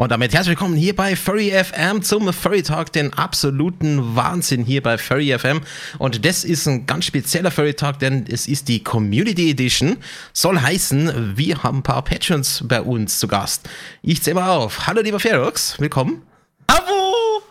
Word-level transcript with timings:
Und 0.00 0.12
damit 0.12 0.32
herzlich 0.32 0.50
willkommen 0.50 0.76
hier 0.76 0.94
bei 0.94 1.16
Furry 1.16 1.50
FM 1.50 2.02
zum 2.02 2.32
Furry 2.32 2.62
Talk, 2.62 2.92
den 2.92 3.12
absoluten 3.14 4.14
Wahnsinn 4.14 4.62
hier 4.62 4.80
bei 4.80 4.96
Furry 4.96 5.36
FM. 5.36 5.60
Und 5.98 6.24
das 6.24 6.44
ist 6.44 6.68
ein 6.68 6.86
ganz 6.86 7.06
spezieller 7.06 7.50
Furry 7.50 7.74
Talk, 7.74 7.98
denn 7.98 8.24
es 8.30 8.46
ist 8.46 8.68
die 8.68 8.84
Community 8.84 9.50
Edition. 9.50 9.96
Soll 10.32 10.60
heißen, 10.60 11.36
wir 11.36 11.64
haben 11.64 11.78
ein 11.78 11.82
paar 11.82 12.04
Patrons 12.04 12.62
bei 12.68 12.80
uns 12.80 13.18
zu 13.18 13.26
Gast. 13.26 13.68
Ich 14.00 14.22
zähle 14.22 14.36
mal 14.36 14.50
auf. 14.50 14.86
Hallo 14.86 15.02
lieber 15.02 15.18
Ferox, 15.18 15.80
willkommen. 15.80 16.22
Hallo! 16.70 17.42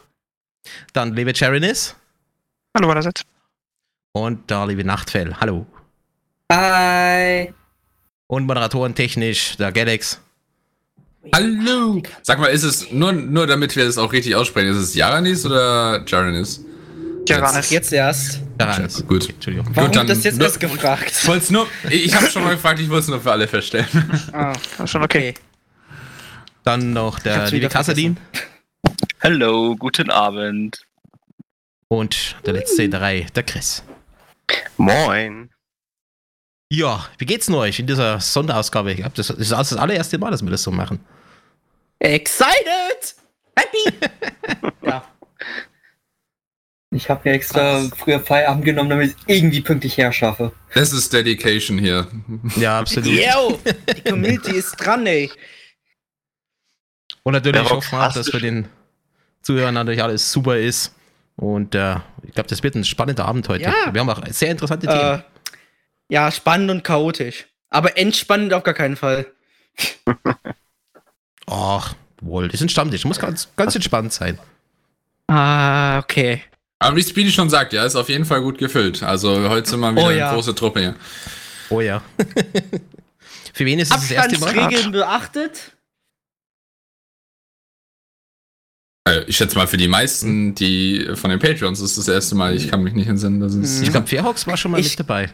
Dann 0.93 1.14
liebe 1.16 1.34
Cherinis. 1.34 1.98
Hallo 2.77 2.89
allerseits. 2.89 3.23
Und 4.14 4.50
da 4.50 4.64
liebe 4.64 4.86
Nachtfell. 4.86 5.36
Hallo. 5.41 5.66
Hi! 6.50 7.54
Und 8.27 8.45
Moderatoren 8.45 8.95
technisch, 8.95 9.57
der 9.57 9.73
Galax. 9.73 10.21
Hallo! 11.34 12.02
Sag 12.23 12.39
mal, 12.39 12.48
ist 12.48 12.64
es, 12.64 12.91
nur, 12.91 13.12
nur 13.14 13.48
damit 13.48 13.76
wir 13.76 13.86
das 13.86 13.98
auch 13.98 14.12
richtig 14.14 14.36
aussprechen, 14.36 14.70
ist 14.70 14.77
es 14.77 14.95
Jaranis 14.95 15.45
oder 15.45 16.03
Jaranis? 16.08 16.63
Jaranis. 17.27 17.70
Jetzt 17.70 17.91
erst. 17.91 18.40
Jaranis. 18.59 19.05
Gut. 19.05 19.30
Entschuldigung. 19.30 19.70
Warum 19.73 19.91
dann- 19.91 20.08
das 20.08 20.23
jetzt 20.23 20.38
nur- 20.38 20.48
erst 20.48 20.59
gefragt? 20.59 21.12
Ich 21.22 21.27
wollte 21.27 21.52
nur, 21.53 21.67
ich 21.90 22.16
habe 22.16 22.27
schon 22.27 22.44
mal 22.44 22.55
gefragt, 22.55 22.80
ich 22.80 22.90
wollte 22.90 23.02
es 23.03 23.08
nur 23.09 23.22
für 23.22 23.31
alle 23.31 23.48
feststellen. 23.48 23.88
Ah, 24.34 24.53
schon 24.88 25.03
okay. 25.03 25.34
Dann 26.63 26.94
noch 26.94 27.20
der 27.20 27.50
liebe 27.52 27.67
Kassadin. 27.70 28.17
Hallo, 29.22 29.75
guten 29.78 30.09
Abend. 30.09 30.80
Und 31.89 32.36
der 32.45 32.53
letzte 32.53 32.84
in 32.84 32.91
der 32.91 33.02
Reihe, 33.02 33.25
der 33.36 33.44
Chris. 33.44 33.84
Moin. 34.78 35.50
Ja, 36.70 37.05
wie 37.17 37.25
geht's 37.25 37.45
denn 37.45 37.55
euch 37.55 37.80
in 37.80 37.88
dieser 37.88 38.20
Sonderausgabe? 38.20 38.91
Ich 38.91 38.98
glaub, 38.98 39.14
Das 39.16 39.30
ist 39.30 39.52
das 39.52 39.73
allererste 39.73 40.17
Mal, 40.17 40.31
dass 40.31 40.41
wir 40.44 40.50
das 40.52 40.64
so 40.64 40.72
machen. 40.72 41.00
Excited! 42.00 43.16
Happy! 43.56 43.98
ja. 44.86 45.04
Ich 46.92 47.09
habe 47.09 47.22
mir 47.26 47.36
extra 47.36 47.81
früher 47.95 48.20
Feierabend 48.20 48.66
genommen, 48.66 48.89
damit 48.89 49.09
ich 49.09 49.16
es 49.17 49.36
irgendwie 49.36 49.62
pünktlich 49.62 49.98
herschaffe. 49.98 50.54
Das 50.73 50.94
ist 50.94 51.12
Dedication 51.12 51.78
hier. 51.78 52.08
Ja, 52.56 52.80
absolut. 52.80 53.09
Yo! 53.09 53.59
Die 53.95 54.09
Community 54.09 54.56
ist 54.56 54.76
dran, 54.78 55.06
ey. 55.06 55.30
Und 57.23 57.34
natürlich 57.34 57.62
Ja, 57.62 57.72
auch, 57.72 58.14
dass 58.14 58.30
für 58.30 58.39
den 58.39 58.70
Zuhörern 59.42 59.73
natürlich 59.73 60.02
alles 60.02 60.32
super 60.32 60.58
ist. 60.58 60.95
Und 61.36 61.76
äh, 61.76 61.95
ich 62.23 62.34
glaube, 62.34 62.50
das 62.50 62.64
wird 62.64 62.76
ein 62.76 62.86
spannender 62.86 63.26
Abend 63.26 63.50
heute. 63.50 63.66
Ja. 63.66 63.94
Wir 63.94 64.00
haben 64.00 64.09
auch 64.09 64.26
sehr 64.30 64.50
interessante 64.52 64.88
Themen. 64.88 65.20
Äh, 65.20 65.23
ja, 66.09 66.32
spannend 66.32 66.72
und 66.72 66.84
chaotisch. 66.84 67.48
Aber 67.70 67.98
entspannend 67.98 68.54
auf 68.54 68.64
gar 68.64 68.73
keinen 68.73 68.95
Fall. 68.95 69.28
Ach, 71.50 71.94
wohl, 72.22 72.48
das 72.48 72.56
ist 72.56 72.62
ein 72.64 72.70
Stammtisch. 72.70 73.06
Muss 73.06 73.20
ganz, 73.20 73.48
ganz 73.56 73.73
entspannt 73.76 74.14
sein. 74.14 74.38
Ah, 75.28 76.00
okay. 76.00 76.42
Aber 76.80 76.95
wie 76.95 77.04
Speedy 77.04 77.31
schon 77.31 77.50
sagt, 77.50 77.73
ja, 77.73 77.86
ist 77.86 77.95
auf 77.95 78.09
jeden 78.09 78.26
Fall 78.26 78.42
gut 78.42 78.58
gefüllt. 78.58 79.02
Also 79.04 79.50
heute 79.50 79.67
sind 79.70 79.80
wir 79.80 79.92
wieder 79.92 80.06
Oh 80.06 80.12
ja. 80.12 80.28
eine 80.28 80.36
große 80.36 80.54
Truppe 80.56 80.80
hier. 80.81 80.95
Oh 81.70 81.81
ja. 81.81 82.02
für 83.54 83.66
wen 83.66 83.80
ist 83.80 83.92
es 83.94 84.02
das 84.02 84.12
erste 84.12 84.39
Mal? 84.39 84.50
Abstandsregeln 84.50 84.92
beachtet? 84.92 85.73
Äh, 89.08 89.23
Ich 89.28 89.38
schätze 89.38 89.58
mal, 89.58 89.67
für 89.67 89.78
die 89.78 89.88
meisten, 89.88 90.54
die 90.56 91.09
von 91.16 91.30
den 91.30 91.39
Patreons 91.39 91.80
ist 91.80 91.98
das 91.98 92.08
erste 92.08 92.36
Mal, 92.36 92.56
ich 92.56 92.70
kann 92.70 92.84
mich 92.84 92.94
nicht 92.94 93.08
entsinnen, 93.08 93.39
das 93.39 93.56
ist. 93.56 93.82
Ich 93.82 93.89
glaube, 93.92 94.08
Fairhawks 94.08 94.45
war 94.48 94.58
schon 94.58 94.72
mal 94.72 94.80
Ich- 94.80 94.92
mit 94.92 95.00
dabei. 95.00 95.30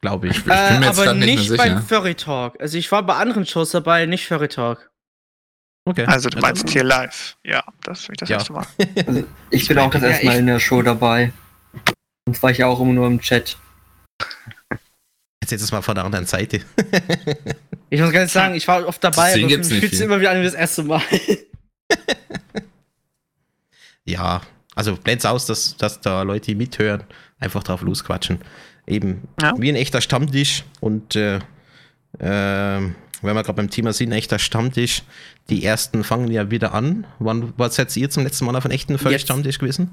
Glaube 0.00 0.28
ich. 0.28 0.36
Ich 0.36 0.44
bin 0.44 0.52
Äh, 0.52 0.86
aber 0.86 1.12
nicht 1.14 1.48
nicht 1.50 1.56
beim 1.56 1.82
Furry 1.82 2.14
Talk. 2.14 2.60
Also 2.60 2.78
ich 2.78 2.92
war 2.92 3.02
bei 3.02 3.16
anderen 3.16 3.44
Shows 3.46 3.72
dabei, 3.72 4.06
nicht 4.06 4.26
Furry 4.28 4.46
Talk. 4.46 4.90
Okay. 5.88 6.04
Also 6.06 6.28
du 6.28 6.36
Ja, 6.36 6.42
meinst 6.42 6.68
hier 6.68 6.84
live. 6.84 7.36
Ja, 7.44 7.64
das 7.82 8.00
ist 8.08 8.20
das 8.20 8.28
Ja. 8.28 8.36
erste 8.36 8.52
Mal. 8.52 8.66
Also 9.06 9.24
ich 9.50 9.66
bin 9.66 9.78
auch 9.78 9.90
das 9.90 10.02
Ja, 10.02 10.08
erste 10.08 10.26
Mal 10.26 10.32
ich- 10.34 10.38
in 10.40 10.46
der 10.46 10.60
Show 10.60 10.82
dabei. 10.82 11.32
Sonst 12.26 12.42
war 12.42 12.50
ich 12.50 12.62
auch 12.62 12.78
immer 12.80 12.92
nur 12.92 13.06
im 13.06 13.20
Chat. 13.20 13.56
Jetzt 15.42 15.50
jetzt 15.50 15.72
mal 15.72 15.80
von 15.82 15.94
der 15.94 16.04
anderen 16.04 16.26
Seite. 16.26 16.60
Ich 17.90 18.02
muss 18.02 18.12
gar 18.12 18.20
nicht 18.20 18.32
sagen, 18.32 18.54
ich 18.54 18.68
war 18.68 18.86
oft 18.86 19.02
dabei, 19.02 19.28
Deswegen 19.28 19.46
aber 19.54 19.62
ich 19.62 19.80
fühlt 19.80 19.92
sich 19.92 20.02
immer 20.02 20.20
wieder 20.20 20.32
an 20.32 20.40
wie 20.40 20.44
das 20.44 20.52
erste 20.52 20.82
Mal. 20.82 21.00
Ja, 24.04 24.42
also 24.74 24.96
blend's 24.96 25.24
aus, 25.26 25.46
dass, 25.46 25.76
dass 25.76 26.00
da 26.00 26.22
Leute 26.22 26.54
mithören, 26.54 27.04
einfach 27.38 27.62
drauf 27.62 27.82
losquatschen. 27.82 28.40
Eben 28.86 29.28
Ja. 29.40 29.54
wie 29.58 29.68
ein 29.70 29.76
echter 29.76 30.00
Stammtisch 30.00 30.64
und 30.80 31.14
äh, 31.16 31.40
ähm, 32.20 32.94
wenn 33.22 33.34
wir 33.34 33.42
gerade 33.42 33.56
beim 33.56 33.70
Thema 33.70 33.92
sind, 33.92 34.12
echter 34.12 34.38
Stammtisch, 34.38 35.02
die 35.50 35.64
ersten 35.64 36.04
fangen 36.04 36.30
ja 36.30 36.50
wieder 36.50 36.74
an. 36.74 37.06
Wann 37.18 37.52
was 37.56 37.74
seid 37.76 37.96
ihr 37.96 38.10
zum 38.10 38.24
letzten 38.24 38.44
Mal 38.44 38.56
auf 38.56 38.64
einem 38.64 38.72
echten 38.72 38.92
Jetzt. 38.92 39.02
Völlig-Stammtisch 39.02 39.58
gewesen? 39.58 39.90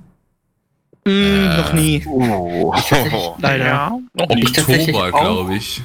Mm, 1.06 1.09
Äh, 1.09 1.58
noch 1.58 1.74
nie. 1.74 2.06
Oh. 2.08 2.74
Leider. 3.40 3.66
Ja. 3.66 4.00
Oktober, 4.18 5.12
glaube 5.12 5.56
ich. 5.56 5.81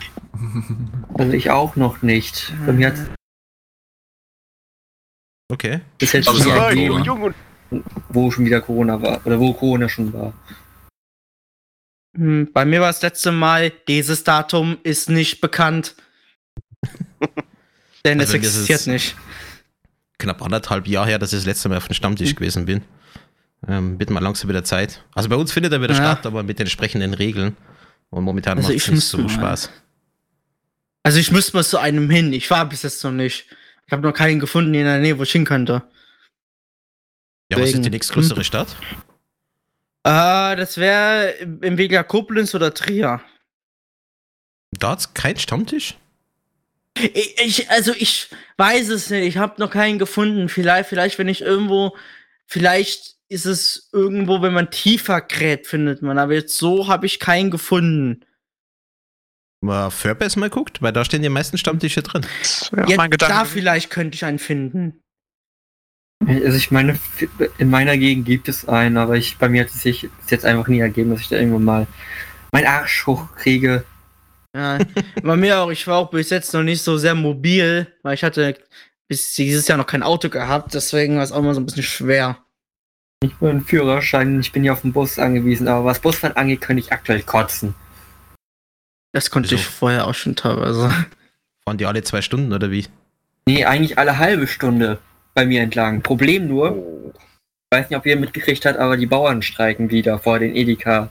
Also 1.15 1.33
ich 1.33 1.51
auch 1.51 1.77
noch 1.77 2.03
nicht. 2.03 2.53
Bei 2.67 2.73
mir 2.73 2.89
hat 2.89 2.95
Okay. 5.51 5.81
es 6.01 6.13
jetzt 6.13 6.29
Aber 6.29 6.39
schon 6.39 6.47
so 6.47 6.55
wieder 6.55 6.73
Jung 7.05 7.23
und 7.23 7.35
wo 8.09 8.31
schon 8.31 8.45
wieder 8.45 8.61
Corona 8.61 9.01
war. 9.03 9.21
Oder 9.27 9.39
wo 9.39 9.53
Corona 9.53 9.89
schon 9.89 10.13
war. 10.13 10.33
Hm, 12.17 12.49
Bei 12.53 12.65
mir 12.65 12.81
war 12.81 12.89
das 12.89 13.03
letzte 13.03 13.33
Mal, 13.33 13.71
dieses 13.89 14.25
Datum 14.25 14.79
ist 14.83 15.09
nicht 15.11 15.41
bekannt. 15.41 15.97
Denn 18.05 18.21
Also 18.21 18.33
es 18.33 18.35
existiert 18.35 18.87
nicht. 18.87 19.17
Knapp 20.19 20.43
anderthalb 20.43 20.87
Jahre 20.87 21.09
her, 21.09 21.19
dass 21.19 21.33
ich 21.33 21.39
das 21.41 21.47
letzte 21.47 21.69
Mal 21.69 21.79
auf 21.79 21.87
dem 21.89 21.95
Stammtisch 21.95 22.35
gewesen 22.35 22.65
bin. 22.67 22.83
Ähm, 23.69 23.99
wird 23.99 24.11
mal 24.11 24.21
langsam 24.23 24.49
wieder 24.49 24.65
Zeit. 24.65 25.05
Also 25.15 25.29
bei 25.29 25.37
uns 25.37 25.53
findet 25.53 25.73
er 25.73 25.83
wieder 25.83 25.95
Ja. 25.95 25.97
statt, 26.15 26.27
aber 26.27 26.43
mit 26.43 26.59
den 26.59 26.67
entsprechenden 26.67 27.15
Regeln. 27.15 27.57
Und 28.11 28.25
momentan 28.25 28.59
Also 28.59 28.69
macht 28.73 28.79
es 28.79 28.89
nicht 28.89 29.05
so 29.05 29.19
mal. 29.19 29.29
Spaß. 29.29 29.71
Also 31.03 31.19
ich 31.19 31.31
müsste 31.31 31.57
mal 31.57 31.65
zu 31.65 31.79
einem 31.79 32.11
hin. 32.11 32.33
Ich 32.33 32.51
war 32.51 32.67
bis 32.69 32.83
jetzt 32.83 33.03
noch 33.05 33.13
nicht. 33.13 33.47
Ich 33.87 33.93
habe 33.93 34.03
noch 34.03 34.13
keinen 34.13 34.41
gefunden 34.41 34.73
in 34.75 34.85
der 34.85 34.99
Nähe, 34.99 35.19
wo 35.19 35.23
ich 35.23 35.33
hin 35.33 35.45
könnte. 35.45 35.83
Ja, 37.51 37.59
was 37.61 37.73
ist 37.73 37.85
die 37.85 37.91
nächstgrößere 37.91 38.45
Stadt? 38.45 38.77
Äh, 40.05 40.57
das 40.57 40.77
wäre 40.79 41.39
entweder 41.61 42.05
Koblenz 42.05 42.55
oder 42.55 42.73
Trier. 42.73 43.21
Da 44.73 44.91
hat's 44.91 45.13
kein 45.15 45.37
Stammtisch? 45.37 45.97
Ich, 46.99 47.39
ich, 47.39 47.71
also 47.71 47.93
ich 47.93 48.29
weiß 48.57 48.89
es 48.89 49.11
nicht. 49.11 49.27
Ich 49.27 49.37
habe 49.39 49.61
noch 49.61 49.71
keinen 49.71 49.99
gefunden. 49.99 50.49
Vielleicht, 50.49 50.89
vielleicht, 50.89 51.19
wenn 51.19 51.29
ich 51.29 51.41
irgendwo, 51.43 51.97
vielleicht 52.47 53.17
ist 53.29 53.47
es 53.47 53.89
irgendwo, 53.93 54.43
wenn 54.43 54.53
man 54.53 54.71
tiefer 54.71 55.21
gräbt, 55.21 55.67
findet 55.67 56.03
man. 56.03 56.19
Aber 56.19 56.35
jetzt 56.35 56.57
so 56.59 56.89
habe 56.89 57.07
ich 57.07 57.21
keinen 57.21 57.51
gefunden. 57.51 58.25
Mal 59.63 59.91
Furbass 59.91 60.37
mal 60.37 60.51
guckt, 60.51 60.81
weil 60.81 60.93
da 60.93 61.05
stehen 61.05 61.23
die 61.23 61.29
meisten 61.29 61.59
Stammtische 61.59 62.03
drin. 62.03 62.27
Jetzt, 62.41 62.73
mein 62.73 63.11
Gedanke. 63.11 63.35
da 63.35 63.45
vielleicht 63.45 63.91
könnte 63.91 64.15
ich 64.15 64.25
einen 64.25 64.39
finden. 64.39 65.03
Also 66.27 66.57
ich 66.57 66.71
meine, 66.71 66.99
in 67.59 67.71
meiner 67.71 67.97
Gegend 67.97 68.27
gibt 68.27 68.49
es 68.49 68.69
einen, 68.69 68.97
aber 68.97 69.17
ich, 69.17 69.39
bei 69.39 69.49
mir 69.49 69.63
hat 69.63 69.71
es 69.71 69.81
sich 69.81 70.09
bis 70.21 70.31
jetzt 70.31 70.45
einfach 70.45 70.69
nie 70.69 70.81
ergeben, 70.81 71.11
dass 71.11 71.21
ich 71.21 71.29
da 71.29 71.37
irgendwann 71.37 71.65
mal 71.65 71.87
meinen 72.53 72.67
Arsch 72.67 73.07
hochkriege. 73.07 73.85
Ja, 74.55 74.79
bei 75.23 75.37
mir 75.37 75.61
auch. 75.61 75.71
Ich 75.71 75.87
war 75.87 75.99
auch 75.99 76.11
bis 76.11 76.31
jetzt 76.31 76.53
noch 76.55 76.63
nicht 76.63 76.83
so 76.83 76.97
sehr 76.99 77.15
mobil, 77.15 77.87
weil 78.03 78.15
ich 78.15 78.25
hatte 78.25 78.57
bis 79.09 79.35
dieses 79.35 79.67
Jahr 79.69 79.79
noch 79.79 79.87
kein 79.87 80.03
Auto 80.03 80.29
gehabt. 80.29 80.75
Deswegen 80.75 81.17
war 81.17 81.23
es 81.23 81.33
auch 81.33 81.39
immer 81.39 81.55
so 81.55 81.61
ein 81.61 81.67
bisschen 81.67 81.83
schwer. 81.83 82.39
Ich 83.23 83.35
bin 83.37 83.49
einen 83.51 83.65
Führerschein, 83.65 84.41
ich 84.41 84.51
bin 84.51 84.63
hier 84.63 84.73
auf 84.73 84.81
den 84.81 84.93
Bus 84.93 85.19
angewiesen, 85.19 85.69
aber 85.69 85.85
was 85.85 86.01
Busfahren 86.01 86.37
angeht, 86.37 86.63
könnte 86.63 86.83
ich 86.83 86.93
aktuell 86.93 87.23
kotzen. 87.23 87.75
Das 89.13 89.31
konnte 89.31 89.55
ich 89.55 89.61
Wieso? 89.61 89.71
vorher 89.71 90.07
auch 90.07 90.15
schon 90.15 90.37
teilweise. 90.37 90.89
Fahren 91.65 91.77
die 91.79 91.87
alle 91.87 92.03
zwei 92.03 92.23
Stunden 92.23 92.53
oder 92.53 92.71
wie? 92.71 92.87
Nee, 93.47 93.65
eigentlich 93.65 93.99
alle 93.99 94.19
halbe 94.19 94.47
Stunde 94.47 94.99
bei 95.35 95.45
mir 95.45 95.61
entlang. 95.61 96.03
Problem 96.03 96.47
nur, 96.49 97.13
ich 97.15 97.77
weiß 97.79 97.91
nicht, 97.91 97.99
ob 97.99 98.07
ihr 98.07 98.17
mitgekriegt 98.17 98.65
habt, 98.65 98.79
aber 98.79 98.97
die 98.97 99.07
Bauern 99.07 99.43
streiken 99.43 99.91
wieder 99.91 100.19
vor 100.19 100.39
den 100.39 100.57
Edeka. 100.57 101.11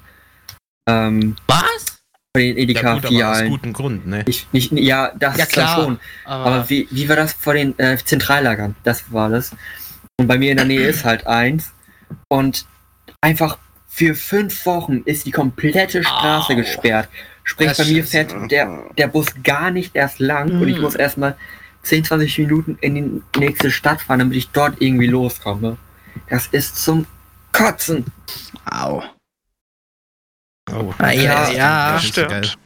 Ähm, 0.87 1.35
Was? 1.47 1.98
Vor 2.35 2.41
den 2.43 2.57
Ja, 2.57 2.65
gut, 2.65 2.75
aber 2.77 2.91
aus 2.93 2.99
Edeka-Filialen. 3.03 3.49
gutem 3.49 3.73
Grund, 3.73 4.07
ne? 4.07 4.23
Ich, 4.27 4.47
nicht, 4.51 4.71
ja, 4.73 5.11
das 5.17 5.37
Ja, 5.37 5.45
klar. 5.45 5.75
schon. 5.75 5.99
Aber, 6.25 6.45
Aber 6.45 6.69
wie, 6.69 6.87
wie 6.91 7.09
war 7.09 7.15
das 7.15 7.33
vor 7.33 7.53
den 7.53 7.77
äh, 7.79 7.97
Zentrallagern? 7.97 8.75
Das 8.83 9.11
war 9.11 9.29
das. 9.29 9.51
Und 10.19 10.27
bei 10.27 10.37
mir 10.37 10.51
in 10.51 10.57
der 10.57 10.65
Nähe 10.67 10.87
ist 10.87 11.05
halt 11.05 11.25
eins. 11.25 11.71
Und 12.27 12.65
einfach 13.21 13.57
für 13.87 14.13
fünf 14.13 14.65
Wochen 14.65 15.01
ist 15.05 15.25
die 15.25 15.31
komplette 15.31 16.03
Straße 16.03 16.53
Au. 16.53 16.55
gesperrt. 16.55 17.09
Sprich, 17.43 17.69
Das 17.69 17.77
bei 17.79 17.85
mir 17.85 18.03
fährt 18.03 18.35
der, 18.51 18.83
der 18.97 19.07
Bus 19.07 19.27
gar 19.43 19.71
nicht 19.71 19.95
erst 19.95 20.19
lang 20.19 20.51
und 20.61 20.67
ich 20.67 20.77
Mm. 20.77 20.81
muss 20.81 20.93
erstmal 20.95 21.35
10, 21.81 22.03
20 22.03 22.37
Minuten 22.37 22.77
in 22.81 23.23
die 23.33 23.39
nächste 23.39 23.71
Stadt 23.71 24.01
fahren, 24.01 24.19
damit 24.19 24.37
ich 24.37 24.49
dort 24.51 24.75
irgendwie 24.79 25.07
loskomme. 25.07 25.77
Das 26.29 26.45
ist 26.47 26.77
zum 26.83 27.07
Kotzen. 27.53 28.05
au. 28.69 29.01
Oh, 30.73 30.93
Ah, 30.97 31.11
ja, 31.11 31.49
ja, 31.51 31.99
so 31.99 32.07
stimmt. 32.07 32.57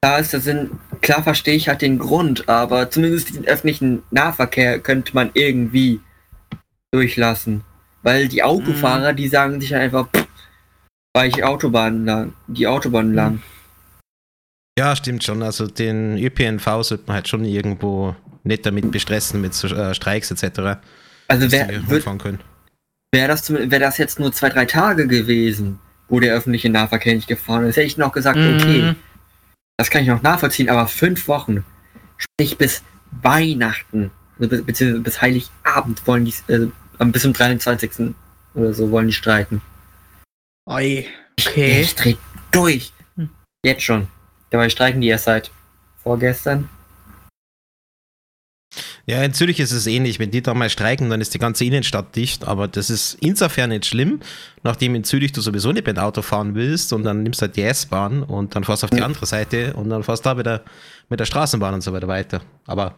Da 0.00 0.18
ist 0.18 0.32
der 0.32 0.40
Sinn, 0.40 0.78
klar 1.00 1.22
verstehe 1.22 1.56
ich 1.56 1.68
halt 1.68 1.82
den 1.82 1.98
Grund, 1.98 2.48
aber 2.48 2.90
zumindest 2.90 3.34
den 3.34 3.46
öffentlichen 3.46 4.02
Nahverkehr 4.10 4.78
könnte 4.78 5.14
man 5.14 5.30
irgendwie 5.34 6.00
durchlassen. 6.92 7.64
Weil 8.02 8.28
die 8.28 8.42
Autofahrer, 8.42 9.12
die 9.14 9.26
sagen 9.28 9.60
sich 9.60 9.74
einfach, 9.74 10.08
pff, 10.14 10.26
weil 11.14 11.28
ich 11.30 11.42
Autobahn 11.42 12.04
lang, 12.04 12.34
die 12.46 12.66
Autobahn 12.66 13.14
lang. 13.14 13.42
Ja, 14.78 14.94
stimmt 14.94 15.24
schon. 15.24 15.42
Also 15.42 15.66
den 15.66 16.18
ÖPNV 16.18 16.82
sollte 16.82 17.04
man 17.06 17.14
halt 17.16 17.28
schon 17.28 17.44
irgendwo 17.44 18.14
nicht 18.44 18.64
damit 18.66 18.92
bestressen, 18.92 19.40
mit 19.40 19.54
so, 19.54 19.68
äh, 19.68 19.94
Streiks 19.94 20.30
etc. 20.30 20.78
Also 21.28 21.50
wer, 21.50 21.68
wird, 21.68 21.90
rumfahren 21.90 22.18
können. 22.18 22.40
wäre 23.12 23.28
das, 23.28 23.50
wär 23.50 23.80
das 23.80 23.98
jetzt 23.98 24.20
nur 24.20 24.32
zwei, 24.32 24.50
drei 24.50 24.66
Tage 24.66 25.08
gewesen, 25.08 25.80
wo 26.08 26.20
der 26.20 26.34
öffentliche 26.34 26.70
Nahverkehr 26.70 27.14
nicht 27.14 27.28
gefahren 27.28 27.64
ist, 27.66 27.76
hätte 27.76 27.86
ich 27.86 27.96
noch 27.96 28.12
gesagt, 28.12 28.38
okay, 28.38 28.82
Mhm. 28.82 28.96
das 29.76 29.90
kann 29.90 30.02
ich 30.02 30.08
noch 30.08 30.22
nachvollziehen, 30.22 30.68
aber 30.68 30.86
fünf 30.88 31.26
Wochen, 31.28 31.64
sprich 32.16 32.56
bis 32.58 32.82
Weihnachten, 33.22 34.10
also 34.38 34.48
be 34.50 34.62
beziehungsweise 34.62 35.02
bis 35.02 35.22
Heiligabend 35.22 36.06
wollen 36.06 36.24
die, 36.24 36.34
äh, 36.52 36.68
am- 36.98 37.12
bis 37.12 37.22
zum 37.22 37.32
23. 37.32 38.14
oder 38.54 38.72
so 38.74 38.90
wollen 38.90 39.06
die 39.08 39.12
streiken. 39.12 39.60
Oi. 40.68 41.06
Okay. 41.38 41.82
Ich 41.82 41.94
dreh 41.94 42.16
durch. 42.50 42.92
Hm. 43.16 43.30
Jetzt 43.64 43.82
schon. 43.82 44.08
Dabei 44.50 44.68
streiken 44.68 45.00
die 45.00 45.08
erst 45.08 45.24
seit 45.24 45.50
vorgestern. 46.02 46.68
Ja, 49.06 49.22
in 49.22 49.32
Zürich 49.32 49.60
ist 49.60 49.72
es 49.72 49.86
ähnlich. 49.86 50.18
Wenn 50.18 50.30
die 50.30 50.42
da 50.42 50.54
mal 50.54 50.68
streiken, 50.70 51.08
dann 51.10 51.20
ist 51.20 51.32
die 51.34 51.38
ganze 51.38 51.64
Innenstadt 51.64 52.14
dicht. 52.16 52.44
Aber 52.46 52.68
das 52.68 52.90
ist 52.90 53.16
insofern 53.20 53.70
nicht 53.70 53.86
schlimm, 53.86 54.20
nachdem 54.62 54.94
in 54.94 55.04
Zürich 55.04 55.32
du 55.32 55.40
sowieso 55.40 55.72
nicht 55.72 55.86
mit 55.86 55.98
Auto 55.98 56.22
fahren 56.22 56.54
willst 56.54 56.92
und 56.92 57.04
dann 57.04 57.22
nimmst 57.22 57.40
du 57.40 57.46
halt 57.46 57.56
die 57.56 57.62
S-Bahn 57.62 58.22
und 58.22 58.54
dann 58.54 58.64
fährst 58.64 58.82
du 58.82 58.86
auf 58.86 58.90
die 58.90 58.98
Ja. 58.98 59.04
andere 59.06 59.26
Seite 59.26 59.74
und 59.74 59.88
dann 59.90 60.02
fährst 60.02 60.24
du 60.26 60.30
da 60.30 60.38
wieder 60.38 60.62
mit 61.08 61.20
der 61.20 61.24
Straßenbahn 61.26 61.74
und 61.74 61.80
so 61.82 61.92
weiter 61.92 62.08
weiter. 62.08 62.40
Aber 62.66 62.94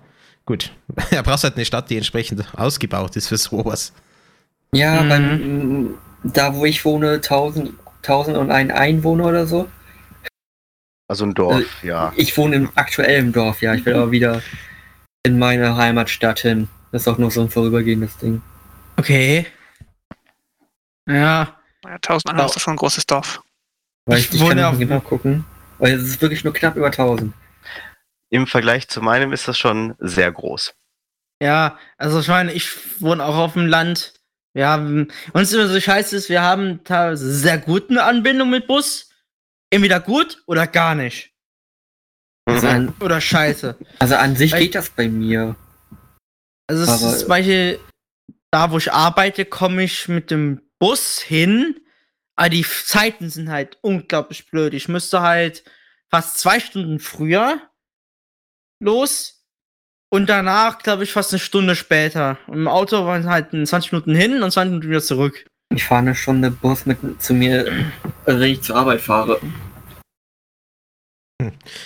gut, 0.46 0.72
er 1.10 1.22
brauchst 1.22 1.44
halt 1.44 1.56
eine 1.56 1.64
Stadt, 1.64 1.90
die 1.90 1.96
entsprechend 1.96 2.44
ausgebaut 2.56 3.16
ist 3.16 3.28
für 3.28 3.36
sowas. 3.36 3.92
Ja, 4.74 5.02
Mhm. 5.02 5.08
beim, 5.08 5.94
da 6.24 6.54
wo 6.54 6.64
ich 6.64 6.84
wohne, 6.84 7.20
1000, 7.20 7.70
1001 8.02 8.72
Einwohner 8.72 9.26
oder 9.26 9.46
so. 9.46 9.68
Also 11.10 11.24
ein 11.24 11.32
Dorf, 11.34 11.64
ja. 11.82 12.12
Ich 12.16 12.36
wohne 12.36 12.56
im 12.56 12.68
aktuellen 12.74 13.32
Dorf, 13.32 13.62
ja. 13.62 13.74
Ich 13.74 13.86
will 13.86 13.94
aber 13.94 14.10
wieder 14.10 14.42
in 15.28 15.38
meine 15.38 15.76
Heimatstadt 15.76 16.40
hin. 16.40 16.68
Das 16.90 17.02
ist 17.02 17.08
auch 17.08 17.18
nur 17.18 17.30
so 17.30 17.42
ein 17.42 17.50
vorübergehendes 17.50 18.16
Ding. 18.16 18.40
Okay. 18.96 19.46
Ja. 21.06 21.54
Ja, 21.84 21.94
1000 21.94 22.30
Einwohner 22.30 22.46
ist 22.46 22.56
doch 22.56 22.60
schon 22.60 22.74
ein 22.74 22.78
großes 22.78 23.06
Dorf. 23.06 23.42
Weil 24.06 24.18
Ich 24.18 24.32
ich, 24.32 24.40
ich 24.42 24.48
kann 24.48 24.58
auf- 24.64 24.78
genau 24.78 25.00
gucken. 25.00 25.44
Weil 25.78 25.92
es 25.94 26.02
ist 26.02 26.20
wirklich 26.20 26.42
nur 26.44 26.52
knapp 26.52 26.76
über 26.76 26.90
1000. 26.90 27.32
Im 28.30 28.46
Vergleich 28.46 28.88
zu 28.88 29.00
meinem 29.00 29.32
ist 29.32 29.46
das 29.48 29.56
schon 29.58 29.94
sehr 30.00 30.30
groß. 30.32 30.74
Ja, 31.40 31.78
also 31.98 32.18
ich 32.20 32.28
meine, 32.28 32.52
ich 32.52 33.00
wohne 33.00 33.24
auch 33.24 33.36
auf 33.36 33.52
dem 33.52 33.66
Land. 33.66 34.14
Wir 34.54 34.66
haben, 34.66 35.08
uns 35.34 35.52
immer 35.52 35.68
so 35.68 35.80
scheiße 35.80 36.16
ist, 36.16 36.28
wir 36.28 36.42
haben 36.42 36.82
teilweise 36.82 37.32
sehr 37.32 37.58
gute 37.58 38.02
Anbindung 38.02 38.50
mit 38.50 38.66
Bus. 38.66 39.10
Entweder 39.70 40.00
gut 40.00 40.42
oder 40.46 40.66
gar 40.66 40.94
nicht. 40.94 41.30
Also 42.64 42.68
an, 42.68 42.94
Oder 43.00 43.20
scheiße. 43.20 43.76
also 43.98 44.14
an 44.16 44.36
sich 44.36 44.52
Weil- 44.52 44.60
geht 44.62 44.74
das 44.74 44.90
bei 44.90 45.08
mir. 45.08 45.56
Also 46.68 46.82
es 46.82 46.88
Aber- 46.88 47.12
ist 47.12 47.20
zum 47.20 47.28
Beispiel, 47.28 47.78
da 48.50 48.70
wo 48.70 48.78
ich 48.78 48.92
arbeite, 48.92 49.44
komme 49.44 49.82
ich 49.84 50.08
mit 50.08 50.30
dem 50.30 50.60
Bus 50.78 51.18
hin. 51.20 51.80
Aber 52.36 52.50
die 52.50 52.62
Zeiten 52.64 53.30
sind 53.30 53.50
halt 53.50 53.78
unglaublich 53.80 54.48
blöd. 54.50 54.72
Ich 54.74 54.88
müsste 54.88 55.22
halt 55.22 55.64
fast 56.10 56.38
zwei 56.38 56.60
Stunden 56.60 57.00
früher 57.00 57.60
los 58.80 59.44
und 60.10 60.28
danach, 60.28 60.78
glaube 60.78 61.04
ich, 61.04 61.12
fast 61.12 61.32
eine 61.32 61.40
Stunde 61.40 61.74
später. 61.74 62.38
Und 62.46 62.58
im 62.58 62.68
Auto 62.68 63.04
waren 63.06 63.28
halt 63.28 63.50
20 63.50 63.92
Minuten 63.92 64.14
hin 64.14 64.42
und 64.42 64.50
20 64.52 64.70
Minuten 64.70 64.88
wieder 64.90 65.02
zurück. 65.02 65.44
Ich 65.74 65.84
fahre 65.84 66.00
eine 66.02 66.14
Stunde 66.14 66.50
Bus 66.50 66.86
mit 66.86 66.98
zu 67.20 67.34
mir, 67.34 67.70
wenn 68.24 68.42
ich 68.42 68.62
zur 68.62 68.76
Arbeit 68.76 69.00
fahre. 69.00 69.40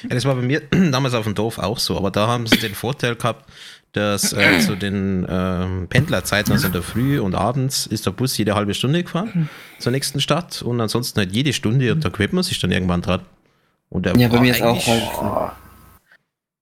Ja, 0.03 0.11
das 0.11 0.25
war 0.25 0.35
bei 0.35 0.43
mir 0.43 0.61
damals 0.71 1.15
auf 1.15 1.25
dem 1.25 1.35
Dorf 1.35 1.59
auch 1.59 1.79
so, 1.79 1.97
aber 1.97 2.11
da 2.11 2.27
haben 2.27 2.47
sie 2.47 2.59
den 2.59 2.75
Vorteil 2.75 3.17
gehabt, 3.17 3.51
dass 3.93 4.33
äh, 4.33 4.59
zu 4.61 4.77
den 4.77 5.27
ähm, 5.29 5.87
Pendlerzeiten, 5.89 6.53
also 6.53 6.67
in 6.67 6.73
der 6.73 6.83
Früh 6.83 7.21
und 7.21 7.35
abends, 7.35 7.87
ist 7.87 8.07
der 8.07 8.11
Bus 8.13 8.37
jede 8.39 8.55
halbe 8.55 8.75
Stunde 8.75 9.03
gefahren 9.03 9.49
zur 9.79 9.93
nächsten 9.93 10.21
Stadt 10.21 10.63
und 10.63 10.81
ansonsten 10.81 11.19
halt 11.21 11.33
jede 11.33 11.53
Stunde 11.53 11.93
und 11.93 12.05
da 12.05 12.09
gewöhnt 12.09 12.33
man 12.33 12.43
sich 12.45 12.59
dann 12.61 12.73
irgendwann 12.73 13.03
dran. 13.03 13.23
Und 13.89 14.07
der 14.07 14.17
Ja, 14.17 14.29
bei 14.29 14.41
mir 14.41 14.53
ist 14.53 14.63
auch 14.63 14.87
halt. 14.87 15.53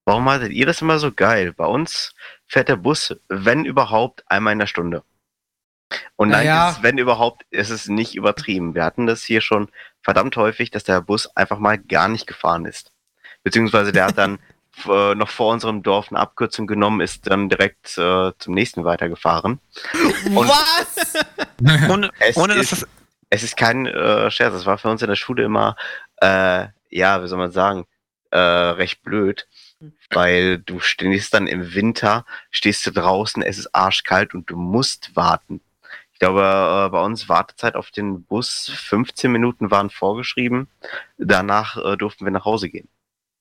Warum 0.04 0.28
hattet 0.28 0.50
ihr 0.52 0.66
das 0.66 0.82
immer 0.82 0.98
so 0.98 1.12
geil? 1.12 1.52
Bei 1.56 1.66
uns 1.66 2.14
fährt 2.48 2.68
der 2.68 2.76
Bus, 2.76 3.14
wenn 3.28 3.64
überhaupt, 3.64 4.24
einmal 4.26 4.52
in 4.52 4.58
der 4.58 4.66
Stunde. 4.66 5.04
Und 6.16 6.30
dann 6.30 6.40
Naja. 6.40 6.70
ist 6.70 6.82
wenn 6.82 6.98
überhaupt, 6.98 7.44
ist 7.50 7.70
es 7.70 7.88
nicht 7.88 8.14
übertrieben. 8.14 8.74
Wir 8.74 8.84
hatten 8.84 9.06
das 9.06 9.22
hier 9.22 9.40
schon 9.40 9.68
verdammt 10.02 10.36
häufig, 10.36 10.70
dass 10.70 10.84
der 10.84 11.00
Bus 11.00 11.26
einfach 11.36 11.58
mal 11.58 11.78
gar 11.78 12.08
nicht 12.08 12.26
gefahren 12.26 12.64
ist. 12.66 12.92
Beziehungsweise 13.42 13.92
der 13.92 14.06
hat 14.06 14.18
dann 14.18 14.38
äh, 14.88 15.14
noch 15.14 15.28
vor 15.28 15.52
unserem 15.52 15.82
Dorf 15.82 16.08
eine 16.10 16.20
Abkürzung 16.20 16.66
genommen, 16.66 17.00
ist 17.00 17.26
dann 17.30 17.48
direkt 17.48 17.96
äh, 17.98 18.32
zum 18.38 18.54
nächsten 18.54 18.84
weitergefahren. 18.84 19.60
Und- 20.26 20.48
Was? 20.48 21.14
Ohne, 21.90 22.10
Es 22.18 22.36
ohne 22.36 22.54
dass 22.54 22.72
ist- 22.72 22.82
das. 22.82 22.88
Es 23.32 23.44
ist 23.44 23.56
kein 23.56 23.86
äh, 23.86 24.28
Scherz, 24.32 24.54
es 24.54 24.66
war 24.66 24.76
für 24.76 24.88
uns 24.90 25.02
in 25.02 25.08
der 25.08 25.14
Schule 25.14 25.44
immer, 25.44 25.76
äh, 26.16 26.66
ja, 26.88 27.22
wie 27.22 27.28
soll 27.28 27.38
man 27.38 27.52
sagen, 27.52 27.86
äh, 28.32 28.36
recht 28.38 29.02
blöd, 29.04 29.46
weil 30.10 30.58
du 30.58 30.80
stehst 30.80 31.32
dann 31.32 31.46
im 31.46 31.72
Winter, 31.74 32.24
stehst 32.50 32.84
du 32.86 32.90
draußen, 32.90 33.40
es 33.44 33.56
ist 33.58 33.72
arschkalt 33.72 34.34
und 34.34 34.50
du 34.50 34.56
musst 34.56 35.14
warten. 35.14 35.60
Ich 36.20 36.26
glaube, 36.26 36.42
äh, 36.42 36.90
bei 36.90 37.02
uns 37.02 37.30
Wartezeit 37.30 37.76
auf 37.76 37.90
den 37.90 38.24
Bus 38.24 38.70
15 38.74 39.32
Minuten 39.32 39.70
waren 39.70 39.88
vorgeschrieben. 39.88 40.68
Danach 41.16 41.78
äh, 41.78 41.96
durften 41.96 42.26
wir 42.26 42.30
nach 42.30 42.44
Hause 42.44 42.68
gehen. 42.68 42.88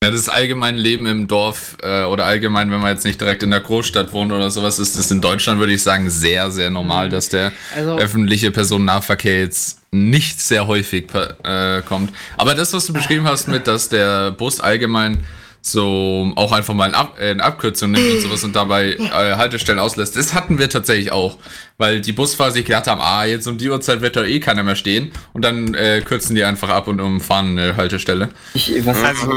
Ja, 0.01 0.11
das 0.11 0.29
allgemeine 0.29 0.77
Leben 0.77 1.05
im 1.05 1.27
Dorf 1.27 1.75
äh, 1.83 2.05
oder 2.05 2.23
allgemein, 2.23 2.71
wenn 2.71 2.79
man 2.79 2.93
jetzt 2.93 3.03
nicht 3.03 3.19
direkt 3.19 3.43
in 3.43 3.51
der 3.51 3.59
Großstadt 3.59 4.13
wohnt 4.13 4.31
oder 4.31 4.49
sowas, 4.49 4.79
ist 4.79 4.97
das 4.97 5.11
in 5.11 5.19
Deutschland, 5.19 5.59
würde 5.59 5.73
ich 5.73 5.83
sagen, 5.83 6.09
sehr, 6.09 6.51
sehr 6.51 6.69
normal, 6.69 7.09
dass 7.09 7.27
der 7.27 7.51
Also, 7.75 7.97
öffentliche 7.97 8.49
Personennahverkehr 8.49 9.41
jetzt 9.41 9.81
nicht 9.91 10.39
sehr 10.39 10.65
häufig 10.65 11.13
äh, 11.43 11.81
kommt. 11.81 12.13
Aber 12.37 12.55
das, 12.55 12.71
was 12.71 12.85
du 12.85 12.93
beschrieben 12.93 13.27
hast, 13.27 13.49
mit, 13.49 13.67
dass 13.67 13.89
der 13.89 14.31
Bus 14.31 14.61
allgemein 14.61 15.25
so 15.61 16.31
auch 16.35 16.51
einfach 16.51 16.73
mal 16.73 16.85
eine, 16.85 16.97
Ab 16.97 17.17
äh, 17.19 17.37
Abkürzung 17.37 17.91
nimmt 17.91 18.11
und 18.11 18.21
sowas 18.21 18.43
und 18.43 18.55
dabei 18.55 18.93
äh, 18.93 19.35
Haltestellen 19.35 19.79
auslässt, 19.79 20.15
das 20.15 20.33
hatten 20.33 20.57
wir 20.57 20.69
tatsächlich 20.69 21.11
auch. 21.11 21.37
Weil 21.77 22.01
die 22.01 22.11
Busfahrer 22.11 22.51
sich 22.51 22.65
gedacht 22.65 22.87
haben, 22.87 23.01
ah, 23.01 23.25
jetzt 23.25 23.47
um 23.47 23.57
die 23.57 23.69
Uhrzeit 23.69 24.01
wird 24.01 24.15
da 24.15 24.23
eh 24.23 24.39
keiner 24.39 24.63
mehr 24.63 24.75
stehen 24.75 25.11
und 25.33 25.43
dann 25.43 25.73
äh, 25.73 26.01
kürzen 26.01 26.35
die 26.35 26.43
einfach 26.43 26.69
ab 26.69 26.87
und 26.87 26.99
umfahren 26.99 27.57
eine 27.57 27.77
Haltestelle. 27.77 28.29
Ich, 28.53 28.85
was, 28.85 29.01
Also, 29.03 29.31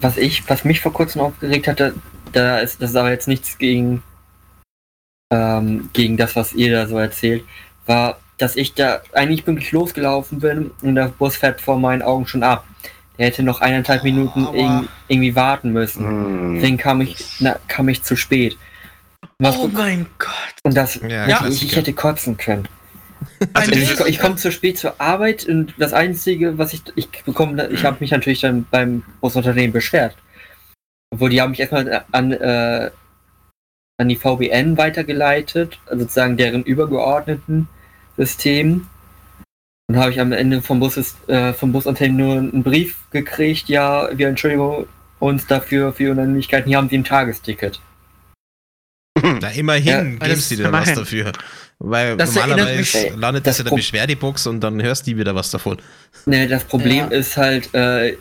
was 0.00 0.16
ich, 0.16 0.48
was 0.48 0.64
mich 0.64 0.80
vor 0.80 0.92
kurzem 0.92 1.20
aufgeregt 1.20 1.68
hatte, 1.68 1.94
da 2.32 2.58
ist, 2.58 2.80
das 2.80 2.90
ist 2.90 2.96
aber 2.96 3.10
jetzt 3.10 3.28
nichts 3.28 3.58
gegen, 3.58 4.02
ähm, 5.30 5.90
gegen 5.92 6.16
das, 6.16 6.36
was 6.36 6.52
ihr 6.52 6.72
da 6.72 6.86
so 6.86 6.98
erzählt, 6.98 7.44
war, 7.86 8.18
dass 8.38 8.56
ich 8.56 8.74
da 8.74 9.02
eigentlich 9.12 9.44
pünktlich 9.44 9.72
losgelaufen 9.72 10.40
bin 10.40 10.70
und 10.82 10.94
der 10.94 11.08
Bus 11.08 11.36
fährt 11.36 11.60
vor 11.60 11.78
meinen 11.78 12.02
Augen 12.02 12.26
schon 12.26 12.42
ab. 12.42 12.64
Der 13.18 13.26
hätte 13.26 13.42
noch 13.42 13.60
eineinhalb 13.60 14.04
Minuten 14.04 14.46
irg 14.54 14.88
irgendwie 15.08 15.36
warten 15.36 15.72
müssen. 15.72 16.06
Hm. 16.06 16.54
Deswegen 16.54 16.76
kam 16.78 17.00
ich, 17.00 17.16
na, 17.40 17.56
kam 17.68 17.88
ich 17.88 18.02
zu 18.02 18.16
spät. 18.16 18.56
Was, 19.38 19.56
oh 19.58 19.68
mein 19.68 20.06
Gott. 20.18 20.30
und 20.64 20.76
das, 20.76 20.96
Ja, 20.96 21.26
ich, 21.26 21.32
ich 21.32 21.36
Klassiker. 21.38 21.76
hätte 21.76 21.92
kotzen 21.92 22.36
können. 22.36 22.68
also 23.52 23.72
ich, 23.72 24.00
ich 24.00 24.18
komme 24.18 24.36
zu 24.36 24.50
spät 24.50 24.78
zur 24.78 25.00
Arbeit 25.00 25.44
und 25.46 25.74
das 25.78 25.92
Einzige, 25.92 26.58
was 26.58 26.72
ich, 26.72 26.82
ich 26.94 27.08
bekomme, 27.24 27.68
ich 27.68 27.84
habe 27.84 27.98
mich 28.00 28.10
natürlich 28.10 28.40
dann 28.40 28.66
beim 28.70 29.02
Busunternehmen 29.20 29.72
beschwert. 29.72 30.16
Obwohl 31.10 31.30
die 31.30 31.40
haben 31.40 31.50
mich 31.50 31.60
erstmal 31.60 32.04
an, 32.10 32.32
äh, 32.32 32.90
an 33.98 34.08
die 34.08 34.16
VBN 34.16 34.78
weitergeleitet, 34.78 35.78
also 35.86 36.02
sozusagen 36.02 36.36
deren 36.36 36.62
übergeordneten 36.64 37.68
System. 38.16 38.86
Und 39.92 39.98
habe 39.98 40.10
ich 40.10 40.18
am 40.20 40.32
Ende 40.32 40.62
vom, 40.62 40.80
Bus, 40.80 40.96
äh, 41.26 41.52
vom 41.52 41.70
Busunternehmen 41.72 42.16
nur 42.16 42.36
einen 42.38 42.62
Brief 42.62 42.96
gekriegt, 43.10 43.68
ja, 43.68 44.08
wir 44.16 44.26
entschuldigen 44.28 44.86
uns 45.18 45.46
dafür 45.46 45.92
für 45.92 46.12
Unannehmlichkeiten, 46.12 46.66
hier 46.66 46.78
haben 46.78 46.88
sie 46.88 46.96
ein 46.96 47.04
Tagesticket. 47.04 47.78
Na, 49.22 49.50
immerhin 49.50 49.86
Ja, 49.86 50.00
geben 50.02 50.18
das- 50.18 50.48
sie 50.48 50.56
dir 50.56 50.72
was 50.72 50.94
dafür. 50.94 51.32
Weil 51.78 52.16
Das 52.16 52.34
normalerweise 52.34 52.78
mich- 53.10 53.16
landet 53.16 53.46
das 53.46 53.56
das 53.56 53.58
in 53.58 53.64
der 53.66 53.68
Pro- 53.68 53.76
Beschwerdebox 53.76 54.46
und 54.46 54.60
dann 54.60 54.82
hörst 54.82 55.06
du 55.06 55.14
wieder 55.18 55.34
was 55.34 55.50
davon. 55.50 55.76
Ne, 56.24 56.48
das 56.48 56.64
Problem 56.64 57.10
Ja. 57.10 57.18
ist 57.18 57.36
halt, 57.36 57.74
äh, 57.74 58.16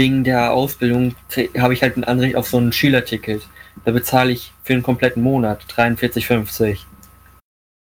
wegen 0.00 0.24
der 0.24 0.52
Ausbildung 0.52 1.14
habe 1.58 1.74
ich 1.74 1.82
halt 1.82 1.98
ein 1.98 2.04
Anrecht 2.04 2.36
auf 2.36 2.48
so 2.48 2.56
ein 2.58 2.72
Schülerticket. 2.72 3.42
Da 3.84 3.92
bezahle 3.92 4.32
ich 4.32 4.50
für 4.64 4.72
einen 4.72 4.82
kompletten 4.82 5.22
Monat 5.22 5.66
43,50. 5.68 6.86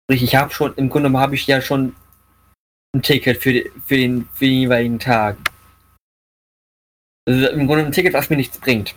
Ich 0.09 0.37
habe 0.37 0.53
schon, 0.53 0.75
im 0.77 0.89
Grunde 0.89 1.13
habe 1.19 1.35
ich 1.35 1.47
ja 1.47 1.61
schon 1.61 1.97
ein 2.95 3.03
Ticket 3.03 3.43
für, 3.43 3.65
für, 3.85 3.97
den, 3.97 4.29
für 4.33 4.45
den 4.45 4.61
jeweiligen 4.61 4.99
Tag. 4.99 5.37
Also 7.29 7.49
im 7.49 7.67
Grunde 7.67 7.87
ein 7.87 7.93
Ticket, 7.93 8.15
was 8.15 8.31
mir 8.31 8.37
nichts 8.37 8.59
bringt. 8.59 8.95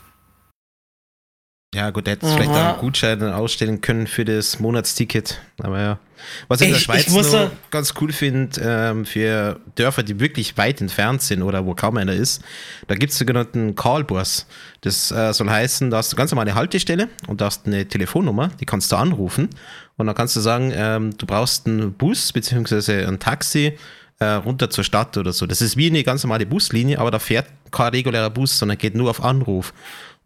Ja, 1.75 1.91
gut, 1.91 2.07
der 2.07 2.13
hätte 2.13 2.25
vielleicht 2.27 2.49
einen 2.49 2.79
Gutschein 2.79 3.21
ausstellen 3.31 3.79
können 3.79 4.07
für 4.07 4.25
das 4.25 4.59
Monatsticket. 4.59 5.39
Aber 5.61 5.79
ja. 5.79 5.99
Was 6.47 6.61
ich 6.61 6.67
in 6.67 6.71
der 6.73 6.77
Ich- 6.79 6.83
Schweiz 6.83 7.07
ich 7.07 7.49
ganz 7.69 7.93
cool 8.01 8.11
finde, 8.11 8.59
ähm, 8.61 9.05
für 9.05 9.59
Dörfer, 9.75 10.01
die 10.01 10.19
wirklich 10.19 10.57
weit 10.57 10.81
entfernt 10.81 11.21
sind 11.21 11.43
oder 11.43 11.67
wo 11.67 11.75
kaum 11.75 11.97
einer 11.97 12.13
ist, 12.13 12.41
da 12.87 12.95
gibt 12.95 13.13
es 13.13 13.19
sogenannten 13.19 13.75
Callbus. 13.75 14.47
Das 14.81 15.11
äh, 15.11 15.31
soll 15.31 15.47
heißen, 15.49 15.91
da 15.91 15.97
hast 15.97 16.11
du 16.11 16.15
ganz 16.15 16.31
normal 16.31 16.47
eine 16.47 16.55
Haltestelle 16.55 17.07
und 17.27 17.39
da 17.39 17.45
hast 17.45 17.67
eine 17.67 17.87
Telefonnummer, 17.87 18.49
die 18.59 18.65
kannst 18.65 18.91
du 18.91 18.95
anrufen. 18.95 19.49
Und 19.95 20.07
dann 20.07 20.15
kannst 20.15 20.35
du 20.35 20.39
sagen, 20.39 20.71
ähm, 20.75 21.15
du 21.17 21.27
brauchst 21.27 21.67
einen 21.67 21.93
Bus 21.93 22.33
bzw. 22.33 23.05
ein 23.05 23.19
Taxi 23.19 23.77
äh, 24.19 24.25
runter 24.25 24.69
zur 24.71 24.83
Stadt 24.83 25.15
oder 25.17 25.31
so. 25.33 25.45
Das 25.45 25.61
ist 25.61 25.77
wie 25.77 25.87
eine 25.87 26.03
ganz 26.03 26.23
normale 26.23 26.45
Buslinie, 26.47 26.99
aber 26.99 27.11
da 27.11 27.19
fährt 27.19 27.45
kein 27.71 27.89
regulärer 27.91 28.29
Bus, 28.31 28.57
sondern 28.57 28.77
geht 28.79 28.95
nur 28.95 29.09
auf 29.09 29.23
Anruf. 29.23 29.73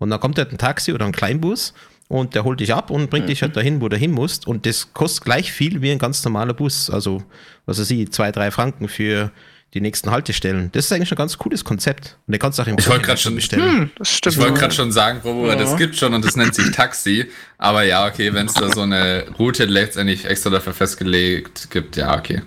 Und 0.03 0.09
dann 0.09 0.19
kommt 0.19 0.37
halt 0.37 0.51
ein 0.51 0.57
Taxi 0.57 0.91
oder 0.93 1.05
ein 1.05 1.13
Kleinbus 1.13 1.73
und 2.09 2.35
der 2.35 2.43
holt 2.43 2.59
dich 2.59 2.73
ab 2.73 2.89
und 2.91 3.09
bringt 3.09 3.29
dich 3.29 3.41
halt 3.41 3.55
dahin, 3.55 3.79
wo 3.81 3.87
du 3.89 3.95
hin 3.97 4.11
musst. 4.11 4.45
Und 4.45 4.65
das 4.65 4.93
kostet 4.93 5.23
gleich 5.23 5.51
viel 5.51 5.81
wie 5.81 5.91
ein 5.91 5.97
ganz 5.97 6.23
normaler 6.25 6.53
Bus. 6.53 6.89
Also, 6.89 7.23
was 7.65 7.79
weiß 7.79 7.89
ich, 7.91 8.11
zwei, 8.11 8.31
drei 8.31 8.51
Franken 8.51 8.89
für 8.89 9.31
die 9.73 9.81
nächsten 9.81 10.11
Haltestellen. 10.11 10.69
Das 10.73 10.85
ist 10.85 10.91
eigentlich 10.91 11.09
schon 11.09 11.15
ein 11.15 11.23
ganz 11.25 11.37
cooles 11.37 11.63
Konzept. 11.63 12.17
Und 12.27 12.33
den 12.33 12.39
kannst 12.39 12.59
du 12.59 12.63
auch 12.63 12.67
im 12.67 12.77
Ich 12.77 12.87
wollte 12.87 13.05
grad 13.05 13.19
schon- 13.19 13.33
bestellen. 13.33 13.89
Das 13.97 14.19
Ich 14.23 14.37
wollte 14.37 14.53
gerade 14.59 14.73
schon 14.73 14.91
sagen, 14.91 15.21
Bro, 15.21 15.47
Ja. 15.47 15.55
das 15.55 15.77
gibt 15.77 15.95
schon 15.95 16.13
und 16.13 16.23
das 16.23 16.35
nennt 16.35 16.53
sich 16.53 16.69
Taxi. 16.71 17.31
Aber 17.57 17.81
ja, 17.83 18.05
okay, 18.05 18.33
wenn 18.33 18.45
es 18.45 18.53
da 18.53 18.69
so 18.71 18.81
eine 18.81 19.25
Route 19.39 19.65
letztendlich 19.65 20.25
extra 20.25 20.51
dafür 20.51 20.73
festgelegt 20.73 21.71
gibt, 21.71 21.95
ja, 21.95 22.15
okay. 22.15 22.41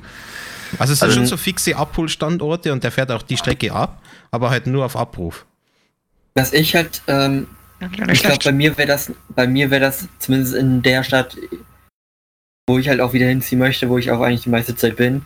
Also 0.78 0.92
es 0.92 1.00
sind 1.00 1.12
schon 1.14 1.26
so 1.26 1.36
fixe 1.36 1.74
Abholstandorte 1.74 2.70
und 2.72 2.84
der 2.84 2.92
fährt 2.92 3.10
auch 3.10 3.22
die 3.22 3.36
Strecke 3.38 3.72
ab, 3.72 4.02
aber 4.30 4.50
halt 4.50 4.66
nur 4.68 4.84
auf 4.84 4.94
Abruf. 4.96 5.46
Was 6.36 6.52
ich 6.52 6.76
halt, 6.76 7.02
ähm, 7.08 7.48
ich 7.80 8.22
glaube, 8.22 8.38
bei 8.44 8.52
mir 8.52 8.76
wäre 8.76 8.86
das, 8.86 9.12
bei 9.30 9.46
mir 9.46 9.70
wäre 9.70 9.80
das 9.80 10.06
zumindest 10.18 10.54
in 10.54 10.82
der 10.82 11.02
Stadt, 11.02 11.36
wo 12.68 12.78
ich 12.78 12.88
halt 12.88 13.00
auch 13.00 13.14
wieder 13.14 13.26
hinziehen 13.26 13.58
möchte, 13.58 13.88
wo 13.88 13.96
ich 13.96 14.10
auch 14.10 14.20
eigentlich 14.20 14.42
die 14.42 14.50
meiste 14.50 14.76
Zeit 14.76 14.96
bin, 14.96 15.24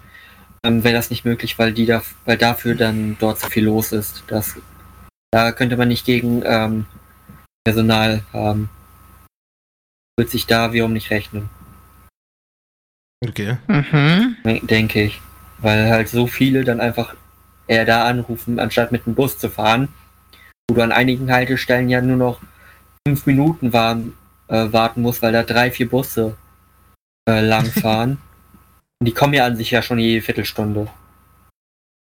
ähm, 0.65 0.85
wäre 0.85 0.95
das 0.95 1.11
nicht 1.11 1.25
möglich, 1.25 1.59
weil 1.59 1.73
die 1.73 1.87
da, 1.87 2.03
weil 2.27 2.37
dafür 2.39 2.77
dann 2.77 3.17
dort 3.19 3.41
so 3.41 3.49
viel 3.49 3.65
los 3.65 3.93
ist. 3.93 4.23
Das, 4.29 4.57
da 5.33 5.51
könnte 5.53 5.77
man 5.77 5.89
nicht 5.89 6.07
gegen 6.07 6.43
ähm, 6.45 6.87
Personal 7.65 8.23
haben. 8.33 8.71
Wird 10.17 10.31
sich 10.31 10.47
da 10.47 10.73
wiederum 10.73 10.93
nicht 10.93 11.11
rechnen, 11.11 11.51
Okay. 13.23 13.59
Mhm. 13.67 14.37
denke 14.63 15.03
ich. 15.03 15.21
Weil 15.59 15.91
halt 15.91 16.09
so 16.09 16.27
viele 16.27 16.65
dann 16.65 16.81
einfach 16.81 17.15
eher 17.67 17.85
da 17.85 18.05
anrufen, 18.05 18.59
anstatt 18.59 18.93
mit 18.93 19.07
dem 19.07 19.15
Bus 19.15 19.39
zu 19.39 19.51
fahren, 19.51 19.89
du 20.75 20.83
an 20.83 20.93
einigen 20.93 21.31
Haltestellen 21.33 21.89
ja 21.89 22.01
nur 22.01 22.17
noch 22.17 22.41
fünf 23.07 23.27
Minuten 23.27 23.73
waren, 23.73 24.15
äh, 24.49 24.73
warten 24.73 25.03
musst, 25.03 25.23
weil 25.23 25.33
da 25.33 25.43
drei, 25.43 25.71
vier 25.71 25.89
Busse 25.89 26.37
äh, 27.29 27.41
lang 27.41 27.67
fahren. 27.67 28.19
Und 29.01 29.07
die 29.07 29.15
kommen 29.15 29.35
ja 29.35 29.47
an 29.47 29.57
sich 29.57 29.71
ja 29.71 29.83
schon 29.83 29.99
jede 29.99 30.23
Viertelstunde. 30.23 30.89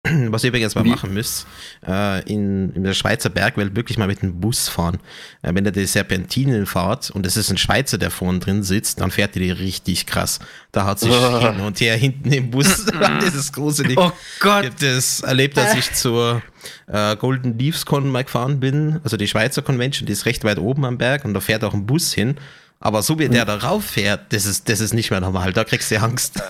Was 0.30 0.42
ihr 0.42 0.48
übrigens 0.48 0.74
mal 0.74 0.84
Wie- 0.84 0.90
machen 0.90 1.14
müsst, 1.14 1.46
äh, 1.86 2.22
in, 2.28 2.72
in 2.74 2.82
der 2.82 2.92
Schweizer 2.92 3.30
Bergwelt 3.30 3.76
wirklich 3.76 3.98
mal 3.98 4.08
mit 4.08 4.20
dem 4.22 4.40
Bus 4.40 4.68
fahren. 4.68 4.98
Äh, 5.42 5.54
wenn 5.54 5.64
ihr 5.64 5.70
die 5.70 5.84
Serpentinen 5.86 6.66
fahrt 6.66 7.10
und 7.12 7.24
es 7.24 7.36
ist 7.36 7.50
ein 7.50 7.56
Schweizer, 7.56 7.98
der 7.98 8.10
vorne 8.10 8.40
drin 8.40 8.64
sitzt, 8.64 9.00
dann 9.00 9.12
fährt 9.12 9.36
ihr 9.36 9.42
die 9.42 9.50
richtig 9.52 10.06
krass. 10.06 10.40
Da 10.72 10.86
hat 10.86 10.98
sich 10.98 11.12
Oh. 11.12 11.38
hin 11.38 11.60
und 11.60 11.80
her 11.80 11.96
hinten 11.96 12.32
im 12.32 12.50
Bus. 12.50 12.84
das 12.86 13.34
ist 13.34 13.52
gruselig. 13.52 13.96
Oh 13.96 14.10
Ich 14.34 14.40
Gott. 14.40 14.72
das 14.80 15.20
erlebt, 15.20 15.56
als 15.56 15.74
ich 15.76 15.92
zur 15.94 16.42
äh, 16.88 17.14
Golden 17.14 17.56
Leaves 17.56 17.86
Con 17.86 18.08
mal 18.10 18.24
gefahren 18.24 18.58
bin, 18.58 18.98
also 19.04 19.16
die 19.16 19.28
Schweizer 19.28 19.62
Convention, 19.62 20.06
die 20.06 20.12
ist 20.12 20.26
recht 20.26 20.42
weit 20.42 20.58
oben 20.58 20.84
am 20.84 20.98
Berg 20.98 21.24
und 21.24 21.32
da 21.32 21.38
fährt 21.40 21.62
auch 21.62 21.74
ein 21.74 21.86
Bus 21.86 22.12
hin. 22.12 22.34
Aber 22.82 23.02
so 23.02 23.18
wie 23.18 23.28
der 23.28 23.44
da 23.44 23.56
rauf 23.56 23.84
fährt, 23.84 24.32
das 24.32 24.44
ist, 24.44 24.68
das 24.68 24.80
ist 24.80 24.92
nicht 24.92 25.10
mehr 25.10 25.20
normal, 25.20 25.52
da 25.52 25.62
kriegst 25.64 25.90
du 25.90 26.00
Angst. 26.00 26.42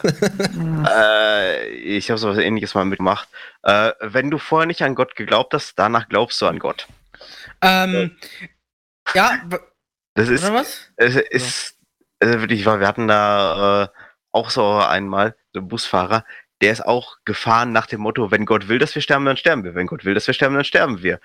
Äh, 0.89 1.69
ich 1.69 2.11
habe 2.11 2.19
sowas 2.19 2.39
ähnliches 2.39 2.75
mal 2.75 2.85
mitgemacht. 2.85 3.29
Äh, 3.63 3.93
wenn 4.01 4.31
du 4.31 4.39
vorher 4.39 4.67
nicht 4.67 4.83
an 4.83 4.95
Gott 4.95 5.15
geglaubt 5.15 5.53
hast, 5.55 5.79
danach 5.79 6.09
glaubst 6.09 6.41
du 6.41 6.47
an 6.47 6.59
Gott. 6.59 6.87
Ähm, 7.61 8.17
ja, 9.15 9.41
w- 9.47 9.59
Das 10.15 10.29
ist, 10.29 10.45
oder 10.45 10.55
was? 10.55 10.91
es 10.97 11.17
ist, 11.17 11.79
also 12.21 12.41
wirklich, 12.41 12.65
wir 12.65 12.87
hatten 12.87 13.09
da 13.09 13.85
äh, 13.85 13.89
auch 14.33 14.51
so 14.51 14.73
einmal, 14.79 15.37
so 15.53 15.61
einen 15.61 15.69
Busfahrer, 15.69 16.25
der 16.63 16.73
ist 16.73 16.85
auch 16.87 17.17
gefahren 17.25 17.73
nach 17.73 17.87
dem 17.87 18.01
Motto, 18.01 18.31
wenn 18.31 18.47
Gott 18.47 18.69
will, 18.69 18.79
dass 18.79 18.95
wir 18.95 19.03
sterben, 19.03 19.25
dann 19.27 19.37
sterben 19.37 19.65
wir. 19.65 19.75
Wenn 19.75 19.87
Gott 19.87 20.05
will, 20.05 20.15
dass 20.15 20.27
wir 20.27 20.35
sterben, 20.35 20.55
dann 20.55 20.65
sterben 20.65 21.03
wir. 21.03 21.21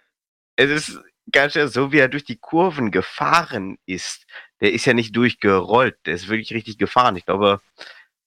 es 0.56 0.70
ist 0.70 0.98
ganz 1.30 1.52
schön 1.52 1.68
so, 1.68 1.92
wie 1.92 1.98
er 1.98 2.08
durch 2.08 2.24
die 2.24 2.38
Kurven 2.38 2.90
gefahren 2.90 3.78
ist. 3.86 4.26
Der 4.60 4.72
ist 4.72 4.84
ja 4.86 4.92
nicht 4.94 5.14
durchgerollt, 5.16 5.96
der 6.06 6.14
ist 6.14 6.28
wirklich 6.28 6.52
richtig 6.52 6.78
gefahren. 6.78 7.16
Ich 7.16 7.24
glaube, 7.26 7.60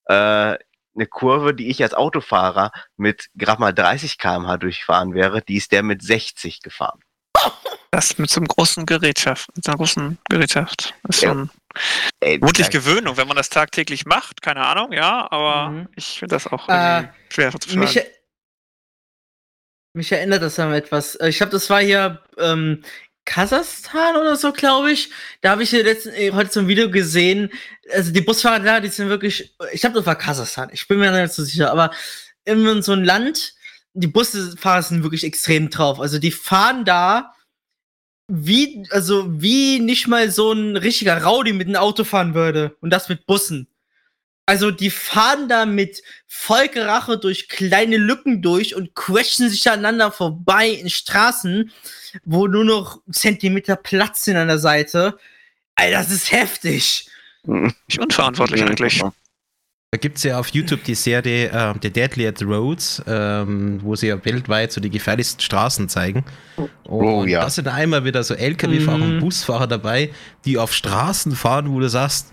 äh, 0.05 0.57
eine 0.93 1.05
Kurve, 1.09 1.53
die 1.53 1.69
ich 1.69 1.81
als 1.83 1.93
Autofahrer 1.93 2.71
mit 2.97 3.27
gerade 3.35 3.61
mal 3.61 3.73
30 3.73 4.17
km/h 4.17 4.57
durchfahren 4.57 5.13
wäre, 5.13 5.41
die 5.41 5.55
ist 5.57 5.71
der 5.71 5.83
mit 5.83 6.01
60 6.01 6.61
gefahren. 6.61 6.99
Das 7.91 8.17
mit 8.17 8.29
so 8.29 8.39
einem 8.39 8.47
großen 8.47 8.85
Gerätschaft, 8.85 9.49
mit 9.55 9.65
so 9.65 9.71
einer 9.71 9.77
großen 9.77 10.17
Gerätschaft. 10.29 10.93
Ist 11.07 11.21
Ja. 11.21 11.29
schon 11.29 11.49
vermutlich 12.23 12.67
da- 12.67 12.71
Gewöhnung, 12.71 13.17
wenn 13.17 13.27
man 13.27 13.37
das 13.37 13.49
tagtäglich 13.49 14.05
macht, 14.05 14.41
keine 14.41 14.65
Ahnung, 14.65 14.91
ja, 14.93 15.29
aber 15.31 15.69
Mhm. 15.69 15.87
ich 15.95 16.19
finde 16.19 16.35
das 16.35 16.47
auch 16.47 16.67
Äh, 16.69 17.07
schwer 17.29 17.51
zu 17.57 17.77
Mich, 17.77 17.99
mich 19.93 20.11
erinnert 20.11 20.41
das 20.41 20.59
an 20.59 20.73
etwas. 20.73 21.15
Äh, 21.15 21.29
Ich 21.29 21.37
glaube, 21.37 21.51
das 21.51 21.69
war 21.69 21.81
hier 21.81 22.21
ähm, 22.37 22.83
Kasachstan 23.25 24.15
oder 24.15 24.35
so, 24.35 24.51
glaube 24.51 24.91
ich. 24.91 25.09
Da 25.41 25.51
habe 25.51 25.63
ich 25.63 25.71
letzten, 25.71 26.09
äh, 26.09 26.31
heute 26.31 26.51
so 26.51 26.59
ein 26.59 26.67
Video 26.67 26.89
gesehen. 26.89 27.51
Also 27.93 28.11
die 28.11 28.21
Busfahrer 28.21 28.59
da, 28.59 28.79
die 28.79 28.89
sind 28.89 29.09
wirklich. 29.09 29.55
Ich 29.71 29.81
glaube, 29.81 29.95
das 29.97 30.05
war 30.05 30.15
Kasachstan. 30.15 30.69
Ich 30.73 30.87
bin 30.87 30.99
mir 30.99 31.11
nicht 31.11 31.33
so 31.33 31.43
sicher. 31.43 31.71
Aber 31.71 31.91
in 32.45 32.81
so 32.81 32.93
ein 32.93 33.03
Land, 33.03 33.53
die 33.93 34.07
Busfahrer 34.07 34.83
sind 34.83 35.03
wirklich 35.03 35.23
extrem 35.23 35.69
drauf. 35.69 35.99
Also 35.99 36.19
die 36.19 36.31
fahren 36.31 36.85
da 36.85 37.33
wie, 38.27 38.87
also 38.91 39.25
wie 39.41 39.79
nicht 39.79 40.07
mal 40.07 40.31
so 40.31 40.53
ein 40.53 40.77
richtiger 40.77 41.21
Rowdy 41.23 41.53
mit 41.53 41.67
einem 41.67 41.75
Auto 41.75 42.03
fahren 42.03 42.33
würde. 42.33 42.77
Und 42.79 42.89
das 42.91 43.09
mit 43.09 43.25
Bussen. 43.25 43.67
Also 44.45 44.71
die 44.71 44.89
fahren 44.89 45.47
da 45.47 45.65
mit 45.65 46.01
Volkerache 46.27 47.17
durch 47.17 47.47
kleine 47.47 47.97
Lücken 47.97 48.41
durch 48.41 48.75
und 48.75 48.95
quetschen 48.95 49.49
sich 49.49 49.69
aneinander 49.69 50.11
vorbei 50.11 50.69
in 50.69 50.89
Straßen, 50.89 51.71
wo 52.25 52.47
nur 52.47 52.65
noch 52.65 53.01
Zentimeter 53.11 53.75
Platz 53.75 54.25
sind 54.25 54.35
an 54.37 54.47
der 54.47 54.57
Seite. 54.59 55.17
Alter, 55.75 55.97
das 55.99 56.11
ist 56.11 56.31
heftig. 56.31 57.07
Nicht 57.43 57.99
unverantwortlich 57.99 58.61
eigentlich. 58.63 59.01
Da 59.93 59.97
gibt 59.99 60.17
es 60.17 60.23
ja 60.23 60.39
auf 60.39 60.47
YouTube 60.49 60.83
die 60.85 60.95
Serie 60.95 61.49
äh, 61.49 61.73
The 61.81 61.89
Deadliest 61.91 62.43
Roads, 62.43 63.01
ähm, 63.07 63.79
wo 63.83 63.95
sie 63.95 64.07
ja 64.07 64.23
weltweit 64.23 64.71
so 64.71 64.79
die 64.79 64.89
gefährlichsten 64.89 65.41
Straßen 65.41 65.89
zeigen. 65.89 66.23
Und 66.55 66.69
Oh, 66.85 67.25
ja. 67.25 67.41
da 67.41 67.49
sind 67.49 67.67
einmal 67.67 68.05
wieder 68.05 68.23
so 68.23 68.33
LKW-Fahrer 68.33 68.97
Mhm. 68.97 69.03
und 69.03 69.19
Busfahrer 69.19 69.67
dabei, 69.67 70.11
die 70.45 70.57
auf 70.57 70.73
Straßen 70.73 71.35
fahren, 71.35 71.69
wo 71.73 71.79
du 71.81 71.89
sagst, 71.89 72.27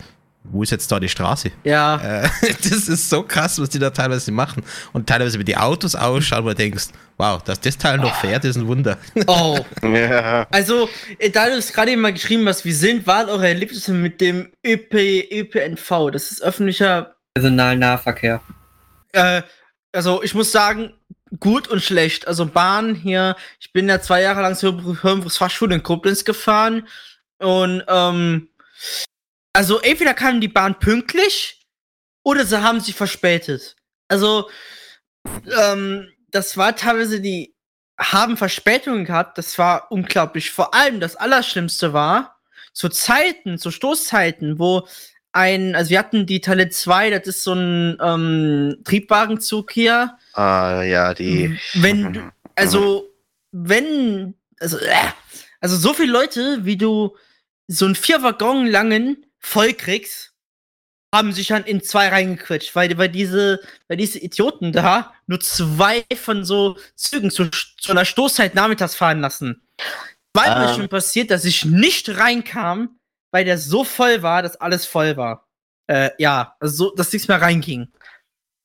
wo 0.50 0.62
ist 0.62 0.70
jetzt 0.70 0.90
da 0.90 1.00
die 1.00 1.08
Straße? 1.08 1.50
Ja. 1.64 1.96
Äh, 1.96 2.28
das 2.62 2.88
ist 2.88 3.08
so 3.08 3.22
krass, 3.22 3.60
was 3.60 3.68
die 3.68 3.78
da 3.78 3.90
teilweise 3.90 4.32
machen. 4.32 4.62
Und 4.92 5.06
teilweise, 5.08 5.38
wie 5.38 5.44
die 5.44 5.56
Autos 5.56 5.94
ausschauen, 5.94 6.44
wo 6.44 6.48
du 6.48 6.54
denkst, 6.54 6.88
wow, 7.16 7.42
dass 7.42 7.60
das 7.60 7.76
Teil 7.78 7.98
noch 7.98 8.14
fährt, 8.16 8.44
ist 8.44 8.56
ein 8.56 8.66
Wunder. 8.66 8.98
Oh. 9.26 9.58
Ja. 9.82 10.46
Also, 10.50 10.88
äh, 11.18 11.30
da 11.30 11.46
du 11.46 11.56
es 11.56 11.72
gerade 11.72 11.90
eben 11.90 12.00
mal 12.00 12.12
geschrieben 12.12 12.46
hast, 12.48 12.64
wie 12.64 12.72
sind 12.72 13.06
waren 13.06 13.28
eure 13.28 13.48
Erlebnisse 13.48 13.92
mit 13.92 14.20
dem 14.20 14.50
ÖP, 14.64 14.94
ÖPNV? 14.94 16.10
Das 16.12 16.30
ist 16.30 16.42
öffentlicher 16.42 17.16
Personalnahverkehr. 17.34 18.40
äh, 19.12 19.42
also 19.92 20.22
ich 20.22 20.34
muss 20.34 20.52
sagen, 20.52 20.92
gut 21.40 21.68
und 21.68 21.82
schlecht. 21.82 22.26
Also 22.26 22.46
Bahn 22.46 22.94
hier, 22.94 23.36
ich 23.60 23.72
bin 23.72 23.88
ja 23.88 24.00
zwei 24.00 24.22
Jahre 24.22 24.42
lang 24.42 24.54
zur 24.54 25.02
Hörnbruchs 25.02 25.36
Fachschule 25.36 25.74
in 25.74 25.82
Koblenz 25.82 26.24
gefahren 26.24 26.86
und 27.38 27.84
ähm, 27.88 28.48
also 29.58 29.80
entweder 29.80 30.14
kam 30.14 30.40
die 30.40 30.46
Bahn 30.46 30.78
pünktlich 30.78 31.66
oder 32.22 32.46
sie 32.46 32.62
haben 32.62 32.78
sich 32.78 32.94
verspätet. 32.94 33.74
Also 34.06 34.48
ähm, 35.60 36.06
das 36.30 36.56
war 36.56 36.76
teilweise 36.76 37.20
die 37.20 37.56
haben 37.98 38.36
Verspätungen 38.36 39.04
gehabt, 39.04 39.36
das 39.36 39.58
war 39.58 39.90
unglaublich. 39.90 40.52
Vor 40.52 40.74
allem 40.74 41.00
das 41.00 41.16
Allerschlimmste 41.16 41.92
war, 41.92 42.38
zu 42.72 42.88
Zeiten, 42.88 43.58
zu 43.58 43.72
Stoßzeiten, 43.72 44.60
wo 44.60 44.86
ein, 45.32 45.74
also 45.74 45.90
wir 45.90 45.98
hatten 45.98 46.24
die 46.24 46.40
Teile 46.40 46.68
2, 46.68 47.10
das 47.10 47.26
ist 47.26 47.42
so 47.42 47.54
ein 47.54 47.98
ähm, 48.00 48.76
Triebwagenzug 48.84 49.72
hier. 49.72 50.16
Ah, 50.34 50.82
ja, 50.82 51.14
die. 51.14 51.58
Wenn 51.74 52.12
du, 52.12 52.32
also, 52.54 53.12
wenn, 53.50 54.36
also, 54.60 54.78
äh, 54.78 54.94
also 55.60 55.74
so 55.74 55.94
viele 55.94 56.12
Leute, 56.12 56.64
wie 56.64 56.76
du 56.76 57.16
so 57.66 57.86
einen 57.86 57.96
vier 57.96 58.22
Waggon 58.22 58.64
langen 58.64 59.24
voll 59.40 59.72
kriegst, 59.72 60.32
haben 61.14 61.32
sich 61.32 61.48
dann 61.48 61.64
in 61.64 61.82
zwei 61.82 62.08
reingequetscht, 62.08 62.74
weil, 62.76 62.96
weil 62.98 63.08
diese, 63.08 63.60
weil 63.88 63.96
diese 63.96 64.18
Idioten 64.18 64.72
da 64.72 65.14
nur 65.26 65.40
zwei 65.40 66.04
von 66.16 66.44
so 66.44 66.76
Zügen 66.96 67.30
zu, 67.30 67.50
zu 67.50 67.92
einer 67.92 68.04
Stoßzeit 68.04 68.54
nachmittags 68.54 68.94
fahren 68.94 69.20
lassen. 69.20 69.62
zweimal 70.36 70.68
Ähm. 70.68 70.74
schon 70.74 70.88
passiert, 70.88 71.30
dass 71.30 71.44
ich 71.46 71.64
nicht 71.64 72.08
reinkam, 72.18 72.98
weil 73.32 73.44
der 73.44 73.56
so 73.58 73.84
voll 73.84 74.22
war, 74.22 74.42
dass 74.42 74.56
alles 74.60 74.84
voll 74.86 75.16
war. 75.16 75.48
Äh, 75.86 76.10
ja, 76.18 76.54
also 76.60 76.90
so, 76.90 76.94
dass 76.94 77.12
nichts 77.12 77.28
mehr 77.28 77.40
reinging. 77.40 77.88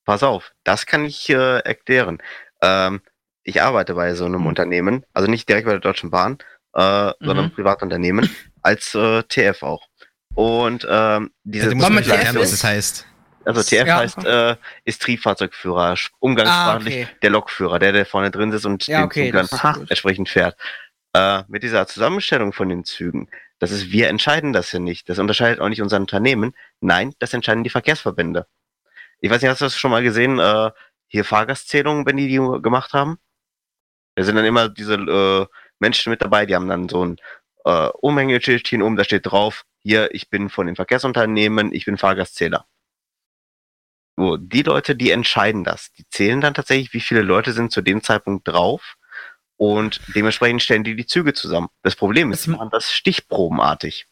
Pass 0.04 0.22
auf, 0.22 0.52
das 0.64 0.84
kann 0.84 1.06
ich 1.06 1.30
äh, 1.30 1.60
erklären. 1.60 2.22
Ähm, 2.60 3.00
ich 3.42 3.62
arbeite 3.62 3.94
bei 3.94 4.14
so 4.14 4.26
einem 4.26 4.42
Mhm. 4.42 4.46
Unternehmen, 4.48 5.06
also 5.14 5.30
nicht 5.30 5.48
direkt 5.48 5.64
bei 5.64 5.72
der 5.72 5.80
Deutschen 5.80 6.10
Bahn, 6.10 6.38
äh, 6.74 7.12
sondern 7.20 7.46
Mhm. 7.46 7.52
Privatunternehmen, 7.52 8.28
als 8.62 8.94
äh, 8.94 9.22
TF 9.22 9.62
auch. 9.62 9.88
Und 10.34 10.86
ähm, 10.88 11.30
diese 11.44 11.74
mir 11.74 11.80
wir 11.82 11.96
erklären, 11.96 12.34
TF 12.34 12.40
was 12.42 12.50
das 12.50 12.64
heißt. 12.64 13.06
also 13.44 13.62
TF 13.62 13.86
Ja. 13.86 13.96
heißt 13.98 14.24
äh, 14.24 14.56
ist 14.84 15.02
Triebfahrzeugführer, 15.02 15.96
umgangssprachlich 16.18 16.94
Ah, 16.94 17.02
okay. 17.02 17.08
der 17.22 17.30
Lokführer, 17.30 17.78
der 17.78 17.92
der 17.92 18.06
vorne 18.06 18.30
drin 18.30 18.50
sitzt 18.50 18.66
und 18.66 18.86
Ja, 18.86 18.98
den 19.00 19.04
okay. 19.06 19.32
Zug 19.46 19.60
dann 19.62 19.86
entsprechend 19.88 20.28
fährt. 20.28 20.56
Äh, 21.12 21.42
mit 21.46 21.62
dieser 21.62 21.86
Zusammenstellung 21.86 22.52
von 22.52 22.68
den 22.68 22.84
Zügen, 22.84 23.28
das 23.60 23.70
ist, 23.70 23.92
wir 23.92 24.08
entscheiden 24.08 24.52
das 24.52 24.72
ja 24.72 24.80
nicht. 24.80 25.08
Das 25.08 25.20
unterscheidet 25.20 25.60
auch 25.60 25.68
nicht 25.68 25.80
unser 25.80 25.98
Unternehmen. 25.98 26.54
Nein, 26.80 27.14
das 27.20 27.32
entscheiden 27.32 27.62
die 27.62 27.70
Verkehrsverbände. 27.70 28.46
Ich 29.20 29.30
weiß 29.30 29.40
nicht, 29.40 29.50
hast 29.50 29.60
du 29.60 29.66
das 29.66 29.76
schon 29.78 29.92
mal 29.92 30.02
gesehen? 30.02 30.40
Äh, 30.40 30.70
hier 31.06 31.24
Fahrgastzählungen, 31.24 32.04
wenn 32.06 32.16
die 32.16 32.26
die 32.26 32.60
gemacht 32.60 32.92
haben? 32.92 33.18
Da 34.16 34.24
sind 34.24 34.34
dann 34.36 34.44
immer 34.44 34.68
diese 34.68 34.94
äh, 34.94 35.46
Menschen 35.78 36.10
mit 36.10 36.20
dabei, 36.22 36.46
die 36.46 36.54
haben 36.56 36.68
dann 36.68 36.88
so 36.88 37.04
ein 37.04 37.16
äh, 37.64 37.88
Umhängeschildchen 38.00 38.82
um, 38.82 38.96
da 38.96 39.04
steht 39.04 39.26
drauf, 39.26 39.64
hier, 39.84 40.14
ich 40.14 40.30
bin 40.30 40.48
von 40.48 40.66
den 40.66 40.76
Verkehrsunternehmen, 40.76 41.72
ich 41.72 41.84
bin 41.84 41.98
Fahrgastzähler. 41.98 42.66
So, 44.16 44.36
die 44.36 44.62
Leute, 44.62 44.96
die 44.96 45.10
entscheiden 45.10 45.64
das. 45.64 45.92
Die 45.92 46.08
zählen 46.08 46.40
dann 46.40 46.54
tatsächlich, 46.54 46.92
wie 46.94 47.00
viele 47.00 47.22
Leute 47.22 47.52
sind 47.52 47.72
zu 47.72 47.82
dem 47.82 48.02
Zeitpunkt 48.02 48.46
drauf 48.48 48.96
und 49.56 50.00
dementsprechend 50.14 50.62
stellen 50.62 50.84
die 50.84 50.96
die 50.96 51.06
Züge 51.06 51.34
zusammen. 51.34 51.68
Das 51.82 51.96
Problem 51.96 52.32
ist, 52.32 52.40
Das- 52.40 52.44
die 52.44 52.50
machen 52.50 52.70
das 52.70 52.90
stichprobenartig. 52.92 54.06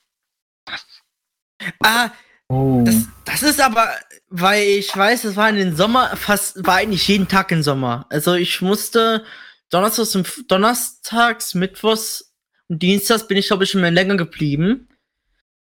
Ah, 1.83 2.11
Oh. 2.49 2.83
das, 2.85 3.07
das 3.25 3.43
ist 3.43 3.61
aber, 3.63 3.89
weil 4.29 4.63
ich 4.65 4.95
weiß, 4.95 5.25
es 5.25 5.37
war 5.37 5.49
in 5.49 5.57
den 5.57 5.75
Sommer, 5.77 6.15
fast, 6.17 6.67
war 6.67 6.75
eigentlich 6.77 7.07
jeden 7.09 7.27
Tag 7.29 7.51
im 7.51 7.63
Sommer. 7.63 8.05
Also 8.11 8.35
ich 8.35 8.61
musste 8.61 9.25
Donnerstags, 9.71 10.15
und- 10.17 10.51
Donnerstags 10.51 11.55
Mittwochs 11.55 12.35
und 12.69 12.83
Dienstags 12.83 13.27
bin 13.27 13.39
ich, 13.39 13.47
glaube 13.47 13.65
ich, 13.65 13.71
schon 13.71 13.81
mehr 13.81 13.91
länger 13.91 14.17
geblieben. 14.17 14.89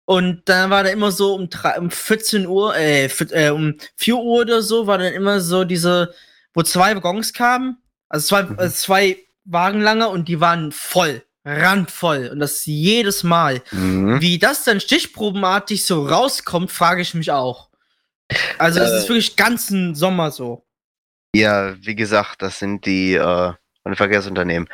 Und 0.09 0.41
dann 0.49 0.71
war 0.71 0.83
da 0.83 0.89
immer 0.89 1.11
so 1.11 1.35
um, 1.35 1.51
drei- 1.51 1.77
um 1.77 1.91
14 1.91 2.47
Uhr, 2.47 2.75
äh, 2.75 3.09
vier- 3.09 3.31
äh, 3.31 3.49
um 3.51 3.75
4 3.95 4.15
Uhr 4.15 4.41
oder 4.41 4.63
so, 4.63 4.87
war 4.87 4.97
dann 4.97 5.13
immer 5.13 5.39
so 5.39 5.65
diese, 5.65 6.15
wo 6.55 6.63
zwei 6.63 6.95
Waggons 6.95 7.31
kamen, 7.31 7.77
also 8.09 8.27
zwei, 8.29 8.41
Mhm. 8.41 8.57
äh, 8.57 8.69
zwei 8.71 9.17
Wagen 9.45 9.81
lange 9.81 10.09
und 10.09 10.27
die 10.27 10.39
waren 10.41 10.71
voll, 10.71 11.21
randvoll. 11.45 12.29
Und 12.33 12.39
das 12.39 12.65
jedes 12.65 13.21
Mal. 13.23 13.61
Mhm. 13.71 14.19
Wie 14.19 14.39
das 14.39 14.63
dann 14.63 14.79
stichprobenartig 14.79 15.85
so 15.85 16.07
rauskommt, 16.07 16.71
frage 16.71 17.03
ich 17.03 17.13
mich 17.13 17.29
auch. 17.29 17.69
Also 18.57 18.79
es 18.79 18.91
Äh. 18.91 18.97
ist 18.97 19.09
wirklich 19.09 19.35
ganzen 19.35 19.93
Sommer 19.93 20.31
so. 20.31 20.65
Ja, 21.35 21.75
wie 21.85 21.93
gesagt, 21.95 22.41
das 22.41 22.57
sind 22.57 22.87
die 22.87 23.13
äh, 23.13 23.53
Verkehrsunternehmen. 23.93 24.67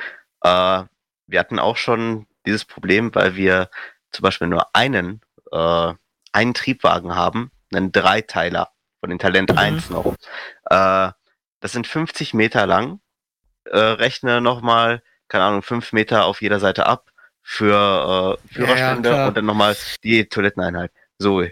Äh, 0.46 0.84
wir 1.28 1.40
hatten 1.40 1.60
auch 1.60 1.76
schon 1.76 2.26
dieses 2.46 2.64
Problem, 2.64 3.14
weil 3.14 3.36
wir 3.36 3.70
zum 4.12 4.24
Beispiel 4.24 4.48
nur 4.48 4.68
einen, 4.74 5.20
äh, 5.52 5.94
einen 6.32 6.54
Triebwagen 6.54 7.16
haben, 7.16 7.52
einen 7.74 7.92
Dreiteiler 7.92 8.70
von 9.00 9.10
den 9.10 9.20
Talent 9.20 9.52
Mhm. 9.52 9.58
1 9.58 9.90
noch. 9.90 10.16
Äh, 10.70 11.12
das 11.60 11.72
sind 11.72 11.88
50 11.88 12.34
Meter 12.34 12.66
lang. 12.68 13.00
Äh, 13.66 13.78
rechne 13.78 14.42
nochmal, 14.42 15.02
keine 15.28 15.46
Ahnung, 15.46 15.64
5 15.64 15.92
Meter 15.94 16.26
auf 16.26 16.42
jeder 16.42 16.60
Seite 16.60 16.86
ab 16.86 17.12
für 17.42 18.38
äh, 18.44 18.54
Führerstände 18.54 19.10
klar. 19.10 19.28
und 19.28 19.38
dann 19.38 19.46
nochmal 19.46 19.76
die 20.04 20.26
Toiletteneinheit. 20.28 20.92
So. 21.18 21.44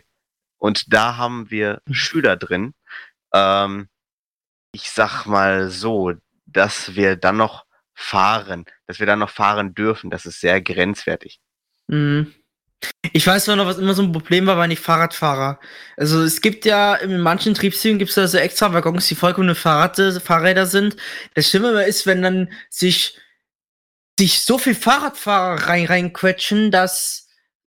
Und 0.57 0.93
da 0.93 1.17
haben 1.17 1.50
wir 1.50 1.81
Mhm. 1.85 1.93
Schüler 1.93 2.35
drin. 2.38 2.73
Ähm, 3.33 3.89
ich 4.71 4.89
sag 4.91 5.25
mal 5.25 5.69
so, 5.69 6.13
dass 6.45 6.95
wir 6.95 7.15
dann 7.15 7.38
noch 7.38 7.65
fahren, 7.93 8.65
dass 8.88 8.99
wir 8.99 9.06
dann 9.06 9.19
noch 9.19 9.29
fahren 9.29 9.73
dürfen, 9.75 10.10
das 10.10 10.25
ist 10.25 10.39
sehr 10.41 10.62
grenzwertig. 10.62 11.39
Mhm. 11.88 12.34
Ich 13.12 13.26
weiß 13.28 13.48
nur 13.48 13.56
noch, 13.56 13.65
was 13.65 13.78
immer 13.78 13.93
so 13.93 14.04
ein 14.04 14.12
Problem 14.12 14.46
war, 14.48 14.58
waren 14.58 14.69
die 14.69 14.76
Fahrradfahrer. 14.76 15.60
Also 15.98 16.24
es 16.24 16.41
gibt 16.41 16.65
ja 16.65 16.96
in 16.96 17.19
manchen 17.19 17.54
Triebszügen 17.54 18.00
gibt 18.00 18.10
es 18.10 18.15
da 18.15 18.28
so 18.28 18.38
extra 18.38 18.74
Waggons, 18.74 19.08
die 19.08 19.15
vollkommen 19.15 19.56
Fahrrad 19.56 20.00
Fahrräder 20.22 20.65
sind. 20.65 20.96
Das 21.36 21.50
Schlimme 21.50 21.84
ist, 21.84 22.06
wenn 22.06 22.22
dann 22.22 22.52
sich, 22.69 23.17
sich 24.19 24.41
so 24.41 24.58
viel 24.58 24.76
Fahrradfahrer 24.76 25.67
rein, 25.67 25.86
reinquetschen, 25.86 26.72
dass 26.72 27.28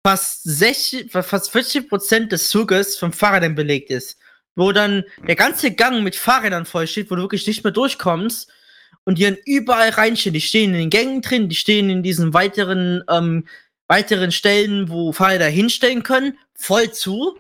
fast 0.05 0.43
60, 0.45 1.13
fast 1.13 1.51
40 1.53 1.89
Prozent 1.89 2.33
des 2.33 2.49
Zuges 2.49 2.97
vom 2.97 3.13
Fahrrädern 3.13 3.55
belegt 3.55 3.91
ist. 3.91 4.19
Wo 4.57 4.73
dann 4.73 5.05
der 5.27 5.37
ganze 5.37 5.73
Gang 5.73 6.03
mit 6.03 6.17
Fahrrädern 6.17 6.65
voll 6.65 6.87
steht, 6.87 7.11
wo 7.11 7.15
du 7.15 7.23
wirklich 7.23 7.47
nicht 7.47 7.63
mehr 7.63 7.73
durchkommst 7.73 8.51
und 9.05 9.19
die 9.19 9.25
dann 9.25 9.39
überall 9.45 9.91
reinstehen. 9.91 10.35
Die 10.35 10.41
stehen 10.41 10.75
in 10.75 10.81
den 10.81 10.91
Gängen 10.91 11.23
drin, 11.23 11.49
die 11.49 11.55
stehen 11.55 11.91
in 11.91 12.03
diesen 12.03 12.35
weiteren, 12.35 13.03
ähm, 13.09 13.47
weiteren 13.89 14.31
Stellen, 14.33 14.89
wo 14.89 15.13
Fahrräder 15.13 15.47
hinstellen 15.47 16.03
können, 16.03 16.39
voll 16.55 16.93
zu. 16.93 17.39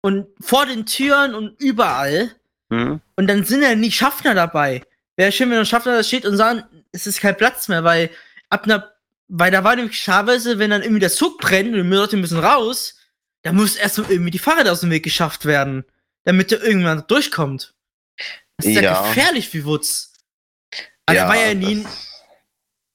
Und 0.00 0.26
vor 0.40 0.66
den 0.66 0.86
Türen 0.86 1.34
und 1.34 1.60
überall. 1.60 2.30
Hm? 2.70 3.00
Und 3.16 3.26
dann 3.26 3.44
sind 3.44 3.62
ja 3.62 3.74
nie 3.74 3.90
Schaffner 3.90 4.34
dabei. 4.34 4.82
Wäre 5.16 5.32
schön, 5.32 5.50
wenn 5.50 5.58
ein 5.58 5.66
Schaffner 5.66 5.96
da 5.96 6.02
steht 6.04 6.24
und 6.24 6.36
sagen, 6.36 6.62
es 6.92 7.06
ist 7.06 7.20
kein 7.20 7.36
Platz 7.36 7.68
mehr, 7.68 7.82
weil 7.84 8.10
ab 8.48 8.64
einer, 8.64 8.92
weil 9.26 9.50
da 9.50 9.64
war 9.64 9.74
nämlich 9.76 10.02
teilweise, 10.04 10.58
wenn 10.58 10.70
dann 10.70 10.82
irgendwie 10.82 11.00
der 11.00 11.10
Zug 11.10 11.38
brennt 11.38 11.74
und 11.74 11.82
die 11.90 11.96
Leute 11.96 12.16
müssen 12.16 12.38
raus, 12.38 12.96
da 13.42 13.52
muss 13.52 13.76
erstmal 13.76 14.10
irgendwie 14.10 14.30
die 14.30 14.38
Fahrräder 14.38 14.72
aus 14.72 14.80
dem 14.80 14.90
Weg 14.90 15.02
geschafft 15.02 15.44
werden, 15.44 15.84
damit 16.24 16.52
da 16.52 16.56
irgendwann 16.56 17.04
durchkommt. 17.08 17.74
Das 18.56 18.66
ist 18.66 18.74
ja, 18.74 18.82
Ja. 18.82 19.02
gefährlich 19.02 19.52
wie 19.52 19.64
Wutz. 19.64 20.12
Aber 21.06 21.16
da 21.16 21.28
war 21.28 21.36
ja 21.36 21.54
nie, 21.54 21.84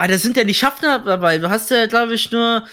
aber 0.03 0.11
da 0.11 0.17
sind 0.17 0.35
ja 0.35 0.43
die 0.43 0.53
Schaffner 0.53 0.99
dabei. 0.99 1.37
Du 1.37 1.49
hast 1.49 1.71
ja, 1.71 1.85
glaube 1.85 2.15
ich, 2.15 2.29
nur. 2.29 2.67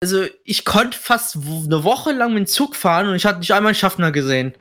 Also, 0.00 0.26
ich 0.44 0.64
konnte 0.64 0.96
fast 0.96 1.34
eine 1.34 1.82
Woche 1.82 2.12
lang 2.12 2.34
mit 2.34 2.38
dem 2.38 2.46
Zug 2.46 2.76
fahren 2.76 3.08
und 3.08 3.16
ich 3.16 3.26
hatte 3.26 3.40
nicht 3.40 3.50
einmal 3.50 3.70
einen 3.70 3.74
Schaffner 3.74 4.12
gesehen. 4.12 4.54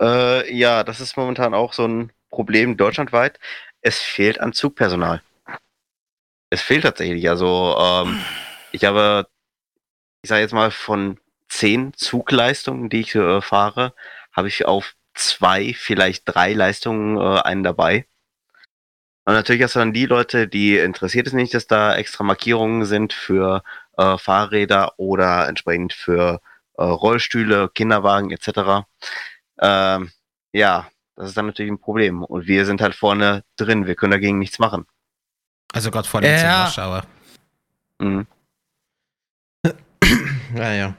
Äh, 0.00 0.52
ja, 0.52 0.82
das 0.82 1.00
ist 1.00 1.16
momentan 1.16 1.54
auch 1.54 1.72
so 1.72 1.86
ein 1.86 2.10
Problem 2.30 2.76
deutschlandweit. 2.76 3.38
Es 3.82 4.00
fehlt 4.00 4.40
an 4.40 4.52
Zugpersonal. 4.52 5.22
Es 6.50 6.60
fehlt 6.60 6.82
tatsächlich. 6.82 7.28
Also, 7.28 7.76
ähm, 7.78 8.20
ich 8.72 8.84
habe, 8.84 9.28
ich 10.22 10.28
sage 10.28 10.40
jetzt 10.40 10.54
mal, 10.54 10.72
von 10.72 11.20
zehn 11.48 11.92
Zugleistungen, 11.94 12.88
die 12.88 13.02
ich 13.02 13.14
äh, 13.14 13.40
fahre, 13.42 13.94
habe 14.32 14.48
ich 14.48 14.66
auf 14.66 14.96
zwei, 15.14 15.72
vielleicht 15.72 16.24
drei 16.26 16.52
Leistungen 16.52 17.16
äh, 17.16 17.42
einen 17.42 17.62
dabei. 17.62 18.07
Und 19.28 19.34
natürlich 19.34 19.62
hast 19.62 19.74
du 19.74 19.80
dann 19.80 19.92
die 19.92 20.06
Leute, 20.06 20.48
die 20.48 20.78
interessiert 20.78 21.26
es 21.26 21.34
nicht, 21.34 21.52
dass 21.52 21.66
da 21.66 21.94
extra 21.94 22.24
Markierungen 22.24 22.86
sind 22.86 23.12
für 23.12 23.62
äh, 23.98 24.16
Fahrräder 24.16 24.94
oder 24.96 25.46
entsprechend 25.48 25.92
für 25.92 26.40
äh, 26.78 26.82
Rollstühle, 26.82 27.68
Kinderwagen 27.68 28.30
etc. 28.30 28.86
Ähm, 29.60 30.12
ja, 30.54 30.88
das 31.14 31.28
ist 31.28 31.36
dann 31.36 31.44
natürlich 31.44 31.70
ein 31.70 31.78
Problem. 31.78 32.24
Und 32.24 32.46
wir 32.46 32.64
sind 32.64 32.80
halt 32.80 32.94
vorne 32.94 33.44
drin, 33.56 33.86
wir 33.86 33.96
können 33.96 34.12
dagegen 34.12 34.38
nichts 34.38 34.58
machen. 34.58 34.86
Also 35.74 35.90
gerade 35.90 36.08
vor 36.08 36.22
dem 36.22 36.32
Ja. 36.32 36.72
Hour. 36.78 37.02
Mhm. 37.98 38.26
Ja, 40.56 40.72
ja. 40.72 40.94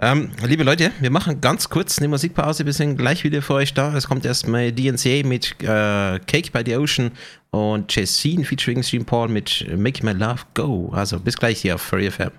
Ähm, 0.00 0.30
liebe 0.46 0.64
Leute, 0.64 0.92
wir 1.00 1.10
machen 1.10 1.40
ganz 1.40 1.68
kurz 1.68 1.98
eine 1.98 2.08
Musikpause. 2.08 2.66
Wir 2.66 2.72
sind 2.72 2.96
gleich 2.96 3.24
wieder 3.24 3.42
für 3.42 3.54
euch 3.54 3.74
da. 3.74 3.96
Es 3.96 4.08
kommt 4.08 4.24
erstmal 4.24 4.72
DNCA 4.72 5.26
mit 5.26 5.56
äh, 5.62 6.18
Cake 6.26 6.50
by 6.52 6.62
the 6.64 6.76
Ocean 6.76 7.10
und 7.50 7.94
Jessine 7.94 8.44
featuring 8.44 8.82
Stream 8.82 9.04
Paul 9.04 9.28
mit 9.28 9.66
Make 9.76 10.04
My 10.04 10.12
Love 10.12 10.42
Go. 10.54 10.90
Also 10.94 11.18
bis 11.18 11.36
gleich 11.36 11.60
hier 11.60 11.74
auf 11.76 11.82
Furry 11.82 12.10
FM. 12.10 12.30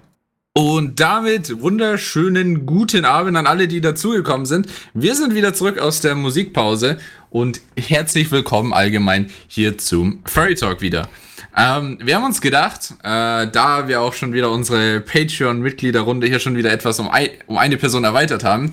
Und 0.53 0.99
damit 0.99 1.61
wunderschönen 1.61 2.65
guten 2.65 3.05
Abend 3.05 3.37
an 3.37 3.47
alle, 3.47 3.69
die 3.69 3.79
dazugekommen 3.79 4.45
sind. 4.45 4.67
Wir 4.93 5.15
sind 5.15 5.33
wieder 5.33 5.53
zurück 5.53 5.79
aus 5.79 6.01
der 6.01 6.13
Musikpause 6.13 6.97
und 7.29 7.61
herzlich 7.77 8.31
willkommen 8.31 8.73
allgemein 8.73 9.29
hier 9.47 9.77
zum 9.77 10.19
Furry 10.25 10.55
Talk 10.55 10.81
wieder. 10.81 11.07
Ähm, 11.55 11.97
wir 12.01 12.15
haben 12.15 12.23
uns 12.23 12.39
gedacht, 12.39 12.93
äh, 13.03 13.47
da 13.47 13.87
wir 13.87 14.01
auch 14.01 14.13
schon 14.13 14.33
wieder 14.33 14.51
unsere 14.51 15.01
Patreon-Mitgliederrunde 15.01 16.27
hier 16.27 16.39
schon 16.39 16.55
wieder 16.55 16.71
etwas 16.71 16.99
um, 16.99 17.09
ein, 17.09 17.29
um 17.47 17.57
eine 17.57 17.77
Person 17.77 18.05
erweitert 18.05 18.43
haben 18.43 18.71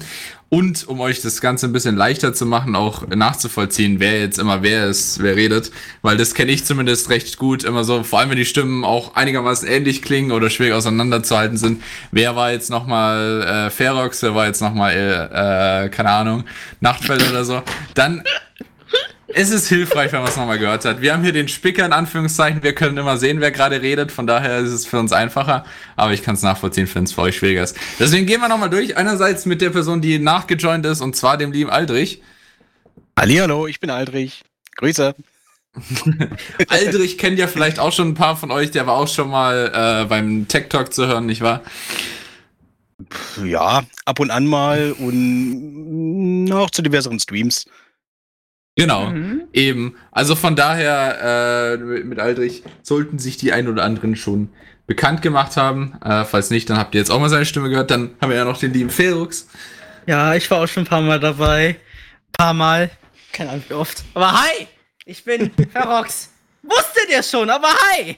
und 0.48 0.88
um 0.88 1.00
euch 1.00 1.20
das 1.20 1.40
Ganze 1.40 1.66
ein 1.66 1.72
bisschen 1.72 1.96
leichter 1.96 2.32
zu 2.32 2.46
machen, 2.46 2.74
auch 2.74 3.06
nachzuvollziehen, 3.08 4.00
wer 4.00 4.20
jetzt 4.20 4.38
immer 4.38 4.62
wer 4.62 4.86
ist, 4.86 5.22
wer 5.22 5.36
redet, 5.36 5.70
weil 6.02 6.16
das 6.16 6.34
kenne 6.34 6.52
ich 6.52 6.64
zumindest 6.64 7.10
recht 7.10 7.36
gut, 7.36 7.64
immer 7.64 7.84
so, 7.84 8.02
vor 8.02 8.20
allem 8.20 8.30
wenn 8.30 8.38
die 8.38 8.44
Stimmen 8.44 8.84
auch 8.84 9.14
einigermaßen 9.14 9.68
ähnlich 9.68 10.00
klingen 10.00 10.30
oder 10.30 10.48
schwierig 10.48 10.74
auseinanderzuhalten 10.74 11.58
sind. 11.58 11.82
Wer 12.12 12.36
war 12.36 12.52
jetzt 12.52 12.70
nochmal 12.70 13.42
äh, 13.42 13.70
Ferox, 13.70 14.22
wer 14.22 14.34
war 14.34 14.46
jetzt 14.46 14.62
nochmal, 14.62 14.94
äh, 14.94 15.84
äh, 15.84 15.88
keine 15.90 16.10
Ahnung, 16.10 16.44
Nachtfeld 16.80 17.28
oder 17.28 17.44
so, 17.44 17.62
dann 17.94 18.22
es 19.28 19.50
ist 19.50 19.68
hilfreich, 19.68 20.12
wenn 20.12 20.20
man 20.20 20.30
es 20.30 20.36
nochmal 20.36 20.58
gehört 20.58 20.84
hat. 20.84 21.02
Wir 21.02 21.12
haben 21.12 21.22
hier 21.22 21.32
den 21.32 21.48
Spicker 21.48 21.84
in 21.84 21.92
Anführungszeichen. 21.92 22.62
Wir 22.62 22.74
können 22.74 22.96
immer 22.96 23.18
sehen, 23.18 23.40
wer 23.40 23.50
gerade 23.50 23.82
redet. 23.82 24.10
Von 24.10 24.26
daher 24.26 24.58
ist 24.58 24.72
es 24.72 24.86
für 24.86 24.98
uns 24.98 25.12
einfacher. 25.12 25.64
Aber 25.96 26.12
ich 26.12 26.22
kann 26.22 26.34
es 26.34 26.42
nachvollziehen, 26.42 26.88
wenn 26.94 27.04
es 27.04 27.12
für 27.12 27.22
euch 27.22 27.36
schwieriger 27.36 27.62
ist. 27.62 27.76
Deswegen 27.98 28.26
gehen 28.26 28.40
wir 28.40 28.48
nochmal 28.48 28.70
durch. 28.70 28.96
Einerseits 28.96 29.44
mit 29.44 29.60
der 29.60 29.70
Person, 29.70 30.00
die 30.00 30.18
nachgejoint 30.18 30.86
ist, 30.86 31.02
und 31.02 31.14
zwar 31.14 31.36
dem 31.36 31.52
lieben 31.52 31.70
Aldrich. 31.70 32.22
Hallihallo, 33.18 33.66
ich 33.66 33.80
bin 33.80 33.90
Aldrich. 33.90 34.44
Grüße. 34.76 35.14
Aldrich 36.68 37.18
kennt 37.18 37.38
ja 37.38 37.48
vielleicht 37.48 37.78
auch 37.78 37.92
schon 37.92 38.08
ein 38.08 38.14
paar 38.14 38.36
von 38.36 38.50
euch. 38.50 38.70
Der 38.70 38.86
war 38.86 38.94
auch 38.94 39.08
schon 39.08 39.28
mal 39.28 40.02
äh, 40.04 40.06
beim 40.06 40.48
Tech 40.48 40.68
Talk 40.70 40.94
zu 40.94 41.06
hören, 41.06 41.26
nicht 41.26 41.42
wahr? 41.42 41.62
Ja, 43.44 43.84
ab 44.06 44.20
und 44.20 44.30
an 44.30 44.46
mal 44.46 44.92
und 44.92 46.44
noch 46.44 46.70
zu 46.70 46.82
diverseren 46.82 47.20
Streams. 47.20 47.66
Genau, 48.78 49.10
Mhm. 49.10 49.42
eben. 49.52 49.96
Also 50.12 50.36
von 50.36 50.54
daher, 50.54 51.74
äh, 51.74 51.76
mit 52.04 52.20
Aldrich 52.20 52.62
sollten 52.82 53.18
sich 53.18 53.36
die 53.36 53.52
ein 53.52 53.66
oder 53.66 53.82
anderen 53.82 54.14
schon 54.14 54.50
bekannt 54.86 55.20
gemacht 55.20 55.56
haben. 55.56 55.94
Äh, 56.04 56.24
falls 56.24 56.50
nicht, 56.50 56.70
dann 56.70 56.78
habt 56.78 56.94
ihr 56.94 57.00
jetzt 57.00 57.10
auch 57.10 57.18
mal 57.18 57.28
seine 57.28 57.44
Stimme 57.44 57.70
gehört. 57.70 57.90
Dann 57.90 58.10
haben 58.20 58.30
wir 58.30 58.36
ja 58.36 58.44
noch 58.44 58.56
den 58.58 58.72
lieben 58.72 58.90
Felix. 58.90 59.48
Ja, 60.06 60.34
ich 60.34 60.48
war 60.50 60.62
auch 60.62 60.68
schon 60.68 60.84
ein 60.84 60.86
paar 60.86 61.02
Mal 61.02 61.18
dabei. 61.18 61.76
Paar 62.32 62.54
Mal. 62.54 62.88
Keine 63.32 63.50
Ahnung 63.50 63.64
wie 63.68 63.74
oft. 63.74 64.04
Aber 64.14 64.32
hi! 64.32 64.68
Ich 65.04 65.24
bin 65.24 65.50
Ferox. 65.72 66.30
Wusstet 66.62 67.10
ihr 67.10 67.22
schon, 67.24 67.50
aber 67.50 67.68
hi! 67.68 68.16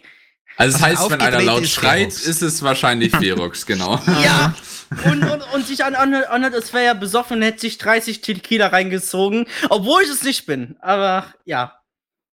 Also 0.56 0.76
das 0.78 0.82
heißt, 0.86 1.10
wenn 1.10 1.20
einer 1.20 1.40
laut 1.42 1.62
ist 1.62 1.72
schreit, 1.72 2.12
Ferox. 2.12 2.26
ist 2.26 2.42
es 2.42 2.62
wahrscheinlich 2.62 3.14
Ferox, 3.16 3.64
genau. 3.66 4.00
Ja! 4.22 4.54
Und, 5.04 5.22
und, 5.22 5.40
und 5.54 5.64
sich 5.68 5.84
an 5.84 5.94
anhört, 5.94 6.52
es 6.52 6.72
wäre 6.72 6.84
ja 6.84 6.94
besoffen 6.94 7.36
und 7.36 7.42
hätte 7.44 7.60
sich 7.60 7.78
30 7.78 8.22
Tequila 8.22 8.66
reingezogen, 8.66 9.46
obwohl 9.68 10.02
ich 10.02 10.08
es 10.10 10.24
nicht 10.24 10.46
bin. 10.46 10.74
Aber 10.80 11.26
ja. 11.44 11.76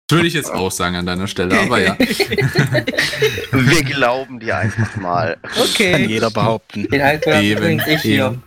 Würde 0.08 0.28
ich 0.28 0.36
jetzt 0.36 0.52
auch 0.52 0.70
sagen 0.70 0.96
an 0.96 1.08
deiner 1.08 1.26
Stelle, 1.28 1.60
aber 1.60 1.82
ja. 1.82 1.98
Wir 3.52 3.84
glauben 3.84 4.40
dir 4.40 4.56
einfach 4.58 4.96
mal. 4.98 5.38
Kann 5.42 5.64
Okay. 5.64 6.06
jeder 6.06 6.30
behaupten. 6.30 6.88
Den 6.90 7.02
Alkohol 7.02 7.42
Eben, 7.42 7.82
ich 7.88 8.02
hier. 8.04 8.26
eben. 8.28 8.44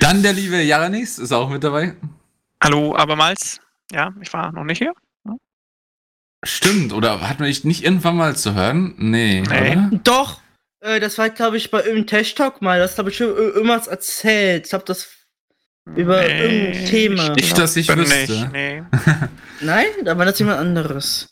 Dann 0.00 0.24
der 0.24 0.32
liebe 0.32 0.60
Jaranis 0.60 1.18
ist 1.20 1.30
auch 1.30 1.48
mit 1.48 1.62
dabei. 1.62 1.94
Hallo, 2.60 2.96
abermals. 2.96 3.60
Ja, 3.92 4.12
ich 4.20 4.32
war 4.32 4.50
noch 4.50 4.64
nicht 4.64 4.78
hier. 4.78 4.94
Stimmt, 6.44 6.92
oder 6.92 7.20
hat 7.28 7.38
man 7.38 7.46
dich 7.48 7.64
nicht 7.64 7.84
irgendwann 7.84 8.16
mal 8.16 8.34
zu 8.36 8.54
hören? 8.54 8.94
Nee. 8.98 9.42
Nee. 9.48 9.72
Oder? 9.72 9.90
Doch! 10.04 10.40
Äh, 10.80 10.98
das 10.98 11.16
war, 11.18 11.30
glaube 11.30 11.56
ich, 11.56 11.70
bei 11.70 11.78
irgendeinem 11.78 12.06
Tech 12.08 12.34
Talk 12.34 12.60
mal. 12.62 12.80
Das 12.80 12.98
habe 12.98 13.10
ich 13.10 13.16
schon 13.16 13.28
ir- 13.28 13.54
irgendwas 13.54 13.86
erzählt. 13.86 14.66
Ich 14.66 14.72
habe 14.74 14.84
das 14.84 15.08
über 15.94 16.26
irgendein 16.28 16.84
Thema. 16.86 17.28
Nicht, 17.30 17.56
dass 17.56 17.76
ich 17.76 17.88
wüsste. 17.88 18.32
nicht, 18.32 18.52
nee. 18.52 18.82
Nein, 19.60 19.86
da 20.04 20.18
war 20.18 20.24
das 20.24 20.38
jemand 20.40 20.58
anderes. 20.58 21.28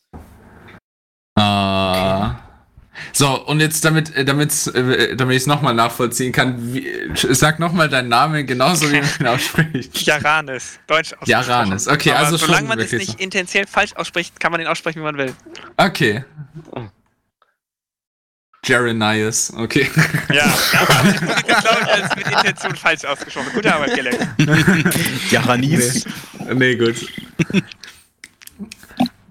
Ah. 1.36 2.19
So, 3.12 3.44
und 3.46 3.60
jetzt 3.60 3.84
damit, 3.84 4.14
äh, 4.14 4.24
damit's, 4.24 4.66
äh, 4.68 5.16
damit 5.16 5.36
ich 5.36 5.42
es 5.42 5.46
nochmal 5.46 5.74
nachvollziehen 5.74 6.32
kann, 6.32 6.74
wie, 6.74 6.86
sag 7.14 7.58
nochmal 7.58 7.88
deinen 7.88 8.08
Namen 8.08 8.46
genauso 8.46 8.90
wie 8.90 9.00
man 9.00 9.10
ihn 9.20 9.26
ausspricht. 9.26 10.02
Jaranis, 10.02 10.78
Deutsch 10.86 11.12
ausgesprochen. 11.12 11.30
Jaranis, 11.30 11.88
okay, 11.88 12.10
Aber 12.10 12.18
also 12.20 12.38
schon 12.38 12.48
solange 12.48 12.68
man 12.68 12.78
es 12.78 12.92
nicht 12.92 13.12
so. 13.12 13.18
intensiell 13.18 13.66
falsch 13.66 13.94
ausspricht, 13.96 14.38
kann 14.38 14.52
man 14.52 14.60
ihn 14.60 14.66
aussprechen, 14.66 15.00
wie 15.00 15.04
man 15.04 15.16
will. 15.16 15.34
Okay. 15.76 16.24
Jeremias, 18.64 19.52
okay. 19.56 19.90
Ja, 20.28 20.34
ja 20.34 20.80
aber 20.88 21.08
ich 21.08 21.16
glaube 21.16 21.80
ich, 21.82 21.92
als 21.92 22.16
mit 22.16 22.26
Intention 22.26 22.76
falsch 22.76 23.04
ausgesprochen. 23.04 23.48
Gute 23.54 23.74
Arbeit, 23.74 23.94
Gellek. 23.94 24.20
Jaranis. 25.30 26.04
nee, 26.54 26.76
gut. 26.76 26.96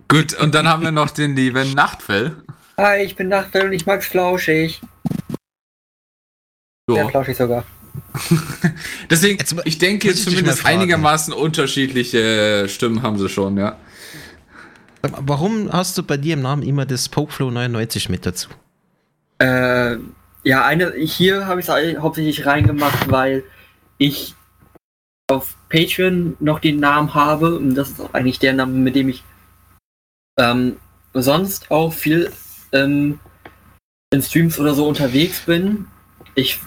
gut, 0.08 0.34
und 0.34 0.56
dann 0.56 0.68
haben 0.68 0.82
wir 0.84 0.92
noch 0.92 1.12
den 1.12 1.36
lieben 1.36 1.74
Nachtfell. 1.74 2.38
Hi, 2.80 3.04
ich 3.04 3.18
bin 3.18 3.28
Nachtfell 3.28 3.66
und 3.66 3.74
ich 3.74 3.86
mag's 3.86 4.08
flauschig. 4.08 4.80
Sehr 6.90 7.04
So. 7.04 7.10
flauschig 7.10 7.36
sogar. 7.36 7.66
Deswegen, 9.10 9.38
Jetzt 9.38 9.54
ich 9.66 9.78
denke, 9.80 10.10
ich 10.10 10.24
zumindest 10.24 10.66
einigermaßen 10.66 11.34
unterschiedliche 11.34 12.70
Stimmen 12.70 13.02
haben 13.02 13.18
sie 13.18 13.28
schon, 13.28 13.58
ja. 13.58 13.78
Warum 15.02 15.70
hast 15.74 15.98
du 15.98 16.04
bei 16.04 16.16
dir 16.16 16.36
im 16.36 16.42
Namen 16.42 16.64
immer 16.64 16.86
das 16.86 17.10
Pokeflow 17.10 17.52
99 17.52 18.08
mit 18.08 18.26
dazu? 18.26 18.50
Äh, 19.40 19.98
ja, 20.46 20.66
eine, 20.66 20.94
hier 20.94 21.48
habe 21.48 21.60
ich 21.60 21.68
es 21.68 21.98
hauptsächlich 22.00 22.46
reingemacht, 22.46 23.12
weil 23.12 23.44
ich 23.98 24.36
auf 25.30 25.58
Patreon 25.68 26.38
noch 26.40 26.60
den 26.60 26.80
Namen 26.80 27.14
habe 27.14 27.58
und 27.58 27.76
das 27.76 27.90
ist 27.90 28.00
auch 28.00 28.14
eigentlich 28.14 28.40
der 28.40 28.54
Name, 28.54 28.72
mit 28.72 28.96
dem 28.96 29.10
ich 29.10 29.26
ähm, 30.38 30.78
sonst 31.14 31.72
auch 31.72 31.92
viel 31.92 32.32
ähm, 32.72 33.20
in 34.12 34.22
Streams 34.22 34.60
oder 34.60 34.74
so 34.74 34.88
unterwegs 34.88 35.42
bin. 35.42 35.88
Ich, 36.36 36.60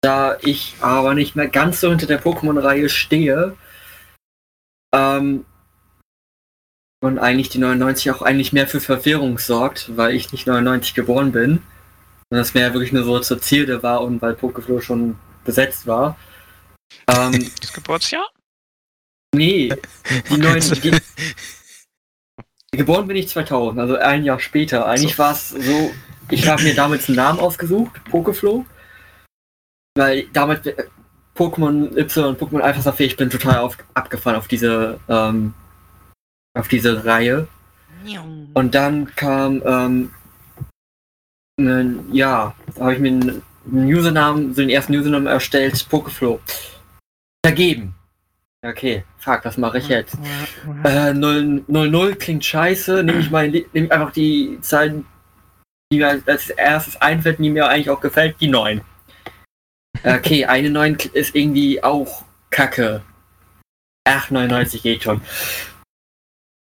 da 0.00 0.36
ich 0.42 0.76
aber 0.80 1.14
nicht 1.14 1.36
mehr 1.36 1.48
ganz 1.48 1.80
so 1.80 1.88
hinter 1.90 2.06
der 2.06 2.22
Pokémon-Reihe 2.22 2.88
stehe, 2.88 3.56
ähm, 4.94 5.44
und 7.00 7.18
eigentlich 7.18 7.48
die 7.48 7.58
99 7.58 8.10
auch 8.10 8.22
eigentlich 8.22 8.52
mehr 8.52 8.66
für 8.66 8.80
Verwirrung 8.80 9.38
sorgt, 9.38 9.96
weil 9.96 10.14
ich 10.14 10.32
nicht 10.32 10.46
99 10.46 10.94
geboren 10.94 11.32
bin. 11.32 11.62
Und 12.30 12.36
das 12.36 12.54
mehr 12.54 12.72
wirklich 12.74 12.92
nur 12.92 13.04
so 13.04 13.20
zur 13.20 13.40
Zierde 13.40 13.82
war 13.82 14.02
und 14.02 14.20
weil 14.20 14.34
Pokeflow 14.34 14.80
schon 14.80 15.18
besetzt 15.44 15.86
war. 15.86 16.16
Ähm, 17.08 17.50
Das 17.60 17.72
Geburtsjahr? 17.72 18.28
nee, 19.34 19.72
die 20.30 20.36
neuen. 20.36 20.60
Die, 20.82 20.98
geboren 22.78 23.06
bin 23.06 23.16
ich 23.16 23.28
2000, 23.28 23.78
also 23.78 23.96
ein 23.96 24.24
Jahr 24.24 24.40
später. 24.40 24.86
Eigentlich 24.86 25.18
war 25.18 25.32
es 25.32 25.50
so, 25.50 25.90
ich 26.30 26.48
habe 26.48 26.62
mir 26.62 26.74
damals 26.74 27.08
einen 27.08 27.16
Namen 27.16 27.40
ausgesucht, 27.40 28.02
Pokeflow. 28.04 28.64
Weil 29.96 30.26
damals 30.32 30.64
äh, 30.66 30.84
Pokémon 31.36 31.96
Y 31.96 32.24
und 32.24 32.40
Pokémon 32.40 32.60
Alpha 32.60 32.80
Sapphire, 32.80 33.08
ich 33.08 33.16
bin 33.16 33.30
total 33.30 33.58
auf, 33.58 33.76
abgefahren 33.94 34.38
auf 34.38 34.48
diese, 34.48 34.98
ähm, 35.08 35.54
auf 36.56 36.68
diese 36.68 37.04
Reihe. 37.04 37.48
Und 38.54 38.74
dann 38.74 39.14
kam, 39.16 39.62
ähm, 39.66 40.10
ne, 41.60 41.98
ja, 42.12 42.54
da 42.74 42.80
habe 42.80 42.94
ich 42.94 43.00
mir 43.00 43.10
einen 43.10 43.42
Usernamen, 43.66 44.54
so 44.54 44.62
den 44.62 44.70
ersten 44.70 44.94
Usernamen 44.94 45.26
erstellt, 45.26 45.86
Pokeflow. 45.88 46.40
Vergeben. 47.44 47.94
Okay, 48.62 49.04
fuck, 49.28 49.44
was 49.44 49.56
mache 49.58 49.78
ich 49.78 49.88
jetzt? 49.88 50.16
Äh, 50.84 51.12
0, 51.12 51.64
00 51.66 52.14
klingt 52.16 52.44
scheiße, 52.44 53.02
nehme 53.02 53.20
ich 53.20 53.30
mal 53.30 53.48
nehm 53.48 53.64
ich 53.72 53.92
einfach 53.92 54.12
die 54.12 54.58
Zahlen, 54.62 55.04
die 55.92 55.98
mir 55.98 56.20
als 56.26 56.48
erstes 56.50 56.96
einfällt, 57.00 57.38
die 57.38 57.50
mir 57.50 57.68
eigentlich 57.68 57.90
auch 57.90 58.00
gefällt, 58.00 58.36
die 58.40 58.48
9. 58.48 58.80
Okay, 60.02 60.44
eine 60.46 60.70
9 60.70 60.96
ist 61.12 61.34
irgendwie 61.34 61.82
auch 61.82 62.24
kacke. 62.50 63.02
Ach, 64.04 64.30
99 64.30 64.82
geht 64.82 65.02
schon. 65.02 65.20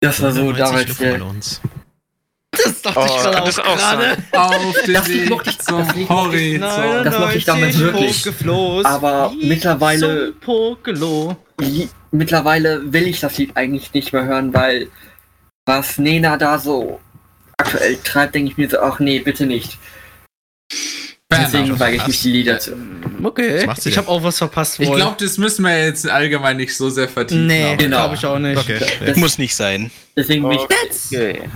Das 0.01 0.21
war 0.21 0.31
so 0.31 0.41
99 0.51 0.57
damals 0.57 0.97
der, 0.97 1.19
von 1.19 1.21
uns. 1.29 1.61
Das 2.51 2.81
dachte 2.81 2.99
ich 2.99 3.11
Oh, 3.11 3.17
gerade 3.17 3.31
kann 3.31 3.41
auch 3.41 3.45
das 3.45 3.59
auch 3.59 3.77
gerade. 3.77 4.17
Auf 4.31 4.81
den 4.85 4.93
Das 4.93 5.07
Weg 5.09 5.29
mochte 5.29 5.49
ich- 5.51 5.57
das 5.57 5.65
zum 5.67 5.85
ich- 5.95 6.09
Horizont. 6.09 7.05
Das 7.05 7.19
mochte 7.19 7.37
ich 7.37 7.45
damals 7.45 7.77
wirklich. 7.77 8.25
Aber 8.85 9.31
mittlerweile- 9.39 10.31
Pokelo. 10.33 11.37
Mittlerweile 12.11 12.91
will 12.91 13.07
ich 13.07 13.19
das 13.19 13.37
Lied 13.37 13.55
eigentlich 13.55 13.93
nicht 13.93 14.13
mehr 14.13 14.25
hören, 14.25 14.53
weil 14.53 14.89
was 15.65 15.97
Nena 15.97 16.37
da 16.37 16.57
so 16.57 16.99
aktuell 17.57 17.97
treibt, 18.03 18.35
denke 18.35 18.51
ich 18.51 18.57
mir 18.57 18.69
so, 18.69 18.79
ach 18.79 18.99
nee, 18.99 19.19
bitte 19.19 19.45
nicht. 19.45 19.77
Deswegen 21.31 21.79
weige 21.79 21.97
ich 21.97 22.07
mich 22.07 22.21
die 22.23 22.31
Lieder 22.31 22.57
zu. 22.59 22.75
Okay. 23.23 23.69
Ich 23.85 23.97
habe 23.97 24.07
auch 24.07 24.23
was 24.23 24.39
verpasst. 24.39 24.79
Ich 24.79 24.87
wohl. 24.89 24.95
glaube, 24.95 25.17
das 25.19 25.37
müssen 25.37 25.63
wir 25.63 25.85
jetzt 25.85 26.09
allgemein 26.09 26.57
nicht 26.57 26.75
so 26.75 26.89
sehr 26.89 27.07
vertiefen. 27.07 27.45
Nee, 27.45 27.75
Genau. 27.77 27.97
glaube 27.97 28.15
ich 28.15 28.25
auch 28.25 28.39
nicht. 28.39 28.57
Okay. 28.57 28.79
Das, 29.05 29.15
Muss 29.17 29.37
nicht 29.37 29.55
sein. 29.55 29.91
deswegen 30.17 30.41
bin 30.41 30.53
ich 30.57 30.65
That's, 30.67 31.13
Okay. 31.13 31.47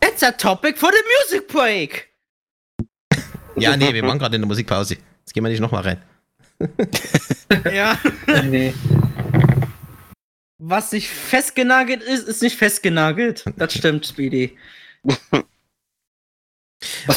that's 0.00 0.22
a 0.22 0.32
topic 0.32 0.76
for 0.76 0.90
the 0.92 0.98
music 1.32 1.48
break. 1.48 2.08
Ja, 3.56 3.74
nee, 3.76 3.94
wir 3.94 4.02
machen 4.04 4.18
gerade 4.18 4.34
eine 4.36 4.44
Musikpause. 4.46 4.96
Jetzt 5.20 5.32
gehen 5.32 5.42
wir 5.44 5.50
nicht 5.50 5.60
nochmal 5.60 5.82
rein. 5.82 6.02
ja. 7.72 7.98
nee. 8.44 8.74
Was 10.66 10.92
nicht 10.92 11.08
festgenagelt 11.10 12.02
ist, 12.02 12.26
ist 12.26 12.40
nicht 12.42 12.56
festgenagelt. 12.56 13.44
Das 13.56 13.74
stimmt, 13.74 14.06
Speedy. 14.06 14.56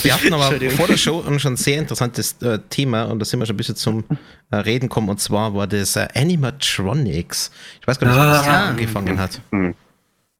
Wir 0.01 0.13
hatten 0.13 0.33
aber 0.33 0.59
vor 0.71 0.87
der 0.87 0.97
Show 0.97 1.23
ein 1.27 1.39
schon 1.39 1.55
sehr 1.57 1.77
interessantes 1.79 2.41
äh, 2.41 2.59
Thema 2.69 3.03
und 3.03 3.19
da 3.19 3.25
sind 3.25 3.39
wir 3.39 3.45
schon 3.45 3.55
ein 3.55 3.57
bisschen 3.57 3.75
zum 3.75 4.05
äh, 4.51 4.55
Reden 4.55 4.87
kommen 4.87 5.09
und 5.09 5.19
zwar 5.19 5.53
war 5.55 5.67
das 5.67 5.95
äh, 5.97 6.07
Animatronics. 6.13 7.51
Ich 7.81 7.87
weiß 7.87 7.99
gar 7.99 8.07
nicht, 8.07 8.17
was 8.17 8.37
das 8.37 8.47
Ah. 8.47 8.67
angefangen 8.69 9.19
hat. 9.19 9.41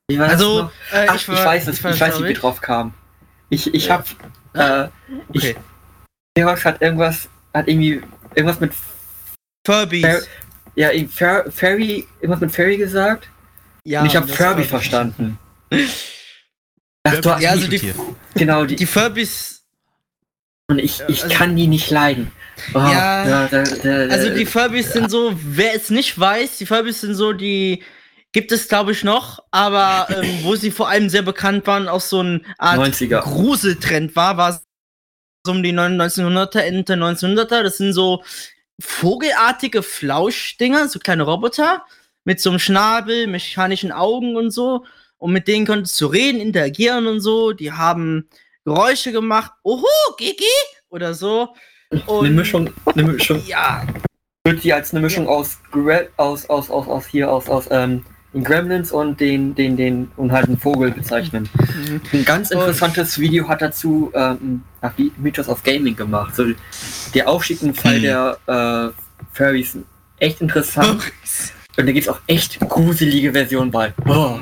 Ich 0.08 0.18
weiß 0.18 0.32
Also, 0.32 0.72
äh, 0.94 1.08
ach, 1.10 1.16
ich, 1.16 1.22
ich, 1.24 1.28
war, 1.28 1.46
weiß 1.46 1.68
es, 1.68 1.78
ich, 1.80 1.84
weiß, 1.84 2.00
wie 2.00 2.02
wir 2.02 2.12
traurig. 2.14 2.40
drauf 2.40 2.62
kamen. 2.62 2.94
Ich, 3.50 3.74
ich 3.74 3.90
hab, 3.90 4.06
äh, 4.54 4.88
ich, 5.34 5.44
Okay. 5.44 5.56
Xerox 6.38 6.64
hat 6.66 6.82
irgendwas, 6.82 7.28
hat 7.54 7.68
irgendwie 7.68 8.02
irgendwas 8.36 8.60
mit, 8.62 8.72
Furbies. 9.66 10.02
Fer 10.06 10.22
ja, 10.78 10.90
Fer 11.10 11.52
Fairy, 11.52 12.08
irgendwas 12.22 12.40
mit 12.40 12.52
Fairy 12.52 12.78
gesagt. 12.78 13.28
Ja, 13.84 14.02
und 14.02 14.08
ich 14.08 14.16
habe 14.16 14.28
Furby 14.28 14.64
verstanden. 14.64 15.40
Ach, 17.04 17.20
du 17.20 17.32
hast 17.32 17.42
Ja, 17.42 17.52
also 17.52 17.68
die, 17.68 17.94
genau, 18.36 18.66
die, 18.66 18.76
die 18.76 18.86
Furbies, 18.86 19.66
und 20.70 20.80
ich, 20.80 21.02
ich 21.08 21.24
also- 21.24 21.36
kann 21.36 21.56
die 21.56 21.68
nicht 21.68 21.90
leiden. 21.90 22.32
Oh, 22.74 22.80
Ja, 22.80 23.48
da, 23.48 23.48
da, 23.48 23.64
da, 23.64 24.14
also 24.14 24.30
die 24.30 24.46
Furbies 24.46 24.94
sind 24.94 25.10
so, 25.10 25.34
wer 25.44 25.74
es 25.74 25.90
nicht 25.90 26.20
weiß, 26.20 26.58
die 26.58 26.66
Furbies 26.66 27.02
sind 27.02 27.16
so 27.16 27.34
die, 27.34 27.84
gibt 28.34 28.52
es 28.52 28.68
glaube 28.68 28.92
ich 28.92 29.04
noch, 29.04 29.40
aber 29.52 30.08
ähm, 30.10 30.40
wo 30.44 30.56
sie 30.56 30.72
vor 30.72 30.90
allem 30.90 31.10
sehr 31.10 31.22
bekannt 31.22 31.66
waren, 31.66 31.88
auch 31.88 32.02
so 32.02 32.22
ein 32.22 32.46
Art 32.58 32.80
90er. 32.80 33.22
Gruseltrend 33.22 34.16
war, 34.16 34.38
war 34.38 34.50
es 34.50 34.62
so 35.46 35.54
um 35.54 35.64
die 35.64 35.74
1900er, 35.74 36.60
Ende 36.60 36.94
1900er, 36.94 37.64
das 37.64 37.78
sind 37.78 37.94
so 37.94 38.24
vogelartige 38.80 39.84
Flauschdinger, 39.84 40.88
so 40.88 41.00
kleine 41.00 41.24
Roboter 41.24 41.84
mit 42.24 42.42
so 42.42 42.50
einem 42.50 42.60
Schnabel, 42.60 43.28
mechanischen 43.28 43.92
Augen 43.92 44.36
und 44.36 44.52
so. 44.52 44.86
Und 45.18 45.32
mit 45.32 45.48
denen 45.48 45.66
konntest 45.66 46.00
du 46.00 46.08
reden, 46.08 46.40
interagieren 46.40 47.08
und 47.08 47.22
so. 47.22 47.54
Die 47.54 47.72
haben 47.72 48.30
Geräusche 48.66 49.12
gemacht. 49.12 49.52
Oho, 49.64 49.86
Gigi! 50.18 50.44
Oder 50.90 51.14
so. 51.14 51.56
Und 52.06 52.26
Eine 52.26 52.36
Mischung, 52.36 52.70
eine 52.86 53.04
Mischung, 53.04 53.42
Ja, 53.46 53.86
wird 54.44 54.62
sie 54.62 54.74
als 54.74 54.92
eine 54.92 55.02
Mischung 55.02 55.28
aus, 55.28 55.58
Gra 55.72 56.02
aus, 56.18 56.50
aus, 56.50 56.70
aus, 56.70 56.88
aus 56.88 57.06
hier, 57.08 57.32
aus, 57.32 57.50
aus, 57.50 57.68
ähm, 57.72 58.04
Gremlins 58.44 58.92
und 58.92 59.20
den, 59.20 59.56
den, 59.56 59.78
den, 59.78 60.12
und 60.18 60.32
halt 60.32 60.48
einen 60.48 60.58
Vogel 60.58 60.92
bezeichnen. 60.92 61.50
Mhm. 61.58 62.02
Ein 62.14 62.26
ganz 62.26 62.52
interessantes 62.52 63.20
Video 63.20 63.48
hat 63.48 63.62
dazu 63.62 64.12
ähm, 64.14 64.64
Mythos 65.18 65.48
of 65.48 65.64
Gaming 65.64 65.96
gemacht. 65.96 66.36
So, 66.36 66.46
der 67.14 67.28
Aufstieg 67.28 67.62
im 67.62 67.74
Fall 67.74 67.96
Hm. 67.96 68.02
der 68.02 68.38
äh, 68.48 69.02
Furries. 69.34 69.78
Echt 70.20 70.42
interessant. 70.42 71.04
Und 71.78 71.86
da 71.86 71.92
gibt's 71.92 72.10
auch 72.10 72.20
echt 72.28 72.60
gruselige 72.60 73.32
Versionen 73.32 73.70
bei. 73.70 73.94
Oh. 74.06 74.40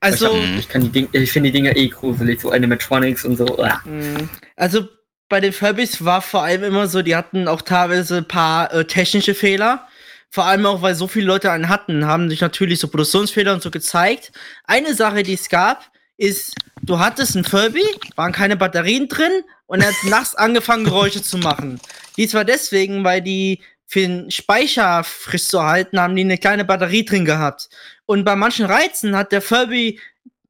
also, 0.00 0.30
ich, 0.58 0.68
hab, 0.72 0.82
ich, 0.82 0.92
Ding, 0.92 1.08
ich 1.10 1.32
finde 1.32 1.50
die 1.50 1.58
Dinger 1.58 1.76
eh 1.76 1.88
gruselig, 1.88 2.40
so 2.40 2.50
Animatronics 2.50 3.24
und 3.24 3.36
so. 3.36 3.58
Ah. 3.62 3.80
mh, 3.84 4.28
also 4.56 4.88
bei 5.28 5.40
den 5.40 5.52
Furbies 5.52 6.04
war 6.04 6.22
vor 6.22 6.42
allem 6.42 6.64
immer 6.64 6.86
so, 6.88 7.02
die 7.02 7.16
hatten 7.16 7.48
auch 7.48 7.62
teilweise 7.62 8.18
ein 8.18 8.28
paar 8.28 8.72
äh, 8.72 8.84
technische 8.84 9.34
Fehler. 9.34 9.86
Vor 10.30 10.44
allem 10.44 10.64
auch, 10.64 10.80
weil 10.80 10.94
so 10.94 11.08
viele 11.08 11.26
Leute 11.26 11.50
einen 11.50 11.68
hatten, 11.68 12.06
haben 12.06 12.30
sich 12.30 12.40
natürlich 12.40 12.78
so 12.78 12.88
Produktionsfehler 12.88 13.52
und 13.52 13.62
so 13.62 13.70
gezeigt. 13.70 14.30
Eine 14.64 14.94
Sache, 14.94 15.24
die 15.24 15.34
es 15.34 15.48
gab, 15.48 15.90
ist, 16.16 16.54
du 16.82 17.00
hattest 17.00 17.34
ein 17.34 17.44
Furby, 17.44 17.84
waren 18.14 18.30
keine 18.30 18.56
Batterien 18.56 19.08
drin 19.08 19.42
und 19.66 19.80
er 19.80 19.88
hat 19.88 19.96
nachts 20.04 20.36
angefangen, 20.36 20.84
Geräusche 20.84 21.22
zu 21.22 21.38
machen. 21.38 21.80
Dies 22.16 22.32
war 22.34 22.44
deswegen, 22.44 23.02
weil 23.02 23.22
die 23.22 23.60
für 23.86 24.00
den 24.00 24.30
Speicher 24.30 25.02
frisch 25.02 25.46
zu 25.46 25.64
halten, 25.64 25.98
haben 26.00 26.14
die 26.14 26.22
eine 26.22 26.38
kleine 26.38 26.64
Batterie 26.64 27.04
drin 27.04 27.24
gehabt. 27.24 27.68
Und 28.06 28.24
bei 28.24 28.36
manchen 28.36 28.66
Reizen 28.66 29.16
hat 29.16 29.32
der 29.32 29.42
Furby 29.42 29.98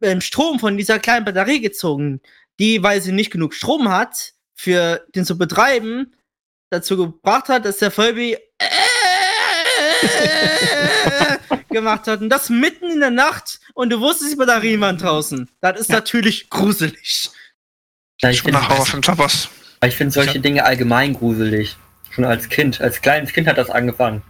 ähm, 0.02 0.20
Strom 0.20 0.58
von 0.58 0.76
dieser 0.76 0.98
kleinen 0.98 1.24
Batterie 1.24 1.60
gezogen, 1.60 2.20
die, 2.58 2.82
weil 2.82 3.00
sie 3.00 3.12
nicht 3.12 3.30
genug 3.30 3.54
Strom 3.54 3.90
hat, 3.90 4.34
für 4.54 5.06
den 5.14 5.24
zu 5.24 5.38
betreiben, 5.38 6.12
dazu 6.68 6.98
gebracht 6.98 7.48
hat, 7.48 7.64
dass 7.64 7.78
der 7.78 7.90
Furby 7.90 8.36
gemacht 11.70 12.06
hat. 12.06 12.20
Und 12.20 12.28
das 12.28 12.50
mitten 12.50 12.90
in 12.90 13.00
der 13.00 13.10
Nacht 13.10 13.60
und 13.74 13.90
du 13.90 14.00
wusstest, 14.00 14.32
die 14.32 14.36
Batterien 14.36 14.80
waren 14.80 14.98
draußen. 14.98 15.48
Das 15.60 15.80
ist 15.80 15.90
natürlich 15.90 16.50
gruselig. 16.50 17.30
Ja, 18.20 18.30
ich 18.30 18.42
finde 18.42 18.58
nach 18.60 18.68
ich 19.82 19.96
find 19.96 20.12
solche 20.12 20.40
Dinge 20.40 20.64
allgemein 20.64 21.14
gruselig. 21.14 21.76
Schon 22.10 22.24
als 22.24 22.48
Kind. 22.48 22.80
Als 22.80 23.00
kleines 23.00 23.32
Kind 23.32 23.46
hat 23.46 23.56
das 23.56 23.70
angefangen. 23.70 24.22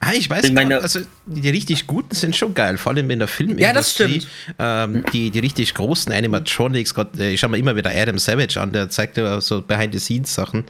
Ah, 0.00 0.12
ich 0.14 0.30
weiß 0.30 0.44
Ich 0.44 0.52
meine- 0.52 0.70
gar, 0.76 0.82
also 0.82 1.00
die 1.26 1.50
richtig 1.50 1.86
guten 1.86 2.14
sind 2.14 2.34
schon 2.34 2.54
geil, 2.54 2.78
vor 2.78 2.92
allem 2.92 3.10
in 3.10 3.18
der 3.18 3.28
Filmindustrie. 3.28 3.66
Ja, 3.66 3.74
das 3.74 3.92
stimmt. 3.92 4.26
Ähm, 4.58 5.04
die, 5.12 5.30
die 5.30 5.38
richtig 5.40 5.74
großen 5.74 6.10
Animatronics, 6.12 6.94
Gott, 6.94 7.18
äh, 7.18 7.32
ich 7.32 7.40
schau 7.40 7.48
mir 7.48 7.58
immer 7.58 7.76
wieder 7.76 7.90
Adam 7.94 8.18
Savage 8.18 8.58
an, 8.58 8.72
der 8.72 8.88
zeigt 8.88 9.18
ja 9.18 9.38
so 9.42 9.60
Behind-the-Scenes-Sachen. 9.60 10.64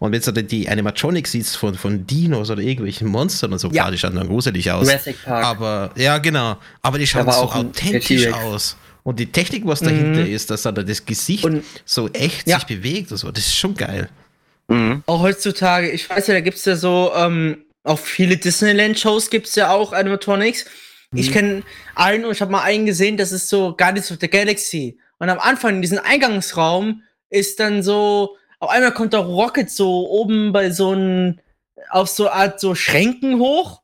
Und 0.00 0.12
wenn 0.12 0.20
du 0.20 0.32
dann 0.32 0.46
die 0.48 0.68
Animatronics 0.68 1.30
siehst 1.30 1.56
von, 1.56 1.74
von 1.76 2.04
Dinos 2.04 2.50
oder 2.50 2.62
irgendwelchen 2.62 3.06
Monstern 3.06 3.52
und 3.52 3.60
so, 3.60 3.68
Ja. 3.68 3.82
klar, 3.82 3.90
die 3.92 3.98
schauen 3.98 4.16
dann 4.16 4.26
gruselig 4.26 4.68
aus. 4.72 4.88
Jurassic 4.88 5.22
Park. 5.24 5.44
Aber, 5.44 5.90
ja, 5.96 6.18
genau. 6.18 6.56
Aber 6.82 6.98
die 6.98 7.06
schauen 7.06 7.26
so 7.30 7.52
authentisch 7.52 8.26
aus. 8.32 8.76
Und 9.04 9.20
die 9.20 9.26
Technik, 9.26 9.66
was 9.66 9.80
dahinter 9.80 10.20
Mhm. 10.24 10.34
ist, 10.34 10.50
dass 10.50 10.62
dann 10.62 10.74
das 10.74 11.04
Gesicht 11.04 11.44
Und- 11.44 11.62
so 11.84 12.08
echt 12.08 12.48
Ja. 12.48 12.56
sich 12.58 12.66
bewegt 12.66 13.12
und 13.12 13.18
so, 13.18 13.30
das 13.30 13.46
ist 13.46 13.54
schon 13.56 13.74
geil. 13.76 14.08
Mhm. 14.66 15.04
Auch 15.06 15.20
heutzutage, 15.20 15.90
ich 15.90 16.10
weiß 16.10 16.26
ja, 16.26 16.34
da 16.34 16.40
gibt's 16.40 16.64
ja 16.64 16.74
so, 16.74 17.12
ähm, 17.16 17.58
auch 17.84 17.98
viele 17.98 18.36
Disneyland-Shows 18.36 19.30
gibt's 19.30 19.54
ja 19.54 19.70
auch 19.72 19.92
Animatronics. 19.92 20.66
Ich 21.14 21.30
kenne 21.30 21.62
einen 21.94 22.24
und 22.24 22.32
ich 22.32 22.40
habe 22.40 22.52
mal 22.52 22.62
einen 22.62 22.86
gesehen, 22.86 23.18
das 23.18 23.32
ist 23.32 23.48
so 23.48 23.76
Guardians 23.76 24.10
of 24.10 24.18
the 24.20 24.30
Galaxy. 24.30 24.98
Und 25.18 25.28
am 25.28 25.38
Anfang 25.38 25.76
in 25.76 25.82
diesem 25.82 25.98
Eingangsraum 25.98 27.02
ist 27.28 27.60
dann 27.60 27.82
so, 27.82 28.36
auf 28.60 28.70
einmal 28.70 28.94
kommt 28.94 29.12
der 29.12 29.20
Rocket 29.20 29.70
so 29.70 30.08
oben 30.08 30.52
bei 30.52 30.70
so 30.70 30.90
einem, 30.90 31.38
auf 31.90 32.08
so 32.08 32.28
eine 32.28 32.34
Art 32.34 32.60
so 32.60 32.74
Schränken 32.74 33.38
hoch. 33.38 33.82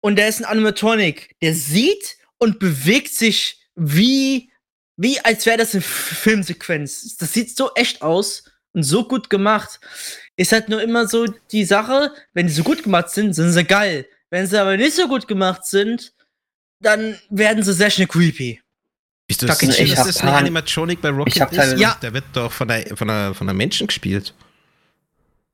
Und 0.00 0.16
der 0.16 0.28
ist 0.28 0.40
ein 0.40 0.44
Animatronic. 0.44 1.34
Der 1.40 1.54
sieht 1.54 2.18
und 2.38 2.58
bewegt 2.58 3.14
sich 3.14 3.60
wie, 3.74 4.50
wie 4.96 5.18
als 5.20 5.46
wäre 5.46 5.56
das 5.56 5.72
eine 5.72 5.82
Filmsequenz. 5.82 7.16
Das 7.16 7.32
sieht 7.32 7.56
so 7.56 7.70
echt 7.74 8.02
aus 8.02 8.44
und 8.74 8.82
so 8.82 9.08
gut 9.08 9.30
gemacht. 9.30 9.80
Ist 10.36 10.52
halt 10.52 10.68
nur 10.68 10.82
immer 10.82 11.06
so 11.06 11.26
die 11.52 11.64
Sache, 11.64 12.12
wenn 12.32 12.46
die 12.46 12.52
so 12.52 12.64
gut 12.64 12.82
gemacht 12.82 13.10
sind, 13.10 13.34
sind 13.34 13.52
sie 13.52 13.64
geil. 13.64 14.06
Wenn 14.30 14.46
sie 14.46 14.60
aber 14.60 14.76
nicht 14.76 14.94
so 14.94 15.06
gut 15.06 15.28
gemacht 15.28 15.64
sind, 15.64 16.12
dann 16.80 17.16
werden 17.30 17.62
sie 17.62 17.72
sehr 17.72 17.90
schnell 17.90 18.08
creepy. 18.08 18.60
Bist 19.26 19.42
du 19.42 19.46
sicher, 19.46 19.82
ich 19.82 19.94
dass 19.94 20.06
das 20.06 20.20
eine 20.20 20.32
Animatronic 20.32 21.00
bei 21.00 21.08
Rocket 21.08 21.52
ist? 21.52 21.78
Ja. 21.78 21.96
Der 22.02 22.12
wird 22.12 22.24
doch 22.34 22.52
von 22.52 22.70
einer, 22.70 22.96
von 22.96 23.08
einer, 23.08 23.34
von 23.34 23.48
einer 23.48 23.56
Menschen 23.56 23.86
gespielt. 23.86 24.34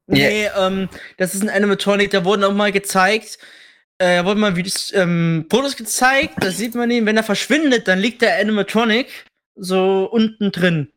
Nee, 0.06 0.48
ähm, 0.58 0.88
das 1.18 1.34
ist 1.34 1.42
ein 1.42 1.50
Animatronic, 1.50 2.10
da 2.10 2.24
wurden 2.24 2.42
auch 2.42 2.52
mal 2.52 2.72
gezeigt, 2.72 3.38
äh, 3.98 4.16
da 4.16 4.24
wurden 4.24 4.40
mal 4.40 4.56
Videos, 4.56 4.92
ähm, 4.92 5.46
Fotos 5.48 5.76
gezeigt, 5.76 6.34
da 6.40 6.50
sieht 6.50 6.74
man 6.74 6.90
ihn, 6.90 7.06
wenn 7.06 7.16
er 7.16 7.22
verschwindet, 7.22 7.86
dann 7.86 8.00
liegt 8.00 8.22
der 8.22 8.40
Animatronic 8.40 9.06
so 9.54 10.08
unten 10.10 10.50
drin. 10.50 10.90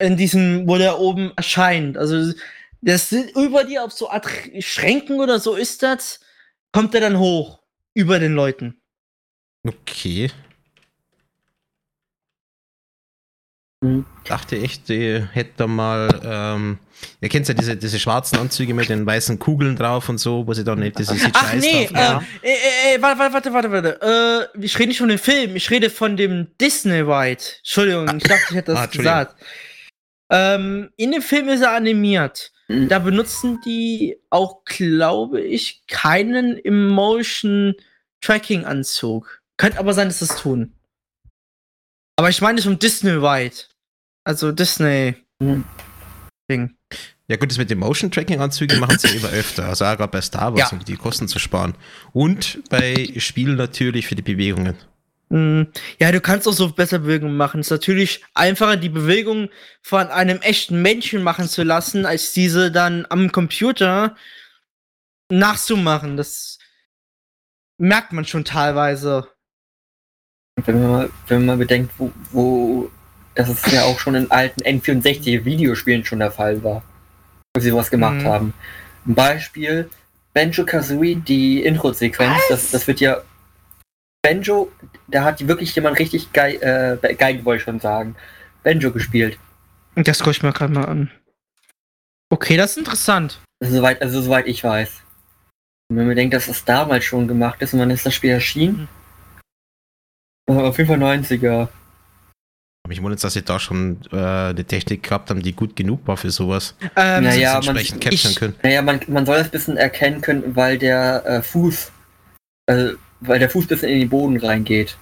In 0.00 0.16
diesem, 0.16 0.68
wo 0.68 0.76
der 0.78 0.98
oben 0.98 1.32
erscheint. 1.36 1.98
Also, 1.98 2.32
das 2.80 3.08
sind 3.10 3.34
über 3.36 3.64
dir 3.64 3.84
auf 3.84 3.92
so 3.92 4.08
Art 4.10 4.26
Schränken 4.60 5.18
oder 5.20 5.40
so 5.40 5.54
ist 5.56 5.82
das, 5.82 6.20
kommt 6.72 6.94
er 6.94 7.00
dann 7.00 7.18
hoch. 7.18 7.58
Über 7.94 8.20
den 8.20 8.34
Leuten. 8.34 8.80
Okay. 9.66 10.30
Mhm. 13.80 14.04
Dachte 14.24 14.56
echt, 14.56 14.88
die 14.88 15.24
hätte 15.32 15.50
da 15.58 15.66
mal, 15.66 16.08
ähm, 16.24 16.78
ihr 17.20 17.28
kennt 17.28 17.46
ja 17.48 17.54
diese, 17.54 17.76
diese 17.76 17.98
schwarzen 17.98 18.38
Anzüge 18.38 18.74
mit 18.74 18.88
den 18.88 19.06
weißen 19.06 19.38
Kugeln 19.38 19.76
drauf 19.76 20.08
und 20.08 20.18
so, 20.18 20.46
wo 20.46 20.52
sie 20.52 20.64
dann 20.64 20.80
nicht 20.80 20.98
diese 20.98 21.14
Ach 21.32 21.54
nee, 21.54 21.86
drauf 21.86 21.90
äh, 21.90 22.12
machen. 22.14 22.26
äh, 22.42 22.48
äh, 22.48 22.94
äh, 22.96 23.02
warte, 23.02 23.18
warte, 23.20 23.52
warte, 23.52 23.52
warte, 23.52 23.98
warte. 24.00 24.50
Äh, 24.54 24.64
ich 24.64 24.76
rede 24.78 24.88
nicht 24.88 24.98
von 24.98 25.08
dem 25.08 25.18
Film, 25.18 25.54
ich 25.56 25.70
rede 25.70 25.90
von 25.90 26.16
dem 26.16 26.48
Disney 26.60 27.00
Ride. 27.00 27.42
Entschuldigung, 27.58 28.16
ich 28.16 28.24
dachte, 28.24 28.44
ich 28.50 28.56
hätte 28.56 28.72
das 28.72 28.80
Ah, 28.80 28.86
gesagt. 28.86 29.36
Ähm, 30.30 30.90
in 30.96 31.12
dem 31.12 31.22
Film 31.22 31.48
ist 31.48 31.62
er 31.62 31.72
animiert. 31.72 32.52
Mhm. 32.68 32.88
Da 32.88 32.98
benutzen 32.98 33.60
die 33.64 34.16
auch, 34.30 34.64
glaube 34.64 35.40
ich, 35.40 35.82
keinen 35.86 36.62
Emotion 36.64 37.74
Tracking 38.20 38.64
Anzug. 38.64 39.42
Könnte 39.56 39.78
aber 39.78 39.94
sein, 39.94 40.08
dass 40.08 40.18
sie 40.18 40.26
das 40.26 40.36
tun. 40.40 40.74
Aber 42.16 42.28
ich 42.28 42.40
meine 42.40 42.56
das 42.56 42.64
vom 42.64 42.78
Disney 42.78 43.12
Ride. 43.12 43.56
Also 44.24 44.52
Disney 44.52 45.14
Mhm. 45.40 45.64
Ding. 46.50 46.74
Ja 47.28 47.36
gut, 47.36 47.50
das 47.50 47.58
mit 47.58 47.70
den 47.70 47.78
Motion 47.78 48.10
Tracking 48.10 48.40
Anzügen 48.40 48.80
machen 48.80 48.98
sie 48.98 49.06
ja 49.08 49.14
immer 49.20 49.28
öfter. 49.28 49.66
Also 49.66 49.84
auch 49.84 49.96
gerade 49.96 50.10
bei 50.10 50.20
Star 50.20 50.52
Wars, 50.52 50.70
Ja. 50.72 50.76
um 50.76 50.84
die 50.84 50.96
Kosten 50.96 51.28
zu 51.28 51.38
sparen. 51.38 51.74
Und 52.12 52.60
bei 52.70 53.12
Spielen 53.18 53.56
natürlich 53.56 54.06
für 54.08 54.16
die 54.16 54.22
Bewegungen. 54.22 54.76
Mm, 55.30 55.64
Ja, 55.98 56.10
du 56.12 56.20
kannst 56.20 56.48
auch 56.48 56.52
so 56.52 56.70
besser 56.72 57.00
Bewegungen 57.00 57.36
machen. 57.36 57.60
Es 57.60 57.66
ist 57.66 57.70
natürlich 57.70 58.24
einfacher, 58.34 58.76
die 58.76 58.88
Bewegung 58.88 59.50
von 59.82 60.06
einem 60.08 60.38
echten 60.40 60.80
Menschen 60.82 61.22
machen 61.22 61.48
zu 61.48 61.62
lassen, 61.62 62.06
als 62.06 62.32
diese 62.32 62.70
dann 62.72 63.06
am 63.10 63.30
Computer 63.32 64.16
nachzumachen. 65.30 66.16
Das 66.16 66.58
merkt 67.78 68.12
man 68.12 68.24
schon 68.24 68.44
teilweise. 68.44 69.28
Wenn 70.64 70.80
man 70.82 70.90
mal, 70.90 71.10
wenn 71.28 71.38
man 71.38 71.46
mal 71.46 71.56
bedenkt, 71.58 71.92
wo, 71.98 72.12
wo 72.32 72.90
das 73.34 73.48
ist 73.48 73.68
ja 73.70 73.84
auch 73.84 73.98
schon 74.00 74.16
in 74.16 74.30
alten 74.30 74.62
N64-Videospielen 74.62 76.04
schon 76.04 76.18
der 76.18 76.32
Fall 76.32 76.62
war, 76.64 76.82
wo 77.54 77.60
sie 77.60 77.72
was 77.72 77.90
gemacht 77.90 78.16
Mhm. 78.16 78.26
haben. 78.26 78.54
Ein 79.06 79.14
Beispiel, 79.14 79.88
Benjo 80.32 80.64
Kazooie, 80.64 81.14
die 81.16 81.62
Intro-Sequenz, 81.62 82.36
das, 82.48 82.70
das 82.72 82.86
wird 82.88 82.98
ja. 83.00 83.18
Benjo, 84.22 84.70
da 85.06 85.24
hat 85.24 85.46
wirklich 85.46 85.74
jemand 85.74 85.98
richtig 85.98 86.32
geil, 86.32 86.56
äh, 87.02 87.14
Geige 87.14 87.44
wollte 87.44 87.58
ich 87.58 87.64
schon 87.64 87.80
sagen, 87.80 88.16
Benjo 88.62 88.90
gespielt. 88.90 89.38
Das 89.94 90.20
guck 90.20 90.32
ich 90.32 90.42
mir 90.42 90.52
gerade 90.52 90.72
mal 90.72 90.84
an. 90.84 91.10
Okay, 92.30 92.56
das 92.56 92.72
ist 92.72 92.78
interessant. 92.78 93.40
Also, 93.60 93.76
soweit, 93.76 94.02
also 94.02 94.20
soweit 94.20 94.46
ich 94.46 94.62
weiß. 94.62 95.02
Und 95.90 95.96
wenn 95.96 96.06
man 96.06 96.16
denkt, 96.16 96.34
dass 96.34 96.46
das 96.46 96.64
damals 96.64 97.04
schon 97.04 97.26
gemacht 97.28 97.62
ist 97.62 97.72
und 97.72 97.80
wann 97.80 97.90
ist 97.90 98.04
das 98.04 98.14
Spiel 98.14 98.30
erschienen? 98.30 98.88
Äh, 100.48 100.52
auf 100.54 100.76
jeden 100.78 100.88
Fall 100.88 100.98
90er. 100.98 101.68
Mich 102.86 103.02
wundert, 103.02 103.22
dass 103.22 103.34
sie 103.34 103.42
da 103.42 103.58
schon 103.58 104.00
äh, 104.12 104.16
eine 104.16 104.64
Technik 104.64 105.02
gehabt 105.02 105.30
haben, 105.30 105.42
die 105.42 105.52
gut 105.52 105.76
genug 105.76 106.06
war 106.06 106.16
für 106.16 106.30
sowas. 106.30 106.74
Ähm, 106.96 107.24
Naja, 107.24 107.54
man- 107.54 107.62
entsprechend 107.76 108.00
capturen 108.00 108.30
ich- 108.32 108.36
können. 108.36 108.56
Naja, 108.62 108.82
man, 108.82 109.00
man 109.08 109.26
soll 109.26 109.36
das 109.38 109.48
ein 109.48 109.50
bisschen 109.50 109.76
erkennen 109.76 110.20
können, 110.22 110.56
weil 110.56 110.78
der 110.78 111.24
äh, 111.26 111.42
Fuß, 111.42 111.92
äh, 112.66 112.90
weil 113.20 113.38
der 113.38 113.50
Fuß 113.50 113.64
ein 113.64 113.68
bisschen 113.68 113.88
in 113.88 114.00
den 114.00 114.08
Boden 114.08 114.36
reingeht. 114.38 114.96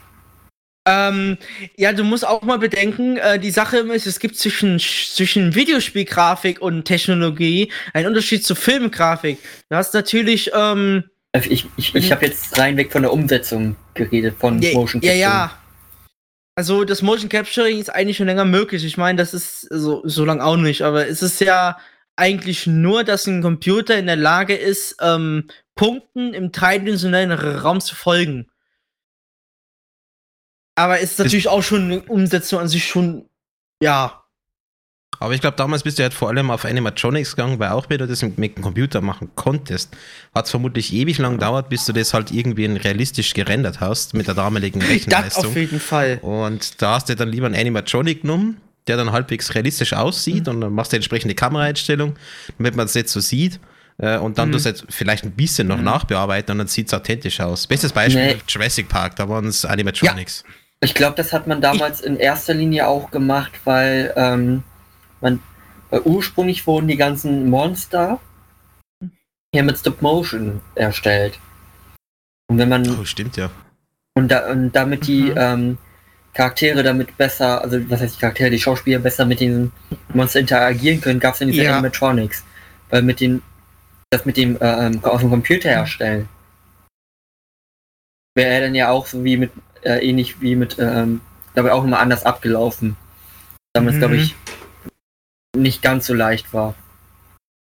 Ähm, 0.89 1.37
ja, 1.77 1.93
du 1.93 2.05
musst 2.05 2.25
auch 2.27 2.43
mal 2.43 2.59
bedenken, 2.59 3.17
äh, 3.17 3.41
die 3.41 3.51
Sache 3.51 3.79
ist, 3.79 4.07
es 4.07 4.21
gibt 4.21 4.37
zwischen, 4.37 4.79
zwischen 4.79 5.55
Videospielgrafik 5.55 6.63
und 6.63 6.85
Technologie 6.85 7.73
einen 7.93 8.07
Unterschied 8.07 8.45
zur 8.47 8.55
Filmgrafik. 8.55 9.39
Du 9.69 9.77
hast 9.77 9.95
natürlich, 9.95 10.53
ähm, 10.55 11.03
Also 11.33 11.51
ich 11.51 11.67
ich, 11.77 11.95
ich 11.95 12.13
habe 12.13 12.25
jetzt 12.27 12.57
rein 12.57 12.77
weg 12.77 12.93
von 12.93 13.03
der 13.03 13.13
Umsetzung 13.13 13.75
geredet, 13.95 14.37
von 14.39 14.63
ja, 14.63 14.73
Motion 14.75 15.03
ja, 15.03 15.11
Capture. 15.11 15.21
ja. 15.21 15.59
Also 16.55 16.85
das 16.85 17.03
Motion 17.03 17.29
Capturing 17.29 17.81
ist 17.81 17.91
eigentlich 17.91 18.17
schon 18.17 18.27
länger 18.27 18.45
möglich. 18.45 18.85
Ich 18.85 18.97
meine, 18.97 19.19
das 19.19 19.35
ist 19.35 19.63
so, 19.71 20.03
so 20.05 20.25
lang 20.25 20.41
auch 20.41 20.57
nicht, 20.57 20.83
aber 20.83 21.09
es 21.09 21.21
ist 21.21 21.41
ja 21.41 21.79
eigentlich 22.15 22.67
nur, 22.67 23.03
dass 23.03 23.27
ein 23.27 23.43
Computer 23.43 23.99
in 23.99 24.07
der 24.07 24.17
Lage 24.17 24.55
ist, 24.55 24.97
ähm, 25.03 25.49
Punkten 25.77 26.35
im 26.35 26.51
dreidimensionalen 26.51 27.33
Raum 27.33 27.81
zu 27.81 27.95
folgen. 27.95 28.49
Aber 30.75 31.01
es 31.01 31.13
ist 31.13 31.19
natürlich 31.19 31.49
auch 31.49 31.63
schon 31.63 31.85
eine 31.85 32.03
Umsetzung 32.03 32.59
an 32.61 32.69
sich 32.69 32.87
schon, 32.87 33.29
ja, 33.81 34.27
Aber 35.19 35.33
ich 35.35 35.41
glaube, 35.41 35.57
damals 35.57 35.83
bist 35.83 35.99
du 35.99 36.03
halt 36.03 36.13
vor 36.13 36.29
allem 36.29 36.51
auf 36.51 36.65
Animatronics 36.65 37.37
gegangen, 37.37 37.59
weil 37.59 37.71
auch 37.71 37.89
wenn 37.89 37.99
du 37.99 38.07
das 38.07 38.23
mit, 38.23 38.57
dem 38.57 38.63
Computer 38.63 39.01
machen 39.01 39.31
konntest, 39.35 39.97
hat 40.35 40.45
es 40.45 40.51
vermutlich 40.51 40.93
ewig 40.93 41.19
lang 41.19 41.35
gedauert, 41.35 41.69
bis 41.71 41.87
du 41.87 41.93
das 41.93 42.13
halt 42.13 42.31
irgendwie 42.31 42.67
realistisch 42.67 43.33
gerendert 43.33 43.81
hast 43.81 44.15
mit 44.15 44.27
der 44.27 44.35
damaligen 44.35 44.81
das 44.81 44.89
Rechenleistung. 44.91 45.47
auf 45.47 45.57
jeden 45.57 45.81
Fall. 45.81 46.19
Und 46.21 46.83
da 46.83 46.97
hast 46.97 47.09
du 47.09 47.17
dann 47.17 47.31
lieber 47.31 47.47
einen 47.47 47.55
Animatronic 47.55 48.23
genommen, 48.23 48.61
der 48.87 48.97
dann 48.97 49.13
halbwegs 49.13 49.55
realistisch 49.55 49.95
aussieht 49.95 50.49
und 50.49 50.61
dann 50.61 50.73
machst 50.73 50.93
du 50.93 50.97
entsprechende 50.97 51.35
Kameraeinstellung, 51.35 52.17
damit 52.59 52.77
man 52.77 52.87
es 52.87 52.95
nicht 52.95 53.09
so 53.09 53.21
sieht. 53.21 53.59
Äh, 53.99 54.19
Und 54.19 54.39
dann 54.39 54.49
Mhm. 54.49 54.53
tust 54.53 54.67
du 54.67 54.71
halt 54.71 54.85
vielleicht 54.91 55.25
ein 55.25 55.33
bisschen 55.33 55.69
noch 55.69 55.81
nachbearbeiten 55.81 56.53
und 56.53 56.59
dann 56.59 56.67
sieht 56.67 56.89
es 56.89 56.95
authentisch 56.95 57.41
aus. 57.41 57.67
Bestes 57.67 57.93
Beispiel 57.93 58.27
Nee. 58.27 58.37
Jurassic 58.47 58.89
Park, 58.89 59.17
da 59.17 59.29
waren 59.29 59.47
es 59.47 59.65
Animatronics. 59.65 60.45
Ich 60.81 60.95
glaube, 60.95 61.17
das 61.17 61.33
hat 61.33 61.47
man 61.47 61.63
damals 61.63 62.03
in 62.03 62.17
erster 62.19 62.53
Linie 62.53 62.87
auch 62.87 63.11
gemacht, 63.11 63.53
weil 63.65 64.13
ähm, 64.17 64.63
man 65.21 65.41
weil 65.89 66.01
ursprünglich 66.03 66.67
wurden 66.67 66.89
die 66.89 66.97
ganzen 66.97 67.49
Monster 67.49 68.21
ja 69.55 69.63
mit 69.63 69.79
Stop 69.79 70.03
Motion 70.03 70.61
erstellt. 70.75 71.39
Und 72.49 72.59
wenn 72.59 72.69
man 72.69 72.87
Oh, 73.01 73.05
stimmt 73.05 73.37
ja. 73.37 73.51
und, 74.15 74.29
da, 74.31 74.51
und 74.51 74.73
damit 74.73 75.07
die 75.07 75.31
Mhm. 75.31 75.35
ähm, 75.37 75.79
Charaktere 76.35 76.83
damit 76.83 77.17
besser, 77.17 77.63
also 77.63 77.79
was 77.89 78.01
heißt 78.03 78.17
die 78.17 78.21
Charaktere, 78.21 78.51
die 78.51 78.59
Schauspieler 78.59 78.99
besser 78.99 79.25
mit 79.25 79.41
den 79.41 79.73
Monster 80.13 80.41
interagieren 80.41 81.01
können, 81.01 81.19
gab 81.19 81.33
es 81.33 81.39
dann 81.39 81.49
diese 81.49 81.63
Ja. 81.65 81.73
Animatronics. 81.73 82.45
Weil 82.91 83.01
mit 83.03 83.21
den 83.21 83.41
das 84.11 84.25
mit 84.25 84.37
dem 84.37 84.57
äh, 84.61 84.87
ähm, 84.87 85.05
aus 85.05 85.21
dem 85.21 85.31
Computer 85.31 85.69
herstellen. 85.69 86.29
Wäre 88.35 88.51
er 88.55 88.61
dann 88.63 88.75
ja 88.75 88.91
auch 88.91 89.07
so 89.07 89.25
wie 89.25 89.37
mit, 89.37 89.51
äh, 89.83 89.99
ähnlich 90.07 90.41
wie 90.41 90.57
mit, 90.57 90.77
ähm, 90.79 91.21
glaube 91.55 91.69
ich, 91.69 91.73
auch 91.75 91.85
immer 91.85 91.99
anders 91.99 92.25
abgelaufen. 92.25 92.97
Damals, 93.73 93.97
Mhm. 93.97 94.01
glaube 94.01 94.17
ich, 94.17 94.35
nicht 95.57 95.83
ganz 95.83 96.07
so 96.07 96.15
leicht 96.15 96.53
war. 96.53 96.75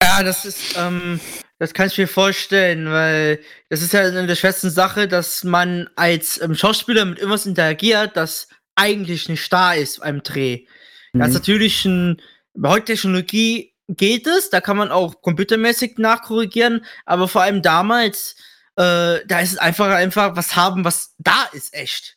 Ja, 0.03 0.23
das 0.23 0.45
ist, 0.45 0.77
ähm, 0.77 1.21
das 1.59 1.75
kann 1.75 1.87
ich 1.87 1.99
mir 1.99 2.09
vorstellen, 2.09 2.91
weil 2.91 3.39
das 3.69 3.83
ist 3.83 3.93
ja 3.93 4.01
eine 4.01 4.27
der 4.27 4.35
schwersten 4.35 4.71
Sache, 4.71 5.07
dass 5.07 5.45
man 5.45 5.89
als 5.95 6.41
ähm, 6.41 6.55
Schauspieler 6.55 7.05
mit 7.05 7.19
irgendwas 7.19 7.47
interagiert, 7.47 8.17
das 8.17 8.49
eigentlich 8.75 9.29
nicht 9.29 9.53
da 9.53 9.75
ist 9.75 10.01
beim 10.01 10.23
Dreh. 10.23 10.65
Das 11.13 11.29
ist 11.29 11.35
Mhm. 11.35 11.39
natürlich 11.41 11.85
ein, 11.85 12.23
bei 12.55 12.71
heutiger 12.71 12.87
Technologie 12.95 13.72
geht 13.97 14.27
es, 14.27 14.51
da 14.51 14.61
kann 14.61 14.77
man 14.77 14.91
auch 14.91 15.23
computermäßig 15.23 15.99
nachkorrigieren, 15.99 16.85
aber 17.07 17.29
vor 17.29 17.43
allem 17.43 17.63
damals, 17.63 18.37
äh, 18.77 19.21
da 19.27 19.41
ist 19.41 19.53
es 19.53 19.59
einfach 19.59 19.89
einfach 19.91 20.37
was 20.37 20.57
haben, 20.57 20.85
was 20.85 21.15
da 21.19 21.45
ist, 21.53 21.75
echt. 21.75 22.17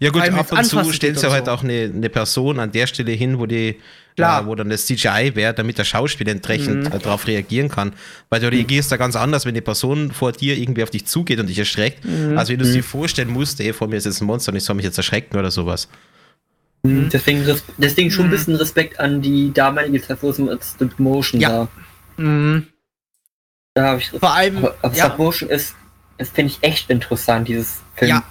Ja 0.00 0.10
gut, 0.10 0.22
ab 0.22 0.52
und 0.52 0.64
zu 0.64 0.92
stellst 0.92 1.22
du 1.22 1.30
halt 1.30 1.46
so. 1.46 1.52
auch 1.52 1.62
eine, 1.62 1.90
eine 1.94 2.08
Person 2.08 2.58
an 2.60 2.72
der 2.72 2.86
Stelle 2.86 3.12
hin, 3.12 3.38
wo 3.38 3.46
die 3.46 3.78
äh, 4.18 4.46
wo 4.46 4.54
dann 4.54 4.70
das 4.70 4.86
CGI 4.86 5.32
wäre, 5.34 5.52
damit 5.52 5.76
der 5.76 5.84
Schauspieler 5.84 6.32
entsprechend 6.32 6.84
Mhm. 6.84 6.92
äh, 6.92 6.98
darauf 6.98 7.26
reagieren 7.26 7.68
kann. 7.68 7.92
Weil 8.30 8.40
du 8.40 8.50
reagierst 8.50 8.90
da 8.90 8.96
ganz 8.96 9.14
anders, 9.14 9.44
wenn 9.44 9.54
die 9.54 9.60
Person 9.60 10.10
vor 10.10 10.32
dir 10.32 10.56
irgendwie 10.56 10.82
auf 10.82 10.88
dich 10.90 11.06
zugeht 11.06 11.38
und 11.38 11.48
dich 11.48 11.58
erschreckt, 11.58 12.02
Mhm. 12.04 12.38
als 12.38 12.48
wenn 12.48 12.58
du 12.58 12.64
Mhm. 12.66 12.72
dir 12.72 12.82
vorstellen 12.82 13.28
musst, 13.28 13.60
ey, 13.60 13.74
vor 13.74 13.88
mir 13.88 13.96
ist 13.96 14.06
jetzt 14.06 14.22
ein 14.22 14.24
Monster 14.26 14.52
und 14.52 14.56
ich 14.56 14.64
soll 14.64 14.76
mich 14.76 14.86
jetzt 14.86 14.96
erschrecken 14.96 15.36
oder 15.36 15.50
sowas. 15.50 15.88
Mhm. 16.86 17.08
Deswegen, 17.10 17.60
deswegen 17.78 18.10
schon 18.10 18.24
ein 18.26 18.28
Mhm. 18.28 18.32
bisschen 18.32 18.56
Respekt 18.56 18.98
an 19.00 19.20
die 19.22 19.52
damalige 19.52 20.00
Zeit, 20.02 20.22
wo 20.22 20.30
es 20.30 20.38
mit 20.38 20.64
Stop 20.64 20.98
Motion 20.98 21.40
Ja. 21.40 21.50
war. 21.50 21.68
Mhm. 22.16 22.66
Da 23.74 23.88
habe 23.88 24.00
ich 24.00 24.10
Vor 24.10 24.32
allem, 24.34 24.58
Aber, 24.58 24.74
aber 24.82 24.94
ja. 24.94 25.04
Stop 25.06 25.18
Motion 25.18 25.48
ist, 25.50 25.74
ist 26.18 26.34
finde 26.34 26.52
ich 26.52 26.62
echt 26.62 26.88
interessant, 26.90 27.48
dieses 27.48 27.82
Film. 27.94 28.10
Ja. 28.10 28.22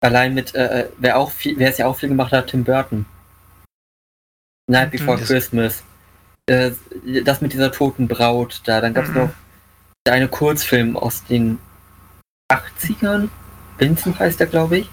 Allein 0.00 0.34
mit, 0.34 0.54
äh, 0.54 0.88
wer 0.98 1.16
auch 1.18 1.30
viel, 1.30 1.56
wer 1.58 1.70
es 1.70 1.78
ja 1.78 1.86
auch 1.86 1.96
viel 1.98 2.08
gemacht 2.08 2.32
hat, 2.32 2.48
Tim 2.48 2.64
Burton. 2.64 3.06
Night 4.68 4.90
Before 4.90 5.18
Das- 5.18 5.28
Christmas. 5.28 5.82
Äh, 6.46 6.72
das 7.24 7.40
mit 7.40 7.52
dieser 7.52 7.70
toten 7.70 8.08
Braut 8.08 8.60
da. 8.64 8.80
Dann 8.80 8.94
gab 8.94 9.04
es 9.04 9.10
Mhm. 9.10 9.16
noch 9.16 9.30
eine 10.08 10.28
Kurzfilm 10.28 10.96
aus 10.96 11.24
den 11.24 11.58
80ern. 12.50 13.30
Vincent 13.78 14.18
heißt 14.18 14.40
der, 14.40 14.48
glaube 14.48 14.78
ich. 14.78 14.90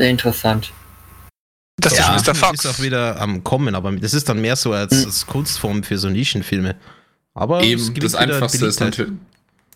Sehr 0.00 0.08
interessant. 0.08 0.72
Das 1.76 1.94
ja, 1.98 2.16
ist 2.16 2.22
Mr. 2.26 2.32
das 2.32 2.38
Fox. 2.38 2.64
ist 2.64 2.70
auch 2.70 2.82
wieder 2.82 3.20
am 3.20 3.44
Kommen, 3.44 3.74
aber 3.74 3.92
das 3.92 4.14
ist 4.14 4.30
dann 4.30 4.40
mehr 4.40 4.56
so 4.56 4.72
als, 4.72 4.92
Mhm. 5.00 5.04
als 5.04 5.26
Kunstform 5.26 5.82
für 5.82 5.98
so 5.98 6.08
Nischenfilme. 6.08 6.74
Aber 7.34 7.60
es 7.60 7.66
Eben, 7.66 7.94
das 8.00 8.14
Einfachste 8.14 8.64
ist 8.64 8.80
natürlich. 8.80 9.12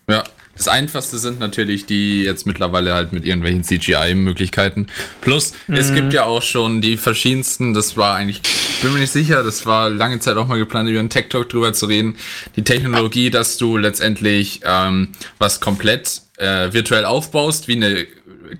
Ja, 0.09 0.23
das 0.57 0.67
Einfachste 0.67 1.19
sind 1.19 1.39
natürlich 1.39 1.85
die 1.85 2.23
jetzt 2.23 2.47
mittlerweile 2.47 2.95
halt 2.95 3.13
mit 3.13 3.23
irgendwelchen 3.23 3.63
CGI-Möglichkeiten. 3.63 4.87
Plus, 5.21 5.53
es 5.67 5.91
Mhm. 5.91 5.95
gibt 5.95 6.13
ja 6.13 6.23
auch 6.25 6.41
schon 6.41 6.81
die 6.81 6.97
verschiedensten, 6.97 7.75
das 7.75 7.95
war 7.95 8.15
eigentlich, 8.15 8.41
ich 8.77 8.81
bin 8.81 8.93
mir 8.93 8.99
nicht 8.99 9.11
sicher, 9.11 9.43
das 9.43 9.67
war 9.67 9.91
lange 9.91 10.19
Zeit 10.19 10.37
auch 10.37 10.47
mal 10.47 10.57
geplant, 10.57 10.89
über 10.89 10.99
einen 10.99 11.09
Tech 11.11 11.29
Talk 11.29 11.49
drüber 11.49 11.71
zu 11.73 11.85
reden. 11.85 12.15
Die 12.55 12.63
Technologie, 12.63 13.29
dass 13.29 13.57
du 13.57 13.77
letztendlich 13.77 14.61
ähm, 14.63 15.09
was 15.37 15.59
komplett 15.59 16.23
äh, 16.37 16.73
virtuell 16.73 17.05
aufbaust, 17.05 17.67
wie 17.67 17.75
eine 17.75 18.07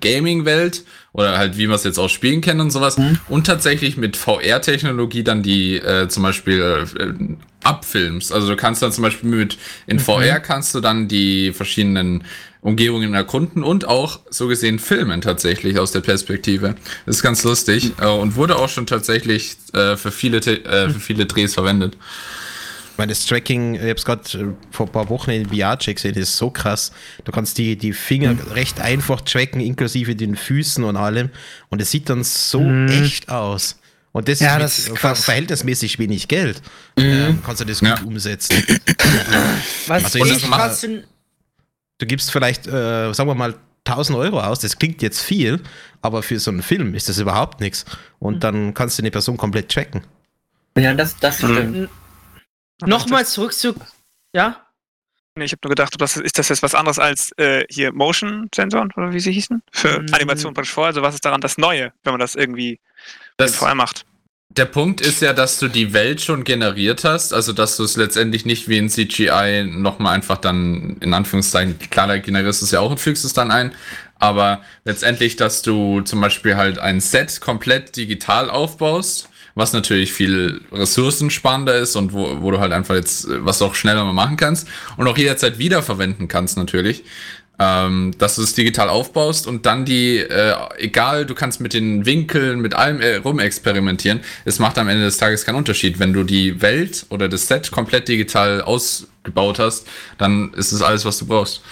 Gaming-Welt 0.00 0.84
oder 1.12 1.38
halt 1.38 1.56
wie 1.56 1.68
wir 1.68 1.74
es 1.74 1.84
jetzt 1.84 1.98
auch 1.98 2.08
spielen 2.08 2.40
kennen 2.40 2.60
und 2.60 2.70
sowas. 2.70 2.96
Und 3.28 3.46
tatsächlich 3.46 3.96
mit 3.96 4.16
VR-Technologie 4.16 5.24
dann 5.24 5.42
die 5.42 5.76
äh, 5.76 6.08
zum 6.08 6.22
Beispiel 6.22 6.86
äh, 6.98 7.66
abfilmst. 7.66 8.32
Also 8.32 8.48
du 8.48 8.56
kannst 8.56 8.82
dann 8.82 8.92
zum 8.92 9.02
Beispiel 9.02 9.30
mit 9.30 9.58
in 9.86 9.98
VR 9.98 10.40
kannst 10.40 10.74
du 10.74 10.80
dann 10.80 11.08
die 11.08 11.52
verschiedenen 11.52 12.24
Umgebungen 12.60 13.14
erkunden 13.14 13.62
und 13.62 13.86
auch 13.86 14.20
so 14.28 14.48
gesehen 14.48 14.78
filmen 14.78 15.20
tatsächlich 15.20 15.78
aus 15.78 15.92
der 15.92 16.00
Perspektive. 16.00 16.74
Das 17.06 17.16
ist 17.16 17.22
ganz 17.22 17.44
lustig 17.44 17.92
äh, 18.00 18.06
und 18.06 18.36
wurde 18.36 18.56
auch 18.56 18.68
schon 18.68 18.86
tatsächlich 18.86 19.56
äh, 19.72 19.96
für 19.96 20.10
viele 20.10 20.38
äh, 20.38 20.90
für 20.90 21.00
viele 21.00 21.26
Drehs 21.26 21.54
verwendet. 21.54 21.96
Ich 22.96 22.98
meine, 22.98 23.10
das 23.12 23.26
Tracking, 23.26 23.74
ich 23.74 23.80
habe 23.82 23.90
es 23.92 24.06
gerade 24.06 24.54
vor 24.70 24.86
ein 24.86 24.92
paar 24.92 25.10
Wochen 25.10 25.28
in 25.30 25.50
VR-Check 25.50 25.96
gesehen, 25.96 26.14
das 26.14 26.30
ist 26.30 26.38
so 26.38 26.48
krass. 26.48 26.92
Du 27.24 27.30
kannst 27.30 27.58
die, 27.58 27.76
die 27.76 27.92
Finger 27.92 28.32
Mhm. 28.32 28.40
recht 28.52 28.80
einfach 28.80 29.20
tracken, 29.20 29.60
inklusive 29.60 30.16
den 30.16 30.34
Füßen 30.34 30.82
und 30.82 30.96
allem. 30.96 31.28
Und 31.68 31.82
es 31.82 31.90
sieht 31.90 32.08
dann 32.08 32.24
so 32.24 32.60
Mhm. 32.60 32.88
echt 32.88 33.28
aus. 33.28 33.78
Und 34.12 34.28
das 34.28 34.40
Ja, 34.40 34.56
ist, 34.56 34.88
das 34.88 35.12
ist 35.12 35.24
verhältnismäßig 35.26 35.98
wenig 35.98 36.26
Geld. 36.26 36.62
Ähm, 36.96 37.40
kannst 37.44 37.60
du 37.60 37.66
das 37.66 37.80
gut 37.80 37.88
Ja. 37.90 38.00
umsetzen. 38.02 38.64
Was 39.88 40.04
Also 40.04 40.24
ich 40.24 40.42
krass 40.50 40.86
Du 41.98 42.06
gibst 42.06 42.30
vielleicht, 42.30 42.66
äh, 42.66 43.12
sagen 43.12 43.28
wir 43.28 43.34
mal, 43.34 43.56
1000 43.84 44.16
Euro 44.16 44.40
aus. 44.40 44.60
Das 44.60 44.78
klingt 44.78 45.02
jetzt 45.02 45.20
viel, 45.20 45.60
aber 46.00 46.22
für 46.22 46.40
so 46.40 46.50
einen 46.50 46.62
Film 46.62 46.94
ist 46.94 47.10
das 47.10 47.18
überhaupt 47.18 47.60
nichts. 47.60 47.84
Mhm. 47.84 47.92
Und 48.20 48.42
dann 48.42 48.72
kannst 48.72 48.98
du 48.98 49.02
eine 49.02 49.10
Person 49.10 49.36
komplett 49.36 49.70
tracken. 49.70 50.00
Ja, 50.78 50.94
das, 50.94 51.14
das 51.18 51.42
Mhm. 51.42 51.52
stimmt. 51.52 51.88
Nochmal 52.84 53.26
zurück 53.26 53.52
zu, 53.52 53.74
ja? 54.34 54.62
Nee, 55.38 55.44
ich 55.44 55.52
habe 55.52 55.60
nur 55.64 55.70
gedacht, 55.70 55.92
ob 55.94 55.98
das, 55.98 56.16
ist 56.16 56.38
das 56.38 56.48
jetzt 56.48 56.62
was 56.62 56.74
anderes 56.74 56.98
als 56.98 57.30
äh, 57.36 57.64
hier 57.68 57.92
Motion-Sensoren 57.92 58.90
oder 58.96 59.12
wie 59.12 59.20
sie 59.20 59.32
hießen? 59.32 59.62
Für 59.70 60.00
Mm. 60.00 60.06
Animation 60.12 60.54
praktisch 60.54 60.72
vorher. 60.72 60.88
Also 60.88 61.02
was 61.02 61.14
ist 61.14 61.24
daran 61.26 61.42
das 61.42 61.58
Neue, 61.58 61.92
wenn 62.04 62.14
man 62.14 62.20
das 62.20 62.34
irgendwie 62.34 62.80
Das, 63.36 63.56
vorher 63.56 63.74
macht? 63.74 64.06
Der 64.48 64.64
Punkt 64.64 65.02
ist 65.02 65.20
ja, 65.20 65.34
dass 65.34 65.58
du 65.58 65.68
die 65.68 65.92
Welt 65.92 66.22
schon 66.22 66.42
generiert 66.44 67.04
hast, 67.04 67.34
also 67.34 67.52
dass 67.52 67.76
du 67.76 67.84
es 67.84 67.96
letztendlich 67.96 68.46
nicht 68.46 68.68
wie 68.68 68.78
in 68.78 68.88
CGI 68.88 69.64
nochmal 69.66 70.14
einfach 70.14 70.38
dann 70.38 70.96
in 71.00 71.12
Anführungszeichen, 71.12 71.78
klar, 71.90 72.06
da 72.06 72.16
generierst 72.16 72.62
du 72.62 72.64
es 72.64 72.70
ja 72.70 72.80
auch 72.80 72.90
und 72.90 73.00
fügst 73.00 73.26
es 73.26 73.34
dann 73.34 73.50
ein, 73.50 73.74
aber 74.18 74.62
letztendlich, 74.84 75.36
dass 75.36 75.60
du 75.60 76.00
zum 76.00 76.22
Beispiel 76.22 76.56
halt 76.56 76.78
ein 76.78 77.00
Set 77.00 77.42
komplett 77.42 77.96
digital 77.96 78.48
aufbaust, 78.48 79.28
was 79.56 79.72
natürlich 79.72 80.12
viel 80.12 80.60
ressourcensparender 80.70 81.74
ist 81.76 81.96
und 81.96 82.12
wo, 82.12 82.42
wo 82.42 82.50
du 82.52 82.60
halt 82.60 82.72
einfach 82.72 82.94
jetzt, 82.94 83.26
was 83.28 83.58
du 83.58 83.64
auch 83.64 83.74
schneller 83.74 84.04
mal 84.04 84.12
machen 84.12 84.36
kannst 84.36 84.68
und 84.98 85.08
auch 85.08 85.18
jederzeit 85.18 85.58
wiederverwenden 85.58 86.28
kannst 86.28 86.56
natürlich. 86.56 87.02
Ähm, 87.58 88.12
dass 88.18 88.36
du 88.36 88.42
es 88.42 88.52
digital 88.52 88.90
aufbaust 88.90 89.46
und 89.46 89.64
dann 89.64 89.86
die, 89.86 90.18
äh, 90.18 90.54
egal, 90.76 91.24
du 91.24 91.34
kannst 91.34 91.58
mit 91.58 91.72
den 91.72 92.04
Winkeln, 92.04 92.60
mit 92.60 92.74
allem 92.74 93.00
äh, 93.00 93.16
rumexperimentieren. 93.16 94.20
Es 94.44 94.58
macht 94.58 94.76
am 94.76 94.88
Ende 94.88 95.06
des 95.06 95.16
Tages 95.16 95.46
keinen 95.46 95.54
Unterschied. 95.54 95.98
Wenn 95.98 96.12
du 96.12 96.22
die 96.22 96.60
Welt 96.60 97.06
oder 97.08 97.30
das 97.30 97.48
Set 97.48 97.70
komplett 97.70 98.08
digital 98.08 98.60
ausgebaut 98.60 99.58
hast, 99.58 99.86
dann 100.18 100.52
ist 100.52 100.72
es 100.72 100.82
alles, 100.82 101.06
was 101.06 101.16
du 101.16 101.24
brauchst. 101.24 101.62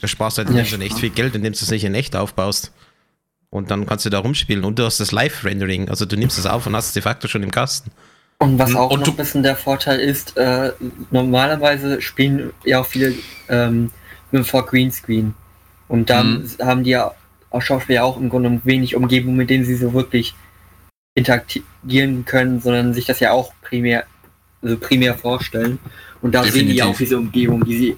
Da 0.00 0.08
sparst 0.08 0.38
du 0.38 0.44
halt 0.44 0.56
Ja, 0.56 0.64
schon 0.64 0.80
echt 0.80 0.98
viel 0.98 1.10
Geld, 1.10 1.34
indem 1.34 1.52
du 1.52 1.58
es 1.60 1.70
nicht 1.70 1.84
in 1.84 1.94
echt 1.94 2.16
aufbaust. 2.16 2.72
Und 3.50 3.70
dann 3.70 3.84
kannst 3.86 4.04
du 4.06 4.10
da 4.10 4.18
rumspielen. 4.20 4.64
Und 4.64 4.78
du 4.78 4.84
hast 4.84 5.00
das 5.00 5.10
Live-Rendering. 5.12 5.88
Also 5.88 6.04
du 6.06 6.16
nimmst 6.16 6.38
es 6.38 6.46
auf 6.46 6.66
und 6.66 6.76
hast 6.76 6.88
es 6.88 6.92
de 6.92 7.02
facto 7.02 7.26
schon 7.28 7.42
im 7.42 7.50
Kasten. 7.50 7.90
Und 8.38 8.58
was 8.58 8.74
auch 8.74 8.90
Und 8.90 9.00
noch 9.00 9.08
ein 9.08 9.16
bisschen 9.16 9.42
der 9.42 9.56
Vorteil 9.56 10.00
ist, 10.00 10.36
äh, 10.36 10.72
normalerweise 11.10 12.00
spielen 12.00 12.52
ja 12.64 12.80
auch 12.80 12.86
viele 12.86 13.14
ähm, 13.48 13.90
nur 14.32 14.44
vor 14.44 14.64
Greenscreen. 14.66 15.34
Und 15.88 16.08
dann 16.10 16.42
Mhm. 16.58 16.64
haben 16.66 16.84
die 16.84 16.90
ja 16.90 17.12
auch 17.50 17.60
Schauspieler 17.60 18.04
auch 18.04 18.16
im 18.16 18.28
Grunde 18.30 18.48
genommen 18.48 18.62
wenig 18.64 18.94
Umgebung, 18.94 19.34
mit 19.36 19.50
denen 19.50 19.64
sie 19.64 19.74
so 19.74 19.92
wirklich 19.92 20.34
interagieren 21.14 22.24
können, 22.24 22.60
sondern 22.60 22.94
sich 22.94 23.04
das 23.06 23.20
ja 23.20 23.32
auch 23.32 23.52
primär, 23.62 24.04
also 24.62 24.76
primär 24.78 25.14
vorstellen. 25.18 25.78
Und 26.22 26.34
da 26.34 26.44
sehen 26.44 26.68
die 26.68 26.74
ja 26.74 26.86
Definitiv. 26.86 26.94
auch 26.94 26.98
diese 26.98 27.18
Umgebung, 27.18 27.64
die 27.64 27.76
sie, 27.78 27.96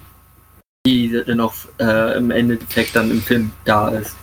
die 0.85 1.23
dann 1.25 1.39
auch 1.39 1.53
äh, 1.79 2.17
im 2.17 2.31
Endeffekt 2.31 2.95
dann 2.95 3.11
im 3.11 3.21
Film 3.21 3.51
da 3.65 3.89
ist. 3.89 4.15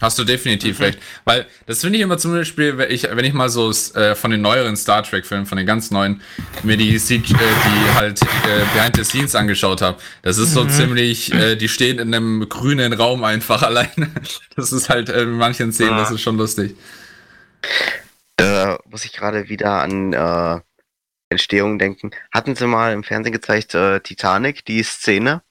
Hast 0.00 0.18
du 0.18 0.24
definitiv 0.24 0.80
recht. 0.80 0.98
Weil 1.24 1.46
das 1.66 1.80
finde 1.80 1.98
ich 1.98 2.02
immer 2.02 2.16
zum 2.16 2.32
Beispiel, 2.32 2.78
wenn 2.78 2.90
ich, 2.90 3.04
wenn 3.04 3.24
ich 3.24 3.34
mal 3.34 3.48
so 3.48 3.70
äh, 3.70 4.14
von 4.14 4.30
den 4.30 4.40
neueren 4.40 4.76
Star 4.76 5.02
Trek-Filmen, 5.02 5.46
von 5.46 5.58
den 5.58 5.66
ganz 5.66 5.90
neuen, 5.90 6.22
mir 6.62 6.76
die, 6.76 6.94
äh, 6.94 6.98
die 6.98 7.94
halt 7.94 8.22
äh, 8.22 8.64
Behind 8.74 8.96
the 8.96 9.04
Scenes 9.04 9.34
angeschaut 9.34 9.82
habe. 9.82 9.98
Das 10.22 10.38
ist 10.38 10.54
so 10.54 10.64
ziemlich, 10.64 11.32
äh, 11.34 11.56
die 11.56 11.68
stehen 11.68 11.98
in 11.98 12.14
einem 12.14 12.48
grünen 12.48 12.92
Raum 12.92 13.24
einfach 13.24 13.62
alleine. 13.70 14.10
Das 14.56 14.72
ist 14.72 14.88
halt 14.88 15.08
äh, 15.08 15.22
in 15.22 15.32
manchen 15.32 15.72
Szenen, 15.72 15.96
das 15.96 16.10
ist 16.10 16.22
schon 16.22 16.38
lustig. 16.38 16.76
Da 18.36 18.78
muss 18.86 19.04
ich 19.04 19.12
gerade 19.12 19.50
wieder 19.50 19.82
an 19.82 20.14
äh, 20.14 20.60
Entstehung 21.28 21.78
denken. 21.78 22.10
Hatten 22.32 22.56
sie 22.56 22.66
mal 22.66 22.92
im 22.92 23.04
Fernsehen 23.04 23.32
gezeigt, 23.32 23.74
äh, 23.74 24.00
Titanic, 24.00 24.64
die 24.64 24.82
Szene. 24.82 25.42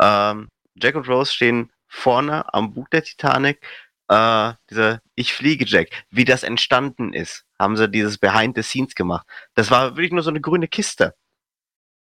Ähm, 0.00 0.48
Jack 0.76 0.94
und 0.94 1.08
Rose 1.08 1.32
stehen 1.32 1.70
vorne 1.90 2.52
am 2.54 2.72
Bug 2.72 2.90
der 2.90 3.02
Titanic. 3.02 3.66
Äh, 4.08 4.54
diese 4.70 5.02
Ich 5.14 5.34
fliege 5.34 5.66
Jack, 5.66 5.88
wie 6.10 6.24
das 6.24 6.42
entstanden 6.42 7.12
ist, 7.12 7.44
haben 7.58 7.76
sie 7.76 7.88
dieses 7.88 8.16
Behind 8.16 8.56
the 8.56 8.62
Scenes 8.62 8.94
gemacht. 8.94 9.26
Das 9.54 9.70
war 9.70 9.96
wirklich 9.96 10.12
nur 10.12 10.22
so 10.22 10.30
eine 10.30 10.40
grüne 10.40 10.68
Kiste. 10.68 11.14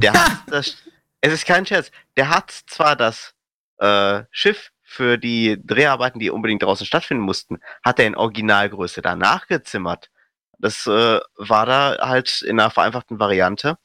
Der 0.01 0.13
hat 0.13 0.43
das, 0.47 0.77
es 1.21 1.33
ist 1.33 1.47
kein 1.47 1.67
Scherz. 1.67 1.91
Der 2.17 2.29
hat 2.29 2.51
zwar 2.51 2.95
das 2.95 3.35
äh, 3.79 4.23
Schiff 4.31 4.71
für 4.83 5.19
die 5.19 5.61
Dreharbeiten, 5.63 6.19
die 6.19 6.31
unbedingt 6.31 6.63
draußen 6.63 6.87
stattfinden 6.87 7.23
mussten, 7.23 7.59
hat 7.83 7.99
er 7.99 8.07
in 8.07 8.17
Originalgröße 8.17 9.03
danach 9.03 9.47
gezimmert. 9.47 10.11
Das 10.59 10.87
äh, 10.87 11.21
war 11.37 11.67
da 11.67 11.99
halt 12.01 12.43
in 12.43 12.59
einer 12.59 12.71
vereinfachten 12.71 13.19
Variante. 13.19 13.79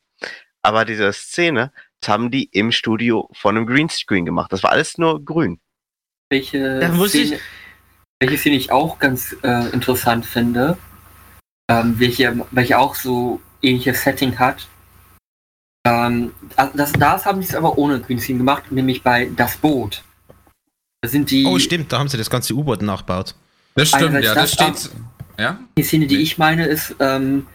Aber 0.62 0.86
diese 0.86 1.12
Szene, 1.12 1.74
das 2.00 2.10
haben 2.10 2.32
die 2.32 2.46
im 2.46 2.72
Studio 2.72 3.30
von 3.34 3.58
einem 3.58 3.68
Greenscreen 3.68 4.26
gemacht. 4.26 4.52
Das 4.54 4.64
war 4.64 4.72
alles 4.72 4.98
nur 4.98 5.24
grün. 5.24 5.60
Welche, 6.34 6.80
Da 6.80 6.88
muss 6.90 7.14
ich- 7.14 7.28
Szene, 7.28 7.40
welche 8.20 8.38
Szene 8.40 8.56
ich 8.56 8.72
auch 8.72 8.98
ganz 8.98 9.36
äh, 9.44 9.70
interessant 9.70 10.26
finde, 10.26 10.78
ähm, 11.70 11.94
welche, 12.00 12.44
welche 12.50 12.80
auch 12.80 12.96
so 12.96 13.40
ähnliches 13.62 14.02
Setting 14.02 14.40
hat. 14.40 14.68
Ähm, 15.86 16.32
das, 16.76 16.92
das 16.94 17.26
haben 17.28 17.40
die 17.40 17.46
es 17.48 17.54
aber 17.54 17.78
ohne 17.78 18.00
Greenscreen 18.00 18.40
gemacht, 18.40 18.72
nämlich 18.72 19.04
bei 19.04 19.30
Das 19.36 19.58
Boot. 19.58 20.04
Da 21.04 21.10
sind 21.10 21.30
die, 21.30 21.46
Oh, 21.46 21.60
stimmt, 21.60 21.92
da 21.92 22.00
haben 22.00 22.08
sie 22.08 22.18
das 22.18 22.32
ganze 22.32 22.54
U-Boot 22.56 22.82
nachgebaut. 22.82 23.36
Das 23.76 23.90
stimmt, 23.90 24.16
Einerseits 24.16 24.26
ja, 24.26 24.34
das 24.34 24.56
das, 24.56 24.84
steht. 24.86 24.92
Ja? 25.38 25.60
die 25.78 25.84
Szene, 25.84 26.08
die 26.08 26.22
ich 26.22 26.40
meine, 26.40 26.66
ist, 26.66 26.96
ähm, 27.00 27.46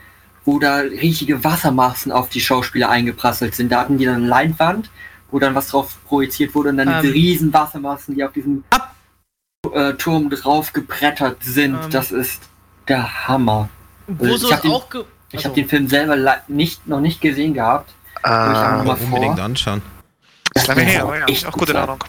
wo 0.44 0.60
da 0.60 0.76
riesige 0.76 1.42
Wassermassen 1.42 2.12
auf 2.12 2.28
die 2.28 2.40
Schauspieler 2.40 2.90
eingeprasselt 2.90 3.56
sind. 3.56 3.72
Da 3.72 3.80
hatten 3.80 3.98
die 3.98 4.04
dann 4.04 4.16
eine 4.16 4.26
Leinwand, 4.28 4.88
wo 5.30 5.38
dann 5.38 5.54
was 5.54 5.68
drauf 5.68 5.98
projiziert 6.06 6.54
wurde 6.54 6.70
und 6.70 6.76
dann 6.78 6.88
Ähm. 6.88 7.00
diese 7.02 7.14
riesen 7.14 7.52
Wassermassen, 7.52 8.14
die 8.14 8.24
auf 8.24 8.32
diesem 8.32 8.64
Ab- 8.70 8.94
äh, 9.72 9.94
Turm 9.94 10.30
drauf 10.30 10.72
gebrettert 10.72 11.38
sind. 11.42 11.74
Ähm. 11.74 11.90
Das 11.90 12.10
ist 12.12 12.42
der 12.88 13.28
Hammer. 13.28 13.68
Wo 14.06 14.24
Ich 14.26 14.40
so 14.40 14.50
hab 14.52 14.62
den- 14.62 14.70
Ich 15.30 15.36
also, 15.36 15.44
habe 15.50 15.54
den 15.60 15.68
Film 15.68 15.88
selber 15.88 16.16
nicht, 16.48 16.86
noch 16.86 17.00
nicht 17.00 17.20
gesehen 17.20 17.52
gehabt. 17.54 17.92
Ah, 18.22 18.30
mal 18.30 18.80
Aber 18.80 18.96
vor. 18.96 19.06
unbedingt 19.08 19.38
anschauen. 19.40 19.82
Das 20.54 20.62
ist 20.64 20.68
lange 20.68 20.82
her, 20.82 21.04
auch 21.04 21.08
aber 21.08 21.18
ja, 21.20 21.26
echt 21.26 21.44
auch 21.46 21.52
gut 21.52 21.60
gute. 21.60 21.72
Ladung. 21.74 22.02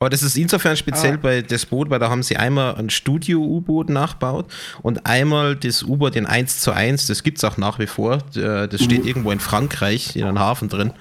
Aber 0.00 0.10
das 0.10 0.22
ist 0.22 0.36
insofern 0.36 0.76
speziell 0.76 1.14
Ah. 1.14 1.18
bei 1.20 1.42
das 1.42 1.66
Boot, 1.66 1.90
weil 1.90 1.98
da 1.98 2.08
haben 2.08 2.22
sie 2.22 2.36
einmal 2.36 2.76
ein 2.76 2.88
Studio-U-Boot 2.88 3.90
nachgebaut 3.90 4.46
und 4.82 5.04
einmal 5.06 5.56
das 5.56 5.82
U-Boot 5.82 6.16
in 6.16 6.24
1 6.24 6.60
zu 6.60 6.72
1, 6.72 7.06
das 7.08 7.22
gibt 7.22 7.38
es 7.38 7.44
auch 7.44 7.56
nach 7.58 7.78
wie 7.78 7.86
vor. 7.88 8.18
Äh, 8.34 8.66
Das 8.68 8.82
steht 8.82 9.02
Mhm. 9.02 9.08
irgendwo 9.08 9.30
in 9.32 9.40
Frankreich, 9.40 10.16
in 10.16 10.24
einem 10.24 10.38
Hafen 10.38 10.68
drin. 10.68 10.92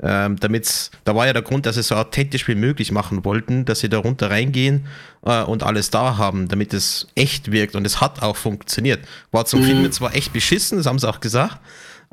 Ähm, 0.00 0.36
damit's, 0.38 0.92
da 1.04 1.14
war 1.16 1.26
ja 1.26 1.32
der 1.32 1.42
Grund, 1.42 1.66
dass 1.66 1.74
sie 1.74 1.82
so 1.82 1.96
authentisch 1.96 2.46
wie 2.46 2.54
möglich 2.54 2.92
machen 2.92 3.24
wollten, 3.24 3.64
dass 3.64 3.80
sie 3.80 3.88
da 3.88 3.98
runter 3.98 4.30
reingehen 4.30 4.86
äh, 5.26 5.42
und 5.42 5.64
alles 5.64 5.90
da 5.90 6.16
haben, 6.18 6.46
damit 6.46 6.72
es 6.72 7.08
echt 7.16 7.50
wirkt. 7.50 7.74
Und 7.74 7.84
es 7.84 8.00
hat 8.00 8.22
auch 8.22 8.36
funktioniert. 8.36 9.00
War 9.32 9.44
zum 9.44 9.60
Mhm. 9.60 9.64
Filmen 9.64 9.92
zwar 9.92 10.14
echt 10.14 10.32
beschissen, 10.32 10.78
das 10.78 10.86
haben 10.86 11.00
sie 11.00 11.08
auch 11.08 11.18
gesagt, 11.18 11.58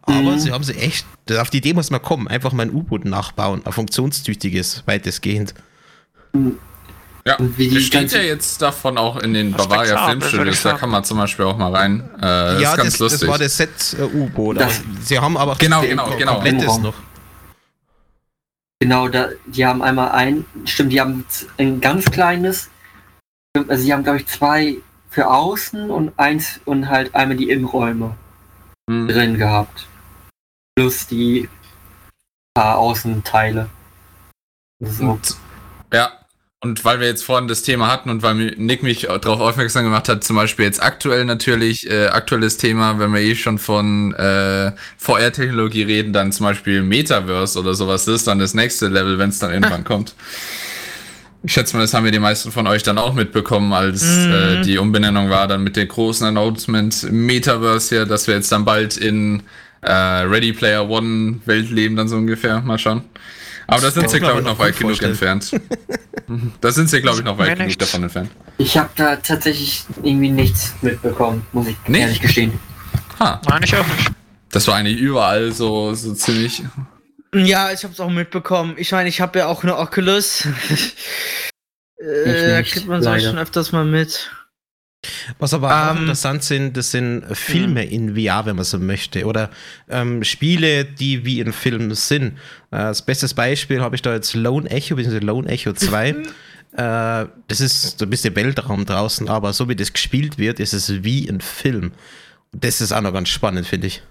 aber 0.02 0.32
Mhm. 0.32 0.40
sie 0.40 0.52
haben 0.52 0.64
sie 0.64 0.74
echt, 0.74 1.06
auf 1.38 1.52
die 1.52 1.58
Idee 1.58 1.74
muss 1.76 1.92
man 1.92 2.02
kommen, 2.02 2.28
einfach 2.28 2.54
mal 2.54 2.64
ein 2.64 2.74
U-Boot 2.74 3.06
nachbauen, 3.06 3.62
ein 3.66 3.72
funktionstüchtiges, 3.72 4.82
weitestgehend. 4.88 5.54
Ja, 7.28 7.36
Und 7.38 7.58
wie 7.58 7.70
die 7.70 7.76
das 7.76 7.84
steht 7.84 8.12
ja 8.12 8.22
jetzt 8.22 8.62
davon 8.62 8.98
auch 9.00 9.18
in 9.18 9.34
den 9.34 9.52
Das 9.54 9.68
Bavaria 9.68 9.94
das 9.96 10.06
Filmstudios, 10.10 10.62
da 10.64 10.74
kann 10.74 10.90
man 10.92 11.04
zum 11.04 11.18
Beispiel 11.18 11.46
auch 11.46 11.58
mal 11.58 11.74
rein. 11.76 12.02
Äh, 12.18 12.22
das 12.22 12.62
ja, 12.62 12.72
ist 12.72 12.78
ganz 12.78 12.92
das, 12.94 13.00
lustig. 13.00 13.20
das 13.22 13.30
war 13.30 13.38
das 13.40 13.58
Set 13.58 13.70
äh, 14.00 14.04
U-Boot. 14.04 14.60
Das- 14.60 14.80
aber 14.80 14.86
Sie 15.02 15.20
haben 15.20 15.38
aber 15.38 15.56
Genau, 15.56 15.82
das 15.82 15.90
genau, 15.90 16.10
genau. 16.18 16.34
komplettes 16.36 16.78
noch. 16.80 16.94
Genau, 18.80 19.08
da, 19.08 19.30
die 19.46 19.66
haben 19.66 19.82
einmal 19.82 20.12
ein, 20.12 20.46
stimmt, 20.66 20.92
die 20.92 21.00
haben 21.00 21.26
ein 21.58 21.80
ganz 21.82 22.06
kleines, 22.12 22.70
also 23.56 23.82
sie 23.84 23.94
haben 23.94 24.04
glaube 24.04 24.20
ich 24.20 24.28
zwei 24.28 24.78
für 25.10 25.30
außen 25.30 25.90
und 25.90 26.18
eins 26.20 26.60
und 26.66 26.90
halt 26.90 27.16
einmal 27.16 27.38
die 27.38 27.50
Innenräume 27.50 28.18
Hm. 28.90 29.08
drin 29.08 29.38
gehabt. 29.38 29.88
Plus 30.76 31.08
die 31.08 31.50
paar 32.54 32.78
Außenteile. 32.78 33.70
So. 34.80 35.12
Und, 35.12 35.38
ja, 35.94 36.25
und 36.66 36.84
weil 36.84 37.00
wir 37.00 37.08
jetzt 37.08 37.24
vorhin 37.24 37.48
das 37.48 37.62
Thema 37.62 37.92
hatten 37.92 38.10
und 38.10 38.24
weil 38.24 38.34
Nick 38.58 38.82
mich 38.82 39.02
darauf 39.02 39.40
aufmerksam 39.40 39.84
gemacht 39.84 40.10
hat, 40.10 40.24
zum 40.24 40.36
Beispiel 40.36 40.66
jetzt 40.66 40.82
aktuell 40.82 41.24
natürlich, 41.24 41.88
äh, 41.90 42.08
aktuelles 42.08 42.58
Thema, 42.58 42.98
wenn 42.98 43.14
wir 43.14 43.22
eh 43.22 43.36
schon 43.36 43.60
von 43.60 44.14
äh, 44.16 44.72
VR-Technologie 44.98 45.84
reden, 45.84 46.12
dann 46.12 46.32
zum 46.32 46.48
Beispiel 46.48 46.82
Metaverse 46.82 47.60
oder 47.60 47.76
sowas, 47.76 48.08
ist 48.08 48.26
dann 48.26 48.40
das 48.40 48.56
nächste 48.56 48.88
Level, 48.88 49.20
wenn 49.20 49.30
es 49.30 49.38
dann 49.38 49.52
irgendwann 49.54 49.84
kommt. 49.84 50.16
Ich 51.44 51.54
schätze 51.54 51.76
mal, 51.78 51.84
das 51.84 51.94
haben 51.94 52.04
wir 52.06 52.12
die 52.12 52.18
meisten 52.18 52.52
von 52.52 52.66
euch 52.66 52.82
dann 52.82 52.98
auch 52.98 53.14
mitbekommen, 53.14 53.72
als 53.72 54.02
Mhm. 54.04 54.34
äh, 54.34 54.62
die 54.64 54.80
Umbenennung 54.80 55.30
war, 55.30 55.48
dann 55.48 55.64
mit 55.64 55.76
dem 55.76 55.88
großen 55.88 56.26
Announcement 56.26 57.12
Metaverse 57.12 57.96
hier, 57.96 58.06
dass 58.08 58.26
wir 58.26 58.34
jetzt 58.34 58.52
dann 58.52 58.66
bald 58.66 58.98
in 58.98 59.44
äh, 59.82 59.92
Ready 59.92 60.54
Player 60.54 60.90
One 60.90 61.42
Welt 61.46 61.70
leben, 61.70 61.96
dann 61.96 62.08
so 62.08 62.16
ungefähr. 62.16 62.62
Mal 62.62 62.80
schauen. 62.80 63.04
Aber 63.68 63.82
da 63.82 63.92
sind 63.92 64.10
sie, 64.10 64.20
glaube 64.20 64.40
ich, 64.42 64.46
noch 64.46 64.60
weit 64.60 64.78
genug 64.78 65.02
entfernt. 65.02 65.52
da 66.62 66.72
sind 66.72 66.90
sie, 66.90 67.02
glaube 67.02 67.20
ich, 67.20 67.24
noch 67.24 67.38
weit 67.38 67.54
genug 67.56 67.68
nicht. 67.68 67.82
davon 67.82 68.04
entfernt. 68.04 68.32
Ich 68.58 68.78
habe 68.78 68.90
da 68.96 69.16
tatsächlich 69.18 69.84
irgendwie 70.04 70.30
nichts 70.30 70.74
mitbekommen, 70.82 71.46
muss 71.52 71.68
ich 71.68 71.78
Nicht? 71.88 72.02
ehrlich 72.02 72.22
gestehen. 72.22 72.54
Ha, 73.20 73.42
Nein, 73.50 73.62
ich 73.64 73.76
auch 73.76 73.86
nicht. 73.88 74.12
das 74.52 74.68
war 74.68 74.76
eigentlich 74.76 74.98
überall 74.98 75.52
so, 75.52 75.94
so 75.94 76.14
ziemlich. 76.14 76.64
Ja, 77.34 77.72
ich 77.72 77.84
hab's 77.84 78.00
auch 78.00 78.10
mitbekommen. 78.10 78.76
Ich 78.78 78.92
meine, 78.92 79.10
ich 79.10 79.20
habe 79.22 79.40
ja 79.40 79.48
auch 79.48 79.64
eine 79.64 79.78
Oculus. 79.78 80.46
äh, 81.98 82.50
da 82.50 82.62
kriegt 82.64 82.88
man 82.88 83.02
sowas 83.02 83.18
leider. 83.22 83.30
schon 83.30 83.40
öfters 83.40 83.72
mal 83.72 83.86
mit. 83.86 84.32
Was 85.40 85.54
aber 85.54 85.70
auch 85.70 85.96
Ähm, 85.96 86.02
interessant 86.04 86.44
sind, 86.44 86.78
das 86.78 86.92
sind 86.92 87.24
Filme 87.36 87.86
in 87.86 88.16
VR, 88.16 88.46
wenn 88.46 88.56
man 88.56 88.66
so 88.66 88.80
möchte. 88.80 89.26
Oder 89.26 89.50
ähm, 89.90 90.24
Spiele, 90.24 90.86
die 90.86 91.26
wie 91.26 91.42
ein 91.42 91.54
Film 91.54 91.94
sind. 91.94 92.34
Äh, 92.72 92.78
das 92.78 93.02
beste 93.02 93.34
Beispiel 93.34 93.82
habe 93.82 93.96
ich 93.96 94.02
da 94.02 94.14
jetzt 94.14 94.34
Lone 94.34 94.70
Echo, 94.70 94.96
bzw. 94.96 95.20
Lone 95.20 95.48
Echo 95.50 95.74
2. 95.74 96.10
äh, 96.10 96.16
das 96.76 97.62
ist 97.62 98.00
so 98.00 98.06
ein 98.06 98.10
bisschen 98.10 98.36
Weltraum 98.36 98.86
draußen, 98.86 99.30
aber 99.30 99.54
so 99.54 99.70
wie 99.70 99.76
das 99.76 99.94
gespielt 99.94 100.38
wird, 100.38 100.60
ist 100.60 100.74
es 100.74 101.04
wie 101.04 101.28
ein 101.30 101.42
Film. 101.42 101.92
Das 102.52 102.82
ist 102.82 102.92
auch 102.92 103.02
noch 103.02 103.14
ganz 103.14 103.30
spannend, 103.30 103.68
finde 103.68 103.88
ich. 103.88 104.02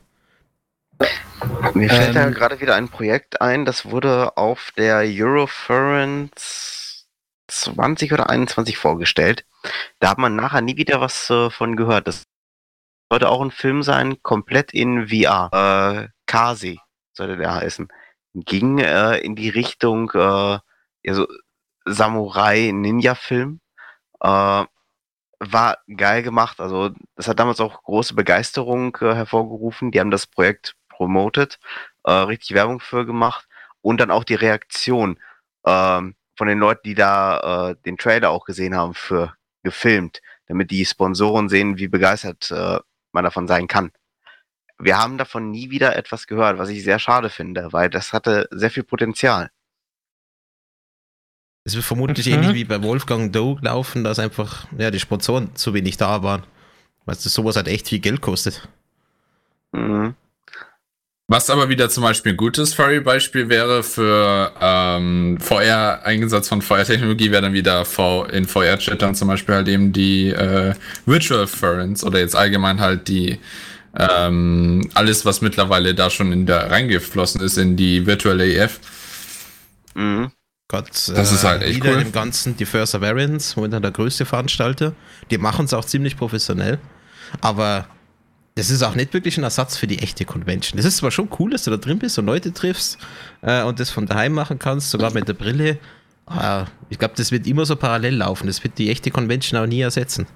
Mir 1.75 1.89
fällt 1.89 2.15
da 2.15 2.27
Ähm, 2.27 2.35
gerade 2.35 2.61
wieder 2.61 2.75
ein 2.77 2.89
Projekt 2.89 3.41
ein, 3.41 3.65
das 3.65 3.87
wurde 3.87 4.37
auf 4.37 4.73
der 4.77 5.03
Euroference 5.05 6.75
20 7.49 8.13
oder 8.13 8.31
21 8.31 8.77
vorgestellt. 8.79 9.45
Da 9.99 10.11
hat 10.11 10.19
man 10.19 10.37
nachher 10.37 10.61
nie 10.61 10.77
wieder 10.77 11.01
was 11.01 11.31
äh, 11.31 11.51
von 11.51 11.77
gehört. 11.77 12.09
Das 12.09 12.25
sollte 13.11 13.29
auch 13.29 13.41
ein 13.41 13.51
Film 13.51 13.83
sein, 13.83 14.23
komplett 14.23 14.73
in 14.73 15.09
VR. 15.09 15.51
Äh, 15.53 16.09
Kasi 16.27 16.81
sollte 17.13 17.37
der 17.37 17.55
heißen. 17.55 17.89
Ging 18.35 18.79
äh, 18.79 19.19
in 19.19 19.37
die 19.37 19.51
Richtung 19.51 20.11
äh, 20.15 20.59
ja, 21.03 21.15
so 21.15 21.27
Samurai-Ninja-Film. 21.87 23.61
Äh, 24.21 24.65
war 25.41 25.79
geil 25.97 26.23
gemacht. 26.23 26.61
Also 26.61 26.91
das 27.17 27.29
hat 27.29 27.39
damals 27.39 27.61
auch 27.61 27.83
große 27.83 28.15
Begeisterung 28.15 28.97
äh, 29.01 29.15
hervorgerufen. 29.15 29.91
Die 29.91 30.01
haben 30.01 30.11
das 30.11 30.27
Projekt 30.27 30.77
promotet, 30.89 31.59
äh, 32.05 32.13
richtig 32.13 32.55
Werbung 32.55 32.81
für 32.81 33.05
gemacht 33.07 33.47
und 33.83 34.01
dann 34.01 34.11
auch 34.11 34.25
die 34.25 34.35
Reaktion 34.35 35.19
ähm, 35.67 36.15
von 36.37 36.49
den 36.49 36.59
Leuten, 36.59 36.83
die 36.85 36.95
da 36.95 37.71
äh, 37.71 37.77
den 37.85 37.97
Trailer 37.99 38.31
auch 38.31 38.45
gesehen 38.45 38.75
haben, 38.77 38.95
für 38.95 39.35
gefilmt, 39.65 40.23
damit 40.47 40.71
die 40.71 40.85
Sponsoren 40.85 41.49
sehen, 41.49 41.79
wie 41.79 41.89
begeistert 41.89 42.51
äh, 42.53 42.79
man 43.13 43.25
davon 43.25 43.49
sein 43.49 43.67
kann. 43.67 43.91
Wir 44.79 44.99
haben 44.99 45.19
davon 45.19 45.51
nie 45.51 45.71
wieder 45.71 45.97
etwas 45.97 46.27
gehört, 46.27 46.59
was 46.59 46.69
ich 46.69 46.85
sehr 46.85 46.99
schade 46.99 47.31
finde, 47.31 47.73
weil 47.73 47.91
das 47.91 48.13
hatte 48.13 48.49
sehr 48.53 48.71
viel 48.71 48.83
Potenzial. 48.85 49.51
Es 51.65 51.75
wird 51.75 51.85
vermutlich 51.85 52.27
Mhm. 52.27 52.33
ähnlich 52.35 52.55
wie 52.55 52.65
bei 52.65 52.83
Wolfgang 52.83 53.33
Doe 53.33 53.59
laufen, 53.63 54.05
dass 54.05 54.19
einfach 54.19 54.67
ja, 54.77 54.91
die 54.91 55.01
Sponsoren 55.01 55.55
zu 55.57 55.73
wenig 55.75 55.97
da 55.97 56.23
waren. 56.23 56.43
Weil 57.07 57.15
das 57.15 57.25
sowas 57.25 57.57
halt 57.57 57.69
echt 57.69 57.89
viel 57.89 58.01
Geld 58.01 58.21
kostet. 58.21 58.69
Mhm. 59.73 60.15
Was 61.27 61.49
aber 61.49 61.71
wieder 61.71 61.89
zum 61.89 62.03
Beispiel 62.03 62.33
ein 62.33 62.37
gutes 62.37 62.75
Furry-Beispiel 62.75 63.49
wäre 63.49 63.83
für 63.83 64.53
ähm, 64.61 65.39
VR-Einsatz 65.41 66.49
von 66.49 66.61
VR-Technologie, 66.61 67.31
wäre 67.31 67.43
dann 67.43 67.55
wieder 67.55 67.87
v 67.87 68.25
in 68.25 68.45
VR-Chat 68.45 69.01
dann 69.01 69.15
zum 69.15 69.29
Beispiel 69.29 69.55
halt 69.55 69.69
eben 69.69 69.93
die 69.93 70.29
äh, 70.29 70.75
Virtual 71.07 71.47
Furrents 71.47 72.05
oder 72.05 72.19
jetzt 72.19 72.37
allgemein 72.37 72.79
halt 72.81 73.09
die 73.09 73.39
ähm, 73.97 74.91
alles, 74.93 75.25
was 75.25 75.41
mittlerweile 75.41 75.95
da 75.95 76.11
schon 76.11 76.31
in 76.33 76.45
der 76.47 76.71
reingeflossen 76.71 77.41
ist 77.41 77.57
in 77.57 77.77
die 77.77 78.07
Virtual 78.07 78.39
AF. 78.41 78.81
Mhm. 79.95 80.31
Gott, 80.69 80.89
Das 80.91 81.31
ist 81.31 81.45
halt 81.45 81.63
echt 81.63 81.77
wieder 81.77 81.95
cool. 81.95 82.03
im 82.03 82.13
Ganzen 82.13 82.57
die 82.57 82.65
First 82.67 83.01
Variants, 83.01 83.55
momentan 83.57 83.83
der 83.83 83.93
größte 83.93 84.25
Veranstalter. 84.25 84.95
Die 85.31 85.39
machen 85.39 85.67
es 85.67 85.75
auch 85.75 85.85
ziemlich 85.85 86.17
professionell. 86.17 86.79
Aber 87.41 87.87
das 88.57 88.71
ist 88.71 88.83
auch 88.83 88.95
nicht 88.95 89.13
wirklich 89.13 89.37
ein 89.37 89.45
Ersatz 89.45 89.77
für 89.77 89.87
die 89.87 89.99
echte 89.99 90.25
Convention. 90.25 90.77
Das 90.77 90.87
ist 90.87 90.99
zwar 90.99 91.11
schon 91.11 91.29
cool, 91.39 91.51
dass 91.51 91.65
du 91.65 91.71
da 91.71 91.77
drin 91.77 91.99
bist 91.99 92.19
und 92.19 92.27
Leute 92.27 92.53
triffst 92.53 92.99
äh, 93.43 93.63
und 93.63 93.81
das 93.81 93.91
von 93.91 94.07
daheim 94.07 94.33
machen 94.33 94.59
kannst, 94.59 94.91
sogar 94.91 95.13
mit 95.13 95.27
der 95.27 95.35
Brille. 95.35 95.79
Aber 96.27 96.69
ich 96.89 96.99
glaube, 96.99 97.15
das 97.17 97.33
wird 97.33 97.47
immer 97.47 97.67
so 97.67 97.77
parallel 97.77 98.17
laufen. 98.17 98.47
Das 98.47 98.63
wird 98.63 98.79
die 98.79 98.91
echte 98.91 99.11
Convention 99.11 99.61
auch 99.61 99.67
nie 99.67 99.81
ersetzen. 99.81 100.27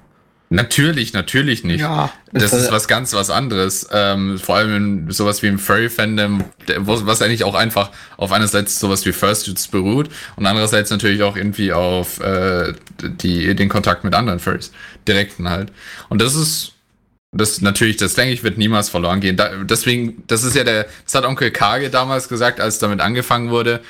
Natürlich, 0.51 1.13
natürlich 1.13 1.63
nicht. 1.63 1.81
Ja. 1.81 2.11
Das 2.33 2.55
ist 2.55 2.73
was 2.73 2.89
ganz 2.89 3.13
was 3.13 3.29
anderes. 3.29 3.87
Ähm, 3.93 4.39
vor 4.39 4.57
allem 4.57 4.77
in 4.77 5.11
sowas 5.11 5.43
wie 5.43 5.47
im 5.47 5.59
Furry-Fandom, 5.59 6.43
was 6.79 7.21
eigentlich 7.21 7.45
auch 7.45 7.55
einfach 7.55 7.91
auf 8.17 8.33
einerseits 8.33 8.81
sowas 8.81 9.05
wie 9.05 9.13
Fursuits 9.13 9.69
beruht 9.69 10.09
und 10.37 10.47
andererseits 10.47 10.91
natürlich 10.91 11.23
auch 11.23 11.37
irgendwie 11.37 11.73
auf 11.73 12.21
äh, 12.21 12.73
die, 13.03 13.55
den 13.55 13.69
Kontakt 13.69 14.05
mit 14.05 14.15
anderen 14.15 14.39
Furries. 14.41 14.73
Direkten 15.07 15.51
halt. 15.51 15.71
Und 16.09 16.23
das 16.23 16.35
ist, 16.35 16.73
das 17.39 17.61
natürlich, 17.61 17.97
das 17.97 18.15
denke 18.15 18.35
ich, 18.35 18.43
wird 18.43 18.59
niemals 18.59 18.91
verloren 18.91 19.21
gehen. 19.21 19.37
Da, 19.37 19.51
deswegen, 19.65 20.23
das 20.27 20.45
ist 20.45 20.55
ja 20.55 20.65
der, 20.65 20.87
das 21.05 21.15
hat 21.15 21.25
Onkel 21.25 21.51
Kage 21.51 21.91
damals 21.91 22.29
gesagt, 22.29 22.61
als 22.61 22.79
damit 22.79 23.01
angefangen 23.01 23.51
wurde. 23.51 23.81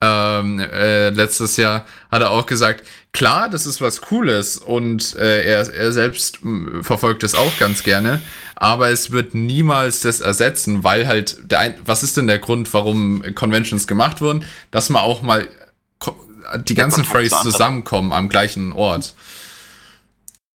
Ähm, 0.00 0.60
äh, 0.60 1.10
letztes 1.10 1.56
Jahr 1.56 1.84
hat 2.12 2.22
er 2.22 2.30
auch 2.30 2.46
gesagt, 2.46 2.84
klar, 3.12 3.48
das 3.48 3.66
ist 3.66 3.80
was 3.80 4.00
Cooles 4.00 4.56
und 4.56 5.16
äh, 5.16 5.42
er, 5.42 5.74
er 5.74 5.90
selbst 5.90 6.44
mh, 6.44 6.84
verfolgt 6.84 7.24
es 7.24 7.34
auch 7.34 7.58
ganz 7.58 7.82
gerne, 7.82 8.22
aber 8.54 8.90
es 8.90 9.10
wird 9.10 9.34
niemals 9.34 10.02
das 10.02 10.20
ersetzen, 10.20 10.84
weil 10.84 11.08
halt, 11.08 11.50
der 11.50 11.58
ein, 11.58 11.74
was 11.84 12.04
ist 12.04 12.16
denn 12.16 12.28
der 12.28 12.38
Grund, 12.38 12.72
warum 12.74 13.24
Conventions 13.34 13.88
gemacht 13.88 14.20
wurden? 14.20 14.44
Dass 14.70 14.88
man 14.88 15.02
auch 15.02 15.22
mal 15.22 15.48
die 16.56 16.74
ganzen 16.74 17.04
Furries 17.04 17.34
zusammenkommen 17.42 18.12
am 18.12 18.28
gleichen 18.28 18.72
Ort. 18.72 19.14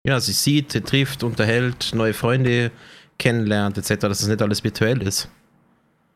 Ja, 0.05 0.19
sie 0.19 0.33
sieht, 0.33 0.71
trifft, 0.85 1.23
unterhält, 1.23 1.91
neue 1.93 2.13
Freunde 2.13 2.71
kennenlernt, 3.19 3.77
etc., 3.77 3.95
dass 4.01 4.21
es 4.21 4.27
nicht 4.27 4.41
alles 4.41 4.63
virtuell 4.63 5.01
ist. 5.01 5.29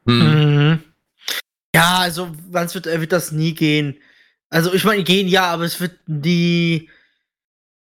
Hm. 0.08 0.20
Mhm. 0.20 0.80
Ja, 1.76 2.00
also, 2.00 2.32
wann 2.50 2.74
wird, 2.74 2.86
wird 2.86 3.12
das 3.12 3.32
nie 3.32 3.54
gehen. 3.54 3.98
Also, 4.50 4.74
ich 4.74 4.84
meine, 4.86 5.04
gehen 5.04 5.28
ja, 5.28 5.46
aber 5.46 5.66
es 5.66 5.80
wird 5.80 6.00
nie, 6.08 6.90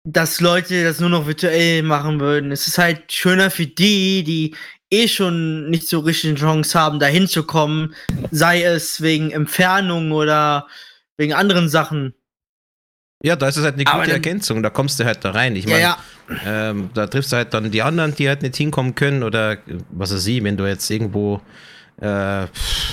dass 0.04 0.40
Leute 0.40 0.84
das 0.84 1.00
nur 1.00 1.10
noch 1.10 1.26
virtuell 1.26 1.82
machen 1.82 2.18
würden. 2.20 2.52
Es 2.52 2.66
ist 2.66 2.78
halt 2.78 3.12
schöner 3.12 3.50
für 3.50 3.66
die, 3.66 4.24
die 4.24 4.56
eh 4.90 5.08
schon 5.08 5.68
nicht 5.68 5.88
so 5.88 6.00
richtig 6.00 6.30
eine 6.30 6.38
Chance 6.38 6.78
haben, 6.78 7.00
da 7.00 7.06
hinzukommen, 7.06 7.94
sei 8.30 8.62
es 8.62 9.00
wegen 9.02 9.30
Entfernung 9.30 10.12
oder 10.12 10.68
wegen 11.16 11.34
anderen 11.34 11.68
Sachen. 11.68 12.14
Ja, 13.22 13.34
da 13.34 13.48
ist 13.48 13.56
es 13.56 13.64
halt 13.64 13.74
eine 13.74 13.84
gute 13.84 14.12
Ergänzung, 14.12 14.62
da 14.62 14.70
kommst 14.70 15.00
du 15.00 15.04
halt 15.04 15.24
da 15.24 15.30
rein. 15.30 15.56
Ich 15.56 15.64
Ja, 15.64 15.70
meine, 16.28 16.42
ja. 16.44 16.70
ähm, 16.70 16.90
da 16.94 17.06
triffst 17.06 17.32
du 17.32 17.36
halt 17.36 17.54
dann 17.54 17.70
die 17.70 17.82
anderen, 17.82 18.14
die 18.14 18.28
halt 18.28 18.42
nicht 18.42 18.56
hinkommen 18.56 18.94
können 18.94 19.22
oder 19.22 19.56
was 19.90 20.12
weiß 20.14 20.26
ich, 20.26 20.44
wenn 20.44 20.56
du 20.56 20.66
jetzt 20.66 20.90
irgendwo, 20.90 21.40
äh, 22.00 22.46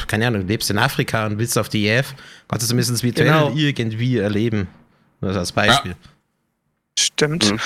keine 0.08 0.28
Ahnung, 0.28 0.48
lebst 0.48 0.70
in 0.72 0.78
Afrika 0.78 1.26
und 1.26 1.38
willst 1.40 1.58
auf 1.58 1.68
die 1.70 1.88
EF, 1.88 2.14
kannst 2.48 2.66
du 2.66 2.70
zumindest 2.70 3.04
virtuell 3.04 3.28
Genau. 3.28 3.52
irgendwie 3.54 4.18
erleben. 4.18 4.68
Das 5.20 5.36
als 5.38 5.52
Beispiel. 5.52 5.96
Stimmt. 6.98 7.52
Mhm. 7.52 7.60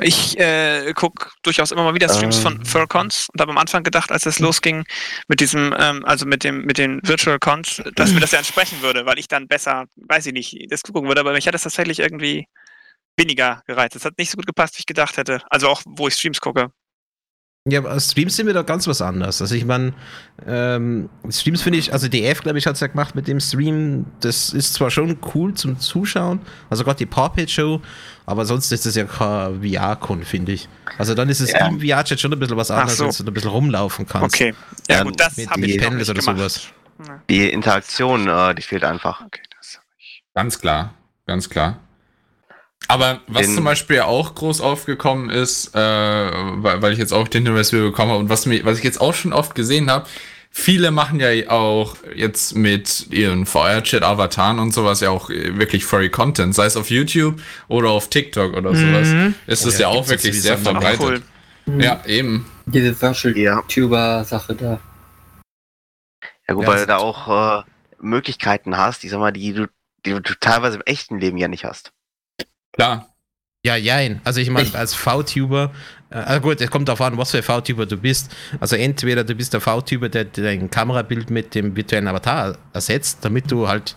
Ich 0.00 0.38
äh, 0.38 0.92
gucke 0.94 1.30
durchaus 1.42 1.70
immer 1.70 1.84
mal 1.84 1.94
wieder 1.94 2.08
Streams 2.08 2.38
von 2.38 2.54
Ähm. 2.54 2.64
Furcons 2.64 3.28
und 3.32 3.40
habe 3.40 3.52
am 3.52 3.58
Anfang 3.58 3.84
gedacht, 3.84 4.10
als 4.10 4.26
es 4.26 4.40
losging 4.40 4.84
mit 5.28 5.40
diesem, 5.40 5.74
ähm, 5.78 6.04
also 6.04 6.26
mit 6.26 6.42
dem, 6.42 6.64
mit 6.64 6.78
den 6.78 7.00
Virtual 7.04 7.38
Cons, 7.38 7.82
dass 7.94 8.12
mir 8.12 8.20
das 8.20 8.32
ja 8.32 8.38
entsprechen 8.38 8.82
würde, 8.82 9.06
weil 9.06 9.18
ich 9.18 9.28
dann 9.28 9.46
besser, 9.46 9.86
weiß 9.96 10.26
ich 10.26 10.32
nicht, 10.32 10.66
das 10.70 10.82
gucken 10.82 11.06
würde, 11.08 11.20
aber 11.20 11.32
mich 11.32 11.46
hat 11.46 11.54
es 11.54 11.62
tatsächlich 11.62 12.00
irgendwie 12.00 12.46
weniger 13.16 13.62
gereizt. 13.66 13.94
Es 13.94 14.04
hat 14.04 14.18
nicht 14.18 14.30
so 14.30 14.36
gut 14.36 14.46
gepasst, 14.46 14.76
wie 14.76 14.80
ich 14.80 14.86
gedacht 14.86 15.16
hätte. 15.16 15.42
Also 15.50 15.68
auch, 15.68 15.82
wo 15.86 16.08
ich 16.08 16.14
Streams 16.14 16.40
gucke. 16.40 16.72
Ja, 17.68 17.78
aber 17.78 17.98
Streams 18.00 18.34
sind 18.34 18.48
wieder 18.48 18.64
ganz 18.64 18.88
was 18.88 19.00
anderes. 19.00 19.40
Also 19.40 19.54
ich 19.54 19.64
meine, 19.64 19.92
ähm, 20.44 21.08
Streams 21.30 21.62
finde 21.62 21.78
ich, 21.78 21.92
also 21.92 22.08
EF, 22.08 22.42
glaube 22.42 22.58
ich, 22.58 22.66
hat 22.66 22.74
es 22.74 22.80
ja 22.80 22.88
gemacht 22.88 23.14
mit 23.14 23.28
dem 23.28 23.38
Stream. 23.38 24.06
Das 24.18 24.50
ist 24.52 24.74
zwar 24.74 24.90
schon 24.90 25.16
cool 25.32 25.54
zum 25.54 25.78
Zuschauen, 25.78 26.40
also 26.70 26.82
gerade 26.82 26.98
die 26.98 27.06
Puppet 27.06 27.48
Show, 27.48 27.80
aber 28.26 28.46
sonst 28.46 28.72
ist 28.72 28.84
das 28.84 28.96
ja 28.96 29.04
kein 29.04 29.62
VR-Con, 29.62 30.24
finde 30.24 30.52
ich. 30.52 30.68
Also 30.98 31.14
dann 31.14 31.28
ist 31.28 31.38
es 31.38 31.52
Ja. 31.52 31.68
im 31.68 31.80
VR-Chat 31.80 32.18
schon 32.18 32.32
ein 32.32 32.40
bisschen 32.40 32.56
was 32.56 32.72
anderes, 32.72 32.96
so. 32.96 33.04
wenn 33.04 33.26
du 33.26 33.30
ein 33.30 33.34
bisschen 33.34 33.50
rumlaufen 33.50 34.06
kannst. 34.08 34.34
Okay. 34.34 34.54
Ja, 34.90 35.04
gut, 35.04 35.20
das 35.20 35.36
mit- 35.36 35.48
habe 35.48 35.60
mit 35.60 35.80
Panels 35.80 36.08
nicht 36.08 36.10
oder 36.10 36.20
gemacht. 36.34 36.50
sowas. 36.50 36.66
Die 37.30 37.48
Interaktion, 37.48 38.26
äh, 38.28 38.56
die 38.56 38.62
fehlt 38.62 38.82
einfach. 38.82 39.20
Okay, 39.24 39.42
das 39.56 39.76
hab 39.76 39.84
ich. 39.98 40.24
Ganz 40.34 40.58
klar, 40.58 40.94
ganz 41.26 41.48
klar. 41.48 41.78
Aber 42.88 43.20
was 43.26 43.54
zum 43.54 43.64
Beispiel 43.64 44.00
auch 44.00 44.34
groß 44.34 44.60
aufgekommen 44.60 45.30
ist, 45.30 45.74
äh, 45.74 45.78
weil, 45.78 46.92
ich 46.92 46.98
jetzt 46.98 47.12
auch 47.12 47.28
den 47.28 47.46
Hinweis 47.46 47.72
wieder 47.72 47.84
bekommen 47.84 48.10
habe 48.10 48.20
und 48.20 48.28
was, 48.28 48.44
mir, 48.46 48.64
was 48.64 48.78
ich 48.78 48.84
jetzt 48.84 49.00
auch 49.00 49.14
schon 49.14 49.32
oft 49.32 49.54
gesehen 49.54 49.90
habe, 49.90 50.06
viele 50.50 50.90
machen 50.90 51.18
ja 51.20 51.48
auch 51.50 51.96
jetzt 52.14 52.54
mit 52.54 53.06
ihren 53.10 53.46
VR-Chat-Avataren 53.46 54.58
und 54.58 54.72
sowas 54.74 55.00
ja 55.00 55.08
auch 55.10 55.30
äh, 55.30 55.56
wirklich 55.58 55.84
Furry 55.86 56.10
Content, 56.10 56.54
sei 56.54 56.66
es 56.66 56.76
auf 56.76 56.90
YouTube 56.90 57.40
oder 57.68 57.88
auf 57.90 58.08
TikTok 58.08 58.54
oder 58.54 58.74
sowas. 58.74 59.08
Mhm. 59.08 59.34
Ist 59.46 59.62
Oh 59.64 59.68
das 59.68 59.78
ja, 59.78 59.80
ja, 59.80 59.88
auch 59.88 60.08
wirklich 60.08 60.40
sehr 60.42 60.58
verbreitet. 60.58 61.00
cool. 61.00 61.22
Ja, 61.80 62.02
eben. 62.06 62.46
Diese 62.66 63.00
Virtual 63.00 63.36
Ja. 63.38 63.62
Tuber-Sache 63.62 64.54
da. 64.54 64.80
Ja 66.48 66.54
gut, 66.54 66.64
Ja, 66.64 66.68
weil 66.68 66.80
du 66.80 66.86
da 66.86 66.96
auch 66.98 67.60
äh, 67.60 67.62
Möglichkeiten 68.00 68.76
hast, 68.76 69.04
ich 69.04 69.10
sag 69.10 69.20
mal, 69.20 69.32
die 69.32 69.52
du, 69.54 69.68
die 70.04 70.10
du 70.10 70.20
teilweise 70.40 70.76
im 70.76 70.82
echten 70.84 71.18
Leben 71.18 71.38
ja 71.38 71.48
nicht 71.48 71.64
hast. 71.64 71.92
Klar. 72.72 73.08
Ja, 73.64 73.76
jein. 73.76 74.20
Also 74.24 74.40
ich 74.40 74.50
meine, 74.50 74.74
als 74.74 74.92
V-Tuber, 74.94 75.70
äh, 76.10 76.16
ah 76.16 76.38
gut, 76.38 76.60
es 76.60 76.70
kommt 76.70 76.88
darauf 76.88 77.00
an, 77.00 77.16
was 77.16 77.30
für 77.30 77.36
ein 77.36 77.42
V-Tuber 77.44 77.86
du 77.86 77.96
bist. 77.96 78.34
Also 78.58 78.74
entweder 78.74 79.22
du 79.22 79.34
bist 79.34 79.52
der 79.52 79.60
V-Tuber, 79.60 80.08
der 80.08 80.24
dein 80.24 80.68
Kamerabild 80.68 81.30
mit 81.30 81.54
dem 81.54 81.76
virtuellen 81.76 82.08
Avatar 82.08 82.56
ersetzt, 82.72 83.18
damit 83.22 83.50
du 83.50 83.68
halt 83.68 83.94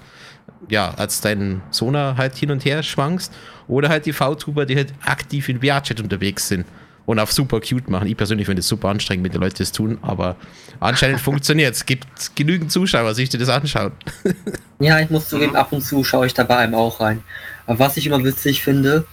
ja, 0.70 0.94
als 0.96 1.22
dein 1.22 1.62
Sonar 1.70 2.18
halt 2.18 2.36
hin 2.36 2.52
und 2.52 2.66
her 2.66 2.84
schwankst, 2.84 3.34
oder 3.68 3.90
halt 3.90 4.06
die 4.06 4.14
V-Tuber, 4.14 4.66
die 4.66 4.76
halt 4.76 4.94
aktiv 5.04 5.50
in 5.50 5.62
VR-Chat 5.62 6.00
unterwegs 6.00 6.48
sind 6.48 6.66
und 7.06 7.20
auf 7.20 7.32
super 7.32 7.60
cute 7.60 7.90
machen. 7.90 8.08
Ich 8.08 8.18
persönlich 8.18 8.46
finde 8.46 8.62
es 8.62 8.68
super 8.68 8.90
anstrengend, 8.90 9.26
wenn 9.26 9.32
die 9.32 9.38
Leute 9.38 9.58
das 9.58 9.72
tun, 9.72 9.98
aber 10.02 10.36
anscheinend 10.80 11.22
funktioniert 11.22 11.76
es. 11.76 11.86
gibt 11.86 12.08
genügend 12.36 12.72
Zuschauer, 12.72 13.14
sich 13.14 13.30
die 13.30 13.38
das 13.38 13.50
anschauen. 13.50 13.92
Ja, 14.80 15.00
ich 15.00 15.10
muss 15.10 15.30
zugeben, 15.30 15.56
ab 15.56 15.72
und 15.72 15.82
zu 15.82 16.04
schaue 16.04 16.28
ich 16.28 16.34
da 16.34 16.44
bei 16.44 16.58
einem 16.58 16.76
auch 16.76 17.00
rein. 17.00 17.24
Aber 17.66 17.80
was 17.80 17.98
ich 17.98 18.06
immer 18.08 18.24
witzig 18.24 18.64
finde, 18.64 19.06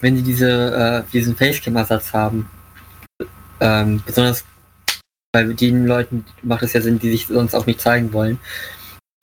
wenn 0.00 0.16
die 0.16 0.22
diese, 0.22 1.04
äh, 1.06 1.10
diesen 1.12 1.36
Facecam-Ersatz 1.36 2.12
haben, 2.12 2.50
ähm, 3.60 4.02
besonders 4.04 4.44
bei 5.32 5.44
den 5.44 5.86
Leuten 5.86 6.24
macht 6.42 6.62
es 6.62 6.72
ja 6.72 6.80
Sinn, 6.80 6.98
die 6.98 7.10
sich 7.10 7.26
sonst 7.26 7.54
auch 7.54 7.66
nicht 7.66 7.80
zeigen 7.80 8.12
wollen. 8.12 8.32
Und 8.32 8.40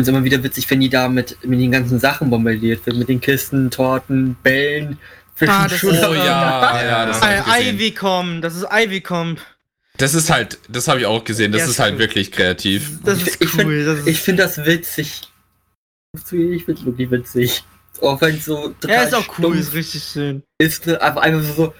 es 0.03 0.07
ist 0.07 0.09
immer 0.09 0.23
wieder 0.23 0.41
witzig, 0.43 0.69
wenn 0.71 0.79
die 0.79 0.89
da 0.89 1.09
mit, 1.09 1.37
mit 1.45 1.59
den 1.59 1.71
ganzen 1.71 1.99
Sachen 1.99 2.29
bombardiert 2.29 2.85
wird, 2.85 2.95
mit 2.97 3.09
den 3.09 3.19
Kisten, 3.21 3.69
Torten, 3.69 4.35
Bällen, 4.41 4.97
Ah, 5.41 5.63
das 5.69 5.79
Fischen, 5.79 5.91
ist- 5.95 6.03
Oh 6.05 6.13
ja, 6.13 6.83
ja, 6.83 7.05
das 7.05 7.21
Äh, 7.21 7.41
gesehen. 7.43 7.75
Ivycom, 7.77 8.41
das 8.41 8.55
ist 8.57 8.65
Ivycom. 8.69 9.37
Das 9.95 10.13
ist 10.13 10.29
halt, 10.29 10.59
das 10.67 10.89
habe 10.89 10.99
ich 10.99 11.05
auch 11.05 11.23
gesehen, 11.23 11.53
das 11.53 11.59
Ja, 11.59 11.65
ist 11.65 11.71
ist 11.71 11.79
halt 11.79 11.93
cool. 11.93 11.99
wirklich 11.99 12.31
kreativ. 12.31 12.99
Das 13.05 13.21
ist 13.21 13.41
Ich 13.41 13.49
find- 13.49 13.63
cool. 13.65 13.85
das 13.85 13.99
ist, 13.99 14.07
Ich 14.07 14.19
finde 14.19 14.43
das 14.43 14.57
witzig. 14.65 15.21
Ich 16.13 16.21
finde 16.25 16.73
es 16.73 16.85
wirklich 16.85 17.11
witzig. 17.11 17.63
Auch 18.01 18.21
wenn 18.21 18.35
es 18.35 18.45
so 18.45 18.69
total 18.79 18.95
ja, 18.95 19.03
ist 19.03 19.15
auch 19.15 19.39
cool, 19.39 19.57
ist 19.57 19.73
richtig 19.73 20.03
schön. 20.03 20.43
ist, 20.57 20.87
ne? 20.87 21.01
einfach, 21.01 21.21
einfach 21.21 21.41
so, 21.41 21.53
so, 21.53 21.73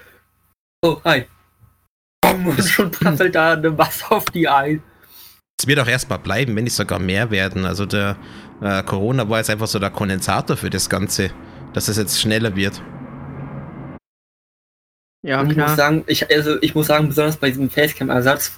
oh, 0.84 1.02
hi. 1.04 1.26
Und 2.26 2.64
schon 2.64 2.92
prasselt 2.92 3.36
da 3.36 3.54
eine 3.54 3.72
Masse 3.72 4.12
auf 4.12 4.26
die 4.26 4.48
ein. 4.48 4.84
Es 5.60 5.68
wird 5.68 5.80
auch 5.80 5.88
erstmal 5.88 6.20
bleiben, 6.20 6.56
wenn 6.56 6.64
nicht 6.64 6.76
sogar 6.76 7.00
mehr 7.00 7.32
werden. 7.32 7.66
Also 7.66 7.86
der 7.86 8.18
äh, 8.62 8.84
Corona 8.84 9.28
war 9.28 9.40
jetzt 9.40 9.50
einfach 9.50 9.68
so 9.68 9.80
der 9.80 9.90
Kondensator 9.90 10.56
für 10.56 10.70
das 10.70 10.90
Ganze, 10.90 11.32
dass 11.74 11.88
es 11.88 11.98
jetzt 11.98 12.20
schneller 12.20 12.56
wird. 12.56 12.82
Ja, 15.22 15.42
Und 15.42 15.52
ich 15.52 15.58
muss 15.58 15.66
klar. 15.66 15.76
sagen, 15.76 16.04
ich, 16.08 16.30
also 16.32 16.62
ich 16.62 16.76
muss 16.76 16.88
sagen, 16.88 17.10
besonders 17.10 17.38
bei 17.38 17.50
diesem 17.50 17.70
Facecam-Ersatz, 17.70 18.54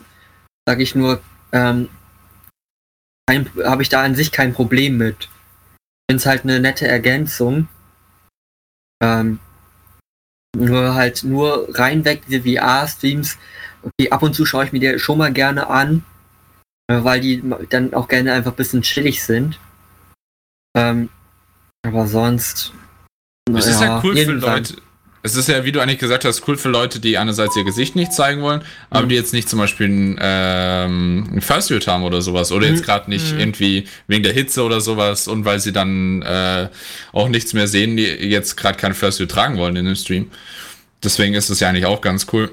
sage 0.67 0.83
ich 0.83 0.93
nur, 0.93 1.21
ähm, 1.51 1.89
habe 3.29 3.81
ich 3.81 3.89
da 3.89 4.03
an 4.03 4.15
sich 4.15 4.31
kein 4.31 4.53
Problem 4.53 4.97
mit. 4.97 5.29
Finde 6.11 6.19
es 6.19 6.25
halt 6.25 6.43
eine 6.43 6.59
nette 6.59 6.85
Ergänzung. 6.85 7.69
Ähm, 9.01 9.39
nur 10.57 10.93
halt 10.93 11.23
nur 11.23 11.69
reinweg 11.69 12.25
diese 12.27 12.41
VR-Streams. 12.41 13.37
Okay, 13.81 14.11
ab 14.11 14.21
und 14.21 14.33
zu 14.33 14.45
schaue 14.45 14.65
ich 14.65 14.73
mir 14.73 14.81
die 14.81 14.99
schon 14.99 15.19
mal 15.19 15.31
gerne 15.31 15.67
an, 15.67 16.03
äh, 16.91 17.01
weil 17.01 17.21
die 17.21 17.41
dann 17.69 17.93
auch 17.93 18.09
gerne 18.09 18.33
einfach 18.33 18.51
ein 18.51 18.57
bisschen 18.57 18.81
chillig 18.81 19.23
sind. 19.23 19.57
Ähm, 20.75 21.07
aber 21.87 22.05
sonst. 22.07 22.73
Es 23.49 23.67
ist 23.67 23.79
ja 23.79 24.01
cool 24.03 24.17
für. 24.17 24.33
Leute. 24.33 24.81
Es 25.23 25.35
ist 25.35 25.47
ja, 25.49 25.63
wie 25.65 25.71
du 25.71 25.79
eigentlich 25.79 25.99
gesagt 25.99 26.25
hast, 26.25 26.47
cool 26.47 26.57
für 26.57 26.69
Leute, 26.69 26.99
die 26.99 27.17
einerseits 27.17 27.55
ihr 27.55 27.63
Gesicht 27.63 27.95
nicht 27.95 28.11
zeigen 28.11 28.41
wollen, 28.41 28.61
aber 28.89 29.05
Mhm. 29.05 29.09
die 29.09 29.15
jetzt 29.15 29.33
nicht 29.33 29.47
zum 29.47 29.59
Beispiel 29.59 29.87
ein, 29.87 30.17
ähm, 30.19 31.29
ein 31.33 31.41
First 31.41 31.69
World 31.69 31.85
haben 31.87 32.03
oder 32.03 32.21
sowas. 32.23 32.51
Oder 32.51 32.67
jetzt 32.67 32.81
Mhm. 32.81 32.85
gerade 32.85 33.09
nicht 33.09 33.33
Mhm. 33.33 33.39
irgendwie 33.39 33.85
wegen 34.07 34.23
der 34.23 34.33
Hitze 34.33 34.63
oder 34.63 34.81
sowas 34.81 35.27
und 35.27 35.45
weil 35.45 35.59
sie 35.59 35.71
dann 35.71 36.21
äh, 36.23 36.69
auch 37.13 37.29
nichts 37.29 37.53
mehr 37.53 37.67
sehen, 37.67 37.97
die 37.97 38.03
jetzt 38.05 38.57
gerade 38.57 38.77
kein 38.77 38.93
First 38.95 39.19
World 39.19 39.31
tragen 39.31 39.57
wollen 39.57 39.75
in 39.75 39.85
dem 39.85 39.95
Stream. 39.95 40.31
Deswegen 41.03 41.35
ist 41.35 41.49
es 41.49 41.59
ja 41.59 41.69
eigentlich 41.69 41.85
auch 41.85 42.01
ganz 42.01 42.25
cool. 42.33 42.51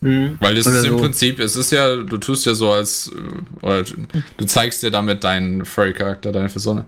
Mhm. 0.00 0.36
Weil 0.40 0.56
es 0.56 0.66
Oder 0.66 0.78
ist 0.78 0.84
im 0.86 0.92
so. 0.92 0.98
Prinzip, 0.98 1.38
es 1.40 1.56
ist 1.56 1.70
ja, 1.72 1.94
du 1.96 2.16
tust 2.16 2.46
ja 2.46 2.54
so 2.54 2.72
als, 2.72 3.08
äh, 3.62 3.66
oder 3.66 3.84
du 4.36 4.44
zeigst 4.46 4.82
dir 4.82 4.90
damit 4.90 5.22
deinen 5.22 5.64
Furry-Charakter, 5.64 6.32
deine 6.32 6.48
Persona. 6.48 6.84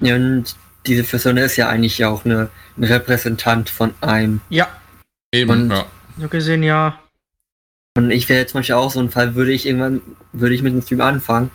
Ja, 0.00 0.14
und 0.16 0.44
diese 0.86 1.04
Person 1.04 1.36
ist 1.36 1.56
ja 1.56 1.68
eigentlich 1.68 2.04
auch 2.04 2.24
eine, 2.24 2.48
ein 2.76 2.84
Repräsentant 2.84 3.70
von 3.70 3.94
einem. 4.00 4.40
Ja, 4.48 4.68
Eben, 5.32 5.50
Und- 5.50 5.70
ja. 5.70 5.86
so 6.18 6.28
gesehen, 6.28 6.62
ja. 6.62 6.98
Und 7.96 8.10
ich 8.10 8.28
wäre 8.28 8.40
jetzt 8.40 8.52
zum 8.52 8.60
Beispiel 8.60 8.74
auch 8.76 8.90
so 8.90 9.00
ein 9.00 9.10
Fall, 9.10 9.34
würde 9.34 9.52
ich 9.52 9.66
irgendwann, 9.66 10.00
würde 10.32 10.54
ich 10.54 10.62
mit 10.62 10.72
dem 10.72 10.82
Stream 10.82 11.00
anfangen. 11.00 11.50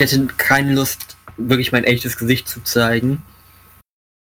Ich 0.00 0.10
hätte 0.12 0.26
keine 0.36 0.74
Lust, 0.74 1.16
wirklich 1.36 1.72
mein 1.72 1.84
echtes 1.84 2.16
Gesicht 2.16 2.48
zu 2.48 2.62
zeigen. 2.62 3.22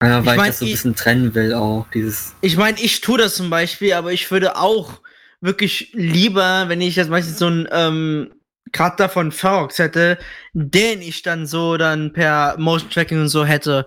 Äh, 0.00 0.06
weil 0.08 0.20
ich, 0.20 0.36
mein, 0.36 0.46
das 0.46 0.58
so 0.60 0.64
ein 0.64 0.68
ich- 0.68 0.74
bisschen 0.74 0.94
trennen 0.96 1.34
will 1.34 1.52
auch. 1.54 1.86
Dieses. 1.92 2.34
Ich 2.40 2.56
meine, 2.56 2.80
ich 2.80 3.00
tue 3.00 3.18
das 3.18 3.34
zum 3.36 3.50
Beispiel, 3.50 3.92
aber 3.94 4.12
ich 4.12 4.30
würde 4.30 4.56
auch 4.56 5.00
wirklich 5.40 5.90
lieber, 5.92 6.68
wenn 6.68 6.80
ich 6.80 6.96
jetzt 6.96 7.10
meistens 7.10 7.38
so 7.38 7.46
einen 7.46 7.68
ähm, 7.70 8.30
Charakter 8.72 9.08
von 9.08 9.30
Ferox 9.32 9.78
hätte, 9.78 10.18
den 10.52 11.02
ich 11.02 11.22
dann 11.22 11.46
so 11.46 11.76
dann 11.76 12.12
per 12.12 12.56
Motion 12.58 12.90
Tracking 12.90 13.20
und 13.20 13.28
so 13.28 13.44
hätte. 13.44 13.86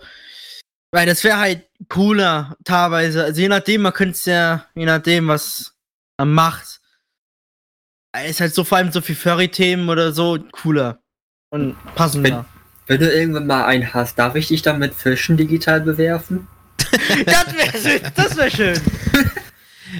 Weil 0.98 1.06
das 1.06 1.24
wäre 1.24 1.38
halt 1.38 1.62
cooler, 1.90 2.58
teilweise. 2.64 3.24
Also 3.24 3.40
je 3.40 3.50
nachdem, 3.50 3.84
man 3.84 3.94
könnte 3.94 4.14
es 4.14 4.26
ja, 4.26 4.66
je 4.74 4.88
nachdem, 4.88 5.28
was 5.28 5.76
man 6.18 6.34
macht. 6.34 6.80
Es 8.14 8.32
ist 8.32 8.42
halt 8.42 8.56
so 8.56 8.64
vor 8.64 8.80
allem 8.80 8.92
so 8.92 9.02
viel 9.02 9.14
Furry-Themen 9.14 9.90
oder 9.90 10.12
so 10.12 10.40
cooler. 10.52 10.98
Und 11.52 11.76
passender. 11.94 12.48
Wenn 12.88 13.00
du 13.00 13.14
irgendwann 13.14 13.46
mal 13.46 13.66
einen 13.66 13.94
hast, 13.94 14.18
darf 14.18 14.34
ich 14.34 14.48
dich 14.48 14.64
dann 14.64 14.80
mit 14.80 14.96
Fischen 14.96 15.38
digital 15.38 15.82
bewerfen? 15.82 16.48
das 17.28 17.54
wäre 17.54 17.78
schön, 17.78 18.02
das 18.16 18.36
wäre 18.36 18.50
schön. 18.50 18.82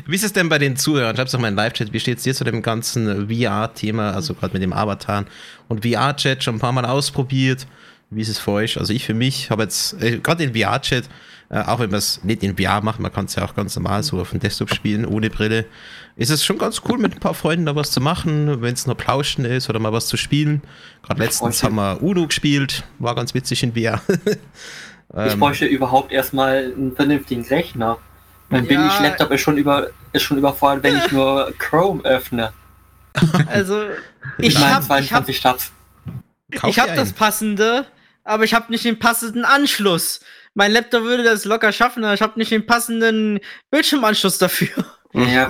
Wie 0.08 0.16
ist 0.16 0.24
es 0.24 0.34
denn 0.34 0.50
bei 0.50 0.58
den 0.58 0.78
Zuhörern? 0.78 1.16
Schreib's 1.16 1.32
doch 1.32 1.40
mal 1.40 1.50
in 1.50 1.56
Live-Chat. 1.56 1.94
Wie 1.94 2.00
steht's 2.00 2.24
dir 2.24 2.34
zu 2.34 2.44
dem 2.44 2.64
ganzen 2.64 3.30
VR-Thema, 3.30 4.14
also 4.14 4.34
gerade 4.34 4.54
mit 4.54 4.64
dem 4.64 4.74
Avatar 4.74 5.26
und 5.68 5.86
VR-Chat 5.86 6.44
schon 6.44 6.56
ein 6.56 6.60
paar 6.60 6.72
Mal 6.72 6.86
ausprobiert? 6.86 7.68
Wie 8.10 8.22
ist 8.22 8.30
es 8.30 8.40
für 8.40 8.52
euch? 8.52 8.80
Also 8.80 8.94
ich 8.94 9.06
für 9.06 9.14
mich 9.14 9.50
habe 9.50 9.64
jetzt, 9.64 10.02
äh, 10.02 10.20
gerade 10.20 10.48
den 10.48 10.56
VR-Chat, 10.56 11.06
äh, 11.50 11.60
auch 11.62 11.80
wenn 11.80 11.90
man 11.90 12.00
es 12.00 12.24
nicht 12.24 12.44
in 12.44 12.58
VR 12.58 12.82
macht, 12.82 13.00
man 13.00 13.12
kann 13.12 13.26
es 13.26 13.36
ja 13.36 13.44
auch 13.44 13.56
ganz 13.56 13.76
normal 13.76 14.04
so 14.04 14.20
auf 14.20 14.32
dem 14.32 14.40
Desktop 14.40 14.74
spielen, 14.74 15.06
ohne 15.06 15.30
Brille, 15.30 15.66
ist 16.16 16.30
es 16.30 16.44
schon 16.44 16.58
ganz 16.58 16.82
cool, 16.88 16.98
mit 16.98 17.14
ein 17.14 17.20
paar 17.20 17.34
Freunden 17.34 17.66
da 17.66 17.76
was 17.76 17.92
zu 17.92 18.02
machen, 18.02 18.62
wenn 18.62 18.74
es 18.74 18.86
nur 18.88 18.96
Plauschen 18.96 19.46
ist 19.46 19.70
oder 19.70 19.80
mal 19.80 19.94
was 19.94 20.08
zu 20.08 20.18
spielen. 20.18 20.62
Gerade 21.04 21.22
letztens 21.22 21.64
haben 21.64 21.76
wir 21.76 22.02
Uno 22.02 22.28
gespielt, 22.28 22.84
war 23.00 23.14
ganz 23.16 23.34
witzig 23.34 23.64
in 23.64 23.74
VR. 23.74 24.02
Ich 25.26 25.34
Ähm, 25.34 25.40
bräuchte 25.40 25.66
überhaupt 25.66 26.12
erstmal 26.12 26.74
einen 26.76 26.94
vernünftigen 26.94 27.46
Rechner. 27.46 27.98
Mein 28.50 28.66
Ja. 28.66 28.68
Billig-Laptop 28.68 29.32
ist 29.32 29.40
schon 29.40 29.58
über 29.58 29.88
ist 30.12 30.24
schon 30.24 30.38
überfordert, 30.38 30.84
wenn 30.84 30.98
ich 30.98 31.12
nur 31.14 31.54
Chrome 31.58 32.04
öffne. 32.04 32.52
Also, 33.48 33.84
ich 34.38 34.50
Ich 34.50 34.58
habe 34.58 34.70
ich 35.02 35.14
hab, 35.14 35.26
22 35.26 35.40
Tabs. 35.40 35.72
kauf 36.56 36.70
ich 36.70 36.80
hab 36.80 36.94
das 36.94 37.14
passende, 37.14 37.86
aber 38.28 38.44
ich 38.44 38.54
habe 38.54 38.72
nicht 38.72 38.86
den 38.86 39.00
passenden 39.00 39.46
Anschluss. 39.46 40.20
Mein 40.54 40.72
Laptop 40.72 41.04
würde 41.04 41.24
das 41.24 41.46
locker 41.46 41.72
schaffen, 41.72 42.04
aber 42.04 42.14
ich 42.14 42.22
habe 42.22 42.38
nicht 42.40 42.52
den 42.52 42.66
passenden 42.66 43.40
Bildschirmanschluss 43.72 44.38
dafür. 44.38 44.70
Ja. 45.14 45.48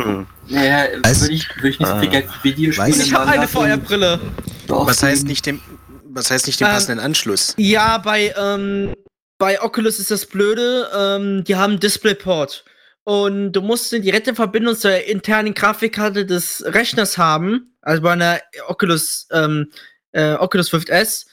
Naja, 0.47 0.85
Weiß- 1.01 1.21
würde 1.21 1.33
ich, 1.33 1.47
würde 1.57 1.69
ich 1.69 1.79
nicht 1.79 1.89
so 1.89 1.99
viel. 1.99 2.09
Geld 2.09 2.29
für 2.29 2.43
Videospiele 2.43 2.87
Weiß- 2.95 3.03
Ich 3.05 3.13
habe 3.13 3.25
eine 3.27 3.41
lassen. 3.41 3.57
VR-Brille. 3.57 4.19
Doch, 4.67 4.85
Was 4.87 5.01
heißt 5.01 5.25
nicht 5.25 5.45
den, 5.45 5.59
was 6.05 6.29
heißt 6.29 6.45
nicht 6.47 6.59
den 6.59 6.67
Ähm, 6.67 6.73
passenden 6.73 6.99
Anschluss? 6.99 7.53
Ja, 7.57 7.97
bei, 7.97 8.33
ähm, 8.37 8.93
bei 9.39 9.61
Oculus 9.61 9.99
ist 9.99 10.11
das 10.11 10.25
Blöde, 10.27 10.89
ähm, 10.95 11.43
die 11.43 11.55
haben 11.55 11.79
DisplayPort. 11.79 12.65
Und 13.03 13.53
du 13.53 13.61
musst 13.61 13.93
eine 13.93 14.03
direkte 14.03 14.35
Verbindung 14.35 14.75
zur 14.75 15.03
internen 15.05 15.53
Grafikkarte 15.53 16.25
des 16.25 16.63
Rechners 16.65 17.17
haben, 17.17 17.73
also 17.81 18.01
bei 18.03 18.11
einer 18.11 18.39
Oculus, 18.67 19.27
ähm, 19.31 19.71
äh, 20.11 20.33
Oculus 20.33 20.71
Rift 20.73 20.89
S. 20.89 21.25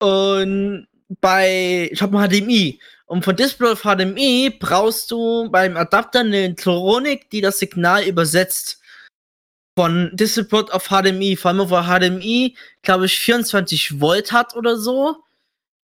Und 0.00 0.87
bei, 1.20 1.88
ich 1.92 2.00
habe 2.02 2.18
ein 2.18 2.28
HDMI. 2.30 2.80
Und 3.06 3.24
von 3.24 3.36
Display 3.36 3.70
auf 3.70 3.82
HDMI 3.82 4.56
brauchst 4.58 5.10
du 5.10 5.48
beim 5.50 5.76
Adapter 5.76 6.20
eine 6.20 6.36
Elektronik, 6.36 7.30
die 7.30 7.40
das 7.40 7.58
Signal 7.58 8.04
übersetzt. 8.04 8.80
Von 9.76 10.10
DisplayPort 10.12 10.72
auf 10.72 10.88
HDMI, 10.88 11.36
vor 11.36 11.52
allem 11.52 11.70
wo 11.70 11.80
HDMI, 11.80 12.56
glaube 12.82 13.06
ich, 13.06 13.18
24 13.18 14.00
Volt 14.00 14.32
hat 14.32 14.56
oder 14.56 14.76
so. 14.76 15.16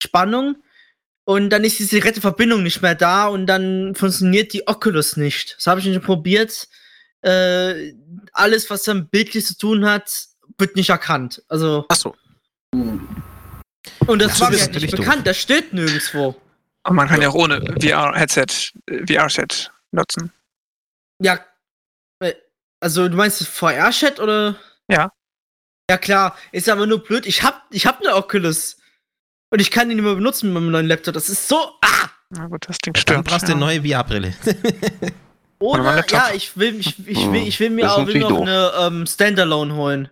Spannung. 0.03 0.57
Und 1.25 1.51
dann 1.51 1.64
ist 1.64 1.79
diese 1.79 1.97
direkte 1.97 2.20
Verbindung 2.20 2.62
nicht 2.62 2.83
mehr 2.83 2.95
da 2.95 3.29
und 3.29 3.47
dann 3.47 3.95
funktioniert 3.95 4.53
die 4.53 4.66
Oculus 4.66 5.16
nicht. 5.16 5.55
Das 5.57 5.66
habe 5.66 5.81
ich 5.81 5.87
nicht 5.87 6.03
probiert. 6.03 6.68
Äh, 7.22 7.95
alles, 8.33 8.68
was 8.68 8.83
dann 8.83 9.09
bildlich 9.09 9.47
zu 9.47 9.57
tun 9.57 9.87
hat, 9.87 10.27
wird 10.59 10.77
nicht 10.77 10.91
erkannt. 10.91 11.43
Also, 11.49 11.87
Achso. 11.89 12.14
Und 14.07 14.20
das 14.20 14.32
Das 14.32 14.41
war 14.41 14.51
mir 14.51 14.61
halt 14.61 14.74
nicht 14.74 14.93
doof. 14.93 15.01
bekannt. 15.01 15.26
Das 15.26 15.37
steht 15.39 15.72
nirgendwo. 15.72 16.35
Und 16.87 16.97
man 16.97 17.09
kann 17.09 17.22
ja 17.22 17.28
auch 17.30 17.35
ohne 17.35 17.61
VR-Headset, 17.80 18.72
VR-Set 19.09 19.72
nutzen. 19.93 20.32
Ja. 21.20 21.39
äh, 22.20 22.35
Also, 22.80 23.09
du 23.09 23.16
meinst 23.16 23.47
VR-Chat 23.47 24.20
oder? 24.20 24.57
Ja. 24.89 25.11
Ja, 25.91 25.99
klar. 25.99 26.37
Ist 26.53 26.68
aber 26.68 26.87
nur 26.87 27.03
blöd. 27.03 27.26
Ich 27.26 27.43
hab, 27.43 27.64
ich 27.70 27.87
hab 27.87 28.01
eine 28.01 28.14
Oculus. 28.14 28.76
Und 29.51 29.61
ich 29.61 29.70
kann 29.70 29.89
die 29.89 29.95
nicht 29.95 30.05
mehr 30.05 30.14
benutzen 30.14 30.53
mit 30.53 30.55
meinem 30.62 30.72
neuen 30.72 30.87
Laptop. 30.87 31.14
Das 31.14 31.28
ist 31.28 31.49
so. 31.49 31.57
Ah! 31.82 32.09
Na 32.30 32.47
gut, 32.49 32.68
das 32.68 32.78
Ding 32.78 32.93
Dann 32.95 33.01
stört. 33.03 33.24
brauchst 33.24 33.43
du 33.49 33.53
ja. 33.53 33.57
eine 33.57 33.61
neue 33.61 33.82
VR-Brille. 33.82 34.35
Oder 35.61 36.05
ja, 36.09 36.30
ich 36.35 36.57
will, 36.57 36.78
ich, 36.80 36.99
ich 37.09 37.30
will, 37.30 37.47
ich 37.47 37.61
will 37.61 37.70
mir 37.70 37.91
auch 37.93 38.07
will 38.07 38.18
noch 38.20 38.41
eine 38.43 38.72
ähm, 38.80 39.07
Standalone 39.07 39.74
holen. 39.74 40.11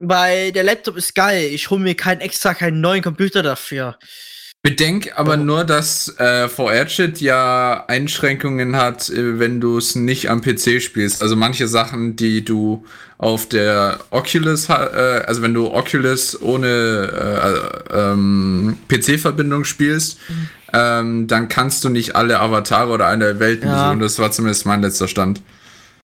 Weil 0.00 0.50
der 0.52 0.64
Laptop 0.64 0.96
ist 0.96 1.14
geil. 1.14 1.50
Ich 1.52 1.70
hole 1.70 1.80
mir 1.82 1.94
keinen 1.94 2.20
extra, 2.20 2.54
keinen 2.54 2.80
neuen 2.80 3.02
Computer 3.02 3.42
dafür. 3.42 3.98
Bedenk 4.62 5.12
aber 5.16 5.38
nur, 5.38 5.64
dass 5.64 6.08
äh, 6.18 6.46
VR-Chat 6.46 7.20
ja 7.22 7.84
Einschränkungen 7.86 8.76
hat, 8.76 9.08
äh, 9.08 9.38
wenn 9.38 9.58
du 9.60 9.78
es 9.78 9.94
nicht 9.94 10.28
am 10.28 10.42
PC 10.42 10.82
spielst. 10.82 11.22
Also 11.22 11.34
manche 11.34 11.66
Sachen, 11.66 12.14
die 12.16 12.44
du 12.44 12.84
auf 13.16 13.48
der 13.48 14.00
Oculus, 14.10 14.68
äh, 14.68 14.72
also 14.72 15.40
wenn 15.40 15.54
du 15.54 15.70
Oculus 15.72 16.40
ohne 16.42 17.82
äh, 17.90 17.98
ähm, 17.98 18.76
PC-Verbindung 18.88 19.64
spielst, 19.64 20.18
ähm, 20.74 21.26
dann 21.26 21.48
kannst 21.48 21.82
du 21.84 21.88
nicht 21.88 22.14
alle 22.14 22.38
Avatare 22.40 22.90
oder 22.90 23.06
alle 23.06 23.38
Welten 23.40 23.68
Ja. 23.68 23.84
besuchen. 23.84 24.00
Das 24.00 24.18
war 24.18 24.30
zumindest 24.30 24.66
mein 24.66 24.82
letzter 24.82 25.08
Stand. 25.08 25.40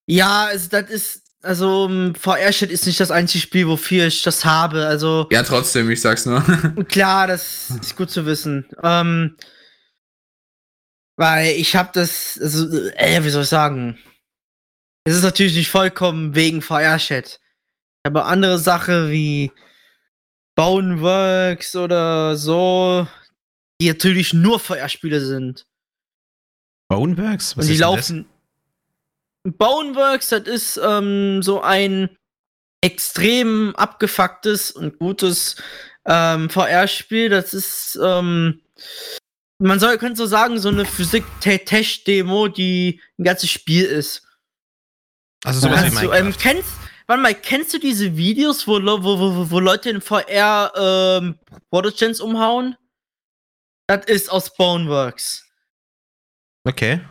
Ja, 0.07 0.45
also 0.45 0.67
das 0.71 0.89
ist, 0.89 1.21
also 1.41 1.87
ähm, 1.89 2.15
VR-Chat 2.15 2.71
ist 2.71 2.85
nicht 2.85 2.99
das 2.99 3.11
einzige 3.11 3.41
Spiel, 3.41 3.67
wofür 3.67 4.07
ich 4.07 4.23
das 4.23 4.45
habe. 4.45 4.85
Also 4.87 5.27
Ja, 5.31 5.43
trotzdem, 5.43 5.89
ich 5.89 6.01
sag's 6.01 6.25
nur. 6.25 6.41
klar, 6.89 7.27
das 7.27 7.69
ist 7.69 7.95
gut 7.95 8.09
zu 8.09 8.25
wissen. 8.25 8.65
Ähm, 8.83 9.37
weil 11.17 11.55
ich 11.55 11.75
habe 11.75 11.89
das, 11.93 12.39
also, 12.41 12.67
äh, 12.95 13.23
wie 13.23 13.29
soll 13.29 13.43
ich 13.43 13.49
sagen? 13.49 13.97
Es 15.05 15.15
ist 15.15 15.23
natürlich 15.23 15.55
nicht 15.55 15.69
vollkommen 15.69 16.35
wegen 16.35 16.61
VR-Chat. 16.61 17.27
Ich 17.27 17.39
Aber 18.03 18.25
andere 18.25 18.59
Sachen 18.59 19.09
wie 19.09 19.51
Boneworks 20.55 21.75
oder 21.75 22.35
so, 22.35 23.07
die 23.79 23.87
natürlich 23.87 24.33
nur 24.33 24.59
VR-Spiele 24.59 25.21
sind. 25.21 25.65
Boneworks? 26.89 27.53
und 27.53 27.65
die 27.67 27.73
ist 27.73 27.79
denn 27.79 27.79
laufen. 27.79 28.25
Boneworks, 29.51 30.29
das 30.29 30.47
ist 30.47 30.77
ähm, 30.77 31.41
so 31.41 31.61
ein 31.61 32.09
extrem 32.81 33.75
abgefucktes 33.75 34.71
und 34.71 34.99
gutes 34.99 35.55
ähm, 36.05 36.49
VR-Spiel. 36.49 37.29
Das 37.29 37.53
ist, 37.53 37.97
ähm, 38.03 38.61
man 39.59 39.79
soll, 39.79 39.97
könnte 39.97 40.17
so 40.17 40.25
sagen, 40.25 40.59
so 40.59 40.69
eine 40.69 40.85
Physik-Tech-Demo, 40.85 42.47
die 42.49 43.01
ein 43.17 43.23
ganzes 43.23 43.49
Spiel 43.49 43.85
ist. 43.85 44.23
Also 45.43 45.61
sowas 45.61 45.77
wie 45.77 45.81
Kannst 45.85 46.03
du, 46.03 46.07
Minecraft. 46.09 46.27
ähm, 46.27 46.35
kennst, 46.37 46.69
warte 47.07 47.21
mal, 47.21 47.35
kennst 47.35 47.73
du 47.73 47.79
diese 47.79 48.17
Videos, 48.17 48.67
wo, 48.67 48.81
wo, 48.81 49.19
wo, 49.19 49.51
wo 49.51 49.59
Leute 49.59 49.89
in 49.89 50.01
VR 50.01 50.71
ähm, 50.75 51.39
Protogens 51.69 52.19
umhauen? 52.19 52.75
Das 53.87 54.05
ist 54.05 54.29
aus 54.29 54.53
Boneworks. 54.53 55.45
okay. 56.67 57.01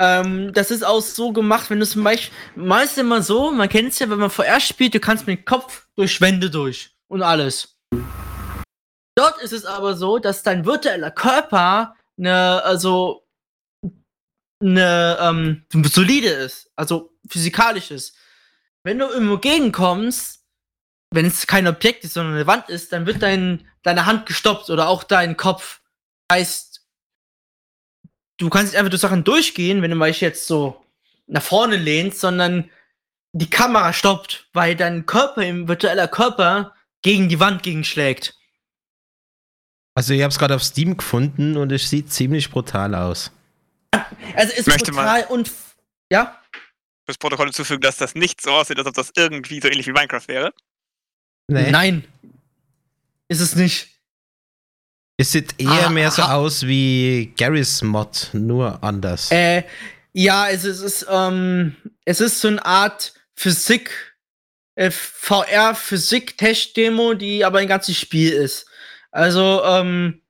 Ähm, 0.00 0.52
das 0.52 0.70
ist 0.70 0.84
auch 0.84 1.00
so 1.00 1.32
gemacht, 1.32 1.70
wenn 1.70 1.80
du 1.80 1.86
zum 1.86 2.02
Beispiel, 2.02 2.34
meist 2.56 2.98
immer 2.98 3.22
so, 3.22 3.52
man 3.52 3.68
kennt 3.68 3.90
es 3.90 3.98
ja, 4.00 4.10
wenn 4.10 4.18
man 4.18 4.30
VR 4.30 4.60
spielt, 4.60 4.94
du 4.94 5.00
kannst 5.00 5.26
mit 5.26 5.38
dem 5.38 5.44
Kopf 5.44 5.86
durch 5.94 6.20
Wände 6.20 6.50
durch 6.50 6.90
und 7.08 7.22
alles. 7.22 7.78
Dort 9.16 9.40
ist 9.40 9.52
es 9.52 9.64
aber 9.64 9.96
so, 9.96 10.18
dass 10.18 10.42
dein 10.42 10.66
virtueller 10.66 11.12
Körper 11.12 11.94
eine, 12.18 12.62
also, 12.64 13.24
eine, 14.60 15.18
ähm, 15.20 15.64
solide 15.84 16.28
ist, 16.28 16.70
also 16.74 17.16
physikalisch 17.28 17.92
ist. 17.92 18.16
Wenn 18.82 18.98
du 18.98 19.06
irgendwo 19.06 19.38
gegenkommst, 19.38 20.44
wenn 21.12 21.26
es 21.26 21.46
kein 21.46 21.68
Objekt 21.68 22.04
ist, 22.04 22.14
sondern 22.14 22.34
eine 22.34 22.46
Wand 22.48 22.68
ist, 22.68 22.92
dann 22.92 23.06
wird 23.06 23.22
dein, 23.22 23.68
deine 23.82 24.06
Hand 24.06 24.26
gestoppt 24.26 24.68
oder 24.70 24.88
auch 24.88 25.04
dein 25.04 25.36
Kopf. 25.36 25.80
Heißt, 26.30 26.73
du 28.38 28.50
kannst 28.50 28.72
nicht 28.72 28.78
einfach 28.78 28.90
durch 28.90 29.00
Sachen 29.00 29.24
durchgehen, 29.24 29.82
wenn 29.82 29.90
du 29.90 29.96
mal 29.96 30.10
jetzt 30.10 30.46
so 30.46 30.84
nach 31.26 31.42
vorne 31.42 31.76
lehnst, 31.76 32.20
sondern 32.20 32.70
die 33.32 33.50
Kamera 33.50 33.92
stoppt, 33.92 34.48
weil 34.52 34.76
dein 34.76 35.06
Körper, 35.06 35.42
im 35.42 35.66
virtueller 35.68 36.08
Körper, 36.08 36.74
gegen 37.02 37.28
die 37.28 37.40
Wand 37.40 37.62
gegenschlägt. 37.62 38.36
Also 39.94 40.12
ich 40.12 40.22
habe 40.22 40.30
es 40.30 40.38
gerade 40.38 40.54
auf 40.54 40.62
Steam 40.62 40.96
gefunden 40.96 41.56
und 41.56 41.70
es 41.72 41.88
sieht 41.88 42.12
ziemlich 42.12 42.50
brutal 42.50 42.94
aus. 42.94 43.30
Also 44.34 44.54
ist 44.54 44.66
Möchte 44.66 44.90
brutal 44.90 45.24
und 45.28 45.50
ja, 46.10 46.40
Fürs 47.04 47.18
Protokoll 47.18 47.46
hinzufügen, 47.46 47.82
dass 47.82 47.98
das 47.98 48.14
nicht 48.14 48.40
so 48.40 48.50
aussieht, 48.50 48.78
als 48.78 48.86
ob 48.86 48.94
das 48.94 49.12
irgendwie 49.14 49.60
so 49.60 49.68
ähnlich 49.68 49.86
wie 49.86 49.92
Minecraft 49.92 50.26
wäre. 50.26 50.54
Nee. 51.48 51.70
nein. 51.70 52.04
Ist 53.28 53.40
es 53.40 53.54
nicht. 53.56 53.93
Es 55.16 55.30
sieht 55.32 55.60
eher 55.60 55.86
Ah, 55.86 55.90
mehr 55.90 56.10
so 56.10 56.22
ah. 56.22 56.34
aus 56.34 56.66
wie 56.66 57.32
Garry's 57.36 57.82
Mod, 57.82 58.30
nur 58.32 58.82
anders. 58.82 59.30
Äh, 59.30 59.62
ja, 60.12 60.48
es 60.48 60.64
ist, 60.64 60.80
es 60.80 61.02
ist, 61.02 61.06
ähm, 61.08 61.76
es 62.04 62.20
ist 62.20 62.40
so 62.40 62.48
eine 62.48 62.64
Art 62.64 63.14
Physik, 63.34 64.16
äh, 64.74 64.90
VR-Physik-Test-Demo, 64.90 67.14
die 67.14 67.44
aber 67.44 67.58
ein 67.58 67.68
ganzes 67.68 67.96
Spiel 67.96 68.32
ist. 68.32 68.66
Also, 69.12 69.62
ähm, 69.64 70.20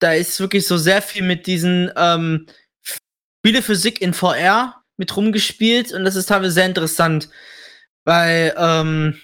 da 0.00 0.12
ist 0.12 0.38
wirklich 0.38 0.66
so 0.66 0.76
sehr 0.76 1.00
viel 1.00 1.22
mit 1.22 1.46
diesen, 1.46 1.90
ähm, 1.96 2.44
Spielephysik 3.40 4.02
in 4.02 4.12
VR 4.12 4.84
mit 4.98 5.16
rumgespielt 5.16 5.92
und 5.92 6.04
das 6.04 6.14
ist 6.16 6.26
teilweise 6.26 6.50
sehr 6.52 6.66
interessant, 6.66 7.30
weil, 8.04 8.54
ähm, 8.58 9.18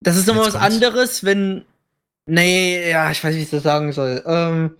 das 0.00 0.16
ist 0.16 0.26
nochmal 0.26 0.46
was 0.46 0.54
anderes, 0.54 1.22
wenn, 1.24 1.66
nee, 2.28 2.90
ja, 2.90 3.10
ich 3.10 3.22
weiß 3.22 3.34
nicht, 3.34 3.40
wie 3.40 3.44
ich 3.44 3.50
das 3.50 3.62
sagen 3.62 3.92
soll, 3.92 4.22
ähm, 4.26 4.76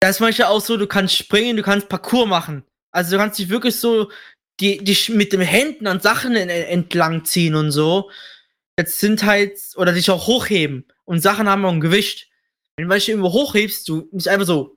da 0.00 0.08
ist 0.10 0.20
manchmal 0.20 0.48
auch 0.48 0.60
so, 0.60 0.76
du 0.76 0.86
kannst 0.86 1.16
springen, 1.16 1.56
du 1.56 1.62
kannst 1.62 1.88
Parcours 1.88 2.28
machen. 2.28 2.64
Also 2.90 3.12
du 3.12 3.18
kannst 3.18 3.38
dich 3.38 3.48
wirklich 3.48 3.76
so 3.76 4.10
die, 4.60 4.78
sch- 4.94 5.14
mit 5.14 5.32
den 5.32 5.40
Händen 5.40 5.86
an 5.86 6.00
Sachen 6.00 6.34
en- 6.36 6.48
entlang 6.48 7.24
ziehen 7.24 7.54
und 7.54 7.70
so. 7.70 8.10
Jetzt 8.78 8.98
sind 8.98 9.24
halt, 9.24 9.58
oder 9.76 9.92
dich 9.92 10.10
auch 10.10 10.26
hochheben. 10.26 10.84
Und 11.04 11.20
Sachen 11.20 11.48
haben 11.48 11.64
auch 11.64 11.72
ein 11.72 11.80
Gewicht. 11.80 12.28
Wenn 12.76 12.88
du 12.88 12.94
irgendwo 13.08 13.32
hochhebst, 13.32 13.88
du 13.88 14.08
nicht 14.12 14.28
einfach 14.28 14.46
so. 14.46 14.76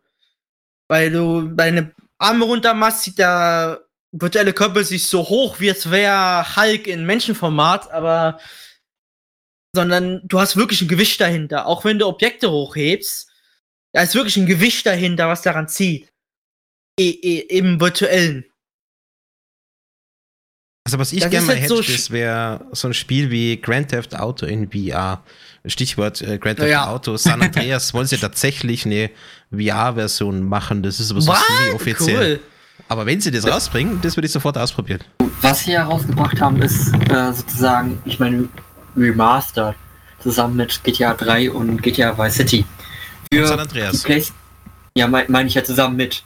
Weil 0.88 1.12
du 1.12 1.50
deine 1.50 1.94
Arme 2.18 2.46
runter 2.46 2.74
machst, 2.74 3.04
sieht 3.04 3.18
der 3.20 3.86
virtuelle 4.12 4.54
Körper 4.54 4.84
sich 4.84 5.06
so 5.08 5.28
hoch, 5.28 5.60
wie 5.60 5.70
es 5.70 5.92
wäre 5.92 6.56
Hulk 6.56 6.88
in 6.88 7.06
Menschenformat, 7.06 7.92
aber 7.92 8.40
sondern 9.76 10.22
du 10.26 10.40
hast 10.40 10.56
wirklich 10.56 10.82
ein 10.82 10.88
Gewicht 10.88 11.22
dahinter. 11.22 11.68
Auch 11.68 11.86
wenn 11.86 12.00
du 12.00 12.08
Objekte 12.08 12.50
hochhebst, 12.52 13.30
da 13.94 14.02
ist 14.02 14.16
wirklich 14.16 14.38
ein 14.38 14.46
Gewicht 14.46 14.86
dahinter, 14.86 15.28
was 15.28 15.42
daran 15.42 15.68
zieht. 15.68 16.12
E 17.00 17.10
e 17.10 17.40
Im 17.58 17.80
virtuellen. 17.80 18.46
Also 20.86 20.98
was 20.98 21.14
ich 21.14 21.22
Das 21.22 21.30
gerne 21.30 21.46
mal 21.46 21.54
jetzt 21.54 21.64
hätte, 21.66 21.76
so 21.76 21.82
das 21.82 22.10
wäre 22.12 22.66
so 22.72 22.88
ein 22.88 22.94
Spiel 22.94 23.30
wie 23.30 23.58
Grand 23.62 23.90
Theft 23.90 24.16
Auto 24.16 24.46
in 24.46 24.72
VR. 24.72 25.24
Stichwort 25.66 26.22
äh, 26.22 26.40
Grand 26.40 26.58
Theft 26.58 26.70
Ja. 26.72 26.88
Auto. 26.88 27.16
San 27.18 27.42
Andreas 27.42 27.94
wollen 27.94 28.08
sie 28.08 28.18
tatsächlich 28.18 28.86
eine 28.86 29.12
VR-Version 29.52 30.44
machen. 30.44 30.82
Das 30.82 31.00
ist 31.00 31.12
aber 31.12 31.22
so 31.22 31.32
Was? 31.32 31.42
semi-offiziell. 31.46 32.38
Cool. 32.38 32.40
Aber 32.88 33.06
wenn 33.06 33.22
sie 33.22 33.30
das 33.30 33.46
rausbringen, 33.46 34.02
das 34.02 34.18
würde 34.18 34.26
ich 34.26 34.32
sofort 34.32 34.58
ausprobieren. 34.58 35.02
Was 35.42 35.64
sie 35.64 35.74
herausgebracht 35.74 36.42
haben, 36.42 36.60
ist 36.62 36.92
äh, 37.12 37.34
sozusagen, 37.34 38.02
ich 38.06 38.20
meine, 38.20 38.50
Remastered 39.00 39.76
zusammen 40.20 40.58
mit 40.58 40.84
GTA 40.84 41.14
3 41.14 41.52
und 41.52 41.82
GTA 41.82 42.18
Vice 42.18 42.36
City. 42.36 42.66
Und 43.34 43.46
San 43.48 43.58
Für 43.58 43.62
Andreas. 43.64 44.06
ja, 44.98 45.08
meine 45.08 45.30
mein 45.30 45.48
ich 45.48 45.54
ja 45.54 45.64
zusammen 45.64 45.96
mit 45.96 46.24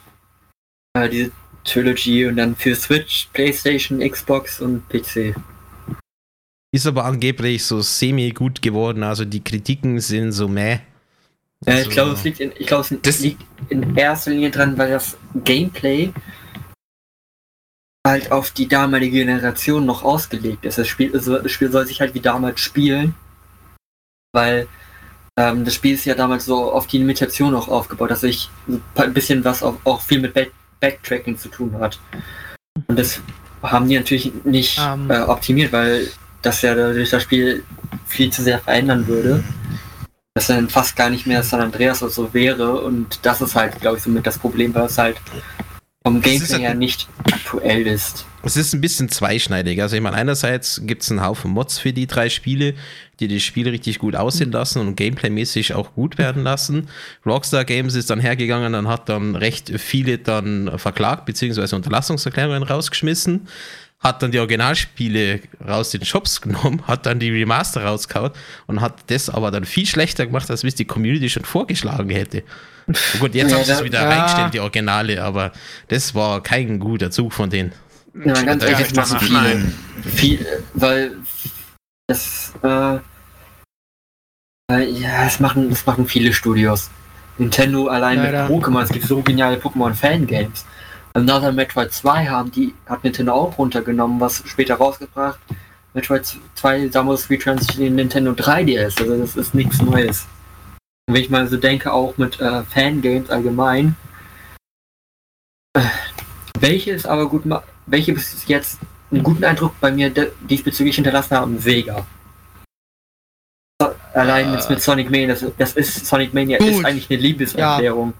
äh, 0.94 1.08
diese 1.08 1.30
Trilogy 1.64 2.26
und 2.26 2.36
dann 2.36 2.56
für 2.56 2.74
Switch, 2.74 3.28
PlayStation, 3.32 4.00
Xbox 4.00 4.60
und 4.60 4.88
PC. 4.88 5.34
Ist 6.72 6.86
aber 6.86 7.04
angeblich 7.04 7.64
so 7.64 7.80
semi-gut 7.80 8.60
geworden. 8.60 9.02
Also 9.02 9.24
die 9.24 9.42
Kritiken 9.42 10.00
sind 10.00 10.32
so 10.32 10.48
meh. 10.48 10.72
Äh, 10.72 10.80
Also- 11.66 11.82
ich 11.88 11.90
glaube, 11.90 12.12
es 12.12 12.24
liegt 12.24 12.40
in, 12.40 12.52
ich 12.58 12.66
glaube, 12.66 12.82
es 12.82 12.94
Das- 13.02 13.20
liegt 13.20 13.42
in 13.70 13.96
erster 13.96 14.32
Linie 14.32 14.50
dran, 14.50 14.76
weil 14.76 14.90
das 14.90 15.16
Gameplay 15.44 16.12
halt 18.06 18.30
auf 18.32 18.50
die 18.50 18.68
damalige 18.68 19.18
Generation 19.24 19.86
noch 19.86 20.02
ausgelegt 20.02 20.64
ist. 20.64 20.78
Das 20.78 20.88
Spiel, 20.88 21.12
also 21.14 21.38
das 21.38 21.52
Spiel 21.52 21.70
soll 21.70 21.86
sich 21.86 22.00
halt 22.00 22.14
wie 22.14 22.20
damals 22.20 22.60
spielen, 22.60 23.14
weil 24.32 24.68
ähm, 25.38 25.64
das 25.64 25.74
Spiel 25.74 25.94
ist 25.94 26.04
ja 26.04 26.14
damals 26.14 26.44
so 26.44 26.70
auf 26.70 26.86
die 26.86 26.98
Limitation 26.98 27.54
auch 27.54 27.68
aufgebaut, 27.68 28.10
dass 28.10 28.20
sich 28.20 28.50
ein 28.94 29.14
bisschen 29.14 29.44
was 29.44 29.62
auch, 29.62 29.76
auch 29.84 30.02
viel 30.02 30.20
mit 30.20 30.34
Back 30.34 30.52
Backtracking 30.80 31.38
zu 31.38 31.48
tun 31.48 31.78
hat. 31.78 31.98
Und 32.88 32.98
das 32.98 33.20
haben 33.62 33.88
die 33.88 33.96
natürlich 33.96 34.32
nicht 34.44 34.78
Ähm. 34.78 35.10
äh, 35.10 35.20
optimiert, 35.20 35.72
weil 35.72 36.08
das 36.42 36.60
ja 36.60 36.74
dadurch 36.74 37.08
das 37.08 37.22
Spiel 37.22 37.64
viel 38.06 38.30
zu 38.30 38.42
sehr 38.42 38.58
verändern 38.58 39.06
würde. 39.06 39.42
Dass 40.34 40.48
dann 40.48 40.68
fast 40.68 40.94
gar 40.94 41.08
nicht 41.08 41.26
mehr 41.26 41.42
San 41.42 41.60
Andreas 41.60 42.02
oder 42.02 42.10
so 42.10 42.34
wäre 42.34 42.82
und 42.82 43.20
das 43.24 43.40
ist 43.40 43.54
halt, 43.54 43.80
glaube 43.80 43.96
ich, 43.96 44.02
somit 44.02 44.26
das 44.26 44.38
Problem, 44.38 44.74
weil 44.74 44.86
es 44.86 44.98
halt 44.98 45.16
vom 46.06 46.20
Gameplay 46.20 46.58
her 46.58 46.74
nicht 46.74 47.08
aktuell 47.32 47.86
ist. 47.86 48.26
Es 48.42 48.58
ist 48.58 48.74
ein 48.74 48.82
bisschen 48.82 49.08
zweischneidig. 49.08 49.80
Also 49.80 49.96
ich 49.96 50.02
meine, 50.02 50.16
einerseits 50.16 50.82
gibt 50.84 51.02
es 51.02 51.10
einen 51.10 51.24
Haufen 51.24 51.50
Mods 51.50 51.78
für 51.78 51.94
die 51.94 52.06
drei 52.06 52.28
Spiele, 52.28 52.74
die 53.20 53.28
das 53.28 53.42
Spiel 53.42 53.66
richtig 53.70 54.00
gut 54.00 54.14
aussehen 54.14 54.52
lassen 54.52 54.80
und 54.80 54.96
gameplaymäßig 54.96 55.72
auch 55.72 55.94
gut 55.94 56.18
werden 56.18 56.42
lassen. 56.42 56.88
Rockstar 57.24 57.64
Games 57.64 57.94
ist 57.94 58.10
dann 58.10 58.20
hergegangen 58.20 58.74
und 58.74 58.86
hat 58.86 59.08
dann 59.08 59.34
recht 59.34 59.72
viele 59.80 60.18
dann 60.18 60.78
verklagt, 60.78 61.24
beziehungsweise 61.24 61.74
Unterlassungserklärungen 61.74 62.64
rausgeschmissen, 62.64 63.48
hat 64.00 64.22
dann 64.22 64.30
die 64.30 64.40
Originalspiele 64.40 65.40
raus 65.66 65.88
den 65.88 66.04
Shops 66.04 66.42
genommen, 66.42 66.86
hat 66.86 67.06
dann 67.06 67.18
die 67.18 67.30
Remaster 67.30 67.82
rausgehauen 67.82 68.32
und 68.66 68.82
hat 68.82 69.04
das 69.06 69.30
aber 69.30 69.50
dann 69.50 69.64
viel 69.64 69.86
schlechter 69.86 70.26
gemacht, 70.26 70.50
als 70.50 70.64
wie 70.64 70.68
es 70.68 70.74
die 70.74 70.84
Community 70.84 71.30
schon 71.30 71.46
vorgeschlagen 71.46 72.10
hätte. 72.10 72.42
Und 72.86 72.98
gut, 73.20 73.34
jetzt 73.34 73.50
Ja, 73.50 73.56
haben 73.58 73.64
sie 73.64 73.72
es 73.72 73.84
wieder 73.84 74.02
ja. 74.02 74.08
reingestellt, 74.08 74.54
die 74.54 74.60
Originale, 74.60 75.22
aber 75.22 75.52
das 75.88 76.14
war 76.14 76.42
kein 76.42 76.78
guter 76.78 77.10
Zug 77.10 77.32
von 77.32 77.50
denen. 77.50 77.72
Ja, 78.24 78.34
ganz 78.42 78.62
Ja, 78.62 78.70
ehrlich, 78.70 78.86
ich 78.88 78.92
das 78.92 79.10
machen 79.10 79.26
viele, 79.26 79.72
viel, 80.04 80.46
weil 80.74 81.12
das, 82.06 82.52
äh, 82.62 82.96
äh, 84.70 84.90
ja, 84.90 85.24
das 85.24 85.40
machen, 85.40 85.70
das 85.70 85.84
machen 85.86 86.06
viele 86.06 86.32
Studios. 86.32 86.90
Nintendo 87.38 87.88
allein 87.88 88.18
Leider. 88.18 88.48
mit 88.48 88.52
Pokémon, 88.52 88.82
es 88.82 88.90
gibt 88.90 89.06
so 89.06 89.20
geniale 89.22 89.56
Pokémon-Fangames. 89.56 90.64
Another 91.14 91.52
Metroid 91.52 91.92
2 91.92 92.26
haben 92.26 92.50
die, 92.50 92.74
hat 92.86 93.02
Nintendo 93.04 93.32
auch 93.32 93.58
runtergenommen, 93.58 94.20
was 94.20 94.42
später 94.46 94.76
rausgebracht. 94.76 95.38
Metroid 95.94 96.36
2 96.54 96.88
Samus 96.88 97.30
Returns 97.30 97.66
to 97.66 97.80
Nintendo 97.82 98.32
3DS, 98.32 99.00
also 99.00 99.16
das 99.18 99.36
ist 99.36 99.54
nichts 99.54 99.80
Neues. 99.80 100.26
Und 101.06 101.14
wenn 101.14 101.22
ich 101.22 101.30
mal 101.30 101.46
so 101.46 101.56
denke, 101.56 101.92
auch 101.92 102.16
mit 102.16 102.40
äh, 102.40 102.62
Fangames 102.64 103.28
allgemein, 103.30 103.94
äh, 105.76 105.82
welche 106.58 106.92
ist 106.92 107.06
aber 107.06 107.28
gut 107.28 107.42
welche 107.86 108.14
bis 108.14 108.46
jetzt 108.48 108.78
einen 109.10 109.22
guten 109.22 109.44
Eindruck 109.44 109.78
bei 109.80 109.92
mir 109.92 110.10
diesbezüglich 110.48 110.94
hinterlassen 110.94 111.36
haben, 111.36 111.58
Sega. 111.58 112.06
So, 113.82 113.94
Allein 114.14 114.52
jetzt 114.54 114.70
mit 114.70 114.80
Sonic 114.80 115.10
Mania, 115.10 115.28
das, 115.28 115.44
das 115.58 115.72
ist 115.74 116.06
Sonic 116.06 116.32
Mania 116.32 116.58
Gut. 116.58 116.68
ist 116.68 116.84
eigentlich 116.84 117.10
eine 117.10 117.20
Liebeserklärung 117.20 118.14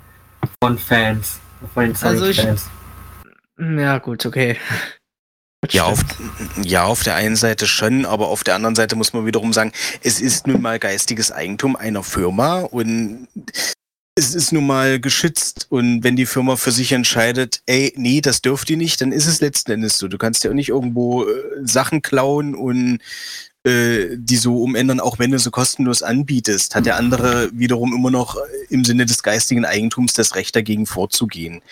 von 0.63 0.79
Fans, 0.79 1.41
von 1.73 1.85
den 1.85 1.97
Also 2.03 2.27
ich- 2.27 2.37
Sonic-Fans. 2.37 2.71
Ja, 3.59 3.99
gut, 3.99 4.27
okay. 4.27 4.59
Ja 5.73 5.85
auf, 5.85 6.01
ja, 6.63 6.85
auf 6.85 7.03
der 7.03 7.15
einen 7.15 7.37
Seite 7.37 7.67
schon, 7.67 8.07
aber 8.07 8.29
auf 8.29 8.45
der 8.45 8.55
anderen 8.55 8.75
Seite 8.75 8.97
muss 8.97 9.13
man 9.13 9.27
wiederum 9.27 9.53
sagen, 9.53 9.73
es 10.03 10.21
ist 10.21 10.47
nun 10.47 10.61
mal 10.63 10.79
geistiges 10.79 11.33
Eigentum 11.33 11.77
einer 11.77 12.03
Firma 12.03 12.61
und 12.61 13.29
es 14.17 14.35
ist 14.35 14.53
nun 14.53 14.67
mal 14.67 15.01
geschützt. 15.01 15.67
Und 15.71 16.05
wenn 16.05 16.17
die 16.17 16.27
Firma 16.27 16.57
für 16.57 16.71
sich 16.71 16.93
entscheidet, 16.93 17.63
ey, 17.67 17.93
nee, 17.97 18.21
das 18.21 18.43
dürft 18.43 18.71
ihr 18.71 18.77
nicht, 18.77 19.01
dann 19.01 19.13
ist 19.13 19.27
es 19.27 19.41
letzten 19.41 19.73
Endes 19.73 19.99
so. 19.99 20.09
Du 20.09 20.19
kannst 20.19 20.45
ja 20.45 20.51
auch 20.51 20.55
nicht 20.55 20.69
irgendwo 20.69 21.25
äh, 21.25 21.27
Sachen 21.63 22.03
klauen 22.03 22.55
und 22.55 23.01
äh, 23.65 24.17
die 24.17 24.37
so 24.37 24.63
umändern, 24.63 25.01
auch 25.01 25.19
wenn 25.19 25.31
du 25.31 25.39
sie 25.39 25.51
kostenlos 25.51 26.03
anbietest, 26.03 26.75
hat 26.75 26.85
der 26.87 26.97
andere 26.97 27.51
wiederum 27.55 27.95
immer 27.95 28.11
noch 28.11 28.37
äh, 28.37 28.41
im 28.69 28.85
Sinne 28.85 29.07
des 29.07 29.23
geistigen 29.23 29.65
Eigentums 29.65 30.13
das 30.13 30.35
Recht 30.35 30.55
dagegen 30.55 30.85
vorzugehen. 30.87 31.63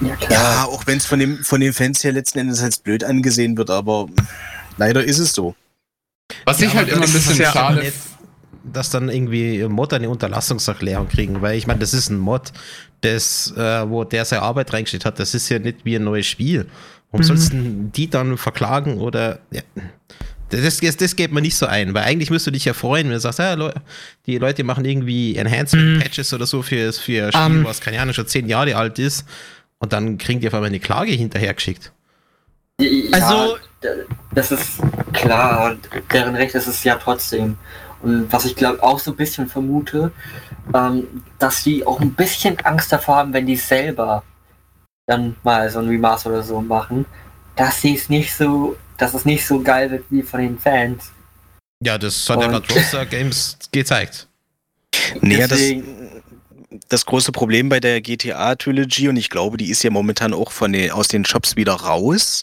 Ja. 0.00 0.16
Ja, 0.30 0.64
auch 0.66 0.86
wenn 0.86 0.98
es 0.98 1.06
von, 1.06 1.18
dem, 1.18 1.38
von 1.42 1.60
den 1.60 1.72
Fans 1.72 2.04
her 2.04 2.12
letzten 2.12 2.38
Endes 2.40 2.62
als 2.62 2.78
blöd 2.78 3.04
angesehen 3.04 3.56
wird, 3.56 3.70
aber 3.70 4.08
leider 4.76 5.02
ist 5.02 5.18
es 5.18 5.32
so. 5.32 5.54
Was 6.44 6.60
ich 6.60 6.72
Ja, 6.72 6.74
halt 6.80 6.88
aber 6.88 6.96
immer 6.98 7.06
ein 7.06 7.12
bisschen 7.12 7.36
ja 7.40 7.52
schade 7.52 7.80
nicht, 7.80 7.94
dass 8.72 8.90
dann 8.90 9.08
irgendwie 9.08 9.64
Mod 9.64 9.92
eine 9.94 10.10
Unterlassungserklärung 10.10 11.08
kriegen, 11.08 11.40
weil 11.40 11.56
ich 11.56 11.66
meine, 11.66 11.80
das 11.80 11.94
ist 11.94 12.10
ein 12.10 12.18
Mod, 12.18 12.52
das, 13.00 13.52
äh, 13.56 13.88
wo 13.88 14.04
der 14.04 14.26
seine 14.26 14.42
Arbeit 14.42 14.72
reingestellt 14.74 15.06
hat, 15.06 15.18
das 15.18 15.34
ist 15.34 15.48
ja 15.48 15.58
nicht 15.58 15.86
wie 15.86 15.96
ein 15.96 16.04
neues 16.04 16.26
Spiel. 16.26 16.66
Warum 17.10 17.22
Mhm. 17.24 17.26
sollst 17.28 17.52
du 17.52 17.56
die 17.94 18.10
dann 18.10 18.36
verklagen 18.36 18.98
oder 18.98 19.40
ja, 19.50 19.62
das, 20.50 20.78
das, 20.78 20.96
das 20.96 21.16
geht 21.16 21.32
mir 21.32 21.40
nicht 21.40 21.56
so 21.56 21.66
ein, 21.66 21.94
weil 21.94 22.04
eigentlich 22.04 22.30
müsstest 22.30 22.48
du 22.48 22.50
dich 22.52 22.64
ja 22.64 22.72
freuen, 22.74 23.06
wenn 23.06 23.14
du 23.14 23.20
sagst, 23.20 23.38
ja, 23.38 23.54
Leu 23.54 23.70
die 24.26 24.38
Leute 24.38 24.64
machen 24.64 24.84
irgendwie 24.84 25.36
Enhancement-Patches 25.36 26.32
oder 26.34 26.46
so 26.46 26.62
für, 26.62 26.92
für 26.92 27.26
ein 27.26 27.32
Spiel, 27.32 27.56
Ähm. 27.58 27.64
was 27.64 27.80
keine 27.80 28.00
Ahnung, 28.00 28.14
schon 28.14 28.26
zehn 28.26 28.48
Jahre 28.48 28.76
alt 28.76 28.98
ist 28.98 29.26
und 29.78 29.92
dann 29.92 30.18
kriegen 30.18 30.40
die 30.40 30.48
auf 30.48 30.54
einmal 30.54 30.68
eine 30.68 30.80
Klage 30.80 31.12
hinterhergeschickt. 31.12 31.92
Ja, 32.80 33.12
Also- 33.12 33.56
das 34.34 34.52
ist 34.52 34.78
klar, 35.14 35.70
und 35.70 35.88
deren 36.12 36.34
Recht 36.36 36.54
ist 36.54 36.66
es 36.66 36.84
ja 36.84 36.96
trotzdem. 36.96 37.56
Und 38.02 38.30
was 38.30 38.44
ich 38.44 38.54
glaube 38.56 38.82
auch 38.82 38.98
so 38.98 39.10
ein 39.12 39.16
bisschen 39.16 39.46
vermute, 39.48 40.12
ähm, 40.74 41.06
dass 41.38 41.62
die 41.64 41.86
auch 41.86 42.00
ein 42.00 42.12
bisschen 42.12 42.58
Angst 42.60 42.92
davor 42.92 43.16
haben, 43.16 43.32
wenn 43.32 43.46
die 43.46 43.56
selber 43.56 44.22
dann 45.06 45.34
mal 45.42 45.70
so 45.70 45.78
ein 45.80 45.88
Remaster 45.88 46.30
oder 46.30 46.42
so 46.42 46.60
machen, 46.60 47.04
dass 47.56 47.80
sie 47.80 47.94
es 47.94 48.08
nicht 48.10 48.34
so, 48.34 48.76
dass 49.00 49.14
es 49.14 49.24
nicht 49.24 49.46
so 49.46 49.60
geil 49.60 49.90
wird 49.90 50.04
wie 50.10 50.22
von 50.22 50.40
den 50.40 50.58
Fans. 50.58 51.10
Ja, 51.82 51.96
das 51.96 52.28
hat 52.28 52.40
gerade 52.40 52.72
Rockstar 52.72 53.06
Games 53.06 53.56
gezeigt. 53.72 54.28
Naja, 55.20 55.48
das, 55.48 55.60
das 56.88 57.06
große 57.06 57.32
Problem 57.32 57.68
bei 57.68 57.80
der 57.80 58.00
GTA-Trilogy, 58.00 59.08
und 59.08 59.16
ich 59.16 59.30
glaube, 59.30 59.56
die 59.56 59.70
ist 59.70 59.82
ja 59.82 59.90
momentan 59.90 60.34
auch 60.34 60.52
von 60.52 60.72
den, 60.72 60.90
aus 60.90 61.08
den 61.08 61.24
Shops 61.24 61.56
wieder 61.56 61.72
raus, 61.72 62.42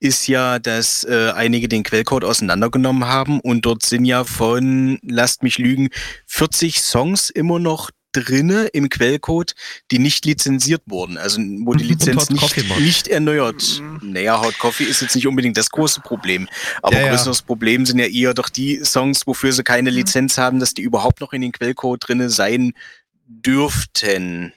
ist 0.00 0.26
ja, 0.28 0.58
dass 0.58 1.04
äh, 1.04 1.32
einige 1.34 1.68
den 1.68 1.82
Quellcode 1.82 2.24
auseinandergenommen 2.24 3.06
haben 3.06 3.40
und 3.40 3.62
dort 3.64 3.84
sind 3.84 4.04
ja 4.04 4.24
von, 4.24 4.98
lasst 5.02 5.42
mich 5.42 5.58
lügen, 5.58 5.88
40 6.26 6.82
Songs 6.82 7.30
immer 7.30 7.58
noch 7.58 7.90
drinne 8.14 8.66
im 8.66 8.88
Quellcode, 8.88 9.54
die 9.90 9.98
nicht 9.98 10.24
lizenziert 10.24 10.82
wurden, 10.86 11.18
also 11.18 11.40
wo 11.40 11.74
die 11.74 11.84
Lizenz 11.92 12.30
nicht, 12.30 12.78
nicht 12.78 13.08
erneuert. 13.08 13.80
Mhm. 13.80 14.12
Naja, 14.12 14.40
Hot 14.40 14.58
Coffee 14.58 14.84
ist 14.84 15.02
jetzt 15.02 15.14
nicht 15.14 15.26
unbedingt 15.26 15.56
das 15.56 15.70
große 15.70 16.00
Problem, 16.00 16.48
aber 16.82 16.96
Ja, 16.96 17.02
ja. 17.02 17.08
größeres 17.10 17.42
Problem 17.42 17.84
sind 17.84 17.98
ja 17.98 18.06
eher 18.06 18.34
doch 18.34 18.48
die 18.48 18.84
Songs, 18.84 19.26
wofür 19.26 19.52
sie 19.52 19.64
keine 19.64 19.90
Lizenz 19.90 20.38
haben, 20.38 20.60
dass 20.60 20.74
die 20.74 20.82
überhaupt 20.82 21.20
noch 21.20 21.32
in 21.32 21.42
den 21.42 21.52
Quellcode 21.52 22.08
drinne 22.08 22.30
sein 22.30 22.72
dürften. 23.26 24.52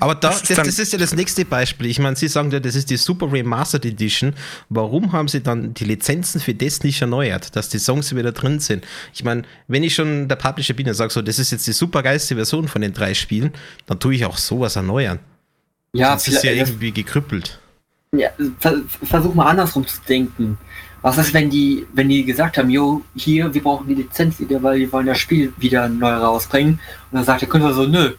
Aber 0.00 0.14
da, 0.14 0.30
Das 0.30 0.42
das, 0.42 0.66
ist 0.68 0.78
das, 0.78 0.92
ja 0.92 0.98
das 0.98 1.14
nächste 1.14 1.44
Beispiel. 1.44 1.86
Ich 1.86 1.98
meine, 1.98 2.16
Sie 2.16 2.28
sagen 2.28 2.50
ja, 2.50 2.60
das 2.60 2.74
ist 2.74 2.90
die 2.90 2.96
Super 2.96 3.30
Remastered 3.32 3.84
Edition. 3.86 4.34
Warum 4.68 5.12
haben 5.12 5.28
Sie 5.28 5.42
dann 5.42 5.74
die 5.74 5.84
Lizenzen 5.84 6.40
für 6.40 6.54
das 6.54 6.82
nicht 6.82 7.00
erneuert, 7.00 7.54
dass 7.56 7.68
die 7.68 7.78
Songs 7.78 8.14
wieder 8.14 8.32
drin 8.32 8.60
sind? 8.60 8.84
Ich 9.14 9.24
meine, 9.24 9.42
wenn 9.68 9.82
ich 9.82 9.94
schon 9.94 10.28
der 10.28 10.36
Publisher 10.36 10.74
bin 10.74 10.88
und 10.88 10.94
sage, 10.94 11.12
so, 11.12 11.22
das 11.22 11.38
ist 11.38 11.50
jetzt 11.52 11.66
die 11.66 11.72
super 11.72 12.02
geilste 12.02 12.34
Version 12.34 12.68
von 12.68 12.80
den 12.82 12.92
drei 12.92 13.14
Spielen, 13.14 13.52
dann 13.86 13.98
tue 14.00 14.14
ich 14.14 14.24
auch 14.24 14.36
sowas 14.36 14.76
erneuern. 14.76 15.18
ja, 15.92 16.10
Sonst 16.10 16.28
ist 16.28 16.44
ja 16.44 16.54
das- 16.54 16.68
irgendwie 16.70 16.92
gekrüppelt. 16.92 17.58
Ja, 18.14 18.28
ver 18.58 18.82
versuch 19.02 19.34
mal 19.34 19.46
andersrum 19.46 19.86
zu 19.86 19.96
denken. 20.06 20.58
Was 21.00 21.16
ist, 21.18 21.32
wenn 21.34 21.48
die, 21.50 21.86
wenn 21.94 22.08
die 22.10 22.24
gesagt 22.24 22.58
haben, 22.58 22.70
jo, 22.70 23.02
hier, 23.16 23.52
wir 23.54 23.62
brauchen 23.62 23.88
die 23.88 23.94
Lizenz 23.94 24.38
wieder, 24.38 24.62
weil 24.62 24.78
wir 24.78 24.92
wollen 24.92 25.06
das 25.06 25.18
Spiel 25.18 25.52
wieder 25.56 25.88
neu 25.88 26.12
rausbringen. 26.12 26.74
Und 26.74 26.80
dann 27.16 27.24
sagt 27.24 27.40
der 27.40 27.48
Künstler 27.48 27.72
so, 27.72 27.86
nö. 27.86 28.12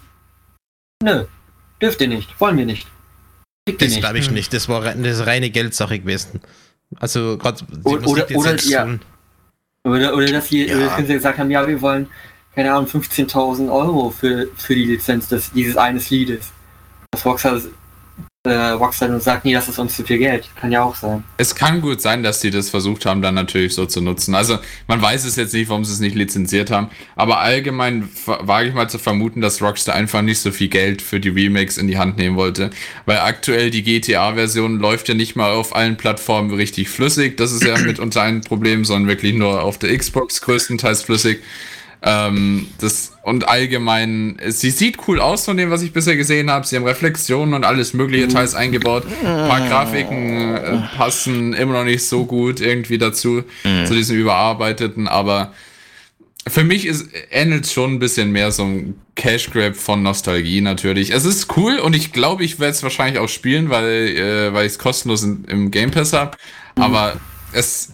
Nö. 1.04 1.26
Dürft 1.84 2.00
ihr 2.02 2.08
nicht. 2.08 2.40
Wollen 2.40 2.58
wir 2.58 2.66
nicht. 2.66 2.88
Kriegt 3.66 3.82
Das 3.82 3.96
glaube 3.98 4.18
ich 4.18 4.32
nicht. 4.32 4.54
Das 4.54 4.70
war 4.70 4.82
das 4.82 4.96
ist 5.20 5.28
reine 5.28 5.50
Geldsache 5.50 6.00
gewesen. 6.00 6.40
Also 7.00 7.38
gerade 7.38 7.62
Oder- 7.84 8.08
oder- 8.08 8.28
oder- 8.36 8.56
ja. 8.64 8.88
Oder, 9.84 10.16
oder 10.16 10.26
dass 10.28 10.48
die, 10.48 10.66
Ja. 10.66 10.78
oder 10.78 10.86
dass 10.88 11.06
gesagt 11.08 11.38
haben, 11.40 11.52
ja, 11.52 11.68
wir 11.68 11.82
wollen, 11.82 12.08
keine 12.56 12.74
Ahnung, 12.74 12.88
15.000 12.88 13.70
Euro 13.70 14.12
für, 14.12 14.48
für 14.56 14.76
die 14.76 14.86
Lizenz 14.86 15.28
des, 15.28 15.52
dieses 15.52 15.76
eines 15.76 16.10
Liedes. 16.10 16.52
Das 17.12 17.26
Rockstar, 17.26 17.60
äh, 18.46 18.52
Rockstar 18.72 19.08
dann 19.08 19.22
sagt, 19.22 19.46
nee, 19.46 19.54
das 19.54 19.70
ist 19.70 19.80
uns 19.80 19.96
zu 19.96 20.04
viel 20.04 20.18
Geld. 20.18 20.50
Kann 20.60 20.72
ja 20.72 20.84
auch 20.84 20.96
sein. 20.96 21.24
Es 21.38 21.56
kann 21.56 21.80
gut 21.80 22.02
sein, 22.02 22.24
dass 22.24 22.42
die 22.42 22.52
das 22.52 22.70
versucht 22.70 23.06
haben, 23.06 23.22
dann 23.22 23.36
natürlich 23.36 23.74
so 23.74 23.86
zu 23.86 24.02
nutzen. 24.02 24.36
Also 24.36 24.60
man 24.88 25.02
weiß 25.02 25.24
es 25.24 25.38
jetzt 25.38 25.54
nicht, 25.54 25.70
warum 25.70 25.86
sie 25.86 25.94
es 25.94 26.00
nicht 26.02 26.16
lizenziert 26.16 26.70
haben, 26.70 26.90
aber 27.16 27.40
allgemein 27.40 28.10
wa- 28.26 28.40
wage 28.42 28.68
ich 28.70 28.74
mal 28.76 28.90
zu 28.90 29.00
vermuten, 29.00 29.40
dass 29.40 29.62
Rockstar 29.62 29.96
einfach 29.96 30.22
nicht 30.22 30.40
so 30.40 30.52
viel 30.52 30.68
Geld 30.68 31.02
für 31.02 31.22
die 31.22 31.30
Remakes 31.30 31.78
in 31.78 31.88
die 31.88 31.98
Hand 31.98 32.18
nehmen 32.18 32.36
wollte, 32.36 32.70
weil 33.06 33.20
aktuell 33.20 33.70
die 33.72 33.82
GTA-Version 33.84 34.78
läuft 34.80 35.08
ja 35.08 35.14
nicht 35.16 35.36
mal 35.38 35.52
auf 35.52 35.74
allen 35.76 35.96
Plattformen 35.96 36.54
richtig 36.54 36.90
flüssig. 36.90 37.38
Das 37.38 37.54
ist 37.54 37.64
ja 37.64 37.78
mitunter 37.86 38.24
ein 38.24 38.42
Problem, 38.42 38.84
sondern 38.84 39.08
wirklich 39.08 39.36
nur 39.36 39.62
auf 39.64 39.78
der 39.78 39.98
Xbox 39.98 40.42
größtenteils 40.42 41.04
flüssig. 41.04 41.40
Ähm, 42.06 42.68
das 42.80 43.14
und 43.22 43.48
allgemein, 43.48 44.38
sie 44.48 44.72
sieht 44.72 44.98
cool 45.08 45.22
aus 45.22 45.46
von 45.46 45.56
dem, 45.56 45.72
was 45.72 45.82
ich 45.82 45.94
bisher 45.94 46.18
gesehen 46.18 46.52
habe. 46.52 46.68
Sie 46.68 46.76
haben 46.76 46.84
Reflexionen 46.84 47.54
und 47.54 47.64
alles 47.64 47.94
mögliche 47.94 48.28
teils 48.28 48.56
eingebaut. 48.56 49.06
Ein 49.24 49.48
paar 49.48 49.68
Grafiken 49.68 50.56
äh, 50.56 50.78
passen 50.98 51.54
immer 51.54 51.74
noch 51.74 51.86
nicht 51.86 52.04
so 52.04 52.26
gut 52.26 52.60
irgendwie 52.60 52.98
dazu, 52.98 53.44
zu 53.64 53.94
diesem 53.94 54.18
überarbeiteten, 54.18 55.08
aber 55.08 55.54
für 56.48 56.64
mich 56.64 56.86
ist 56.86 57.08
ähnelt 57.32 57.68
schon 57.68 57.94
ein 57.94 58.00
bisschen 58.00 58.32
mehr 58.32 58.52
so 58.52 58.64
ein 58.66 58.96
Cash 59.16 59.50
Grab 59.52 59.76
von 59.76 60.04
Nostalgie 60.04 60.60
natürlich. 60.60 61.12
Es 61.12 61.24
ist 61.24 61.56
cool 61.56 61.80
und 61.80 61.96
ich 61.96 62.12
glaube, 62.12 62.44
ich 62.44 62.60
werde 62.60 62.74
es 62.74 62.84
wahrscheinlich 62.84 63.20
auch 63.20 63.30
spielen, 63.30 63.70
weil, 63.70 64.08
äh, 64.10 64.54
weil 64.54 64.66
ich 64.66 64.74
es 64.74 64.80
kostenlos 64.80 65.24
in, 65.24 65.46
im 65.46 65.72
Game 65.72 65.92
Pass 65.92 66.12
habe. 66.12 66.38
Aber 66.76 67.14
es 67.54 67.94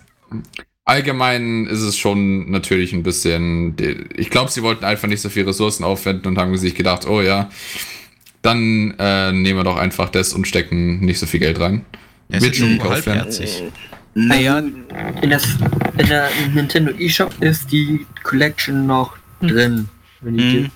allgemein 0.90 1.68
ist 1.68 1.82
es 1.82 1.98
schon 1.98 2.50
natürlich 2.50 2.94
ein 2.94 3.04
bisschen. 3.04 3.76
Ich 4.16 4.30
glaube, 4.30 4.52
sie 4.52 4.64
wollten 4.64 4.84
einfach 4.84 5.08
nicht 5.08 5.22
so 5.22 5.30
viel 5.30 5.46
Ressourcen 5.46 5.84
aufwenden 5.84 6.28
und 6.28 6.38
haben 6.38 6.58
sich 6.58 6.76
gedacht, 6.76 7.08
oh 7.08 7.22
ja, 7.22 7.50
dann 8.42 8.96
äh, 8.98 9.32
nehmen 9.32 9.60
wir 9.60 9.64
doch 9.64 9.78
einfach 9.78 10.10
das 10.10 10.34
und 10.34 10.48
stecken 10.48 11.00
nicht 11.02 11.20
so 11.20 11.26
viel 11.26 11.40
Geld 11.40 11.60
rein. 11.60 11.86
Es 12.30 12.44
Wird 12.44 12.56
schon 12.56 12.78
gekauft 12.78 13.06
werden. 13.06 13.34
Naja, 14.16 14.60
in, 15.22 15.30
das, 15.30 15.46
in 15.98 16.08
der 16.08 16.30
Nintendo 16.54 16.92
eShop 16.92 17.42
ist 17.42 17.72
die 17.72 18.06
Collection 18.24 18.86
noch 18.88 19.18
drin. 19.42 19.88
Wenn 20.22 20.38
die 20.38 20.70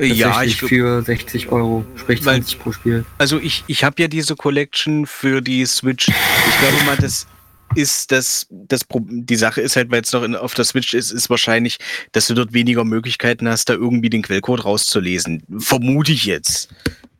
Hm. 0.00 0.14
ja, 0.16 0.42
ich 0.42 0.56
für 0.60 1.02
60 1.02 1.50
Euro, 1.50 1.84
sprich 1.96 2.24
Weil- 2.24 2.36
20 2.42 2.58
pro 2.58 2.72
Spiel. 2.72 3.04
also 3.18 3.38
ich, 3.38 3.64
ich 3.66 3.84
habe 3.84 4.00
ja 4.00 4.08
diese 4.08 4.36
Collection 4.36 5.06
für 5.06 5.40
die 5.42 5.66
Switch. 5.66 6.08
Ich 6.08 6.58
glaube 6.60 6.84
mal, 6.86 6.96
das 6.96 7.26
ist 7.74 8.12
das, 8.12 8.46
das 8.50 8.84
Pro- 8.84 9.04
die 9.06 9.36
Sache 9.36 9.60
ist 9.60 9.76
halt, 9.76 9.90
weil 9.90 10.02
es 10.02 10.12
noch 10.12 10.22
in, 10.22 10.34
auf 10.36 10.54
der 10.54 10.64
Switch 10.64 10.94
ist, 10.94 11.10
ist 11.10 11.30
wahrscheinlich, 11.30 11.78
dass 12.12 12.26
du 12.26 12.34
dort 12.34 12.52
weniger 12.52 12.84
Möglichkeiten 12.84 13.48
hast, 13.48 13.68
da 13.68 13.74
irgendwie 13.74 14.10
den 14.10 14.22
Quellcode 14.22 14.64
rauszulesen. 14.64 15.42
Vermute 15.58 16.12
ich 16.12 16.24
jetzt. 16.24 16.68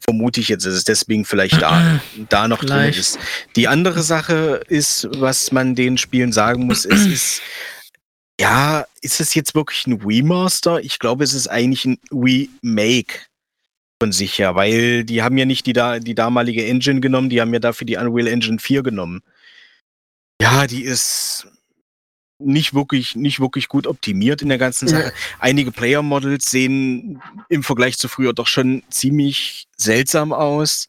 Vermute 0.01 0.41
ich 0.41 0.49
jetzt, 0.49 0.67
dass 0.67 0.75
es 0.75 0.85
deswegen 0.85 1.25
vielleicht 1.25 1.63
da, 1.63 2.01
da 2.29 2.49
noch 2.49 2.59
drin 2.61 2.69
Vielleicht. 2.69 2.99
ist. 2.99 3.19
Die 3.57 3.69
andere 3.69 4.03
Sache 4.03 4.63
ist, 4.69 5.09
was 5.17 5.53
man 5.53 5.75
den 5.75 5.97
Spielen 5.99 6.33
sagen 6.33 6.67
muss, 6.67 6.85
es 6.85 7.07
ist, 7.07 7.43
ja, 8.41 8.85
ist 9.01 9.21
es 9.21 9.35
jetzt 9.35 9.55
wirklich 9.55 9.87
ein 9.87 10.01
Remaster? 10.05 10.81
Ich 10.81 10.99
glaube, 10.99 11.23
es 11.23 11.35
ist 11.35 11.47
eigentlich 11.49 11.85
ein 11.85 11.99
Remake 12.11 13.21
von 14.01 14.11
sich 14.11 14.37
her, 14.41 14.57
weil 14.57 15.05
die 15.05 15.23
haben 15.23 15.39
ja 15.39 15.45
nicht 15.45 15.65
die, 15.67 15.73
da, 15.73 16.01
die 16.01 16.17
damalige 16.17 16.67
Engine 16.67 17.01
genommen, 17.01 17.31
die 17.31 17.41
haben 17.41 17.53
ja 17.53 17.61
dafür 17.61 17.87
die 17.87 17.97
Unreal 17.97 18.27
Engine 18.27 18.59
4 18.59 18.83
genommen. 18.83 19.23
Ja, 20.43 20.67
die 20.67 20.83
ist 20.83 21.47
nicht 22.39 22.75
wirklich, 22.75 23.15
nicht 23.15 23.39
wirklich 23.41 23.69
gut 23.69 23.87
optimiert 23.87 24.43
in 24.43 24.49
der 24.49 24.59
ganzen 24.59 24.89
Ja. 24.89 24.99
Sache. 24.99 25.13
Einige 25.39 25.71
Player 25.71 26.03
Models 26.03 26.51
sehen 26.51 27.23
im 27.49 27.63
Vergleich 27.63 27.99
zu 27.99 28.09
früher 28.09 28.33
doch 28.33 28.49
schon 28.49 28.83
ziemlich 28.91 29.69
seltsam 29.77 30.33
aus. 30.33 30.89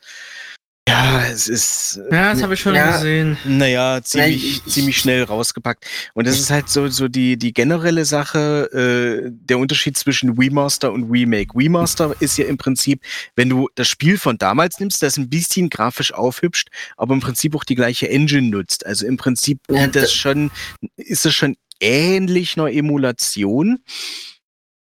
Ja, 0.88 1.26
es 1.28 1.48
ist. 1.48 2.00
Ja, 2.12 2.34
das 2.34 2.44
habe 2.44 2.56
ich 2.56 2.60
schon 2.60 2.76
Ja. 2.76 2.98
gesehen. 2.98 3.38
Naja, 3.46 4.02
ziemlich, 4.04 4.64
ich- 4.66 4.72
ziemlich 4.74 4.98
schnell 4.98 5.24
rausgepackt. 5.24 5.86
Und 6.14 6.28
das 6.28 6.38
ist 6.38 6.52
halt 6.52 6.68
so, 6.70 6.90
so 6.90 7.08
die, 7.08 7.38
die 7.38 7.54
generelle 7.54 8.04
Sache, 8.04 9.24
äh, 9.26 9.30
der 9.32 9.60
Unterschied 9.60 9.98
zwischen 9.98 10.32
Remaster 10.38 10.92
und 10.92 11.10
Remake. 11.10 11.58
Remaster 11.58 12.14
ist 12.20 12.38
ja 12.38 12.46
im 12.46 12.58
Prinzip, 12.58 13.02
wenn 13.38 13.48
du 13.48 13.70
das 13.76 13.88
Spiel 13.88 14.18
von 14.18 14.38
damals 14.38 14.80
nimmst, 14.82 15.02
das 15.02 15.16
ein 15.16 15.30
bisschen 15.30 15.70
grafisch 15.70 16.14
aufhübscht, 16.14 16.68
aber 16.98 17.14
im 17.14 17.22
Prinzip 17.22 17.56
auch 17.56 17.64
die 17.64 17.76
gleiche 17.76 18.10
Engine 18.10 18.50
nutzt. 18.50 18.86
Also 18.86 19.08
im 19.08 19.16
Prinzip 19.16 19.60
Ja, 19.70 19.88
das 19.88 20.04
da- 20.04 20.10
schon, 20.10 20.52
ist 20.98 21.24
das 21.24 21.34
schon 21.34 21.56
ähnlich 21.80 22.58
einer 22.58 22.70
Emulation. 22.72 23.80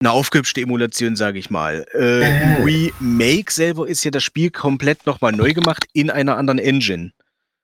Eine 0.01 0.11
aufgehübschte 0.11 0.61
Emulation, 0.61 1.17
sage 1.17 1.39
ich 1.39 1.49
mal. 1.49 1.85
Äh, 1.93 2.21
Äh. 2.21 2.63
Remake 2.63 3.51
selber 3.51 3.85
ist 3.87 4.03
ja 4.05 4.11
das 4.11 4.23
Spiel 4.23 4.49
komplett 4.49 5.05
nochmal 5.05 5.33
neu 5.33 5.53
gemacht 5.53 5.85
in 5.91 6.09
einer 6.09 6.37
anderen 6.37 6.57
Engine. 6.59 7.11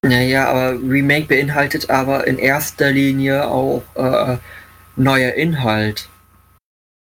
Naja, 0.06 0.50
aber 0.50 0.78
Remake 0.82 1.28
beinhaltet 1.28 1.90
aber 1.90 2.28
in 2.28 2.38
erster 2.38 2.92
Linie 2.92 3.48
auch 3.48 3.84
äh, 3.96 4.38
neuer 4.98 5.34
Inhalt. 5.34 6.10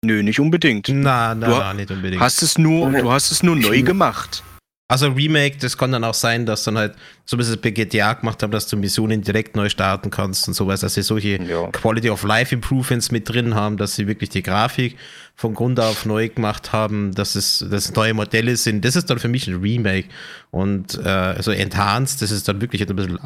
Nö, 0.05 0.23
nicht 0.23 0.39
unbedingt. 0.39 0.89
Na, 0.89 1.35
na, 1.35 1.47
Du 1.47 1.53
na, 1.53 1.75
nicht 1.75 1.91
unbedingt. 1.91 2.21
Hast 2.21 2.43
es 2.43 2.59
nur, 2.59 2.91
du 2.91 3.11
hast 3.11 3.31
es 3.31 3.43
nur 3.43 3.57
neu 3.57 3.83
gemacht. 3.83 4.43
Also 4.89 5.09
Remake, 5.09 5.57
das 5.59 5.79
kann 5.79 5.91
dann 5.93 6.05
auch 6.05 6.13
sein, 6.13 6.45
dass 6.45 6.65
dann 6.65 6.77
halt, 6.77 6.95
so 7.25 7.39
wie 7.39 7.43
sie 7.45 7.53
es 7.53 7.57
bei 7.57 7.71
GTA 7.71 8.13
gemacht 8.13 8.43
haben, 8.43 8.51
dass 8.51 8.67
du 8.67 8.77
Missionen 8.77 9.23
direkt 9.23 9.57
neu 9.57 9.71
starten 9.71 10.11
kannst 10.11 10.47
und 10.49 10.55
sowas, 10.55 10.81
dass 10.81 10.95
sie 10.95 11.03
solche 11.03 11.43
Ja. 11.43 11.69
Quality 11.69 12.11
of 12.11 12.23
Life 12.25 12.55
Improvements 12.55 13.11
mit 13.11 13.27
drin 13.27 13.55
haben, 13.55 13.79
dass 13.79 13.95
sie 13.95 14.07
wirklich 14.07 14.29
die 14.29 14.43
Grafik 14.43 14.99
von 15.35 15.55
Grund 15.55 15.81
auf 15.81 16.05
neu 16.05 16.29
gemacht 16.29 16.73
haben, 16.75 17.15
dass 17.15 17.37
es, 17.37 17.65
dass 17.71 17.95
neue 17.95 18.13
Modelle 18.13 18.55
sind. 18.57 18.85
Das 18.85 18.95
ist 18.95 19.09
dann 19.09 19.19
für 19.19 19.29
mich 19.29 19.47
ein 19.49 19.61
Remake. 19.63 20.09
Und 20.51 20.99
äh, 20.99 21.09
also 21.09 21.53
Enhanced, 21.53 22.21
das 22.21 22.31
ist 22.31 22.47
dann 22.47 22.61
wirklich 22.61 22.87
ein 22.87 22.95
bisschen 22.95 23.19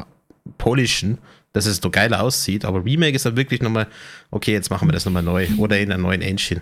polishen, 0.57 1.17
dass 1.51 1.65
es 1.65 1.77
so 1.83 1.89
geil 1.89 2.13
aussieht. 2.13 2.63
Aber 2.63 2.85
Remake 2.85 3.13
ist 3.17 3.25
dann 3.25 3.35
wirklich 3.35 3.61
nochmal, 3.61 3.87
okay, 4.31 4.53
jetzt 4.53 4.69
machen 4.69 4.87
wir 4.87 4.93
das 4.93 5.03
nochmal 5.03 5.23
neu 5.23 5.47
oder 5.57 5.77
in 5.77 5.91
einer 5.91 6.01
neuen 6.01 6.21
Engine. 6.21 6.61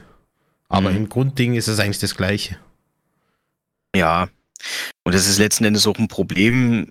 Aber 0.67 0.89
Mhm. 0.89 0.97
im 0.97 1.09
Grundding 1.09 1.53
ist 1.53 1.67
es 1.67 1.79
eigentlich 1.79 1.99
das 1.99 2.15
Gleiche. 2.15 2.57
Ja. 3.95 4.29
Und 5.03 5.13
das 5.15 5.27
ist 5.27 5.37
letzten 5.37 5.65
Endes 5.65 5.85
auch 5.87 5.97
ein 5.97 6.07
Problem, 6.07 6.89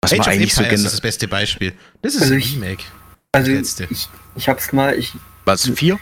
was 0.00 0.12
Age 0.12 0.18
man 0.18 0.20
of 0.20 0.32
eigentlich 0.32 0.54
so 0.54 0.62
Empires 0.62 0.80
genau. 0.80 0.86
ist 0.88 0.92
das 0.94 1.00
beste 1.00 1.28
Beispiel. 1.28 1.72
Das 2.02 2.14
ist 2.14 2.22
Also 2.22 2.34
ein 2.34 2.40
ich- 2.40 2.54
Remake. 2.56 2.84
Also 3.32 3.50
Das 3.50 3.58
letzte. 3.78 3.88
ich, 3.90 4.08
ich 4.36 4.48
hab's 4.48 4.72
mal, 4.72 4.98
ich, 4.98 5.12
Was, 5.44 5.68
vier? 5.68 5.98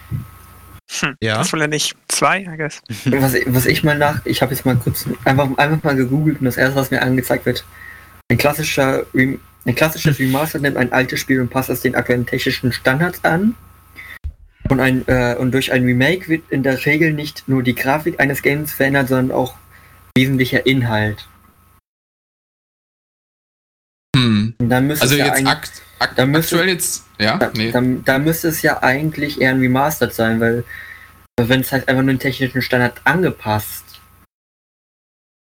Hm, 1.00 1.16
Ja. 1.20 1.38
Das 1.38 1.52
wohl 1.52 1.60
ja 1.60 1.66
nicht. 1.66 1.96
Zwei, 2.08 2.40
I 2.42 2.56
guess. 2.56 2.80
was, 3.06 3.34
was 3.46 3.66
ich 3.66 3.82
mal 3.82 3.98
nach, 3.98 4.24
ich 4.24 4.40
habe 4.42 4.54
jetzt 4.54 4.64
mal 4.64 4.76
kurz 4.76 5.06
einfach, 5.24 5.48
einfach 5.58 5.82
mal 5.82 5.96
gegoogelt 5.96 6.38
und 6.40 6.44
das 6.44 6.56
erste, 6.56 6.76
was 6.76 6.90
mir 6.90 7.02
angezeigt 7.02 7.46
wird, 7.46 7.64
ein 8.30 8.38
klassischer 8.38 9.04
Rem, 9.14 9.40
ein 9.66 9.74
klassisches 9.74 10.18
Remaster 10.18 10.58
nimmt 10.58 10.76
ein 10.76 10.92
altes 10.92 11.18
Spiel 11.20 11.40
und 11.40 11.48
passt 11.48 11.70
es 11.70 11.80
den 11.80 11.94
aktuellen 11.94 12.26
technischen 12.26 12.70
Standards 12.72 13.24
an. 13.24 13.54
Und, 14.68 14.80
ein, 14.80 15.06
äh, 15.08 15.34
und 15.38 15.52
durch 15.52 15.72
ein 15.72 15.84
Remake 15.84 16.28
wird 16.28 16.42
in 16.50 16.62
der 16.62 16.84
Regel 16.86 17.12
nicht 17.12 17.48
nur 17.48 17.62
die 17.62 17.74
Grafik 17.74 18.20
eines 18.20 18.42
Games 18.42 18.72
verändert, 18.72 19.08
sondern 19.08 19.36
auch 19.36 19.54
wesentlicher 20.24 20.64
Inhalt. 20.66 21.26
Hm. 24.16 24.54
Dann 24.58 24.86
müsste 24.86 25.02
Also 25.02 25.14
es 25.14 25.18
ja 25.18 25.26
jetzt 25.26 25.38
eigentlich- 25.38 25.48
akt, 25.52 25.82
akt, 25.98 26.18
da 26.18 26.26
müsste- 26.26 26.56
aktuell 26.56 26.72
jetzt, 26.72 27.04
ja? 27.18 27.36
Da, 27.36 27.50
Nee. 27.54 27.72
da, 27.72 27.80
da 27.82 28.18
müsste 28.18 28.48
es 28.48 28.62
ja 28.62 28.82
eigentlich 28.82 29.40
eher 29.40 29.50
ein 29.50 29.60
Remastered 29.60 30.14
sein, 30.14 30.40
weil 30.40 30.64
wenn 31.40 31.60
es 31.62 31.72
halt 31.72 31.88
einfach 31.88 32.02
nur 32.04 32.12
den 32.12 32.20
technischen 32.20 32.62
Standard 32.62 33.00
angepasst. 33.04 33.83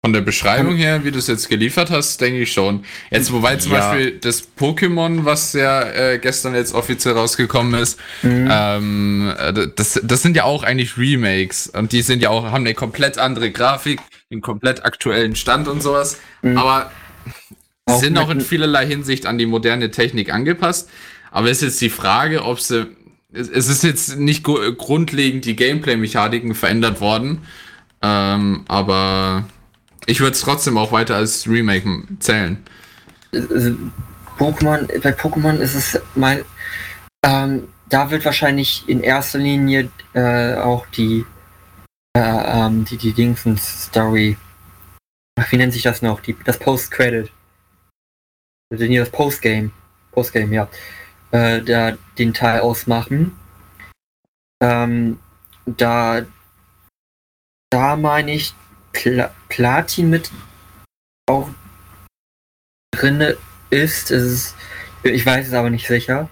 Von 0.07 0.13
der 0.13 0.21
Beschreibung 0.21 0.77
her, 0.77 1.03
wie 1.03 1.11
du 1.11 1.19
es 1.19 1.27
jetzt 1.27 1.49
geliefert 1.49 1.91
hast, 1.91 2.21
denke 2.21 2.39
ich 2.39 2.53
schon. 2.53 2.85
Jetzt, 3.11 3.33
wobei 3.33 3.57
zum 3.57 3.73
Ja. 3.73 3.91
Beispiel 3.91 4.11
das 4.21 4.47
Pokémon, 4.57 5.25
was 5.25 5.51
ja 5.51 5.81
äh, 5.81 6.17
gestern 6.17 6.55
jetzt 6.55 6.73
offiziell 6.73 7.13
rausgekommen 7.13 7.77
ist, 7.77 7.99
Mhm. 8.23 8.47
ähm, 8.49 9.33
äh, 9.37 9.67
das, 9.75 9.99
das 10.01 10.21
sind 10.21 10.37
ja 10.37 10.45
auch 10.45 10.63
eigentlich 10.63 10.97
Remakes 10.97 11.67
und 11.67 11.91
die 11.91 12.01
sind 12.03 12.21
ja 12.23 12.29
auch, 12.29 12.45
haben 12.45 12.63
eine 12.63 12.73
komplett 12.73 13.17
andere 13.17 13.51
Grafik, 13.51 13.99
einen 14.31 14.39
komplett 14.39 14.85
aktuellen 14.85 15.35
Stand 15.35 15.67
und 15.67 15.83
sowas, 15.83 16.19
Mhm. 16.41 16.57
aber 16.57 16.89
Auch 17.85 17.99
sind 17.99 18.17
auch 18.17 18.29
in 18.29 18.39
vielerlei 18.39 18.85
Hinsicht 18.87 19.25
an 19.25 19.37
die 19.37 19.45
moderne 19.45 19.91
Technik 19.91 20.33
angepasst. 20.33 20.89
Aber 21.31 21.49
ist 21.49 21.61
jetzt 21.61 21.81
die 21.81 21.89
Frage, 21.89 22.45
ob 22.45 22.61
sie, 22.61 22.87
es 23.33 23.49
ist 23.49 23.83
jetzt 23.83 24.17
nicht 24.17 24.45
gru- 24.45 24.71
grundlegend 24.73 25.43
die 25.43 25.57
Gameplay-Mechaniken 25.57 26.55
verändert 26.55 27.01
worden, 27.01 27.39
ähm, 28.01 28.63
aber 28.69 29.43
ich 30.07 30.21
würde 30.21 30.33
es 30.33 30.41
trotzdem 30.41 30.77
auch 30.77 30.91
weiter 30.91 31.15
als 31.15 31.47
Remake 31.47 32.03
zählen. 32.19 32.63
Pokémon, 34.39 34.87
bei 35.01 35.11
Pokémon 35.11 35.57
ist 35.57 35.75
es 35.75 36.01
mein, 36.15 36.43
ähm, 37.23 37.67
da 37.89 38.09
wird 38.09 38.25
wahrscheinlich 38.25 38.87
in 38.87 39.01
erster 39.01 39.37
Linie 39.37 39.91
äh, 40.13 40.55
auch 40.55 40.87
die, 40.87 41.25
äh, 42.17 42.19
ähm, 42.21 42.85
die, 42.85 42.97
die 42.97 43.13
Dingsens-Story, 43.13 44.37
wie 45.49 45.57
nennt 45.57 45.73
sich 45.73 45.83
das 45.83 46.01
noch? 46.01 46.21
Die, 46.21 46.35
das 46.45 46.57
Post-Credit. 46.57 47.31
Also 48.71 48.87
das 48.87 49.09
Postgame. 49.09 49.71
Postgame, 50.11 50.53
ja. 50.53 50.69
Äh, 51.31 51.61
da 51.61 51.97
den 52.17 52.33
Teil 52.33 52.61
ausmachen. 52.61 53.37
Ähm, 54.61 55.19
da, 55.65 56.25
da 57.69 57.95
meine 57.95 58.33
ich 58.33 58.55
Pla 58.97 59.31
Platin 59.47 60.09
mit 60.09 60.31
auch 61.29 61.49
drinne 62.91 63.37
ist, 63.69 64.09
ist, 64.09 64.55
ich 65.03 65.25
weiß 65.25 65.47
es 65.47 65.53
aber 65.53 65.69
nicht 65.69 65.87
sicher, 65.87 66.29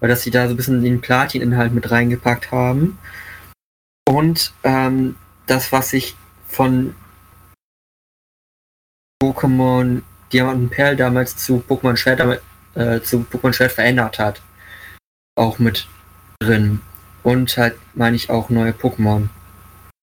weil 0.00 0.08
dass 0.08 0.22
sie 0.22 0.30
da 0.30 0.46
so 0.46 0.54
ein 0.54 0.56
bisschen 0.56 0.82
den 0.82 1.00
Platin-Inhalt 1.02 1.74
mit 1.74 1.90
reingepackt 1.90 2.52
haben. 2.52 2.98
Und 4.08 4.54
ähm, 4.64 5.16
das, 5.46 5.72
was 5.72 5.92
ich 5.92 6.16
von 6.46 6.94
Pokémon 9.22 10.02
Diamant 10.32 10.60
und 10.62 10.70
Perl 10.70 10.96
damals 10.96 11.36
zu 11.36 11.62
Pokémon 11.68 11.96
Schwert, 11.96 12.42
äh, 12.74 13.00
zu 13.02 13.26
Pokémon 13.30 13.52
Schwert 13.52 13.72
verändert 13.72 14.18
hat, 14.18 14.40
auch 15.36 15.58
mit 15.58 15.86
drin. 16.38 16.80
Und 17.22 17.56
halt 17.58 17.76
meine 17.94 18.16
ich 18.16 18.30
auch 18.30 18.48
neue 18.48 18.72
Pokémon. 18.72 19.28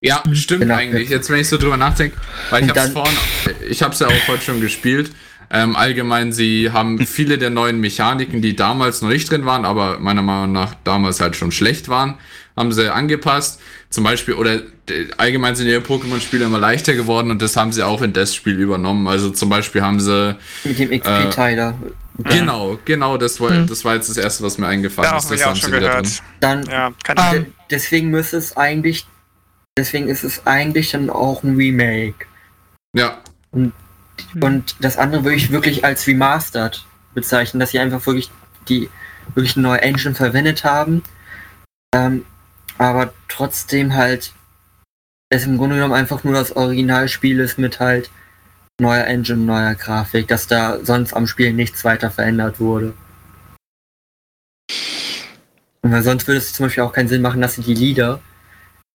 Ja, 0.04 0.22
stimmt 0.34 0.62
Genau. 0.64 0.76
eigentlich. 0.76 1.10
Jetzt, 1.10 1.30
wenn 1.30 1.40
ich 1.40 1.48
so 1.48 1.58
drüber 1.58 1.78
nachdenke, 1.78 2.18
weil 2.50 2.64
ich 2.66 2.70
hab's 2.70 2.90
vorhin, 2.90 3.18
ich 3.70 3.82
hab's 3.82 4.00
ja 4.00 4.08
auch 4.08 4.28
heute 4.28 4.44
schon 4.44 4.60
gespielt. 4.62 5.12
Ähm, 5.50 5.76
allgemein, 5.76 6.34
sie 6.34 6.72
haben 6.72 7.06
viele 7.06 7.38
der 7.38 7.52
neuen 7.52 7.80
Mechaniken, 7.80 8.42
die 8.42 8.56
damals 8.56 9.02
noch 9.02 9.10
nicht 9.10 9.30
drin 9.30 9.46
waren, 9.46 9.66
aber 9.66 10.00
meiner 10.00 10.22
Meinung 10.24 10.52
nach 10.52 10.74
damals 10.84 11.22
halt 11.22 11.36
schon 11.36 11.52
schlecht 11.52 11.90
waren, 11.90 12.16
haben 12.58 12.72
sie 12.72 12.92
angepasst. 12.92 13.62
Zum 13.90 14.04
Beispiel, 14.04 14.34
oder 14.34 14.56
äh, 14.90 15.06
allgemein 15.18 15.56
sind 15.56 15.68
ihre 15.68 15.82
Pokémon-Spiele 15.82 16.46
immer 16.46 16.58
leichter 16.60 16.96
geworden 16.96 17.30
und 17.32 17.42
das 17.42 17.56
haben 17.56 17.72
sie 17.72 17.84
auch 17.84 18.02
in 18.02 18.14
das 18.14 18.34
Spiel 18.36 18.60
übernommen. 18.60 19.08
Also 19.08 19.30
zum 19.30 19.50
Beispiel 19.50 19.84
haben 19.84 20.00
sie, 20.00 20.36
Mit 20.64 20.80
dem 20.80 20.90
XP-Teiler. 20.90 21.76
genau, 22.18 22.80
genau, 22.84 23.18
das 23.18 23.40
war, 23.40 23.52
Mhm. 23.52 23.68
das 23.68 23.86
war 23.86 23.94
jetzt 23.96 24.10
das 24.10 24.18
erste, 24.18 24.44
was 24.44 24.58
mir 24.58 24.68
eingefallen 24.68 25.12
Ja, 25.12 25.18
ist. 25.18 25.26
habe 25.26 25.36
Das 25.38 25.46
haben 25.46 25.56
schon 25.56 25.70
wieder 25.72 25.80
gehört. 25.82 26.06
drin. 26.08 26.14
Dann 26.40 26.64
Ja, 26.66 26.92
kann 27.04 27.18
ich. 27.18 27.32
De- 27.44 27.46
deswegen 27.70 28.10
müsste 28.10 28.38
es 28.38 28.58
eigentlich, 28.58 29.06
deswegen 29.78 30.08
ist 30.08 30.24
es 30.24 30.46
eigentlich 30.46 30.92
dann 30.92 31.10
auch 31.10 31.44
ein 31.44 31.56
Remake. 31.56 32.26
Ja, 32.96 33.22
Und 33.52 34.76
das 34.80 34.98
andere 34.98 35.24
würde 35.24 35.38
ich 35.38 35.52
wirklich 35.52 35.84
als 35.84 36.08
Remastered 36.08 36.86
bezeichnen, 37.14 37.60
dass 37.60 37.72
sie 37.72 37.80
einfach 37.80 38.06
wirklich 38.06 38.30
die 38.70 38.90
wirklich 39.36 39.56
eine 39.56 39.68
neue 39.68 39.82
Engine 39.82 40.16
verwendet 40.16 40.64
haben. 40.64 41.04
Ähm, 41.94 42.26
aber 42.78 43.14
trotzdem 43.28 43.94
halt 43.94 44.34
es 45.30 45.46
im 45.46 45.58
Grunde 45.58 45.76
genommen 45.76 45.94
einfach 45.94 46.24
nur 46.24 46.34
das 46.34 46.56
Originalspiel 46.56 47.40
ist 47.40 47.58
mit 47.58 47.80
halt 47.80 48.10
neuer 48.80 49.06
Engine, 49.06 49.40
neuer 49.40 49.76
Grafik, 49.76 50.28
dass 50.28 50.48
da 50.48 50.80
sonst 50.84 51.14
am 51.14 51.28
Spiel 51.28 51.54
nichts 51.54 51.84
weiter 51.84 52.12
verändert 52.12 52.60
wurde. 52.60 52.94
Und 55.82 55.92
weil 55.92 56.04
sonst 56.04 56.28
würde 56.28 56.38
es 56.38 56.54
zum 56.54 56.68
Beispiel 56.68 56.84
auch 56.84 56.94
keinen 56.94 57.08
Sinn 57.08 57.22
machen, 57.22 57.42
dass 57.42 57.56
sie 57.56 57.62
die 57.62 57.74
Lieder 57.74 58.22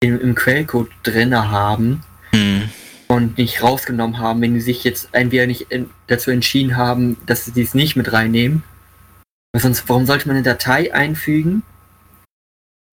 im, 0.00 0.20
im 0.20 0.34
Quellcode 0.34 0.90
drinne 1.02 1.50
haben 1.50 2.02
Hm. 2.32 2.68
und 3.08 3.38
nicht 3.38 3.62
rausgenommen 3.62 4.18
haben, 4.18 4.40
wenn 4.42 4.54
die 4.54 4.60
sich 4.60 4.84
jetzt 4.84 5.08
entweder 5.12 5.46
nicht 5.46 5.70
in, 5.70 5.90
dazu 6.08 6.30
entschieden 6.30 6.76
haben, 6.76 7.16
dass 7.26 7.46
sie 7.46 7.62
es 7.62 7.74
nicht 7.74 7.96
mit 7.96 8.12
reinnehmen. 8.12 8.62
Weil 9.52 9.62
sonst, 9.62 9.88
warum 9.88 10.06
sollte 10.06 10.28
man 10.28 10.36
eine 10.36 10.44
Datei 10.44 10.92
einfügen, 10.92 11.62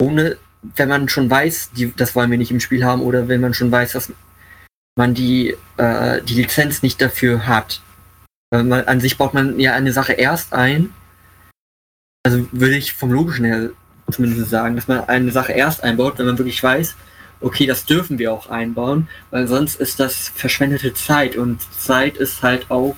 ohne, 0.02 0.38
wenn 0.62 0.90
man 0.90 1.10
schon 1.10 1.30
weiß, 1.30 1.72
die, 1.72 1.94
das 1.96 2.16
wollen 2.16 2.32
wir 2.32 2.38
nicht 2.38 2.52
im 2.52 2.60
Spiel 2.60 2.86
haben, 2.86 3.02
oder 3.02 3.28
wenn 3.28 3.42
man 3.42 3.54
schon 3.54 3.72
weiß, 3.72 3.92
dass 3.92 4.12
man 4.98 5.14
die, 5.14 5.56
äh, 5.78 6.22
die 6.24 6.36
Lizenz 6.36 6.82
nicht 6.82 7.02
dafür 7.02 7.46
hat. 7.46 7.82
Weil 8.52 8.64
man, 8.64 8.86
an 8.86 9.02
sich 9.02 9.18
baut 9.18 9.34
man 9.34 9.60
ja 9.60 9.74
eine 9.74 9.92
Sache 9.92 10.14
erst 10.14 10.54
ein, 10.54 10.94
also 12.26 12.48
würde 12.52 12.78
ich 12.78 12.94
vom 12.94 13.12
Logischen 13.12 13.46
her 13.46 13.70
zumindest 14.12 14.50
sagen, 14.50 14.76
dass 14.76 14.88
man 14.88 15.02
eine 15.02 15.32
Sache 15.32 15.54
erst 15.54 15.84
einbaut, 15.84 16.18
wenn 16.18 16.26
man 16.26 16.38
wirklich 16.38 16.62
weiß, 16.62 16.96
okay, 17.42 17.66
das 17.66 17.86
dürfen 17.86 18.18
wir 18.18 18.32
auch 18.32 18.50
einbauen, 18.50 19.08
weil 19.32 19.48
sonst 19.48 19.80
ist 19.80 20.00
das 20.00 20.30
verschwendete 20.36 20.94
Zeit 20.94 21.36
und 21.36 21.62
Zeit 21.78 22.18
ist 22.18 22.42
halt 22.44 22.70
auch 22.72 22.96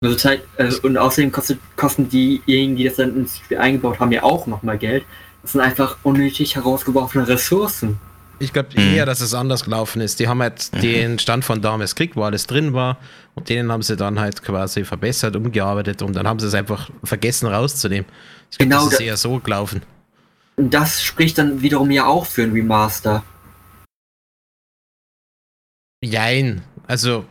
also 0.00 0.14
Zeit 0.14 0.42
äh, 0.58 0.72
und 0.82 0.96
außerdem 0.96 1.32
kostet, 1.32 1.58
kosten 1.76 2.08
diejenigen, 2.08 2.76
die 2.76 2.84
das 2.84 2.96
dann 2.96 3.16
ins 3.16 3.38
Spiel 3.38 3.58
eingebaut 3.58 3.98
haben, 3.98 4.12
ja 4.12 4.22
auch 4.22 4.46
nochmal 4.46 4.78
Geld. 4.78 5.04
Das 5.42 5.52
sind 5.52 5.60
einfach 5.60 5.96
unnötig 6.04 6.54
herausgeworfene 6.54 7.26
Ressourcen. 7.26 7.98
Ich 8.38 8.52
glaube 8.52 8.68
Mhm. 8.74 8.94
eher, 8.94 9.06
dass 9.06 9.20
es 9.20 9.34
anders 9.34 9.64
gelaufen 9.64 10.00
ist. 10.00 10.20
Die 10.20 10.28
haben 10.28 10.40
halt 10.40 10.72
den 10.82 11.18
Stand 11.18 11.44
von 11.44 11.60
damals 11.60 11.96
gekriegt, 11.96 12.14
wo 12.14 12.22
alles 12.22 12.46
drin 12.46 12.72
war. 12.74 12.98
Und 13.34 13.48
denen 13.48 13.72
haben 13.72 13.82
sie 13.82 13.96
dann 13.96 14.20
halt 14.20 14.42
quasi 14.44 14.84
verbessert, 14.84 15.34
umgearbeitet 15.34 16.02
und 16.02 16.14
dann 16.14 16.28
haben 16.28 16.38
sie 16.38 16.46
es 16.46 16.54
einfach 16.54 16.90
vergessen 17.02 17.46
rauszunehmen. 17.46 18.06
Ich 18.52 18.58
glaube, 18.58 18.70
Genau, 18.70 18.84
das 18.84 18.94
ist 18.94 19.00
eher 19.00 19.16
so 19.16 19.40
gelaufen. 19.40 19.82
Und 20.58 20.74
das 20.74 21.00
spricht 21.04 21.38
dann 21.38 21.62
wiederum 21.62 21.92
ja 21.92 22.06
auch 22.06 22.26
für 22.26 22.42
ein 22.42 22.50
Remaster. 22.50 23.22
Jein. 26.02 26.62
Also, 26.88 27.26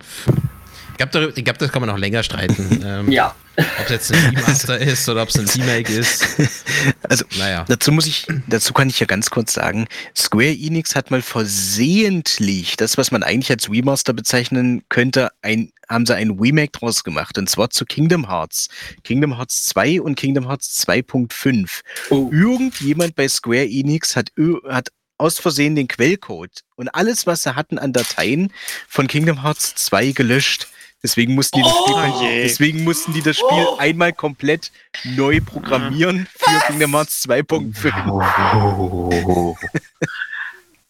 ich 0.92 0.98
glaube, 0.98 1.34
ich 1.36 1.44
glaub, 1.44 1.58
das 1.58 1.72
kann 1.72 1.82
man 1.82 1.90
noch 1.90 1.98
länger 1.98 2.24
streiten. 2.24 2.82
ähm, 2.86 3.12
Ja. 3.12 3.36
Ob 3.58 3.86
es 3.86 3.90
jetzt 3.90 4.14
ein 4.14 4.36
Remaster 4.36 4.78
ist 4.78 5.10
oder 5.10 5.24
ob 5.24 5.30
es 5.30 5.38
ein 5.38 5.48
Remake 5.48 5.92
ist. 5.92 6.26
Also, 7.10 7.26
Naja. 7.38 7.66
Dazu 7.68 7.92
muss 7.92 8.06
ich, 8.06 8.28
dazu 8.48 8.72
kann 8.72 8.90
ich 8.90 9.00
ja 9.00 9.06
ganz 9.06 9.30
kurz 9.30 9.54
sagen, 9.54 9.88
Square 10.16 10.54
Enix 10.54 10.96
hat 10.96 11.12
mal 11.12 11.22
versehentlich 11.22 12.78
das, 12.78 12.98
was 12.98 13.12
man 13.12 13.24
eigentlich 13.24 13.50
als 13.50 13.70
Remaster 13.70 14.14
bezeichnen 14.14 14.84
könnte, 14.88 15.32
ein, 15.42 15.72
haben 15.90 16.06
sie 16.06 16.16
ein 16.16 16.32
Remake 16.40 16.72
draus 16.72 17.04
gemacht, 17.04 17.38
und 17.38 17.50
zwar 17.50 17.70
zu 17.70 17.86
Kingdom 17.86 18.28
Hearts. 18.28 18.68
Kingdom 19.04 19.38
Hearts 19.38 19.66
2 19.66 20.02
und 20.02 20.16
Kingdom 20.16 20.48
Hearts 20.48 20.86
2.5. 20.88 21.82
Oh. 22.10 22.30
Irgendjemand 22.32 23.16
bei 23.16 23.28
Square 23.28 23.66
Enix 23.68 24.16
hat, 24.16 24.32
hat 24.68 24.90
aus 25.18 25.40
Versehen 25.40 25.76
den 25.76 25.88
Quellcode 25.88 26.62
und 26.76 26.90
alles, 26.90 27.26
was 27.26 27.44
sie 27.44 27.56
hatten 27.56 27.80
an 27.80 27.92
Dateien 27.94 28.54
von 28.88 29.08
Kingdom 29.08 29.42
Hearts 29.44 29.74
2 29.76 30.12
gelöscht. 30.12 30.68
Deswegen 31.04 31.36
mussten 31.36 31.58
die 31.58 31.64
das 31.64 31.72
Spiel, 31.78 31.96
Oh 31.96 32.24
je. 32.24 32.42
deswegen 32.44 32.84
mussten 32.84 33.14
die 33.14 33.22
das 33.22 33.38
Spiel 33.38 33.48
Oh. 33.68 33.78
einmal 33.78 34.14
komplett 34.14 34.72
neu 35.04 35.40
programmieren 35.42 36.28
für 36.38 36.60
Kingdom 36.68 36.92
Hearts 36.96 37.22
2.5. 37.28 37.94
Oh. 38.10 39.56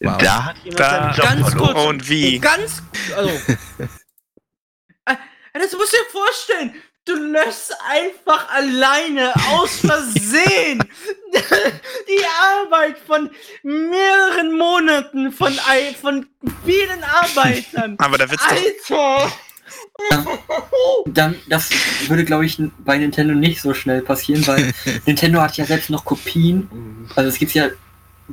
Wow. 0.00 0.18
Da 0.20 0.44
hat 0.44 0.56
jemand 0.62 0.78
Da- 0.80 1.12
seinen 1.14 1.40
Job 1.40 1.52
Ganz 1.52 1.56
kurz. 1.56 1.84
Und 1.86 2.08
wie? 2.08 2.38
Ganz, 2.38 2.82
also. 3.16 3.30
Das 5.58 5.72
musst 5.72 5.92
du 5.92 5.96
dir 5.96 6.10
vorstellen. 6.10 6.74
Du 7.04 7.14
löschst 7.14 7.74
einfach 7.88 8.50
alleine 8.50 9.32
aus 9.52 9.80
Versehen 9.80 10.78
die 11.32 12.24
Arbeit 12.38 12.98
von 12.98 13.30
mehreren 13.62 14.58
Monaten 14.58 15.32
von, 15.32 15.54
von 16.02 16.26
vielen 16.66 17.02
Arbeitern. 17.02 17.96
Aber 17.98 18.18
da 18.18 18.30
wird's. 18.30 18.44
Alter! 18.46 19.32
Dann, 21.06 21.36
das 21.48 21.70
würde, 22.08 22.24
glaube 22.24 22.44
ich, 22.44 22.60
bei 22.78 22.98
Nintendo 22.98 23.34
nicht 23.34 23.62
so 23.62 23.72
schnell 23.72 24.02
passieren, 24.02 24.46
weil 24.46 24.72
Nintendo 25.06 25.40
hat 25.40 25.56
ja 25.56 25.64
selbst 25.64 25.88
noch 25.88 26.04
Kopien. 26.04 27.08
Also 27.16 27.30
es 27.30 27.38
gibt 27.38 27.54
ja 27.54 27.68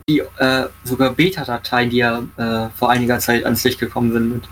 die 0.09 0.19
äh, 0.19 0.67
sogar 0.83 1.11
Beta-Dateien, 1.11 1.89
die 1.89 1.97
ja 1.97 2.23
äh, 2.37 2.69
vor 2.77 2.89
einiger 2.89 3.19
Zeit 3.19 3.45
ans 3.45 3.63
Licht 3.63 3.79
gekommen 3.79 4.11
sind 4.11 4.33
mit 4.33 4.43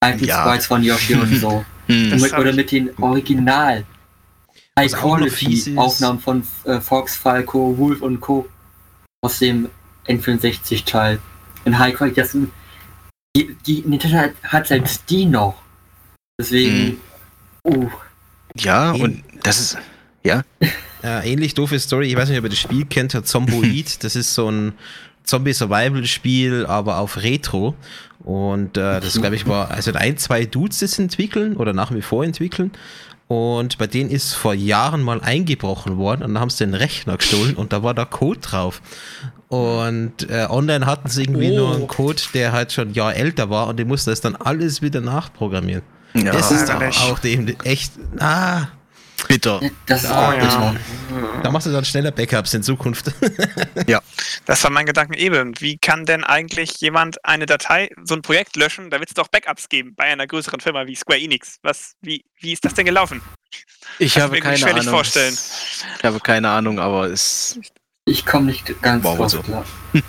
alten 0.00 0.24
Ja. 0.24 0.42
Sprites 0.42 0.66
von 0.66 0.82
Yoshi 0.84 1.14
und 1.14 1.34
so. 1.36 1.64
Hm. 1.86 2.12
Und 2.12 2.20
mit, 2.20 2.32
oder 2.32 2.52
mit 2.52 2.72
den 2.72 2.90
Original 2.98 3.84
High 4.78 4.92
Quality 4.92 5.76
Aufnahmen 5.76 6.20
von 6.20 6.42
äh, 6.64 6.80
Fox, 6.80 7.16
Falco, 7.16 7.76
Wolf 7.78 8.02
und 8.02 8.20
Co. 8.20 8.46
aus 9.22 9.38
dem 9.38 9.68
N64 10.06 10.84
Teil. 10.84 11.18
In 11.64 11.78
High 11.78 11.94
Quality, 11.94 12.20
das 12.20 12.32
sind, 12.32 12.52
die, 13.34 13.56
die 13.66 13.82
Nintendo 13.86 14.18
hat, 14.18 14.32
hat 14.42 14.66
selbst 14.66 15.08
die 15.08 15.24
noch. 15.24 15.54
Deswegen, 16.38 17.00
uh, 17.66 17.88
Ja, 18.54 18.92
und 18.92 19.24
das 19.42 19.60
ist, 19.60 19.78
Ja, 21.02 21.22
ähnlich 21.22 21.54
doofe 21.54 21.78
Story. 21.78 22.08
Ich 22.08 22.16
weiß 22.16 22.28
nicht, 22.28 22.38
ob 22.38 22.44
ihr 22.44 22.50
das 22.50 22.58
Spiel 22.58 22.84
kennt, 22.84 23.14
hat 23.14 23.28
Zomboid. 23.28 24.02
Das 24.02 24.16
ist 24.16 24.34
so 24.34 24.50
ein 24.50 24.72
Zombie-Survival-Spiel, 25.26 26.66
aber 26.66 26.98
auf 26.98 27.22
Retro. 27.22 27.74
Und 28.20 28.76
äh, 28.76 29.00
das, 29.00 29.20
glaube 29.20 29.36
ich, 29.36 29.46
war, 29.46 29.70
also 29.70 29.92
ein, 29.92 30.16
zwei 30.16 30.44
Dudes 30.46 30.80
das 30.80 30.98
entwickeln 30.98 31.56
oder 31.56 31.72
nach 31.72 31.92
wie 31.94 32.02
vor 32.02 32.24
entwickeln. 32.24 32.72
Und 33.28 33.76
bei 33.78 33.86
denen 33.88 34.08
ist 34.10 34.34
vor 34.34 34.54
Jahren 34.54 35.02
mal 35.02 35.20
eingebrochen 35.20 35.96
worden 35.98 36.22
und 36.22 36.34
dann 36.34 36.40
haben 36.40 36.50
sie 36.50 36.64
den 36.64 36.74
Rechner 36.74 37.16
gestohlen 37.16 37.56
und 37.56 37.72
da 37.72 37.82
war 37.82 37.92
der 37.92 38.06
Code 38.06 38.38
drauf. 38.40 38.80
Und 39.48 40.28
äh, 40.30 40.46
online 40.48 40.86
hatten 40.86 41.08
sie 41.08 41.22
irgendwie 41.22 41.50
Oh. 41.52 41.56
nur 41.56 41.74
einen 41.74 41.86
Code, 41.88 42.22
der 42.34 42.52
halt 42.52 42.72
schon 42.72 42.88
ein 42.88 42.94
Jahr 42.94 43.14
älter 43.16 43.50
war 43.50 43.66
und 43.66 43.78
die 43.78 43.84
mussten 43.84 44.10
das 44.10 44.20
dann 44.20 44.36
alles 44.36 44.80
wieder 44.80 45.00
nachprogrammieren. 45.00 45.82
ja, 46.14 46.32
das 46.32 46.50
ist 46.52 46.68
ärgerlich. 46.68 46.98
auch 47.00 47.18
dem 47.18 47.48
echt. 47.64 47.92
Ah, 48.18 48.66
bitter. 49.28 49.60
das 49.86 50.04
ist 50.04 50.10
Oh, 50.10 50.14
auch 50.14 50.32
ja. 50.32 50.38
bitter. 50.40 51.40
da 51.42 51.50
machst 51.50 51.66
du 51.66 51.72
dann 51.72 51.84
schneller 51.84 52.10
Backups 52.10 52.54
in 52.54 52.62
Zukunft. 52.62 53.12
Das 54.46 54.62
war 54.62 54.70
mein 54.70 54.86
Gedanken 54.86 55.14
eben. 55.14 55.60
Wie 55.60 55.76
kann 55.78 56.04
denn 56.06 56.22
eigentlich 56.24 56.80
jemand 56.80 57.24
eine 57.24 57.46
Datei, 57.46 57.90
so 58.04 58.14
ein 58.14 58.22
Projekt 58.22 58.54
löschen? 58.56 58.90
Da 58.90 58.98
wird 59.00 59.08
es 59.10 59.14
doch 59.14 59.28
Backups 59.28 59.68
geben 59.68 59.94
bei 59.96 60.04
einer 60.04 60.26
größeren 60.26 60.60
Firma 60.60 60.86
wie 60.86 60.94
Square 60.94 61.18
Enix. 61.20 61.56
Was, 61.62 61.94
wie, 62.00 62.24
wie 62.40 62.52
ist 62.52 62.64
das 62.64 62.74
denn 62.74 62.84
gelaufen? 62.86 63.20
Ich 63.98 64.14
Kann 64.14 64.24
habe 64.24 64.36
ich 64.38 64.44
mir 64.44 64.50
irgendwie 64.50 64.62
keine 64.62 64.72
schwerlich 64.72 64.88
Ahnung. 64.88 64.94
vorstellen. 64.94 65.34
Ich 65.98 66.04
habe 66.04 66.20
keine 66.20 66.48
Ahnung, 66.50 66.78
aber 66.78 67.06
es. 67.10 67.58
Ich 68.04 68.24
komme 68.24 68.46
nicht 68.46 68.80
ganz 68.82 69.02
drauf 69.02 69.30
so. 69.30 69.42
klar. 69.42 69.64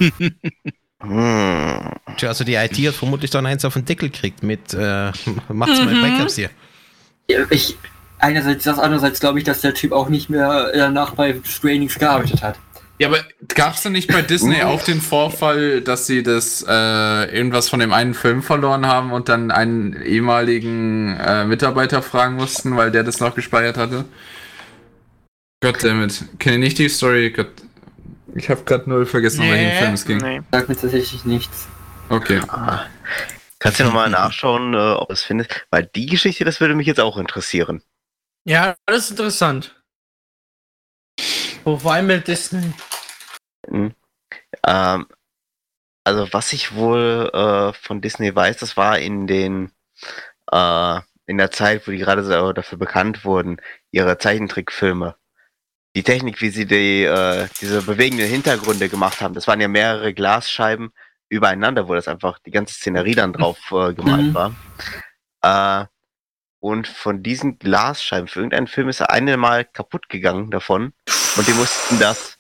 Hm. 1.00 1.92
Tja, 2.18 2.30
also 2.30 2.44
die 2.44 2.56
IT 2.56 2.76
hat 2.88 2.96
vermutlich 2.96 3.30
dann 3.30 3.46
eins 3.46 3.64
auf 3.66 3.74
den 3.76 3.86
Deckel 3.86 4.10
gekriegt 4.10 4.42
mit 4.42 4.74
äh, 4.74 5.12
macht's 5.50 5.78
mal 5.80 5.94
Mhm. 5.94 6.02
Backups 6.02 6.36
hier. 6.36 6.50
Ja, 7.30 7.46
Ich, 7.52 7.78
einerseits 8.20 8.64
das, 8.64 8.80
andererseits 8.80 9.20
glaube 9.20 9.40
ich, 9.40 9.46
dass 9.46 9.62
der 9.62 9.74
Typ 9.74 9.92
auch 9.92 10.10
nicht 10.10 10.30
mehr 10.30 10.72
danach 10.74 11.16
bei 11.16 11.36
Enix 11.64 12.00
gearbeitet 12.00 12.44
hat. 12.44 12.60
Ja, 13.00 13.10
aber 13.10 13.20
gab 13.50 13.76
es 13.76 13.84
denn 13.84 13.92
nicht 13.92 14.12
bei 14.12 14.24
Disney 14.24 14.64
auch 14.64 14.84
den 14.84 15.02
Vorfall, 15.02 15.82
dass 15.82 16.08
sie 16.08 16.24
das 16.24 16.66
äh, 16.68 16.72
irgendwas 17.36 17.70
von 17.70 17.80
dem 17.80 17.94
einen 17.94 18.16
Film 18.16 18.42
verloren 18.42 18.88
haben 18.88 19.12
und 19.12 19.30
dann 19.30 19.52
einen 19.52 20.02
ehemaligen 20.02 21.16
äh, 21.16 21.46
Mitarbeiter 21.46 22.02
fragen 22.02 22.36
mussten, 22.36 22.76
weil 22.76 22.90
der 22.90 23.04
das 23.04 23.20
noch 23.20 23.36
gespeichert 23.36 23.78
hatte? 23.78 24.06
Goddammit. 25.62 26.24
Kenne 26.40 26.56
ich 26.56 26.62
nicht 26.62 26.80
die 26.80 26.90
Story? 26.90 27.32
Gott. 27.32 27.52
Ich 28.34 28.50
habe 28.50 28.64
gerade 28.64 28.90
null 28.90 29.06
vergessen, 29.06 29.42
um 29.42 29.50
welchen 29.50 29.68
Nee. 29.68 29.80
Film 29.80 29.94
es 29.94 30.06
ging. 30.06 30.18
Nee. 30.18 30.42
Sagt 30.52 30.70
mir 30.70 30.76
tatsächlich 30.76 31.24
nichts. 31.24 31.68
Okay. 32.10 32.40
Ah. 32.48 32.82
Kannst 33.60 33.80
du 33.80 33.84
nochmal 33.84 34.10
nachschauen, 34.10 34.74
äh, 34.74 34.78
ob 34.78 35.12
es 35.12 35.24
findest? 35.24 35.66
Weil 35.70 35.90
die 35.96 36.08
Geschichte, 36.08 36.46
das 36.46 36.62
würde 36.62 36.74
mich 36.76 36.88
jetzt 36.88 37.00
auch 37.00 37.18
interessieren. 37.18 37.82
Ja, 38.48 38.76
das 38.86 39.06
ist 39.06 39.12
interessant. 39.12 39.76
Vor 41.64 41.92
allem 41.92 42.08
mit 42.08 42.28
Disney. 42.28 42.72
Ähm, 44.66 45.06
also 46.06 46.32
was 46.32 46.54
ich 46.54 46.74
wohl 46.74 47.30
äh, 47.34 47.74
von 47.74 48.00
Disney 48.00 48.34
weiß, 48.34 48.58
das 48.58 48.78
war 48.78 49.00
in 49.00 49.28
den 49.28 49.72
äh, 50.52 51.00
in 51.26 51.38
der 51.38 51.52
Zeit, 51.52 51.86
wo 51.86 51.92
die 51.92 51.98
gerade 51.98 52.24
so 52.24 52.54
dafür 52.54 52.78
bekannt 52.78 53.26
wurden, 53.26 53.58
ihre 53.92 54.18
Zeichentrickfilme. 54.18 55.16
Die 55.94 56.04
Technik, 56.04 56.40
wie 56.40 56.50
sie 56.50 56.66
die, 56.66 57.04
äh, 57.04 57.50
diese 57.60 57.82
bewegenden 57.82 58.28
Hintergründe 58.30 58.88
gemacht 58.88 59.20
haben, 59.20 59.34
das 59.34 59.48
waren 59.48 59.60
ja 59.60 59.68
mehrere 59.68 60.14
Glasscheiben 60.14 60.94
übereinander, 61.28 61.90
wo 61.90 61.96
das 61.96 62.08
einfach 62.08 62.40
die 62.40 62.52
ganze 62.52 62.76
Szenerie 62.76 63.16
dann 63.16 63.34
drauf 63.34 63.60
äh, 63.72 63.94
gemalt 63.94 64.28
Mhm. 64.28 64.34
war. 64.34 64.56
Äh, 65.84 65.88
und 66.68 66.86
von 66.86 67.24
diesen 67.24 67.60
Glasscheiben 67.60 68.28
für 68.28 68.40
irgendeinen 68.40 68.68
Film 68.68 68.90
ist 68.90 69.00
er 69.00 69.10
einmal 69.10 69.64
kaputt 69.64 70.10
gegangen 70.10 70.52
davon. 70.52 70.92
Und 71.38 71.48
die 71.48 71.54
mussten 71.54 71.98
das, 71.98 72.38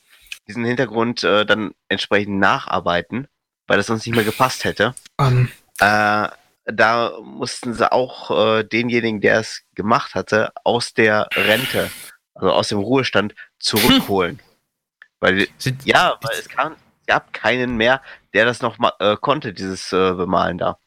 diesen 0.49 0.65
Hintergrund 0.65 1.23
äh, 1.23 1.45
dann 1.45 1.71
entsprechend 1.87 2.37
nacharbeiten, 2.37 3.29
weil 3.67 3.77
das 3.77 3.87
sonst 3.87 4.05
nicht 4.05 4.15
mehr 4.15 4.25
gepasst 4.25 4.65
hätte. 4.65 4.95
Ähm, 5.17 5.49
Äh, 5.79 6.27
da 6.65 7.13
mussten 7.23 7.73
sie 7.73 7.89
auch 7.89 8.31
äh, 8.31 8.63
denjenigen, 8.65 9.21
der 9.21 9.39
es 9.39 9.63
gemacht 9.75 10.13
hatte, 10.13 10.51
aus 10.65 10.93
der 10.93 11.29
Rente, 11.33 11.89
also 12.35 12.51
aus 12.51 12.67
dem 12.67 12.79
Ruhestand, 12.79 13.33
zurückholen. 13.59 14.41
Weil, 15.21 15.47
Sind, 15.57 15.85
ja, 15.85 16.17
weil 16.21 16.37
es, 16.37 16.49
kam, 16.49 16.73
es 16.73 17.07
gab 17.07 17.33
keinen 17.33 17.75
mehr, 17.77 18.03
der 18.33 18.45
das 18.45 18.61
noch 18.61 18.77
ma 18.77 18.93
äh, 18.99 19.15
konnte, 19.15 19.53
dieses 19.53 19.91
äh, 19.91 20.13
Bemalen 20.13 20.57
da. 20.59 20.77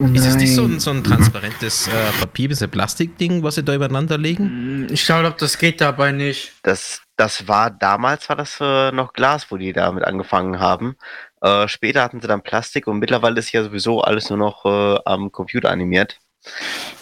Ist 0.00 0.24
es 0.24 0.36
nicht 0.36 0.54
so 0.54 0.64
ein, 0.64 0.80
so 0.80 0.90
ein 0.90 1.04
transparentes 1.04 1.86
äh, 1.86 2.12
Papier, 2.18 2.48
diese 2.48 2.68
Plastikding, 2.68 3.42
was 3.42 3.56
sie 3.56 3.62
da 3.62 3.74
übereinander 3.74 4.16
legen? 4.16 4.88
Ich 4.90 5.04
glaube, 5.04 5.34
das 5.38 5.58
geht 5.58 5.82
dabei 5.82 6.10
nicht. 6.10 6.52
Das, 6.62 7.02
das 7.16 7.48
war 7.48 7.70
damals 7.70 8.26
war 8.30 8.36
das 8.36 8.56
äh, 8.60 8.92
noch 8.92 9.12
Glas, 9.12 9.50
wo 9.50 9.58
die 9.58 9.74
damit 9.74 10.04
angefangen 10.04 10.58
haben. 10.58 10.96
Äh, 11.42 11.68
später 11.68 12.02
hatten 12.02 12.22
sie 12.22 12.28
dann 12.28 12.42
Plastik 12.42 12.86
und 12.86 12.98
mittlerweile 12.98 13.38
ist 13.38 13.52
ja 13.52 13.62
sowieso 13.62 14.00
alles 14.00 14.30
nur 14.30 14.38
noch 14.38 14.64
äh, 14.64 14.98
am 15.04 15.32
Computer 15.32 15.70
animiert. 15.70 16.18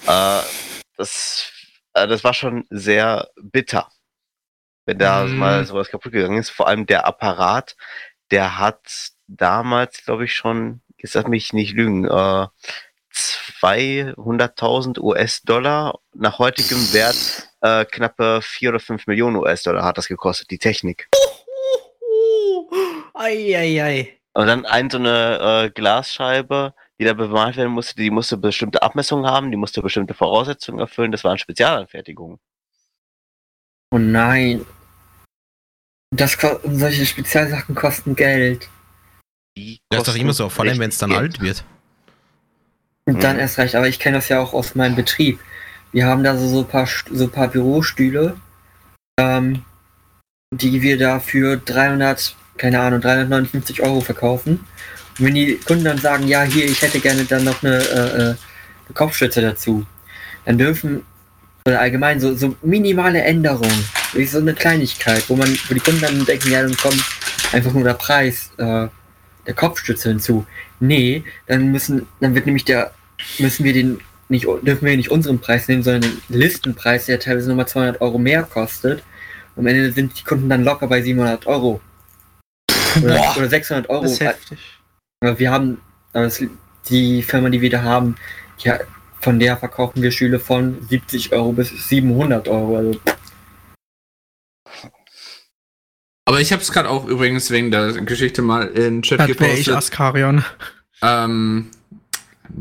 Äh, 0.09 0.41
das, 0.97 1.53
äh, 1.95 2.09
das 2.09 2.25
war 2.25 2.35
schon 2.35 2.65
sehr 2.69 3.29
bitter, 3.41 3.89
wenn 4.87 4.99
da 4.99 5.25
Mhm. 5.25 5.39
mal 5.39 5.65
sowas 5.65 5.89
kaputt 5.89 6.11
gegangen 6.11 6.39
ist. 6.39 6.51
Vor 6.51 6.67
allem 6.67 6.85
der 6.87 7.07
Apparat, 7.07 7.77
der 8.33 8.59
hat 8.59 8.81
damals, 9.29 10.05
glaube 10.05 10.25
ich, 10.25 10.35
schon 10.35 10.81
jetzt 11.01 11.15
lass 11.15 11.29
mich 11.29 11.53
nicht 11.53 11.75
lügen, 11.75 12.05
äh, 12.07 12.47
200.000 13.15 15.01
US-Dollar, 15.01 15.99
nach 16.15 16.39
heutigem 16.39 16.93
Wert 16.93 17.49
äh, 17.61 17.85
knappe 17.85 18.41
4 18.43 18.71
oder 18.71 18.81
5 18.81 19.07
Millionen 19.07 19.37
US-Dollar 19.37 19.85
hat 19.85 19.99
das 19.99 20.09
gekostet, 20.09 20.51
die 20.51 20.59
Technik. 20.59 21.09
Eieiei. 23.15 24.19
Und 24.35 24.47
dann 24.47 24.65
ein 24.67 24.91
so 24.91 24.99
eine 24.99 25.65
äh, 25.65 25.71
Glasscheibe, 25.71 26.75
die 27.01 27.05
da 27.05 27.13
bemalt 27.15 27.57
werden 27.57 27.73
musste, 27.73 27.97
die 27.97 28.11
musste 28.11 28.37
bestimmte 28.37 28.83
Abmessungen 28.83 29.27
haben, 29.27 29.51
die 29.51 29.57
musste 29.57 29.83
bestimmte 29.83 30.15
Voraussetzungen 30.15 30.79
erfüllen, 30.79 31.11
das 31.11 31.25
waren 31.25 31.39
Spezialanfertigungen. 31.39 32.39
Oh 33.91 33.99
nein. 33.99 34.65
Das 36.11 36.37
solche 36.65 37.07
Spezialsachen 37.07 37.75
kosten 37.75 38.15
Geld. 38.15 38.69
Die 39.57 39.81
Das 39.89 40.01
ist 40.01 40.09
doch 40.09 40.13
kosten 40.13 40.21
immer 40.21 40.33
so, 40.33 40.49
vor 40.49 40.65
allem 40.65 40.79
wenn 40.79 40.91
es 40.91 40.99
dann 40.99 41.11
richtig 41.11 41.41
alt 41.41 41.41
wird. 41.41 41.65
Und 43.09 43.25
dann 43.25 43.37
Mhm. 43.37 43.41
erst 43.41 43.57
recht, 43.57 43.75
aber 43.75 43.89
ich 43.89 43.99
kenne 43.99 44.19
das 44.19 44.29
ja 44.29 44.39
auch 44.39 44.53
aus 44.53 44.75
meinem 44.75 44.95
Betrieb. 44.95 45.41
Wir 45.93 46.05
haben 46.05 46.23
da 46.23 46.37
so, 46.37 46.47
so 46.47 46.59
ein 46.61 46.69
paar 46.69 46.87
so 47.11 47.27
paar 47.27 47.49
Bürostühle, 47.49 48.37
ähm, 49.19 49.63
die 50.55 50.83
wir 50.83 50.99
da 50.99 51.19
für 51.19 51.57
300, 51.57 52.37
keine 52.59 52.81
Ahnung, 52.81 53.01
359 53.01 53.81
Euro 53.83 54.03
verkaufen. 54.03 54.67
Und 55.19 55.25
wenn 55.25 55.35
die 55.35 55.57
Kunden 55.57 55.85
dann 55.85 55.97
sagen, 55.97 56.29
ja, 56.29 56.43
hier, 56.43 56.67
ich 56.67 56.83
hätte 56.83 57.01
gerne 57.01 57.25
dann 57.25 57.45
noch 57.45 57.63
eine, 57.63 57.79
äh, 57.79 57.81
äh, 57.83 58.21
eine 58.21 58.37
Kopfstütze 58.93 59.41
dazu, 59.41 59.87
dann 60.45 60.59
dürfen, 60.59 61.03
oder 61.65 61.81
allgemein 61.81 62.21
so, 62.21 62.37
so 62.37 62.57
minimale 62.61 63.23
Änderungen, 63.23 63.85
wie 64.13 64.27
so 64.27 64.37
eine 64.37 64.53
Kleinigkeit, 64.53 65.25
wo 65.29 65.35
man, 65.37 65.49
wo 65.67 65.73
die 65.73 65.81
Kunden 65.81 66.03
dann 66.03 66.27
denken, 66.27 66.51
ja, 66.51 66.61
dann 66.61 66.77
kommt 66.77 67.03
einfach 67.53 67.73
nur 67.73 67.85
der 67.85 67.95
Preis 67.95 68.51
äh, 68.59 68.89
der 69.47 69.55
Kopfstütze 69.55 70.11
hinzu. 70.11 70.45
Nee, 70.79 71.25
dann 71.47 71.73
müssen, 71.73 72.07
dann 72.21 72.35
wird 72.35 72.45
nämlich 72.45 72.67
der, 72.67 72.93
müssen 73.39 73.65
wir 73.65 73.73
den 73.73 74.01
nicht, 74.29 74.45
dürfen 74.45 74.85
wir 74.85 74.97
nicht 74.97 75.11
unseren 75.11 75.39
Preis 75.39 75.69
nehmen, 75.69 75.83
sondern 75.83 76.03
den 76.03 76.21
Listenpreis, 76.29 77.07
der 77.07 77.19
teilweise 77.19 77.49
nochmal 77.49 77.69
200 77.69 78.01
Euro 78.01 78.19
mehr 78.19 78.43
kostet. 78.43 79.03
Am 79.57 79.67
Ende 79.67 79.91
sind 79.93 80.19
die 80.19 80.25
Kunden 80.25 80.49
dann 80.49 80.65
locker 80.65 80.87
bei 80.87 81.03
700 81.03 81.47
Euro. 81.47 81.81
Oder, 83.03 83.17
Boah, 83.17 83.35
oder 83.37 83.49
600 83.49 83.89
Euro. 83.91 84.03
Das 84.03 84.13
ist 84.13 84.21
heftig. 84.21 84.59
Aber 85.21 85.39
wir 85.39 85.51
haben, 85.51 85.81
aber 86.13 86.31
die 86.89 87.23
Firma, 87.23 87.49
die 87.49 87.61
wir 87.61 87.71
da 87.71 87.83
haben, 87.83 88.17
ja, 88.59 88.79
von 89.21 89.39
der 89.39 89.57
verkaufen 89.57 90.03
wir 90.03 90.13
Stühle 90.13 90.39
von 90.39 90.87
70 90.89 91.33
Euro 91.33 91.53
bis 91.53 91.89
700 91.89 92.47
Euro. 92.49 92.77
Also, 92.77 93.01
Aber 96.25 96.41
ich 96.41 96.53
habe 96.53 96.63
es 96.63 96.71
gerade 96.71 96.89
auch 96.89 97.07
übrigens 97.07 97.51
wegen 97.51 97.71
der 97.71 97.93
Geschichte 97.93 98.43
mal 98.43 98.69
in 98.69 98.75
den 98.75 99.03
Chat 99.03 99.19
Das 99.19 99.29
wäre 99.29 99.33
ich 99.33 99.39
gepostet. 99.39 99.75
Askarion. 99.75 100.45
Ähm, 101.03 101.71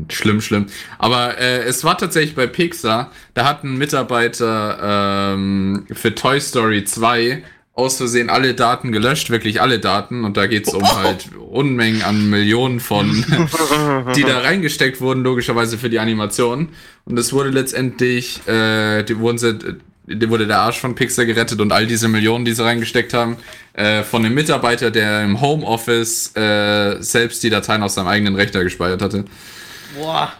schlimm, 0.08 0.40
schlimm. 0.40 0.66
Aber 0.98 1.38
äh, 1.38 1.62
es 1.64 1.84
war 1.84 1.98
tatsächlich 1.98 2.34
bei 2.34 2.46
Pixar, 2.46 3.10
da 3.34 3.44
hat 3.44 3.64
ein 3.64 3.76
Mitarbeiter 3.76 5.34
ähm, 5.34 5.86
für 5.92 6.14
Toy 6.14 6.40
Story 6.40 6.84
2 6.84 7.42
aus 7.78 7.98
Versehen 7.98 8.28
alle 8.28 8.54
Daten 8.54 8.90
gelöscht, 8.90 9.30
wirklich 9.30 9.60
alle 9.60 9.78
Daten. 9.78 10.24
Und 10.24 10.36
da 10.36 10.48
geht's 10.48 10.74
um 10.74 10.82
halt 10.82 11.28
Unmengen 11.36 12.02
an 12.02 12.28
Millionen 12.28 12.80
von, 12.80 13.24
die 14.16 14.24
da 14.24 14.40
reingesteckt 14.40 15.00
wurden, 15.00 15.22
logischerweise 15.22 15.78
für 15.78 15.88
die 15.88 16.00
Animation. 16.00 16.70
Und 17.04 17.16
es 17.18 17.32
wurde 17.32 17.50
letztendlich, 17.50 18.40
äh, 18.48 19.04
die 19.04 19.20
wurden 19.20 19.38
sie, 19.38 19.56
die 20.06 20.28
wurde 20.28 20.48
der 20.48 20.58
Arsch 20.58 20.80
von 20.80 20.96
Pixar 20.96 21.24
gerettet 21.24 21.60
und 21.60 21.70
all 21.70 21.86
diese 21.86 22.08
Millionen, 22.08 22.44
die 22.44 22.52
sie 22.52 22.64
reingesteckt 22.64 23.14
haben, 23.14 23.36
äh, 23.74 24.02
von 24.02 24.24
einem 24.24 24.34
Mitarbeiter, 24.34 24.90
der 24.90 25.22
im 25.22 25.40
Homeoffice 25.40 26.34
äh, 26.34 26.96
selbst 27.00 27.44
die 27.44 27.50
Dateien 27.50 27.84
auf 27.84 27.92
seinem 27.92 28.08
eigenen 28.08 28.34
Rechner 28.34 28.64
gespeichert 28.64 29.02
hatte. 29.02 29.24
Boah. 29.98 30.32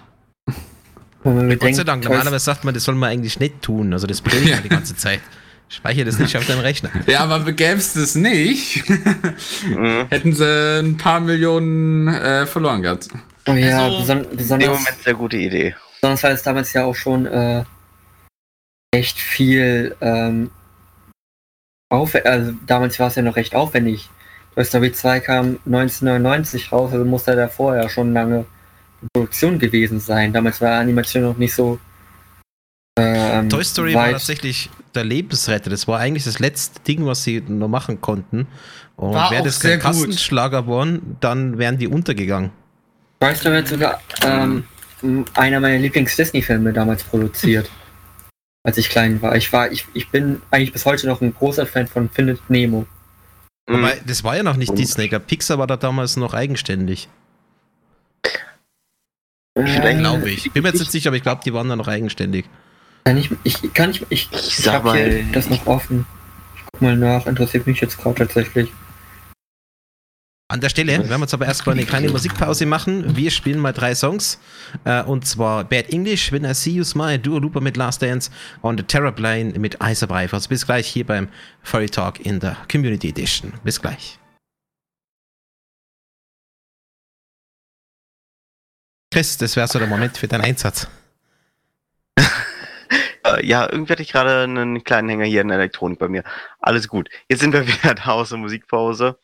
Gott 1.25 1.35
sei 1.35 1.47
bedenkt, 1.49 1.89
Dank, 1.89 2.05
normalerweise 2.05 2.45
sagt 2.45 2.65
man, 2.65 2.75
das 2.75 2.85
soll 2.85 2.95
man 2.95 3.11
eigentlich 3.11 3.39
nicht 3.41 3.61
tun. 3.61 3.93
Also 3.93 4.07
das 4.07 4.21
blöd 4.23 4.45
ja. 4.47 4.59
die 4.59 4.69
ganze 4.69 4.97
Zeit. 4.97 5.21
Speichere 5.69 6.07
das 6.07 6.19
nicht 6.19 6.35
auf 6.37 6.47
deinem 6.47 6.61
Rechner. 6.61 6.91
Ja, 7.07 7.21
aber 7.21 7.41
begäbst 7.41 7.97
es 7.97 8.15
nicht, 8.15 8.89
Mhm. 9.67 10.07
hätten 10.09 10.33
sie 10.33 10.79
ein 10.81 10.97
paar 10.97 11.21
Millionen 11.21 12.09
äh, 12.09 12.47
verloren 12.47 12.81
gehabt. 12.83 13.09
Oh 13.47 13.53
ja, 13.53 13.85
Also, 13.85 13.99
beson 13.99 14.17
In 14.19 14.29
dem 14.31 14.37
besonders, 14.39 14.69
Moment 14.69 15.03
sehr 15.05 15.15
gute 15.15 15.37
Idee. 15.37 15.75
besonders 16.01 16.23
weil 16.23 16.33
es 16.33 16.43
damals 16.43 16.73
ja 16.73 16.85
auch 16.85 16.95
schon 16.95 17.27
äh, 17.27 17.65
echt 18.93 19.19
viel 19.19 19.95
ähm, 20.01 20.51
aufw- 21.93 22.23
also 22.25 22.53
damals 22.67 22.99
war 22.99 23.09
es 23.09 23.17
ja 23.17 23.23
noch 23.23 23.37
recht 23.37 23.55
aufwendig. 23.55 24.09
Toy 24.55 24.65
Story 24.65 24.93
2 24.93 25.21
kam 25.21 25.59
1999 25.67 26.73
raus, 26.73 26.93
also 26.93 27.05
muss 27.05 27.27
er 27.29 27.37
da 27.37 27.49
vorher 27.49 27.89
schon 27.91 28.13
lange 28.15 28.47
Produktion 29.13 29.59
gewesen 29.59 30.01
sein. 30.01 30.33
Damals 30.33 30.61
war 30.61 30.81
Animation 30.81 31.23
noch 31.23 31.37
nicht 31.37 31.55
so 31.55 31.79
ähm, 32.99 33.49
Toy 33.49 33.65
Story 33.65 33.95
war 33.95 34.07
weit. 34.07 34.13
tatsächlich 34.13 34.71
der 34.95 35.05
Lebensretter. 35.05 35.71
Das 35.71 35.87
war 35.87 36.01
eigentlich 36.01 36.25
das 36.25 36.39
letzte 36.39 36.81
Ding, 36.83 37.07
was 37.07 37.23
sie 37.23 37.41
noch 37.41 37.69
machen 37.69 38.01
konnten. 38.01 38.49
Und 38.97 39.15
War 39.15 39.31
wäre 39.31 39.45
das 39.45 39.61
kein. 39.61 39.79
Kassenschlager 39.79 40.63
geworden, 40.63 41.17
dann 41.21 41.59
wären 41.59 41.79
die 41.79 41.87
untergegangen. 41.87 42.51
Toy 43.21 43.35
Story 43.35 43.57
hat 43.57 43.69
sogar 43.69 44.01
ähm, 44.25 44.65
einer 45.35 45.61
meiner 45.61 45.79
Lieblings-Disney-Filme 45.79 46.73
damals 46.73 47.05
produziert. 47.05 47.71
Als 48.65 48.77
ich 48.77 48.91
klein 48.91 49.23
war. 49.23 49.37
Ich 49.37 49.53
war, 49.53 49.71
ich, 49.71 49.87
ich 49.95 50.11
bin 50.11 50.43
eigentlich 50.51 50.73
bis 50.73 50.85
heute 50.85 51.07
noch 51.07 51.21
ein 51.21 51.33
großer 51.33 51.65
Fan 51.65 51.87
von 51.87 52.11
Findet 52.11 52.51
Nemo. 52.51 52.87
Mhm. 53.69 53.75
Wobei, 53.75 54.01
das 54.05 54.25
war 54.25 54.37
ja 54.37 54.43
noch 54.43 54.57
nicht 54.57 54.77
Disney. 54.77 55.09
Pixar 55.09 55.59
war 55.59 55.69
da 55.69 55.77
damals 55.77 56.17
noch 56.17 56.35
eigenständig. 56.35 57.09
Vielleicht 59.67 59.99
Glaube 59.99 60.31
ich. 60.31 60.51
Bin 60.53 60.63
mir 60.63 60.69
jetzt 60.71 60.79
nicht 60.81 60.93
sicher, 60.93 61.11
aber 61.11 61.17
ich 61.17 61.23
glaube, 61.23 61.41
die 61.45 61.53
waren 61.53 61.69
da 61.69 61.77
noch 61.77 61.89
eigenständig. 61.89 62.47
Kann 63.05 63.17
ich, 63.17 63.31
ich 63.45 63.73
kann 63.75 63.91
ich, 63.91 64.03
ich, 64.11 64.29
Ich 64.33 64.49
ich 64.49 64.57
sag 64.57 64.85
hab 64.85 64.95
hier 64.95 65.07
mal- 65.23 65.25
das 65.33 65.49
noch 65.51 65.67
offen. 65.67 66.07
Ich 66.57 66.63
guck 66.73 66.83
mal 66.83 66.97
nach, 66.97 67.27
interessiert 67.27 67.67
mich 67.67 67.81
jetzt 67.81 67.99
gerade 67.99 68.17
tatsächlich. 68.17 68.71
An 70.51 70.63
der 70.63 70.71
Stelle 70.71 70.93
werden 70.93 71.09
wir 71.11 71.19
jetzt 71.19 71.35
aber 71.35 71.45
erstmal 71.45 71.75
eine 71.77 71.85
kleine 71.85 72.09
Musikpause 72.09 72.65
machen. 72.65 73.15
Wir 73.17 73.31
spielen 73.31 73.59
mal 73.59 73.73
drei 73.73 73.95
Songs. 73.95 74.39
Äh, 74.85 75.03
und 75.03 75.27
zwar 75.27 75.65
Bad 75.65 75.91
English, 75.91 76.33
When 76.33 76.45
I 76.45 76.55
See 76.55 76.71
You 76.71 76.85
Smile, 76.85 77.19
Dua 77.19 77.39
Lupa 77.39 77.61
mit 77.61 77.77
Last 77.77 78.01
Dance 78.01 78.31
und 78.63 78.89
Terrorblind 78.89 79.59
mit 79.59 79.77
Ice 79.83 80.03
of 80.05 80.11
Life. 80.11 80.35
Also 80.35 80.49
bis 80.49 80.65
gleich 80.65 80.87
hier 80.87 81.05
beim 81.05 81.29
Furry 81.63 81.91
Talk 81.91 82.25
in 82.25 82.41
der 82.41 82.57
Community 82.71 83.11
Edition. 83.11 83.53
Bis 83.63 83.79
gleich. 83.81 84.19
Chris, 89.19 89.37
das 89.37 89.57
wäre 89.57 89.67
so 89.67 89.81
der 89.81 89.89
Moment 89.89 90.17
für 90.17 90.29
deinen 90.29 90.45
Einsatz. 90.45 90.87
Äh, 93.25 93.45
ja, 93.45 93.69
irgendwie 93.69 93.93
hatte 93.93 94.03
ich 94.03 94.13
gerade 94.13 94.45
einen 94.45 94.85
kleinen 94.85 95.09
Hänger 95.09 95.25
hier 95.25 95.41
in 95.41 95.49
der 95.49 95.59
Elektronik 95.59 95.99
bei 95.99 96.09
mir. 96.09 96.23
Alles 96.61 96.87
gut. 96.87 97.11
Jetzt 97.29 97.41
sind 97.41 97.53
wir 97.53 97.67
wieder 97.67 97.95
da 97.95 98.13
aus 98.13 98.29
der 98.29 98.39
Musikpause. 98.39 99.19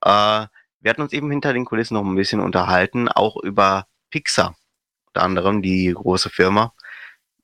Äh, 0.00 0.08
wir 0.08 0.90
hatten 0.90 1.02
uns 1.02 1.12
eben 1.12 1.30
hinter 1.30 1.52
den 1.52 1.66
Kulissen 1.66 1.94
noch 1.94 2.02
ein 2.02 2.14
bisschen 2.14 2.40
unterhalten, 2.40 3.08
auch 3.08 3.36
über 3.36 3.86
Pixar. 4.08 4.56
Unter 5.08 5.22
anderem 5.22 5.60
die 5.60 5.92
große 5.92 6.30
Firma. 6.30 6.72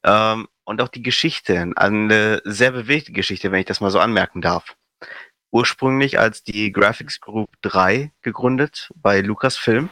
Ähm, 0.02 0.48
und 0.64 0.81
auch 0.81 0.89
die 0.89 1.02
Geschichte. 1.02 1.73
Eine 1.77 2.40
sehr 2.44 2.73
bewegte 2.73 3.12
Geschichte, 3.12 3.52
wenn 3.52 3.60
ich 3.60 3.66
das 3.66 3.82
mal 3.82 3.90
so 3.90 4.01
anmerken 4.01 4.40
darf. 4.40 4.74
Ursprünglich 5.51 6.19
als 6.19 6.43
die 6.43 6.73
Graphics 6.73 7.20
Group 7.20 7.51
3 7.60 8.12
gegründet 8.23 8.90
bei 8.97 9.20
Lucasfilm. 9.20 9.90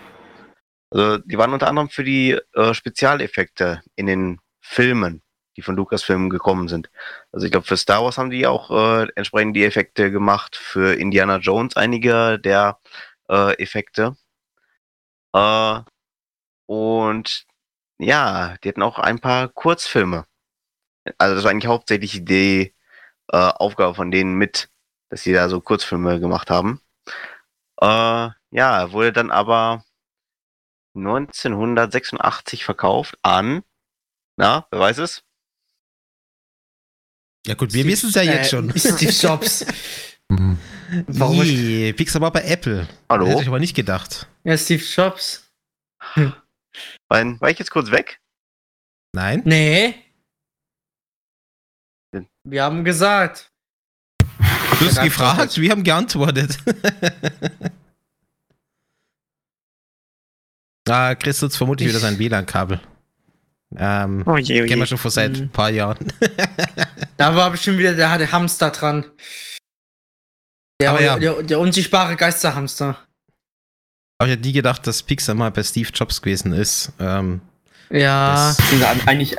Also 0.90 1.18
die 1.18 1.38
waren 1.38 1.52
unter 1.52 1.68
anderem 1.68 1.88
für 1.88 2.04
die 2.04 2.38
äh, 2.54 2.74
Spezialeffekte 2.74 3.82
in 3.96 4.06
den 4.06 4.40
Filmen, 4.60 5.22
die 5.56 5.62
von 5.62 5.76
Lucasfilm 5.76 6.30
gekommen 6.30 6.68
sind. 6.68 6.90
Also 7.32 7.46
ich 7.46 7.52
glaube, 7.52 7.66
für 7.66 7.76
Star 7.76 8.02
Wars 8.04 8.18
haben 8.18 8.30
die 8.30 8.46
auch 8.46 8.70
äh, 8.70 9.08
entsprechend 9.14 9.56
die 9.56 9.64
Effekte 9.64 10.10
gemacht, 10.10 10.56
für 10.56 10.94
Indiana 10.94 11.38
Jones 11.38 11.76
einige 11.76 12.38
der 12.38 12.78
äh, 13.28 13.54
Effekte. 13.62 14.16
Äh, 15.34 15.80
und 16.66 17.46
ja, 17.98 18.56
die 18.64 18.68
hatten 18.68 18.82
auch 18.82 18.98
ein 18.98 19.20
paar 19.20 19.48
Kurzfilme. 19.48 20.26
Also 21.18 21.34
das 21.34 21.44
war 21.44 21.50
eigentlich 21.50 21.68
hauptsächlich 21.68 22.24
die 22.24 22.74
äh, 23.32 23.36
Aufgabe 23.36 23.94
von 23.94 24.10
denen 24.10 24.34
mit, 24.34 24.70
dass 25.10 25.22
sie 25.22 25.32
da 25.32 25.48
so 25.48 25.60
Kurzfilme 25.60 26.20
gemacht 26.20 26.50
haben. 26.50 26.80
Äh, 27.80 28.30
ja, 28.52 28.92
wurde 28.92 29.12
dann 29.12 29.30
aber 29.30 29.84
1986 30.94 32.64
verkauft 32.64 33.18
an, 33.22 33.62
na, 34.36 34.66
wer 34.70 34.80
weiß 34.80 34.98
es? 34.98 35.22
Ja 37.46 37.54
gut, 37.54 37.72
wir 37.72 37.84
wissen 37.84 38.08
es 38.08 38.14
ja 38.14 38.22
jetzt 38.22 38.50
schon. 38.50 38.70
Steve 38.76 39.12
Jobs. 39.12 39.64
Warum 41.06 41.38
Nee, 41.38 41.92
Pixar 41.92 42.20
war 42.20 42.32
bei 42.32 42.42
Apple. 42.42 42.88
Hallo? 43.08 43.26
Hätte 43.26 43.42
ich 43.42 43.48
aber 43.48 43.58
nicht 43.58 43.74
gedacht. 43.74 44.28
Ja, 44.44 44.56
Steve 44.56 44.82
Jobs. 44.82 45.50
War, 46.14 47.40
war 47.40 47.50
ich 47.50 47.58
jetzt 47.58 47.70
kurz 47.70 47.90
weg? 47.90 48.20
Nein? 49.12 49.42
Nee. 49.44 49.94
Wir 52.44 52.64
haben 52.64 52.84
gesagt. 52.84 53.50
Du 54.78 54.86
hast 54.86 55.02
gefragt, 55.02 55.58
wir 55.60 55.70
haben 55.70 55.84
geantwortet. 55.84 56.58
Ah, 60.90 61.14
Chris 61.14 61.40
nutzt 61.42 61.56
vermutlich 61.56 61.88
wieder 61.88 61.98
sein 62.00 62.18
WLAN-Kabel. 62.18 62.80
Ähm, 63.76 64.24
Oh 64.26 64.36
je, 64.36 64.62
oh 64.62 64.66
kennen 64.66 64.78
wir 64.80 64.84
je. 64.84 64.86
schon 64.86 64.98
vor 64.98 65.10
seit 65.10 65.36
Mhm. 65.36 65.42
ein 65.44 65.50
paar 65.50 65.70
Jahren. 65.70 66.12
Da 67.16 67.36
war 67.36 67.50
bestimmt 67.50 67.78
wieder 67.78 67.92
der, 67.94 68.16
der 68.18 68.32
Hamster 68.32 68.70
dran. 68.70 69.04
Der, 70.80 70.90
Aber 70.90 71.02
ja. 71.02 71.18
der, 71.18 71.42
der 71.42 71.60
unsichtbare 71.60 72.16
Geisterhamster. 72.16 72.98
Aber 74.18 74.28
ich 74.28 74.32
hätte 74.36 74.46
nie 74.46 74.54
gedacht, 74.54 74.86
dass 74.86 75.02
Pixar 75.02 75.34
mal 75.34 75.50
bei 75.50 75.62
Steve 75.62 75.90
Jobs 75.94 76.22
gewesen 76.22 76.52
ist. 76.54 76.92
Ähm, 76.98 77.42
Ja. 77.90 78.54
das, 78.56 79.06
eigentlich, 79.06 79.36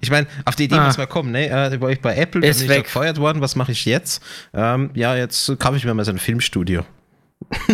ich 0.00 0.10
meine, 0.10 0.26
auf 0.44 0.54
die 0.54 0.64
Idee 0.64 0.76
Ah. 0.76 0.86
muss 0.86 0.98
man 0.98 1.08
kommen, 1.08 1.30
ne? 1.32 1.48
Äh, 1.48 1.80
war 1.80 1.90
ich 1.90 2.00
bei 2.02 2.14
Apple, 2.14 2.46
Ist 2.46 2.58
bin 2.58 2.64
ich 2.66 2.70
weg. 2.76 2.84
gefeuert 2.84 3.16
worden, 3.18 3.40
was 3.40 3.56
mache 3.56 3.72
ich 3.72 3.86
jetzt? 3.86 4.22
Ähm, 4.52 4.90
ja, 4.94 5.16
jetzt 5.16 5.50
kaufe 5.58 5.76
ich 5.78 5.84
mir 5.86 5.94
mal 5.94 6.04
so 6.04 6.10
ein 6.12 6.18
Filmstudio. 6.18 6.84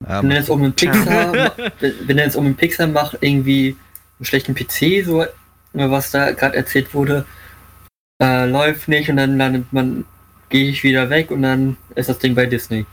wenn 0.22 0.30
er 0.30 0.38
jetzt 0.38 0.50
um 0.50 0.62
einen 0.62 0.72
Pixar, 0.74 1.32
wenn 1.80 2.18
er 2.18 2.24
jetzt 2.24 2.36
um 2.36 2.46
einen 2.46 2.56
Pixar 2.56 2.86
macht, 2.86 3.18
irgendwie 3.20 3.76
einen 4.18 4.26
schlechten 4.26 4.54
PC, 4.54 5.04
so 5.04 5.24
was 5.72 6.10
da 6.10 6.32
gerade 6.32 6.56
erzählt 6.56 6.94
wurde, 6.94 7.26
äh, 8.22 8.46
läuft 8.46 8.88
nicht 8.88 9.10
und 9.10 9.16
dann 9.16 9.36
landet 9.36 9.72
man, 9.72 10.04
gehe 10.48 10.68
ich 10.70 10.82
wieder 10.82 11.10
weg 11.10 11.30
und 11.30 11.42
dann 11.42 11.76
ist 11.94 12.08
das 12.08 12.18
Ding 12.18 12.34
bei 12.34 12.46
Disney. 12.46 12.86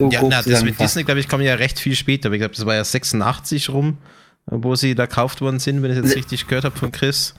So 0.00 0.08
ja, 0.10 0.22
na, 0.22 0.42
das 0.42 0.64
mit. 0.64 0.80
Disney, 0.80 1.04
glaube 1.04 1.20
ich, 1.20 1.28
kam 1.28 1.40
ja 1.42 1.54
recht 1.54 1.78
viel 1.78 1.94
später. 1.94 2.32
Ich 2.32 2.38
glaube, 2.38 2.54
das 2.54 2.64
war 2.64 2.74
ja 2.74 2.82
86 2.84 3.68
rum, 3.68 3.98
wo 4.46 4.74
sie 4.74 4.94
da 4.94 5.06
gekauft 5.06 5.42
worden 5.42 5.58
sind, 5.58 5.82
wenn 5.82 5.90
ich 5.90 5.98
jetzt 5.98 6.10
Se- 6.10 6.16
richtig 6.16 6.46
gehört 6.46 6.64
habe 6.64 6.76
von 6.76 6.90
Chris. 6.90 7.34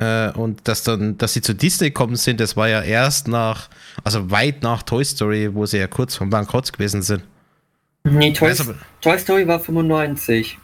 Äh, 0.00 0.30
und 0.32 0.66
dass 0.66 0.82
dann, 0.82 1.18
dass 1.18 1.34
sie 1.34 1.42
zu 1.42 1.54
Disney 1.54 1.88
gekommen 1.88 2.16
sind, 2.16 2.40
das 2.40 2.56
war 2.56 2.68
ja 2.68 2.80
erst 2.80 3.28
nach, 3.28 3.68
also 4.02 4.30
weit 4.30 4.62
nach 4.62 4.82
Toy 4.82 5.04
Story, 5.04 5.54
wo 5.54 5.66
sie 5.66 5.76
ja 5.78 5.86
kurz 5.86 6.16
vom 6.16 6.30
Bankrott 6.30 6.72
gewesen 6.72 7.02
sind. 7.02 7.22
Nee, 8.04 8.32
Toy, 8.32 8.54
Toy 9.02 9.18
Story 9.18 9.46
war 9.46 9.60
95. 9.60 10.58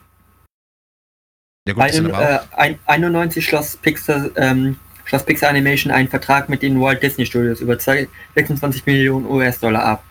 ja 1.69 1.75
gut, 1.75 1.83
Ein, 1.83 2.11
äh, 2.11 2.39
ein, 2.57 2.79
91 2.87 3.45
schloss 3.45 3.77
Pixar, 3.77 4.31
ähm, 4.37 4.79
schloss 5.05 5.23
Pixar 5.25 5.51
Animation 5.51 5.93
einen 5.93 6.09
Vertrag 6.09 6.49
mit 6.49 6.63
den 6.63 6.81
Walt 6.81 7.03
Disney 7.03 7.27
Studios 7.27 7.61
über 7.61 7.79
zwei- 7.79 8.09
26 8.37 8.87
Millionen 8.87 9.27
US-Dollar 9.27 9.85
ab. 9.85 10.05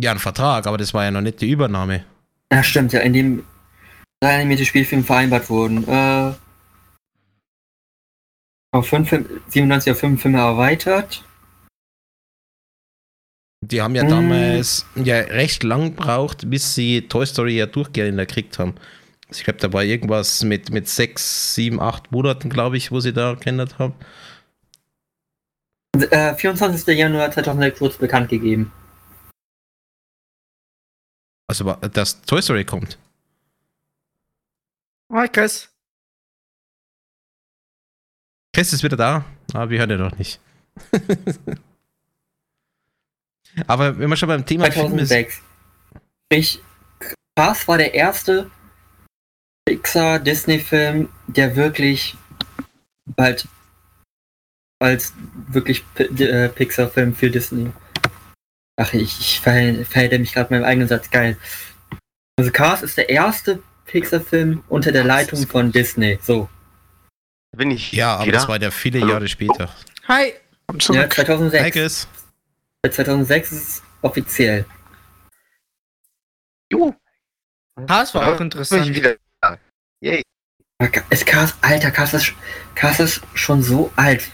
ja, 0.00 0.12
ein 0.12 0.18
Vertrag, 0.18 0.66
aber 0.66 0.78
das 0.78 0.94
war 0.94 1.04
ja 1.04 1.10
noch 1.10 1.20
nicht 1.20 1.40
die 1.42 1.50
Übernahme. 1.50 2.04
Ja, 2.50 2.62
stimmt, 2.62 2.94
ja, 2.94 3.00
in 3.00 3.12
dem 3.12 3.44
drei 4.20 4.36
animierte 4.36 4.64
Spielfilme 4.64 5.04
vereinbart 5.04 5.50
wurden. 5.50 5.86
Äh, 5.86 6.32
auf 8.72 8.88
fünf, 8.88 9.08
Film- 9.08 9.40
97 9.48 9.92
auf 9.92 9.98
fünf 9.98 10.22
Filme 10.22 10.38
erweitert. 10.38 11.24
Die 13.64 13.82
haben 13.82 13.94
ja 13.96 14.04
Mm. 14.04 14.08
damals 14.10 14.86
ja 14.94 15.16
recht 15.16 15.62
lang 15.64 15.96
gebraucht, 15.96 16.48
bis 16.48 16.74
sie 16.74 17.08
Toy 17.08 17.26
Story 17.26 17.56
ja 17.56 17.66
durchgehend 17.66 18.18
gekriegt 18.18 18.58
haben. 18.58 18.74
Ich 19.30 19.44
glaube, 19.44 19.58
da 19.58 19.72
war 19.72 19.82
irgendwas 19.84 20.42
mit, 20.44 20.70
mit 20.70 20.88
sechs, 20.88 21.54
sieben, 21.54 21.80
acht 21.80 22.10
Monaten, 22.12 22.48
glaube 22.50 22.76
ich, 22.76 22.90
wo 22.92 23.00
sie 23.00 23.12
da 23.12 23.34
geändert 23.34 23.78
haben. 23.78 23.94
Äh, 25.96 26.34
24. 26.34 26.86
Januar 26.96 27.30
2006 27.32 27.80
wurde 27.80 27.92
es 27.92 27.98
bekannt 27.98 28.28
gegeben. 28.30 28.72
Also, 31.50 31.64
dass 31.74 32.22
Toy 32.22 32.40
Story 32.42 32.64
kommt. 32.64 32.98
Hi, 35.12 35.28
Chris. 35.28 35.70
Chris 38.58 38.72
ist 38.72 38.82
wieder 38.82 38.96
da, 38.96 39.24
aber 39.52 39.70
wir 39.70 39.78
hören 39.78 39.90
ihn 39.90 40.00
noch 40.00 40.18
nicht. 40.18 40.40
aber 43.68 43.96
wenn 43.96 44.10
wir 44.10 44.16
schon 44.16 44.28
beim 44.28 44.44
Thema 44.44 44.68
Film 44.72 44.98
ist, 44.98 45.10
2006. 45.10 46.60
Cars 47.36 47.68
war 47.68 47.78
der 47.78 47.94
erste 47.94 48.50
Pixar-Disney-Film, 49.64 51.08
der 51.28 51.54
wirklich 51.54 52.16
bald 53.06 53.46
als 54.80 55.12
wirklich 55.46 55.84
äh, 55.98 56.48
Pixar-Film 56.48 57.14
für 57.14 57.30
Disney. 57.30 57.70
Ach, 58.74 58.92
ich, 58.92 59.20
ich 59.20 59.38
verhält, 59.38 59.86
verhält 59.86 60.20
mich 60.20 60.32
gerade 60.32 60.52
meinem 60.52 60.64
eigenen 60.64 60.88
Satz 60.88 61.10
geil. 61.10 61.36
Also 62.36 62.50
Cars 62.50 62.82
ist 62.82 62.96
der 62.96 63.08
erste 63.08 63.62
Pixar-Film 63.86 64.64
unter 64.68 64.90
der 64.90 65.04
Leitung 65.04 65.46
von 65.46 65.70
Disney. 65.70 66.18
So. 66.20 66.48
Bin 67.58 67.72
ich 67.72 67.90
ja, 67.90 68.14
aber 68.14 68.26
wieder? 68.26 68.38
das 68.38 68.46
war 68.48 68.60
ja 68.62 68.70
viele 68.70 69.00
Hallo? 69.00 69.12
Jahre 69.12 69.28
später. 69.28 69.68
Hi. 70.06 70.32
Und 70.68 70.80
Ja, 70.84 70.94
zurück. 70.94 71.12
2006. 71.14 71.64
Hi 71.64 71.70
Chris. 71.72 72.08
Seit 72.84 72.94
2006 72.94 73.52
ist 73.52 73.68
es 73.68 73.82
offiziell. 74.02 74.64
Jo, 76.72 76.94
Das 77.86 78.14
war 78.14 78.22
auch 78.22 78.26
bin 78.26 78.34
ich 78.34 78.40
interessant. 78.42 78.94
wieder. 78.94 79.16
Yay. 80.00 80.22
Ist 81.10 81.26
Cars, 81.26 81.54
alter, 81.60 81.90
Cars 81.90 82.14
ist, 82.14 82.32
Cars 82.76 83.00
ist 83.00 83.22
schon 83.34 83.60
so 83.64 83.90
alt. 83.96 84.28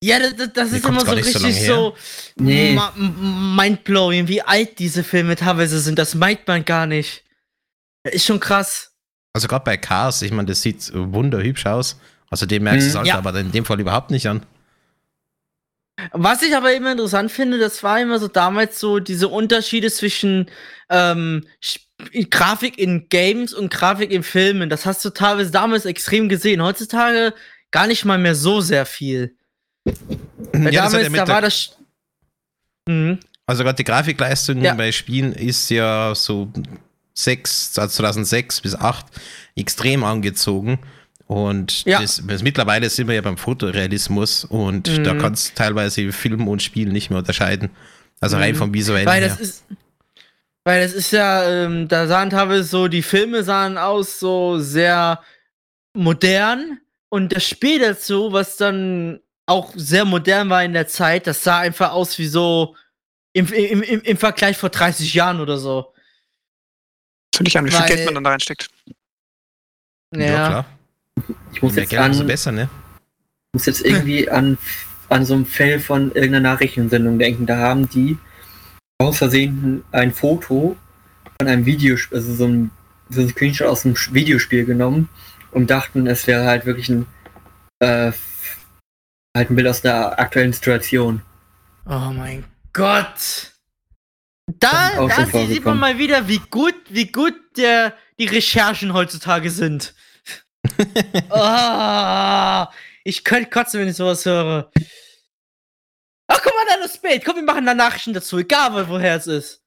Ja, 0.00 0.20
das, 0.20 0.52
das, 0.52 0.70
ist 0.72 0.84
immer 0.86 1.00
so 1.00 1.06
so 1.06 1.12
richtig 1.12 1.40
lange 1.40 1.54
so, 1.54 1.96
Nee. 2.36 2.78
mindblowing, 2.96 4.28
wie 4.28 4.42
alt 4.42 4.78
diese 4.78 5.02
Filme 5.02 5.34
teilweise 5.34 5.80
sind. 5.80 5.98
Das 5.98 6.14
meint 6.14 6.46
man 6.46 6.64
gar 6.64 6.86
nicht. 6.86 7.24
Das 8.04 8.14
ist 8.14 8.26
schon 8.26 8.38
krass. 8.38 8.92
Also 9.32 9.48
gerade 9.48 9.64
bei 9.64 9.76
Cars, 9.76 10.22
ich 10.22 10.30
meine, 10.30 10.46
das 10.46 10.62
sieht 10.62 10.92
wunderhübsch 10.94 11.66
aus. 11.66 11.98
Also 12.32 12.46
dem 12.46 12.62
merkst 12.62 12.86
du 12.86 12.88
es 12.88 12.94
Mhm. 12.94 12.98
halt 12.98 13.06
Ja. 13.08 13.18
aber 13.18 13.38
in 13.38 13.52
dem 13.52 13.64
Fall 13.66 13.78
überhaupt 13.78 14.10
nicht 14.10 14.26
an. 14.26 14.46
Was 16.12 16.42
ich 16.42 16.56
aber 16.56 16.72
immer 16.74 16.92
interessant 16.92 17.30
finde, 17.30 17.58
das 17.58 17.82
war 17.82 18.00
immer 18.00 18.18
so 18.18 18.26
damals 18.26 18.80
so 18.80 18.98
diese 18.98 19.28
Unterschiede 19.28 19.90
zwischen 19.90 20.50
ähm, 20.88 21.44
Grafik 22.30 22.78
in 22.78 23.08
Games 23.10 23.52
und 23.52 23.70
Grafik 23.70 24.10
in 24.10 24.22
Filmen. 24.22 24.70
Das 24.70 24.86
hast 24.86 25.04
du 25.04 25.10
teilweise 25.10 25.50
damals 25.50 25.84
extrem 25.84 26.28
gesehen. 26.30 26.62
Heutzutage 26.62 27.34
gar 27.70 27.86
nicht 27.86 28.04
mal 28.06 28.18
mehr 28.18 28.34
so 28.34 28.60
sehr 28.62 28.86
viel. 28.86 29.36
Weil 29.84 30.72
Ja, 30.72 30.88
damals, 30.88 31.12
da 31.12 31.28
war 31.28 31.42
das. 31.42 31.76
Mhm. 32.88 33.20
Also 33.46 33.62
gerade 33.62 33.76
die 33.76 33.84
Grafikleistung 33.84 34.62
Ja. 34.62 34.74
bei 34.74 34.90
Spielen 34.90 35.32
ist 35.32 35.68
ja 35.68 36.14
so 36.14 36.50
6, 37.14 37.78
also 37.78 37.94
2006 37.96 38.60
bis 38.62 38.74
8 38.74 39.06
extrem 39.56 40.02
angezogen. 40.04 40.78
Und 41.32 41.84
Ja. 41.84 42.00
das, 42.00 42.22
das, 42.26 42.42
mittlerweile 42.42 42.88
sind 42.90 43.08
wir 43.08 43.14
ja 43.14 43.20
beim 43.22 43.36
Fotorealismus 43.38 44.44
und 44.44 44.88
Mhm. 44.88 45.04
da 45.04 45.14
kannst 45.14 45.50
du 45.50 45.54
teilweise 45.54 46.12
Film 46.12 46.48
und 46.48 46.62
Spiel 46.62 46.88
nicht 46.90 47.10
mehr 47.10 47.18
unterscheiden. 47.20 47.70
Also 48.20 48.36
rein 48.36 48.52
Mhm. 48.54 48.58
vom 48.58 48.74
visuellen 48.74 49.06
Weil 49.06 49.20
her. 49.22 49.28
das 49.30 49.40
ist. 49.40 49.64
Weil 50.64 50.82
das 50.82 50.92
ist 50.92 51.10
ja, 51.10 51.44
ähm, 51.64 51.88
da 51.88 52.06
sahen 52.06 52.30
teilweise 52.30 52.62
so, 52.62 52.86
die 52.86 53.02
Filme 53.02 53.42
sahen 53.42 53.76
aus 53.76 54.20
so 54.20 54.60
sehr 54.60 55.20
modern 55.92 56.78
und 57.08 57.34
das 57.34 57.44
Spiel 57.48 57.80
dazu, 57.80 58.32
was 58.32 58.56
dann 58.56 59.20
auch 59.46 59.72
sehr 59.74 60.04
modern 60.04 60.50
war 60.50 60.62
in 60.62 60.72
der 60.72 60.86
Zeit, 60.86 61.26
das 61.26 61.42
sah 61.42 61.58
einfach 61.58 61.90
aus 61.90 62.16
wie 62.18 62.28
so 62.28 62.76
im, 63.32 63.52
im, 63.52 63.82
im, 63.82 64.00
im 64.02 64.16
Vergleich 64.16 64.56
vor 64.56 64.68
30 64.70 65.12
Jahren 65.14 65.40
oder 65.40 65.58
so. 65.58 65.92
Natürlich 67.34 67.58
an, 67.58 67.66
wie 67.66 67.70
viel 67.72 67.86
Geld 67.86 68.04
man 68.04 68.14
dann 68.14 68.24
da 68.24 68.30
reinsteckt. 68.30 68.68
ja, 70.14 70.20
Ja. 70.20 70.46
klar. 70.46 70.66
Ich 71.52 71.62
muss 71.62 71.72
Je 71.72 71.76
mehr 71.76 71.82
jetzt, 71.82 71.90
Geld, 71.90 72.06
umso 72.06 72.20
an, 72.20 72.26
besser, 72.26 72.52
ne? 72.52 72.68
muss 73.52 73.66
jetzt 73.66 73.84
irgendwie 73.84 74.30
an, 74.30 74.58
an 75.08 75.24
so 75.24 75.34
einem 75.34 75.46
Fell 75.46 75.78
von 75.78 76.12
irgendeiner 76.12 76.40
Nachrichtensendung 76.40 77.18
denken. 77.18 77.46
Da 77.46 77.58
haben 77.58 77.88
die 77.88 78.18
aus 78.98 79.18
Versehen 79.18 79.84
ein 79.92 80.12
Foto 80.12 80.76
von 81.38 81.48
einem 81.48 81.66
Videospiel, 81.66 82.18
also 82.18 82.34
so 82.34 82.46
ein, 82.46 82.70
so 83.10 83.20
ein 83.20 83.28
Screenshot 83.28 83.66
aus 83.66 83.84
einem 83.84 83.96
Videospiel 83.96 84.64
genommen 84.64 85.08
und 85.50 85.70
dachten, 85.70 86.06
es 86.06 86.26
wäre 86.26 86.46
halt 86.46 86.64
wirklich 86.64 86.88
ein, 86.88 87.06
äh, 87.80 88.12
halt 89.36 89.50
ein 89.50 89.56
Bild 89.56 89.68
aus 89.68 89.82
der 89.82 90.18
aktuellen 90.18 90.52
Situation. 90.52 91.20
Oh 91.84 92.12
mein 92.14 92.44
Gott. 92.72 93.52
Da, 94.46 95.06
da 95.06 95.26
sieht 95.26 95.64
man 95.64 95.78
mal 95.78 95.98
wieder, 95.98 96.26
wie 96.28 96.38
gut, 96.38 96.74
wie 96.88 97.10
gut 97.10 97.34
der, 97.56 97.94
die 98.18 98.26
Recherchen 98.26 98.92
heutzutage 98.92 99.50
sind. 99.50 99.94
oh, 101.30 102.64
ich 103.04 103.24
könnte 103.24 103.50
kotzen, 103.50 103.80
wenn 103.80 103.88
ich 103.88 103.96
sowas 103.96 104.24
höre. 104.24 104.70
Ach, 106.28 106.40
guck 106.42 106.52
mal, 106.54 106.64
da 106.78 106.84
ist 106.84 106.96
spät. 106.96 107.24
Komm, 107.24 107.36
wir 107.36 107.42
machen 107.42 107.66
da 107.66 107.74
Nachrichten 107.74 108.12
dazu, 108.14 108.38
egal 108.38 108.88
woher 108.88 109.16
es 109.16 109.26
ist. 109.26 109.62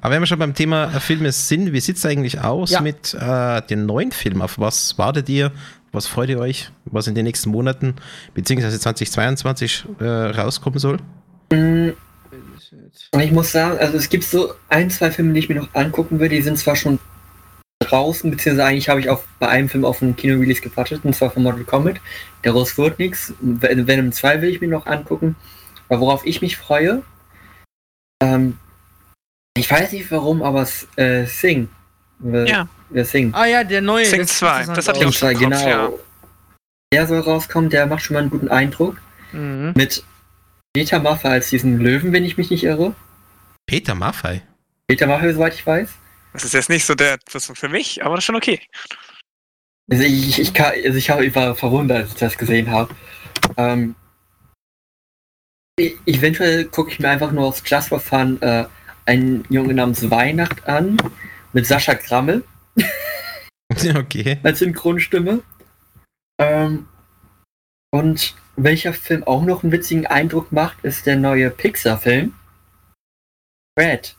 Aber 0.00 0.14
wenn 0.14 0.22
wir 0.22 0.26
schon 0.26 0.38
beim 0.38 0.54
Thema 0.54 0.84
äh, 0.94 1.00
Filme 1.00 1.32
sind, 1.32 1.72
wie 1.72 1.80
sieht 1.80 1.96
es 1.96 2.06
eigentlich 2.06 2.40
aus 2.40 2.70
Ja. 2.70 2.80
mit 2.80 3.14
äh, 3.14 3.60
den 3.62 3.84
neuen 3.84 4.10
Filmen? 4.10 4.40
Auf 4.40 4.58
was 4.58 4.96
wartet 4.96 5.28
ihr? 5.28 5.52
Was 5.92 6.06
freut 6.06 6.30
ihr 6.30 6.38
euch? 6.38 6.70
Was 6.86 7.06
in 7.06 7.14
den 7.14 7.24
nächsten 7.24 7.50
Monaten 7.50 7.96
beziehungsweise 8.32 8.80
2022 8.80 9.84
äh, 10.00 10.04
rauskommen 10.04 10.78
soll? 10.78 10.98
Ich 13.20 13.30
muss 13.32 13.52
sagen, 13.52 13.78
also 13.78 13.98
es 13.98 14.08
gibt 14.08 14.24
so 14.24 14.54
ein, 14.70 14.88
zwei 14.88 15.10
Filme, 15.10 15.34
die 15.34 15.40
ich 15.40 15.48
mir 15.50 15.56
noch 15.56 15.74
angucken 15.74 16.18
will, 16.18 16.30
die 16.30 16.40
sind 16.40 16.58
zwar 16.58 16.76
schon 16.76 16.98
draußen, 17.84 18.30
beziehungsweise 18.30 18.66
eigentlich 18.68 18.88
habe 18.88 19.00
ich 19.00 19.08
auf, 19.08 19.24
bei 19.38 19.48
einem 19.48 19.68
Film 19.68 19.84
auf 19.84 20.02
einen 20.02 20.16
Kino-Release 20.16 20.60
gewartet, 20.60 21.00
und 21.04 21.14
zwar 21.14 21.30
von 21.30 21.42
Mortal 21.42 21.64
Kombat. 21.64 21.96
Daraus 22.42 22.76
wird 22.78 22.98
nichts. 22.98 23.32
Ven- 23.40 23.86
Venom 23.86 24.12
2 24.12 24.42
will 24.42 24.50
ich 24.50 24.60
mir 24.60 24.68
noch 24.68 24.86
angucken. 24.86 25.36
Aber 25.88 26.00
worauf 26.00 26.24
ich 26.26 26.40
mich 26.42 26.56
freue, 26.56 27.02
ähm, 28.22 28.58
Ich 29.56 29.70
weiß 29.70 29.92
nicht 29.92 30.10
warum, 30.10 30.42
aber 30.42 30.66
äh, 30.96 31.26
Sing. 31.26 31.68
Äh, 32.24 32.48
Ja. 32.48 32.68
Der 32.90 33.04
Sing. 33.04 33.32
Ah 33.34 33.46
ja, 33.46 33.64
der 33.64 33.80
neue. 33.80 34.04
Sing 34.06 34.20
das 34.20 34.28
sieht 34.30 34.38
2, 34.38 34.60
interessant 34.60 34.76
das 34.78 34.88
hatte 34.88 34.98
ich 35.00 35.06
auch 35.06 35.12
schon 35.12 35.34
genau. 35.38 35.68
ja. 35.68 35.90
Der 36.92 37.06
soll 37.06 37.20
rauskommen, 37.20 37.70
der 37.70 37.86
macht 37.86 38.02
schon 38.02 38.14
mal 38.14 38.20
einen 38.20 38.30
guten 38.30 38.48
Eindruck. 38.48 39.00
Mhm. 39.32 39.72
Mit 39.74 40.04
Peter 40.74 40.98
Maffay 41.00 41.28
als 41.28 41.48
diesen 41.50 41.78
Löwen, 41.78 42.12
wenn 42.12 42.24
ich 42.24 42.36
mich 42.36 42.50
nicht 42.50 42.64
irre. 42.64 42.94
Peter 43.66 43.94
Maffei. 43.94 44.42
Peter 44.88 45.06
Maffay, 45.06 45.32
soweit 45.32 45.54
ich 45.54 45.66
weiß. 45.66 45.88
Das 46.32 46.44
ist 46.44 46.54
jetzt 46.54 46.70
nicht 46.70 46.84
so 46.84 46.94
der 46.94 47.18
das 47.32 47.52
für 47.54 47.68
mich, 47.68 48.02
aber 48.04 48.14
das 48.14 48.22
ist 48.22 48.26
schon 48.26 48.36
okay. 48.36 48.60
Also 49.90 50.04
ich, 50.04 50.38
ich, 50.38 50.54
kann, 50.54 50.72
also 50.84 50.96
ich, 50.96 51.10
hab, 51.10 51.20
ich 51.20 51.34
war 51.34 51.54
verwundert, 51.54 51.98
als 51.98 52.12
ich 52.12 52.18
das 52.18 52.38
gesehen 52.38 52.70
habe. 52.70 52.94
Ähm, 53.56 53.94
e- 55.78 55.96
eventuell 56.06 56.64
gucke 56.66 56.90
ich 56.90 57.00
mir 57.00 57.10
einfach 57.10 57.32
nur 57.32 57.46
aus 57.46 57.62
Just 57.64 57.88
for 57.88 58.00
Fun 58.00 58.40
äh, 58.40 58.66
einen 59.04 59.44
Jungen 59.50 59.76
namens 59.76 60.10
Weihnacht 60.10 60.66
an 60.66 60.96
mit 61.52 61.66
Sascha 61.66 61.94
Grammel 61.94 62.44
Okay. 63.96 64.38
als 64.42 64.60
Synchronstimme. 64.60 65.42
Ähm, 66.38 66.88
und 67.90 68.34
welcher 68.56 68.92
Film 68.92 69.24
auch 69.24 69.42
noch 69.42 69.62
einen 69.62 69.72
witzigen 69.72 70.06
Eindruck 70.06 70.52
macht, 70.52 70.84
ist 70.84 71.06
der 71.06 71.16
neue 71.16 71.50
Pixar-Film 71.50 72.34
Red. 73.78 74.16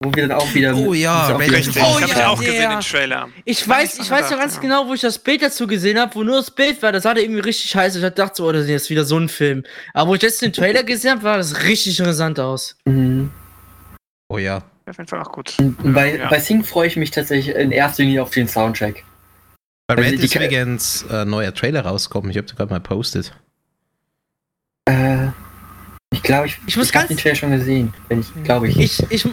Wo 0.00 0.14
wir 0.14 0.28
dann 0.28 0.38
auch 0.38 0.54
wieder. 0.54 0.76
Oh 0.76 0.94
ja, 0.94 1.24
auch 1.34 1.40
wieder- 1.40 1.56
Richtig, 1.56 1.82
Oh 1.82 1.96
ich 1.98 2.02
habe 2.04 2.12
ja, 2.12 2.18
ja, 2.20 2.28
auch 2.28 2.38
gesehen, 2.38 2.70
den 2.70 2.80
Trailer. 2.80 3.28
Ich 3.44 3.68
weiß, 3.68 3.98
ich 3.98 4.08
weiß 4.08 4.30
noch 4.30 4.38
ganz 4.38 4.54
ja. 4.54 4.60
genau, 4.60 4.86
wo 4.86 4.94
ich 4.94 5.00
das 5.00 5.18
Bild 5.18 5.42
dazu 5.42 5.66
gesehen 5.66 5.98
habe, 5.98 6.14
wo 6.14 6.22
nur 6.22 6.36
das 6.36 6.52
Bild 6.52 6.80
war, 6.82 6.92
das 6.92 7.02
sah 7.02 7.14
da 7.14 7.20
irgendwie 7.20 7.40
richtig 7.40 7.68
scheiße. 7.70 7.98
Ich 7.98 8.04
gedacht, 8.04 8.36
so, 8.36 8.46
oh, 8.46 8.52
das 8.52 8.64
ist 8.64 8.70
jetzt 8.70 8.90
wieder 8.90 9.04
so 9.04 9.18
ein 9.18 9.28
Film. 9.28 9.64
Aber 9.94 10.10
wo 10.10 10.14
ich 10.14 10.22
jetzt 10.22 10.40
den 10.40 10.52
Trailer 10.52 10.84
gesehen 10.84 11.10
habe, 11.12 11.24
war 11.24 11.36
das 11.36 11.64
richtig 11.64 11.98
interessant 11.98 12.38
aus. 12.38 12.76
Mhm. 12.84 13.32
Oh 14.28 14.38
ja. 14.38 14.58
Auf 14.86 14.96
jeden 14.96 15.08
Fall 15.08 15.20
auch 15.20 15.32
gut. 15.32 15.56
Bei, 15.82 16.16
Ja. 16.16 16.28
bei 16.28 16.38
Sing 16.38 16.62
freue 16.62 16.86
ich 16.86 16.96
mich 16.96 17.10
tatsächlich 17.10 17.56
in 17.56 17.72
erster 17.72 18.04
Linie 18.04 18.22
auf 18.22 18.30
den 18.30 18.46
Soundtrack. 18.46 19.02
Bei 19.88 19.96
Also 19.96 20.08
Red 20.10 20.20
ist 20.22 20.34
übrigens 20.34 21.02
äh, 21.10 21.24
neuer 21.24 21.52
Trailer 21.52 21.84
rausgekommen. 21.84 22.30
Ich 22.30 22.36
habe 22.36 22.46
gerade 22.46 22.70
mal 22.70 22.80
postet. 22.80 23.34
Äh, 24.84 25.28
ich 26.10 26.22
glaube, 26.22 26.46
ich, 26.46 26.56
Ich 26.66 26.76
muss 26.76 26.86
ich 26.86 26.92
ganz- 26.92 27.08
den 27.08 27.18
Trailer 27.18 27.34
schon 27.34 27.50
gesehen. 27.52 27.92
Wenn 28.08 28.20
ich, 28.20 28.26
glaube 28.44 28.68
ich. 28.68 28.78
Ich, 28.78 29.02
ich, 29.10 29.26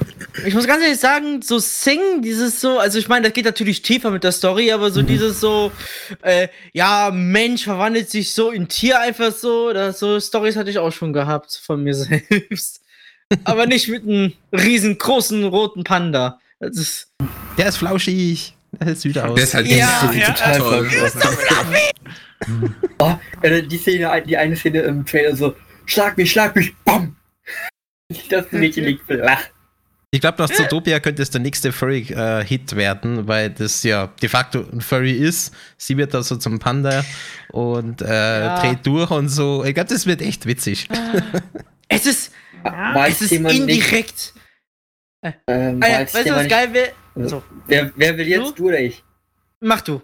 ich 0.45 0.53
muss 0.53 0.67
ganz 0.67 0.83
ehrlich 0.83 0.99
sagen, 0.99 1.41
so 1.41 1.57
Sing, 1.57 2.21
dieses 2.21 2.59
so, 2.59 2.79
also 2.79 2.99
ich 2.99 3.07
meine, 3.07 3.23
das 3.27 3.33
geht 3.33 3.45
natürlich 3.45 3.81
tiefer 3.81 4.11
mit 4.11 4.23
der 4.25 4.33
Story, 4.33 4.71
aber 4.71 4.91
so 4.91 5.01
Mhm. 5.01 5.07
dieses 5.07 5.39
so, 5.39 5.71
äh, 6.21 6.49
ja, 6.73 7.11
Mensch 7.13 7.63
verwandelt 7.63 8.09
sich 8.09 8.33
so 8.33 8.51
in 8.51 8.67
Tier 8.67 8.99
einfach 8.99 9.31
so, 9.33 9.71
das, 9.71 9.99
so 9.99 10.19
Stories 10.19 10.57
hatte 10.57 10.69
ich 10.69 10.77
auch 10.79 10.91
schon 10.91 11.13
gehabt 11.13 11.59
von 11.63 11.81
mir 11.81 11.93
selbst. 11.95 12.81
aber 13.45 13.65
nicht 13.67 13.87
mit 13.87 14.03
einem 14.03 14.33
riesengroßen 14.51 15.45
roten 15.45 15.83
Panda. 15.85 16.39
Das 16.59 16.75
ist, 16.77 17.07
Der 17.57 17.67
ist 17.67 17.77
flauschig. 17.77 18.53
Der 18.81 18.95
sieht 18.95 19.13
süß 19.13 19.23
aus. 19.23 19.35
Der 19.35 19.43
ist 19.45 19.53
halt 19.53 19.67
Ja, 19.67 20.11
ja, 20.13 20.27
total 20.33 20.57
toll. 20.59 20.89
verrückt 20.89 21.15
aus. 21.15 21.23
oh, 22.99 23.13
äh, 23.41 23.63
die 23.63 23.77
Szene, 23.77 24.23
die 24.27 24.35
eine 24.35 24.55
Szene 24.57 24.81
im 24.81 25.05
Trailer 25.05 25.35
so, 25.35 25.55
schlag 25.85 26.17
mich, 26.17 26.31
schlag 26.31 26.55
mich, 26.55 26.75
bam! 26.83 27.15
Das 28.29 28.51
Mädchen 28.51 28.85
liegt 28.85 29.05
flach. 29.05 29.41
Ich 30.11 30.21
glaube, 30.21 30.41
nach 30.41 30.49
Zootopia 30.49 30.99
könnte 30.99 31.21
es 31.23 31.29
der 31.31 31.41
nächste 31.41 31.71
Furry-Hit 31.71 32.75
werden, 32.75 33.27
weil 33.27 33.49
das 33.49 33.83
ja 33.83 34.07
de 34.21 34.29
facto 34.29 34.65
ein 34.71 34.81
Furry 34.81 35.11
ist. 35.11 35.53
Sie 35.77 35.97
wird 35.97 36.13
da 36.13 36.23
so 36.23 36.35
zum 36.37 36.59
Panda 36.59 37.03
und 37.51 38.01
äh, 38.01 38.45
Ja. 38.45 38.59
dreht 38.59 38.85
durch 38.85 39.11
und 39.11 39.29
so. 39.29 39.63
Ich 39.65 39.73
glaube, 39.73 39.89
das 39.89 40.05
wird 40.05 40.21
echt 40.21 40.45
witzig. 40.45 40.87
es 41.89 42.05
ist, 42.05 42.31
War 42.63 43.07
es 43.07 43.21
ist 43.21 43.31
jemand 43.31 43.59
nicht, 43.65 43.81
indirekt. 43.81 44.33
ähm, 45.47 45.79
Ah, 45.83 45.87
ja, 45.87 45.99
weißt 46.01 46.15
du, 46.15 46.35
was 46.35 46.47
geil 46.47 46.73
wäre? 46.73 46.91
nicht, 47.15 47.29
So, 47.29 47.43
wer, 47.67 47.91
wer 47.95 48.17
will 48.17 48.27
jetzt, 48.27 48.51
Du? 48.51 48.51
du 48.51 48.67
oder 48.67 48.79
ich? 48.79 49.03
mach 49.59 49.81
du. 49.81 50.01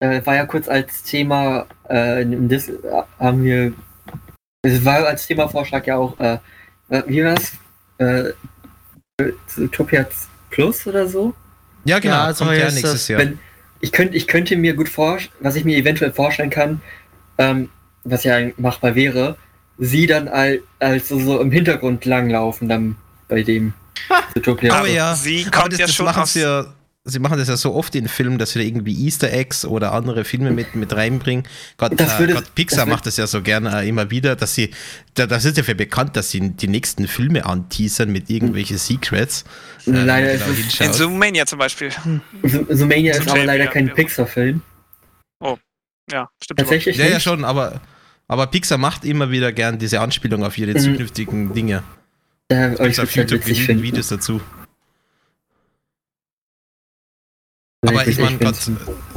Äh, 0.00 0.26
war 0.26 0.34
ja 0.34 0.44
kurz 0.46 0.68
als 0.68 1.04
Thema, 1.04 1.66
äh, 1.88 2.22
äh, 2.22 3.04
haben 3.18 3.44
wir, 3.44 3.72
es 4.64 4.84
war 4.84 5.06
als 5.06 5.26
Themavorschlag 5.26 5.86
ja 5.86 5.96
auch, 5.96 6.18
äh, 6.18 6.38
äh, 6.88 7.02
wie 7.06 7.24
war's? 7.24 7.52
Äh, 7.98 8.32
Zootopia 9.46 10.06
Plus 10.50 10.86
oder 10.86 11.06
so? 11.06 11.34
Ja, 11.84 11.98
genau. 11.98 12.14
Ja, 12.14 12.34
so 12.34 12.44
kommt 12.44 12.56
ja 12.56 12.64
nächstes 12.64 12.92
das. 12.92 13.08
Jahr. 13.08 13.20
Wenn, 13.20 13.38
ich, 13.80 13.92
könnte, 13.92 14.16
ich 14.16 14.26
könnte 14.26 14.56
mir 14.56 14.74
gut 14.74 14.88
vorstellen, 14.88 15.34
was 15.40 15.56
ich 15.56 15.64
mir 15.64 15.76
eventuell 15.76 16.12
vorstellen 16.12 16.50
kann, 16.50 16.80
ähm, 17.38 17.68
was 18.04 18.24
ja 18.24 18.38
machbar 18.56 18.94
wäre, 18.94 19.36
sie 19.78 20.06
dann 20.06 20.28
als, 20.28 20.60
als 20.78 21.08
so, 21.08 21.18
so 21.18 21.40
im 21.40 21.50
Hintergrund 21.50 22.04
langlaufen 22.04 22.68
dann 22.68 22.96
bei 23.28 23.42
dem. 23.42 23.74
Aber 24.70 24.88
ja, 24.88 25.14
Sie 25.14 25.46
aber 25.46 25.58
kommt 25.58 25.72
das, 25.72 25.80
ja 25.80 25.86
das 25.86 25.94
schon 25.94 26.08
aus. 26.08 26.32
sie 26.32 26.40
ja. 26.40 26.66
Sie 27.06 27.18
machen 27.18 27.36
das 27.36 27.48
ja 27.48 27.56
so 27.58 27.74
oft 27.74 27.94
in 27.96 28.08
Filmen, 28.08 28.38
dass 28.38 28.52
sie 28.52 28.60
da 28.60 28.64
irgendwie 28.64 29.04
Easter 29.04 29.30
Eggs 29.30 29.66
oder 29.66 29.92
andere 29.92 30.24
Filme 30.24 30.52
mit, 30.52 30.74
mit 30.74 30.90
reinbringen. 30.96 31.46
Gerade 31.76 31.96
Das 31.96 32.14
äh, 32.14 32.18
würde- 32.20 32.32
gerade 32.32 32.46
Pixar 32.54 32.86
das 32.86 32.88
macht 32.88 33.04
das 33.04 33.18
ja 33.18 33.26
so 33.26 33.42
gerne 33.42 33.82
äh, 33.82 33.86
immer 33.88 34.10
wieder, 34.10 34.36
dass 34.36 34.54
sie, 34.54 34.70
da, 35.12 35.26
das 35.26 35.44
ist 35.44 35.58
ja 35.58 35.62
für 35.64 35.74
bekannt, 35.74 36.16
dass 36.16 36.30
sie 36.30 36.40
die 36.48 36.66
nächsten 36.66 37.06
Filme 37.06 37.44
anteasern 37.44 38.10
mit 38.10 38.30
irgendwelchen 38.30 38.78
Secrets. 38.78 39.44
Äh, 39.86 39.90
Leider 39.90 40.28
wenn 40.28 40.54
ist 40.54 40.80
es- 40.80 40.80
In. 40.80 40.92
Zoomania 40.94 41.44
zum 41.44 41.58
Beispiel. 41.58 41.90
Zoomania 42.70 43.14
ist 43.16 43.28
aber 43.28 43.44
leider 43.44 43.66
kein 43.66 43.88
ja. 43.88 43.94
Pixar-Film. 43.94 44.62
Ja, 46.10 46.28
stimmt. 46.42 46.60
Tatsächlich 46.60 46.96
Ja, 46.96 47.06
ja, 47.06 47.20
schon, 47.20 47.44
aber, 47.44 47.80
aber 48.28 48.46
Pixar 48.46 48.76
macht 48.78 49.04
immer 49.06 49.30
wieder 49.30 49.52
gern 49.52 49.78
diese 49.78 50.00
Anspielung 50.00 50.42
auf 50.44 50.56
ihre 50.56 50.72
Mhm. 50.72 50.78
zukünftigen 50.78 51.52
Dinge. 51.52 51.82
Ja, 52.50 52.72
aber 52.72 52.88
ich 52.88 52.98
auf 53.00 53.08
halt 53.08 53.16
YouTube 53.30 53.40
witzig 53.46 53.64
finden. 53.64 53.82
Videos 53.82 54.08
dazu. 54.08 54.34
Würde 54.34 54.44
Aber 57.86 58.06
ich 58.06 58.18
meine, 58.18 58.38
gerade 58.38 58.56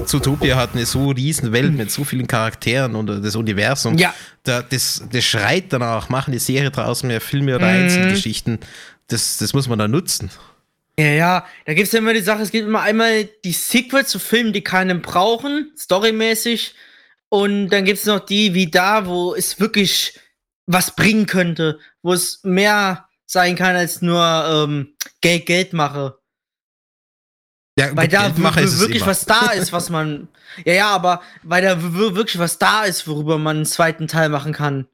Zootopia 0.06 0.56
hat 0.56 0.74
eine 0.74 0.86
so 0.86 1.10
riesen 1.12 1.52
Welt 1.52 1.74
mit 1.74 1.92
so 1.92 2.04
vielen 2.04 2.28
Charakteren 2.28 2.96
und 2.96 3.08
das 3.08 3.36
Universum. 3.36 3.98
Ja, 3.98 4.14
Da, 4.44 4.62
das, 4.62 5.04
das 5.12 5.24
schreit 5.26 5.66
danach, 5.74 6.10
machen 6.10 6.32
die 6.32 6.40
Serie 6.40 6.72
draus, 6.72 7.04
mehr 7.04 7.22
Filme 7.22 7.56
oder 7.56 7.68
Mhm. 7.68 7.84
Einzelgeschichten. 7.84 8.60
Das, 9.08 9.38
das 9.38 9.54
muss 9.54 9.68
man 9.68 9.80
da 9.80 9.88
nutzen. 9.88 10.30
Ja, 11.00 11.06
ja, 11.08 11.46
da 11.66 11.74
gibt's 11.74 11.92
ja 11.92 12.00
immer 12.00 12.14
die 12.14 12.22
Sache, 12.22 12.42
es 12.42 12.52
gibt 12.52 12.68
immer 12.68 12.82
einmal 12.82 13.30
die 13.46 13.52
Sequels 13.52 14.10
zu 14.10 14.20
Filmen, 14.20 14.52
die 14.52 14.64
keinen 14.64 15.02
brauchen, 15.02 15.72
storymäßig. 15.78 16.74
Und 17.30 17.70
dann 17.70 17.86
gibt's 17.86 18.06
noch 18.06 18.20
die 18.22 18.54
wie 18.54 18.72
da, 18.72 19.06
wo 19.06 19.36
es 19.36 19.60
wirklich 19.60 20.20
was 20.66 20.96
bringen 20.96 21.26
könnte, 21.28 21.80
wo 22.02 22.14
es 22.14 22.40
mehr 22.44 23.08
sein 23.26 23.56
kann 23.56 23.76
als 23.76 24.02
nur 24.02 24.24
ähm, 24.24 24.94
Geld, 25.22 25.46
Geld 25.46 25.74
mache. 25.74 26.18
Ja, 27.80 27.96
Weil 27.96 28.08
da 28.08 28.28
ist 28.28 28.80
wirklich 28.80 28.98
immer. 29.02 29.08
was 29.08 29.26
da 29.26 29.52
ist, 29.52 29.72
was 29.72 29.90
man. 29.90 30.28
Ja, 30.66 30.74
ja, 30.74 30.90
aber 30.90 31.22
weil 31.44 31.62
da 31.62 31.78
wirklich 31.94 32.40
was 32.40 32.58
da 32.58 32.84
ist, 32.86 33.08
worüber 33.08 33.38
man 33.38 33.58
einen 33.58 33.66
zweiten 33.66 34.08
Teil 34.08 34.30
machen 34.30 34.52
kann. 34.54 34.88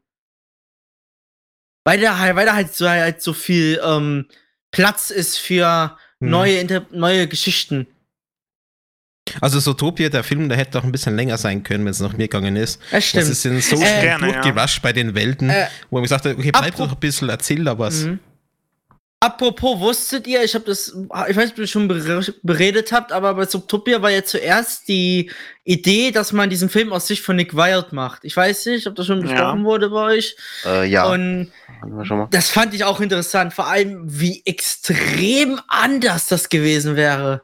Weil 1.85 1.99
da 2.01 2.17
halt, 2.17 2.35
weil 2.35 2.45
da 2.45 2.55
halt 2.55 2.73
so, 2.73 2.87
halt 2.89 3.21
so 3.21 3.33
viel 3.33 3.79
ähm, 3.83 4.27
Platz 4.71 5.09
ist 5.11 5.37
für 5.37 5.97
Hm. 6.19 6.29
neue, 6.29 6.57
Inter 6.59 6.85
neue 6.91 7.27
Geschichten. 7.27 7.87
Also 9.41 9.59
Zootopia, 9.59 10.09
der 10.09 10.23
Film, 10.23 10.49
der 10.49 10.57
hätte 10.57 10.77
auch 10.79 10.83
ein 10.83 10.91
bisschen 10.91 11.15
länger 11.15 11.37
sein 11.37 11.63
können, 11.63 11.85
wenn 11.85 11.91
es 11.91 11.99
nach 12.01 12.13
mir 12.13 12.27
gegangen 12.27 12.55
ist. 12.57 12.79
Das 12.83 12.91
Das 12.91 13.05
stimmt. 13.05 13.29
ist 13.29 13.41
sind 13.41 13.63
so 13.63 13.75
Äh, 13.77 13.79
schnell 13.79 14.01
Gerne, 14.01 14.27
ja. 14.27 14.33
durchgewascht 14.33 14.81
bei 14.81 14.91
den 14.93 15.15
Welten, 15.15 15.49
Äh, 15.49 15.67
wo 15.89 15.95
man 15.97 16.03
gesagt 16.03 16.25
hat, 16.25 16.37
okay, 16.37 16.51
bleib 16.51 16.75
doch 16.75 16.91
ein 16.91 16.99
bisschen, 16.99 17.29
erzähl 17.29 17.63
da 17.63 17.77
was. 17.79 18.01
Mhm. 18.03 18.19
Apropos, 19.23 19.79
wusstet 19.79 20.27
ihr, 20.27 20.43
ich 20.43 20.53
habe 20.53 20.65
das, 20.65 20.89
ich 20.89 21.35
weiß 21.35 21.37
nicht, 21.45 21.53
ob 21.53 21.59
ihr 21.59 21.67
schon 21.67 21.89
bere- 21.89 22.33
beredet 22.43 22.91
habt, 22.91 23.13
aber 23.13 23.33
bei 23.35 23.45
Subtopia 23.45 24.01
war 24.01 24.09
ja 24.09 24.23
zuerst 24.25 24.87
die 24.89 25.31
Idee, 25.63 26.11
dass 26.11 26.33
man 26.33 26.49
diesen 26.49 26.67
Film 26.67 26.91
aus 26.91 27.07
Sicht 27.07 27.23
von 27.23 27.37
Nick 27.37 27.55
Wilde 27.55 27.87
macht. 27.91 28.25
Ich 28.25 28.35
weiß 28.35 28.65
nicht, 28.65 28.85
ob 28.85 28.95
das 28.95 29.05
schon 29.05 29.21
besprochen 29.21 29.59
Ja. 29.59 29.63
wurde 29.65 29.89
bei 29.91 30.15
euch. 30.17 30.35
Äh, 30.65 30.87
ja, 30.89 31.05
Und 31.09 31.51
das 32.31 32.49
fand 32.49 32.73
ich 32.73 32.83
auch 32.83 32.99
interessant, 32.99 33.53
vor 33.53 33.67
allem 33.67 34.01
wie 34.05 34.41
extrem 34.45 35.59
anders 35.67 36.27
das 36.27 36.49
gewesen 36.49 36.97
wäre. 36.97 37.43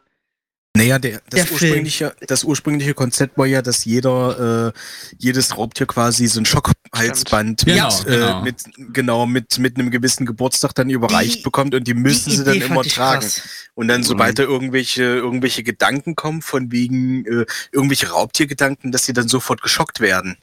Naja, 0.77 0.99
der, 0.99 1.21
das, 1.29 1.39
Der 1.39 1.45
Film. 1.47 1.53
ursprüngliche, 1.71 2.15
das 2.27 2.43
ursprüngliche 2.43 2.93
Konzept 2.93 3.37
war 3.39 3.47
ja, 3.47 3.63
dass 3.63 3.85
jeder, 3.85 4.67
äh, 4.75 4.79
jedes 5.17 5.57
Raubtier 5.57 5.87
quasi 5.87 6.27
so 6.27 6.39
ein 6.39 6.45
Schockhalsband 6.45 7.65
Genau, 7.65 7.87
mit, 7.97 8.05
genau. 8.05 8.39
Äh, 8.39 8.43
mit, 8.43 8.63
genau, 8.93 9.25
mit, 9.25 9.57
mit 9.57 9.77
einem 9.79 9.89
gewissen 9.89 10.27
Geburtstag 10.27 10.75
dann 10.75 10.91
überreicht 10.91 11.39
Die- 11.39 11.41
bekommt 11.41 11.73
und 11.73 11.87
die 11.87 11.95
müssen 11.95 12.29
Die 12.29 12.35
sie 12.37 12.43
dann 12.43 12.55
Idee 12.55 12.65
immer 12.65 12.75
fand 12.75 12.85
ich 12.85 12.93
tragen. 12.93 13.21
krass. 13.21 13.41
Und 13.73 13.87
dann, 13.87 14.01
Mhm. 14.01 14.05
sobald 14.05 14.37
da 14.37 14.43
irgendwelche, 14.43 15.03
irgendwelche 15.03 15.63
Gedanken 15.63 16.15
kommen, 16.15 16.43
von 16.43 16.71
wegen 16.71 17.25
äh, 17.25 17.45
irgendwelche 17.71 18.11
Raubtiergedanken, 18.11 18.91
dass 18.91 19.05
sie 19.05 19.13
dann 19.13 19.27
sofort 19.27 19.63
geschockt 19.63 20.01
werden. 20.01 20.37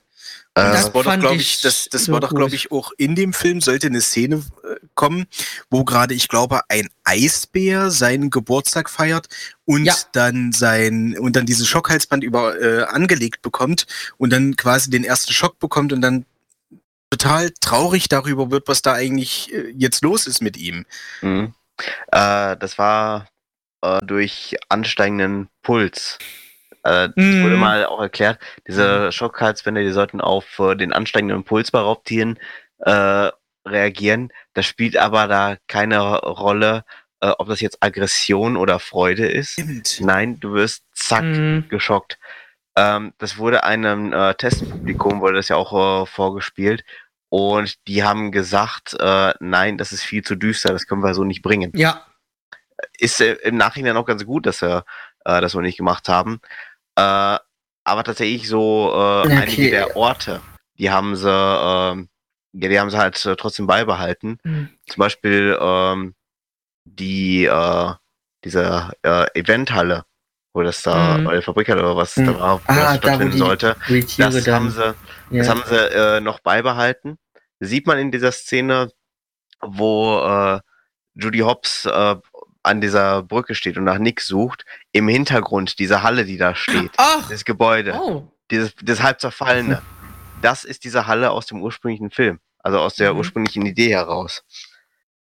Das 0.56 0.84
das 0.84 0.94
war 0.94 1.02
doch, 1.04 1.18
glaube 1.20 1.36
ich 1.36 1.54
ich, 1.56 1.60
das, 1.60 1.88
das 1.90 2.04
so 2.06 2.12
war 2.12 2.20
doch, 2.20 2.30
glaube 2.34 2.54
ich, 2.54 2.72
auch 2.72 2.90
in 2.96 3.14
dem 3.14 3.34
Film 3.34 3.60
sollte 3.60 3.88
eine 3.88 4.00
Szene 4.00 4.36
äh, 4.64 4.76
kommen, 4.94 5.26
wo 5.68 5.84
gerade, 5.84 6.14
ich 6.14 6.28
glaube, 6.28 6.62
ein 6.70 6.88
Eisbär 7.04 7.90
seinen 7.90 8.30
Geburtstag 8.30 8.88
feiert 8.88 9.28
und 9.66 9.84
Ja. 9.84 9.94
dann 10.12 10.52
sein 10.52 11.16
und 11.18 11.36
dann 11.36 11.44
dieses 11.44 11.68
Schockhalsband 11.68 12.24
über 12.24 12.58
äh, 12.60 12.84
angelegt 12.84 13.42
bekommt 13.42 13.86
und 14.16 14.30
dann 14.32 14.56
quasi 14.56 14.88
den 14.88 15.04
ersten 15.04 15.32
Schock 15.34 15.58
bekommt 15.58 15.92
und 15.92 16.00
dann 16.00 16.24
total 17.10 17.50
traurig 17.60 18.08
darüber 18.08 18.50
wird, 18.50 18.66
was 18.66 18.80
da 18.80 18.94
eigentlich 18.94 19.52
äh, 19.52 19.70
jetzt 19.76 20.02
los 20.02 20.26
ist 20.26 20.40
mit 20.40 20.56
ihm. 20.56 20.86
mhm. 21.20 21.52
Äh, 22.10 22.56
das 22.56 22.78
war 22.78 23.28
äh, 23.82 23.98
durch 24.02 24.56
ansteigenden 24.70 25.50
Puls. 25.62 26.16
Äh, 26.86 27.08
das 27.14 27.24
Mhm. 27.24 27.42
wurde 27.42 27.56
mal 27.56 27.86
auch 27.86 28.00
erklärt, 28.00 28.38
diese 28.66 29.10
Schockhalsbänder, 29.12 29.82
die 29.82 29.92
sollten 29.92 30.20
auf 30.20 30.58
äh, 30.58 30.74
den 30.76 30.92
ansteigenden 30.92 31.44
Puls 31.44 31.70
bei 31.70 31.80
Raubtieren 31.80 32.38
äh, 32.78 33.30
reagieren. 33.66 34.32
Das 34.54 34.66
spielt 34.66 34.96
aber 34.96 35.26
da 35.26 35.56
keine 35.66 36.00
Rolle, 36.20 36.84
äh, 37.20 37.28
ob 37.38 37.48
das 37.48 37.60
jetzt 37.60 37.78
Aggression 37.82 38.56
oder 38.56 38.78
Freude 38.78 39.26
ist. 39.26 39.52
Stimmt. 39.52 40.00
Nein, 40.00 40.38
du 40.40 40.52
wirst 40.54 40.84
zack 40.94 41.24
Mhm. 41.24 41.64
geschockt. 41.68 42.18
Ähm, 42.76 43.12
das 43.18 43.38
wurde 43.38 43.64
einem 43.64 44.12
äh, 44.12 44.34
Testpublikum, 44.34 45.20
wurde 45.20 45.36
das 45.36 45.48
ja 45.48 45.56
auch 45.56 46.02
äh, 46.02 46.06
vorgespielt. 46.06 46.84
Und 47.28 47.74
die 47.88 48.04
haben 48.04 48.30
gesagt, 48.32 48.94
äh, 49.00 49.32
nein, 49.40 49.78
das 49.78 49.92
ist 49.92 50.02
viel 50.04 50.22
zu 50.22 50.36
düster, 50.36 50.72
das 50.72 50.86
können 50.86 51.02
wir 51.02 51.14
so 51.14 51.24
nicht 51.24 51.42
bringen. 51.42 51.72
Ja. 51.74 52.06
Ist 52.98 53.20
äh, 53.20 53.32
im 53.42 53.56
Nachhinein 53.56 53.96
auch 53.96 54.04
ganz 54.06 54.24
gut, 54.26 54.46
dass 54.46 54.60
wir 54.62 54.84
äh, 55.24 55.40
das 55.40 55.54
wohl 55.54 55.62
nicht 55.62 55.78
gemacht 55.78 56.08
haben. 56.08 56.40
Äh, 56.96 57.38
aber 57.84 58.04
tatsächlich 58.04 58.48
so 58.48 58.90
äh, 58.92 59.26
Okay. 59.26 59.36
einige 59.36 59.70
der 59.70 59.96
Orte, 59.96 60.40
die 60.78 60.90
haben 60.90 61.14
sie, 61.16 61.28
ähm, 61.30 62.08
ja, 62.52 62.68
die 62.68 62.80
haben 62.80 62.90
sie 62.90 62.98
halt 62.98 63.24
äh, 63.26 63.36
trotzdem 63.36 63.66
beibehalten. 63.66 64.38
Mhm. 64.44 64.70
Zum 64.88 65.00
Beispiel 65.00 65.56
ähm, 65.60 66.14
die 66.84 67.44
äh, 67.44 67.92
diese 68.44 68.90
äh, 69.02 69.26
Eventhalle, 69.38 70.04
wo 70.52 70.62
das 70.62 70.82
da, 70.82 71.18
Mhm. 71.18 71.26
oder 71.26 71.42
Fabrikhalle 71.42 71.82
oder 71.82 71.96
was 71.96 72.16
Mhm. 72.16 72.26
da 72.26 72.40
war, 72.40 72.58
wo 72.58 72.62
Ah, 72.66 72.74
das 72.74 72.92
da, 72.92 72.96
stattfinden 73.08 73.32
die- 73.32 73.38
sollte. 73.38 73.76
Das 74.18 74.44
dann. 74.44 74.54
haben 74.54 74.70
sie, 74.70 74.84
ja. 74.84 74.94
das 75.30 75.48
haben 75.48 75.62
sie 75.66 75.76
äh, 75.76 76.20
noch 76.20 76.40
beibehalten. 76.40 77.18
Sieht 77.60 77.86
man 77.86 77.98
in 77.98 78.10
dieser 78.10 78.32
Szene, 78.32 78.90
wo 79.60 80.20
äh, 80.20 80.60
Judy 81.14 81.38
Hobbs 81.40 81.86
äh, 81.86 82.16
an 82.66 82.80
dieser 82.80 83.22
Brücke 83.22 83.54
steht 83.54 83.76
und 83.78 83.84
nach 83.84 83.98
Nick 83.98 84.20
sucht, 84.20 84.64
im 84.92 85.08
Hintergrund 85.08 85.78
diese 85.78 86.02
Halle, 86.02 86.24
die 86.24 86.36
da 86.36 86.54
steht, 86.54 86.90
Ach. 86.96 87.28
das 87.28 87.44
Gebäude, 87.44 87.94
Oh. 87.94 88.28
dieses, 88.50 88.74
das 88.82 89.02
halb 89.02 89.20
zerfallene, 89.20 89.82
das 90.42 90.64
ist 90.64 90.84
diese 90.84 91.06
Halle 91.06 91.30
aus 91.30 91.46
dem 91.46 91.62
ursprünglichen 91.62 92.10
Film, 92.10 92.38
also 92.58 92.78
aus 92.78 92.96
der 92.96 93.12
Mhm. 93.12 93.18
ursprünglichen 93.20 93.64
Idee 93.66 93.90
heraus. 93.90 94.44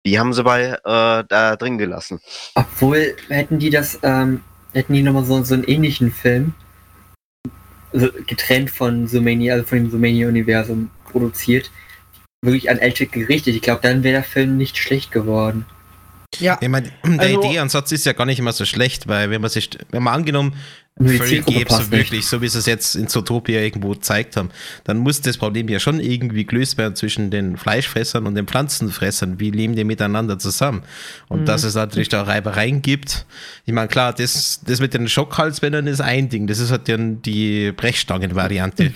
Die 0.05 0.19
haben 0.19 0.33
sie 0.33 0.43
bei 0.43 0.71
äh, 0.73 1.25
da 1.29 1.57
drin 1.57 1.79
gelassen. 1.79 2.21
Obwohl, 2.55 3.17
hätten 3.29 3.59
die 3.59 3.71
das, 3.71 3.99
ähm, 4.03 4.43
hätten 4.73 4.93
die 4.95 5.03
nochmal 5.03 5.25
so, 5.25 5.43
so 5.45 5.55
einen 5.55 5.65
ähnlichen 5.65 6.11
Film, 6.13 6.55
also 7.93 8.09
getrennt 8.27 8.71
von 8.71 9.07
Sumania, 9.07 9.55
also 9.55 9.67
von 9.67 9.79
dem 9.79 9.91
Sumania-Universum 9.91 10.91
produziert, 11.11 11.71
wirklich 12.43 12.69
an 12.71 12.79
Elche 12.79 13.07
gerichtet. 13.07 13.55
Ich 13.55 13.63
glaube, 13.63 13.83
dann 13.83 14.03
wäre 14.03 14.15
der 14.15 14.25
Film 14.25 14.57
nicht 14.57 14.77
schlecht 14.77 15.13
geworden. 15.13 15.67
Ja. 16.39 16.59
Ich 16.61 16.69
meine, 16.69 16.91
der 17.05 17.21
Also- 17.21 17.41
Ideeansatz 17.43 17.93
ist 17.93 18.07
ja 18.07 18.13
gar 18.15 18.25
nicht 18.27 18.39
immer 18.39 18.53
so 18.53 18.65
schlecht, 18.65 19.07
weil 19.09 19.31
wenn 19.31 19.41
man 19.41 19.51
sich, 19.51 19.71
wenn 19.91 20.03
man 20.03 20.15
angenommen, 20.15 20.55
Zielgruppe 20.99 21.59
gäbe 21.59 21.75
nicht. 21.75 21.91
wirklich, 21.91 22.27
so 22.27 22.43
wie 22.43 22.49
sie 22.49 22.59
es 22.59 22.67
jetzt 22.67 22.97
in 22.97 23.09
Zootopia 23.09 23.61
irgendwo 23.61 23.91
gezeigt 23.91 24.37
haben, 24.37 24.51
dann 24.85 24.99
muss 24.99 25.23
das 25.23 25.39
Problem 25.39 25.69
ja 25.69 25.81
schon 25.81 26.01
irgendwie 26.01 26.45
gelöst 26.45 26.77
werden 26.77 26.97
zwischen 26.97 27.31
den 27.31 27.57
Fleischfressern 27.57 28.27
und 28.27 28.35
den 28.35 28.47
Pflanzenfressern. 28.47 29.41
Wie 29.41 29.51
leben 29.51 29.75
die 29.75 29.85
miteinander 29.85 30.39
zusammen? 30.39 30.83
Und 31.29 31.41
Mhm. 31.41 31.45
dass 31.47 31.65
es 31.65 31.75
natürlich 31.75 32.11
da 32.11 32.23
Reibereien 32.23 32.83
gibt. 32.83 33.25
Ich 33.65 33.73
meine, 33.73 33.89
klar, 33.89 34.13
das, 34.13 34.61
das 34.67 34.81
mit 34.81 34.93
den 34.93 35.09
Schockhalsbändern 35.09 35.87
ist 35.87 36.03
ein 36.03 36.29
Ding. 36.29 36.47
Das 36.47 36.59
ist 36.59 36.71
halt 36.71 36.89
dann 36.91 37.23
die 37.23 37.73
Brechstangen-Variante. 37.73 38.93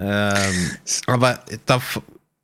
ähm, 0.00 0.70
aber 1.06 1.40
da, 1.66 1.80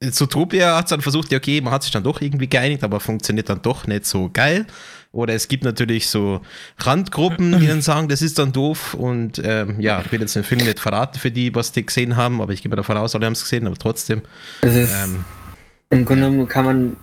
Zootopia 0.01 0.77
hat 0.77 0.85
es 0.85 0.91
dann 0.91 1.01
versucht, 1.01 1.33
ja, 1.33 1.39
okay, 1.39 1.61
man 1.61 1.73
hat 1.73 1.83
sich 1.83 1.93
dann 1.93 2.05
doch 2.05 2.20
irgendwie 2.20 2.49
geeinigt, 2.49 2.85
aber 2.85 3.01
funktioniert 3.01 3.49
dann 3.49 3.62
doch 3.62 3.87
nicht 3.87 4.07
so 4.07 4.31
geil. 4.33 4.66
Oder 5.11 5.35
es 5.35 5.49
gibt 5.49 5.65
natürlich 5.65 6.09
so 6.09 6.43
Randgruppen, 6.79 7.59
die 7.59 7.66
dann 7.66 7.81
sagen, 7.81 8.09
das 8.09 8.23
ist 8.23 8.39
dann 8.39 8.53
doof. 8.53 8.95
Und 8.95 9.41
ähm, 9.43 9.81
ja, 9.81 10.01
ich 10.05 10.12
will 10.12 10.20
jetzt 10.20 10.37
den 10.37 10.45
Film 10.45 10.61
nicht 10.61 10.79
verraten 10.79 11.19
für 11.19 11.31
die, 11.31 11.55
was 11.55 11.73
die 11.73 11.85
gesehen 11.85 12.16
haben, 12.16 12.41
aber 12.41 12.53
ich 12.53 12.62
gehe 12.62 12.70
mal 12.70 12.77
davon 12.77 12.97
aus, 12.97 13.15
alle 13.15 13.27
haben 13.27 13.33
es 13.33 13.43
gesehen, 13.43 13.66
aber 13.66 13.77
trotzdem. 13.77 14.23
Es 14.61 14.75
ist, 14.77 14.93
Ähm, 14.93 15.25
im 15.91 16.05
Grunde 16.05 16.27
genommen 16.27 16.47
kann 16.47 16.65
man, 16.65 16.97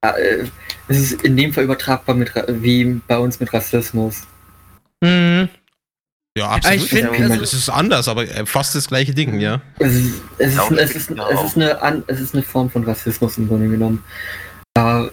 äh, 0.00 0.44
es 0.88 0.98
ist 0.98 1.22
in 1.22 1.36
dem 1.36 1.52
Fall 1.52 1.64
übertragbar 1.64 2.16
mit, 2.16 2.32
wie 2.48 3.00
bei 3.06 3.18
uns 3.18 3.38
mit 3.38 3.52
Rassismus. 3.52 4.22
Mhm. 5.02 5.50
Ja, 6.36 6.48
absolut. 6.50 6.78
ich 6.82 6.88
find, 6.90 7.08
also- 7.08 7.42
es 7.42 7.52
ist 7.54 7.68
anders, 7.68 8.06
aber 8.08 8.22
äh, 8.28 8.46
fast 8.46 8.74
das 8.74 8.86
gleiche 8.88 9.14
Ding, 9.14 9.40
ja. 9.40 9.60
Es 9.78 9.94
ist, 9.94 10.14
es 10.38 10.48
ist, 10.48 10.56
Ja, 10.56 10.76
es 10.76 10.90
ist, 10.94 11.10
ja, 11.10 11.28
es 11.30 11.36
auch. 11.38 11.44
ist, 11.46 11.56
eine, 11.56 11.82
an, 11.82 12.04
es 12.06 12.20
ist 12.20 12.34
eine 12.34 12.42
Form 12.44 12.70
von 12.70 12.84
Rassismus 12.84 13.38
im 13.38 13.48
Grunde 13.48 13.68
genommen. 13.68 14.04
Äh, 14.76 15.04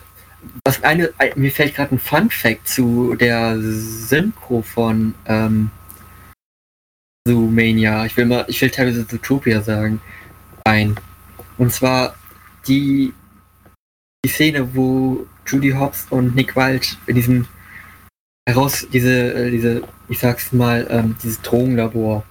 was 0.66 0.84
eine, 0.84 1.12
ein- 1.18 1.32
mir 1.36 1.52
fällt 1.52 1.76
gerade 1.76 1.95
ein 1.95 2.00
Fun 2.00 2.30
Fact 2.30 2.68
zu 2.68 3.16
der 3.16 3.58
Synchro 3.60 4.62
von 4.62 5.16
ähm, 5.26 5.72
Zoomania. 7.28 8.06
Ich 8.06 8.18
will 8.18 8.26
mal, 8.26 8.45
ich 8.48 8.62
will 8.62 8.70
teilweise 8.70 9.08
Zootopia 9.08 9.62
sagen. 9.62 10.02
Ein. 10.66 10.95
Und 11.58 11.72
zwar 11.72 12.16
die, 12.68 13.14
die 14.26 14.30
Szene, 14.30 14.76
wo 14.76 15.26
Judy 15.45 15.72
Hobbs 15.72 16.08
und 16.10 16.36
Nick 16.36 16.56
Wilde 16.56 16.86
in 17.08 17.16
diesem 17.16 17.48
heraus, 18.48 18.88
diese, 18.91 19.34
äh, 19.34 19.52
diese, 19.52 19.84
ich 20.10 20.20
sag's 20.20 20.52
mal, 20.52 20.86
ähm, 20.90 21.15
dieses 21.24 21.41
Drogenlabor 21.41 22.24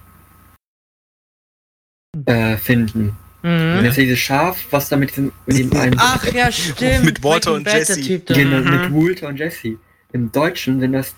äh, 2.25 2.57
finden. 2.57 3.15
Und 3.41 3.49
Mhm. 3.49 3.83
das 3.83 3.89
ist 3.89 3.97
dieses 3.97 4.19
Schaf, 4.19 4.65
was 4.71 4.87
da 4.87 4.95
mit 4.95 5.09
diesem, 5.09 5.33
mit 5.45 5.57
dem 5.57 5.73
einen 5.73 5.95
Ach 5.99 6.25
ja, 6.31 6.49
stimmt. 6.51 7.03
Mit 7.03 7.23
Walter 7.23 7.53
und 7.53 7.67
Jesse. 7.67 7.99
Genau, 8.19 8.59
Mhm. 8.59 8.71
mit 8.71 8.93
Walter 8.93 9.27
und 9.27 9.37
Jesse. 9.37 9.77
Im 10.13 10.31
Deutschen 10.31 10.79
sind 10.79 10.93
das 10.93 11.13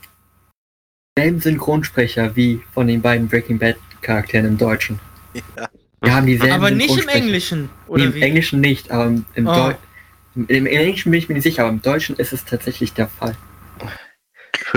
selben 1.18 1.40
Synchronsprecher 1.40 2.36
wie 2.36 2.62
von 2.74 2.88
den 2.88 3.02
beiden 3.02 3.28
Breaking 3.28 3.60
Bad 3.60 3.76
Charakteren 4.02 4.46
im 4.48 4.58
Deutschen. 4.58 5.00
Ja. 5.34 5.70
Wir 6.02 6.16
haben 6.16 6.26
dieselben 6.26 6.54
Aber 6.54 6.72
nicht 6.72 6.90
im 6.90 6.96
Synchronsprecher. 6.96 7.24
Englischen. 7.26 7.62
Nee, 7.62 7.70
Oder 7.88 8.04
Im 8.06 8.14
wie? 8.16 8.22
Englischen 8.22 8.60
nicht, 8.62 8.92
aber 8.92 9.06
im, 9.08 9.26
im, 9.36 9.48
Oh. 9.48 9.72
Im, 10.36 10.48
im 10.48 10.66
Englischen 10.66 11.12
bin 11.12 11.20
ich 11.20 11.30
mir 11.30 11.36
nicht 11.36 11.44
sicher, 11.44 11.62
aber 11.64 11.72
im 11.72 11.82
Deutschen 11.82 12.16
ist 12.16 12.34
es 12.34 12.44
tatsächlich 12.46 12.94
der 12.94 13.08
Fall. 13.08 13.36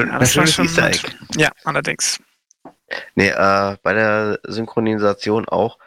Schön, 0.00 0.08
Ja, 0.10 0.18
das 0.18 0.36
war 0.36 0.46
schon 0.46 0.64
Easter. 0.66 0.88
Egg. 0.88 1.00
Ja, 1.36 1.50
allerdings. 1.64 2.20
Nee, 3.14 3.28
äh, 3.28 3.76
bei 3.82 3.92
der 3.92 4.38
Synchronisation 4.44 5.48
auch, 5.48 5.78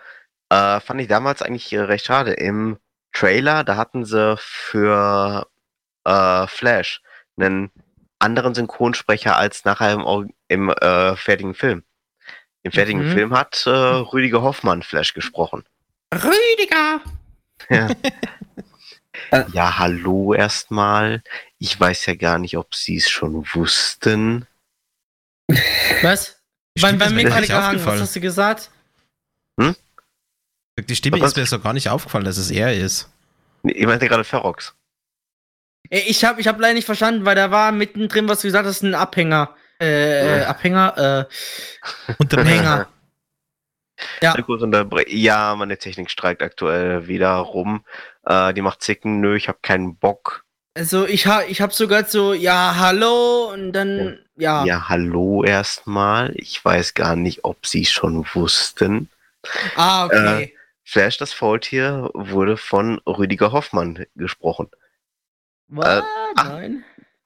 äh, 0.50 0.80
fand 0.80 1.02
ich 1.02 1.08
damals 1.08 1.42
eigentlich 1.42 1.72
äh, 1.74 1.80
recht 1.80 2.06
schade. 2.06 2.34
Im 2.34 2.78
Trailer, 3.14 3.64
da 3.64 3.76
hatten 3.76 4.06
sie 4.06 4.36
für 4.38 5.48
äh, 6.06 6.48
Flash 6.48 7.02
einen 7.38 7.72
anderen 8.20 8.54
Synchronsprecher 8.54 9.36
als 9.36 9.66
nachher 9.66 9.94
im, 9.94 10.32
im 10.48 10.70
äh, 10.70 11.16
fertigen 11.16 11.54
Film. 11.56 11.84
Im 12.64 12.72
fertigen 12.72 13.08
Mhm. 13.10 13.14
Film 13.14 13.34
hat 13.36 13.66
äh, 13.66 13.70
Rüdiger 13.72 14.44
Hoffmann 14.44 14.84
Flash 14.84 15.14
gesprochen. 15.14 15.64
Rüdiger! 16.14 17.02
Ja. 17.70 17.88
Ja, 19.54 19.78
hallo 19.78 20.34
erstmal. 20.34 21.22
Ich 21.64 21.80
weiß 21.80 22.08
ja 22.08 22.16
gar 22.16 22.40
nicht, 22.40 22.58
ob 22.58 22.74
sie 22.74 22.98
es 22.98 23.08
schon 23.08 23.46
wussten. 23.54 24.48
Was? 26.02 26.42
Die 26.76 26.82
Bei, 26.82 26.88
Stimme 26.88 26.98
bei 26.98 27.06
ist 27.06 27.12
mir 27.12 27.16
mir 27.18 27.24
gar 27.24 27.30
gerade 27.30 27.42
nicht 27.42 27.50
gehangen. 27.50 27.86
Was 27.86 28.02
hast 28.02 28.16
du 28.16 28.20
gesagt? 28.20 28.72
Die 30.80 30.96
Stimme 30.96 31.22
Was? 31.22 31.32
ist 31.34 31.38
mir 31.38 31.46
so 31.46 31.60
gar 31.60 31.74
nicht 31.74 31.88
aufgefallen, 31.90 32.26
dass 32.26 32.38
es 32.38 32.50
er 32.50 32.76
ist. 32.76 33.12
Nee, 33.62 33.74
Ich 33.74 33.86
meinte 33.86 34.08
gerade 34.08 34.24
Ferox. 34.24 34.74
Ich 35.92 36.26
habe 36.26 36.42
ich 36.42 36.48
hab 36.48 36.60
leider 36.60 36.74
nicht 36.74 36.86
verstanden, 36.86 37.26
weil 37.26 37.36
da 37.36 37.52
war 37.52 37.72
mittendrin, 37.72 38.28
was 38.28 38.42
du 38.42 38.48
gesagt 38.48 38.66
hast, 38.66 38.82
ein 38.82 38.96
Abhänger. 38.96 39.56
Äh, 39.80 40.40
Ja. 40.42 40.48
Abhänger, 40.48 41.28
äh, 41.30 42.14
Und 42.18 42.32
der 42.32 42.44
Hänger. 42.44 42.88
Ja. 44.24 44.34
Ja, 45.10 45.56
meine 45.56 45.78
Technik 45.78 46.10
streikt 46.10 46.42
aktuell 46.42 47.08
wieder 47.08 47.36
rum. 47.36 47.86
Äh, 48.26 48.52
die 48.56 48.62
macht 48.62 48.82
Zicken, 48.82 49.20
nö, 49.22 49.36
ich 49.36 49.48
habe 49.48 49.60
keinen 49.62 49.96
Bock. 49.98 50.44
Also 50.74 51.06
ich 51.06 51.28
hab, 51.28 51.50
ich 51.50 51.62
hab 51.62 51.74
sogar 51.74 52.06
so, 52.06 52.34
ja, 52.34 52.76
hallo, 52.78 53.52
und 53.52 53.74
dann, 53.74 54.20
ja. 54.38 54.64
Ja, 54.66 54.88
hallo 54.88 55.44
erstmal. 55.44 56.32
Ich 56.36 56.64
weiß 56.64 56.94
gar 56.94 57.16
nicht, 57.18 57.44
ob 57.44 57.66
sie 57.66 57.86
schon 57.86 58.26
wussten. 58.34 59.10
Ah, 59.76 60.06
okay. 60.06 60.56
Flash 60.84 61.18
das 61.18 61.34
Faultier 61.34 62.10
wurde 62.14 62.56
von 62.58 63.00
Rüdiger 63.06 63.52
Hoffmann 63.52 64.06
gesprochen. 64.16 64.70
Was? 65.68 66.00
äh, 66.00 66.02
ach. 66.36 66.50
Nein. 66.50 66.84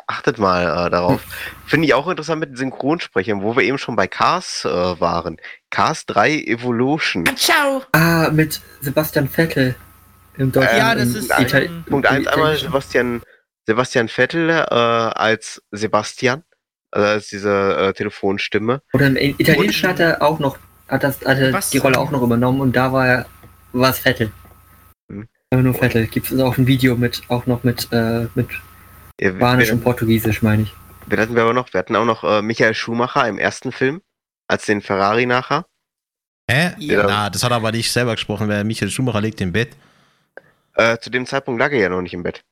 Achtet 0.07 0.37
mal 0.37 0.87
äh, 0.87 0.89
darauf. 0.91 1.21
Finde 1.65 1.87
ich 1.87 1.93
auch 1.95 2.07
interessant 2.07 2.39
mit 2.39 2.49
den 2.49 2.57
Synchronsprechern, 2.57 3.41
wo 3.41 3.55
wir 3.55 3.63
eben 3.63 3.79
schon 3.79 3.95
bei 3.95 4.07
Cars 4.07 4.63
äh, 4.65 4.69
waren. 4.69 5.37
Cars 5.71 6.05
3 6.05 6.43
Evolution. 6.43 7.23
Ah, 7.27 7.35
ciao. 7.35 7.81
Ah, 7.91 8.29
mit 8.31 8.61
Sebastian 8.81 9.27
Vettel 9.27 9.75
im 10.37 10.51
Deutschen. 10.51 10.77
Ja, 10.77 10.93
das 10.93 11.09
ist, 11.09 11.31
Ital- 11.39 11.69
Punkt 11.87 12.05
1 12.07 12.27
im 12.27 12.33
einmal. 12.33 12.55
Sebastian, 12.57 13.23
Sebastian 13.67 14.07
Vettel 14.07 14.49
äh, 14.49 14.63
als 14.73 15.61
Sebastian, 15.71 16.43
also 16.91 17.07
als 17.07 17.27
diese 17.27 17.75
äh, 17.77 17.93
Telefonstimme. 17.93 18.81
Oder 18.93 19.07
im 19.07 19.17
Italienischen 19.17 19.89
hat 19.89 19.99
er 19.99 20.21
auch 20.21 20.39
noch, 20.39 20.57
hat, 20.87 21.03
das, 21.03 21.21
hat 21.21 21.39
er 21.39 21.59
die 21.71 21.77
Rolle 21.77 21.97
auch 21.97 22.11
noch 22.11 22.21
übernommen 22.21 22.61
und 22.61 22.75
da 22.75 22.93
war 22.93 23.07
er, 23.07 23.25
war 23.73 23.89
es 23.89 23.99
Vettel. 23.99 24.31
Hm. 25.11 25.27
Aber 25.51 25.61
nur 25.61 25.73
Vettel. 25.73 26.07
Gibt 26.07 26.31
es 26.31 26.39
auch 26.39 26.57
ein 26.57 26.67
Video 26.67 26.95
mit, 26.95 27.23
auch 27.27 27.45
noch 27.45 27.63
mit, 27.63 27.87
äh, 27.91 28.27
mit 28.35 28.49
Ja, 29.19 29.33
Spanisch 29.35 29.67
wir, 29.67 29.73
und 29.75 29.83
Portugiesisch, 29.83 30.41
meine 30.41 30.63
ich. 30.63 30.73
wir 31.07 31.17
hatten 31.17 31.35
wir 31.35 31.43
aber 31.43 31.53
noch, 31.53 31.73
wir 31.73 31.79
hatten 31.79 31.95
auch 31.95 32.05
noch 32.05 32.23
äh, 32.23 32.41
Michael 32.41 32.75
Schumacher 32.75 33.27
im 33.27 33.39
ersten 33.39 33.71
Film, 33.71 34.01
als 34.47 34.65
den 34.65 34.81
Ferrari 34.81 35.25
nachher. 35.25 35.65
Hä? 36.49 36.73
Ja. 36.77 37.03
Na, 37.07 37.29
das 37.31 37.43
hat 37.43 37.51
er 37.51 37.55
aber 37.55 37.71
nicht 37.71 37.91
selber 37.91 38.13
gesprochen, 38.13 38.47
weil 38.47 38.63
Michael 38.63 38.91
Schumacher 38.91 39.21
liegt 39.21 39.41
im 39.41 39.51
Bett. 39.51 39.69
Äh, 40.75 40.99
zu 40.99 41.09
dem 41.09 41.25
Zeitpunkt 41.25 41.59
lag 41.59 41.71
er 41.71 41.79
ja 41.79 41.89
noch 41.89 42.01
nicht 42.01 42.13
im 42.13 42.21
Bett. 42.21 42.43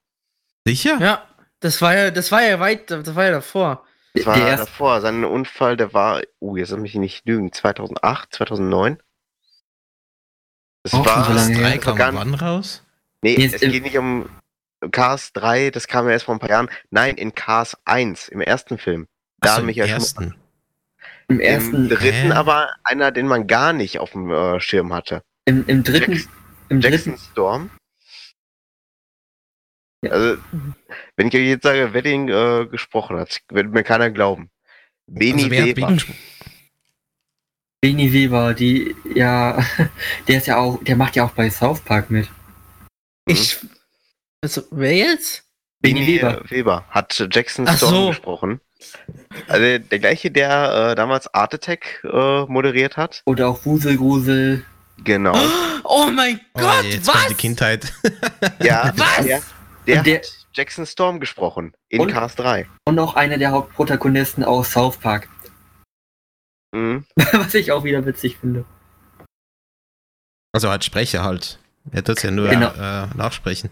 Sicher? 0.66 0.98
Ja, 1.00 1.28
das 1.60 1.82
war 1.82 1.96
ja, 1.96 2.12
das 2.12 2.32
war 2.32 2.42
ja 2.44 2.60
weit, 2.60 2.90
das 2.92 3.16
war 3.16 3.26
ja 3.26 3.32
davor. 3.32 3.86
Das 4.14 4.26
war 4.26 4.36
Der 4.36 4.48
erste- 4.48 4.66
davor, 4.68 5.02
sein 5.02 5.24
Unfall, 5.26 5.76
der 5.76 5.94
war, 5.94 6.22
uh, 6.40 6.56
jetzt 6.58 6.70
soll 6.70 6.80
mich 6.80 6.96
nicht 6.96 7.26
lügen, 7.28 7.52
2008, 7.52 8.34
2009? 8.34 8.98
Das 10.84 10.94
Auch 10.94 11.08
schon 11.08 11.24
so 11.24 11.30
war, 11.30 11.36
lange 11.36 11.56
her. 11.58 11.78
Kam 11.80 11.92
war 11.92 11.98
gar, 11.98 12.14
wann 12.14 12.34
raus? 12.34 12.84
nee, 13.22 13.36
Jetzt 13.40 13.56
es 13.56 13.62
im- 13.64 13.72
geht 13.72 13.84
nicht 13.84 13.98
um 13.98 14.30
Cars 14.92 15.32
3, 15.34 15.70
das 15.72 15.88
kam 15.88 16.06
ja 16.06 16.12
erst 16.12 16.26
vor 16.26 16.36
ein 16.36 16.40
paar 16.40 16.50
Jahren. 16.50 16.70
Nein, 16.92 17.16
in 17.16 17.34
Cars 17.34 17.78
1, 17.86 18.28
im 18.28 18.42
ersten 18.42 18.78
Film. 18.78 19.08
Da 19.40 19.52
Achso, 19.52 19.62
im 19.62 19.68
Michael 19.68 19.90
ersten. 19.90 20.36
Im 21.30 21.36
Im 21.36 21.40
ersten, 21.40 21.90
dritten 21.90 22.32
Hä? 22.32 22.32
aber 22.34 22.70
einer, 22.84 23.12
den 23.12 23.28
man 23.28 23.48
gar 23.48 23.72
nicht 23.74 24.00
auf 24.00 24.12
dem 24.12 24.30
äh, 24.30 24.60
Schirm 24.60 24.94
hatte. 24.94 25.24
im, 25.46 25.66
im 25.68 25.84
dritten, 25.84 26.12
Jackson- 26.14 26.32
im 26.70 26.82
Jackson 26.82 27.14
dritten, 27.14 27.18
Storm. 27.32 27.72
Ja. 30.04 30.12
Also, 30.12 30.38
wenn 31.16 31.28
ich 31.28 31.34
jetzt 31.34 31.64
sage, 31.64 31.90
wer 31.94 32.02
den 32.02 32.30
äh, 32.30 32.68
gesprochen 32.70 33.18
hat, 33.18 33.40
wird 33.50 33.72
mir 33.72 33.84
keiner 33.84 34.12
glauben. 34.12 34.50
Beni 35.08 35.44
Also, 35.44 35.52
Weber. 35.52 35.98
Beni 37.82 38.14
Weber, 38.14 38.54
die, 38.54 38.96
ja, 39.14 39.64
der 40.28 40.38
ist 40.38 40.48
ja 40.48 40.58
auch, 40.58 40.84
der 40.84 40.96
macht 40.96 41.16
ja 41.16 41.26
auch 41.26 41.32
bei 41.32 41.50
South 41.50 41.82
Park 41.82 42.10
mit. 42.10 42.30
Ich. 43.26 43.58
Also, 44.42 44.64
wer 44.72 44.94
jetzt? 44.94 45.44
Beni 45.82 46.06
Weber. 46.06 46.42
Weber. 46.50 46.86
Hat 46.90 47.28
Jackson 47.32 47.68
Storm 47.68 47.92
so. 47.94 48.08
gesprochen. 48.10 48.60
Also 49.48 49.78
der 49.80 50.00
gleiche, 50.00 50.30
der 50.30 50.92
äh, 50.92 50.96
damals 50.96 51.34
Art 51.34 51.54
Attack 51.54 52.04
äh, 52.04 52.44
moderiert 52.46 52.98
hat. 52.98 53.22
Oder 53.26 53.48
auch 53.48 53.66
Wuselgrusel. 53.66 54.66
Genau. 55.04 55.36
Oh 55.86 56.08
mein 56.10 56.40
Oh, 56.54 56.62
Gott, 56.62 56.86
jetzt 56.86 57.08
was? 57.08 57.14
kommt 57.16 57.30
die 57.32 57.36
Kindheit. 57.36 57.94
Ja, 58.62 58.94
Was? 58.96 59.26
der, 59.26 59.42
der, 59.88 60.04
der- 60.04 60.18
hat 60.20 60.48
Jackson 60.54 60.86
Storm 60.86 61.20
gesprochen 61.20 61.74
in 61.90 62.02
Und? 62.02 62.12
Cars 62.12 62.36
3. 62.36 62.68
Und 62.86 63.00
auch 63.00 63.16
einer 63.16 63.38
der 63.38 63.52
Hauptprotagonisten 63.52 64.44
aus 64.44 64.72
South 64.72 64.98
Park. 64.98 65.28
Mhm. 66.76 67.06
Was 67.34 67.54
ich 67.54 67.72
auch 67.72 67.84
wieder 67.84 68.06
witzig 68.06 68.38
finde. 68.38 68.66
Also 70.54 70.70
als 70.70 70.86
Sprecher 70.86 71.24
halt. 71.24 71.60
Er 71.92 72.04
tut 72.04 72.22
ja 72.24 72.32
nur 72.32 72.50
Genau. 72.50 72.70
äh, 72.74 73.08
nachsprechen. 73.16 73.70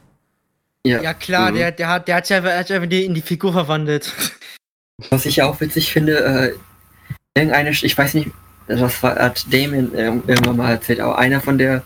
Ja 0.84 1.14
klar, 1.14 1.52
Mhm. 1.52 1.56
der, 1.56 1.72
der 1.72 1.88
hat, 1.90 2.08
der 2.08 2.16
hat 2.16 2.26
sich 2.26 2.36
einfach, 2.36 2.52
hat 2.52 2.68
sich 2.68 2.76
einfach 2.76 2.90
in 2.90 3.14
die 3.14 3.22
Figur 3.22 3.54
verwandelt. 3.54 4.12
Was 5.12 5.26
ich 5.28 5.42
auch 5.44 5.60
witzig 5.62 5.92
finde, 5.94 6.18
äh, 6.24 6.56
irgendeine, 7.40 7.70
ich 7.70 7.98
weiß 7.98 8.16
nicht, 8.16 8.32
das 8.68 9.02
war, 9.04 9.16
hat 9.16 9.46
Damien 9.54 9.92
ähm, 9.96 10.24
irgendwann 10.26 10.58
mal 10.58 10.72
erzählt, 10.72 11.00
aber 11.00 11.18
einer 11.20 11.40
von 11.42 11.58
der, 11.60 11.84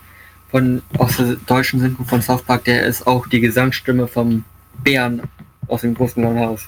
von, 0.50 0.82
aus 0.98 1.16
der 1.16 1.36
deutschen 1.46 1.80
Synchro 1.80 2.04
von 2.04 2.22
South 2.22 2.42
Park, 2.42 2.64
der 2.64 2.86
ist 2.86 3.06
auch 3.06 3.26
die 3.26 3.40
Gesangsstimme 3.40 4.06
vom 4.08 4.44
Bären 4.82 5.22
aus 5.68 5.80
dem 5.82 5.94
großen 5.94 6.22
blauen 6.22 6.38
Haus. 6.38 6.62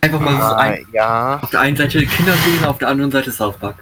Einfach 0.00 0.20
mal 0.20 0.36
so 0.36 0.42
Ah, 0.42 0.56
ein, 0.58 0.86
ja. 0.92 1.40
auf 1.42 1.50
der 1.50 1.60
einen 1.60 1.76
Seite 1.76 2.04
Kinderserien, 2.06 2.64
auf 2.64 2.78
der 2.78 2.88
anderen 2.88 3.10
Seite 3.10 3.30
South 3.32 3.56
Park. 3.58 3.76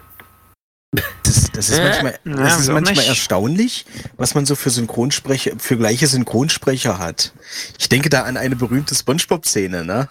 Das, 1.22 1.50
das 1.52 1.68
ist 1.70 1.78
Äh? 1.78 1.84
manchmal, 1.84 2.18
Ja, 2.24 2.36
das 2.36 2.52
ist 2.54 2.58
wieso 2.60 2.72
manchmal 2.72 2.94
nicht? 2.96 3.08
erstaunlich, 3.08 3.86
was 4.16 4.34
man 4.34 4.44
so 4.46 4.56
für 4.56 4.70
Synchronsprecher, 4.70 5.52
für 5.58 5.76
gleiche 5.76 6.06
Synchronsprecher 6.08 6.98
hat. 6.98 7.32
Ich 7.78 7.88
denke 7.88 8.08
da 8.08 8.22
an 8.24 8.36
eine 8.36 8.56
berühmte 8.56 8.94
Spongebob-Szene, 8.94 9.84
ne? 9.84 10.08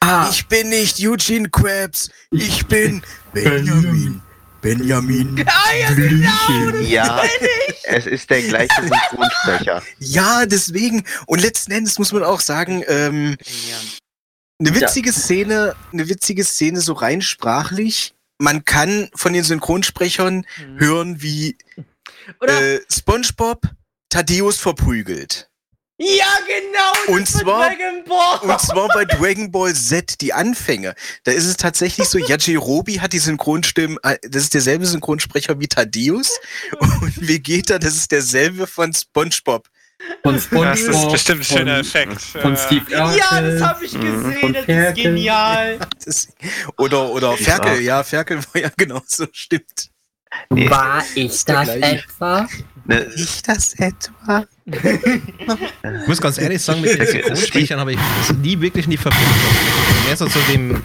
Ah, 0.00 0.28
Ich 0.30 0.46
bin 0.48 0.68
nicht 0.70 0.98
Eugene 1.00 1.48
Krabs, 1.48 2.10
ich 2.30 2.66
bin 2.66 3.02
Benjamin. 3.32 4.20
Benjamin. 4.60 5.34
Blümchen. 5.94 6.86
Ja, 6.86 7.22
es 7.84 8.06
ist 8.06 8.30
der 8.30 8.42
gleiche 8.42 8.82
Synchronsprecher. 8.82 9.82
Ja, 9.98 10.46
deswegen. 10.46 11.04
Und 11.26 11.40
letzten 11.40 11.72
Endes 11.72 11.98
muss 11.98 12.12
man 12.12 12.22
auch 12.22 12.40
sagen, 12.40 12.82
ähm, 12.88 13.36
eine 14.58 14.74
witzige 14.74 15.12
Szene, 15.12 15.74
eine 15.92 16.08
witzige 16.08 16.44
Szene 16.44 16.80
so 16.80 16.94
rein 16.94 17.22
sprachlich. 17.22 18.14
Man 18.38 18.64
kann 18.64 19.08
von 19.14 19.32
den 19.32 19.44
Synchronsprechern 19.44 20.46
hören, 20.76 21.22
wie 21.22 21.56
Oder? 22.40 22.74
äh, 22.74 22.80
SpongeBob 22.92 23.62
Thaddeus 24.10 24.58
verprügelt. 24.58 25.48
Ja, 25.98 26.26
genau! 26.46 27.14
Und 27.16 27.22
das 27.32 27.40
zwar- 27.40 27.68
Dragon 27.68 28.04
Ball. 28.06 28.38
Und 28.50 28.60
zwar 28.60 28.88
bei 28.88 29.04
Dragon 29.04 29.50
Ball 29.50 29.74
Z, 29.74 30.20
die 30.20 30.32
Anfänge. 30.32 30.94
Da 31.24 31.32
ist 31.32 31.44
es 31.46 31.56
tatsächlich 31.56 32.08
so, 32.08 32.18
Yajirobe 32.18 33.00
hat 33.00 33.12
die 33.12 33.18
Synchronstimmen, 33.18 33.98
äh, 34.02 34.18
das 34.22 34.42
ist 34.44 34.54
derselbe 34.54 34.84
Synchronsprecher 34.86 35.58
wie 35.58 35.68
Thaddeus. 35.68 36.38
Und 36.78 37.28
Vegeta, 37.28 37.78
das 37.78 37.94
ist 37.96 38.12
derselbe 38.12 38.66
von 38.66 38.92
SpongeBob. 38.92 39.68
von 40.22 40.34
Das 40.34 40.44
SpongeBob. 40.44 40.94
ist 40.94 41.10
bestimmt 41.12 41.40
ein 41.40 41.44
schöner 41.44 41.78
Effekt. 41.78 42.20
Von 42.20 42.54
Steve 42.56 42.84
ja, 42.90 43.40
das 43.40 43.62
habe 43.62 43.84
ich 43.86 43.94
Mhm. 43.94 44.00
gesehen, 44.02 44.40
Von 44.40 44.52
das 44.52 44.60
ist 44.62 44.66
Ferkel. 44.66 45.02
genial. 45.04 45.78
Das 46.04 46.06
ist, 46.06 46.28
oder, 46.76 47.08
oder 47.10 47.36
Ferkel, 47.38 47.80
ja, 47.80 48.04
Ferkel 48.04 48.38
war 48.52 48.60
ja 48.60 48.68
genauso, 48.76 49.26
stimmt. 49.32 49.90
War 50.50 51.02
ich 51.14 51.44
das 51.46 51.68
etwa? 51.68 52.46
Ne, 52.86 53.06
Ich 53.16 53.42
das 53.42 53.74
etwa? 53.74 54.44
Ich 54.66 56.08
muss 56.08 56.20
ganz 56.20 56.38
ehrlich 56.38 56.60
sagen, 56.62 56.80
mit 56.80 56.98
den 56.98 57.06
Synchronsprechern 57.06 57.78
habe 57.80 57.92
ich 57.92 57.98
nie 58.42 58.60
wirklich 58.60 58.86
nie 58.88 58.96
Verbindung. 58.96 59.28
Mehr 60.06 60.16
so 60.16 60.26
zu 60.26 60.38
dem 60.52 60.82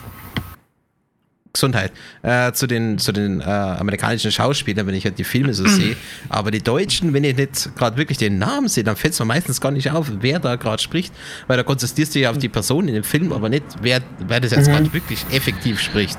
Gesundheit, 1.54 1.92
äh, 2.24 2.54
zu 2.54 2.66
den, 2.66 2.98
zu 2.98 3.12
den 3.12 3.42
äh, 3.42 3.44
amerikanischen 3.44 4.32
Schauspielern, 4.32 4.88
wenn 4.88 4.96
ich 4.96 5.04
halt 5.04 5.20
die 5.20 5.26
Filme 5.26 5.54
so 5.54 5.68
sehe. 5.68 5.98
Aber 6.30 6.50
die 6.50 6.62
Deutschen, 6.64 7.14
wenn 7.14 7.26
ich 7.26 7.36
nicht 7.36 7.76
gerade 7.76 7.98
wirklich 7.98 8.18
den 8.18 8.38
Namen 8.38 8.70
sehe, 8.70 8.86
dann 8.86 8.96
fällt 8.96 9.14
es 9.16 9.20
mir 9.20 9.26
meistens 9.26 9.60
gar 9.60 9.72
nicht 9.72 9.92
auf, 9.92 10.08
wer 10.22 10.40
da 10.40 10.56
gerade 10.56 10.82
spricht, 10.82 11.14
weil 11.48 11.58
da 11.58 11.64
konzentrierst 11.64 12.16
du 12.16 12.20
ja 12.20 12.32
auf 12.32 12.38
die 12.38 12.48
Person 12.48 12.88
in 12.88 12.94
dem 12.94 13.04
Film, 13.04 13.34
aber 13.34 13.50
nicht, 13.50 13.66
wer, 13.82 14.00
wer 14.20 14.40
das 14.40 14.52
jetzt 14.52 14.68
Mhm. 14.70 14.72
gerade 14.72 14.94
wirklich 14.94 15.26
effektiv 15.32 15.82
spricht. 15.82 16.18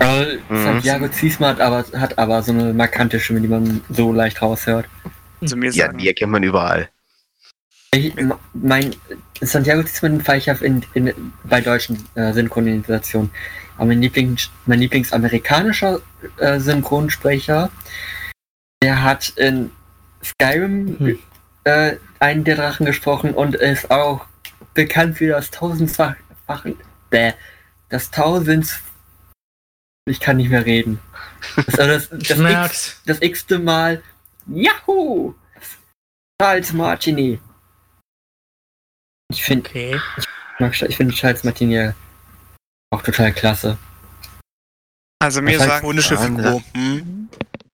Äh, 0.00 0.38
Mhm. 0.48 0.62
Santiago 0.64 1.08
Ziesma 1.10 1.48
hat 1.50 1.60
aber, 1.60 1.84
hat 1.96 2.18
aber 2.18 2.42
so 2.42 2.50
eine 2.50 2.72
markante 2.72 3.20
Stimme, 3.20 3.40
die 3.40 3.46
man 3.48 3.82
so 3.88 4.12
leicht 4.12 4.42
raushört. 4.42 4.86
Also 5.42 5.56
mir 5.56 5.70
ja, 5.70 5.86
sagen. 5.86 5.98
die 5.98 6.08
erkennt 6.08 6.32
man 6.32 6.42
überall. 6.42 6.88
Ich, 7.94 8.14
mein 8.54 8.94
Santiago 9.40 9.82
Ziesma 9.82 10.18
fahre 10.20 10.38
ich 10.38 10.50
auf 10.50 10.62
in, 10.62 10.82
in, 10.94 11.12
bei 11.44 11.60
deutschen 11.60 12.02
äh, 12.14 12.32
Synchronisationen. 12.32 13.30
Aber 13.76 13.86
mein, 13.86 14.00
Lieblings, 14.00 14.50
mein 14.66 14.78
Lieblingsamerikanischer 14.78 16.00
äh, 16.38 16.58
Synchronsprecher, 16.58 17.70
der 18.82 19.02
hat 19.02 19.30
in 19.36 19.70
Skyrim 20.24 20.98
Hm. 20.98 21.18
äh, 21.64 21.96
einen 22.18 22.44
der 22.44 22.56
Drachen 22.56 22.86
gesprochen 22.86 23.34
und 23.34 23.56
ist 23.56 23.90
auch 23.90 24.26
bekannt 24.74 25.18
für 25.18 25.28
das 25.28 25.50
tausendfach, 25.50 26.16
bäh, 27.10 27.32
das 27.88 28.10
tausend, 28.10 28.80
ich 30.06 30.20
kann 30.20 30.38
nicht 30.38 30.50
mehr 30.50 30.64
reden. 30.64 30.98
Das, 31.56 31.78
also 31.78 31.92
das, 31.92 32.08
das, 32.08 32.20
X, 32.20 32.36
Schmerz. 32.36 33.02
das 33.06 33.22
x-te 33.22 33.58
Mal, 33.58 34.02
Yahoo! 34.46 35.34
Charles 36.40 36.72
Martini. 36.72 37.40
Ich 39.30 39.42
finde, 39.44 39.68
Okay. 39.68 40.00
ich 40.88 40.96
finde 40.96 41.14
Charles 41.14 41.44
Martini 41.44 41.92
auch 42.92 43.02
total 43.02 43.32
klasse. 43.32 43.78
Also 45.22 45.40
mir 45.40 45.56
Das 45.58 45.66
sagen, 45.66 45.86
sagen, 46.16 46.36
Figur. 46.36 46.62
Hm? 46.74 47.28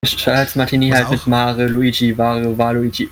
Charles 0.04 0.54
Martini 0.54 0.90
Was 0.90 0.98
halt 0.98 1.06
auch- 1.06 1.10
mit 1.12 1.26
Mare, 1.26 1.66
Luigi, 1.66 2.16
Vare, 2.16 2.56
Waluigi 2.56 3.10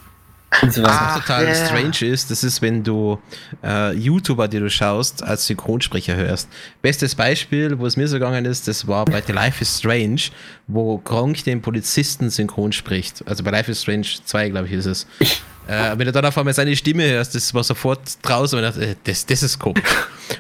und 0.63 0.73
so 0.73 0.83
Was 0.83 0.91
auch 0.91 1.21
total 1.21 1.47
ja. 1.47 1.55
strange 1.55 2.13
ist, 2.13 2.31
das 2.31 2.45
ist, 2.45 2.63
wenn 2.63 2.83
du 2.83 3.19
äh, 3.65 3.93
YouTuber, 3.93 4.49
die 4.49 4.59
du 4.59 4.71
schaust, 4.71 5.23
als 5.23 5.47
Synchronsprecher 5.47 6.17
hörst. 6.17 6.49
Bestes 6.83 7.15
Beispiel, 7.15 7.79
wo 7.79 7.87
es 7.87 7.97
mir 7.97 8.09
so 8.09 8.17
gegangen 8.17 8.45
ist, 8.45 8.69
das 8.69 8.87
war 8.87 9.05
bei 9.05 9.23
The 9.25 9.33
Life 9.33 9.63
is 9.63 9.79
Strange, 9.79 10.23
wo 10.67 10.99
Gronk 10.99 11.45
den 11.45 11.63
Polizisten 11.63 12.31
synchron 12.31 12.73
spricht. 12.73 13.27
Also 13.27 13.45
bei 13.45 13.51
Life 13.51 13.71
is 13.71 13.83
Strange 13.83 14.07
2, 14.25 14.51
glaube 14.51 14.67
ich, 14.67 14.73
ist 14.73 14.87
es. 14.87 15.07
Äh, 15.69 15.99
wenn 15.99 16.07
du 16.07 16.13
dann 16.13 16.25
auf 16.25 16.39
einmal 16.39 16.55
seine 16.55 16.77
Stimme 16.77 17.09
hörst, 17.09 17.35
das 17.35 17.53
war 17.53 17.65
sofort 17.65 18.01
draußen 18.23 18.59
und 18.59 18.65
ich 18.65 18.71
dachte, 18.71 18.87
äh, 18.87 18.97
das, 19.03 19.27
das 19.27 19.43
ist 19.43 19.59
komisch. 19.59 19.83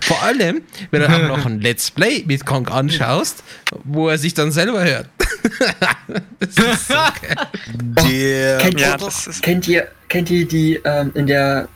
Vor 0.02 0.22
allem, 0.22 0.62
wenn 0.90 1.02
du 1.02 1.08
auch 1.08 1.36
noch 1.36 1.46
ein 1.46 1.60
Let's 1.60 1.90
Play 1.90 2.22
mit 2.26 2.46
Gronk 2.46 2.70
anschaust, 2.70 3.42
wo 3.84 4.08
er 4.08 4.18
sich 4.18 4.34
dann 4.34 4.52
selber 4.52 4.84
hört. 4.84 5.08
das 6.38 6.48
ist 6.50 6.88
so 6.88 6.94
geil. 7.22 7.36
Der 8.08 8.58
Kennt, 8.58 8.80
ja, 8.80 8.92
ihr, 8.92 8.96
das 8.98 9.26
ist, 9.26 9.42
kennt 9.42 9.66
ihr, 9.66 9.88
kennt 10.08 10.30
ihr 10.30 10.46
die 10.46 10.80
ähm, 10.84 11.10
in 11.14 11.26
der, 11.26 11.68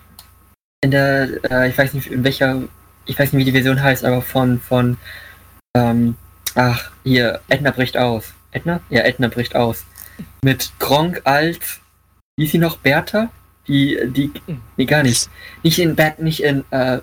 in 0.83 0.93
der, 0.93 1.29
äh, 1.51 1.71
ich 1.71 1.77
weiß 1.77 1.95
nicht 1.95 2.07
in 2.07 2.23
welcher, 2.23 2.63
ich 3.07 3.19
weiß 3.19 3.33
nicht 3.33 3.41
wie 3.41 3.51
die 3.51 3.53
Version 3.53 3.83
heißt, 3.83 4.05
aber 4.05 4.23
von, 4.23 4.61
von, 4.61 4.97
ähm, 5.77 6.17
ach, 6.55 6.91
hier, 7.03 7.41
Edna 7.49 7.73
bricht 7.73 7.97
aus. 7.97 8.33
Edna? 8.53 8.81
Ja, 8.91 9.03
Edna 9.03 9.29
bricht 9.29 9.57
aus. 9.57 9.85
Mit 10.45 10.73
Gronk 10.79 11.23
als, 11.25 11.81
wie 12.37 12.45
ist 12.45 12.53
sie 12.53 12.59
noch, 12.59 12.79
Bertha? 12.79 13.31
Die, 13.69 13.99
die, 14.07 14.31
nee, 14.77 14.85
gar 14.85 15.03
nicht. 15.03 15.29
Nicht 15.63 15.79
in 15.79 15.95
Bad, 15.95 16.19
nicht 16.19 16.43
in, 16.43 16.65
äh, 16.71 16.99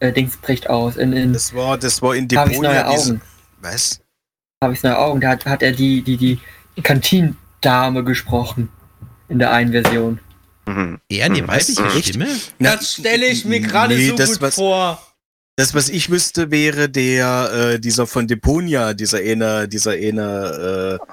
äh 0.00 0.12
Dings 0.12 0.36
bricht 0.36 0.68
aus. 0.68 0.96
In, 0.96 1.12
in 1.12 1.32
Das 1.32 1.54
war, 1.54 1.78
das 1.78 2.02
war 2.02 2.14
in 2.14 2.28
Deponia. 2.28 2.90
diese- 2.92 3.10
Augen. 3.12 3.20
Was? 3.60 4.00
Harveys 4.62 4.82
neue 4.82 4.98
Augen. 4.98 5.20
Da 5.20 5.28
hat, 5.30 5.46
hat 5.46 5.62
er 5.62 5.72
die, 5.72 6.02
die, 6.02 6.16
die 6.16 6.38
Kantindame 6.82 8.04
gesprochen. 8.04 8.68
In 9.28 9.38
der 9.38 9.52
einen 9.52 9.70
Version. 9.72 10.18
Mhm. 10.66 10.98
Er, 11.08 11.28
die 11.30 11.40
Hm, 11.40 11.48
weibliche 11.48 11.84
was? 11.84 12.04
Stimme? 12.04 12.26
Na, 12.58 12.76
Das 12.76 12.94
stelle 12.94 13.26
ich 13.26 13.44
mir 13.44 13.60
gerade 13.60 13.94
nee, 13.96 14.08
so 14.08 14.16
das, 14.16 14.30
gut 14.32 14.40
was, 14.42 14.54
vor. 14.56 15.00
Das, 15.56 15.74
was 15.74 15.88
ich 15.88 16.10
wüsste, 16.10 16.50
wäre 16.50 16.88
der, 16.88 17.74
äh, 17.74 17.80
dieser 17.80 18.06
von 18.06 18.26
Deponia, 18.26 18.94
dieser 18.94 19.18
eine, 19.18 19.68
dieser 19.68 19.92
eine, 19.92 20.98
äh, 21.00 21.06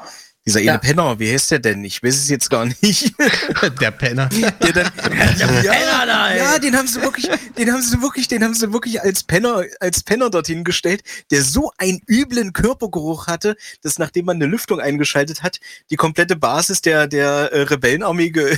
dieser 0.47 0.59
eine 0.59 0.65
Ja. 0.67 0.77
Penner. 0.79 1.19
Wie 1.19 1.31
heißt 1.31 1.51
der 1.51 1.59
denn? 1.59 1.83
Ich 1.83 2.01
weiß 2.01 2.15
es 2.15 2.29
jetzt 2.29 2.49
gar 2.49 2.65
nicht. 2.65 3.13
Der 3.81 3.91
Penner. 3.91 4.27
der 4.29 4.73
dann, 4.73 4.91
Penner 4.95 6.05
da, 6.07 6.29
ey. 6.31 6.37
ja, 6.39 6.57
den 6.57 6.75
haben 6.75 6.87
sie 6.87 7.01
wirklich, 7.01 7.29
den 7.57 7.71
haben 7.71 7.81
sie 7.83 8.01
wirklich, 8.01 8.27
den 8.27 8.43
haben 8.43 8.53
sie 8.55 8.71
wirklich 8.73 9.01
als 9.01 9.23
Penner, 9.23 9.63
als 9.79 10.01
Penner 10.03 10.29
dorthin 10.29 10.63
gestellt, 10.63 11.03
der 11.31 11.43
so 11.43 11.71
einen 11.77 11.99
üblen 12.07 12.53
Körpergeruch 12.53 13.27
hatte, 13.27 13.55
dass 13.83 13.99
nachdem 13.99 14.25
man 14.25 14.37
eine 14.37 14.45
Lüftung 14.47 14.79
eingeschaltet 14.79 15.43
hat, 15.43 15.59
die 15.91 15.95
komplette 15.97 16.35
Basis 16.35 16.81
der, 16.81 17.07
der 17.07 17.51
äh, 17.51 17.61
Rebellenarmee 17.61 18.29
ge 18.29 18.57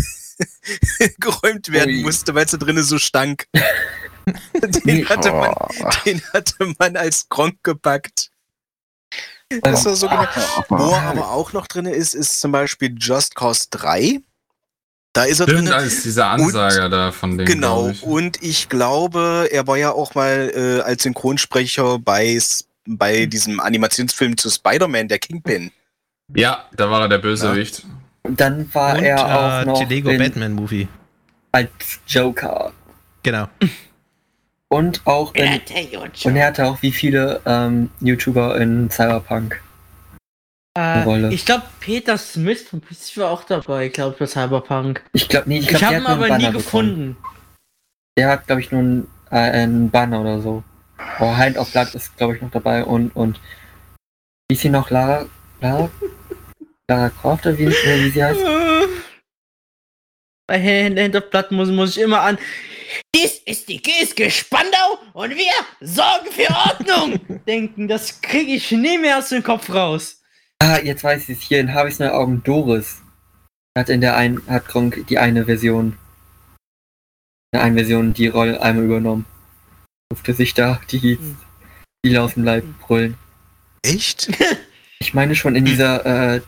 geräumt 1.19 1.71
werden 1.71 1.95
Ui. 1.95 2.01
musste, 2.03 2.33
weil 2.35 2.45
es 2.45 2.51
da 2.51 2.57
drinnen 2.57 2.83
so 2.83 2.97
stank. 2.99 3.47
den, 4.85 5.07
hatte 5.09 5.31
man, 5.31 5.53
Oh. 5.59 5.89
den 6.05 6.21
hatte 6.33 6.53
man 6.77 6.95
als 6.95 7.27
Gronk 7.29 7.57
gepackt. 7.63 8.28
Das 9.63 9.85
war 9.85 9.95
so 9.95 10.07
genau. 10.07 10.25
Wo 10.69 10.91
er 10.93 11.01
aber 11.01 11.31
auch 11.31 11.53
noch 11.53 11.67
drin 11.67 11.85
ist, 11.87 12.13
ist 12.13 12.39
zum 12.39 12.51
Beispiel 12.51 12.95
Just 12.97 13.35
Cause 13.35 13.65
3. 13.71 14.21
Da 15.13 15.23
ist 15.23 15.39
er 15.39 15.47
drin. 15.47 15.67
als 15.69 16.03
dieser 16.03 16.27
Ansager 16.27 16.87
da 16.87 17.11
von 17.11 17.37
dem. 17.37 17.47
Genau. 17.47 17.89
ich. 17.89 18.03
Und 18.03 18.41
ich 18.43 18.69
glaube, 18.69 19.47
er 19.51 19.65
war 19.65 19.77
ja 19.77 19.91
auch 19.91 20.13
mal 20.13 20.51
äh, 20.55 20.81
als 20.81 21.01
Synchronsprecher 21.03 21.97
bei, 21.99 22.39
bei 22.85 23.23
Hm. 23.23 23.29
diesem 23.31 23.59
Animationsfilm 23.59 24.37
zu 24.37 24.49
Spider-Man, 24.51 25.07
der 25.07 25.17
Kingpin. 25.17 25.71
Ja, 26.35 26.65
da 26.75 26.91
war 26.91 27.01
er 27.01 27.09
der 27.09 27.17
Bösewicht. 27.17 27.83
Und 28.21 28.39
dann 28.39 28.71
war 28.75 28.95
Und 28.97 29.03
er 29.03 29.25
auch 29.25 29.61
äh, 29.63 29.65
noch 29.65 29.79
die 29.79 29.85
Lego 29.85 30.09
in, 30.11 30.19
Batman 30.19 30.53
Movie. 30.53 30.87
als 31.51 31.69
Joker. 32.07 32.71
Genau. 33.23 33.47
Und 34.71 35.01
auch 35.05 35.33
in, 35.33 35.61
und 36.25 36.35
er 36.35 36.45
hatte 36.47 36.65
auch 36.67 36.81
wie 36.83 36.91
viele 36.91 37.41
ähm, 37.45 37.89
YouTuber 38.01 38.59
in 38.61 38.89
Cyberpunk. 38.91 39.59
Äh, 40.77 41.01
Rolle. 41.01 41.33
ich 41.33 41.43
glaube, 41.45 41.63
Peter 41.79 42.17
Smith 42.19 42.61
von 42.69 42.79
PC 42.79 43.17
war 43.17 43.31
auch 43.31 43.43
dabei, 43.43 43.89
glaube 43.89 44.13
ich, 44.13 44.19
bei 44.19 44.27
Cyberpunk. 44.27 45.03
Ich 45.13 45.27
glaube, 45.27 45.49
nee, 45.49 45.57
ich, 45.57 45.63
Ich, 45.63 45.69
glaub, 45.69 45.79
der 45.79 45.87
habe 45.89 45.95
hat 45.95 46.03
ihn 46.03 46.07
aber 46.11 46.25
nie 46.25 46.29
Banner 46.29 46.51
bekommen. 46.51 46.53
gefunden. 46.53 47.17
Der 48.17 48.29
hat, 48.29 48.45
glaube 48.45 48.61
ich, 48.61 48.71
nur 48.71 48.81
einen, 48.81 49.07
äh, 49.31 49.35
einen 49.37 49.89
Banner 49.89 50.21
oder 50.21 50.39
so. 50.41 50.63
Oh, 51.19 51.35
Hand 51.35 51.57
of 51.57 51.71
Blood 51.71 51.95
ist, 51.95 52.15
glaube 52.17 52.35
ich, 52.35 52.41
noch 52.41 52.51
dabei 52.51 52.83
und, 52.83 53.15
und 53.15 53.39
wie 54.47 54.55
ist 54.55 54.61
sie 54.61 54.69
noch? 54.69 54.91
Lara, 54.91 55.25
Lara, 55.61 55.89
Lara 56.87 57.09
Croft 57.09 57.47
oder 57.47 57.57
wie, 57.57 57.67
oder 57.67 57.75
wie 57.75 58.09
sie 58.09 58.23
heißt? 58.23 58.39
Bei 60.47 60.59
Hand, 60.61 60.99
Hand 60.99 61.15
of 61.15 61.29
Blood 61.31 61.51
muss, 61.51 61.69
muss 61.69 61.97
ich 61.97 62.03
immer 62.03 62.21
an. 62.21 62.37
Dies 63.15 63.39
ist 63.45 63.67
die 63.69 63.81
GSG 63.81 64.29
Spandau 64.29 64.99
und 65.13 65.31
wir 65.31 65.51
sorgen 65.81 66.31
für 66.31 66.49
Ordnung! 66.49 67.19
denken. 67.47 67.87
Das 67.87 68.21
kriege 68.21 68.53
ich 68.53 68.71
nie 68.71 68.97
mehr 68.97 69.17
aus 69.17 69.29
dem 69.29 69.43
Kopf 69.43 69.69
raus. 69.69 70.21
Ah, 70.61 70.77
jetzt 70.79 71.03
weiß 71.03 71.29
ich 71.29 71.37
es. 71.39 71.43
Hier 71.43 71.59
in 71.59 71.73
Harveys 71.73 71.99
neue 71.99 72.13
Augen 72.13 72.43
Doris. 72.43 73.01
Hat 73.77 73.89
in 73.89 74.01
der 74.01 74.15
einen, 74.15 74.45
hat 74.47 74.67
Gronk 74.67 75.07
die 75.07 75.17
eine 75.17 75.45
Version. 75.45 75.97
In 77.51 77.57
der 77.57 77.63
einen 77.63 77.75
Version 77.75 78.13
die 78.13 78.27
Rolle 78.27 78.61
einmal 78.61 78.85
übernommen. 78.85 79.25
Durfte 80.11 80.33
sich 80.33 80.53
da 80.53 80.81
die, 80.91 81.17
Hm. 81.17 81.37
die 82.05 82.17
aus 82.17 82.33
dem 82.33 82.43
Leib 82.43 82.63
brüllen. 82.79 83.17
Echt? 83.83 84.29
Ich 85.01 85.13
meine 85.13 85.33
schon 85.33 85.55
in 85.55 85.63
dieser, 85.63 86.05
äh, 86.05 86.41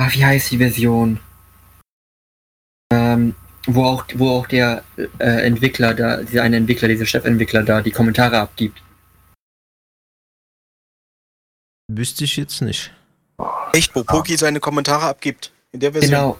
ah, 0.00 0.08
wie 0.12 0.24
heißt 0.24 0.52
die 0.52 0.58
Version? 0.58 1.18
Ähm, 2.92 3.34
wo 3.68 3.84
auch, 3.84 4.04
wo 4.14 4.30
auch 4.30 4.46
der 4.46 4.82
äh, 5.18 5.46
Entwickler 5.46 5.94
da, 5.94 6.22
dieser 6.22 6.42
eine 6.42 6.56
Entwickler, 6.56 6.88
dieser 6.88 7.06
Chefentwickler 7.06 7.62
da 7.62 7.80
die 7.82 7.90
Kommentare 7.90 8.38
abgibt. 8.38 8.82
Wüsste 11.90 12.24
ich 12.24 12.36
jetzt 12.36 12.60
nicht. 12.60 12.92
Echt, 13.72 13.94
wo 13.94 14.02
Poki 14.04 14.36
seine 14.36 14.60
Kommentare 14.60 15.06
abgibt. 15.06 15.52
In 15.72 15.80
der 15.80 15.92
Version. 15.92 16.10
Genau, 16.10 16.38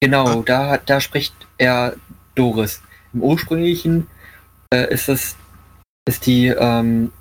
genau, 0.00 0.42
da, 0.42 0.70
hat- 0.70 0.88
da 0.90 1.00
spricht 1.00 1.34
er 1.58 1.96
Doris. 2.34 2.82
Im 3.12 3.22
ursprünglichen 3.22 4.06
äh, 4.72 4.92
ist 4.92 5.08
es, 5.08 5.36
ist 6.08 6.26
die, 6.26 6.48
ähm, 6.48 7.12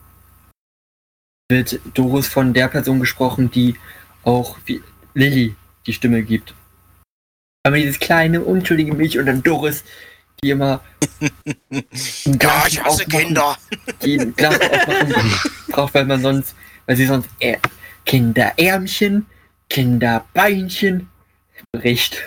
wird 1.50 1.80
Doris 1.94 2.28
von 2.28 2.54
der 2.54 2.68
Person 2.68 3.00
gesprochen, 3.00 3.50
die 3.52 3.76
auch 4.24 4.58
wie 4.66 4.82
Lilly 5.14 5.56
die 5.86 5.94
Stimme 5.94 6.24
gibt. 6.24 6.54
Aber 7.66 7.78
dieses 7.78 8.00
kleine, 8.00 8.42
unschuldige 8.42 8.94
Mädchen 8.94 9.22
und 9.22 9.26
dann 9.26 9.42
Doris, 9.42 9.84
die 10.44 10.52
immer 10.52 10.82
ein 11.72 12.38
Ja, 12.40 12.64
ich 12.68 12.84
hasse 12.84 13.06
Kinder. 13.06 13.58
die 14.04 14.20
ein 14.20 14.36
Glas 14.36 14.60
aufmachen 14.62 15.34
braucht, 15.70 15.94
weil 15.96 16.06
man 16.06 16.22
sonst, 16.22 16.54
weil 16.86 16.96
sie 16.96 17.08
sonst 17.08 17.28
äh, 17.40 17.58
Kinderärmchen, 18.06 19.26
Kinderbeinchen 19.70 21.10
bricht. 21.72 22.22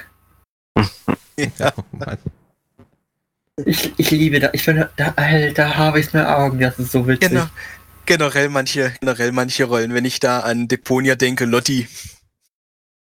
Ja. 0.77 1.73
Oh 1.77 1.85
Mann. 1.93 2.19
Ich, 3.65 3.93
ich 3.97 4.10
liebe 4.10 4.40
da, 4.40 4.51
ich 4.52 4.65
finde, 4.65 4.90
da, 4.97 5.12
Alter, 5.15 5.77
habe 5.77 6.01
ich 6.01 6.12
mir 6.12 6.28
Augen, 6.36 6.59
das 6.59 6.81
ist 6.81 6.90
so 6.90 7.06
witzig. 7.06 7.28
Genau. 7.28 7.47
Generell 8.06 8.48
manche, 8.48 8.93
generell 8.98 9.31
manche 9.31 9.65
Rollen. 9.65 9.94
Wenn 9.94 10.05
ich 10.05 10.19
da 10.19 10.40
an 10.40 10.66
Deponia 10.66 11.15
denke, 11.15 11.44
Lotti. 11.44 11.86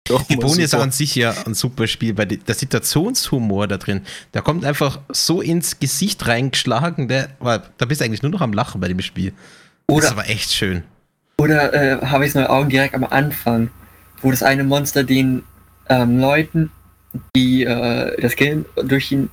Doch, 0.09 0.23
Deponia 0.23 0.65
ist 0.65 0.75
an 0.75 0.91
sich 0.91 1.15
ja 1.15 1.35
ein 1.47 1.55
super 1.55 1.87
Spiel, 1.87 2.17
weil 2.17 2.27
die- 2.27 2.39
der 2.39 2.55
Situationshumor 2.55 3.67
da 3.69 3.77
drin, 3.77 4.03
der 4.35 4.43
kommt 4.43 4.65
einfach 4.65 5.01
so 5.11 5.41
ins 5.41 5.79
Gesicht 5.79 6.27
reingeschlagen, 6.27 7.09
der, 7.09 7.29
weil 7.41 7.63
da 7.79 7.87
bist 7.87 8.01
du 8.01 8.05
eigentlich 8.05 8.23
nur 8.23 8.33
noch 8.33 8.41
am 8.41 8.53
Lachen 8.53 8.81
bei 8.81 8.89
dem 8.89 9.01
Spiel. 9.01 9.33
das 9.87 9.97
ist 9.97 10.05
Oder, 10.05 10.11
aber 10.13 10.29
echt 10.29 10.53
schön. 10.53 10.83
oder 11.39 11.73
äh, 11.73 12.07
habe 12.07 12.27
ich 12.27 12.35
neue 12.35 12.51
Augen 12.51 12.69
direkt 12.71 12.95
am 12.95 13.05
Anfang, 13.05 13.71
wo 14.23 14.31
das 14.31 14.43
eine 14.43 14.65
Monster 14.65 15.05
den 15.05 15.43
ähm, 15.89 16.19
Leuten, 16.19 16.71
die 17.35 17.65
äh, 17.65 18.21
das 18.21 18.37
Kind 18.37 18.67
durch 18.77 19.09
die 19.09 19.29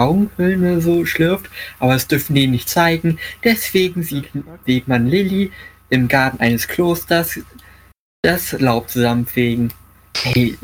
Augenhöhlen 0.00 0.62
oder 0.62 0.80
so 0.80 1.04
schlürft, 1.06 1.46
aber 1.80 1.94
es 1.94 2.06
dürfen 2.06 2.34
die 2.34 2.46
nicht 2.46 2.68
zeigen. 2.68 3.18
Deswegen 3.44 4.02
sieht, 4.02 4.26
sieht 4.64 4.86
man 4.88 5.06
Lilly 5.06 5.50
im 5.90 6.06
Garten 6.08 6.40
eines 6.40 6.68
Klosters 6.68 7.40
das 8.22 8.52
Laub 8.52 8.88
zusammenfegen. 8.90 9.72
Hey, 10.16 10.58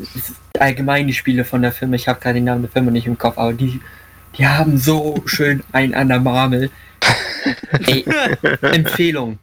allgemein 0.59 1.07
die 1.07 1.13
Spiele 1.13 1.45
von 1.45 1.61
der 1.61 1.71
Firma, 1.71 1.95
ich 1.95 2.07
habe 2.07 2.19
gerade 2.19 2.35
den 2.35 2.43
Namen 2.45 2.63
der 2.63 2.71
Firma 2.71 2.91
nicht 2.91 3.07
im 3.07 3.17
Kopf, 3.17 3.37
aber 3.37 3.53
die, 3.53 3.79
die 4.37 4.45
haben 4.47 4.77
so 4.77 5.21
schön 5.25 5.63
einen 5.71 5.93
an 5.93 6.09
der 6.09 6.19
Marmel. 6.19 6.69
Ey, 7.85 8.05
Empfehlung. 8.61 9.39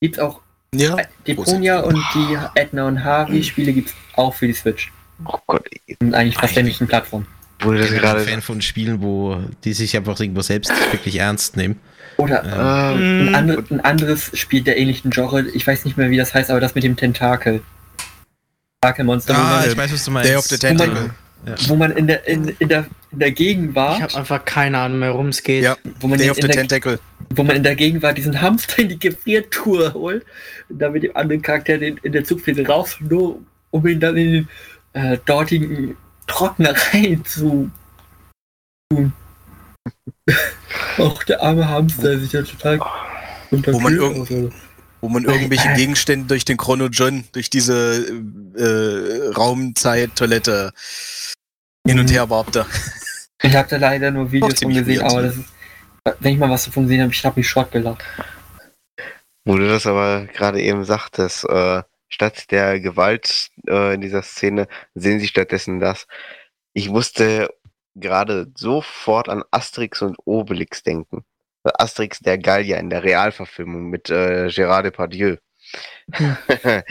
Gibt's 0.00 0.18
auch 0.18 0.40
Ja, 0.74 0.96
Deponia 1.26 1.80
und 1.80 1.98
die 2.14 2.36
Edna 2.54 2.86
und 2.86 3.02
Harvey 3.02 3.42
Spiele 3.42 3.72
gibt's 3.72 3.94
auch 4.14 4.34
für 4.34 4.46
die 4.46 4.52
Switch. 4.52 4.92
Oh 5.24 5.38
Gott, 5.46 5.66
Und 6.00 6.14
eigentlich 6.14 6.36
fast 6.36 6.54
sämtlichen 6.54 6.86
Plattformen. 6.86 7.26
wo 7.60 7.70
du 7.70 7.76
Ich 7.76 7.82
das 7.82 7.90
bin 7.90 8.00
gerade 8.00 8.20
Fan 8.20 8.42
von 8.42 8.60
Spielen, 8.60 9.00
wo 9.00 9.40
die 9.64 9.72
sich 9.72 9.96
einfach 9.96 10.20
irgendwo 10.20 10.42
selbst 10.42 10.70
wirklich 10.92 11.16
ernst 11.16 11.56
nehmen. 11.56 11.80
Oder 12.18 12.44
Ähm, 12.44 12.48
äh, 12.50 13.28
ein, 13.30 13.34
andre, 13.34 13.64
ein 13.70 13.80
anderes 13.80 14.38
Spiel 14.38 14.62
der 14.62 14.76
ähnlichen 14.78 15.10
Genre, 15.10 15.48
ich 15.48 15.66
weiß 15.66 15.84
nicht 15.86 15.96
mehr, 15.96 16.10
wie 16.10 16.16
das 16.18 16.34
heißt, 16.34 16.50
aber 16.50 16.60
das 16.60 16.74
mit 16.74 16.84
dem 16.84 16.96
Tentakel. 16.96 17.62
Tentakelmonster, 18.80 19.34
wo, 19.34 19.38
ah, 19.38 19.60
man, 19.60 19.70
ich 19.70 19.76
weiß, 19.76 19.92
was 19.92 20.04
du 20.04 20.10
meinst. 20.10 20.30
Day 20.30 20.36
of 20.36 20.44
the 20.44 20.58
Tentacle. 20.58 21.10
wo 21.68 21.76
man 21.76 21.92
in 21.92 22.06
der, 22.06 22.26
in, 22.26 22.48
in 22.58 22.68
der, 22.68 22.86
in 23.12 23.18
der 23.18 23.28
Ich 23.28 23.34
Gegenwart, 23.34 24.02
habe 24.02 24.16
einfach 24.16 24.44
keine 24.44 24.78
Ahnung 24.78 24.98
mehr, 24.98 25.12
worum 25.12 25.28
es 25.28 25.42
geht. 25.42 25.64
Ja. 25.64 25.76
wo 26.00 26.08
man, 26.08 26.18
Day 26.18 26.26
in, 26.26 26.30
of 26.32 26.36
the 26.36 26.48
Tentacle. 26.48 26.98
wo 27.30 27.42
man 27.42 27.56
in 27.56 27.62
der 27.62 27.76
Gegenwart 27.76 28.18
diesen 28.18 28.40
Hamster 28.40 28.80
in 28.80 28.88
die 28.90 28.98
Gefriertour 28.98 29.94
holt 29.94 30.24
und 30.68 30.78
dann 30.78 30.92
mit 30.92 31.02
dem 31.02 31.16
anderen 31.16 31.42
Charakter 31.42 31.78
den, 31.78 31.98
in 31.98 32.12
der 32.12 32.24
Zugfläche 32.24 32.66
raus, 32.66 32.96
nur 33.00 33.40
um 33.70 33.86
ihn 33.86 34.00
dann 34.00 34.16
in 34.16 34.32
den 34.32 34.48
äh, 34.92 35.18
dortigen 35.24 35.96
Trockner 36.26 36.74
rein 36.92 37.24
zu 37.24 37.70
tun. 38.90 39.12
Auch 40.98 41.22
der 41.24 41.42
arme 41.42 41.68
Hamster 41.68 42.10
der 42.10 42.18
sich 42.18 42.32
ja 42.32 42.42
total 42.42 42.80
Wo 43.50 43.78
man 43.78 43.98
oder? 43.98 44.50
Wo 45.06 45.10
man 45.10 45.22
irgendwelche 45.24 45.72
Gegenstände 45.76 46.26
durch 46.26 46.44
den 46.44 46.56
Chrono 46.56 46.86
John, 46.86 47.22
durch 47.30 47.48
diese 47.48 48.08
äh, 48.56 49.28
Raumzeit-Toilette 49.36 50.72
hin 51.86 52.00
und 52.00 52.06
Mhm. 52.06 52.12
her 52.12 52.28
warbte. 52.28 52.66
Ich 53.40 53.54
habe 53.54 53.68
da 53.68 53.76
leider 53.76 54.10
nur 54.10 54.32
Videos 54.32 54.58
von 54.58 54.74
gesehen, 54.74 55.00
weird. 55.00 55.12
aber 55.12 55.22
das 55.22 55.36
ist, 55.36 55.44
wenn 56.18 56.32
ich 56.32 56.38
mal 56.40 56.50
was 56.50 56.64
davon 56.64 56.82
gesehen 56.84 57.02
habe, 57.02 57.12
ich 57.12 57.24
habe 57.24 57.38
mich 57.38 57.48
Schrott 57.48 57.70
gelacht. 57.70 58.02
Wo 59.44 59.56
du 59.56 59.68
das 59.68 59.86
aber 59.86 60.26
gerade 60.26 60.60
eben 60.60 60.82
sagtest, 60.84 61.44
äh, 61.44 61.84
statt 62.08 62.50
der 62.50 62.80
Gewalt 62.80 63.50
äh, 63.68 63.94
in 63.94 64.00
dieser 64.00 64.22
Szene 64.22 64.66
sehen 64.96 65.20
sie 65.20 65.28
stattdessen 65.28 65.78
das. 65.78 66.08
ich 66.72 66.88
musste 66.88 67.48
gerade 67.94 68.50
sofort 68.56 69.28
an 69.28 69.44
Asterix 69.52 70.02
und 70.02 70.16
Obelix 70.24 70.82
denken. 70.82 71.24
Asterix 71.74 72.20
der 72.20 72.38
Gallier 72.38 72.78
in 72.78 72.90
der 72.90 73.02
Realverfilmung 73.02 73.88
mit 73.90 74.10
äh, 74.10 74.46
Gérard 74.48 74.82
Depardieu. 74.82 75.36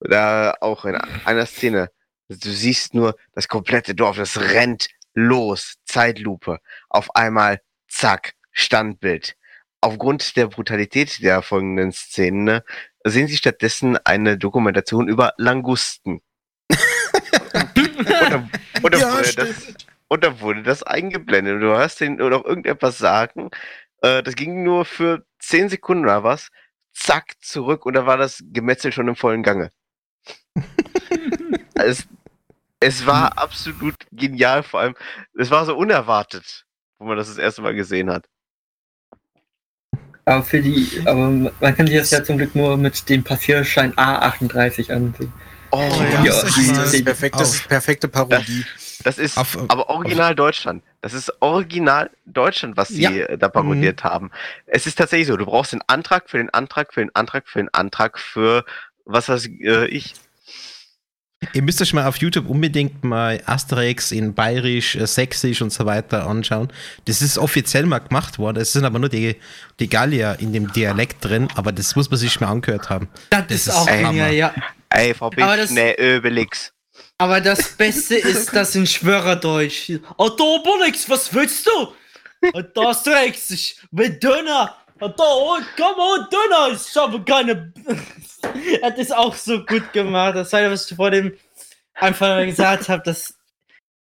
da 0.00 0.54
auch 0.60 0.84
in 0.84 0.96
einer 1.24 1.46
Szene, 1.46 1.90
du 2.28 2.50
siehst 2.50 2.94
nur 2.94 3.16
das 3.32 3.48
komplette 3.48 3.94
Dorf, 3.94 4.16
das 4.16 4.40
rennt 4.40 4.88
los, 5.14 5.76
Zeitlupe. 5.84 6.60
Auf 6.88 7.14
einmal, 7.14 7.60
zack, 7.88 8.34
Standbild. 8.52 9.36
Aufgrund 9.80 10.36
der 10.36 10.46
Brutalität 10.48 11.22
der 11.22 11.42
folgenden 11.42 11.92
Szenen 11.92 12.44
ne, 12.44 12.64
sehen 13.04 13.28
sie 13.28 13.36
stattdessen 13.36 13.98
eine 14.04 14.38
Dokumentation 14.38 15.08
über 15.08 15.32
Langusten. 15.36 16.22
und, 16.68 18.10
da, 18.10 18.48
und, 18.82 18.94
da 18.94 18.98
Ja, 18.98 19.12
wurde 19.12 19.34
das, 19.34 19.74
und 20.08 20.24
da 20.24 20.40
wurde 20.40 20.62
das 20.62 20.82
eingeblendet. 20.82 21.54
Und 21.54 21.60
du 21.60 21.68
hörst 21.68 22.00
den 22.00 22.16
noch 22.16 22.44
irgendetwas 22.44 22.98
sagen. 22.98 23.50
Äh, 24.02 24.22
das 24.22 24.34
ging 24.34 24.62
nur 24.62 24.84
für 24.84 25.24
10 25.40 25.68
Sekunden 25.68 26.04
oder 26.04 26.22
was. 26.24 26.48
Zack, 26.94 27.34
zurück 27.40 27.84
und 27.86 27.94
da 27.94 28.06
war 28.06 28.16
das 28.16 28.42
Gemetzel 28.52 28.92
schon 28.92 29.08
im 29.08 29.16
vollen 29.16 29.42
Gange. 29.42 29.70
es, 31.74 32.06
es 32.80 33.06
war 33.06 33.36
absolut 33.38 33.96
genial, 34.12 34.62
vor 34.62 34.80
allem, 34.80 34.94
es 35.38 35.50
war 35.50 35.66
so 35.66 35.76
unerwartet, 35.76 36.64
wo 36.98 37.06
man 37.06 37.16
das 37.16 37.28
das 37.28 37.38
erste 37.38 37.62
Mal 37.62 37.74
gesehen 37.74 38.10
hat. 38.10 38.26
Aber 40.24 40.42
für 40.42 40.60
die, 40.60 41.02
aber 41.04 41.28
man 41.28 41.76
kann 41.76 41.86
sich 41.86 41.96
das 41.96 42.10
ja 42.10 42.24
zum 42.24 42.38
Glück 42.38 42.54
nur 42.56 42.76
mit 42.76 43.08
dem 43.08 43.22
Passierschein 43.22 43.92
A38 43.94 44.92
ansehen. 44.92 45.32
Oh, 45.70 46.02
ja. 46.12 46.24
Das, 46.24 46.42
ist, 46.44 46.56
die- 46.56 46.66
das, 46.72 46.94
ist 46.94 47.04
perfekt, 47.04 47.38
das 47.38 47.54
ist 47.54 47.68
perfekte 47.68 48.08
Parodie. 48.08 48.64
Das 49.04 49.18
ist 49.18 49.36
Auf- 49.36 49.58
aber 49.68 49.88
original 49.88 50.34
Deutschland. 50.34 50.82
Das 51.02 51.12
ist 51.12 51.32
original 51.40 52.10
Deutschland, 52.24 52.76
was 52.76 52.88
sie 52.88 53.02
Ja. 53.02 53.10
äh, 53.10 53.38
da 53.38 53.48
parodiert 53.48 54.04
haben. 54.04 54.30
Es 54.66 54.86
ist 54.86 54.96
tatsächlich 54.96 55.28
so, 55.28 55.36
du 55.36 55.44
brauchst 55.46 55.72
den 55.72 55.82
Antrag 55.86 56.28
für 56.30 56.38
den 56.38 56.50
Antrag 56.50 56.92
für 56.94 57.00
den 57.00 57.14
Antrag 57.14 57.48
für 57.48 57.58
den 57.60 57.72
Antrag 57.72 58.18
für 58.18 58.64
was 59.04 59.28
weiß 59.28 59.46
äh, 59.60 59.86
ich. 59.86 60.14
Ihr 61.52 61.62
müsst 61.62 61.80
euch 61.82 61.92
mal 61.92 62.06
auf 62.06 62.16
YouTube 62.16 62.48
unbedingt 62.48 63.04
mal 63.04 63.40
Asterix 63.44 64.10
in 64.10 64.34
Bayerisch, 64.34 64.96
äh, 64.96 65.06
Sächsisch 65.06 65.60
und 65.62 65.70
so 65.70 65.84
weiter 65.84 66.26
anschauen. 66.26 66.72
Das 67.04 67.20
ist 67.22 67.36
offiziell 67.38 67.84
mal 67.86 67.98
gemacht 67.98 68.38
worden. 68.38 68.58
Es 68.60 68.72
sind 68.72 68.84
aber 68.86 68.98
nur 68.98 69.10
die, 69.10 69.36
die 69.78 69.88
Gallier 69.88 70.38
in 70.40 70.52
dem 70.54 70.72
Dialekt 70.72 71.22
drin, 71.24 71.48
aber 71.54 71.72
das 71.72 71.94
muss 71.94 72.10
man 72.10 72.18
sich 72.18 72.40
mal 72.40 72.48
angehört 72.48 72.88
haben. 72.88 73.08
Das, 73.30 73.42
Das 73.46 73.56
ist 73.58 73.66
ist 73.68 73.74
auch 73.74 73.86
Hammer. 73.88 74.08
genial, 74.08 74.32
ja. 74.32 74.54
Ey, 74.88 75.12
Frau 75.14 75.28
das- 75.30 75.70
ne 75.70 75.94
Obelix. 76.16 76.72
Aber 77.18 77.40
das 77.40 77.70
Beste 77.70 78.16
ist 78.16 78.52
das 78.54 78.74
in 78.74 78.86
Schwörerdeutsch. 78.86 79.92
Oh, 80.18 80.28
da 80.28 80.44
Obelix, 80.44 81.08
was 81.08 81.32
willst 81.32 81.66
du? 81.66 81.92
Und 82.52 82.68
da 82.76 82.90
ist 82.90 83.06
Rex, 83.08 83.50
ich 83.50 83.80
will 83.90 84.10
Döner. 84.10 84.76
Und 85.00 85.18
da, 85.18 85.24
oh, 85.24 85.58
komm 85.76 85.98
on, 85.98 86.26
Döner, 86.30 86.74
ich 86.74 86.96
habe 86.96 87.22
keine... 87.22 87.72
das 88.82 88.98
ist 88.98 89.14
auch 89.14 89.34
so 89.34 89.64
gut 89.64 89.92
gemacht. 89.92 90.36
Das 90.36 90.52
war, 90.52 90.70
was 90.70 90.90
ich 90.90 90.96
vor 90.96 91.10
dem 91.10 91.32
Anfang 91.94 92.46
gesagt 92.46 92.88
habe, 92.88 93.02
das... 93.04 93.34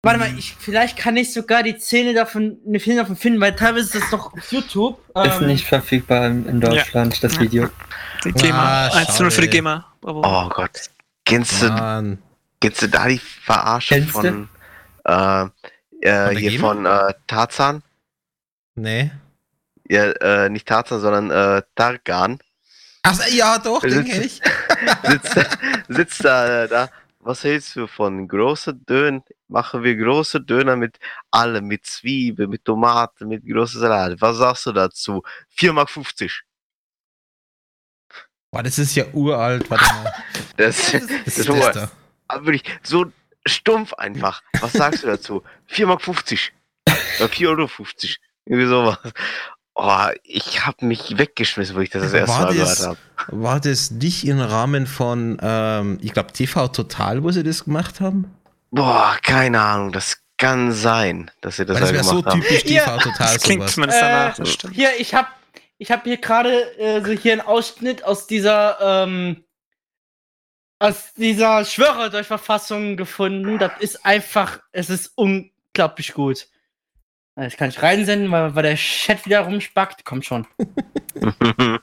Warte 0.03 0.21
mal, 0.21 0.39
ich, 0.39 0.55
vielleicht 0.59 0.97
kann 0.97 1.17
ich 1.17 1.33
sogar 1.33 1.63
die 1.65 1.77
Szene 1.79 2.15
davon, 2.15 2.59
eine 2.67 2.79
Szene 2.79 3.01
davon 3.01 3.17
finden, 3.17 3.41
weil 3.41 3.57
teilweise 3.57 3.99
ist 3.99 4.05
das 4.05 4.13
noch 4.13 4.33
auf 4.33 4.53
YouTube. 4.53 5.01
Ist 5.25 5.41
Ähm, 5.41 5.47
nicht 5.49 5.67
verfügbar 5.67 6.27
in, 6.29 6.47
in 6.47 6.61
Deutschland, 6.61 7.23
das 7.25 7.35
Ja. 7.35 7.41
Video. 7.41 7.69
Die 8.25 8.33
GEMA. 8.33 8.87
Ah, 8.89 8.97
1 8.97 9.19
0 9.19 9.31
für 9.31 9.41
die. 9.41 9.49
GEMA. 9.49 9.85
Bravo. 10.01 10.23
Oh 10.25 10.49
Gott. 10.51 10.91
Kennst 11.25 11.63
du, 11.63 11.69
Mann. 11.69 12.23
Kennst 12.61 12.83
du 12.83 12.89
da 12.89 13.07
die 13.09 13.19
Verarsche 13.19 14.03
von 14.03 14.49
äh, 15.05 15.43
äh, 16.01 16.37
hier 16.37 16.51
GEMA? 16.51 16.61
von 16.69 16.87
äh, 16.87 17.15
Tarzan? 17.27 17.83
Nee. 18.75 19.11
Ja, 19.89 20.11
äh, 20.13 20.49
nicht 20.51 20.67
Tarzan, 20.69 21.01
sondern 21.01 21.31
äh, 21.31 21.63
Tarkan. 21.75 22.39
Ach, 23.03 23.27
ja, 23.29 23.59
doch, 23.59 23.81
den 23.81 24.05
Sitzt- 24.05 24.11
kenn 24.13 24.23
ich. 24.23 24.41
sitzt, 25.11 25.49
sitzt 25.89 26.25
da, 26.25 26.65
äh, 26.65 26.69
da. 26.69 26.91
Was 27.21 27.43
hältst 27.45 27.75
du 27.77 27.87
von 27.87 28.27
große 28.29 28.75
Döner? 28.75 29.23
Machen 29.49 29.83
wir 29.83 29.97
große 29.97 30.41
Döner 30.41 30.77
mit 30.77 30.99
allem, 31.31 31.67
mit 31.67 31.87
Zwiebeln, 31.87 32.51
mit 32.51 32.65
Tomaten, 32.65 33.29
mit 33.29 33.47
große 33.47 33.79
Salat. 33.79 34.21
Was 34.21 34.37
sagst 34.37 34.67
du 34.67 34.73
dazu? 34.73 35.23
4,50 35.57 35.73
Mark. 35.73 35.89
Boah, 38.51 38.63
das 38.63 38.79
ist 38.79 38.95
ja 38.95 39.05
uralt. 39.13 39.71
Warte 39.71 39.85
mal. 39.85 40.13
Das, 40.57 40.77
Das 40.93 41.03
das 41.25 41.39
ist 41.39 41.49
das 41.49 41.73
da. 41.73 41.91
Aber 42.29 42.47
wirklich 42.47 42.65
so 42.83 43.07
stumpf 43.47 43.95
einfach. 43.95 44.43
Was 44.61 44.73
sagst 44.73 45.03
du 45.03 45.07
dazu? 45.09 45.43
4,50 45.71 45.87
Mark. 45.87 46.01
Oder 47.21 47.29
4,50 47.29 47.47
Euro. 47.49 47.69
Irgendwie 48.47 48.67
sowas. 48.69 48.99
Oh, 49.75 50.07
ich 50.25 50.67
hab 50.67 50.83
mich 50.83 51.17
weggeschmissen, 51.19 51.77
wo 51.77 51.81
ich 51.81 51.91
das 51.91 52.03
das 52.03 52.13
erste 52.13 52.29
War 52.35 52.47
Mal 52.47 52.57
das- 52.57 52.79
gehört 52.81 52.99
habe. 53.27 53.43
War 53.43 53.61
das 53.61 53.91
nicht 53.91 54.27
im 54.27 54.41
Rahmen 54.41 54.87
von, 54.87 55.39
ähm, 55.41 55.99
ich 56.03 56.13
glaube, 56.13 56.33
TV 56.33 56.69
Total, 56.69 57.23
wo 57.23 57.31
sie 57.31 57.43
das 57.45 57.65
gemacht 57.65 58.01
haben? 58.01 58.33
Boah, 58.71 59.17
keine 59.23 59.61
Ahnung. 59.61 59.93
Das 59.93 60.19
kann 60.37 60.73
sein, 60.73 61.31
dass 61.41 61.57
sie 61.57 61.67
das 61.67 61.79
das 61.79 61.89
da 61.91 61.95
wäre 61.95 62.05
so 62.05 62.11
gemacht 62.23 62.27
haben. 62.27 62.41
typisch 62.43 62.65
Ja, 62.65 62.85
TV 62.85 62.99
Total 63.11 63.35
Das 63.35 63.43
klingt 63.43 63.69
zumindest 63.71 64.01
danach. 64.03 64.39
Äh. 64.39 64.45
Hier, 64.73 64.91
ich 64.99 65.15
hab, 65.15 65.29
ich 65.79 65.91
hab 65.91 66.05
hier 66.05 66.17
gerade 66.17 66.77
äh, 66.79 67.05
so 67.05 67.13
hier 67.13 67.33
einen 67.33 67.41
Ausschnitt 67.43 68.03
aus 68.05 68.27
dieser, 68.27 68.79
ähm, 69.05 69.45
aus 70.79 71.13
dieser 71.15 71.65
Schwörerdurchverfassung 71.65 72.97
gefunden. 72.97 73.59
Das 73.59 73.73
ist 73.81 74.05
einfach, 74.05 74.61
es 74.73 74.91
ist 74.91 75.13
unglaublich 75.17 76.15
gut. 76.15 76.47
Das 77.35 77.57
kann 77.57 77.69
ich 77.69 77.81
reinsenden, 77.81 78.31
weil, 78.33 78.55
weil 78.57 78.63
der 78.65 78.75
Chat 78.75 79.25
wieder 79.25 79.41
rumspackt. 79.41 80.05
Kommt 80.05 80.25
schon. 80.25 80.47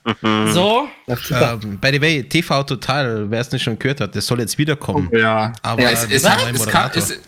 So. 0.53 0.87
Ähm, 1.07 1.77
by 1.81 1.89
the 1.91 2.01
way, 2.01 2.23
TV 2.23 2.63
Total, 2.63 3.29
wer 3.29 3.41
es 3.41 3.51
nicht 3.51 3.63
schon 3.63 3.77
gehört 3.77 3.99
hat, 4.01 4.15
das 4.15 4.25
soll 4.25 4.39
jetzt 4.39 4.57
wiederkommen. 4.57 5.09
Ja. 5.13 5.51
Aber 5.61 5.81
ja, 5.81 5.89
es, 5.89 6.05
es, 6.05 6.23
es, 6.23 6.67
kann, 6.67 6.91
es, 6.95 7.11
es 7.11 7.19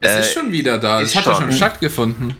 Äh, 0.00 0.20
ist 0.20 0.32
schon 0.32 0.50
wieder 0.50 0.78
da. 0.78 1.02
Es 1.02 1.14
hat 1.14 1.26
ja 1.26 1.34
schon. 1.34 1.42
schon 1.44 1.52
stattgefunden. 1.52 2.34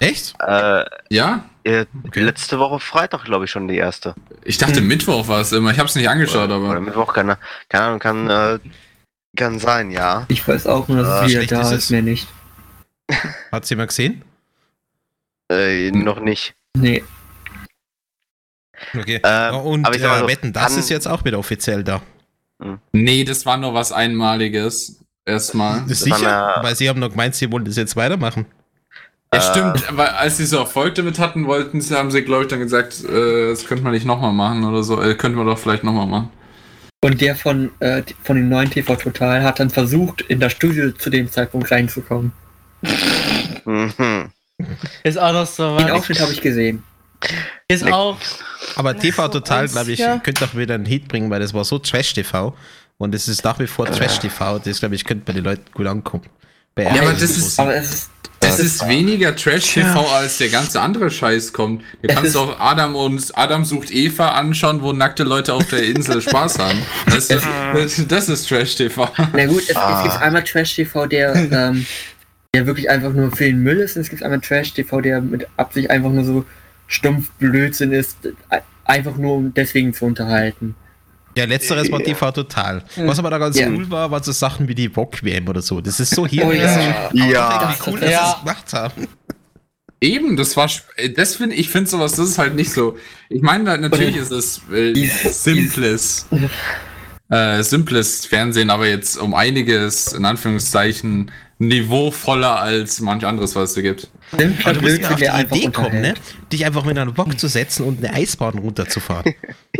Echt? 0.00 0.34
äh, 0.40 0.84
Ja? 1.10 1.44
Äh, 1.66 1.86
Okay. 2.06 2.20
Letzte 2.22 2.58
Woche 2.58 2.80
Freitag, 2.80 3.24
glaube 3.24 3.44
ich, 3.44 3.50
schon 3.50 3.68
die 3.68 3.76
erste. 3.76 4.14
Ich 4.44 4.58
dachte, 4.58 4.80
Mittwoch 4.80 5.28
war 5.28 5.40
es 5.40 5.52
immer. 5.52 5.70
Ich 5.72 5.78
habe 5.78 5.88
es 5.88 5.94
nicht 5.94 6.08
angeschaut, 6.08 6.46
Oder 6.46 6.54
aber. 6.56 6.80
Mittwoch, 6.80 7.12
keine, 7.12 7.38
keine 7.68 7.84
Ahnung, 7.84 7.98
kann, 7.98 8.30
äh, 8.30 8.58
kann 9.36 9.58
sein, 9.58 9.90
ja. 9.90 10.24
Ich 10.28 10.46
weiß 10.46 10.66
auch 10.66 10.88
nur, 10.88 11.02
dass 11.02 11.22
es 11.24 11.28
wieder 11.30 11.40
schlecht 11.42 11.52
da 11.52 11.72
ist 11.72 11.90
mehr 11.90 12.02
nicht. 12.02 12.26
Hat 13.52 13.66
sie 13.66 13.76
mal 13.76 13.86
gesehen? 13.86 14.22
Äh, 15.50 15.90
noch 15.92 16.20
nicht. 16.20 16.54
Nee, 16.76 17.02
Okay. 18.94 19.20
Ähm, 19.24 19.54
Und 19.56 19.86
aber 19.86 19.94
ich 19.96 20.02
sag 20.02 20.10
mal 20.10 20.16
äh, 20.18 20.20
so, 20.20 20.28
wetten, 20.28 20.52
das 20.52 20.66
kann- 20.68 20.78
ist 20.78 20.90
jetzt 20.90 21.08
auch 21.08 21.24
wieder 21.24 21.38
offiziell 21.38 21.82
da. 21.82 22.02
Nee, 22.92 23.24
das 23.24 23.44
war 23.46 23.56
nur 23.56 23.74
was 23.74 23.92
Einmaliges. 23.92 25.00
Erstmal. 25.24 25.86
Sicher? 25.88 26.54
eine- 26.56 26.62
Weil 26.62 26.76
sie 26.76 26.88
haben 26.88 27.00
noch 27.00 27.10
gemeint, 27.10 27.34
sie 27.34 27.50
wollen 27.50 27.64
das 27.64 27.76
jetzt 27.76 27.96
weitermachen. 27.96 28.46
Ja, 29.34 29.40
stimmt, 29.40 29.88
aber 29.88 30.18
als 30.18 30.38
sie 30.38 30.46
so 30.46 30.56
Erfolg 30.58 30.94
damit 30.94 31.18
hatten, 31.18 31.46
wollten 31.46 31.80
sie, 31.80 31.94
haben 31.94 32.10
sie, 32.10 32.22
glaube 32.22 32.44
ich, 32.44 32.48
dann 32.48 32.60
gesagt, 32.60 33.04
äh, 33.04 33.50
das 33.50 33.66
könnte 33.66 33.82
man 33.84 33.92
nicht 33.92 34.06
nochmal 34.06 34.32
machen 34.32 34.64
oder 34.64 34.82
so. 34.82 35.02
Äh, 35.02 35.14
könnte 35.14 35.36
man 35.36 35.46
doch 35.46 35.58
vielleicht 35.58 35.84
nochmal 35.84 36.06
machen. 36.06 36.30
Und 37.04 37.20
der 37.20 37.36
von, 37.36 37.70
äh, 37.80 38.02
von 38.22 38.36
dem 38.36 38.48
neuen 38.48 38.70
TV 38.70 38.96
Total 38.96 39.42
hat 39.42 39.60
dann 39.60 39.68
versucht, 39.70 40.22
in 40.22 40.40
das 40.40 40.52
Studio 40.52 40.90
zu 40.92 41.10
dem 41.10 41.30
Zeitpunkt 41.30 41.70
reinzukommen. 41.70 42.32
Mhm. 43.64 44.30
Ist 45.02 45.18
auch 45.18 45.32
noch 45.32 45.46
so 45.46 45.76
Den 45.76 45.86
was. 45.86 45.92
Aufschnitt 45.92 46.20
habe 46.20 46.32
ich 46.32 46.40
gesehen. 46.40 46.82
Ist 47.68 47.84
Nee. 47.84 47.92
auch. 47.92 48.16
Aber 48.76 48.96
TV 48.96 49.28
Total, 49.28 49.68
glaube 49.68 49.92
ich, 49.92 49.98
ja. 49.98 50.18
könnte 50.18 50.44
auch 50.44 50.54
wieder 50.54 50.74
einen 50.74 50.86
Hit 50.86 51.08
bringen, 51.08 51.30
weil 51.30 51.40
das 51.40 51.52
war 51.52 51.64
so 51.64 51.78
Trash-TV. 51.78 52.54
Und 52.98 53.14
es 53.14 53.28
ist 53.28 53.44
nach 53.44 53.58
wie 53.58 53.66
vor 53.66 53.86
Trash-TV. 53.86 54.60
Das, 54.60 54.78
glaube 54.80 54.94
ich, 54.94 55.04
könnte 55.04 55.24
bei 55.26 55.32
den 55.34 55.44
Leuten 55.44 55.64
gut 55.74 55.86
ankommen. 55.86 56.24
Bei 56.74 56.84
Ja, 56.84 57.02
aber 57.02 57.12
das 57.12 57.22
ist- 57.22 57.58
Aber 57.60 57.74
es 57.74 57.92
ist, 57.92 58.10
Das 58.46 58.58
ist 58.60 58.86
weniger 58.88 59.34
Trash-TV, 59.36 60.00
als 60.14 60.38
der 60.38 60.48
ganze 60.48 60.80
andere 60.80 61.10
Scheiß 61.10 61.52
kommt. 61.52 61.82
Du 62.02 62.08
Es 62.08 62.14
kannst 62.14 62.36
auch 62.36 62.58
Adam 62.60 62.94
und 62.94 63.36
Adam 63.36 63.64
sucht 63.64 63.90
Eva 63.90 64.28
anschauen, 64.30 64.82
wo 64.82 64.92
nackte 64.92 65.24
Leute 65.24 65.52
auf 65.54 65.66
der 65.68 65.82
Insel 65.84 66.20
Spaß 66.22 66.58
haben. 66.58 66.78
Das, 67.06 67.30
ist- 67.30 67.46
das, 67.74 68.06
das 68.08 68.28
ist 68.28 68.48
Trash-TV. 68.48 69.08
na 69.32 69.46
gut, 69.46 69.62
es, 69.68 69.76
Ah. 69.76 69.98
es 70.04 70.10
gibt 70.12 70.22
einmal 70.22 70.44
Trash-TV, 70.44 71.06
der, 71.06 71.34
ähm, 71.34 71.86
der 72.54 72.66
wirklich 72.66 72.88
einfach 72.88 73.12
nur 73.12 73.30
für 73.34 73.44
den 73.44 73.62
Müll 73.62 73.78
ist, 73.80 73.96
und 73.96 74.02
es 74.02 74.10
gibt 74.10 74.22
einmal 74.22 74.40
Trash-TV, 74.40 75.00
der 75.00 75.20
mit 75.20 75.46
Absicht 75.56 75.90
einfach 75.90 76.10
nur 76.10 76.24
so 76.24 76.44
stumpf 76.86 77.30
Blödsinn 77.38 77.92
ist, 77.92 78.16
äh, 78.50 78.60
einfach 78.84 79.16
nur 79.16 79.34
um 79.34 79.52
deswegen 79.54 79.92
zu 79.92 80.04
unterhalten. 80.04 80.74
Ja, 81.36 81.44
letzteres 81.44 81.90
war 81.92 82.00
Ja. 82.00 82.06
TV 82.06 82.32
Total. 82.32 82.82
Was 82.96 83.18
aber 83.18 83.30
da 83.30 83.38
ganz 83.38 83.58
Ja. 83.58 83.68
cool 83.68 83.90
war, 83.90 84.10
war 84.10 84.22
so 84.22 84.32
Sachen 84.32 84.68
wie 84.68 84.74
die 84.74 84.94
Wok-WM 84.96 85.46
oder 85.48 85.60
so. 85.62 85.80
Das 85.80 86.00
ist 86.00 86.14
so 86.14 86.26
hier. 86.26 86.46
Oh 86.46 86.52
ja. 86.52 87.08
Ja. 87.12 87.74
Wie 87.76 87.90
cool, 87.90 88.00
dass 88.00 88.10
Ja. 88.10 88.18
sie 88.26 88.32
das 88.32 88.40
gemacht 88.40 88.72
haben. 88.72 89.08
Eben, 90.00 90.36
das 90.36 90.56
war, 90.56 90.70
äh, 90.96 91.10
das 91.10 91.36
finde 91.36 91.56
ich, 91.56 91.68
finde 91.70 91.88
sowas, 91.90 92.12
das 92.12 92.30
ist 92.30 92.38
halt 92.38 92.54
nicht 92.54 92.70
so. 92.72 92.96
Ich 93.28 93.40
meine, 93.42 93.78
natürlich 93.78 94.16
ist 94.16 94.30
es 94.30 94.60
äh, 94.72 94.92
simples, 95.30 96.26
äh, 97.30 97.62
simples 97.62 98.26
Fernsehen, 98.26 98.68
aber 98.70 98.86
jetzt 98.86 99.16
um 99.16 99.34
einiges, 99.34 100.12
in 100.12 100.24
Anführungszeichen, 100.26 101.30
niveauvoller 101.58 102.60
als 102.60 103.00
manch 103.00 103.24
anderes, 103.24 103.56
was 103.56 103.74
es 103.76 103.82
gibt. 103.82 104.08
Simpler 104.36 104.66
Aber 104.70 104.74
du 104.74 104.80
musst 104.82 104.98
ja 105.00 105.10
auf 105.10 105.16
die 105.16 105.56
Idee 105.56 105.70
kommen, 105.70 106.00
ne? 106.02 106.14
dich 106.52 106.66
einfach 106.66 106.84
mit 106.84 106.98
einem 106.98 107.14
Bock 107.14 107.38
zu 107.40 107.48
setzen 107.48 107.84
und 107.86 108.04
eine 108.04 108.12
Eisbahn 108.14 108.58
runterzufahren. 108.58 109.34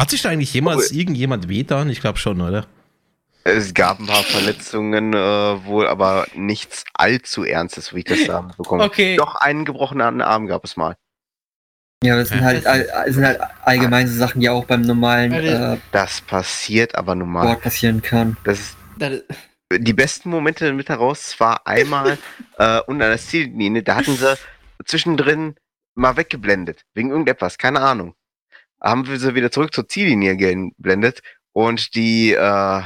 Hat 0.00 0.10
sich 0.10 0.22
da 0.22 0.28
eigentlich 0.30 0.52
jemals 0.52 0.90
irgendjemand 0.92 1.48
wehtan? 1.48 1.88
Ich 1.88 2.00
glaube 2.00 2.18
schon, 2.18 2.40
oder? 2.40 2.66
Es 3.44 3.74
gab 3.74 4.00
ein 4.00 4.06
paar 4.06 4.24
Verletzungen 4.24 5.14
äh, 5.14 5.64
wohl, 5.64 5.86
aber 5.86 6.26
nichts 6.34 6.84
allzu 6.94 7.44
Ernstes, 7.44 7.94
wie 7.94 8.00
ich 8.00 8.04
das 8.04 8.24
da 8.26 8.40
bekomme. 8.56 8.82
Okay. 8.84 9.16
Doch 9.16 9.36
einen 9.36 9.64
gebrochenen 9.64 10.20
Arm 10.20 10.46
gab 10.46 10.64
es 10.64 10.76
mal. 10.76 10.96
Ja, 12.02 12.16
das 12.16 12.28
sind 12.28 12.42
halt, 12.44 12.66
all, 12.66 12.86
sind 13.10 13.24
halt 13.24 13.40
allgemeine 13.62 14.08
Sachen, 14.08 14.40
die 14.40 14.50
auch 14.50 14.66
beim 14.66 14.82
normalen 14.82 15.32
äh, 15.32 15.78
Das 15.92 16.20
passiert 16.20 16.94
aber 16.94 17.14
nun 17.14 17.30
mal. 17.30 17.44
Sport 17.44 17.62
passieren 17.62 18.02
kann. 18.02 18.36
Das 18.44 18.58
ist 18.60 18.76
Das- 18.98 19.22
die 19.72 19.92
besten 19.94 20.30
Momente 20.30 20.72
mit 20.72 20.88
heraus 20.88 21.34
war 21.40 21.66
einmal 21.66 22.18
äh, 22.58 22.80
unter 22.86 23.08
der 23.08 23.18
Ziellinie, 23.18 23.82
da 23.82 23.96
hatten 23.96 24.14
sie 24.16 24.36
zwischendrin 24.84 25.56
mal 25.94 26.16
weggeblendet, 26.16 26.84
wegen 26.94 27.10
irgendetwas, 27.10 27.58
keine 27.58 27.80
Ahnung. 27.80 28.14
Haben 28.86 29.08
wir 29.08 29.18
sie 29.18 29.34
wieder 29.34 29.50
zurück 29.50 29.74
zur 29.74 29.88
Ziellinie 29.88 30.36
geblendet 30.36 31.20
und 31.52 31.96
die, 31.96 32.34
äh, 32.34 32.82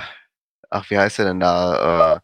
ach, 0.70 0.89
wie 0.89 0.98
heißt 0.98 1.16
sie 1.16 1.24
denn 1.24 1.40
da, 1.40 2.14
äh, 2.14 2.20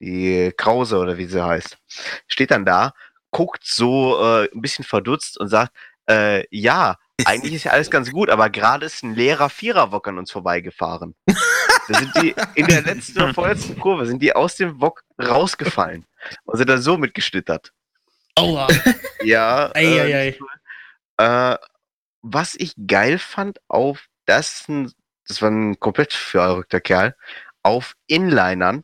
die 0.00 0.52
Krause 0.58 0.98
oder 0.98 1.16
wie 1.16 1.24
sie 1.24 1.42
heißt, 1.42 1.78
steht 2.26 2.50
dann 2.50 2.66
da, 2.66 2.92
guckt 3.30 3.64
so 3.64 4.20
äh, 4.22 4.50
ein 4.52 4.60
bisschen 4.60 4.84
verdutzt 4.84 5.40
und 5.40 5.48
sagt, 5.48 5.72
äh, 6.06 6.44
ja, 6.50 6.98
eigentlich 7.24 7.54
ist 7.54 7.64
ja 7.64 7.72
alles 7.72 7.90
ganz 7.90 8.10
gut, 8.10 8.28
aber 8.28 8.50
gerade 8.50 8.84
ist 8.84 9.02
ein 9.02 9.14
leerer 9.14 9.48
Viererwok 9.48 10.06
an 10.08 10.18
uns 10.18 10.30
vorbeigefahren. 10.30 11.14
Da 11.26 11.98
sind 11.98 12.12
die 12.16 12.34
in 12.54 12.66
der 12.66 12.82
letzten 12.82 13.22
oder 13.22 13.32
vorletzten 13.32 13.78
Kurve 13.78 14.04
sind 14.04 14.22
die 14.22 14.34
aus 14.34 14.56
dem 14.56 14.80
Wok 14.80 15.02
rausgefallen 15.18 16.04
und 16.44 16.58
sind 16.58 16.68
dann 16.68 16.82
so 16.82 16.98
mitgeschlittert. 16.98 17.72
Aua. 18.34 18.68
Ja. 19.22 19.70
Eieiei. 19.74 20.36
Äh, 21.18 21.52
äh, 21.52 21.58
was 22.26 22.54
ich 22.54 22.72
geil 22.86 23.18
fand 23.18 23.58
auf 23.68 24.06
das, 24.26 24.64
ein- 24.68 24.90
das 25.28 25.42
war 25.42 25.50
ein 25.50 25.78
komplett 25.78 26.12
verrückter 26.14 26.80
Kerl, 26.80 27.14
auf 27.62 27.94
Inlinern 28.06 28.82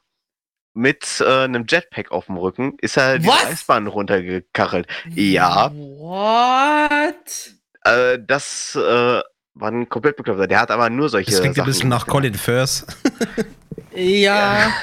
mit 0.75 1.21
äh, 1.21 1.45
einem 1.45 1.65
Jetpack 1.69 2.13
auf 2.13 2.27
dem 2.27 2.37
Rücken 2.37 2.75
ist 2.81 2.97
er 2.97 3.19
die? 3.19 3.29
Eisbahn 3.29 3.87
runtergekachelt. 3.87 4.87
Ja, 5.15 5.71
What? 5.75 7.55
äh, 7.85 8.19
das 8.25 8.77
äh, 8.77 9.21
war 9.55 9.71
ein 9.71 9.89
komplett 9.89 10.17
bekloppter. 10.17 10.47
Der 10.47 10.61
hat 10.61 10.71
aber 10.71 10.89
nur 10.91 11.09
solche 11.09 11.31
Das 11.31 11.41
klingt 11.41 11.55
ein 11.55 11.57
Sachen 11.57 11.67
bisschen 11.67 11.89
nach. 11.89 12.07
Colin 12.07 12.35
Firth. 12.35 12.87
Ja. 13.95 14.73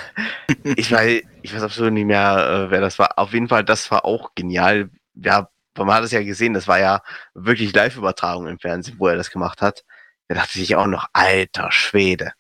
Ich 0.76 0.92
weiß, 0.92 1.22
ich 1.44 1.54
weiß 1.56 1.64
absolut 1.64 1.94
nicht 1.94 2.06
mehr, 2.06 2.66
äh, 2.68 2.72
wer 2.72 2.82
das 2.82 3.00
war. 3.00 3.18
Auf 3.18 3.32
jeden 3.34 3.48
Fall, 3.48 3.64
das 3.64 3.90
war 3.92 4.04
auch 4.06 4.34
genial. 4.36 4.90
Ja, 5.16 5.50
man 5.86 5.96
hat 5.96 6.04
es 6.04 6.12
ja 6.12 6.24
gesehen, 6.24 6.54
das 6.54 6.68
war 6.68 6.80
ja 6.80 7.02
wirklich 7.34 7.74
Live-Übertragung 7.74 8.48
im 8.48 8.60
Fernsehen, 8.60 8.98
wo 9.00 9.08
er 9.08 9.16
das 9.16 9.32
gemacht 9.32 9.62
hat. 9.62 9.84
Da 10.28 10.36
dachte 10.36 10.60
ich 10.60 10.76
auch 10.76 10.88
noch, 10.88 11.08
alter 11.14 11.72
Schwede. 11.72 12.34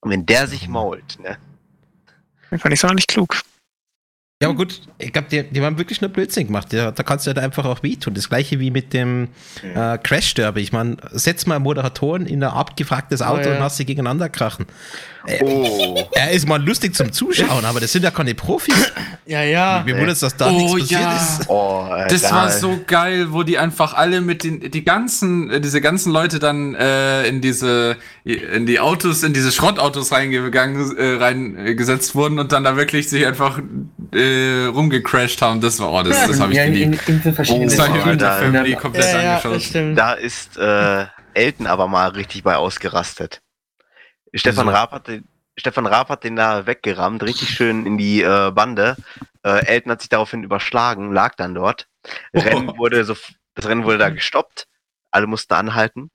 Und 0.00 0.10
wenn 0.10 0.26
der 0.26 0.46
sich 0.46 0.68
mault, 0.68 1.18
ne? 1.20 1.38
Fand 2.58 2.72
ich 2.72 2.80
so 2.80 2.88
nicht 2.88 3.08
klug. 3.08 3.42
Ja, 4.42 4.48
aber 4.48 4.56
gut, 4.58 4.80
ich 4.98 5.12
glaube, 5.12 5.28
die, 5.30 5.44
die 5.44 5.62
haben 5.62 5.78
wirklich 5.78 6.00
nur 6.00 6.10
Blödsinn 6.10 6.46
gemacht. 6.48 6.72
Ja, 6.72 6.90
da 6.90 7.02
kannst 7.04 7.24
du 7.24 7.28
halt 7.28 7.38
einfach 7.38 7.64
auch 7.64 7.82
wehtun. 7.84 8.14
Das 8.14 8.28
gleiche 8.28 8.58
wie 8.58 8.72
mit 8.72 8.92
dem 8.92 9.28
äh, 9.62 9.96
Crash 9.98 10.34
Derby. 10.34 10.60
Ich 10.60 10.72
meine, 10.72 10.96
setz 11.12 11.46
mal 11.46 11.60
Moderatoren 11.60 12.26
in 12.26 12.42
ein 12.42 12.50
abgefragtes 12.50 13.22
Auto 13.22 13.42
Oh, 13.42 13.46
ja. 13.46 13.52
und 13.54 13.58
lass 13.60 13.76
sie 13.76 13.84
gegeneinander 13.84 14.28
krachen. 14.28 14.66
Oh, 15.40 15.96
Er 16.12 16.32
ist 16.32 16.46
mal 16.46 16.62
lustig 16.62 16.94
zum 16.94 17.10
Zuschauen, 17.10 17.64
aber 17.64 17.80
das 17.80 17.92
sind 17.92 18.02
ja 18.02 18.10
keine 18.10 18.34
Profis. 18.34 18.92
Ja, 19.24 19.42
ja. 19.42 19.82
Mir 19.86 19.94
wundert 19.96 20.10
es, 20.16 20.20
dass 20.20 20.36
da 20.36 20.50
Oh, 20.50 20.58
nichts 20.58 20.72
passiert 20.90 21.00
ja. 21.00 21.16
ist. 21.16 21.48
oh 21.48 21.86
äh, 21.96 22.08
Das 22.08 22.22
da- 22.22 22.30
war 22.32 22.50
so 22.50 22.78
geil, 22.86 23.28
wo 23.32 23.42
die 23.44 23.56
einfach 23.56 23.94
alle 23.94 24.20
mit 24.20 24.44
den 24.44 24.70
die 24.70 24.84
ganzen 24.84 25.48
äh, 25.50 25.60
diese 25.62 25.80
ganzen 25.80 26.12
Leute 26.12 26.40
dann 26.40 26.74
äh, 26.74 27.26
in 27.26 27.40
diese 27.40 27.96
in 28.24 28.66
die 28.66 28.80
Autos 28.80 29.22
in 29.22 29.32
diese 29.32 29.50
Schrottautos 29.50 30.12
reingegangen 30.12 30.94
äh, 30.98 31.14
reingesetzt 31.14 32.14
wurden 32.14 32.38
und 32.38 32.52
dann 32.52 32.64
da 32.64 32.76
wirklich 32.76 33.08
sich 33.08 33.26
einfach 33.26 33.60
äh, 34.24 34.66
rumgecrashed 34.66 35.40
haben. 35.42 35.60
Das 35.60 35.78
war 35.80 35.92
oh, 35.92 36.02
das, 36.02 36.26
das 36.26 36.40
habe 36.40 36.52
ich 36.52 36.58
ja, 36.58 36.64
in, 36.64 36.72
geliebt. 36.72 37.08
in, 37.08 37.22
in 37.22 37.34
verschiedenen 37.34 37.68
Das 37.68 37.78
habe 37.78 37.98
ich 37.98 38.04
Oh, 38.04 38.08
mit 38.08 38.20
der 38.20 38.28
da- 38.30 38.36
Family 38.38 38.74
komplett 38.76 39.12
Ja, 39.12 39.36
angeschaut. 39.38 39.74
das. 39.74 39.96
Da 39.96 40.12
ist 40.14 40.56
äh, 40.56 41.06
Elton 41.34 41.66
aber 41.66 41.88
mal 41.88 42.08
richtig 42.10 42.42
bei 42.42 42.56
ausgerastet. 42.56 43.40
Stefan? 44.34 44.68
Raab 44.68 44.92
hat 44.92 45.08
den, 45.08 45.24
Stefan 45.56 45.86
Raab 45.86 46.08
hat 46.08 46.24
den 46.24 46.36
da 46.36 46.66
weggerammt, 46.66 47.22
richtig 47.22 47.50
schön 47.50 47.86
in 47.86 47.98
die 47.98 48.22
äh, 48.22 48.50
Bande. 48.52 48.96
Äh, 49.44 49.64
Elton 49.66 49.92
hat 49.92 50.00
sich 50.00 50.08
daraufhin 50.08 50.42
überschlagen, 50.42 51.12
lag 51.12 51.34
dann 51.36 51.54
dort. 51.54 51.86
Rennen 52.34 52.76
wurde 52.76 53.04
so, 53.04 53.16
das 53.54 53.66
Rennen 53.68 53.84
wurde 53.84 53.98
da 53.98 54.10
gestoppt. 54.10 54.66
Alle 55.10 55.26
mussten 55.28 55.54
anhalten. 55.54 56.10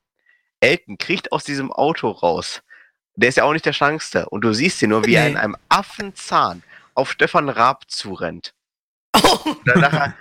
Elton 0.60 0.98
kriegt 0.98 1.31
aus 1.31 1.45
diesem 1.45 1.72
Auto 1.72 2.10
raus. 2.10 2.61
Der 3.15 3.30
ist 3.30 3.36
ja 3.36 3.44
auch 3.45 3.53
nicht 3.53 3.65
der 3.65 3.73
Schlankste. 3.73 4.27
Und 4.30 4.41
du 4.41 4.52
siehst 4.53 4.81
ihn 4.81 4.90
nur, 4.90 5.06
wie 5.06 5.14
er 5.15 5.23
Nee. 5.26 5.31
in 5.31 5.38
einem 5.38 5.56
Affenzahn 5.69 6.64
auf 7.00 7.12
Stefan 7.12 7.50
Raab 7.50 7.86
zurennt. 7.88 8.54
Dann 9.66 9.80
nachher, 9.80 10.14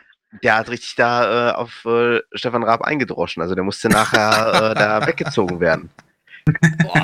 der 0.42 0.56
hat 0.56 0.70
richtig 0.70 0.94
da 0.94 1.50
äh, 1.50 1.54
auf 1.54 1.84
äh, 1.84 2.20
Stefan 2.32 2.62
Raab 2.62 2.82
eingedroschen. 2.82 3.42
Also 3.42 3.54
der 3.54 3.64
musste 3.64 3.88
nachher 3.88 4.70
äh, 4.70 4.74
da 4.74 5.06
weggezogen 5.06 5.60
werden. 5.60 5.90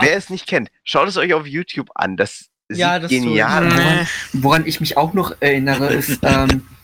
Wer 0.01 0.17
es 0.17 0.31
nicht 0.31 0.47
kennt, 0.47 0.71
schaut 0.85 1.09
es 1.09 1.17
euch 1.17 1.35
auf 1.35 1.47
YouTube 1.47 1.91
an. 1.95 2.17
Das 2.17 2.49
sieht 2.69 2.79
Ja, 2.79 2.99
das 2.99 3.11
genial 3.11 3.67
aus. 3.67 3.75
Nee. 3.75 4.07
Woran 4.33 4.67
ich 4.67 4.81
mich 4.81 4.97
auch 4.97 5.13
noch 5.13 5.35
erinnere, 5.41 5.93
ist, 5.93 6.21
ähm, 6.23 6.67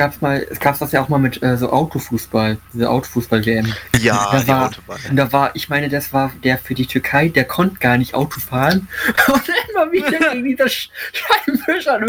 gab's 0.00 0.20
mal, 0.20 0.44
es 0.50 0.58
gab 0.58 0.76
das 0.76 0.90
ja 0.90 1.00
auch 1.04 1.08
mal 1.08 1.18
mit 1.18 1.40
äh, 1.42 1.56
so 1.56 1.70
Autofußball, 1.70 2.58
diese 2.72 2.90
Autofußball-WM. 2.90 3.72
Ja, 4.00 4.28
Da 4.32 4.46
war- 4.48 4.66
Autobahn. 4.66 4.98
Und 5.08 5.14
da 5.16 5.32
war, 5.32 5.54
ich 5.54 5.68
meine, 5.68 5.88
das 5.88 6.12
war 6.12 6.32
der 6.42 6.58
für 6.58 6.74
die 6.74 6.86
Türkei, 6.86 7.28
der 7.28 7.44
konnte 7.44 7.78
gar 7.78 7.96
nicht 7.96 8.12
Auto 8.12 8.40
fahren. 8.40 8.88
Und 9.32 9.42
immer 9.70 9.92
wieder 9.92 10.10
gegen 10.32 10.44
dieser 10.44 10.64
Sch- 10.64 10.88
Scheibenwischer. 11.12 12.00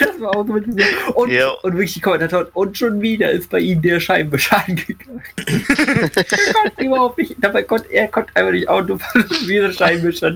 das 0.00 0.20
war 0.20 0.30
auch 0.36 0.44
so 0.44 0.52
mit 0.54 0.66
diesem, 0.66 0.82
und, 1.14 1.30
Ja. 1.30 1.50
und 1.62 1.74
wirklich 1.74 1.94
die 1.94 2.00
Kommentatoren, 2.00 2.48
und 2.52 2.76
schon 2.76 3.00
wieder 3.00 3.30
ist 3.30 3.48
bei 3.50 3.60
ihm 3.60 3.80
der 3.80 4.00
Scheibenwischer 4.00 4.64
angegangen. 4.66 5.22
er 5.46 6.52
konnte 6.52 6.84
überhaupt 6.84 7.18
nicht, 7.18 7.36
dabei 7.38 7.62
konnte 7.62 7.92
er 7.92 8.08
konnte 8.08 8.34
einfach 8.34 8.50
nicht 8.52 8.68
Auto 8.68 8.98
fahren, 8.98 9.24
wie 9.46 9.54
der 9.60 9.72
Scheibenwischer. 9.72 10.34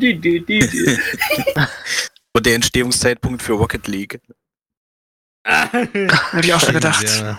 Und 2.34 2.46
der 2.46 2.54
Entstehungszeitpunkt 2.54 3.42
für 3.42 3.54
Rocket 3.54 3.88
League. 3.88 4.20
Hätte 5.48 6.46
ich 6.46 6.54
auch 6.54 6.60
schon 6.60 6.74
gedacht. 6.74 7.04
Ja. 7.06 7.38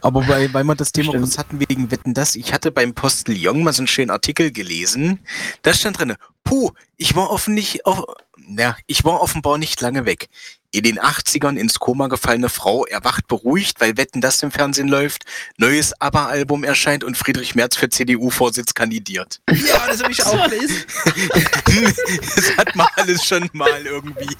Aber 0.00 0.26
weil, 0.26 0.52
weil 0.54 0.64
wir 0.64 0.74
das 0.74 0.92
Thema 0.92 1.10
Stimmt. 1.10 1.24
kurz 1.24 1.38
hatten 1.38 1.60
wegen 1.60 1.90
Wetten 1.90 2.14
das, 2.14 2.34
ich 2.34 2.52
hatte 2.54 2.70
beim 2.70 2.94
Postillon 2.94 3.62
mal 3.62 3.72
so 3.72 3.82
einen 3.82 3.86
schönen 3.86 4.10
Artikel 4.10 4.50
gelesen. 4.50 5.20
Da 5.60 5.74
stand 5.74 5.98
drin, 5.98 6.14
puh, 6.44 6.70
ich 6.96 7.14
war 7.14 7.30
offen 7.30 7.52
nicht, 7.52 7.84
auf, 7.84 8.04
na, 8.38 8.74
ich 8.86 9.04
war 9.04 9.20
offenbar 9.20 9.58
nicht 9.58 9.80
lange 9.82 10.06
weg. 10.06 10.28
In 10.70 10.84
den 10.84 10.98
80ern 10.98 11.58
ins 11.58 11.78
Koma 11.78 12.06
gefallene 12.06 12.48
Frau 12.48 12.86
erwacht 12.86 13.28
beruhigt, 13.28 13.82
weil 13.82 13.98
Wetten 13.98 14.22
das 14.22 14.42
im 14.42 14.50
Fernsehen 14.50 14.88
läuft, 14.88 15.24
neues 15.58 15.92
ABBA-Album 16.00 16.64
erscheint 16.64 17.04
und 17.04 17.18
Friedrich 17.18 17.54
Merz 17.54 17.76
für 17.76 17.90
CDU-Vorsitz 17.90 18.72
kandidiert. 18.72 19.42
ja, 19.50 19.86
das 19.88 20.02
habe 20.02 20.12
ich 20.12 20.24
auch 20.24 20.48
gelesen. 20.48 20.84
das 22.34 22.56
hat 22.56 22.74
man 22.74 22.86
alles 22.96 23.26
schon 23.26 23.50
mal 23.52 23.84
irgendwie. 23.84 24.34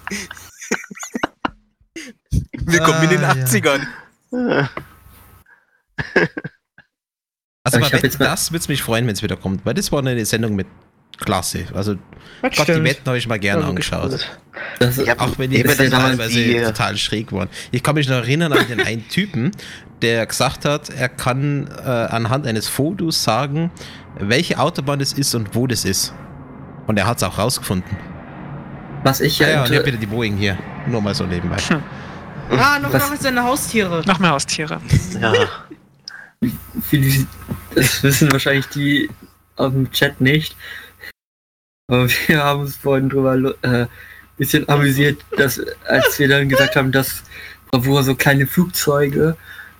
Willkommen 2.64 3.02
in 3.04 3.10
den 3.10 3.24
Ah, 3.24 3.34
ja. 3.36 3.44
80ern. 3.44 3.86
Äh, 4.32 4.64
Also 7.64 7.78
Ich 7.78 7.90
bei 7.92 7.98
das 8.24 8.50
würde 8.50 8.58
es 8.60 8.68
mich 8.68 8.82
freuen, 8.82 9.06
wenn 9.06 9.14
es 9.14 9.22
wieder 9.22 9.36
kommt, 9.36 9.64
weil 9.64 9.74
das 9.74 9.92
war 9.92 10.00
eine 10.00 10.24
Sendung 10.26 10.56
mit 10.56 10.66
Klasse. 11.18 11.66
Also 11.72 11.94
Das 12.42 12.56
Gott, 12.56 12.66
die. 12.68 12.82
Wetten 12.82 13.06
habe 13.06 13.18
ich 13.18 13.28
mal 13.28 13.38
gerne 13.38 13.64
angeschaut. 13.64 14.26
Das, 14.80 14.98
hab- 14.98 15.20
Auch 15.20 15.38
wenn 15.38 15.50
die 15.52 15.62
Wetten 15.62 15.88
teilweise 15.90 16.42
die- 16.42 16.60
total 16.60 16.96
schräg 16.96 17.30
waren. 17.30 17.48
Ich 17.70 17.84
kann 17.84 17.94
mich 17.94 18.08
noch 18.08 18.16
erinnern 18.16 18.52
an 18.52 18.66
den 18.66 18.80
einen 18.84 19.08
Typen, 19.08 19.52
der 20.02 20.26
gesagt 20.26 20.64
hat, 20.64 20.90
er 20.90 21.08
kann 21.08 21.68
äh, 21.68 21.88
anhand 21.88 22.48
eines 22.48 22.66
Fotos 22.66 23.22
sagen, 23.22 23.70
welche 24.18 24.58
Autobahn 24.58 24.98
das 24.98 25.12
ist 25.12 25.32
und 25.36 25.54
wo 25.54 25.68
das 25.68 25.84
ist. 25.84 26.12
Und 26.88 26.98
er 26.98 27.06
hat 27.06 27.18
es 27.18 27.22
auch 27.22 27.38
rausgefunden. 27.38 27.96
Was 29.02 29.20
ich 29.20 29.38
Ja, 29.38 29.46
ja, 29.48 29.52
ja, 29.54 29.64
und 29.64 29.72
ich 29.72 29.86
wieder 29.86 29.96
die 29.98 30.06
Boeing 30.06 30.36
hier. 30.36 30.58
Nur 30.86 31.00
mal 31.02 31.14
so 31.14 31.24
nebenbei. 31.24 31.56
Ah, 32.50 32.78
noch, 32.78 32.92
Was- 32.92 33.10
noch 33.10 33.16
seine 33.18 33.42
Haustiere. 33.42 34.02
Noch 34.06 34.18
mehr 34.18 34.30
Haustiere. 34.30 34.80
ja. 35.20 35.32
Viele, 36.88 37.26
das 37.74 38.02
wissen 38.02 38.32
wahrscheinlich 38.32 38.66
die 38.68 39.08
aus 39.56 39.72
dem 39.72 39.90
Chat 39.92 40.20
nicht. 40.20 40.56
Aber 41.88 42.08
wir 42.26 42.42
haben 42.42 42.60
uns 42.62 42.76
vorhin 42.76 43.08
drüber 43.08 43.54
äh, 43.62 43.86
bisschen 44.38 44.68
amüsiert, 44.68 45.24
dass 45.36 45.60
als 45.86 46.18
wir 46.18 46.28
dann 46.28 46.48
gesagt 46.48 46.74
haben, 46.74 46.90
dass 46.90 47.22
Bravour 47.70 48.02
so 48.02 48.14
kleine 48.14 48.46
Flugzeuge 48.46 49.36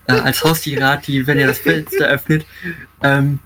äh, 0.07 0.13
als 0.13 0.43
Haustiere 0.43 0.85
hat, 0.87 1.07
die, 1.07 1.27
wenn 1.27 1.37
ihr 1.39 1.47
das 1.47 1.59
Fenster 1.59 2.05
öffnet, 2.07 2.45
ähm, 3.03 3.39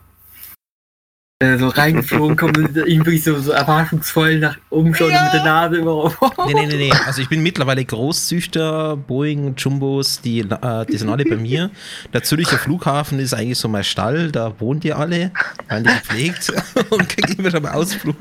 äh, 1.39 1.57
so 1.59 1.67
reingeflogen 1.67 2.35
kommt 2.35 2.57
und 2.57 2.75
ihn 2.87 3.05
wirklich 3.05 3.23
so, 3.23 3.39
so 3.39 3.51
erwartungsvoll 3.51 4.39
nach 4.39 4.57
oben 4.71 4.95
schauen 4.95 5.11
und 5.11 5.23
mit 5.23 5.33
der 5.33 5.43
Nase 5.43 5.77
immer 5.77 6.11
Nee, 6.47 6.53
nee, 6.53 6.65
nee, 6.65 6.75
nee. 6.77 6.93
Also 7.05 7.21
ich 7.21 7.29
bin 7.29 7.43
mittlerweile 7.43 7.85
Großzüchter, 7.85 8.97
Boeing, 8.97 9.53
Jumbos, 9.55 10.19
die, 10.21 10.39
äh, 10.39 10.85
die 10.87 10.97
sind 10.97 11.09
alle 11.09 11.25
bei 11.25 11.35
mir. 11.35 11.69
Der 12.11 12.23
Züricher 12.23 12.57
Flughafen 12.57 13.19
ist 13.19 13.35
eigentlich 13.35 13.59
so 13.59 13.67
mein 13.67 13.83
Stall, 13.83 14.31
da 14.31 14.59
wohnt 14.59 14.83
ihr 14.83 14.97
alle, 14.97 15.31
werden 15.67 15.83
die 15.83 15.93
gepflegt 15.93 16.51
und 16.89 17.07
kriegt 17.07 17.37
immer 17.37 17.51
schon 17.51 17.61
mal 17.61 17.73
Ausflug. 17.73 18.15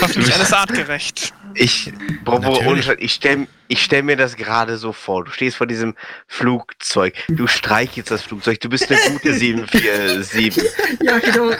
Hoffentlich 0.00 0.34
alles 0.34 0.52
artgerecht. 0.52 1.32
Ich, 1.54 1.92
ohne 2.26 2.82
Scheiß, 2.82 2.96
ich 2.98 3.14
stelle 3.14 3.46
ich 3.68 3.82
stell 3.82 4.02
mir 4.02 4.16
das 4.16 4.36
gerade 4.36 4.76
so 4.76 4.92
vor. 4.92 5.24
Du 5.24 5.30
stehst 5.30 5.56
vor 5.56 5.66
diesem 5.66 5.94
Flugzeug, 6.26 7.14
du 7.28 7.46
streichelst 7.46 8.10
das 8.10 8.22
Flugzeug, 8.22 8.60
du 8.60 8.68
bist 8.68 8.90
eine 8.90 8.98
gute 9.12 9.32
747. 9.32 10.64
Ja, 11.00 11.18
genau. 11.18 11.52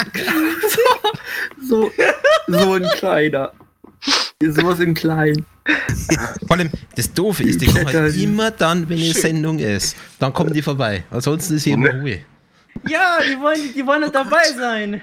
so, 1.68 1.92
so 2.48 2.72
ein 2.72 2.88
kleiner. 2.96 3.52
Sowas 4.42 4.80
in 4.80 4.94
klein. 4.94 5.46
Vor 6.46 6.56
allem, 6.56 6.70
das 6.96 7.12
Doofe 7.12 7.44
ist, 7.44 7.60
die 7.60 7.66
kommen 7.66 7.86
halt 7.86 8.16
immer 8.16 8.50
dann, 8.50 8.88
wenn 8.88 8.98
eine 8.98 9.12
Sendung 9.12 9.58
ist. 9.58 9.96
Dann 10.18 10.32
kommen 10.32 10.52
die 10.52 10.62
vorbei. 10.62 11.04
Ansonsten 11.10 11.56
ist 11.56 11.64
hier 11.64 11.74
immer 11.74 11.92
Ruhe. 11.92 12.24
Ja, 12.88 13.18
die 13.22 13.38
wollen, 13.38 13.74
die 13.74 13.86
wollen 13.86 14.02
doch 14.02 14.12
dabei 14.12 14.42
sein. 14.56 15.02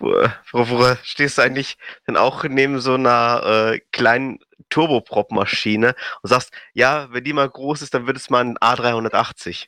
Wo, 0.00 0.14
wo, 0.52 0.68
wo 0.70 0.96
stehst 1.02 1.38
du 1.38 1.42
eigentlich 1.42 1.76
dann 2.06 2.16
auch 2.16 2.42
neben 2.44 2.80
so 2.80 2.94
einer 2.94 3.42
äh, 3.74 3.80
kleinen 3.92 4.38
Turboprop-Maschine 4.70 5.94
und 6.22 6.28
sagst, 6.30 6.52
ja, 6.72 7.08
wenn 7.12 7.22
die 7.24 7.32
mal 7.34 7.48
groß 7.48 7.82
ist, 7.82 7.92
dann 7.92 8.06
wird 8.06 8.16
es 8.16 8.30
mal 8.30 8.40
ein 8.44 8.56
A380. 8.58 9.66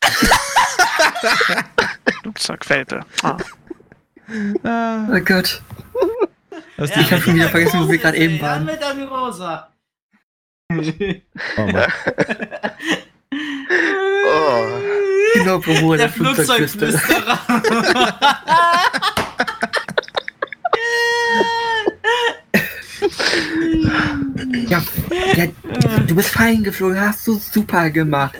Flugzeugwelpe. 2.22 3.00
Ah. 3.22 3.36
Oh 5.12 5.20
Gott. 5.24 5.60
Hast 6.78 6.96
Ich 6.96 7.12
habe 7.12 7.20
schon 7.22 7.34
wieder 7.34 7.48
vergessen, 7.48 7.80
wo 7.80 7.88
wir 7.90 7.98
gerade 7.98 8.16
eben 8.16 8.36
Ja, 8.36 8.42
waren. 8.42 8.64
mit 8.64 8.82
Ami 8.82 9.02
Rosa. 9.04 9.68
oh 10.70 10.74
Mann. 11.66 11.92
Oh. 14.24 14.66
Genau, 15.34 15.58
Bro, 15.58 15.96
Der. 15.96 16.08
Flugzeugflüsterer. 16.08 17.38
Ja, 24.68 24.82
ja, 25.34 25.46
du 26.06 26.14
bist 26.14 26.30
fein 26.30 26.62
geflogen, 26.62 27.00
hast 27.00 27.26
du 27.26 27.38
super 27.38 27.90
gemacht. 27.90 28.34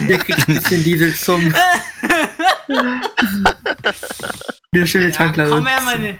Der 0.00 0.18
kriegt 0.18 0.48
ein 0.48 0.54
bisschen 0.56 0.82
Diesel 0.84 1.14
zum. 1.14 1.54
Eine 4.72 4.86
schöne 4.86 5.06
Ja, 5.06 5.10
Tanklerin. 5.12 5.52
komm 5.52 5.66
her, 5.66 5.80
meine. 5.84 6.18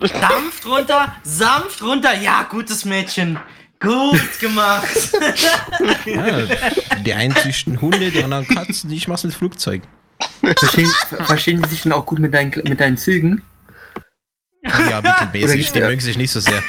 Sanft 0.00 0.66
runter, 0.66 1.16
sanft 1.22 1.82
runter. 1.82 2.14
Ja, 2.20 2.42
gutes 2.50 2.84
Mädchen. 2.84 3.38
Gut 3.80 4.38
gemacht. 4.40 4.88
Ja, 6.04 6.42
die 7.04 7.12
einen 7.14 7.34
züchten 7.34 7.80
Hunde, 7.80 8.10
die 8.10 8.22
anderen 8.22 8.46
Katzen, 8.46 8.90
ich 8.90 9.08
mach's 9.08 9.24
mit 9.24 9.34
Flugzeug. 9.34 9.82
Verstehen, 10.56 10.90
verstehen 11.24 11.62
die 11.62 11.68
sich 11.68 11.82
denn 11.82 11.92
auch 11.92 12.06
gut 12.06 12.20
mit 12.20 12.32
deinen, 12.32 12.50
mit 12.64 12.78
deinen 12.80 12.96
Zügen? 12.96 13.42
Ja, 14.62 15.00
mittelmäßig, 15.00 15.72
die 15.72 15.80
mögen 15.80 16.00
sich 16.00 16.16
nicht 16.16 16.30
so 16.30 16.38
sehr. 16.38 16.62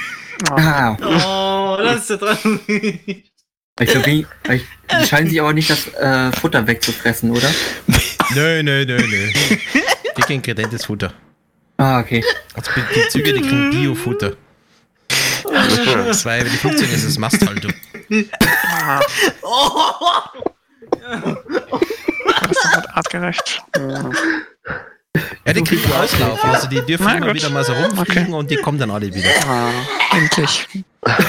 Ah, 0.51 0.95
Oh, 1.01 1.77
das 1.81 2.01
ist 2.01 2.07
so 2.07 2.17
traurig. 2.17 3.31
ich 3.79 3.89
glaub, 3.89 4.03
die, 4.03 4.25
ich, 4.51 4.63
die 5.01 5.05
scheinen 5.07 5.29
sich 5.29 5.39
aber 5.41 5.53
nicht 5.53 5.69
das 5.69 5.87
äh, 5.95 6.31
Futter 6.33 6.65
wegzufressen, 6.67 7.31
oder? 7.31 7.49
Nö, 8.35 8.63
nö, 8.63 8.85
nö, 8.85 8.97
nö. 8.97 9.31
Die 10.17 10.21
kriegen 10.21 10.41
kredentes 10.41 10.85
Futter. 10.85 11.13
Ah, 11.77 11.99
okay. 11.99 12.23
Also 12.53 12.71
die 12.95 13.07
Züge, 13.09 13.33
die 13.33 13.41
kriegen 13.41 13.71
Biofutter. 13.71 14.35
Das 15.43 16.23
war 16.25 16.37
ja, 16.37 16.43
die 16.43 16.49
Flugzeuge 16.51 16.91
ist 16.93 17.03
es 17.03 17.17
Masthaltung. 17.17 17.73
Oh. 19.41 20.21
Das 22.41 22.51
ist 22.51 22.65
halt 22.75 22.89
artgerecht. 22.89 23.61
Ja, 23.75 24.09
die 25.53 25.63
kriegen 25.63 25.91
Auslauf. 25.91 26.43
Also 26.43 26.67
die 26.67 26.81
dürfen 26.81 27.05
Na 27.05 27.17
immer 27.17 27.27
gut. 27.27 27.35
wieder 27.35 27.49
mal 27.49 27.63
so 27.63 27.73
rumfliegen 27.73 28.33
und 28.33 28.49
die 28.49 28.55
kommen 28.57 28.79
dann 28.79 28.91
alle 28.91 29.13
wieder. 29.13 29.29
Ah, 29.47 29.69
endlich. 30.15 30.67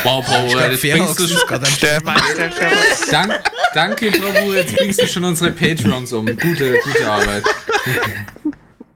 Wow, 0.05 0.25
glaub, 0.25 0.71
jetzt 0.71 0.83
bringst 0.83 1.19
du 1.19 1.25
ist 1.25 3.11
schon, 3.11 3.33
danke, 3.75 4.11
Bro, 4.13 4.53
jetzt 4.53 4.77
bringst 4.77 5.03
du 5.03 5.07
schon 5.07 5.25
unsere 5.25 5.51
Patreons 5.51 6.13
um. 6.13 6.27
Gute, 6.27 6.79
gute 6.85 7.11
Arbeit. 7.11 7.45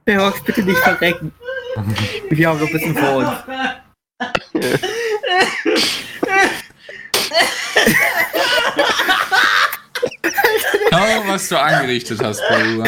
Hox, 0.09 0.41
bitte 0.41 0.63
nicht 0.63 0.79
verrecken. 0.79 1.31
Wir 2.29 2.49
haben 2.49 2.59
noch 2.59 2.67
ein 2.67 2.73
bisschen 2.73 2.97
vor 2.97 3.17
uns. 3.17 3.29
Schau, 10.89 11.23
was 11.27 11.49
du 11.49 11.59
angerichtet 11.59 12.19
hast, 12.23 12.41
Bro. 12.47 12.83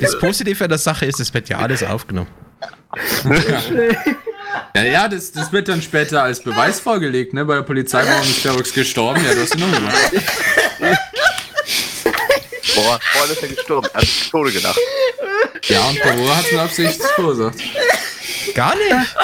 Das 0.00 0.18
Positive 0.18 0.64
an 0.64 0.70
der 0.70 0.78
Sache 0.78 1.06
ist, 1.06 1.20
es 1.20 1.32
wird 1.32 1.48
ja 1.48 1.58
alles 1.58 1.82
aufgenommen. 1.82 2.28
Ja, 4.74 4.82
ja 4.82 5.08
das, 5.08 5.32
das 5.32 5.52
wird 5.52 5.68
dann 5.68 5.82
später 5.82 6.22
als 6.22 6.42
Beweis 6.42 6.80
vorgelegt, 6.80 7.32
ne? 7.34 7.44
Bei 7.44 7.56
der 7.56 7.62
Polizei, 7.62 8.04
warum 8.04 8.22
ist 8.22 8.38
Ferox 8.40 8.72
gestorben? 8.72 9.24
Ja, 9.24 9.34
du 9.34 9.42
hast 9.42 9.54
ihn 9.54 9.60
noch 9.60 9.72
gemacht. 9.72 9.94
Boah, 12.74 12.98
vorhin 13.00 13.32
ist 13.32 13.42
er 13.42 13.48
gestorben, 13.48 13.88
er 13.92 14.00
hat 14.00 14.06
sich 14.06 14.30
Tode 14.30 14.52
gedacht. 14.52 14.78
Ja, 15.64 15.80
und 15.88 16.00
Bro 16.00 16.36
hat 16.36 16.44
es 16.44 16.52
mit 16.52 16.60
Absicht 16.60 17.02
verursacht. 17.02 17.56
Gar 18.54 18.74
nicht. 18.76 19.16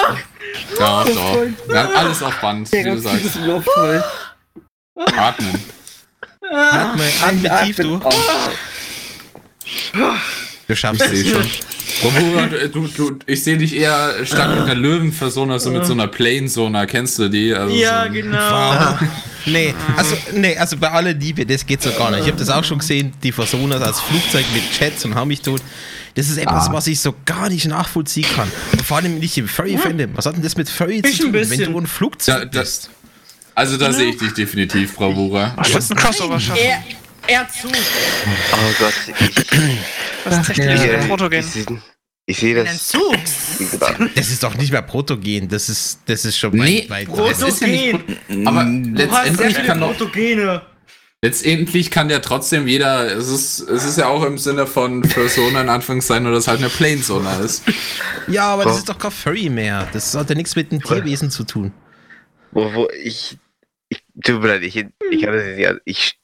Ja, 0.79 1.03
doch. 1.03 1.37
Ja, 1.67 1.89
alles 1.95 2.23
auf 2.23 2.35
Band, 2.41 2.71
wie 2.71 2.83
du 2.83 2.97
sagst. 2.97 3.37
Atmen. 5.17 5.63
Atme, 6.51 7.03
atme 7.23 7.65
tief, 7.65 7.75
du. 7.77 7.99
Du 10.67 10.75
schaffst 10.75 11.01
Ich 11.01 11.11
es 11.11 11.19
sehe 11.19 11.33
schon. 11.33 11.47
Du, 12.71 12.87
du, 12.87 13.19
ich 13.25 13.43
sehe 13.43 13.57
dich 13.57 13.75
eher 13.75 14.25
statt 14.25 14.49
mit 14.49 14.59
einer 14.59 14.75
Löwenversona, 14.75 15.59
so 15.59 15.69
mit 15.69 15.85
so 15.85 15.93
einer 15.93 16.07
Plane-Sona. 16.07 16.85
Kennst 16.85 17.19
du 17.19 17.27
die? 17.29 17.53
Also 17.53 17.75
Ja, 17.75 18.05
so, 18.07 18.13
genau. 18.13 18.37
Wow. 18.37 18.95
Nee, 19.45 19.73
also, 19.97 20.15
nee, 20.33 20.55
also 20.57 20.77
bei 20.77 20.89
aller 20.91 21.13
Liebe, 21.13 21.45
das 21.45 21.65
geht 21.65 21.81
so 21.81 21.91
gar 21.91 22.11
nicht. 22.11 22.21
Ich 22.21 22.27
habe 22.27 22.37
das 22.37 22.49
auch 22.49 22.63
schon 22.63 22.79
gesehen, 22.79 23.11
die 23.23 23.31
Versonas 23.31 23.81
als 23.81 23.99
Flugzeug 23.99 24.45
mit 24.53 24.63
Jets 24.79 25.03
und 25.05 25.15
haben 25.15 25.27
mich 25.27 25.41
tot. 25.41 25.61
Das 26.15 26.29
ist 26.29 26.37
etwas, 26.37 26.71
was 26.71 26.87
ich 26.87 26.99
so 26.99 27.13
gar 27.25 27.49
nicht 27.49 27.65
nachvollziehen 27.67 28.27
kann. 28.35 28.51
Und 28.71 28.81
vor 28.81 28.97
allem 28.97 29.19
nicht 29.19 29.37
im 29.37 29.47
Furry-Fandom. 29.47 30.11
Was 30.15 30.25
hat 30.25 30.35
denn 30.35 30.43
das 30.43 30.55
mit 30.57 30.69
Furry 30.69 31.01
Ich 31.05 31.17
zu 31.17 31.23
tun, 31.23 31.33
wenn 31.33 31.59
du 31.73 31.77
ein 31.79 31.87
Flugzeug 31.87 32.51
da- 32.51 32.59
bist? 32.61 32.89
Also 33.55 33.77
da 33.77 33.91
sehe 33.91 34.09
ich 34.09 34.17
dich 34.17 34.33
definitiv, 34.33 34.95
Bravura. 34.95 35.55
Ich 35.65 35.73
muss 35.73 35.91
ein 35.91 35.97
Crossover 35.97 36.39
schaffen. 36.39 36.61
Er, 36.63 36.83
er 37.27 37.47
zu. 37.49 37.67
Oh 37.67 38.73
Gott, 38.79 38.93
ich, 39.07 39.35
Das 40.23 40.39
ist 40.41 40.49
echt 40.49 40.59
Ja. 40.59 40.73
nicht 40.73 40.85
ich, 40.85 40.91
ein 40.91 41.07
Protogen. 41.07 41.39
ich, 41.39 41.45
sehe- 41.45 41.65
ich 42.27 42.37
sehe 42.37 42.59
Ein 42.59 42.65
das. 42.65 42.93
Das 44.15 44.29
ist 44.29 44.43
doch 44.43 44.55
nicht 44.55 44.71
mehr 44.71 44.81
Protogen, 44.81 45.47
das 45.49 45.67
ist, 45.69 45.99
das 46.05 46.23
ist 46.25 46.37
schon 46.37 46.51
Nee, 46.53 46.83
weit, 46.83 46.89
weit. 46.89 47.07
Protogen. 47.07 47.47
ist 47.47 47.61
ja 47.61 47.67
nicht. 47.67 47.99
Aber 48.45 48.63
Du 48.63 49.11
hast 49.11 49.25
letztendlich 49.25 49.55
viele 49.55 49.67
kann 49.67 49.79
doch 49.79 49.97
Protogene. 49.97 50.61
Letztendlich 51.23 51.91
kann 51.91 52.09
ja 52.09 52.17
trotzdem 52.19 52.67
jeder, 52.67 53.15
es 53.15 53.27
ist, 53.27 53.59
es 53.69 53.83
ist 53.83 53.97
ja 53.99 54.07
auch 54.07 54.23
im 54.23 54.39
Sinne 54.39 54.65
von 54.65 55.03
Persona 55.03 55.61
in 55.61 55.69
Anführungszeichen, 55.69 56.25
oder 56.25 56.35
dass 56.35 56.47
halt 56.47 56.59
eine 56.61 56.69
Planesona 56.69 57.37
ist. 57.41 57.61
Ja, 58.27 58.45
aber 58.53 58.63
das 58.63 58.73
Oh. 58.73 58.77
ist 58.79 58.89
doch 58.89 58.97
kein 58.97 59.11
Furry 59.11 59.49
mehr. 59.49 59.87
Das 59.93 60.15
hat 60.15 60.29
ja 60.29 60.35
nichts 60.35 60.55
mit 60.55 60.71
dem 60.71 60.81
Tierwesen 60.81 61.29
zu 61.29 61.43
tun. 61.43 61.71
Wo, 62.51 62.73
wo 62.73 62.89
ich, 62.91 63.37
ich, 63.89 64.03
tut 64.23 64.41
mir 64.41 64.47
leid, 64.49 64.63
ich, 64.63 64.75
ich, 64.75 65.21
kann 65.21 65.33
das 65.33 65.45
nicht- 65.55 65.67
also 65.67 65.79
ich 65.85 66.19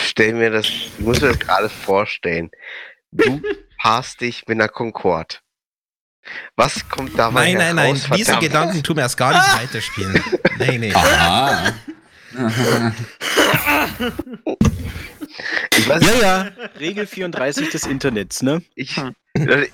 stelle 0.00 0.34
mir 0.34 0.50
das, 0.50 0.66
ich 0.66 0.98
muss 0.98 1.20
mir 1.20 1.28
das 1.28 1.38
gerade 1.38 1.68
vorstellen. 1.68 2.50
Du 3.10 3.40
paarst 3.78 4.20
dich 4.20 4.46
mit 4.46 4.56
einer 4.58 4.68
Concorde. 4.68 5.36
Was 6.54 6.88
kommt 6.88 7.18
dabei 7.18 7.52
Nein, 7.52 7.58
nein, 7.58 7.74
nein, 7.76 7.84
heraus, 7.96 8.08
diese 8.16 8.24
verdammt? 8.32 8.40
Gedanken 8.42 8.82
tun 8.84 8.96
wir 8.96 9.02
erst 9.02 9.16
gar 9.16 9.32
nicht 9.32 9.56
weiterspielen. 9.62 10.22
Nee, 10.58 10.78
nee. 10.78 10.94
Aha. 10.94 11.72
Ich 15.76 15.88
weiß, 15.88 16.02
Ja, 16.04 16.20
ja. 16.20 16.50
Regel 16.78 17.06
34 17.06 17.70
des 17.70 17.86
Internets, 17.86 18.42
ne? 18.42 18.62
ich, 18.74 18.96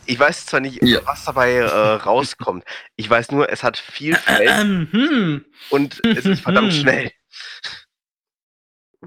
ich 0.07 0.19
weiß 0.19 0.47
zwar 0.47 0.61
nicht, 0.61 0.83
Ja. 0.83 1.01
was 1.05 1.25
dabei 1.25 1.55
äh, 1.55 1.65
rauskommt. 1.67 2.65
Ich 2.97 3.09
weiß 3.11 3.31
nur, 3.33 3.51
es 3.51 3.63
hat 3.63 3.77
viel 3.77 4.15
Feld 4.15 4.49
Ähm, 4.51 4.89
hm. 4.91 5.45
und 5.71 6.01
es 6.05 6.25
ist 6.27 6.43
verdammt 6.43 6.73
schnell. 6.75 7.11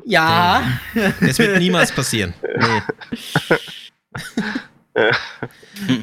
Ja. 0.06 0.64
Das 1.20 1.38
wird 1.40 1.60
niemals 1.60 1.92
passieren. 1.92 2.34
Nee. 2.44 2.82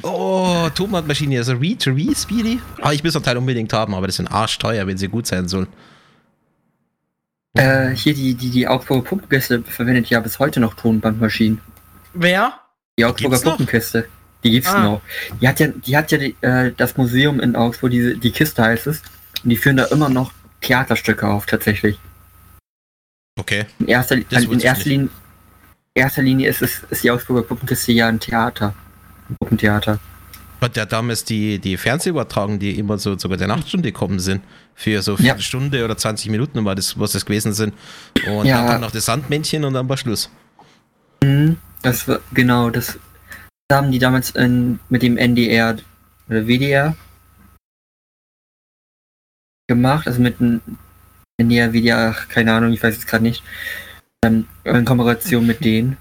Oh, 0.01 0.67
Tomatmaschine, 0.73 1.37
also 1.37 1.53
Read 1.53 1.81
to 1.83 1.91
Read 1.91 2.17
Speedy. 2.17 2.59
Ah, 2.81 2.91
ich 2.91 3.03
will 3.03 3.11
so 3.11 3.19
ein 3.19 3.23
Teil 3.23 3.37
unbedingt 3.37 3.71
haben, 3.71 3.93
aber 3.93 4.07
das 4.07 4.15
sind 4.15 4.27
arschteuer, 4.27 4.87
wenn 4.87 4.97
sie 4.97 5.07
gut 5.07 5.27
sein 5.27 5.47
sollen. 5.47 5.67
Äh, 7.53 7.89
hier 7.91 8.13
die, 8.15 8.33
die, 8.33 8.49
die 8.49 8.67
Augsburger 8.67 9.03
Puppenkiste 9.07 9.61
verwendet 9.63 10.09
ja 10.09 10.19
bis 10.19 10.39
heute 10.39 10.59
noch 10.59 10.73
Tonbandmaschinen. 10.73 11.61
Wer? 12.13 12.59
Die 12.97 13.05
Augsburger? 13.05 13.39
Puppenkiste. 13.39 14.07
Die 14.43 14.51
gibt's 14.51 14.69
Ah. 14.69 14.83
noch. 14.83 15.01
Die 15.41 15.47
hat 15.47 15.59
ja, 15.59 15.67
die 15.67 15.97
hat 15.97 16.11
ja 16.11 16.17
die, 16.17 16.35
äh, 16.41 16.71
das 16.75 16.95
Museum 16.97 17.39
in 17.39 17.55
Augsburg, 17.55 17.91
diese, 17.91 18.15
die 18.15 18.31
Kiste 18.31 18.63
heißt 18.63 18.87
es. 18.87 19.01
Und 19.43 19.49
die 19.49 19.57
führen 19.57 19.77
da 19.77 19.85
immer 19.85 20.09
noch 20.09 20.31
Theaterstücke 20.61 21.27
auf, 21.27 21.45
tatsächlich. 21.45 21.97
Okay. 23.39 23.65
In 23.79 23.87
erster, 23.87 24.17
Das 24.17 24.43
in 24.43 24.59
erster. 24.59 24.89
Linie, 24.89 25.09
erster 25.93 26.21
Linie 26.21 26.49
ist 26.49 26.61
es, 26.61 26.81
ist 26.89 27.03
die 27.03 27.11
Augsburger 27.11 27.41
Puppenkiste 27.43 27.91
ja 27.91 28.07
ein 28.07 28.19
Theater. 28.19 28.73
Ein 29.29 29.35
Puppentheater. 29.39 29.99
Hat 30.61 30.75
ja 30.75 30.85
damals 30.85 31.23
die, 31.23 31.57
die 31.59 31.77
Fernsehübertragungen, 31.77 32.59
die 32.59 32.77
immer 32.77 32.97
so 32.97 33.17
sogar 33.17 33.37
der 33.37 33.47
Nachtstunde 33.47 33.91
gekommen 33.93 34.19
sind, 34.19 34.41
für 34.75 35.01
so 35.01 35.15
Ja. 35.15 35.33
eine 35.33 35.41
Stunde 35.41 35.85
oder 35.85 35.95
20 35.97 36.29
Minuten 36.29 36.65
war 36.65 36.75
das, 36.75 36.99
was 36.99 37.13
das 37.13 37.25
gewesen 37.25 37.53
sind. 37.53 37.73
Und 38.27 38.45
Ja. 38.45 38.57
dann 38.57 38.67
kam 38.67 38.81
noch 38.81 38.91
das 38.91 39.05
Sandmännchen 39.05 39.63
und 39.63 39.73
dann 39.73 39.87
war 39.87 39.95
Schluss. 39.95 40.29
Mhm, 41.23 41.55
das 41.81 42.07
war, 42.09 42.19
genau, 42.33 42.69
das 42.69 42.99
haben 43.71 43.91
die 43.91 43.99
damals 43.99 44.31
in, 44.31 44.79
mit 44.89 45.03
dem 45.03 45.17
NDR 45.17 45.77
oder 46.27 46.47
WDR 46.47 46.95
gemacht, 49.67 50.07
also 50.07 50.19
mit 50.21 50.39
dem 50.39 50.61
NDR, 51.37 51.71
WDR, 51.71 52.15
ach, 52.15 52.27
keine 52.27 52.53
Ahnung, 52.53 52.73
ich 52.73 52.81
weiß 52.81 52.97
es 52.97 53.05
gerade 53.05 53.23
nicht, 53.23 53.43
ähm, 54.25 54.47
in 54.63 54.85
Kooperation 54.85 55.45
mit 55.45 55.63
denen. 55.63 55.97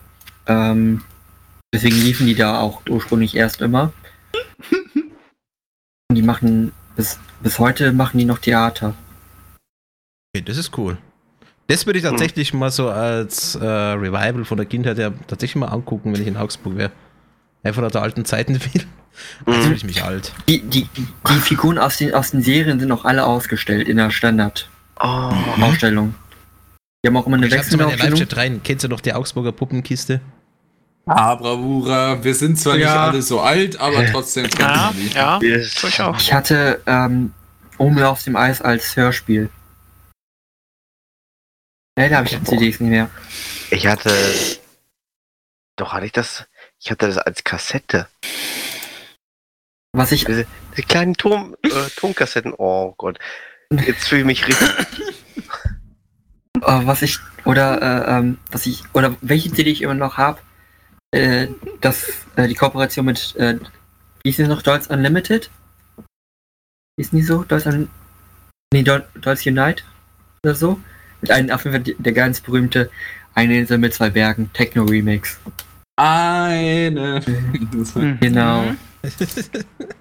Ähm, 0.47 1.03
deswegen 1.73 1.97
liefen 1.97 2.27
die 2.27 2.35
da 2.35 2.59
auch 2.59 2.83
ursprünglich 2.89 3.37
erst 3.37 3.61
immer. 3.61 3.93
Und 6.11 6.15
die 6.15 6.23
machen, 6.23 6.73
bis, 6.97 7.19
bis 7.43 7.59
heute 7.59 7.93
machen 7.93 8.19
die 8.19 8.25
noch 8.25 8.39
Theater. 8.39 8.95
Okay, 10.35 10.43
das 10.45 10.57
ist 10.57 10.77
cool. 10.79 10.97
Das 11.67 11.85
würde 11.85 11.99
ich 11.99 12.05
tatsächlich 12.05 12.55
mal 12.55 12.71
so 12.71 12.89
als 12.89 13.55
äh, 13.55 13.67
Revival 13.67 14.47
von 14.47 14.57
der 14.57 14.65
Kindheit 14.65 14.97
ja 14.97 15.11
tatsächlich 15.27 15.57
mal 15.57 15.67
angucken, 15.67 16.15
wenn 16.15 16.23
ich 16.23 16.27
in 16.27 16.39
Augsburg 16.39 16.77
wäre. 16.77 16.93
Einfach 17.63 17.83
nach 17.83 17.91
der 17.91 18.03
alten 18.03 18.25
Zeiten 18.25 18.55
will. 18.55 18.85
Jetzt 19.47 19.63
fühle 19.65 19.75
ich 19.75 19.85
mich 19.85 20.05
alt. 20.05 20.33
Die, 20.49 20.61
die, 20.63 20.89
die 20.97 21.35
Figuren 21.41 21.79
aus 21.79 21.97
den, 21.97 22.15
aus 22.15 22.31
den 22.31 22.43
Serien 22.43 22.79
sind 22.79 22.93
auch 22.93 23.05
alle 23.05 23.27
ausgestellt 23.27 23.89
in 23.89 23.97
der 23.97 24.11
Standard-Ausstellung. 24.11 26.15
Oh, 26.17 26.21
Die 27.03 27.09
haben 27.09 27.17
auch 27.17 27.27
immer 27.27 27.37
eine 27.37 27.47
Ich 27.47 27.53
in 27.53 27.59
Wechselaufstellung. 27.59 28.11
Live-Chat 28.19 28.37
rein. 28.37 28.61
Kennst 28.63 28.85
du 28.85 28.89
noch 28.89 29.01
die 29.01 29.13
Augsburger 29.13 29.51
Puppenkiste? 29.53 30.21
Ah, 31.07 31.35
Bravura. 31.35 32.23
Wir 32.23 32.35
sind 32.35 32.61
zwar 32.61 32.75
nicht 32.75 32.85
Ja. 32.85 33.07
alle 33.09 33.23
so 33.23 33.41
alt, 33.41 33.81
aber 33.81 34.05
Äh. 34.05 34.13
trotzdem 34.13 34.45
Ja, 34.45 34.91
kennen 34.93 35.11
wir 35.11 35.11
die. 35.11 35.17
ja, 35.17 35.39
tue 35.41 35.89
ich 35.89 36.01
auch. 36.01 36.17
Ich 36.19 36.33
hatte 36.33 36.81
ähm, 36.87 37.33
Omel 37.79 38.05
auf 38.05 38.23
dem 38.23 38.37
Eis 38.37 38.63
als 38.63 38.95
Hörspiel. 38.95 39.51
Leider 41.97 42.19
habe 42.19 42.29
ich 42.29 42.39
die 42.39 42.45
CDs 42.45 42.79
nicht 42.81 42.91
mehr. 42.91 43.11
ich 43.71 43.87
hatte. 43.89 44.13
Doch, 45.77 45.93
hatte 45.93 46.07
ich 46.07 46.13
das? 46.13 46.47
Ich 46.81 46.91
hatte 46.91 47.07
das 47.07 47.19
als 47.19 47.43
Kassette. 47.45 48.07
Was 49.93 50.13
ich, 50.13 50.25
Diese, 50.25 50.47
die 50.77 50.83
kleinen 50.83 51.15
Ton, 51.15 51.57
äh, 51.63 51.89
Tonkassetten. 51.97 52.55
Oh 52.57 52.95
Gott. 52.97 53.19
Jetzt 53.71 54.09
fühle 54.09 54.21
ich 54.21 54.27
mich 54.27 54.47
richtig. 54.47 54.69
äh, 56.63 56.63
was 56.63 57.03
ich, 57.03 57.19
oder, 57.45 57.83
äh, 57.83 58.19
ähm, 58.19 58.39
was 58.51 58.67
ich, 58.67 58.83
oder 58.95 59.17
welche 59.21 59.53
CD 59.53 59.71
ich 59.71 59.83
immer 59.83 59.95
noch 59.95 60.17
habe, 60.19 60.41
äh, 61.11 61.49
das, 61.81 62.07
äh, 62.37 62.47
die 62.49 62.55
Kooperation 62.55 63.07
mit, 63.07 63.35
äh, 63.37 63.59
wie 64.23 64.31
ist 64.31 64.39
es 64.41 64.49
noch, 64.49 64.63
Dolls 64.63 64.87
Unlimited? 64.87 65.51
Ist 66.97 67.13
nie 67.13 67.23
so? 67.23 67.45
Dolls 67.45 67.67
Un 67.67 67.89
nee, 68.73 68.83
Dol 68.83 69.07
Dolls 69.15 69.47
Unite? 69.47 69.83
Oder 70.45 70.55
so? 70.55 70.81
Mit 71.21 71.31
einem, 71.31 71.51
auf 71.51 71.65
jeden 71.65 71.75
Fall 71.77 71.83
die- 71.83 71.97
der 71.99 72.13
ganz 72.13 72.41
berühmte 72.41 72.91
Eine 73.35 73.59
Insel 73.59 73.79
mit 73.79 73.95
zwei 73.95 74.11
Bergen, 74.11 74.53
Techno 74.53 74.85
Remix. 74.85 75.39
Eine. 75.99 77.21
Mhm. 77.95 78.19
Genau. 78.21 78.65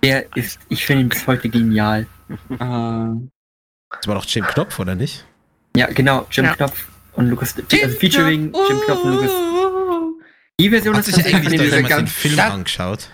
Der 0.04 0.26
ist, 0.36 0.60
ich 0.70 0.86
finde 0.86 1.04
ihn 1.04 1.10
bis 1.10 1.26
heute 1.28 1.50
genial. 1.50 2.06
Ah. 2.60 3.14
Das 3.92 4.08
war 4.08 4.16
doch 4.16 4.26
Jim 4.26 4.46
Knopf, 4.46 4.78
oder 4.80 4.96
nicht? 4.96 5.26
Ja, 5.76 5.88
genau, 5.88 6.28
Jim 6.32 6.46
Ja. 6.46 6.56
Knopf 6.56 6.88
und 7.14 7.30
Lukas, 7.30 7.56
also 7.58 7.98
featuring 7.98 8.54
Jim 8.68 8.80
Knopf 8.86 9.04
und 9.04 9.14
Lukas. 9.16 9.32
Die 10.60 10.70
Version 10.70 10.96
Hat 10.96 11.08
ist 11.08 11.16
sich 11.16 11.26
eigentlich 11.26 11.54
in 11.54 11.60
doch 11.60 11.66
den, 11.66 11.86
jemand 11.86 12.02
den 12.02 12.08
Film 12.08 12.40
angeschaut? 12.40 13.10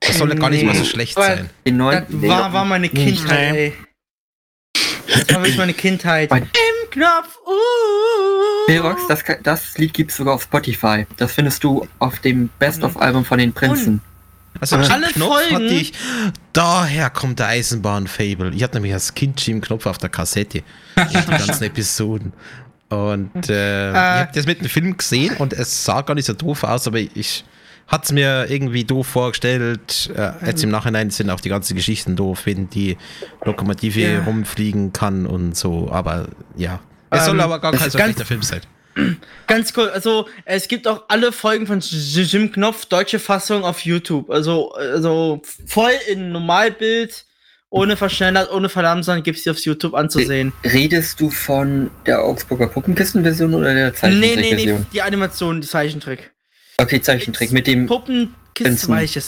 Das 0.00 0.18
soll 0.18 0.28
ja 0.30 0.34
gar 0.34 0.50
nicht 0.50 0.64
mal 0.64 0.74
so 0.74 0.82
Nee. 0.82 0.86
schlecht 0.88 1.14
sein. 1.14 1.50
den 1.66 1.78
war, 1.80 2.52
war 2.52 2.64
meine 2.64 2.88
Kindheit, 2.88 3.52
Nee. 3.52 3.72
Das 5.08 5.28
war 5.34 5.40
wirklich 5.42 5.56
meine 5.56 5.74
Kindheit. 5.74 6.28
Bei- 6.30 6.38
Im 6.38 6.90
Knopf, 6.90 7.38
uh. 7.46 8.66
Pilrox, 8.66 9.02
das, 9.08 9.22
das 9.42 9.78
Lied 9.78 9.94
gibt's 9.94 10.16
sogar 10.16 10.34
auf 10.34 10.42
Spotify. 10.42 11.06
Das 11.16 11.32
findest 11.32 11.62
du 11.64 11.86
auf 11.98 12.18
dem 12.20 12.48
Best-of-Album 12.58 13.24
von 13.24 13.38
den 13.38 13.52
Prinzen. 13.52 14.00
Also 14.60 14.76
Äh, 14.76 14.86
alle 14.86 15.08
Knopf 15.08 15.28
Folgen- 15.34 15.54
hatte 15.54 15.64
ich. 15.64 15.92
Daher 16.52 17.10
kommt 17.10 17.38
der 17.38 17.48
Eisenbahn-Fable. 17.48 18.52
Ich 18.54 18.62
hatte 18.62 18.76
nämlich 18.76 18.94
als 18.94 19.14
Kind 19.14 19.44
Jim 19.46 19.60
Knopf 19.60 19.86
auf 19.86 19.98
der 19.98 20.08
Kassette. 20.08 20.62
Und 20.96 21.12
die 21.12 21.46
ganzen 21.46 21.64
Episoden. 21.64 22.32
Und 22.88 23.50
äh, 23.50 23.90
ich 23.90 23.96
habe 23.96 24.30
das 24.34 24.46
mit 24.46 24.60
dem 24.60 24.68
Film 24.68 24.96
gesehen 24.96 25.36
und 25.38 25.52
es 25.52 25.84
sah 25.84 26.02
gar 26.02 26.14
nicht 26.14 26.24
so 26.26 26.32
doof 26.34 26.62
aus, 26.62 26.86
aber 26.86 26.98
ich 27.00 27.44
hatte 27.86 28.04
es 28.06 28.12
mir 28.12 28.46
irgendwie 28.50 28.84
doof 28.84 29.06
vorgestellt. 29.06 30.10
Äh, 30.16 30.32
jetzt 30.46 30.62
im 30.64 30.70
Nachhinein 30.70 31.10
sind 31.10 31.30
auch 31.30 31.40
die 31.40 31.48
ganzen 31.48 31.76
Geschichten 31.76 32.16
doof, 32.16 32.42
wenn 32.44 32.68
die 32.70 32.96
Lokomotive 33.44 34.00
Ja. 34.00 34.24
rumfliegen 34.24 34.92
kann 34.92 35.26
und 35.26 35.56
so. 35.56 35.88
Aber 35.90 36.28
ja. 36.56 36.80
Es 37.10 37.24
soll 37.26 37.34
Ähm, 37.34 37.40
aber 37.40 37.60
gar 37.60 37.72
kein 37.72 37.88
so 37.90 37.96
ganz- 37.98 38.10
schlechter 38.14 38.24
Film 38.26 38.42
sein. 38.42 38.60
Ganz 39.46 39.74
cool. 39.76 39.90
Also, 39.90 40.26
es 40.46 40.68
gibt 40.68 40.88
auch 40.88 41.02
alle 41.08 41.30
Folgen 41.30 41.66
von 41.66 41.80
Jim 41.80 42.50
Knopf, 42.50 42.86
deutsche 42.86 43.18
Fassung 43.18 43.62
auf 43.62 43.80
YouTube. 43.80 44.30
Also, 44.30 44.72
also 44.72 45.42
voll 45.66 45.92
in 46.10 46.32
Normalbild, 46.32 47.26
ohne 47.68 47.96
verschnellert, 47.98 48.50
ohne 48.50 48.70
verlangsamt, 48.70 49.22
gibt's 49.24 49.42
die 49.42 49.50
auf 49.50 49.58
YouTube 49.58 49.92
anzusehen. 49.94 50.52
Redest 50.64 51.20
du 51.20 51.28
von 51.28 51.90
der 52.06 52.22
Augsburger 52.24 52.68
Puppenkistenversion 52.68 53.52
oder 53.54 53.74
der 53.74 53.74
Nee, 53.74 53.90
nee, 53.90 53.90
Zeichentrickversion? 54.34 54.78
nee, 54.80 54.86
die 54.94 55.02
Animation, 55.02 55.60
die 55.60 55.66
Zeichentrick. 55.68 56.32
Okay, 56.78 57.00
Zeichentrick 57.00 57.52
mit 57.52 57.66
dem, 57.66 57.86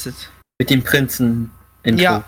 nicht. 0.06 0.30
mit 0.58 0.70
dem 0.70 0.82
Prinzen 0.82 1.50
Intro. 1.82 2.02
Ja. 2.02 2.24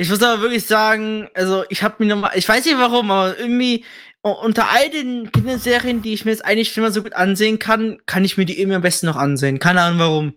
Ich 0.00 0.08
muss 0.08 0.22
aber 0.22 0.42
wirklich 0.42 0.66
sagen, 0.66 1.28
also 1.34 1.64
ich 1.68 1.82
habe 1.82 1.96
mir 1.98 2.14
nochmal, 2.14 2.32
ich 2.34 2.48
weiß 2.48 2.64
nicht 2.64 2.78
warum, 2.78 3.10
aber 3.10 3.38
irgendwie 3.38 3.84
unter 4.22 4.70
all 4.70 4.90
den 4.90 5.30
Kinderserien, 5.32 6.02
die 6.02 6.12
ich 6.12 6.24
mir 6.24 6.32
jetzt 6.32 6.44
eigentlich 6.44 6.76
immer 6.76 6.92
so 6.92 7.02
gut 7.02 7.14
ansehen 7.14 7.58
kann, 7.58 7.98
kann 8.06 8.24
ich 8.24 8.36
mir 8.36 8.44
die 8.44 8.60
irgendwie 8.60 8.76
am 8.76 8.82
besten 8.82 9.06
noch 9.06 9.16
ansehen. 9.16 9.58
Keine 9.58 9.82
Ahnung 9.82 9.98
warum. 9.98 10.34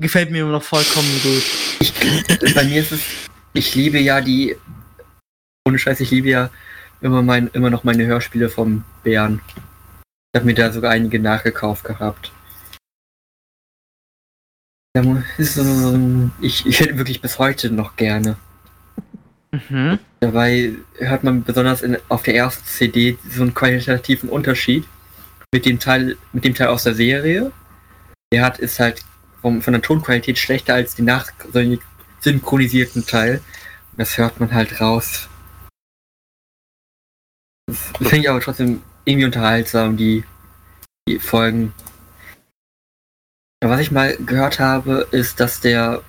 Gefällt 0.00 0.30
mir 0.30 0.42
immer 0.42 0.52
noch 0.52 0.62
vollkommen 0.62 1.08
gut. 1.22 1.42
Ich, 1.80 2.54
bei 2.54 2.64
mir 2.64 2.80
ist 2.80 2.92
es, 2.92 3.00
ich 3.52 3.74
liebe 3.74 3.98
ja 3.98 4.20
die, 4.20 4.56
ohne 5.66 5.78
Scheiß, 5.78 6.00
ich 6.00 6.10
liebe 6.10 6.28
ja 6.28 6.50
immer, 7.00 7.22
mein, 7.22 7.48
immer 7.52 7.70
noch 7.70 7.84
meine 7.84 8.06
Hörspiele 8.06 8.48
vom 8.48 8.84
Bären. 9.02 9.40
Ich 10.32 10.38
habe 10.38 10.46
mir 10.46 10.54
da 10.54 10.72
sogar 10.72 10.90
einige 10.90 11.18
nachgekauft 11.18 11.84
gehabt. 11.84 12.32
Ich, 16.40 16.66
ich 16.66 16.80
hätte 16.80 16.98
wirklich 16.98 17.20
bis 17.20 17.38
heute 17.38 17.70
noch 17.70 17.94
gerne. 17.96 18.36
Mhm. 19.52 19.98
Dabei 20.18 20.74
hört 20.98 21.22
man 21.22 21.44
besonders 21.44 21.82
in, 21.82 21.96
auf 22.08 22.22
der 22.22 22.34
ersten 22.34 22.64
CD 22.64 23.16
so 23.28 23.42
einen 23.42 23.54
qualitativen 23.54 24.28
Unterschied 24.28 24.84
mit 25.52 25.64
dem 25.64 25.78
Teil, 25.78 26.16
mit 26.32 26.44
dem 26.44 26.54
Teil 26.54 26.68
aus 26.68 26.82
der 26.82 26.94
Serie. 26.94 27.52
Der 28.32 28.44
hat 28.44 28.58
ist 28.58 28.80
halt 28.80 29.04
vom, 29.40 29.62
von 29.62 29.72
der 29.72 29.82
Tonqualität 29.82 30.38
schlechter 30.38 30.74
als 30.74 30.94
die 30.94 31.02
nach 31.02 31.30
synchronisierten 32.20 33.06
Teil. 33.06 33.40
Das 33.96 34.18
hört 34.18 34.40
man 34.40 34.52
halt 34.52 34.80
raus. 34.80 35.28
Das 37.66 37.78
finde 37.98 38.18
ich 38.18 38.30
aber 38.30 38.40
trotzdem 38.40 38.82
irgendwie 39.04 39.26
unterhaltsam, 39.26 39.96
die, 39.96 40.24
die 41.08 41.18
Folgen. 41.18 41.72
Was 43.62 43.80
ich 43.80 43.90
mal 43.90 44.16
gehört 44.16 44.58
habe, 44.58 45.06
ist, 45.10 45.38
dass 45.38 45.60
der 45.60 46.02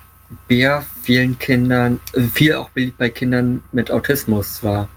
Bär 0.48 0.86
vielen 1.02 1.38
Kindern, 1.38 2.00
äh, 2.14 2.22
viel 2.22 2.54
auch 2.54 2.70
beliebt 2.70 2.96
bei 2.96 3.10
Kindern 3.10 3.62
mit 3.72 3.90
Autismus 3.90 4.62
war. 4.62 4.88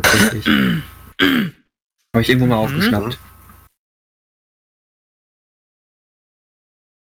Tatsächlich. 0.00 0.46
Habe 1.20 2.22
ich 2.22 2.30
irgendwo 2.30 2.46
mal 2.46 2.56
Mhm. 2.56 2.62
aufgeschnappt. 2.64 3.18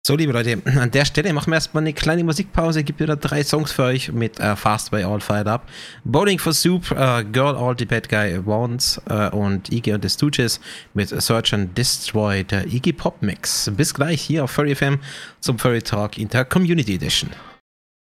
So, 0.03 0.15
liebe 0.15 0.33
Leute, 0.33 0.59
an 0.65 0.89
der 0.89 1.05
Stelle 1.05 1.31
machen 1.31 1.51
wir 1.51 1.57
erstmal 1.57 1.83
eine 1.83 1.93
kleine 1.93 2.23
Musikpause. 2.23 2.83
Gibt 2.83 2.99
wieder 2.99 3.15
drei 3.15 3.43
Songs 3.43 3.71
für 3.71 3.83
euch 3.83 4.11
mit 4.11 4.39
äh, 4.39 4.55
Fast 4.55 4.89
by 4.89 5.03
All 5.03 5.21
Fired 5.21 5.45
Up. 5.45 5.69
Bowling 6.03 6.39
for 6.39 6.53
Soup, 6.53 6.89
äh, 6.89 7.23
Girl 7.23 7.55
All 7.55 7.75
the 7.77 7.85
Bad 7.85 8.09
Guy 8.09 8.43
Wants 8.43 8.99
äh, 9.07 9.29
und 9.29 9.71
Iggy 9.71 9.93
und 9.93 10.01
the 10.01 10.09
Stooges 10.09 10.59
mit 10.95 11.09
Search 11.09 11.53
and 11.53 11.77
Destroy, 11.77 12.43
der 12.43 12.65
Iggy 12.65 12.93
Pop 12.93 13.21
Mix. 13.21 13.69
Bis 13.77 13.93
gleich 13.93 14.23
hier 14.23 14.45
auf 14.45 14.49
Furry 14.49 14.73
FM 14.73 14.97
zum 15.39 15.59
Furry 15.59 15.83
Talk 15.83 16.17
in 16.17 16.29
der 16.29 16.45
Community 16.45 16.95
Edition. 16.95 17.29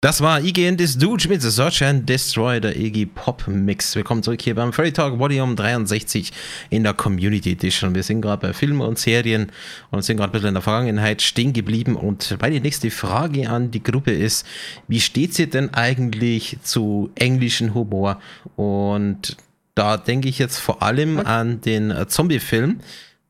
Das 0.03 0.19
war 0.19 0.41
IGN 0.41 0.77
This 0.77 0.97
Dude 0.97 1.29
mit 1.29 1.41
The 1.41 1.49
Search 1.49 1.81
and 1.81 2.09
Destroy, 2.09 2.59
der 2.59 2.75
Iggy 2.75 3.05
Pop 3.05 3.47
Mix. 3.47 3.95
Willkommen 3.95 4.21
zurück 4.21 4.41
hier 4.41 4.53
beim 4.53 4.73
Furry 4.73 4.91
Talk 4.91 5.17
Volume 5.17 5.55
63 5.55 6.33
in 6.69 6.83
der 6.83 6.93
Community 6.93 7.53
Edition. 7.53 7.95
Wir 7.95 8.03
sind 8.03 8.19
gerade 8.19 8.47
bei 8.47 8.51
Filmen 8.51 8.81
und 8.81 8.99
Serien 8.99 9.49
und 9.91 10.03
sind 10.03 10.17
gerade 10.17 10.29
ein 10.29 10.33
bisschen 10.33 10.49
in 10.49 10.55
der 10.55 10.61
Vergangenheit 10.61 11.21
stehen 11.21 11.53
geblieben. 11.53 11.95
Und 11.95 12.37
meine 12.41 12.59
nächste 12.59 12.91
Frage 12.91 13.49
an 13.49 13.71
die 13.71 13.81
Gruppe 13.81 14.11
ist, 14.11 14.45
wie 14.89 14.99
steht 14.99 15.35
sie 15.35 15.49
denn 15.49 15.73
eigentlich 15.73 16.57
zu 16.63 17.09
englischen 17.15 17.73
Humor? 17.73 18.19
Und 18.57 19.37
da 19.73 19.95
denke 19.95 20.27
ich 20.27 20.37
jetzt 20.37 20.59
vor 20.59 20.83
allem 20.83 21.17
an 21.17 21.61
den 21.61 21.93
Zombie-Film, 22.09 22.81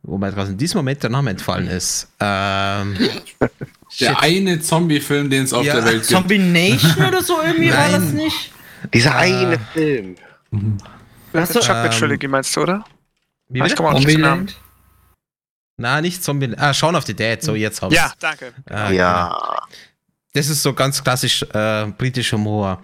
wo 0.02 0.18
mir 0.18 0.32
gerade 0.32 0.50
in 0.50 0.58
diesem 0.58 0.80
Moment 0.80 1.04
der 1.04 1.12
Name 1.12 1.30
entfallen 1.30 1.68
ist. 1.68 2.08
Ähm, 2.20 2.98
Der 4.00 4.20
eine 4.22 4.60
Zombie-Film, 4.62 5.30
den 5.30 5.44
es 5.44 5.54
auf 5.54 5.66
Ja, 5.66 5.76
der 5.76 5.86
Welt 5.86 5.94
gibt. 6.02 6.06
Zombie 6.08 6.38
Nation 6.40 7.06
oder 7.08 7.22
so 7.24 7.42
irgendwie 7.42 7.72
war 7.72 7.90
das 7.90 8.04
nicht? 8.12 8.52
Dieser 8.94 9.12
Äh, 9.12 9.14
eine 9.16 9.60
Film. 9.74 10.16
Hast 11.34 11.56
du, 11.56 11.60
Chocolate 11.60 11.94
Ähm, 11.94 12.00
Trilogy 12.00 12.28
meinst 12.28 12.56
du, 12.56 12.62
oder? 12.62 12.84
wie 13.50 13.64
Ich 13.66 13.76
komme 13.76 13.90
auch 13.90 13.94
nicht 13.94 14.06
auf 14.08 14.12
den 14.14 14.22
Namen. 14.22 14.52
Na, 15.78 16.02
nicht 16.02 16.24
Zombie. 16.24 16.54
Ah, 16.58 16.74
Shaun 16.74 16.96
of 16.96 17.06
the 17.06 17.14
Dead, 17.16 17.42
so 17.42 17.56
jetzt 17.56 17.82
hab's. 17.82 17.96
Ja, 17.96 18.14
danke. 18.20 18.54
Ah, 18.70 18.92
Ja. 18.92 19.58
Das 20.34 20.48
ist 20.50 20.64
so 20.64 20.74
ganz 20.74 21.04
klassisch 21.04 21.44
äh, 21.54 21.86
britischer 21.98 22.38
Humor. 22.38 22.82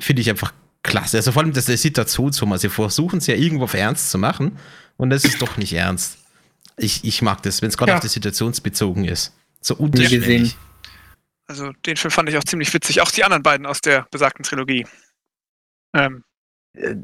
Finde 0.00 0.20
ich 0.22 0.28
einfach 0.30 0.52
klasse. 0.82 1.16
Also 1.18 1.32
vor 1.32 1.42
allem 1.42 1.52
das 1.52 1.64
der 1.66 1.78
Situationshumor. 1.78 2.58
Sie 2.58 2.68
versuchen 2.68 3.18
es 3.18 3.26
ja 3.26 3.34
irgendwo 3.34 3.64
auf 3.64 3.74
ernst 3.74 4.10
zu 4.10 4.18
machen 4.18 4.58
und 4.98 5.08
das 5.10 5.24
ist 5.24 5.40
doch 5.40 5.56
nicht 5.56 5.72
ernst. 5.72 6.18
Ich, 6.76 7.04
ich 7.04 7.22
mag 7.22 7.42
das, 7.42 7.62
wenn 7.62 7.68
es 7.70 7.76
gerade 7.78 7.92
Ja. 7.92 7.96
auf 7.96 8.02
die 8.02 8.08
Situationsbezogen 8.08 9.04
ist. 9.06 9.32
So 9.66 9.76
gesehen. 9.76 9.84
unterschwellig. 9.86 10.56
Also 11.46 11.72
den 11.86 11.96
Film 11.96 12.10
fand 12.10 12.28
ich 12.28 12.36
auch 12.38 12.44
ziemlich 12.44 12.72
witzig. 12.72 13.00
Auch 13.02 13.10
die 13.10 13.24
anderen 13.24 13.42
beiden 13.42 13.66
aus 13.66 13.80
der 13.80 14.06
besagten 14.10 14.44
Trilogie. 14.44 14.86
Ähm, 15.94 16.24
Äh, 16.76 16.96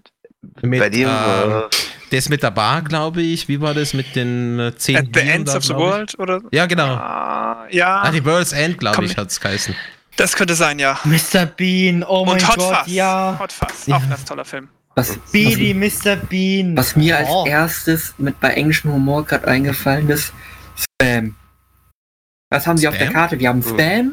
Mit, 0.62 0.80
Bei 0.80 0.88
dem, 0.88 1.06
ähm, 1.08 1.50
äh, 1.52 1.62
das 2.10 2.28
mit 2.28 2.42
der 2.42 2.50
Bar, 2.50 2.82
glaube 2.82 3.20
ich. 3.22 3.46
Wie 3.48 3.60
war 3.60 3.72
das 3.74 3.92
mit 3.94 4.16
den 4.16 4.58
äh, 4.58 4.74
zehn 4.76 4.96
At 4.96 5.04
the 5.06 5.10
Bieren 5.12 5.28
Ends 5.28 5.52
da, 5.52 5.58
of 5.58 5.64
the 5.64 5.72
ich? 5.74 5.78
World, 5.78 6.18
oder? 6.18 6.40
Ja, 6.50 6.66
genau. 6.66 6.94
Ah, 6.94 7.66
ja, 7.70 8.00
Ah, 8.02 8.10
die 8.10 8.24
World's 8.24 8.52
End, 8.52 8.78
glaube 8.78 9.04
ich, 9.04 9.16
hat 9.16 9.30
es 9.30 9.38
geheißen. 9.38 9.76
das 10.16 10.34
könnte 10.34 10.54
sein, 10.54 10.78
ja. 10.80 10.98
Mr. 11.04 11.44
Bean, 11.46 12.02
oh 12.02 12.24
mein 12.24 12.34
Und 12.34 12.48
Hot 12.48 12.56
Gott, 12.56 12.76
Fuzz. 12.78 12.86
ja. 12.92 13.36
Hot 13.38 13.52
Fuzz, 13.52 13.86
Ja. 13.86 13.96
auch 13.96 14.02
ein 14.02 14.08
ganz 14.10 14.24
toller 14.24 14.44
Film. 14.46 14.68
Was, 14.96 15.16
Beady, 15.30 15.72
Mr. 15.74 16.16
Bean. 16.16 16.76
was 16.76 16.96
mir 16.96 17.18
als 17.18 17.28
Oh. 17.30 17.44
erstes 17.46 18.14
mit 18.18 18.40
bei 18.40 18.50
englischem 18.54 18.92
Humor 18.92 19.24
gerade 19.24 19.46
eingefallen 19.46 20.08
ist, 20.08 20.32
Spam. 20.76 21.36
Was 22.50 22.66
haben 22.66 22.76
sie 22.78 22.88
auf 22.88 22.98
der? 22.98 23.10
Karte? 23.12 23.38
Wir 23.38 23.48
haben 23.48 23.62
Hm. 23.64 23.68
Spam, 23.70 24.12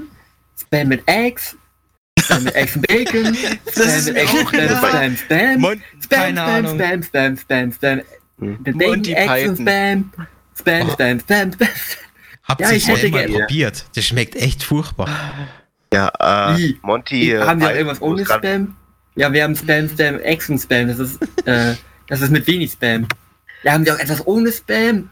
Spam 0.59 0.87
mit 0.87 1.03
Eggs, 1.07 1.55
Spam 2.19 2.43
mit 2.43 2.55
Eggs 2.55 2.75
und 2.75 2.87
Bacon, 2.87 3.35
Spam 3.71 4.05
mit 4.05 4.15
Eggs, 4.15 4.31
auch 4.31 4.49
Spam. 4.51 5.17
Spam, 5.17 5.17
Spam, 5.17 5.17
Spam, 5.17 6.35
Keine 6.35 6.67
Spam. 6.67 7.03
Spam, 7.03 7.37
Spam, 7.37 7.71
Spam, 7.73 8.01
Hm. 8.39 8.63
Bacon, 8.63 9.05
Eggs 9.05 9.49
und 9.49 9.57
Spam, 9.57 10.11
Spam, 10.55 10.87
Oh. 10.87 10.91
Spam, 10.93 11.19
Spam, 11.19 11.51
Spam. 11.53 11.67
Habt 12.43 12.61
Ja, 12.61 12.71
ihr 12.71 12.79
Spam 12.79 13.11
mal 13.11 13.27
probiert? 13.27 13.85
Das 13.95 14.05
schmeckt 14.05 14.35
echt 14.35 14.63
furchtbar. 14.63 15.09
Ja, 15.93 16.11
äh, 16.53 16.57
Wie? 16.57 16.79
Monty. 16.83 17.31
äh, 17.31 17.39
haben 17.41 17.59
wir 17.59 17.67
Python, 17.67 17.77
irgendwas 17.77 18.01
ohne 18.01 18.25
Spam? 18.25 18.75
Ja, 19.15 19.33
wir 19.33 19.43
haben 19.43 19.55
Spam, 19.55 19.89
Spam, 19.89 20.19
Eggs 20.19 20.49
und 20.49 20.59
Spam. 20.59 20.87
Das 20.87 20.99
ist, 20.99 21.19
äh, 21.45 21.75
das 22.07 22.21
ist 22.21 22.29
mit 22.31 22.45
wenig 22.47 22.71
Spam. 22.71 23.07
Ja, 23.63 23.73
haben 23.73 23.83
wir 23.85 23.95
auch 23.95 23.99
etwas 23.99 24.25
ohne 24.27 24.51
Spam? 24.51 25.09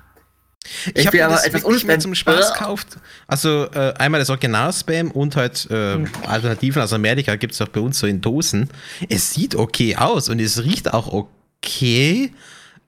Ich 0.93 1.05
habe 1.07 1.17
das 1.17 1.45
etwas 1.45 1.63
wirklich 1.63 1.83
mehr 1.85 1.99
zum 1.99 2.15
Spaß 2.15 2.49
Äh. 2.49 2.53
gekauft. 2.53 2.87
Also 3.27 3.67
äh, 3.73 3.93
einmal 3.97 4.19
das 4.19 4.29
Original-Spam 4.29 5.11
und 5.11 5.35
halt 5.35 5.67
äh, 5.69 5.97
Alternativen 6.27 6.81
aus 6.81 6.93
Amerika 6.93 7.35
gibt 7.35 7.53
es 7.53 7.61
auch 7.61 7.67
bei 7.69 7.79
uns 7.81 7.99
so 7.99 8.07
in 8.07 8.21
Dosen. 8.21 8.69
Es 9.09 9.33
sieht 9.33 9.55
okay 9.55 9.95
aus 9.95 10.29
und 10.29 10.39
es 10.39 10.63
riecht 10.63 10.93
auch 10.93 11.07
okay. 11.07 12.31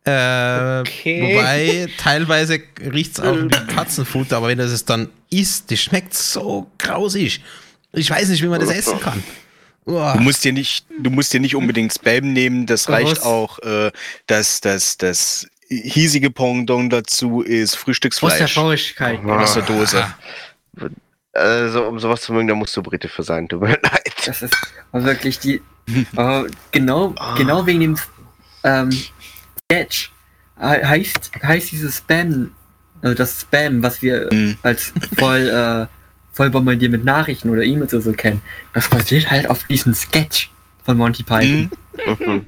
Äh, 0.05 0.79
Okay. 0.79 1.35
Wobei 1.35 1.87
teilweise 1.97 2.59
riecht 2.93 3.17
es 3.17 3.19
auch 3.19 3.35
wie 3.35 3.49
Katzenfutter, 3.49 4.37
aber 4.37 4.47
wenn 4.47 4.57
das 4.57 4.71
es 4.71 4.85
dann 4.85 5.09
isst, 5.29 5.69
das 5.69 5.79
schmeckt 5.79 6.13
so 6.13 6.67
grausig. 6.77 7.41
Ich 7.91 8.09
weiß 8.09 8.29
nicht, 8.29 8.41
wie 8.41 8.47
man 8.47 8.59
das 8.61 8.69
essen 8.69 8.99
kann. 9.01 9.21
Uah. 9.85 10.13
Du 10.17 10.19
musst 10.23 10.43
dir 10.43 10.53
nicht, 10.53 10.85
du 10.99 11.09
musst 11.09 11.33
dir 11.33 11.39
nicht 11.39 11.55
unbedingt 11.55 11.93
Spam 11.93 12.31
nehmen, 12.33 12.65
das 12.65 12.89
reicht 12.89 13.17
Was? 13.17 13.21
auch, 13.23 13.59
äh, 13.59 13.91
dass 14.27 14.61
das, 14.61 14.97
das 14.97 15.47
hiesige 15.68 16.30
Pendant 16.31 16.91
dazu 16.94 17.41
ist 17.41 17.72
Aus 17.72 17.72
der 17.72 17.80
Frühstücksfleisch 17.81 18.53
Traurigkeit. 18.53 19.19
aus 19.26 19.53
der 19.53 19.64
Dose. 19.64 20.06
Also, 21.34 21.84
um 21.88 21.99
sowas 21.99 22.22
zu 22.22 22.34
mögen, 22.34 22.48
da 22.48 22.56
musst 22.56 22.76
du 22.76 22.81
Brite 22.81 23.07
für 23.07 23.23
sein. 23.23 23.48
Tut 23.48 23.61
mir 23.61 23.68
leid. 23.84 24.14
Das 24.26 24.41
ist 24.41 24.56
wirklich 24.91 25.39
die. 25.39 25.61
äh, 26.15 26.44
genau, 26.72 27.14
genau 27.38 27.65
wegen 27.65 27.80
dem 27.81 27.98
ähm, 28.64 28.89
Sketch 29.72 30.11
he- 30.60 30.64
heißt, 30.85 31.31
heißt 31.44 31.72
dieses 31.72 31.98
Spam, 31.98 32.52
also 33.02 33.15
das 33.15 33.41
Spam, 33.41 33.84
was 33.84 34.02
wir 34.02 34.30
Mhm. 34.31 34.57
als 34.64 34.91
voll, 35.18 35.48
äh, 35.48 35.85
voll 36.34 36.49
bombardiert 36.49 36.91
mit 36.91 37.06
Nachrichten 37.06 37.49
oder 37.49 37.64
E-Mails 37.64 37.94
oder 37.94 38.02
so 38.03 38.14
kennen, 38.14 38.41
das 38.73 38.89
basiert 38.89 39.30
halt 39.30 39.49
auf 39.49 39.64
diesem 39.65 39.94
Sketch 39.94 40.49
von 40.84 40.98
Monty 40.98 41.23
Python. 41.23 41.69
Mhm. 42.19 42.45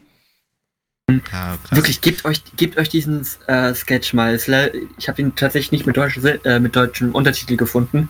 Ja, 1.32 1.58
krass. 1.64 1.72
Wirklich, 1.78 2.02
gebt 2.02 2.26
euch, 2.26 2.42
gebt 2.56 2.78
euch 2.78 2.90
diesen 2.90 3.26
äh, 3.48 3.74
Sketch 3.74 4.14
mal. 4.14 4.36
Ich 4.98 5.08
habe 5.10 5.22
ihn 5.22 5.36
tatsächlich 5.36 5.72
nicht 5.72 5.86
mit, 5.86 5.98
deutschen, 5.98 6.26
äh, 6.26 6.60
mit 6.60 6.76
deutschem 6.76 7.14
Untertitel 7.14 7.56
gefunden. 7.58 8.10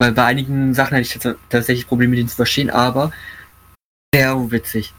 Weil 0.00 0.12
bei 0.12 0.24
einigen 0.24 0.74
Sachen 0.74 0.92
hatte 0.92 1.02
ich 1.02 1.10
tats- 1.12 1.36
tatsächlich 1.48 1.86
Probleme, 1.88 2.14
den 2.16 2.28
zu 2.28 2.36
verstehen, 2.36 2.70
aber 2.70 3.10
sehr 4.14 4.50
witzig. 4.50 4.94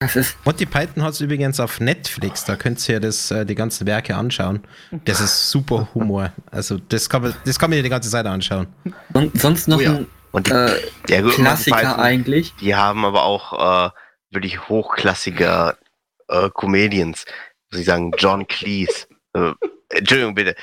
Das 0.00 0.14
ist, 0.14 0.36
Monty 0.44 0.64
Python 0.64 1.02
hat 1.02 1.14
es 1.14 1.20
übrigens 1.20 1.58
auf 1.58 1.80
Netflix, 1.80 2.44
da 2.44 2.54
könnt 2.54 2.88
ihr 2.88 3.00
das, 3.00 3.32
äh, 3.32 3.44
die 3.44 3.56
ganzen 3.56 3.84
Werke 3.86 4.14
anschauen. 4.14 4.62
Das 5.04 5.20
ist 5.20 5.50
super 5.50 5.88
Humor. 5.92 6.32
Also 6.52 6.78
das 6.88 7.08
kann 7.10 7.22
man, 7.22 7.34
das 7.44 7.58
kann 7.58 7.68
man 7.70 7.78
dir 7.78 7.82
die 7.82 7.88
ganze 7.88 8.08
Zeit 8.08 8.24
anschauen. 8.24 8.68
son 9.12 9.32
sonst 9.34 9.66
noch 9.66 9.78
Oh 9.78 9.80
ja. 9.80 9.94
ein 9.96 10.06
Und 10.30 10.46
die, 10.46 10.52
äh, 10.52 10.80
ja, 11.08 11.16
gut, 11.20 11.24
Monty 11.32 11.42
Klassiker 11.42 11.76
Python, 11.78 12.00
eigentlich. 12.00 12.54
Die 12.60 12.76
haben 12.76 13.04
aber 13.04 13.24
auch 13.24 13.88
äh, 13.88 13.90
wirklich 14.30 14.68
hochklassige 14.68 15.76
äh, 16.28 16.48
Comedians. 16.54 17.24
Muss 17.70 17.80
ich 17.80 17.86
sagen, 17.86 18.12
John 18.18 18.46
Cleese. 18.46 19.06
Äh, 19.34 19.52
Entschuldigung, 19.90 20.34
bitte. 20.34 20.54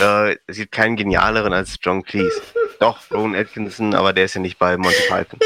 Äh, 0.00 0.36
es 0.46 0.56
gibt 0.56 0.72
keinen 0.72 0.96
genialeren 0.96 1.52
als 1.52 1.76
John 1.80 2.02
Cleese. 2.02 2.40
Doch, 2.80 2.98
Rowan 3.10 3.34
Atkinson, 3.34 3.94
aber 3.94 4.12
der 4.12 4.24
ist 4.26 4.34
ja 4.34 4.40
nicht 4.40 4.58
bei 4.58 4.76
Monty 4.76 4.96
Python. 5.08 5.38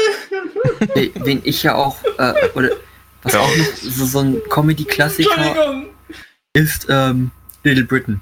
Wen 1.25 1.41
ich 1.43 1.63
ja 1.63 1.75
auch, 1.75 1.97
äh, 2.19 2.33
oder 2.53 2.69
was 3.23 3.33
Ja. 3.33 3.39
auch 3.39 3.55
noch 3.57 3.65
so, 3.81 4.05
so 4.05 4.19
ein 4.19 4.41
Comedy-Klassiker 4.49 5.83
ist, 6.53 6.87
ähm, 6.89 7.31
Little 7.63 7.85
Britain. 7.85 8.21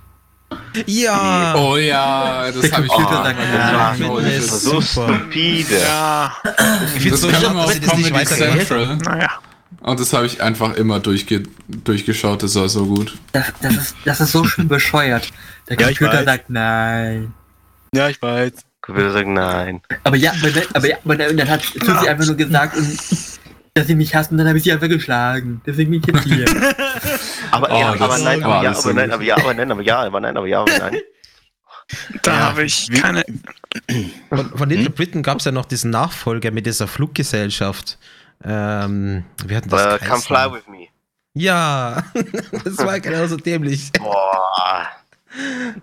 Ja! 0.86 1.56
Oh 1.56 1.78
ja, 1.78 2.52
das 2.52 2.72
habe 2.74 2.86
ich 2.86 2.92
auch 2.92 3.12
sagt, 3.12 3.38
gemacht. 3.40 4.00
ja, 4.00 4.10
Oh, 4.10 4.20
das 4.20 4.34
ist 4.34 4.62
so 4.64 4.82
super. 4.82 5.16
stupide. 5.16 5.80
Ja, 5.80 6.36
ich 6.96 7.02
finde 7.02 7.10
Das 7.12 7.22
so 7.22 7.28
man 7.30 7.56
dass 7.56 7.74
sie 7.74 7.80
das 7.80 7.98
nicht 7.98 8.28
Central. 8.28 8.98
naja. 8.98 9.30
Und 9.82 10.00
das 10.00 10.14
habe 10.14 10.26
ich 10.28 10.42
einfach 10.42 10.76
immer 10.76 11.00
durchge 11.00 11.44
durchgeschaut, 11.68 12.44
das 12.44 12.56
war 12.56 12.70
so 12.70 12.86
gut. 12.86 13.18
Das, 13.32 13.52
das, 13.62 13.76
ist, 13.76 13.96
das 14.06 14.22
ist 14.22 14.32
so 14.32 14.44
schön 14.46 14.68
bescheuert. 14.68 15.32
Der 15.70 15.78
Ja, 15.80 15.88
Computer 15.88 16.24
sagt 16.24 16.50
nein. 16.50 17.34
Ja, 17.94 18.08
ich 18.10 18.22
weiß. 18.22 18.54
Computer 18.82 19.12
sagt 19.12 19.28
nein. 19.28 19.82
Aber 20.04 20.16
ja, 20.18 20.34
aber, 20.74 20.88
ja, 20.88 20.98
aber 21.04 21.16
dann 21.16 21.50
hat 21.50 21.64
Susi 21.64 22.08
einfach 22.08 22.26
nur 22.26 22.36
gesagt, 22.36 22.78
und, 22.78 22.98
dass 23.74 23.88
sie 23.88 23.96
mich 23.96 24.14
hassen, 24.14 24.38
dann 24.38 24.48
habe 24.48 24.58
ich 24.58 24.66
sie 24.66 24.72
einfach 24.72 24.90
geschlagen. 24.90 25.62
Deswegen 25.66 25.92
bin 25.92 26.02
ich 26.02 26.08
jetzt 26.08 26.24
hier. 26.26 26.46
Aber, 27.52 27.70
Oh, 27.70 27.80
ja, 27.80 27.90
aber 28.00 28.18
nein, 28.20 28.42
aber 28.44 28.64
ja, 28.64 28.72
aber 28.78 28.94
nein, 28.94 29.12
aber 29.12 29.24
ja, 29.24 29.36
aber 29.38 29.54
nein, 29.54 29.72
aber 29.72 29.82
ja, 29.82 30.00
aber 30.00 30.20
nein, 30.22 30.38
aber 30.38 30.48
ja, 30.48 30.62
aber 30.62 30.78
nein. 30.78 30.98
Da 32.24 32.32
Ja, 32.32 32.40
habe 32.40 32.64
ich 32.64 32.90
keine. 32.92 33.26
Von, 34.30 34.58
von 34.58 34.70
Little 34.70 34.90
Britain 34.90 35.22
gab 35.22 35.40
es 35.40 35.46
ja 35.46 35.52
noch 35.52 35.66
diesen 35.66 35.92
Nachfolger 35.92 36.52
mit 36.52 36.66
dieser 36.66 36.88
Fluggesellschaft. 36.88 37.98
Ähm, 38.44 39.24
wir 39.46 39.58
hatten 39.58 39.70
das 39.70 40.00
geheißen? 40.00 40.08
come 40.08 40.22
fly 40.22 40.52
with 40.52 40.68
me. 40.68 40.88
Ja, 41.34 42.04
das 42.64 42.78
war 42.80 43.00
genauso 43.00 43.38
dämlich. 43.38 43.92
Boah. 43.94 44.88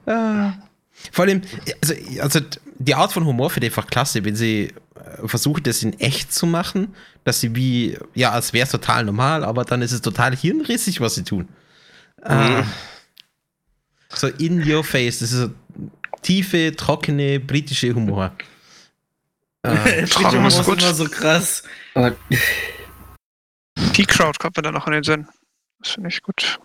Ah. 0.07 0.53
Vor 1.13 1.25
allem, 1.25 1.43
also, 1.81 1.95
also 2.21 2.41
die 2.79 2.95
Art 2.95 3.13
von 3.13 3.25
Humor 3.25 3.51
finde 3.51 3.69
ich 3.69 3.73
einfach 3.73 3.89
klasse, 3.89 4.25
wenn 4.25 4.37
sie 4.37 4.75
äh, 4.95 5.27
versuchen, 5.27 5.63
das 5.63 5.83
in 5.83 5.99
echt 6.01 6.33
zu 6.33 6.47
machen, 6.47 6.95
dass 7.25 7.41
sie 7.41 7.55
wie, 7.55 7.97
ja, 8.15 8.33
als 8.33 8.53
wäre 8.53 8.65
es 8.65 8.71
total 8.71 9.05
normal, 9.05 9.45
aber 9.45 9.65
dann 9.65 9.81
ist 9.81 9.93
es 9.93 10.03
total 10.03 10.37
hirnrissig, 10.37 11.01
was 11.01 11.15
sie 11.15 11.25
tun. 11.25 11.49
Ah. 12.23 12.65
So 14.11 14.27
in 14.27 14.69
your 14.69 14.85
face, 14.85 15.21
das 15.21 15.33
ist 15.33 15.39
so 15.39 15.51
tiefe, 16.23 16.75
trockene, 16.77 17.41
britische 17.41 17.95
Humor. 17.95 18.33
Ah. 19.65 19.75
Traum 20.09 20.47
ist 20.47 20.65
gut. 20.65 20.81
immer 20.81 20.95
so 20.95 21.05
krass. 21.07 21.65
Aber 21.99 22.15
Die 23.97 24.07
Crowd 24.07 24.39
kommt 24.39 24.57
mir 24.57 24.63
dann 24.63 24.75
noch 24.75 24.87
in 24.87 24.93
den 24.93 25.03
Sinn. 25.03 25.27
Das 25.81 25.93
finde 25.93 26.11
ich 26.11 26.23
gut. 26.23 26.61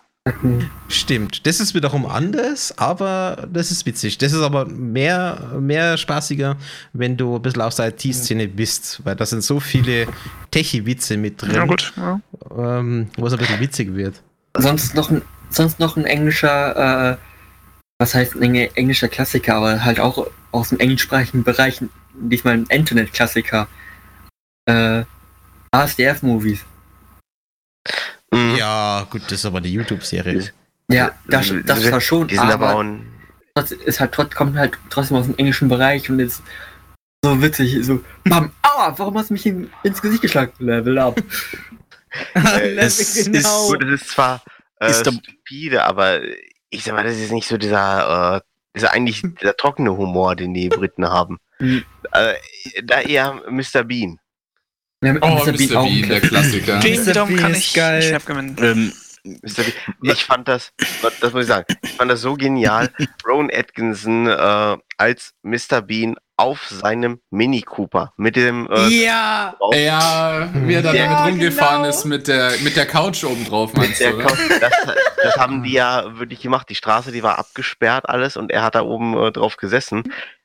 Stimmt. 0.89 1.47
Das 1.47 1.59
ist 1.59 1.73
wiederum 1.73 2.05
anders, 2.05 2.77
aber 2.77 3.47
das 3.51 3.71
ist 3.71 3.87
witzig. 3.87 4.19
Das 4.19 4.31
ist 4.31 4.41
aber 4.41 4.65
mehr, 4.65 5.57
mehr 5.59 5.97
spaßiger, 5.97 6.55
wenn 6.93 7.17
du 7.17 7.35
ein 7.35 7.41
bisschen 7.41 7.63
aus 7.63 7.77
der 7.77 7.87
IT-Szene 7.87 8.47
bist, 8.47 9.01
weil 9.05 9.15
da 9.15 9.25
sind 9.25 9.41
so 9.43 9.59
viele 9.59 10.07
Techie-Witze 10.51 11.17
mit 11.17 11.41
drin, 11.41 11.55
Ja, 11.55 11.65
gut. 11.65 11.93
Ja. 11.97 12.21
Ähm, 12.55 13.09
wo 13.17 13.25
es 13.25 13.33
ein 13.33 13.39
bisschen 13.39 13.59
witzig 13.59 13.95
wird. 13.95 14.21
Sonst 14.55 14.93
noch 14.93 15.09
ein, 15.09 15.23
sonst 15.49 15.79
noch 15.79 15.97
ein 15.97 16.05
englischer, 16.05 17.13
äh, 17.13 17.17
was 17.97 18.13
heißt 18.13 18.35
ein 18.35 18.53
englischer 18.53 19.07
Klassiker, 19.07 19.55
aber 19.55 19.83
halt 19.83 19.99
auch 19.99 20.27
aus 20.51 20.69
dem 20.69 20.79
englischsprachigen 20.79 21.43
Bereich, 21.43 21.81
diesmal 22.13 22.53
ein 22.53 22.65
Internet-Klassiker. 22.69 23.67
Äh, 24.67 25.05
ASDF-Movies. 25.73 26.63
Mhm. 28.31 28.55
Ja, 28.55 29.05
gut, 29.09 29.23
das 29.25 29.33
ist 29.33 29.45
aber 29.45 29.61
die 29.61 29.73
YouTube-Serie. 29.73 30.51
Ja, 30.89 31.11
das, 31.27 31.51
das 31.65 31.91
war 31.91 32.01
schon, 32.01 32.27
Die 32.27 32.35
sind 32.35 32.43
aber, 32.49 32.67
aber 32.69 32.75
auch 32.75 32.79
ein, 32.83 33.05
trotz- 33.55 33.71
ist 33.71 33.99
halt, 33.99 34.11
trotz, 34.11 34.35
kommt 34.35 34.55
halt 34.57 34.77
trotzdem 34.89 35.17
aus 35.17 35.25
dem 35.25 35.37
englischen 35.37 35.69
Bereich 35.69 36.09
und 36.09 36.19
ist 36.19 36.41
so 37.23 37.41
witzig, 37.41 37.83
so, 37.85 38.03
Bam, 38.25 38.51
aua, 38.61 38.93
warum 38.97 39.17
hast 39.17 39.29
du 39.29 39.33
mich 39.33 39.45
in, 39.45 39.69
ins 39.83 40.01
Gesicht 40.01 40.21
geschlagen? 40.21 40.51
Level 40.59 40.97
up. 40.99 41.21
Es 42.35 43.25
genau. 43.25 43.69
gut, 43.69 43.81
das 43.81 44.01
ist 44.01 44.09
zwar 44.09 44.43
äh, 44.79 44.91
Ist 44.91 45.03
der- 45.03 45.13
stupide, 45.13 45.83
aber 45.83 46.19
ich 46.69 46.83
sag 46.83 46.93
mal, 46.93 47.03
das 47.03 47.17
ist 47.17 47.31
nicht 47.31 47.47
so 47.47 47.57
dieser, 47.57 48.35
äh, 48.35 48.41
dieser 48.75 48.91
eigentlich 48.91 49.23
dieser 49.41 49.57
trockene 49.57 49.97
Humor, 49.97 50.35
den 50.35 50.53
die 50.53 50.69
Briten 50.69 51.07
haben. 51.09 51.39
Mhm. 51.59 51.83
Äh, 52.11 52.33
da 52.83 53.01
eher 53.01 53.41
Mr. 53.49 53.83
Bean. 53.83 54.19
Ja, 55.03 55.13
mit 55.13 55.23
Oh, 55.23 55.27
Mr. 55.27 55.51
Mr. 55.51 55.57
Bean 55.57 55.75
auch 55.77 55.85
ein 55.85 55.99
Bean, 55.99 56.09
der 56.09 56.21
Klassiker. 56.21 56.83
Wiederum 56.83 57.29
Bean 57.29 57.39
kann 57.39 57.51
ist 57.51 57.57
ich 57.59 57.73
geil. 57.73 57.99
nicht 57.99 58.13
abgewinnen. 58.13 58.55
Ähm, 58.61 58.93
Mr. 59.25 59.63
Bean. 59.63 59.73
Ich 60.13 60.23
fand 60.25 60.47
das, 60.47 60.71
das 61.21 61.31
muss 61.33 61.43
ich 61.43 61.47
sagen, 61.47 61.65
ich 61.81 61.91
fand 61.93 62.11
das 62.11 62.21
so 62.21 62.33
genial. 62.35 62.89
Rowan 63.27 63.49
Atkinson 63.53 64.27
äh, 64.27 64.77
als 64.97 65.33
Mr. 65.43 65.81
Bean 65.81 66.15
auf 66.35 66.65
seinem 66.67 67.19
Mini 67.29 67.61
Cooper 67.61 68.11
mit 68.17 68.35
dem 68.35 68.67
äh, 68.71 68.87
Ja! 68.87 69.55
drauf- 69.59 69.75
Ja, 69.75 70.49
wie 70.53 70.73
er 70.73 70.81
da 70.81 70.91
Ja, 70.93 71.05
damit 71.19 71.33
rumgefahren 71.33 71.83
genau. 71.83 71.89
ist 71.89 72.05
mit 72.05 72.27
der, 72.27 72.51
mit 72.63 72.75
der 72.75 72.85
Couch 72.87 73.23
oben 73.23 73.45
drauf, 73.45 73.71
meinst 73.75 74.01
du? 74.01 74.17
Kopf, 74.17 74.39
das, 74.59 74.73
das 75.23 75.37
haben 75.37 75.63
die 75.63 75.73
ja 75.73 76.17
wirklich 76.17 76.41
gemacht. 76.41 76.67
Die 76.69 76.75
Straße, 76.75 77.11
die 77.11 77.21
war 77.23 77.37
abgesperrt 77.37 78.09
alles 78.09 78.35
und 78.35 78.51
er 78.51 78.63
hat 78.63 78.73
da 78.75 78.81
oben 78.81 79.15
äh, 79.15 79.31
drauf 79.31 79.57
gesessen. 79.57 80.03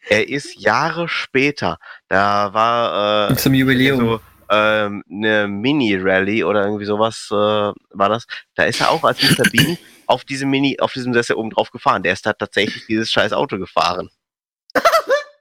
Er 0.09 0.29
ist 0.29 0.55
Jahre 0.61 1.09
später, 1.09 1.79
da 2.09 2.53
war 2.53 3.31
äh, 3.31 3.37
Zum 3.37 3.55
Jubiläum. 3.55 3.99
so 4.01 4.21
ähm, 4.51 5.03
eine 5.11 5.49
Mini-Rally 5.49 6.45
oder 6.45 6.65
irgendwie 6.65 6.85
sowas 6.85 7.29
äh, 7.31 7.35
war 7.35 8.09
das. 8.09 8.27
Da 8.55 8.65
ist 8.65 8.81
er 8.81 8.91
auch 8.91 9.05
als 9.05 9.23
Mr. 9.23 9.45
Bean 9.53 9.79
auf 10.07 10.25
diesem 10.25 10.51
Mini, 10.51 10.79
auf 10.81 10.93
diesem 10.93 11.13
Sessel 11.13 11.37
oben 11.37 11.51
drauf 11.51 11.71
gefahren. 11.71 12.03
Der 12.03 12.13
ist 12.13 12.25
da 12.25 12.33
tatsächlich 12.33 12.87
dieses 12.87 13.11
scheiß 13.11 13.33
Auto 13.33 13.59
gefahren. 13.59 14.11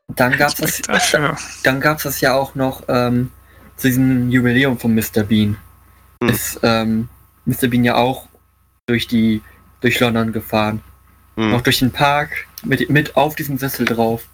Dann 0.10 0.38
gab's 0.38 0.56
das, 0.56 0.82
Dafür. 0.82 1.38
dann 1.64 1.80
gab's 1.80 2.04
das 2.04 2.22
ja 2.22 2.34
auch 2.34 2.56
noch 2.56 2.84
ähm, 2.88 3.32
zu 3.76 3.88
diesem 3.88 4.30
Jubiläum 4.30 4.80
von 4.80 4.96
Mr. 4.96 5.24
Bean. 5.24 5.58
Hm. 6.22 6.30
Ist 6.30 6.60
ähm, 6.64 7.10
Mr. 7.46 7.68
Bean 7.68 7.84
ja 7.84 7.96
auch 7.96 8.28
durch 8.88 9.08
die 9.08 9.42
durch 9.82 10.00
London 10.00 10.32
gefahren. 10.32 10.82
Hm. 11.36 11.52
Noch 11.52 11.62
durch 11.62 11.80
den 11.80 11.92
Park 11.92 12.48
mit, 12.64 12.90
mit 12.90 13.16
auf 13.16 13.36
diesem 13.36 13.58
Sessel 13.58 13.86
drauf. 13.86 14.28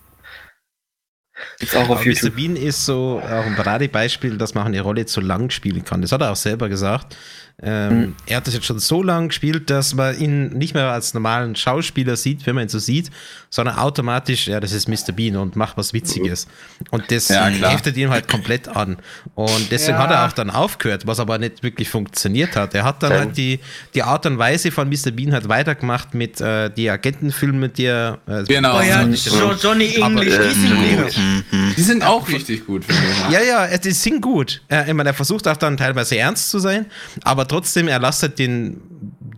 Gibt's 1.60 1.76
auch 1.76 1.90
auf 1.90 1.92
Aber 1.92 2.00
Mr. 2.02 2.06
YouTube. 2.06 2.36
Bean 2.36 2.56
ist 2.56 2.86
so 2.86 3.22
auch 3.24 3.46
ein 3.46 3.56
Paradebeispiel, 3.56 4.38
dass 4.38 4.54
man 4.54 4.68
eine 4.68 4.82
Rolle 4.82 5.06
zu 5.06 5.22
lang 5.22 5.50
spielen 5.50 5.84
kann. 5.84 6.02
Das 6.02 6.12
hat 6.12 6.22
er 6.22 6.32
auch 6.32 6.36
selber 6.36 6.70
gesagt. 6.70 7.16
Ähm, 7.64 7.94
Mhm. 7.99 8.15
Er 8.26 8.38
hat 8.38 8.48
das 8.48 8.53
jetzt 8.53 8.65
schon 8.65 8.80
so 8.80 9.02
lang 9.03 9.30
gespielt, 9.30 9.69
dass 9.69 9.94
man 9.94 10.18
ihn 10.19 10.49
nicht 10.49 10.73
mehr 10.73 10.91
als 10.91 11.14
normalen 11.14 11.56
Schauspieler 11.56 12.15
sieht, 12.18 12.45
wenn 12.45 12.56
man 12.56 12.65
ihn 12.65 12.69
so 12.69 12.80
sieht, 12.80 13.10
sondern 13.49 13.77
automatisch, 13.77 14.48
ja, 14.48 14.60
das 14.60 14.72
ist 14.73 14.90
Mr. 14.90 15.11
Bean 15.14 15.35
und 15.38 15.56
macht 15.56 15.77
was 15.77 15.94
Witziges. 15.94 16.48
Und 16.91 17.10
das 17.11 17.30
Ja, 17.30 17.45
heftet 17.48 17.95
ihn 17.98 18.10
halt 18.10 18.27
komplett 18.27 18.68
an. 18.68 18.98
Und 19.35 19.72
deswegen 19.72 19.98
Ja. 19.98 20.03
hat 20.03 20.11
er 20.11 20.26
auch 20.27 20.31
dann 20.34 20.49
aufgehört, 20.49 21.07
was 21.07 21.19
aber 21.19 21.38
nicht 21.38 21.64
wirklich 21.64 21.88
funktioniert 21.90 22.56
hat. 22.56 22.73
Er 22.73 22.84
hat 22.84 23.02
dann 23.03 23.14
halt 23.14 23.38
die, 23.38 23.60
die 23.94 24.03
Art 24.03 24.26
und 24.26 24.38
Weise 24.38 24.72
von 24.72 24.90
Mr. 24.90 25.11
Bean 25.11 25.31
halt 25.34 25.48
weitergemacht 25.48 26.14
mit 26.14 26.41
äh, 26.41 26.69
die 26.69 26.90
Agentenfilme, 26.90 27.69
die 27.69 27.85
er. 27.85 28.19
Äh, 28.27 28.44
Genau. 28.44 28.77
Oh 28.80 28.81
ja, 28.81 29.03
Jo- 29.03 29.53
Johnny 29.61 29.98
Aber, 30.02 30.22
English, 30.22 30.34
äh, 30.35 30.49
die 30.53 30.60
sind 30.60 30.98
gut. 30.98 31.18
mhm. 31.18 31.73
Die 31.77 31.81
sind 31.81 32.03
auch 32.03 32.27
richtig 32.27 32.65
gut. 32.65 32.84
Ja, 33.31 33.41
ja, 33.41 33.77
die 33.77 33.91
sind 33.91 34.22
gut. 34.22 34.61
Er, 34.68 34.88
ich 34.88 34.94
meine, 34.94 35.10
er 35.10 35.14
versucht 35.14 35.48
auch 35.48 35.57
dann 35.57 35.77
teilweise 35.77 36.18
ernst 36.18 36.49
zu 36.49 36.60
sein, 36.60 36.88
aber 37.23 37.45
trotzdem, 37.54 37.88
er 37.88 38.00
lässt 38.00 38.22
halt 38.24 38.40
den, 38.40 38.82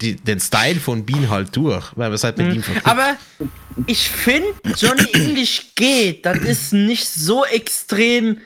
die, 0.02 0.16
den 0.16 0.40
Style 0.40 0.80
von 0.80 1.06
Bean 1.06 1.30
halt 1.30 1.56
durch, 1.56 1.92
weil 1.96 2.10
wir 2.10 2.16
es 2.16 2.24
halt 2.24 2.38
mit 2.38 2.54
ihm 2.54 2.64
verknüpft. 2.64 2.88
Aber 2.88 3.16
ich 3.88 4.10
finde, 4.10 4.48
Johnny 4.78 5.06
English 5.14 5.72
geht. 5.76 6.26
Das 6.26 6.38
ist 6.40 6.74
nicht 6.74 7.08
so 7.08 7.46
extrem 7.46 8.38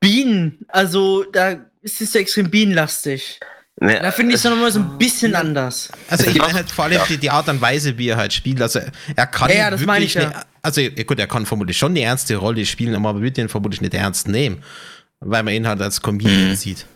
Bienen. 0.00 0.58
Also, 0.68 1.24
da 1.24 1.56
ist 1.82 2.00
es 2.00 2.12
so 2.12 2.18
extrem 2.18 2.50
bienenlastig. 2.50 3.40
Ne, 3.78 3.98
Da 4.00 4.10
finde 4.10 4.32
ich 4.34 4.38
es 4.38 4.44
nochmal 4.44 4.72
so 4.72 4.80
ein 4.80 4.96
bisschen 4.96 5.34
anders. 5.34 5.90
Also 6.08 6.30
ich 6.30 6.38
meine 6.38 6.54
halt 6.54 6.70
vor 6.70 6.86
allem 6.86 6.98
die, 7.10 7.18
die 7.18 7.28
Art 7.30 7.46
und 7.50 7.60
Weise, 7.60 7.98
wie 7.98 8.08
er 8.08 8.16
halt 8.16 8.32
spielt. 8.32 8.62
Also 8.62 8.80
er 9.14 9.26
kann 9.26 9.50
Ja, 9.50 9.56
ja, 9.56 9.70
das 9.70 9.82
meine 9.84 10.02
ich 10.04 10.14
wirklich 10.14 10.32
ja. 10.32 10.38
eine- 10.40 10.46
also 10.62 10.80
ja, 10.80 11.04
gut, 11.04 11.18
er 11.18 11.26
kann 11.26 11.44
vermutlich 11.44 11.76
schon 11.76 11.92
eine 11.92 12.00
ernste 12.00 12.36
Rolle 12.36 12.64
spielen, 12.64 12.94
aber 12.94 13.12
man 13.12 13.22
wird 13.22 13.36
ihn 13.36 13.50
vermutlich 13.50 13.82
nicht 13.82 13.92
ernst 13.92 14.28
nehmen, 14.28 14.62
weil 15.20 15.42
man 15.42 15.52
ihn 15.52 15.68
halt 15.68 15.82
als 15.82 16.00
Comedian 16.00 16.50
Mhm. 16.52 16.54
sieht. 16.56 16.86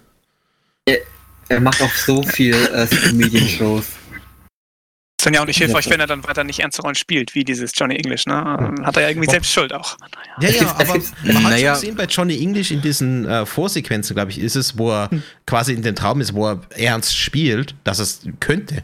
Er 1.50 1.60
macht 1.60 1.82
auch 1.82 1.92
so 1.92 2.22
viel 2.22 2.54
äh, 2.54 2.86
Comedian-Shows. 2.86 3.84
Ist 3.84 5.26
dann 5.26 5.34
ja 5.34 5.42
auch 5.42 5.46
nicht 5.46 5.58
Ja, 5.58 5.66
hilfreich, 5.66 5.84
klar. 5.84 5.94
wenn 5.94 6.00
er 6.00 6.06
dann 6.06 6.24
weiter 6.24 6.44
nicht 6.44 6.60
ernste 6.60 6.80
Rollen 6.82 6.94
spielt, 6.94 7.34
wie 7.34 7.42
dieses 7.44 7.72
Johnny 7.74 7.96
English, 7.96 8.24
ne? 8.26 8.34
Dann 8.58 8.86
Hat 8.86 8.96
er 8.96 9.02
ja 9.02 9.08
irgendwie 9.08 9.26
Oh. 9.28 9.32
selbst 9.32 9.52
Schuld 9.52 9.72
auch. 9.74 9.98
Ja, 10.40 10.48
ja, 10.48 10.70
aber 10.76 10.86
man 10.86 11.02
hat 11.02 11.42
Naja. 11.42 11.74
schon 11.74 11.80
gesehen 11.82 11.96
bei 11.96 12.04
Johnny 12.04 12.40
English 12.40 12.70
in 12.70 12.80
diesen 12.80 13.26
äh, 13.26 13.44
Vorsequenzen, 13.44 14.14
glaube 14.14 14.30
ich, 14.30 14.38
ist 14.38 14.54
es, 14.54 14.78
wo 14.78 14.92
er 14.92 15.10
quasi 15.46 15.72
in 15.74 15.82
den 15.82 15.96
Traum 15.96 16.20
ist, 16.20 16.32
wo 16.34 16.46
er 16.48 16.60
ernst 16.76 17.16
spielt, 17.18 17.74
dass 17.84 17.98
es 17.98 18.22
könnte. 18.38 18.82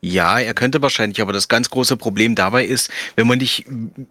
Ja, 0.00 0.38
er 0.38 0.54
könnte 0.54 0.80
wahrscheinlich, 0.82 1.20
aber 1.20 1.32
das 1.32 1.48
ganz 1.48 1.68
große 1.68 1.96
Problem 1.96 2.34
dabei 2.34 2.64
ist, 2.64 2.90
wenn 3.16 3.26
man 3.26 3.38
dich, 3.38 3.66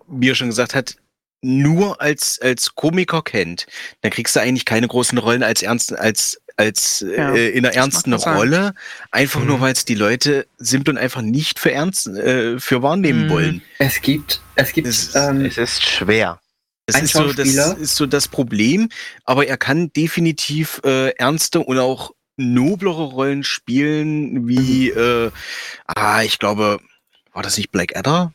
wie 0.07 0.29
er 0.29 0.35
schon 0.35 0.49
gesagt 0.49 0.75
hat, 0.75 0.97
nur 1.41 2.01
als, 2.01 2.39
als 2.41 2.75
Komiker 2.75 3.21
kennt, 3.23 3.65
dann 4.01 4.11
kriegst 4.11 4.35
du 4.35 4.39
eigentlich 4.39 4.65
keine 4.65 4.87
großen 4.87 5.17
Rollen 5.17 5.41
als 5.43 5.61
ernst, 5.63 5.97
als, 5.97 6.39
als 6.57 7.01
Ja, 7.01 7.33
äh, 7.33 7.49
in 7.49 7.65
einer 7.65 7.75
ernsten. 7.75 8.13
Rolle, 8.13 8.73
einfach 9.11 9.41
Mhm. 9.41 9.47
nur 9.47 9.61
weil 9.61 9.73
es 9.73 9.85
die 9.85 9.95
Leute 9.95 10.47
simpel 10.57 10.93
und 10.95 10.97
einfach 10.97 11.21
nicht 11.21 11.59
für 11.59 11.71
ernst, 11.71 12.07
äh, 12.07 12.59
für 12.59 12.81
wahrnehmen 12.81 13.25
Mhm. 13.25 13.29
wollen. 13.29 13.61
Es 13.79 14.01
gibt, 14.01 14.41
es 14.55 14.71
gibt, 14.73 14.87
Es- 14.87 15.13
ähm, 15.15 15.41
es 15.45 15.57
ist 15.57 15.83
schwer. 15.83 16.39
Das 16.87 16.97
Ein 16.97 17.05
ist, 17.05 17.13
so, 17.13 17.33
das 17.33 17.47
ist 17.49 17.95
so 17.95 18.05
das 18.05 18.27
Problem, 18.27 18.89
aber 19.23 19.47
er 19.47 19.57
kann 19.57 19.91
definitiv 19.93 20.79
äh, 20.85 21.09
ernste 21.17 21.61
und 21.61 21.79
auch 21.79 22.11
noblere 22.37 23.05
Rollen 23.05 23.43
spielen, 23.43 24.47
wie, 24.47 24.89
äh, 24.89 25.31
ah, 25.87 26.21
ich 26.21 26.37
glaube, 26.37 26.79
war 27.33 27.41
das 27.43 27.57
nicht 27.57 27.71
Blackadder? 27.71 28.33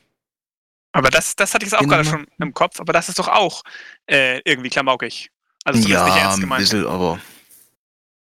Aber 0.92 1.10
das, 1.10 1.36
das 1.36 1.54
hatte 1.54 1.64
ich 1.64 1.70
jetzt 1.70 1.78
auch 1.78 1.84
Genau. 1.84 1.94
gerade 1.96 2.08
schon 2.08 2.26
im 2.40 2.52
Kopf, 2.52 2.80
aber 2.80 2.92
das 2.92 3.08
ist 3.08 3.18
doch 3.20 3.28
auch 3.28 3.62
äh, 4.08 4.40
irgendwie 4.44 4.70
klamaukig. 4.70 5.30
Also 5.62 5.86
ja, 5.88 6.16
ernst 6.16 6.38
ein 6.38 6.40
gemeint. 6.40 6.62
bisschen, 6.62 6.86
aber, 6.86 7.20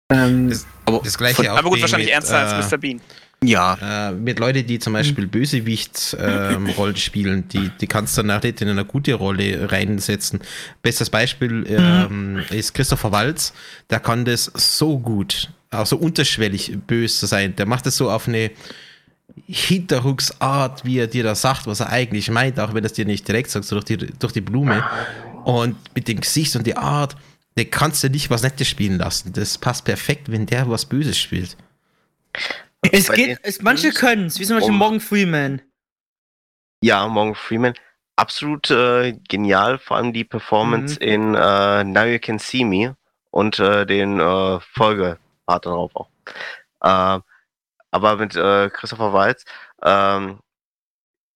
ähm, 0.10 0.50
Das- 0.50 0.66
aber 0.86 1.02
Das 1.04 1.18
gleiche 1.18 1.36
von- 1.36 1.48
auch 1.48 1.58
Aber 1.58 1.70
gut, 1.70 1.82
wahrscheinlich 1.82 2.08
mit, 2.08 2.14
ernster 2.16 2.36
äh, 2.42 2.54
als 2.54 2.72
Mr. 2.72 2.78
Bean. 2.78 3.02
ja, 3.44 4.10
Äh, 4.10 4.12
mit 4.14 4.40
Leuten, 4.40 4.66
die 4.66 4.80
zum 4.80 4.94
Beispiel 4.94 5.28
Bösewicht-Rollen 5.28 6.96
spielen, 6.98 7.48
die, 7.50 7.70
die 7.80 7.88
kannst 7.88 8.18
du 8.18 8.24
nachher 8.24 8.48
nicht 8.48 8.62
in 8.62 8.70
eine 8.70 8.86
gute 8.86 9.14
Rolle 9.14 9.72
reinsetzen. 9.72 10.40
Bestes 10.82 11.10
Beispiel 11.10 11.66
ähm, 11.70 12.42
ist 12.50 12.74
Christopher 12.74 13.12
Walz, 13.12 13.54
der 13.90 14.00
kann 14.00 14.26
das 14.26 14.52
so 14.56 14.98
gut, 14.98 15.50
auch 15.72 15.86
so 15.86 15.98
unterschwellig 15.98 16.76
böse 16.88 17.28
sein. 17.28 17.56
Der 17.56 17.66
macht 17.68 17.86
das 17.86 17.96
so 17.98 18.10
auf 18.10 18.28
eine 18.28 18.50
Hinterrucksart, 19.48 20.84
wie 20.86 20.98
er 21.00 21.08
dir 21.08 21.24
da 21.24 21.36
sagt, 21.36 21.68
was 21.68 21.80
er 21.82 21.90
eigentlich 21.90 22.30
meint, 22.32 22.60
auch 22.60 22.74
wenn 22.74 22.84
er 22.84 22.88
es 22.88 22.94
dir 22.94 23.06
nicht 23.06 23.28
direkt 23.28 23.52
sagt, 23.52 23.66
so 23.66 23.76
durch 23.76 23.86
die, 23.86 23.98
durch 23.98 24.34
die 24.34 24.42
Blume. 24.42 24.84
Und 25.44 25.76
mit 25.96 26.08
dem 26.08 26.20
Gesicht 26.20 26.56
und 26.56 26.66
die 26.68 26.76
Art, 26.76 27.16
der 27.60 27.70
kannst 27.70 28.02
du 28.06 28.10
nicht 28.10 28.30
was 28.30 28.42
Nettes 28.42 28.70
spielen 28.70 28.98
lassen. 29.00 29.34
Das 29.34 29.58
passt 29.58 29.84
perfekt, 29.84 30.32
wenn 30.32 30.46
der 30.46 30.70
was 30.70 30.86
Böses 30.86 31.18
spielt. 31.18 31.58
Es 32.90 33.08
Bei 33.08 33.16
geht, 33.16 33.40
es, 33.44 33.62
manche 33.62 33.92
können 33.92 34.28
es, 34.28 34.40
wie 34.40 34.46
zum 34.46 34.56
Beispiel 34.56 34.74
Oh. 34.74 34.78
Morgan 34.78 35.02
Freeman. 35.02 35.62
Ja, 36.82 37.06
Morgan 37.10 37.36
Freeman. 37.36 37.74
Absolut 38.16 38.72
äh, 38.72 39.12
genial, 39.28 39.78
vor 39.78 39.98
allem 39.98 40.14
die 40.14 40.24
Performance 40.24 40.98
in 41.02 41.36
äh, 41.36 41.84
Now 41.84 42.06
You 42.06 42.20
Can 42.20 42.40
See 42.40 42.64
Me 42.64 42.96
und 43.32 43.60
äh, 43.60 43.86
den 43.86 44.22
äh, 44.22 44.60
Folgepart 44.62 45.66
darauf 45.66 45.94
auch. 45.98 46.10
Äh, 46.82 47.20
aber 47.92 48.16
mit 48.16 48.38
äh, 48.38 48.70
Christopher 48.70 49.12
Waltz, 49.12 49.44
ähm, 49.84 50.40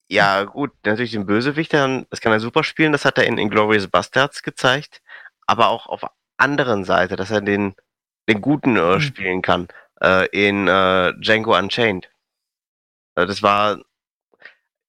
ja 0.09 0.43
gut, 0.45 0.71
natürlich 0.85 1.11
den 1.11 1.25
Bösewicht, 1.25 1.73
dann- 1.73 2.05
das 2.09 2.21
kann 2.21 2.31
er 2.31 2.39
super 2.39 2.63
spielen, 2.63 2.93
das 2.93 3.03
hat 3.03 3.17
er 3.17 3.25
in 3.25 3.37
Inglourious 3.37 3.87
Bastards 3.89 4.41
gezeigt, 4.41 5.01
aber 5.47 5.69
auch 5.69 5.87
auf 5.87 6.01
anderen 6.37 6.83
Seite, 6.85 7.15
dass 7.15 7.31
er 7.31 7.41
den, 7.41 7.75
den 8.29 8.41
Guten 8.41 8.77
äh, 8.77 8.95
Mhm. 8.95 9.01
spielen 9.01 9.41
kann, 9.41 9.67
äh, 10.01 10.27
in 10.29 10.67
äh, 10.67 11.13
Django 11.19 11.57
Unchained. 11.57 12.09
Äh, 13.15 13.25
Das 13.25 13.41
war. 13.43 13.79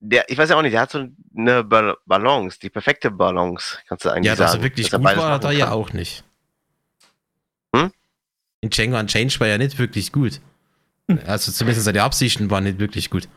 Der, 0.06 0.28
ich 0.28 0.36
weiß 0.36 0.51
ja 0.51 0.56
auch 0.56 0.62
nicht, 0.62 0.74
der 0.74 0.82
hat 0.82 0.90
so 0.90 1.06
eine 1.35 1.64
Ba- 1.64 1.97
Balance, 2.05 2.59
die 2.60 2.68
perfekte 2.68 3.10
Balance, 3.10 3.78
kannst 3.89 4.05
du 4.05 4.10
eigentlich 4.10 4.26
Ja, 4.26 4.36
dass 4.36 4.51
sagen. 4.52 4.62
er 4.62 4.64
wirklich 4.64 4.86
dass 4.86 4.93
er 4.93 4.98
gut 4.98 5.05
beides 5.05 5.22
war, 5.22 5.31
machen 5.31 5.43
da 5.43 5.51
ja 5.51 5.70
auch 5.70 5.93
nicht. 5.94 6.24
Hm? 7.74 7.90
In 8.60 8.68
Django 8.70 8.98
Unchained 8.98 9.40
war 9.40 9.47
ja 9.47 9.56
nicht 9.56 9.78
wirklich 9.78 10.12
gut. 10.12 10.40
Also 11.26 11.52
zumindest 11.52 11.85
seine 11.86 12.02
Absichten 12.02 12.51
waren 12.51 12.64
nicht 12.64 12.78
wirklich 12.78 13.09
gut. 13.10 13.28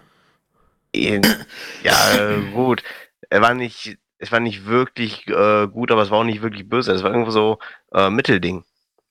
Ja, 0.93 2.13
äh, 2.15 2.41
gut. 2.53 2.83
Er 3.29 3.41
war 3.41 3.53
nicht, 3.53 3.97
es 4.19 4.31
war 4.31 4.39
nicht 4.39 4.65
wirklich 4.65 5.27
äh, 5.27 5.67
gut, 5.67 5.91
aber 5.91 6.01
es 6.03 6.09
war 6.09 6.19
auch 6.19 6.23
nicht 6.23 6.41
wirklich 6.41 6.67
böse. 6.67 6.91
Es 6.91 7.03
war 7.03 7.11
irgendwo 7.11 7.31
so 7.31 7.59
äh, 7.93 8.09
Mittelding, 8.09 8.63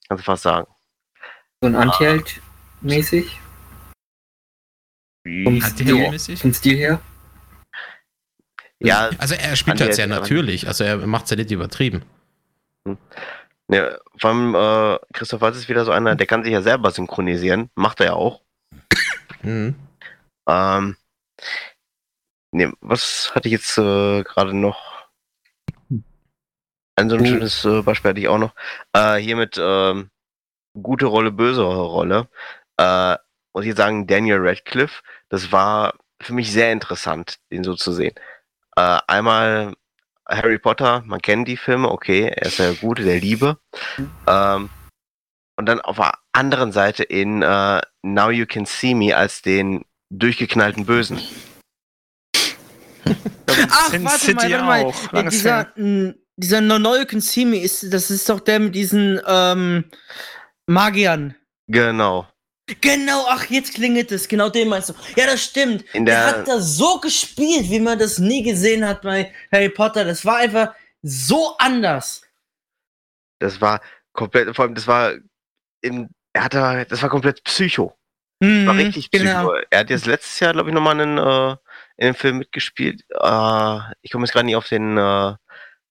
kannst 0.09 0.23
du 0.23 0.25
fast 0.25 0.43
sagen. 0.43 0.67
So 1.61 1.69
ein 1.69 1.77
Anti-Held 1.77 2.41
mäßig. 2.81 3.41
Vom 5.25 5.61
vom 5.61 6.53
Stil 6.55 6.77
her. 6.77 7.01
Ja, 8.79 9.11
Also 9.19 9.35
er 9.35 9.57
spielt 9.57 9.81
halt 9.81 9.95
sehr 9.95 10.05
aber- 10.05 10.21
natürlich, 10.21 10.69
also 10.69 10.85
er 10.85 10.99
macht 11.07 11.25
es 11.25 11.31
ja 11.31 11.37
nicht 11.37 11.51
übertrieben. 11.51 12.03
ne, 13.69 13.99
vor 14.19 14.31
allem 14.31 14.55
äh, 14.55 14.99
Christoph 15.13 15.41
Waltz 15.41 15.57
ist 15.57 15.69
wieder 15.69 15.85
so 15.85 15.91
einer, 15.93 16.15
der 16.15 16.27
kann 16.27 16.45
sich 16.45 16.53
ja 16.53 16.63
selber 16.63 16.91
synchronisieren. 16.91 17.71
Macht 17.75 18.01
er 18.01 18.07
ja 18.07 18.13
auch. 18.13 18.43
Mhm. 19.43 19.75
Ähm, 20.49 20.97
ne, 22.53 22.73
was 22.81 23.33
hatte 23.35 23.49
ich 23.49 23.53
jetzt 23.53 23.79
äh, 23.79 24.23
gerade 24.23 24.55
noch? 24.55 24.96
Ein 26.97 27.11
so 27.11 27.17
ein 27.17 27.23
Oh. 27.23 27.27
schönes 27.27 27.65
äh, 27.65 27.83
Beispiel 27.83 28.09
hatte 28.11 28.21
ich 28.21 28.29
auch 28.29 28.39
noch. 28.39 28.55
Äh, 28.93 29.17
hier 29.17 29.37
mit 29.37 29.59
ähm, 29.61 30.11
gute 30.81 31.07
Rolle, 31.07 31.31
böse 31.31 31.63
Rolle. 31.63 32.29
Äh, 32.79 33.17
muss 33.55 33.65
ich 33.65 33.75
sagen, 33.75 34.07
Daniel 34.07 34.39
Radcliffe, 34.41 35.03
das 35.29 35.53
war 35.53 35.95
für 36.23 36.33
mich 36.35 36.53
sehr 36.53 36.73
interessant, 36.73 37.39
den 37.53 37.65
so 37.65 37.75
zu 37.75 37.93
sehen. 37.93 38.15
Äh, 38.77 38.99
einmal 39.07 39.75
Harry 40.29 40.59
Potter, 40.59 41.03
man 41.07 41.21
kennt 41.23 41.49
die 41.49 41.57
Filme, 41.57 41.91
okay, 41.91 42.29
er 42.35 42.47
ist 42.47 42.59
der 42.59 42.75
Gute, 42.75 43.03
der 43.05 43.21
Liebe. 43.21 43.59
Ähm, 44.27 44.71
und 45.59 45.67
dann 45.67 45.81
auf 45.81 45.97
der 45.97 46.13
anderen 46.33 46.73
Seite 46.73 47.03
in 47.03 47.43
äh, 47.43 47.81
Now 48.03 48.31
You 48.31 48.45
Can 48.47 48.67
See 48.67 48.95
Me 48.95 49.17
als 49.17 49.41
den 49.43 49.85
durchgeknallten 50.11 50.85
Bösen. 50.85 51.19
Ach, 53.71 53.89
Sin 53.91 54.05
warte 54.05 54.19
City 54.19 54.49
mal, 54.49 54.51
warte 54.51 54.65
mal. 54.65 54.85
auch. 54.85 55.13
Äh, 55.15 55.29
dieser, 55.31 55.73
dieser 56.37 56.61
See 57.21 57.45
Me, 57.45 57.61
ist, 57.61 57.93
das 57.93 58.11
ist 58.11 58.29
doch 58.29 58.41
der 58.41 58.59
mit 58.61 58.75
diesen 58.75 59.21
ähm, 59.27 59.85
Magiern. 60.67 61.35
Genau. 61.69 62.29
Genau, 62.81 63.25
ach, 63.29 63.45
jetzt 63.47 63.75
klingelt 63.75 64.11
es. 64.11 64.27
Genau 64.27 64.49
den 64.49 64.69
meinst 64.69 64.89
du. 64.89 64.95
Ja, 65.17 65.27
das 65.27 65.43
stimmt. 65.45 65.85
In 65.95 66.05
der 66.05 66.17
der- 66.33 66.39
hat 66.41 66.49
da 66.49 66.61
so 66.61 66.99
gespielt, 66.99 67.71
wie 67.71 67.79
man 67.81 67.99
das 67.99 68.19
nie 68.19 68.43
gesehen 68.43 68.87
hat 68.87 69.03
bei 69.03 69.33
Harry 69.53 69.69
Potter. 69.69 70.05
Das 70.05 70.25
war 70.25 70.37
einfach 70.39 70.75
so 71.03 71.57
anders. 71.59 72.23
Das 73.39 73.61
war 73.61 73.81
komplett, 74.13 74.55
vor 74.57 74.65
allem, 74.65 74.75
das 74.75 74.87
war 74.87 75.15
im, 75.83 76.09
er 76.33 76.45
hatte, 76.45 76.87
das 76.89 77.03
war 77.03 77.09
komplett 77.09 77.45
Psycho. 77.45 77.97
Mhm, 78.41 78.67
War 78.67 78.75
richtig 78.77 79.11
Psycho. 79.11 79.25
genau. 79.25 79.53
Er 79.71 79.81
hat 79.81 79.91
jetzt 79.91 80.07
letztes 80.07 80.41
Jahr, 80.41 80.53
glaube 80.53 80.69
ich, 80.71 80.75
nochmal 80.75 81.01
einen, 81.01 81.19
äh, 81.19 81.57
in 81.99 82.07
einem 82.07 82.15
Film 82.15 82.39
mitgespielt. 82.39 83.03
Äh, 83.11 83.79
ich 84.03 84.11
komme 84.11 84.25
jetzt 84.25 84.33
gerade 84.33 84.45
nicht 84.47 84.57
auf 84.57 84.69
den 84.69 84.99
äh, 84.99 85.35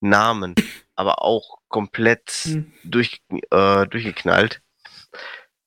Namen, 0.09 0.55
aber 0.95 1.21
auch 1.23 1.57
komplett 1.67 2.31
Mhm. 2.45 2.71
durch, 2.83 3.21
äh, 3.51 3.85
durchgeknallt. 3.87 4.61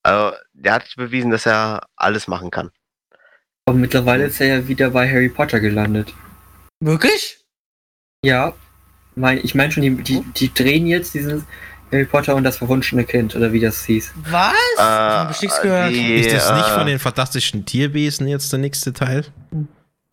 Also, 0.02 0.36
der 0.52 0.73
hat 0.74 0.94
bewiesen, 0.97 1.31
dass 1.31 1.44
er 1.47 1.86
alles 1.97 2.28
machen 2.28 2.51
kann. 2.51 2.70
Aber 3.66 3.77
mittlerweile 3.77 4.24
ist 4.24 4.40
er 4.40 4.47
ja 4.47 4.69
wieder 4.69 4.90
bei 4.90 5.06
Harry 5.10 5.28
Potter 5.28 5.60
gelandet. 5.60 6.15
Wirklich? 6.81 7.44
Ja, 8.24 8.55
mein, 9.15 9.39
ich 9.44 9.55
meine 9.55 9.70
schon, 9.73 9.82
die, 9.82 9.94
die, 10.02 10.23
die 10.36 10.55
drehen 10.55 10.86
jetzt 10.86 11.12
diesen 11.15 11.44
Harry 11.93 12.05
Potter 12.06 12.35
und 12.36 12.44
das 12.44 12.56
verwunschene 12.59 13.05
Kind, 13.05 13.35
oder 13.36 13.52
wie 13.52 13.60
das 13.60 13.85
hieß. 13.85 14.12
Was? 14.31 14.55
hab 14.78 15.31
ich 15.32 15.43
nichts 15.43 15.60
gehört. 15.60 15.90
die, 15.90 16.15
Ist 16.15 16.32
das 16.32 16.52
nicht 16.52 16.69
äh, 16.69 16.74
von 16.74 16.86
den 16.86 16.98
fantastischen 16.98 17.66
Tierwesen 17.66 18.27
jetzt 18.28 18.51
der 18.52 18.60
nächste 18.60 18.93
Teil? 18.93 19.27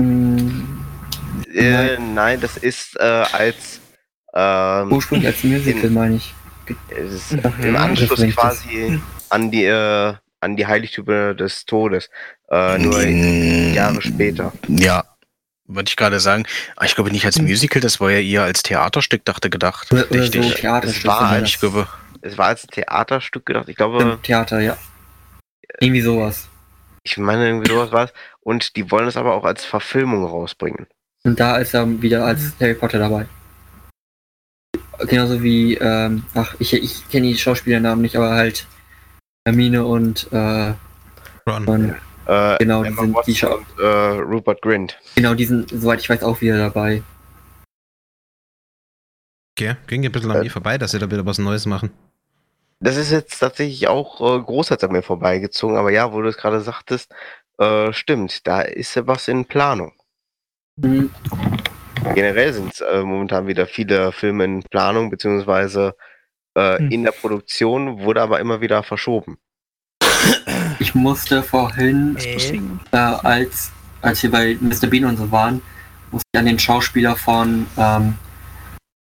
Hm, 0.01 0.85
Äh, 1.53 1.97
nein, 1.99 2.41
das 2.41 2.57
ist 2.57 2.97
äh, 2.99 3.03
als 3.03 3.79
ähm, 4.35 4.91
ursprünglich 4.91 5.27
als 5.27 5.43
Musical, 5.43 5.89
meine 5.89 6.15
ich. 6.15 6.33
es 6.89 7.13
ist 7.13 7.31
Mhm. 7.33 7.63
im 7.63 7.75
Anschluss 7.75 8.19
quasi 8.35 8.99
an 9.29 9.51
die 9.51 9.65
äh, 9.65 10.13
an 10.41 10.55
die 10.57 10.67
Heiligtümer 10.67 11.33
des 11.33 11.65
Todes. 11.65 12.09
Äh, 12.51 12.77
nur 12.77 12.99
Mm, 12.99 13.73
Jahre 13.73 14.01
später. 14.01 14.51
Ja, 14.67 15.03
wollte 15.65 15.89
ich 15.89 15.95
gerade 15.95 16.19
sagen. 16.19 16.43
Aber 16.75 16.85
ich 16.85 16.93
glaube 16.95 17.11
nicht 17.11 17.25
als 17.25 17.39
Musical, 17.41 17.81
das 17.81 17.99
war 17.99 18.11
ja 18.11 18.19
eher 18.19 18.43
als 18.43 18.61
Theaterstück, 18.61 19.25
dachte 19.25 19.49
gedacht. 19.49 19.91
Oder, 19.91 20.01
oder 20.11 20.23
so 20.23 20.39
Richtig. 20.39 20.53
Theaterstück. 20.55 21.01
Es 21.03 21.07
war 21.07 21.21
als- 21.29 21.49
Ich 21.49 21.59
glaube, 21.59 21.87
Es 22.21 22.37
war 22.37 22.47
als 22.47 22.67
Theaterstück 22.67 23.45
gedacht. 23.45 23.69
Ich 23.69 23.75
glaube, 23.75 24.01
im 24.03 24.21
Theater, 24.21 24.59
ja. 24.59 24.77
Irgendwie 25.79 26.01
sowas. 26.01 26.47
ich 27.03 27.17
meine 27.17 27.45
irgendwie 27.47 27.69
sowas 27.71 27.91
war 27.91 28.05
es. 28.05 28.13
Und 28.41 28.75
die 28.75 28.89
wollen 28.91 29.07
es 29.07 29.17
aber 29.17 29.33
auch 29.35 29.43
als 29.45 29.63
Verfilmung 29.65 30.23
rausbringen. 30.25 30.87
Und 31.23 31.39
da 31.39 31.57
ist 31.57 31.73
er 31.73 31.85
wieder 32.01 32.25
als 32.25 32.53
Harry 32.59 32.73
Potter 32.75 32.99
dabei. 32.99 33.25
Genauso 34.99 35.41
wie, 35.43 35.75
ähm, 35.75 36.23
ach, 36.33 36.55
ich, 36.59 36.73
ich 36.73 37.07
kenne 37.09 37.27
die 37.27 37.37
Schauspielernamen 37.37 38.01
nicht, 38.01 38.15
aber 38.15 38.31
halt 38.31 38.65
Hermine 39.47 39.85
und, 39.85 40.31
äh, 40.31 40.73
Ron. 41.47 41.67
und 41.67 41.95
Äh, 42.27 42.57
Genau, 42.57 42.81
die 42.81 42.87
Emma 42.87 43.01
sind- 43.01 43.09
die 43.11 43.15
Watson 43.15 43.35
Schau- 43.35 43.55
und 43.57 43.79
äh, 43.79 44.19
Rupert 44.19 44.61
Grint. 44.63 44.97
genau, 45.15 45.35
die 45.35 45.45
sind, 45.45 45.69
soweit 45.69 45.99
ich 45.99 46.09
weiß, 46.09 46.23
auch 46.23 46.41
wieder 46.41 46.57
dabei. 46.57 47.03
Okay, 49.57 49.75
ging 49.87 50.03
ein 50.05 50.11
bisschen 50.11 50.31
an 50.31 50.39
mir 50.41 50.49
vorbei, 50.49 50.77
dass 50.77 50.91
sie 50.91 50.99
da 50.99 51.09
wieder 51.09 51.25
was 51.25 51.37
Neues 51.37 51.65
machen. 51.65 51.91
Das 52.79 52.97
ist 52.97 53.11
jetzt 53.11 53.39
tatsächlich 53.39 53.87
auch 53.87 54.19
äh, 54.19 54.41
großartig 54.41 54.87
an 54.89 54.93
mir 54.95 55.01
vorbeigezogen, 55.03 55.77
aber 55.77 55.91
ja, 55.91 56.11
wo 56.11 56.21
du 56.21 56.27
es 56.27 56.37
gerade 56.37 56.61
sagtest, 56.61 57.13
äh, 57.59 57.93
stimmt, 57.93 58.45
da 58.47 58.61
ist 58.61 58.95
ja 58.95 59.05
was 59.07 59.27
in 59.27 59.45
Planung. 59.45 59.93
Hm, 60.81 61.09
Generell 62.13 62.53
sind 62.53 62.73
es 62.73 62.81
äh, 62.81 63.01
momentan 63.03 63.47
wieder 63.47 63.65
viele 63.67 64.11
Filme 64.11 64.43
in 64.45 64.63
Planung, 64.63 65.09
beziehungsweise 65.09 65.95
äh, 66.55 66.77
Hm. 66.77 66.91
in 66.91 67.03
der 67.03 67.11
Produktion, 67.11 67.99
wurde 68.01 68.21
aber 68.21 68.39
immer 68.39 68.61
wieder 68.61 68.83
verschoben. 68.83 69.37
Ich 70.79 70.95
musste 70.95 71.43
vorhin, 71.43 72.17
äh, 72.17 72.97
als, 72.97 73.71
als 74.01 74.23
wir 74.23 74.31
bei 74.31 74.57
Mr. 74.59 74.87
Bean 74.87 75.05
und 75.05 75.17
so 75.17 75.31
waren, 75.31 75.61
musste 76.11 76.25
ich 76.33 76.39
an 76.39 76.45
den 76.45 76.59
Schauspieler 76.59 77.15
von 77.15 77.65
ähm, 77.77 78.15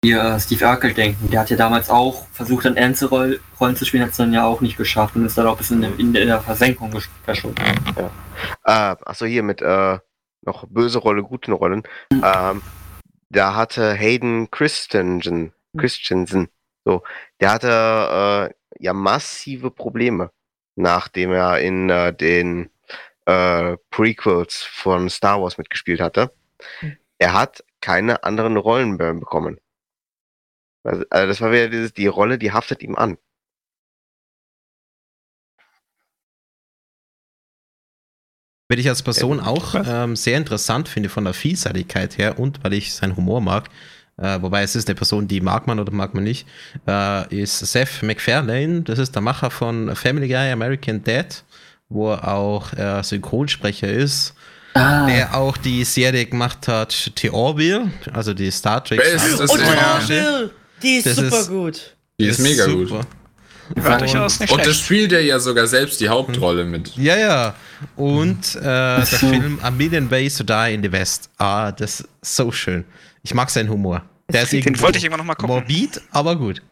hier, 0.04 0.22
äh, 0.22 0.40
Steve 0.40 0.64
Urkel 0.66 0.92
denken. 0.94 1.30
Der 1.30 1.40
hat 1.40 1.50
ja 1.50 1.56
damals 1.56 1.90
auch 1.90 2.26
versucht, 2.32 2.66
an 2.66 2.76
ernste 2.76 3.06
Roll 3.06 3.40
Rollen 3.60 3.76
zu 3.76 3.84
spielen, 3.84 4.02
hat 4.04 4.10
es 4.10 4.16
dann 4.16 4.32
ja 4.32 4.44
auch 4.44 4.60
nicht 4.60 4.76
geschafft 4.76 5.16
und 5.16 5.24
ist 5.26 5.36
dann 5.38 5.46
auch 5.46 5.52
ein 5.52 5.58
bisschen 5.58 5.82
in, 5.82 6.14
in 6.14 6.26
der 6.28 6.40
Versenkung 6.40 6.92
gesch- 6.92 7.08
verschwunden. 7.24 7.60
Äh, 8.64 8.70
achso, 9.04 9.26
hier 9.26 9.42
mit 9.42 9.60
äh, 9.62 9.98
noch 10.42 10.66
böse 10.68 10.98
Rolle, 10.98 11.22
guten 11.22 11.52
Rollen. 11.52 11.82
Ähm, 12.12 12.62
da 13.30 13.54
hatte 13.54 13.92
Hayden 13.94 14.50
Christensen, 14.50 15.52
Christensen, 15.76 16.48
so, 16.84 17.02
der 17.40 17.52
hatte 17.52 18.50
äh, 18.50 18.82
ja 18.82 18.92
massive 18.94 19.70
Probleme, 19.70 20.30
nachdem 20.76 21.32
er 21.32 21.60
in 21.60 21.90
äh, 21.90 22.14
den 22.14 22.70
äh, 23.26 23.76
Prequels 23.90 24.62
von 24.62 25.10
Star 25.10 25.42
Wars 25.42 25.58
mitgespielt 25.58 26.00
hatte. 26.00 26.32
Er 27.18 27.34
hat 27.34 27.64
keine 27.80 28.24
anderen 28.24 28.56
Rollen 28.56 28.96
mehr 28.96 29.12
bekommen. 29.12 29.60
Also, 30.82 31.04
also 31.10 31.26
das 31.26 31.40
war 31.40 31.52
wieder 31.52 31.68
dieses, 31.68 31.92
die 31.92 32.06
Rolle, 32.06 32.38
die 32.38 32.52
haftet 32.52 32.82
ihm 32.82 32.96
an. 32.96 33.18
Wenn 38.70 38.78
ich 38.78 38.88
als 38.88 39.02
Person 39.02 39.40
auch 39.40 39.74
ähm, 39.74 40.14
sehr 40.14 40.36
interessant 40.36 40.88
finde 40.90 41.08
von 41.08 41.24
der 41.24 41.32
Vielseitigkeit 41.32 42.18
her 42.18 42.38
und 42.38 42.62
weil 42.62 42.74
ich 42.74 42.92
seinen 42.92 43.16
Humor 43.16 43.40
mag, 43.40 43.70
äh, 44.18 44.42
wobei 44.42 44.62
es 44.62 44.76
ist 44.76 44.88
eine 44.88 44.94
Person, 44.94 45.26
die 45.26 45.40
mag 45.40 45.66
man 45.66 45.80
oder 45.80 45.90
mag 45.90 46.12
man 46.12 46.22
nicht, 46.24 46.46
äh, 46.86 47.34
ist 47.34 47.60
Seth 47.60 48.02
MacFarlane. 48.02 48.82
Das 48.82 48.98
ist 48.98 49.14
der 49.14 49.22
Macher 49.22 49.50
von 49.50 49.96
Family 49.96 50.28
Guy, 50.28 50.52
American 50.52 51.02
Dad, 51.02 51.44
wo 51.88 52.12
er 52.12 52.28
auch 52.34 52.70
äh, 52.74 53.02
Synchronsprecher 53.02 53.88
ist, 53.90 54.34
Ah, 54.74 55.06
der 55.06 55.34
auch 55.34 55.56
die 55.56 55.82
Serie 55.84 56.26
gemacht 56.26 56.68
hat, 56.68 57.12
The 57.18 57.30
Orville, 57.30 57.90
also 58.12 58.34
die 58.34 58.50
Star 58.50 58.84
Trek. 58.84 59.00
Und 59.00 59.60
Ja. 59.62 59.94
Orville, 59.94 60.50
die 60.82 60.96
ist 60.96 61.06
Das 61.06 61.16
super 61.16 61.40
ist- 61.40 61.48
gut. 61.48 61.96
die 62.20 62.26
ist 62.26 62.38
mega 62.40 62.66
gut. 62.66 62.90
Super. 63.68 63.84
War 63.84 63.98
durchaus 63.98 64.40
nicht 64.40 64.52
Und 64.52 64.66
das 64.66 64.78
spielt 64.78 65.12
er 65.12 65.20
ja 65.22 65.38
sogar 65.38 65.66
selbst 65.66 66.00
die 66.00 66.08
Hauptrolle 66.08 66.64
mit. 66.64 66.96
Ja, 66.96 67.16
ja. 67.16 67.54
Und 67.96 68.56
äh, 68.56 68.60
der. 68.62 69.06
Film 69.06 69.58
A 69.62 69.70
Million 69.70 70.10
Ways 70.10 70.36
to 70.36 70.44
Die 70.44 70.74
in 70.74 70.82
the 70.82 70.90
West. 70.90 71.30
Ah, 71.38 71.70
das 71.72 72.00
ist 72.00 72.08
so 72.36 72.50
schön. 72.52 72.84
Ich 73.22 73.34
mag 73.34 73.50
seinen 73.50 73.68
Humor. 73.68 74.02
Der 74.30 74.42
ist 74.42 74.52
Den 74.52 74.80
wollte 74.80 74.98
ich 74.98 75.04
immer 75.04 75.16
noch 75.16 75.24
mal 75.24 75.34
gucken. 75.34 75.54
morbid, 75.54 76.00
aber 76.10 76.36
gut. 76.36 76.62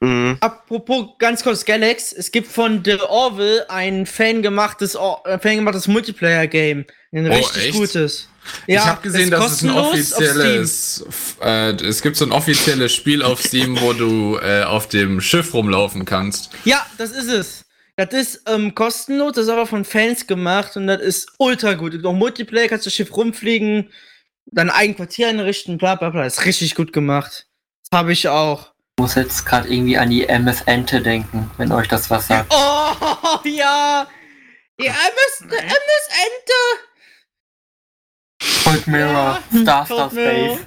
Mhm. 0.00 0.36
Apropos 0.40 1.06
ganz 1.18 1.42
kurz 1.42 1.64
Galax, 1.64 2.12
es 2.12 2.30
gibt 2.30 2.46
von 2.46 2.82
The 2.84 3.00
Orville 3.08 3.68
ein 3.68 4.06
fangemachtes, 4.06 4.94
Or- 4.96 5.22
äh, 5.26 5.38
fangemachtes 5.40 5.88
Multiplayer-Game. 5.88 6.84
Ein 7.12 7.26
Oh, 7.30 7.34
richtig 7.34 7.64
echt? 7.70 7.72
gutes. 7.78 8.28
Ich 8.66 8.78
habe 8.78 9.02
gesehen, 9.02 9.30
dass 9.30 9.52
es 9.52 9.62
ein 9.62 9.70
offizielles, 9.70 11.04
äh, 11.42 11.72
es 11.74 12.02
gibt 12.02 12.16
so 12.16 12.24
ein 12.24 12.32
offizielles 12.32 12.94
Spiel 12.94 13.22
auf 13.22 13.42
Steam, 13.42 13.80
wo 13.80 13.92
du 13.92 14.38
äh, 14.38 14.62
auf 14.62 14.88
dem 14.88 15.20
Schiff 15.20 15.54
rumlaufen 15.54 16.04
kannst. 16.04 16.50
Ja, 16.64 16.86
das 16.96 17.10
ist 17.10 17.28
es. 17.28 17.64
Das 17.96 18.14
ist 18.14 18.42
ähm, 18.46 18.76
kostenlos, 18.76 19.32
das 19.32 19.46
ist 19.46 19.50
aber 19.50 19.66
von 19.66 19.84
Fans 19.84 20.28
gemacht 20.28 20.76
und 20.76 20.86
das 20.86 21.00
ist 21.00 21.32
ultra 21.38 21.74
gut. 21.74 21.94
Noch 22.00 22.12
Multiplayer 22.12 22.68
kannst 22.68 22.86
du 22.86 22.90
das 22.90 22.94
Schiff 22.94 23.16
rumfliegen, 23.16 23.90
dein 24.46 24.70
eigen 24.70 24.94
Quartier 24.94 25.28
einrichten, 25.28 25.78
bla 25.78 25.96
bla 25.96 26.10
bla. 26.10 26.22
Das 26.22 26.38
ist 26.38 26.44
richtig 26.44 26.76
gut 26.76 26.92
gemacht. 26.92 27.48
Das 27.90 27.98
habe 27.98 28.12
ich 28.12 28.28
auch. 28.28 28.72
Ich 28.96 29.02
muss 29.02 29.16
jetzt 29.16 29.44
gerade 29.46 29.68
irgendwie 29.68 29.98
an 29.98 30.10
die 30.10 30.26
MS 30.28 30.62
Ente 30.66 31.00
denken, 31.00 31.50
wenn 31.56 31.72
euch 31.72 31.88
das 31.88 32.08
was 32.08 32.28
sagt. 32.28 32.52
Oh, 32.52 33.38
ja! 33.48 34.06
Die 34.80 34.86
MS. 34.86 35.40
MS 35.40 35.50
Ente! 35.50 36.87
Cold 38.64 38.86
Mirror, 38.86 39.40
Ja, 39.52 39.60
Star 39.62 39.86
Star. 39.86 40.10
Space. 40.10 40.58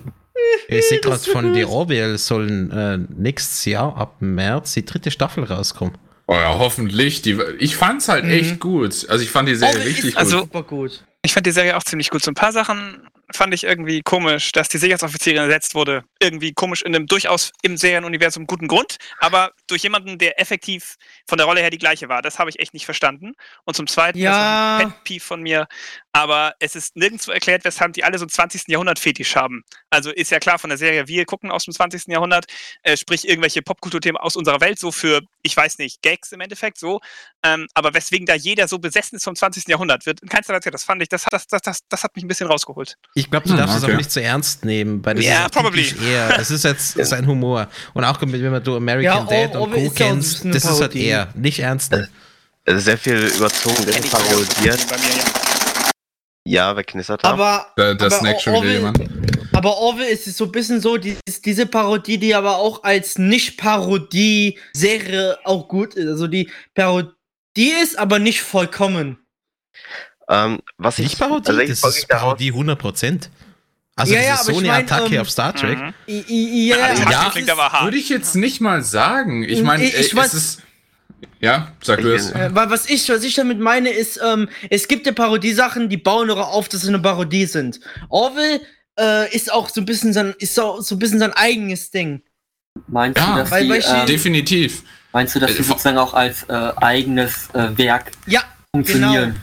Ich 0.68 0.88
sehe 0.88 1.00
gerade 1.00 1.20
von 1.20 1.54
The 1.54 1.62
gut. 1.62 1.72
Orville 1.72 2.18
sollen 2.18 2.72
äh, 2.72 2.98
nächstes 3.16 3.66
Jahr 3.66 3.96
ab 3.96 4.16
März 4.20 4.74
die 4.74 4.86
dritte 4.86 5.12
Staffel 5.12 5.44
rauskommen. 5.44 5.98
Oh 6.28 6.34
ja, 6.34 6.58
hoffentlich. 6.58 7.22
Die, 7.22 7.38
ich 7.60 7.76
fand's 7.76 8.08
halt 8.08 8.26
Mhm. 8.26 8.32
echt 8.32 8.60
gut. 8.60 9.06
Also 9.10 9.24
ich 9.24 9.30
fand 9.30 9.48
die 9.50 9.56
Serie 9.56 9.74
Orville 9.76 9.86
richtig 9.90 10.06
ist 10.06 10.12
gut. 10.16 10.20
Also- 10.20 10.40
super 10.40 10.64
gut. 10.64 11.04
Ich 11.24 11.34
fand 11.34 11.46
die 11.46 11.52
Serie 11.52 11.78
auch 11.78 11.84
ziemlich 11.84 12.10
gut. 12.10 12.24
So 12.24 12.32
ein 12.32 12.36
paar 12.36 12.52
Sachen 12.52 13.08
fand 13.34 13.54
ich 13.54 13.64
irgendwie 13.64 14.02
komisch, 14.02 14.52
dass 14.54 14.70
die 14.70 14.80
Sicherheitsoffizierin 14.80 15.44
ersetzt 15.44 15.76
wurde. 15.76 16.04
Irgendwie 16.20 16.52
komisch 16.54 16.82
in 16.82 16.96
einem 16.96 17.06
durchaus 17.06 17.52
im 17.62 17.78
Serienuniversum 17.78 18.48
guten 18.48 18.68
Grund, 18.68 18.98
aber 19.20 19.52
durch 19.72 19.84
jemanden, 19.84 20.18
der 20.18 20.40
effektiv 20.40 20.96
von 21.28 21.38
der 21.38 21.48
Rolle 21.48 21.62
her 21.62 21.70
die 21.70 21.78
gleiche 21.78 22.10
war. 22.10 22.22
Das 22.22 22.38
habe 22.40 22.50
ich 22.50 22.60
echt 22.60 22.74
nicht 22.74 22.86
verstanden. 22.86 23.34
Und 23.64 23.76
zum 23.76 23.88
Zweiten, 23.88 24.18
Ja. 24.20 24.32
das 24.32 24.38
ist 24.40 24.86
ein 24.86 24.92
Pet 24.94 25.04
Peeve 25.04 25.24
von 25.24 25.42
mir, 25.42 25.68
aber 26.14 26.54
es 26.60 26.76
ist 26.76 26.96
nirgendwo 26.96 27.32
erklärt, 27.32 27.64
weshalb 27.66 27.94
die 27.94 28.04
alle 28.04 28.18
so 28.18 28.24
einen 28.26 28.30
20. 28.30 28.64
Jahrhundert-Fetisch 28.68 29.36
haben. 29.36 29.64
Also 29.90 30.12
ist 30.12 30.30
ja 30.32 30.40
klar 30.40 30.60
von 30.60 30.70
der 30.70 30.78
Serie, 30.78 31.08
wir 31.08 31.26
gucken 31.26 31.52
aus 31.52 31.64
dem 31.66 31.74
20. 31.74 32.08
Jahrhundert, 32.12 32.46
äh, 32.84 32.98
sprich 32.98 33.28
irgendwelche 33.28 33.62
Popkulturthemen 33.62 34.18
aus 34.20 34.36
unserer 34.36 34.60
Welt, 34.62 34.78
so 34.80 34.92
für, 34.92 35.22
ich 35.42 35.56
weiß 35.56 35.78
nicht, 35.78 36.02
Gags 36.02 36.32
im 36.32 36.42
Endeffekt, 36.42 36.78
so. 36.78 37.00
Ähm, 37.44 37.68
aber 37.74 37.94
weswegen 37.94 38.26
da 38.26 38.36
jeder 38.36 38.68
so 38.68 38.78
besessen 38.80 39.16
ist 39.16 39.24
vom 39.24 39.36
20. 39.36 39.68
Jahrhundert, 39.68 40.06
wird 40.06 40.20
in 40.22 40.30
keinster 40.30 40.54
Weise, 40.54 40.70
das 40.72 40.84
fand 40.84 41.02
ich, 41.02 41.10
das, 41.10 41.26
hat- 41.26 41.34
das, 41.34 41.48
das, 41.48 41.62
das, 41.62 41.80
das 41.88 42.04
hat 42.04 42.16
mich 42.16 42.26
ein 42.26 42.28
bisschen 42.28 42.48
rausgeholt. 42.48 42.98
Ich 43.16 43.30
glaube, 43.30 43.48
du 43.48 43.52
Hm, 43.54 43.58
darfst 43.60 43.78
es 43.78 43.84
okay. 43.84 43.94
auch 43.94 43.98
nicht 43.98 44.12
zu 44.12 44.22
ernst 44.22 44.66
nehmen, 44.66 45.04
weil 45.06 45.16
das 45.16 45.26
Ja, 45.26 45.46
ist 45.46 45.58
auch 45.58 45.62
probably. 45.62 45.94
eher, 46.06 46.38
es 46.40 46.52
ist 46.52 46.64
jetzt 46.66 46.94
sein 47.06 47.26
Humor. 47.26 47.68
Und 47.94 48.04
auch 48.04 48.20
wenn 48.22 48.52
man 48.52 48.64
du 48.64 48.76
American 48.76 49.28
Ja, 49.28 49.48
Dad 49.48 49.56
Or- 49.56 49.61
und 49.62 49.70
Orville 49.72 49.88
Co. 49.90 49.94
kennst, 49.96 50.44
das 50.46 50.66
ist 50.66 50.82
halt 50.82 50.96
eher 50.96 51.30
nicht 51.36 51.60
ernst. 51.60 51.94
Es 52.66 52.76
ist 52.76 52.86
sehr 52.86 52.98
viel 52.98 53.18
überzogen, 53.36 53.84
sehr 53.84 53.94
viel 53.94 54.10
parodiert. 54.12 54.80
Ja. 56.46 56.76
Wer 56.76 56.84
knistert? 56.84 57.24
Aber, 57.24 57.68
Da, 57.76 57.94
da 57.94 58.06
aber 58.08 58.16
snackt 58.18 58.42
schon 58.42 58.56
wieder 58.64 58.74
jemand. 58.74 59.00
aber 59.54 59.78
Orville 59.78 60.10
ist 60.10 60.26
so 60.26 60.46
ein 60.46 60.52
bisschen 60.52 60.82
so, 60.82 60.98
die, 60.98 61.16
ist 61.28 61.46
diese 61.46 61.66
Parodie, 61.68 62.18
die 62.18 62.34
aber 62.36 62.58
auch 62.58 62.84
als 62.84 63.18
Nicht-Parodie-Serie 63.18 65.38
auch 65.44 65.68
gut 65.68 65.94
ist. 65.96 66.08
Also 66.08 66.28
die 66.28 66.50
Parodie 66.74 67.14
ist 67.82 67.98
aber 67.98 68.20
nicht 68.20 68.42
vollkommen. 68.42 69.18
ähm, 70.30 70.60
was 70.78 71.00
ich 71.00 71.10
Nicht 71.10 71.20
Parodie, 71.20 71.44
tatsächlich 71.46 71.82
das 71.82 71.98
ist 71.98 72.08
Parodie 72.08 72.52
100%. 72.54 73.30
Also 74.02 74.14
Ja, 74.14 74.22
ja, 74.22 74.38
so 74.38 74.52
ich 74.52 74.58
eine 74.60 74.68
mein, 74.68 74.84
Attacke 74.86 75.16
ähm, 75.16 75.22
auf 75.22 75.30
Star 75.30 75.54
Trek. 75.56 75.78
Mhm. 75.80 75.94
Ja, 76.28 76.78
Ja, 76.94 77.30
klingt 77.32 77.50
aber 77.50 77.72
hart. 77.72 77.84
Würde 77.86 77.98
ich 77.98 78.10
jetzt 78.10 78.36
nicht 78.36 78.60
mal 78.62 78.84
sagen. 78.84 79.44
Ich 79.44 79.62
meine, 79.64 79.84
Ich- 79.84 79.96
ich 79.96 80.14
äh, 80.14 80.18
weiß- 80.18 80.26
es 80.26 80.34
ist. 80.34 80.62
Ja, 81.40 81.72
sag 81.84 82.02
du 82.02 82.14
es. 82.16 82.32
Äh, 82.32 82.50
weil 82.54 82.70
was 82.70 82.88
ich, 82.90 83.08
was 83.10 83.24
ich 83.24 83.36
damit 83.36 83.60
meine, 83.60 83.90
ist, 83.90 84.20
ähm, 84.24 84.50
es 84.70 84.88
gibt 84.88 85.06
ja 85.06 85.12
Parodiesachen, 85.12 85.90
die 85.90 85.98
bauen 85.98 86.28
darauf 86.28 86.48
auf, 86.54 86.70
dass 86.70 86.82
sie 86.82 86.88
eine 86.90 87.00
Parodie 87.00 87.46
sind. 87.46 87.80
Orville 88.10 88.62
äh, 89.00 89.34
ist 89.36 89.52
auch 89.52 89.70
so 89.70 89.82
ein 89.82 89.86
bisschen 89.86 90.14
sein, 90.14 90.36
ist 90.40 90.54
so, 90.56 90.82
so 90.82 90.96
ein 90.96 91.00
bisschen 91.00 91.20
sein 91.20 91.34
eigenes 91.34 91.90
Ding. 91.92 92.22
Meinst 92.88 93.18
Ja, 93.20 93.34
du, 93.34 93.40
dass 93.42 93.52
weil- 93.52 93.64
die, 93.64 93.70
weil 93.70 93.80
ich- 93.80 93.88
ähm, 93.88 94.06
Definitiv. 94.06 94.84
meinst 95.14 95.36
du, 95.36 95.40
dass 95.40 95.52
Äh, 95.52 95.56
die 95.56 95.64
vor- 95.64 95.76
sozusagen 95.78 95.98
auch 95.98 96.14
als 96.14 96.44
äh, 96.44 96.72
eigenes 96.78 97.50
äh, 97.54 97.76
Werk 97.78 98.12
Ja, 98.28 98.42
funktionieren? 98.76 99.36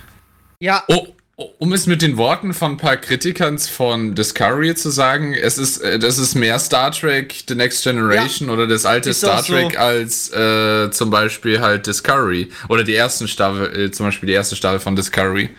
ja, 0.60 0.82
Oh, 0.89 0.94
oh, 1.09 1.14
um 1.59 1.73
es 1.73 1.86
mit 1.86 2.02
den 2.02 2.16
Worten 2.16 2.52
von 2.52 2.73
ein 2.73 2.77
paar 2.78 2.97
Kritikern 2.97 3.59
von 3.59 4.16
Discovery 4.16 4.74
zu 4.74 4.90
sagen, 4.90 5.35
es 5.35 5.56
ist, 5.56 5.78
äh, 5.78 6.01
das 6.01 6.19
ist 6.19 6.35
mehr 6.35 6.59
Star 6.59 6.90
Trek 6.90 7.44
The 7.47 7.55
Next 7.55 7.85
Generation 7.85 8.51
oder 8.51 8.66
das 8.66 8.85
alte 8.85 9.10
Ist 9.10 9.19
Star 9.19 9.39
auch 9.39 9.44
so. 9.44 9.52
Trek 9.52 9.78
als 9.78 10.32
äh, 10.32 10.90
zum 10.90 11.10
Beispiel 11.10 11.60
halt 11.60 11.86
Discovery 11.86 12.48
oder 12.69 12.82
die 12.82 12.97
ersten 12.97 13.28
Staffel, 13.28 13.85
äh, 13.85 13.90
zum 13.93 14.06
Beispiel 14.06 14.27
die 14.27 14.32
erste 14.32 14.56
Staffel 14.56 14.81
von 14.81 14.97
Discovery. 14.97 15.51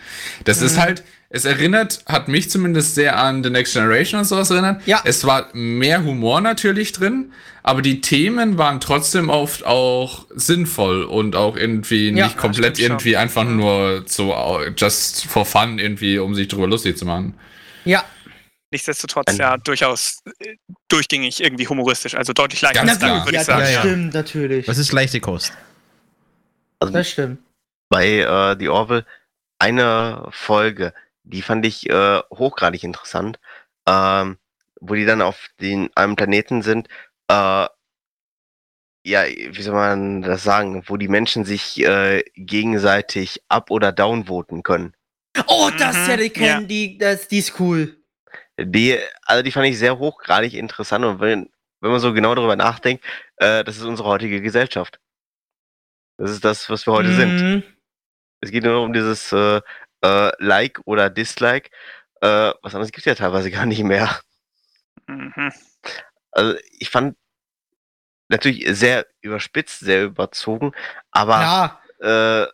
Das 0.44 0.60
ist 0.60 0.76
Mhm. 0.76 0.80
halt, 0.82 1.02
es 1.32 1.44
erinnert, 1.44 2.02
hat 2.06 2.26
mich 2.28 2.50
zumindest 2.50 2.96
sehr 2.96 3.16
an 3.18 3.42
The 3.44 3.50
Next 3.50 3.72
Generation 3.74 4.18
und 4.20 4.24
sowas 4.26 4.50
erinnert. 4.50 4.84
Ja. 4.86 5.00
Es 5.04 5.24
war 5.24 5.48
mehr 5.54 6.02
Humor 6.04 6.40
natürlich 6.40 6.90
drin, 6.92 7.32
aber 7.62 7.82
die 7.82 8.00
Themen 8.00 8.58
waren 8.58 8.80
trotzdem 8.80 9.28
oft 9.30 9.64
auch 9.64 10.26
sinnvoll 10.34 11.04
und 11.04 11.36
auch 11.36 11.56
irgendwie 11.56 12.10
Ja, 12.10 12.26
nicht 12.26 12.36
komplett 12.36 12.76
stimmt 12.76 12.78
schon. 12.78 12.90
irgendwie 12.90 13.16
einfach 13.16 13.44
nur 13.44 14.02
so 14.06 14.34
uh, 14.34 14.64
just 14.76 15.24
for 15.26 15.46
fun 15.46 15.78
irgendwie, 15.78 16.18
um 16.18 16.34
sich 16.34 16.48
drüber 16.48 16.66
lustig 16.66 16.98
zu 16.98 17.04
machen. 17.06 17.34
ja. 17.84 18.04
Nichtsdestotrotz 18.72 19.36
ja 19.36 19.56
durchaus 19.56 20.20
äh, 20.38 20.54
durchgängig 20.86 21.42
irgendwie 21.42 21.66
humoristisch, 21.66 22.14
also 22.14 22.32
deutlich 22.32 22.60
leichter 22.60 22.78
Ganz 22.86 22.90
als 22.92 22.98
klar. 23.00 23.24
würde 23.24 23.34
ja, 23.34 23.40
ich 23.40 23.46
sagen. 23.46 23.60
das 23.62 23.68
Ja, 23.70 23.74
ja. 23.74 23.80
stimmt 23.80 24.14
natürlich. 24.14 24.68
Was 24.68 24.78
ist 24.78 24.92
leichte 24.92 25.18
Kost? 25.18 25.52
Also 26.78 26.92
Das 26.92 27.10
stimmt. 27.10 27.38
bei 27.88 28.18
äh, 28.20 28.56
The 28.60 28.68
Orville 28.68 29.04
eine 29.58 30.28
Folge, 30.30 30.94
die 31.22 31.42
fand 31.42 31.66
ich 31.66 31.88
äh, 31.88 32.20
hochgradig 32.32 32.84
interessant, 32.84 33.38
ähm, 33.86 34.38
wo 34.80 34.94
die 34.94 35.04
dann 35.04 35.22
auf 35.22 35.48
den, 35.60 35.90
einem 35.96 36.16
Planeten 36.16 36.62
sind, 36.62 36.88
äh, 37.28 37.66
ja, 39.02 39.24
wie 39.26 39.62
soll 39.62 39.74
man 39.74 40.22
das 40.22 40.42
sagen, 40.42 40.82
wo 40.86 40.96
die 40.96 41.08
Menschen 41.08 41.44
sich 41.44 41.80
äh, 41.82 42.22
gegenseitig 42.34 43.42
up- 43.48 43.70
oder 43.70 43.92
downvoten 43.92 44.62
können. 44.62 44.94
Oh, 45.46 45.70
das 45.78 45.96
Mhm, 45.96 46.10
ja, 46.10 46.16
die 46.16 46.30
kennen 46.30 46.60
ja. 46.62 46.66
die, 46.66 46.98
das, 46.98 47.28
die 47.28 47.38
ist 47.38 47.58
cool. 47.60 47.96
Die, 48.58 48.98
also 49.22 49.42
die 49.42 49.52
fand 49.52 49.66
ich 49.68 49.78
sehr 49.78 49.98
hochgradig 49.98 50.54
interessant 50.54 51.04
und 51.04 51.20
wenn, 51.20 51.48
wenn 51.80 51.90
man 51.90 52.00
so 52.00 52.12
genau 52.12 52.34
darüber 52.34 52.56
nachdenkt, 52.56 53.04
äh, 53.36 53.64
das 53.64 53.78
ist 53.78 53.84
unsere 53.84 54.08
heutige 54.08 54.42
Gesellschaft. 54.42 55.00
Das 56.18 56.30
ist 56.30 56.44
das, 56.44 56.68
was 56.68 56.86
wir 56.86 56.92
heute 56.92 57.14
sind. 57.14 57.40
Mhm. 57.40 57.62
Es 58.42 58.50
geht 58.50 58.64
nur 58.64 58.82
um 58.82 58.92
dieses 58.92 59.32
äh, 59.32 59.62
äh, 60.02 60.30
Like 60.38 60.80
oder 60.84 61.10
Dislike. 61.10 61.70
Äh, 62.20 62.52
was 62.62 62.74
anderes 62.74 62.92
gibt 62.92 62.98
es 63.00 63.04
ja 63.06 63.14
teilweise 63.14 63.50
gar 63.50 63.66
nicht 63.66 63.82
mehr. 63.82 64.20
Mhm. 65.06 65.52
Also 66.32 66.56
ich 66.78 66.90
fand 66.90 67.16
natürlich 68.28 68.66
sehr 68.78 69.06
überspitzt, 69.22 69.80
sehr 69.80 70.04
überzogen, 70.04 70.72
aber 71.10 71.40
Ja, 72.00 72.44
äh, 72.44 72.46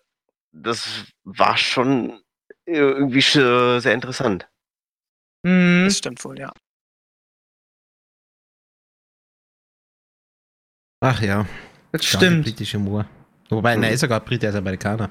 das 0.52 1.05
war 1.25 1.57
schon 1.57 2.23
irgendwie 2.65 3.20
sch- 3.20 3.81
sehr 3.81 3.92
interessant. 3.94 4.49
mhm. 5.44 5.84
Das 5.86 5.99
stimmt 5.99 6.25
wohl, 6.25 6.39
ja. 6.39 6.50
Ach 11.00 11.20
ja, 11.20 11.47
das 11.92 12.05
stimmt. 12.05 12.44
britische 12.44 12.78
Humor. 12.78 13.07
Wobei, 13.50 13.76
Mhm. 13.76 13.83
er 13.84 13.91
ist 13.92 14.00
sogar 14.00 14.20
Brit, 14.20 14.42
er 14.42 14.50
ist 14.50 14.57
Amerikaner. 14.57 15.10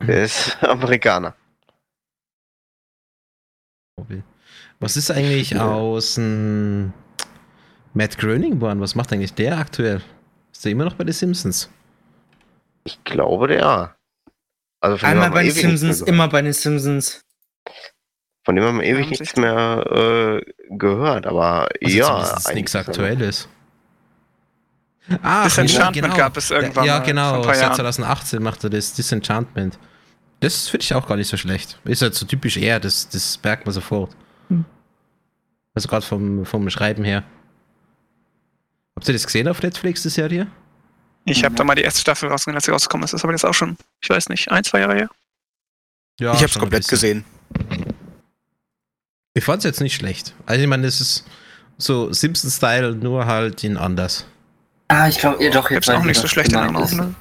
Der 0.00 0.24
ist 0.24 0.56
Amerikaner. 0.62 1.34
Was 4.78 4.96
ist 4.96 5.10
eigentlich 5.10 5.50
Ja. 5.50 5.66
aus 5.70 6.16
ähm, 6.16 6.92
Matt 7.92 8.16
Groening 8.18 8.54
geworden? 8.54 8.80
Was 8.80 8.94
macht 8.94 9.12
eigentlich 9.12 9.34
der 9.34 9.58
aktuell? 9.58 10.00
Ist 10.52 10.64
er 10.64 10.72
immer 10.72 10.84
noch 10.84 10.94
bei 10.94 11.04
den 11.04 11.12
Simpsons? 11.12 11.70
Ich 12.84 13.02
glaube, 13.04 13.48
der. 13.48 13.94
Also 14.80 14.96
von 14.96 15.08
Einmal 15.10 15.28
dem 15.28 15.34
bei 15.34 15.40
den 15.42 15.46
nichts 15.48 15.60
Simpsons, 15.60 15.98
gehört. 15.98 16.08
immer 16.08 16.28
bei 16.28 16.40
den 16.42 16.52
Simpsons. 16.54 17.20
Von 18.46 18.56
dem 18.56 18.64
haben 18.64 18.78
wir 18.80 18.86
ewig 18.86 19.10
nichts 19.10 19.36
mehr 19.36 19.84
äh, 20.40 20.52
gehört, 20.70 21.26
aber 21.26 21.68
Also 21.84 21.96
ja. 21.98 22.18
nichts 22.22 22.46
eigentlich 22.46 22.64
ist 22.64 22.74
er- 22.74 22.80
Aktuelles. 22.88 23.48
Ah, 25.22 25.44
Disenchantment 25.44 26.16
gab 26.16 26.36
es 26.36 26.50
irgendwann 26.50 26.84
Ja, 26.84 27.00
genau. 27.00 27.42
Seit 27.42 27.56
Jahren. 27.60 27.74
2018 27.74 28.42
macht 28.42 28.64
er 28.64 28.70
das 28.70 28.92
Disenchantment. 28.92 29.78
Das 30.40 30.68
finde 30.68 30.84
ich 30.84 30.94
auch 30.94 31.06
gar 31.06 31.16
nicht 31.16 31.28
so 31.28 31.36
schlecht. 31.36 31.78
Ist 31.84 32.02
halt 32.02 32.14
so 32.14 32.26
typisch 32.26 32.56
er, 32.56 32.80
das, 32.80 33.08
das 33.08 33.38
merkt 33.42 33.66
man 33.66 33.72
sofort. 33.74 34.16
Hm. 34.48 34.64
Also 35.74 35.88
gerade 35.88 36.06
vom, 36.06 36.46
vom 36.46 36.68
Schreiben 36.70 37.04
her. 37.04 37.24
Habt 38.96 39.08
ihr 39.08 39.14
das 39.14 39.26
gesehen 39.26 39.48
auf 39.48 39.62
Netflix, 39.62 40.02
die 40.02 40.08
Serie? 40.08 40.46
Ich 41.24 41.44
habe 41.44 41.54
da 41.54 41.64
mal 41.64 41.74
die 41.74 41.82
erste 41.82 42.00
Staffel 42.00 42.28
rausgegangen, 42.28 42.56
als 42.56 42.64
sie 42.64 42.70
rausgekommen 42.70 43.04
ist. 43.04 43.12
Das 43.12 43.20
ist 43.20 43.24
aber 43.24 43.32
jetzt 43.32 43.44
auch 43.44 43.54
schon, 43.54 43.76
ich 44.00 44.08
weiß 44.08 44.28
nicht, 44.30 44.50
ein, 44.50 44.64
zwei 44.64 44.80
Jahre 44.80 44.94
her. 44.94 45.10
Ja, 46.18 46.34
ich 46.34 46.42
hab's 46.42 46.52
schon 46.52 46.60
ein 46.60 46.64
komplett 46.64 46.88
gesehen. 46.88 47.24
Ich 49.34 49.44
fand's 49.44 49.64
jetzt 49.64 49.80
nicht 49.80 49.94
schlecht. 49.94 50.34
Also 50.46 50.62
ich 50.62 50.68
meine, 50.68 50.84
das 50.84 51.00
ist 51.00 51.24
so 51.78 52.12
Simpson-Style, 52.12 52.94
nur 52.94 53.26
halt 53.26 53.62
in 53.64 53.76
anders. 53.76 54.26
Ah, 54.92 55.08
ich 55.08 55.18
glaube, 55.18 55.38
doch, 55.50 55.70
jetzt 55.70 55.86
Gibt's 55.86 55.88
auch 55.88 56.00
ich, 56.00 56.06
nicht 56.06 56.16
so 56.16 56.24
was 56.24 56.30
schlecht 56.30 56.52
in 56.52 56.58
gemeint 56.58 56.84
ist. 56.84 56.92
Erinnerung. 56.98 57.14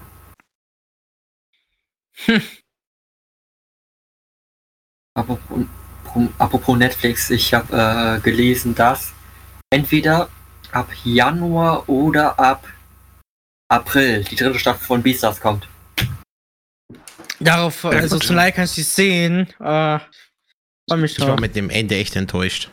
Ne? 2.27 2.41
Apropos, 5.15 5.65
apropos 6.37 6.77
Netflix, 6.77 7.29
ich 7.29 7.53
habe 7.53 8.17
äh, 8.17 8.21
gelesen, 8.21 8.73
dass 8.75 9.11
entweder 9.69 10.29
ab 10.71 10.89
Januar 11.03 11.87
oder 11.89 12.39
ab 12.39 12.67
April 13.69 14.23
die 14.23 14.35
dritte 14.35 14.57
Staffel 14.59 14.85
von 14.85 15.03
Beastars 15.03 15.39
kommt. 15.39 15.67
Darauf, 17.39 17.85
also 17.85 18.17
gut. 18.17 18.25
zum 18.25 18.35
Like 18.35 18.55
kannst 18.55 18.77
du 18.77 18.83
sehen. 18.83 19.47
Äh, 19.59 19.97
Ich 19.97 21.19
war 21.19 21.39
mit 21.39 21.55
dem 21.55 21.69
Ende 21.69 21.95
echt 21.95 22.15
enttäuscht. 22.15 22.69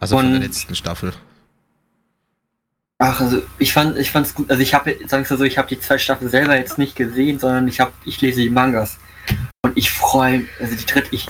Also 0.00 0.16
von 0.16 0.26
Und- 0.26 0.32
der 0.32 0.40
letzten 0.40 0.74
Staffel. 0.74 1.12
Ach, 3.06 3.20
also 3.20 3.42
ich 3.58 3.74
fand, 3.74 3.98
ich 3.98 4.10
fand's 4.10 4.34
gut. 4.34 4.50
Also 4.50 4.62
ich 4.62 4.72
habe, 4.72 4.96
sag 5.06 5.20
ich 5.20 5.28
mal 5.28 5.36
so, 5.36 5.44
ich 5.44 5.58
habe 5.58 5.68
die 5.68 5.78
zwei 5.78 5.98
Staffeln 5.98 6.30
selber 6.30 6.56
jetzt 6.56 6.78
nicht 6.78 6.96
gesehen, 6.96 7.38
sondern 7.38 7.68
ich 7.68 7.78
habe, 7.78 7.92
ich 8.06 8.18
lese 8.22 8.40
die 8.40 8.48
Mangas 8.48 8.96
und 9.60 9.76
ich 9.76 9.90
freue, 9.90 10.46
also 10.58 10.74
die 10.74 10.86
dritte, 10.86 11.08
ich, 11.10 11.26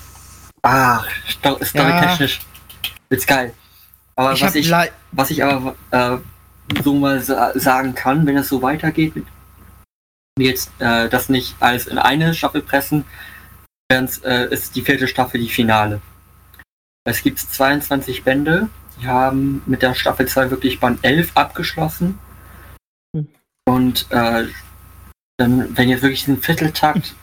ah, 0.62 1.02
sto 1.26 1.58
storytechnisch, 1.60 2.42
wird's 3.08 3.26
geil. 3.26 3.52
Aber 4.14 4.34
Ich 4.34 4.42
was 4.42 4.54
ich, 4.54 4.72
was 5.10 5.30
ich 5.32 5.42
aber 5.42 5.74
äh, 5.90 6.18
so 6.84 6.94
mal 6.94 7.20
sa 7.20 7.50
sagen 7.58 7.96
kann, 7.96 8.24
wenn 8.24 8.36
es 8.36 8.48
so 8.48 8.62
weitergeht, 8.62 9.16
mit 9.16 9.26
jetzt 10.38 10.70
äh, 10.78 11.08
das 11.08 11.28
nicht 11.28 11.56
alles 11.58 11.88
in 11.88 11.98
eine 11.98 12.34
Staffel 12.34 12.62
pressen, 12.62 13.04
wenn's, 13.90 14.18
äh, 14.18 14.46
ist 14.48 14.76
die 14.76 14.82
vierte 14.82 15.08
Staffel 15.08 15.40
die 15.40 15.48
Finale. 15.48 16.00
Es 17.04 17.20
gibt 17.24 17.40
22 17.40 18.22
Bände, 18.22 18.68
die 19.00 19.06
haben 19.06 19.62
mit 19.66 19.82
der 19.82 19.94
Staffel 19.94 20.26
2 20.26 20.50
wirklich 20.50 20.80
Band 20.80 21.00
11 21.02 21.32
abgeschlossen. 21.34 22.18
Hm. 23.16 23.28
Und 23.66 24.06
äh, 24.10 24.46
dann, 25.38 25.76
wenn 25.76 25.88
jetzt 25.88 26.02
wirklich 26.02 26.24
diesen 26.24 26.40
Vierteltakt 26.40 27.14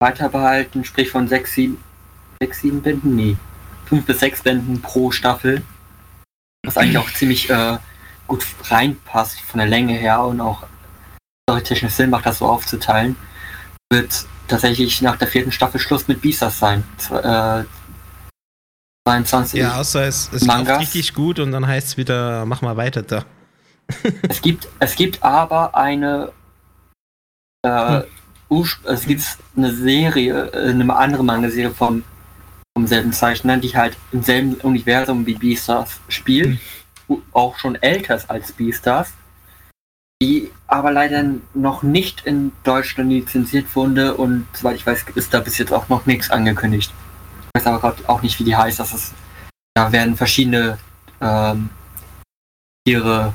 weiter 0.00 0.28
behalten, 0.30 0.84
sprich 0.84 1.10
von 1.10 1.28
6, 1.28 1.52
7, 1.52 1.84
6, 2.40 2.60
7 2.60 2.82
Bänden, 2.82 3.16
nee, 3.16 3.36
5 3.86 4.06
bis 4.06 4.20
6 4.20 4.42
Bänden 4.42 4.80
pro 4.80 5.10
Staffel, 5.10 5.62
was 6.64 6.78
eigentlich 6.78 6.98
auch 6.98 7.10
ziemlich 7.10 7.50
äh, 7.50 7.78
gut 8.26 8.46
reinpasst 8.64 9.40
von 9.40 9.58
der 9.58 9.66
Länge 9.68 9.94
her 9.94 10.22
und 10.22 10.40
auch 10.40 10.66
storytechnisch 11.48 11.92
Sinn 11.92 12.10
macht, 12.10 12.26
das 12.26 12.38
so 12.38 12.46
aufzuteilen, 12.46 13.16
wird 13.92 14.26
tatsächlich 14.48 15.02
nach 15.02 15.16
der 15.16 15.28
vierten 15.28 15.52
Staffel 15.52 15.80
Schluss 15.80 16.08
mit 16.08 16.22
Beastars 16.22 16.58
sein. 16.58 16.84
Zw- 16.98 17.60
Äh, 17.60 17.64
22. 19.06 19.60
Ja, 19.60 19.76
außer 19.76 20.06
es, 20.06 20.30
es 20.32 20.44
Mangas. 20.44 20.80
richtig 20.80 21.14
gut 21.14 21.38
und 21.38 21.52
dann 21.52 21.66
heißt 21.66 21.88
es 21.88 21.96
wieder, 21.96 22.44
mach 22.46 22.62
mal 22.62 22.76
weiter 22.76 23.02
da. 23.02 23.24
Es 24.28 24.40
gibt, 24.40 24.68
es 24.78 24.94
gibt 24.94 25.22
aber 25.22 25.74
eine, 25.74 26.32
äh, 27.62 28.02
Urspr- 28.50 28.86
es 28.86 29.06
gibt 29.06 29.22
eine 29.56 29.72
Serie, 29.72 30.50
äh, 30.52 30.70
eine 30.70 30.94
andere 30.94 31.24
Manga-Serie 31.24 31.70
vom, 31.70 32.04
vom 32.76 32.86
selben 32.86 33.12
Zeichner, 33.12 33.56
die 33.56 33.74
halt 33.74 33.96
im 34.12 34.22
selben 34.22 34.54
Universum 34.56 35.26
wie 35.26 35.34
Beastars 35.34 36.00
spielt, 36.08 36.58
wo 37.08 37.22
auch 37.32 37.58
schon 37.58 37.76
älter 37.76 38.16
ist 38.16 38.30
als 38.30 38.52
Beastars, 38.52 39.12
die 40.22 40.50
aber 40.68 40.92
leider 40.92 41.24
noch 41.54 41.82
nicht 41.82 42.26
in 42.26 42.52
Deutschland 42.62 43.10
lizenziert 43.10 43.74
wurde 43.74 44.14
und 44.14 44.46
soweit 44.52 44.76
ich 44.76 44.86
weiß, 44.86 45.06
ist 45.14 45.34
da 45.34 45.40
bis 45.40 45.58
jetzt 45.58 45.72
auch 45.72 45.88
noch 45.88 46.06
nichts 46.06 46.30
angekündigt. 46.30 46.92
Ich 47.54 47.60
weiß 47.60 47.66
aber 47.66 47.80
gerade 47.80 48.08
auch 48.08 48.22
nicht, 48.22 48.38
wie 48.38 48.44
die 48.44 48.56
heißt. 48.56 48.78
Das 48.78 48.92
ist, 48.94 49.12
da 49.74 49.90
werden 49.92 50.16
verschiedene 50.16 50.78
ähm, 51.20 51.70
Tiere 52.86 53.34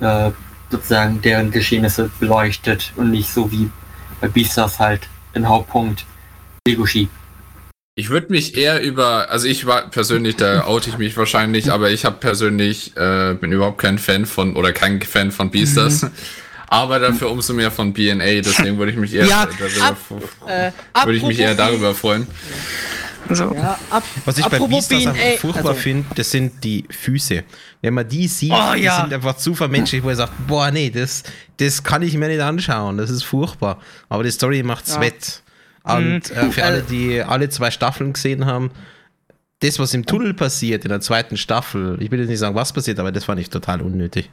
äh, 0.00 0.30
sozusagen 0.70 1.20
deren 1.22 1.50
Geschehnisse 1.50 2.10
beleuchtet 2.20 2.92
und 2.96 3.10
nicht 3.10 3.32
so 3.32 3.50
wie 3.50 3.70
bei 4.20 4.28
Beastars 4.28 4.78
halt 4.80 5.08
den 5.34 5.48
Hauptpunkt 5.48 6.04
Legoshi. 6.66 7.08
Ich 7.96 8.10
würde 8.10 8.32
mich 8.32 8.56
eher 8.56 8.82
über, 8.82 9.30
also 9.30 9.46
ich 9.46 9.66
war 9.66 9.82
persönlich, 9.88 10.36
da 10.36 10.64
oute 10.64 10.90
ich 10.90 10.98
mich 10.98 11.16
wahrscheinlich, 11.16 11.70
aber 11.70 11.90
ich 11.90 12.04
habe 12.04 12.16
persönlich, 12.16 12.96
äh, 12.96 13.34
bin 13.34 13.52
überhaupt 13.52 13.78
kein 13.78 13.98
Fan 13.98 14.26
von, 14.26 14.56
oder 14.56 14.72
kein 14.72 15.00
Fan 15.00 15.30
von 15.30 15.50
Beastars, 15.52 16.04
aber 16.66 16.98
dafür 16.98 17.30
umso 17.30 17.52
mehr 17.52 17.70
von 17.70 17.92
BNA, 17.92 18.40
deswegen 18.40 18.78
würde 18.78 18.90
ich 18.90 18.98
mich 18.98 19.14
eher 19.14 19.26
Ja, 19.26 19.46
darüber, 19.46 19.84
ab- 19.86 19.96
Äh, 20.48 20.72
würde 21.04 21.18
ich 21.18 21.22
mich 21.22 21.38
eher 21.38 21.54
darüber 21.54 21.94
freuen. 21.94 22.26
So. 23.30 23.54
Ja, 23.54 23.78
ab, 23.90 24.02
Was 24.24 24.38
ich 24.38 24.46
bei 24.46 24.58
Beastars 24.58 25.04
furchtbar 25.38 25.70
also- 25.70 25.80
finde, 25.80 26.06
das 26.14 26.30
sind 26.30 26.62
die 26.62 26.84
Füße. 26.90 27.44
Wenn 27.80 27.94
man 27.94 28.06
die 28.08 28.28
sieht, 28.28 28.52
Oh, 28.52 28.74
die 28.74 28.82
ja. 28.82 29.00
sind 29.00 29.12
einfach 29.14 29.36
zu 29.36 29.54
vermenschlich, 29.54 30.02
wo 30.02 30.10
er 30.10 30.16
sagt, 30.16 30.32
boah, 30.46 30.70
nee, 30.70 30.90
das, 30.90 31.22
das 31.56 31.82
kann 31.82 32.02
ich 32.02 32.14
mir 32.16 32.28
nicht 32.28 32.40
anschauen, 32.40 32.98
das 32.98 33.10
ist 33.10 33.22
furchtbar. 33.24 33.80
Aber 34.08 34.22
die 34.24 34.30
Story 34.30 34.62
macht's 34.62 34.94
Ja. 34.96 35.00
wett. 35.00 35.42
Und 35.84 36.30
Mhm. 36.30 36.36
äh, 36.36 36.50
für 36.50 36.64
alle, 36.64 36.78
Äh, 36.78 36.82
die 36.82 37.22
alle 37.22 37.48
zwei 37.48 37.70
Staffeln 37.70 38.12
gesehen 38.12 38.44
haben, 38.46 38.70
das, 39.60 39.78
was 39.78 39.94
im 39.94 40.04
Tunnel 40.04 40.34
passiert 40.34 40.84
in 40.84 40.90
der 40.90 41.00
zweiten 41.00 41.36
Staffel, 41.36 41.96
ich 42.02 42.10
will 42.10 42.20
jetzt 42.20 42.28
nicht 42.28 42.38
sagen, 42.38 42.54
was 42.54 42.72
passiert, 42.72 42.98
aber 42.98 43.12
das 43.12 43.24
fand 43.24 43.40
ich 43.40 43.48
total 43.50 43.80
unnötig. 43.80 44.28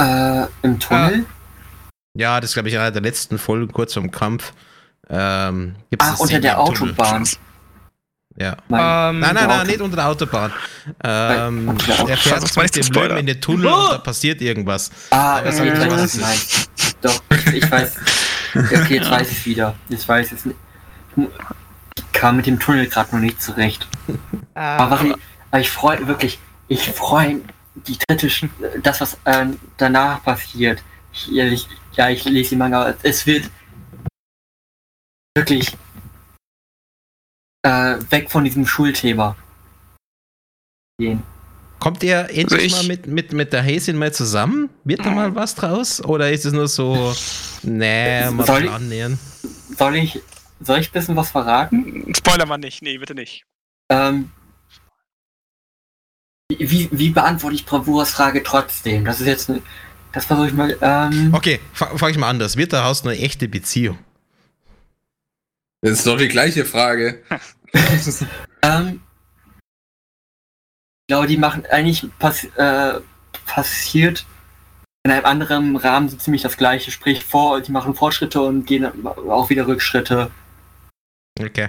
Äh, 0.00 0.44
Im 0.62 0.78
Tunnel? 0.78 1.24
Ja, 2.14 2.40
das 2.40 2.54
glaube 2.54 2.68
ich 2.68 2.74
in 2.74 2.80
einer 2.80 2.90
der 2.90 3.02
letzten 3.02 3.38
Folgen, 3.38 3.72
kurz 3.72 3.94
vorm 3.94 4.10
Kampf. 4.10 4.52
Ähm, 5.08 5.74
gibt's 5.90 6.06
Ach, 6.06 6.12
unter 6.20 6.26
Szene 6.26 6.40
der 6.40 6.58
im 6.58 6.74
Tunnel. 6.74 6.94
Ja. 8.40 8.56
Mein, 8.68 8.80
Ähm, 8.80 9.20
Nein, 9.20 9.34
nein, 9.34 9.34
der 9.34 9.46
nein, 9.58 9.66
nicht 9.66 9.80
unter 9.82 9.96
der 9.96 10.08
Autobahn. 10.08 10.50
Ähm, 11.04 11.68
unter 11.68 11.86
der 11.86 11.98
er 11.98 12.16
fährt 12.16 12.38
Versuch's 12.38 12.56
mit 12.56 12.94
dem 12.94 13.16
in 13.18 13.26
den 13.26 13.40
Tunnel 13.40 13.66
Oh! 13.66 13.74
und 13.84 13.92
da 13.92 13.98
passiert 13.98 14.40
irgendwas. 14.40 14.90
Ah, 15.10 15.40
okay, 15.40 15.60
nicht, 15.70 15.74
ich 15.74 15.90
weiß, 15.90 16.02
es 16.14 16.20
meinst. 16.20 16.70
Doch, 17.02 17.22
ich 17.52 17.70
weiß. 17.70 17.96
Okay, 18.54 18.94
jetzt 18.96 19.10
weiß 19.10 19.30
ich 19.30 19.38
es 19.38 19.44
wieder. 19.46 19.74
Jetzt 19.90 20.08
weiß 20.08 20.26
ich 20.28 20.32
es 20.38 20.44
nicht. 20.46 20.56
Ich 21.16 22.12
kam 22.12 22.36
mit 22.36 22.46
dem 22.46 22.58
Tunnel 22.58 22.86
gerade 22.86 23.14
noch 23.14 23.20
nicht 23.20 23.42
zurecht. 23.42 23.86
Aber, 24.54 24.90
was 24.90 25.02
äh, 25.02 25.08
ich, 25.08 25.14
aber 25.50 25.60
ich 25.60 25.70
freue 25.70 26.06
wirklich, 26.06 26.38
ich 26.68 26.88
freue 26.90 27.42
die 27.74 27.98
dritte, 28.08 28.28
Sch- 28.28 28.48
das 28.82 29.02
was 29.02 29.18
ähm, 29.26 29.58
danach 29.76 30.22
passiert. 30.24 30.82
Ich, 31.12 31.28
ja, 31.28 31.44
ich, 31.44 31.68
ja, 31.92 32.08
ich 32.08 32.24
lese 32.24 32.50
die 32.50 32.56
Manga. 32.56 32.94
Es 33.02 33.26
wird 33.26 33.50
wirklich 35.36 35.72
äh, 35.72 35.76
weg 37.62 38.30
von 38.30 38.44
diesem 38.44 38.66
Schulthema 38.66 39.36
gehen. 40.98 41.22
Kommt 41.78 42.02
ihr 42.02 42.28
endlich 42.30 42.64
ich- 42.66 42.72
mal 42.72 42.84
mit, 42.84 43.06
mit, 43.06 43.32
mit 43.32 43.52
der 43.52 43.64
Hazen 43.64 43.96
mal 43.96 44.12
zusammen? 44.12 44.68
Wird 44.84 45.04
da 45.04 45.10
mal 45.10 45.34
was 45.34 45.54
draus? 45.54 46.02
Oder 46.04 46.30
ist 46.30 46.44
es 46.44 46.52
nur 46.52 46.68
so, 46.68 47.14
nee, 47.62 48.28
mal 48.30 48.46
Soll 48.46 48.64
ich- 48.64 48.70
annähern? 48.70 49.18
Soll 49.78 49.96
ich, 49.96 50.20
soll 50.60 50.80
ich 50.80 50.88
ein 50.90 50.92
bisschen 50.92 51.16
was 51.16 51.30
verraten? 51.30 52.12
Spoiler 52.14 52.44
mal 52.44 52.58
nicht. 52.58 52.82
Nee, 52.82 52.98
bitte 52.98 53.14
nicht. 53.14 53.44
Ähm, 53.90 54.30
wie, 56.50 56.88
wie 56.92 57.10
beantworte 57.10 57.54
ich 57.54 57.64
Bravuras 57.64 58.10
Frage 58.10 58.42
trotzdem? 58.42 59.04
Das 59.04 59.20
ist 59.20 59.26
jetzt 59.26 59.52
das 60.12 60.24
versuche 60.24 60.48
ich 60.48 60.52
mal. 60.52 60.76
Ähm, 60.82 61.32
Okay, 61.32 61.60
frage 61.72 62.10
ich 62.10 62.18
mal 62.18 62.28
anders. 62.28 62.56
Wird 62.56 62.72
daraus 62.72 63.04
eine 63.06 63.16
echte 63.16 63.48
Beziehung? 63.48 63.98
Das 65.82 65.92
ist 65.92 66.06
doch 66.06 66.18
die 66.18 66.28
gleiche 66.28 66.64
Frage. 66.64 67.22
ähm, 68.62 69.00
ich 71.02 71.06
glaube, 71.08 71.26
die 71.26 71.36
machen 71.38 71.64
eigentlich 71.70 72.04
pass 72.18 72.44
äh, 72.56 73.00
passiert 73.46 74.26
in 75.04 75.10
einem 75.12 75.24
anderen 75.24 75.76
Rahmen 75.76 76.08
so 76.08 76.16
ziemlich 76.16 76.42
das 76.42 76.56
gleiche. 76.56 76.90
Sprich, 76.90 77.24
vor, 77.24 77.60
die 77.62 77.72
machen 77.72 77.94
Fortschritte 77.94 78.40
und 78.42 78.66
gehen 78.66 78.86
auch 79.06 79.48
wieder 79.48 79.66
Rückschritte. 79.66 80.30
Okay. 81.40 81.68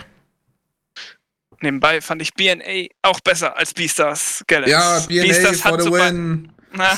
Nebenbei 1.61 2.01
fand 2.01 2.21
ich 2.21 2.33
BNA 2.33 2.87
auch 3.03 3.19
besser 3.21 3.55
als 3.55 3.73
Beastars. 3.73 4.43
Galaxy. 4.47 4.71
Ja, 4.71 4.99
BNA 5.07 5.21
Beastars 5.23 5.61
for 5.61 5.77
the 5.79 5.85
super- 5.85 6.11
win. 6.11 6.51
Na, 6.73 6.89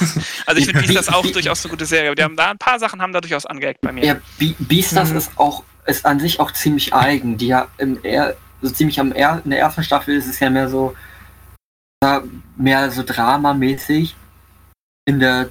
also 0.45 0.59
ich 0.59 0.65
finde 0.65 0.81
Beastars 0.87 1.09
auch 1.09 1.25
durchaus 1.25 1.63
eine 1.63 1.71
gute 1.71 1.85
Serie. 1.85 2.09
aber 2.09 2.15
Die 2.15 2.23
haben 2.23 2.35
da 2.35 2.49
ein 2.51 2.57
paar 2.57 2.79
Sachen 2.79 3.01
haben 3.01 3.11
da 3.13 3.21
durchaus 3.21 3.45
angeeckt 3.45 3.81
bei 3.81 3.91
mir. 3.91 4.05
Ja, 4.05 4.21
Be 4.39 4.55
Beastars 4.59 5.11
Mhm. 5.11 5.17
ist 5.17 5.31
auch 5.37 5.63
ist 5.85 6.05
an 6.05 6.19
sich 6.19 6.39
auch 6.39 6.51
ziemlich 6.51 6.93
eigen. 6.93 7.37
Die 7.37 7.47
ja 7.47 7.67
im 7.77 7.99
er 8.03 8.35
so 8.61 8.69
ziemlich 8.69 8.99
am 8.99 9.11
er 9.11 9.41
in 9.43 9.51
der 9.51 9.59
ersten 9.59 9.83
Staffel 9.83 10.15
ist 10.15 10.27
es 10.27 10.39
ja 10.39 10.49
mehr 10.49 10.69
so 10.69 10.95
mehr 12.57 12.91
so 12.91 13.03
dramamäßig. 13.03 14.15
In 15.05 15.19
der 15.19 15.49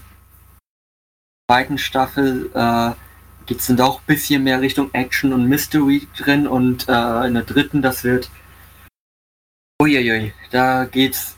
zweiten 1.51 1.79
Staffel 1.79 2.51
äh, 2.55 2.93
geht 3.47 3.61
es 3.61 3.67
dann 3.67 3.77
doch 3.77 4.01
ein 4.01 4.07
bisschen 4.07 4.45
mehr 4.45 4.61
Richtung 4.61 4.93
Action 4.93 5.33
und 5.33 5.47
Mystery 5.47 6.09
drin 6.17 6.47
und 6.47 6.89
äh, 6.89 7.27
in 7.27 7.35
der 7.35 7.43
dritten 7.43 7.83
das 7.83 8.05
wird 8.05 8.31
uiuiui, 9.83 10.33
da 10.51 10.85
geht's 10.85 11.37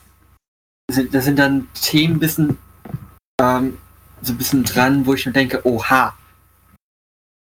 sind, 0.91 1.15
da 1.15 1.21
sind 1.21 1.39
dann 1.39 1.69
Themen 1.75 2.19
bisschen 2.19 2.59
ähm, 3.41 3.79
so 4.21 4.33
ein 4.33 4.39
bisschen 4.39 4.65
dran, 4.65 5.07
wo 5.07 5.15
ich 5.15 5.25
mir 5.27 5.33
denke, 5.33 5.67
oha, 5.67 6.15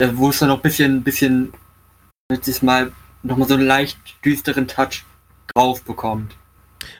wo 0.00 0.30
es 0.30 0.38
dann 0.38 0.48
noch 0.48 0.56
ein 0.56 0.62
bisschen, 0.62 1.02
bisschen, 1.02 1.52
letztes 2.30 2.62
Mal 2.62 2.92
nochmal 3.22 3.48
so 3.48 3.54
einen 3.54 3.66
leicht 3.66 3.98
düsteren 4.24 4.68
Touch 4.68 5.04
drauf 5.54 5.82
bekommt. 5.82 6.36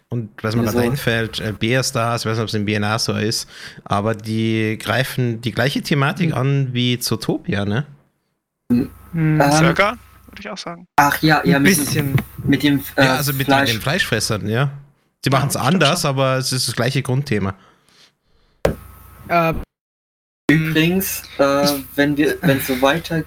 Und 0.09 0.31
was 0.43 0.57
mir 0.57 0.63
Wieso? 0.63 0.73
gerade 0.73 0.91
einfällt, 0.91 1.41
äh, 1.41 1.53
Bearstars, 1.53 2.23
ich 2.23 2.27
weiß 2.27 2.37
nicht, 2.39 2.43
ob 2.43 2.49
es 2.49 2.55
im 2.55 2.65
BNA 2.65 2.99
so 2.99 3.13
ist, 3.13 3.49
aber 3.85 4.15
die 4.15 4.79
greifen 4.79 5.41
die 5.43 5.53
gleiche 5.53 5.83
Thematik 5.83 6.35
an 6.35 6.73
wie 6.73 6.99
Zootopia, 6.99 7.65
ne? 7.65 7.87
Hm. 8.73 8.91
Ähm, 9.15 9.43
Circa, 9.53 9.97
würde 10.27 10.41
ich 10.41 10.51
auch 10.51 10.59
sagen. 10.59 10.87
Ach 10.97 11.21
ja, 11.23 11.43
ja, 11.45 11.57
Ein 11.57 11.63
mit, 11.63 11.77
bisschen. 11.77 12.17
mit 12.43 12.63
dem 12.63 12.83
äh, 12.97 13.05
ja, 13.05 13.17
also 13.17 13.33
mit, 13.33 13.47
Fleisch. 13.47 13.69
mit 13.69 13.79
den 13.79 13.83
Fleischfressern, 13.83 14.49
ja. 14.49 14.71
Sie 15.25 15.31
machen 15.31 15.49
es 15.49 15.57
anders, 15.57 16.05
aber 16.05 16.37
es 16.37 16.53
ist 16.53 16.69
das 16.69 16.75
gleiche 16.75 17.03
Grundthema. 17.03 17.55
Äh, 19.29 19.55
Übrigens, 20.51 21.23
äh, 21.39 21.81
wenn 21.95 22.17
wir, 22.17 22.41
wenn 22.43 22.59
es 22.59 22.67
so 22.67 22.81
weiter 22.81 23.25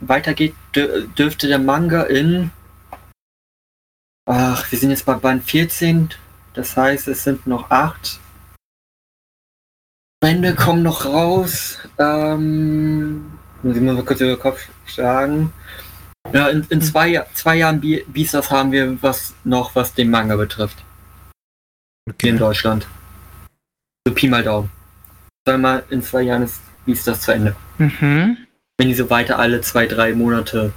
weitergeht, 0.00 0.54
dür 0.74 1.06
dürfte 1.06 1.48
der 1.48 1.58
Manga 1.58 2.02
in 2.02 2.50
ach, 4.28 4.70
wir 4.70 4.78
sind 4.78 4.90
jetzt 4.90 5.06
bei 5.06 5.14
Band 5.14 5.44
14, 5.44 6.10
das 6.54 6.76
heißt, 6.76 7.08
es 7.08 7.24
sind 7.24 7.46
noch 7.46 7.70
acht 7.70 8.20
Bände 10.20 10.54
kommen 10.54 10.82
noch 10.82 11.04
raus. 11.04 11.78
Ähm, 11.98 13.32
muss 13.62 13.76
ich 13.76 13.82
mal 13.82 14.02
kurz 14.02 14.20
über 14.20 14.30
den 14.34 14.40
Kopf 14.40 14.66
schlagen. 14.86 15.52
Ja, 16.32 16.48
in, 16.48 16.64
in 16.70 16.80
zwei, 16.82 17.08
Ja- 17.08 17.26
zwei 17.34 17.56
Jahren 17.56 17.80
Beastars 17.80 18.50
haben 18.50 18.72
wir 18.72 19.00
was 19.02 19.34
noch, 19.44 19.74
was 19.74 19.94
den 19.94 20.10
Manga 20.10 20.36
betrifft. 20.36 20.82
Hier 22.20 22.30
in 22.30 22.38
Deutschland. 22.38 22.86
So 24.06 24.14
Pi 24.14 24.26
mal 24.28 24.42
Daumen. 24.42 24.70
Sagen 25.46 25.62
wir 25.62 25.68
mal, 25.68 25.84
in 25.90 26.02
zwei 26.02 26.22
Jahren 26.22 26.42
ist 26.42 26.60
Beastars 26.86 27.20
zu 27.20 27.32
Ende. 27.32 27.54
mhm. 27.78 28.36
wenn 28.78 28.88
die 28.88 28.94
so 28.94 29.08
weiter 29.08 29.38
alle 29.38 29.60
zwei, 29.60 29.86
drei 29.86 30.12
Monate 30.12 30.72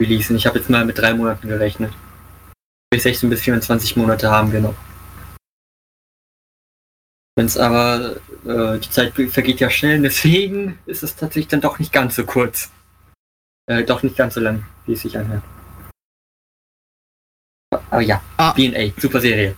releasen. 0.00 0.36
Ich 0.36 0.46
habe 0.46 0.58
jetzt 0.58 0.68
mal 0.70 0.84
mit 0.84 0.98
drei 0.98 1.14
Monaten 1.14 1.48
gerechnet. 1.48 1.92
Bis 2.90 3.02
16 3.04 3.30
bis 3.30 3.40
24 3.42 3.96
Monate 3.96 4.30
haben 4.30 4.52
wir 4.52 4.60
noch. 4.60 4.74
Wenn 7.36 7.46
es 7.46 7.56
aber, 7.56 8.16
äh, 8.44 8.78
die 8.78 8.90
Zeit 8.90 9.14
vergeht 9.14 9.60
ja 9.60 9.70
schnell, 9.70 10.00
deswegen 10.02 10.78
ist 10.86 11.02
es 11.02 11.16
tatsächlich 11.16 11.48
dann 11.48 11.60
doch 11.60 11.78
nicht 11.78 11.92
ganz 11.92 12.14
so 12.16 12.24
kurz. 12.24 12.70
Äh, 13.66 13.84
doch 13.84 14.02
nicht 14.02 14.16
ganz 14.16 14.34
so 14.34 14.40
lang, 14.40 14.64
wie 14.86 14.92
es 14.92 15.00
sich 15.02 15.16
anhört. 15.16 15.42
Aber 17.90 18.02
ja, 18.02 18.22
Ah. 18.36 18.52
B&A, 18.52 18.92
super 19.00 19.20
Serie. 19.20 19.54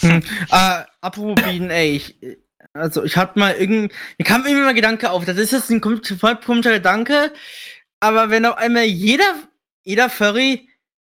Äh, 0.00 0.84
apropos 1.00 1.34
BNA, 1.42 1.82
ich, 1.82 2.16
also 2.72 3.04
ich 3.04 3.16
hatte 3.16 3.38
mal 3.38 3.54
irgend, 3.54 3.92
mir 4.18 4.24
kam 4.24 4.44
irgendwie 4.44 4.64
mal 4.64 4.74
Gedanke 4.74 5.10
auf, 5.10 5.24
das 5.24 5.38
ist 5.38 5.52
jetzt 5.52 5.70
ein 5.70 5.82
voll 5.82 6.36
komischer 6.36 6.72
Gedanke, 6.72 7.32
aber 8.00 8.30
wenn 8.30 8.46
auf 8.46 8.56
einmal 8.56 8.84
jeder, 8.84 9.34
jeder 9.82 10.10
Furry 10.10 10.68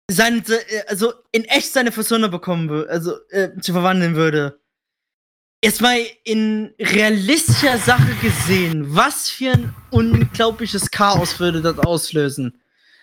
sein, 0.10 0.44
äh, 0.48 0.82
also 0.88 1.14
in 1.32 1.46
echt 1.46 1.74
seine 1.74 1.92
Persona 1.92 2.28
bekommen 2.28 2.70
würde, 2.70 2.90
also 2.90 3.16
äh, 3.30 3.50
zu 3.60 3.74
verwandeln 3.74 4.16
würde. 4.16 4.60
Jetzt 5.64 5.82
mal 5.82 5.98
in 6.24 6.74
realistischer 6.80 7.78
Sache 7.78 8.16
gesehen, 8.22 8.96
was 8.96 9.30
für 9.30 9.52
ein 9.52 9.76
unglaubliches 9.92 10.90
Chaos 10.90 11.38
würde 11.40 11.62
das 11.62 11.78
auslösen? 11.80 12.62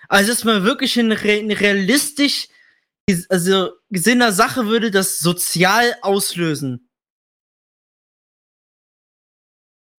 Also 0.09 0.31
jetzt 0.31 0.45
mal 0.47 0.65
wirklich 0.65 0.97
in, 0.97 1.13
re 1.13 1.37
in 1.37 1.53
realistisch 1.53 2.49
also 3.29 3.71
gesehener 3.91 4.33
Sache 4.33 4.67
würde 4.67 4.91
das 4.91 5.19
sozial 5.19 5.97
auslösen. 6.03 6.86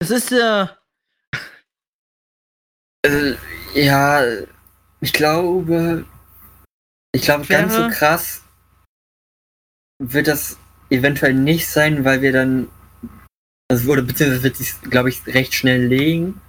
Das 0.00 0.10
ist 0.10 0.30
ja. 0.30 0.78
Äh, 3.04 3.34
ja, 3.74 4.24
ich 5.00 5.12
glaube, 5.12 6.04
ich 7.12 7.22
glaube, 7.22 7.46
ganz 7.46 7.74
so 7.74 7.88
krass 7.88 8.42
wird 10.00 10.28
das 10.28 10.58
eventuell 10.90 11.34
nicht 11.34 11.68
sein, 11.68 12.04
weil 12.04 12.22
wir 12.22 12.32
dann, 12.32 12.70
also, 13.68 13.90
oder 13.90 14.02
beziehungsweise 14.02 14.42
wird 14.44 14.56
sich, 14.56 14.80
glaube 14.82 15.08
ich, 15.08 15.26
recht 15.26 15.54
schnell 15.54 15.84
legen. 15.86 16.40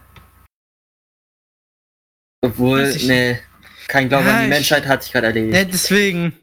Obwohl, 2.42 2.94
nee, 2.98 3.40
kein 3.88 4.08
Glaube 4.10 4.26
Ja, 4.28 4.34
an 4.36 4.38
die 4.40 4.44
ich- 4.46 4.50
Menschheit 4.50 4.86
hat 4.88 5.04
sich 5.04 5.12
gerade 5.12 5.28
erledigt. 5.28 5.54
Ne, 5.54 5.66
deswegen. 5.66 6.38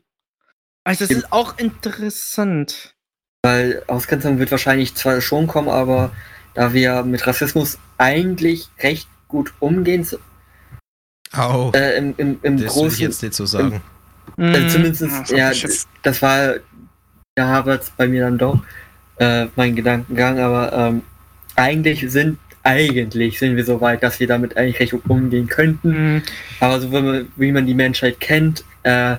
Also 0.85 1.07
das 1.07 1.17
ist 1.17 1.33
auch 1.33 1.57
interessant. 1.59 2.95
Weil 3.43 3.83
Ausgrenzung 3.87 4.39
wird 4.39 4.51
wahrscheinlich 4.51 4.95
zwar 4.95 5.21
schon 5.21 5.47
kommen, 5.47 5.69
aber 5.69 6.15
da 6.57 6.73
wir 6.73 7.03
mit 7.05 7.27
Rassismus 7.27 7.79
eigentlich 7.99 8.69
recht 8.81 9.09
gut 9.29 9.53
umgehen, 9.61 10.03
so- 10.05 10.19
Au, 11.33 11.71
äh, 11.75 11.99
im, 11.99 12.15
im, 12.17 12.39
im 12.43 12.57
das 12.57 12.61
will 12.61 12.67
ich 12.67 12.73
Großen, 12.73 13.01
jetzt 13.03 13.23
nicht 13.23 13.35
so 13.35 13.47
sagen. 13.47 13.83
äh, 14.39 14.61
Mhm. 14.61 14.69
zumindest, 14.69 15.31
Ja, 15.31 15.53
das 16.03 16.23
war, 16.23 16.55
da 17.37 17.47
hapert 17.49 17.93
bei 17.97 18.07
mir 18.09 18.23
dann 18.25 18.39
doch 18.39 18.61
äh, 19.19 19.47
mein 19.57 19.75
Gedankengang, 19.77 20.39
aber 20.39 20.73
ähm, 20.73 21.03
eigentlich 21.55 22.05
sind 22.11 22.39
eigentlich 22.63 23.39
sind 23.39 23.55
wir 23.57 23.65
so 23.65 23.81
weit, 23.81 24.03
dass 24.03 24.19
wir 24.19 24.27
damit 24.27 24.57
eigentlich 24.57 24.81
recht 24.81 24.91
gut 24.93 25.03
umgehen 25.09 25.47
könnten. 25.47 26.15
Mhm. 26.17 26.23
Aber 26.59 26.81
so 26.81 26.91
wie 26.91 27.01
man, 27.01 27.33
wie 27.37 27.53
man 27.53 27.65
die 27.67 27.75
Menschheit 27.75 28.19
kennt, 28.19 28.65
äh, 28.83 29.17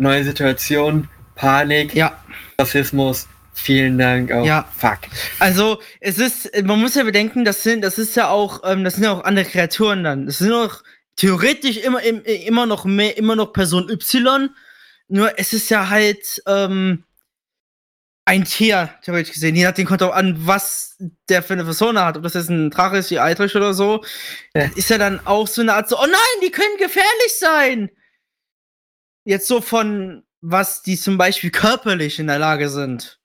neue 0.00 0.24
Situation, 0.24 1.08
Panik, 1.34 1.94
Ja, 1.94 2.16
Rassismus, 2.58 3.28
vielen 3.56 3.98
Dank 3.98 4.30
auch. 4.32 4.44
Ja. 4.46 4.68
Fuck. 4.76 4.98
also 5.38 5.80
es 6.00 6.18
ist, 6.18 6.50
man 6.64 6.80
muss 6.80 6.94
ja 6.94 7.02
bedenken, 7.04 7.44
das 7.44 7.62
sind, 7.62 7.82
das 7.82 7.98
ist 7.98 8.14
ja 8.16 8.28
auch, 8.28 8.62
ähm, 8.64 8.84
das 8.84 8.94
sind 8.94 9.04
ja 9.04 9.12
auch 9.12 9.24
andere 9.24 9.44
Kreaturen 9.46 10.04
dann. 10.04 10.26
Das 10.26 10.38
sind 10.38 10.52
auch 10.52 10.82
theoretisch 11.16 11.78
immer, 11.78 12.02
im- 12.02 12.22
immer 12.22 12.66
noch 12.66 12.84
mehr, 12.84 13.16
immer 13.16 13.34
noch 13.36 13.52
Person 13.52 13.88
Y. 13.90 14.50
Nur 15.08 15.38
es 15.38 15.52
ist 15.52 15.70
ja 15.70 15.88
halt 15.88 16.42
ähm, 16.46 17.04
ein 18.24 18.44
Tier, 18.44 18.90
theoretisch 19.02 19.32
gesehen. 19.34 19.54
Je 19.54 19.64
nachdem 19.64 19.86
kommt 19.86 20.02
auch 20.02 20.12
an, 20.14 20.34
was 20.46 20.96
der 21.28 21.42
für 21.42 21.52
eine 21.54 21.64
Persona 21.64 22.04
hat. 22.04 22.16
Ob 22.16 22.24
das 22.24 22.34
jetzt 22.34 22.50
ein 22.50 22.70
Drache 22.70 22.98
ist 22.98 23.10
wie 23.10 23.20
Eidrich 23.20 23.54
oder 23.54 23.72
so. 23.72 24.04
Das 24.52 24.72
ist 24.72 24.90
ja 24.90 24.98
dann 24.98 25.24
auch 25.26 25.46
so 25.46 25.62
eine 25.62 25.74
Art 25.74 25.88
so, 25.88 25.96
oh 25.96 26.06
nein, 26.06 26.40
die 26.42 26.50
können 26.50 26.76
gefährlich 26.78 27.38
sein. 27.38 27.90
Jetzt 29.24 29.46
so 29.46 29.60
von, 29.60 30.24
was 30.40 30.82
die 30.82 30.96
zum 30.98 31.18
Beispiel 31.18 31.50
körperlich 31.50 32.18
in 32.18 32.26
der 32.26 32.38
Lage 32.40 32.68
sind. 32.68 33.20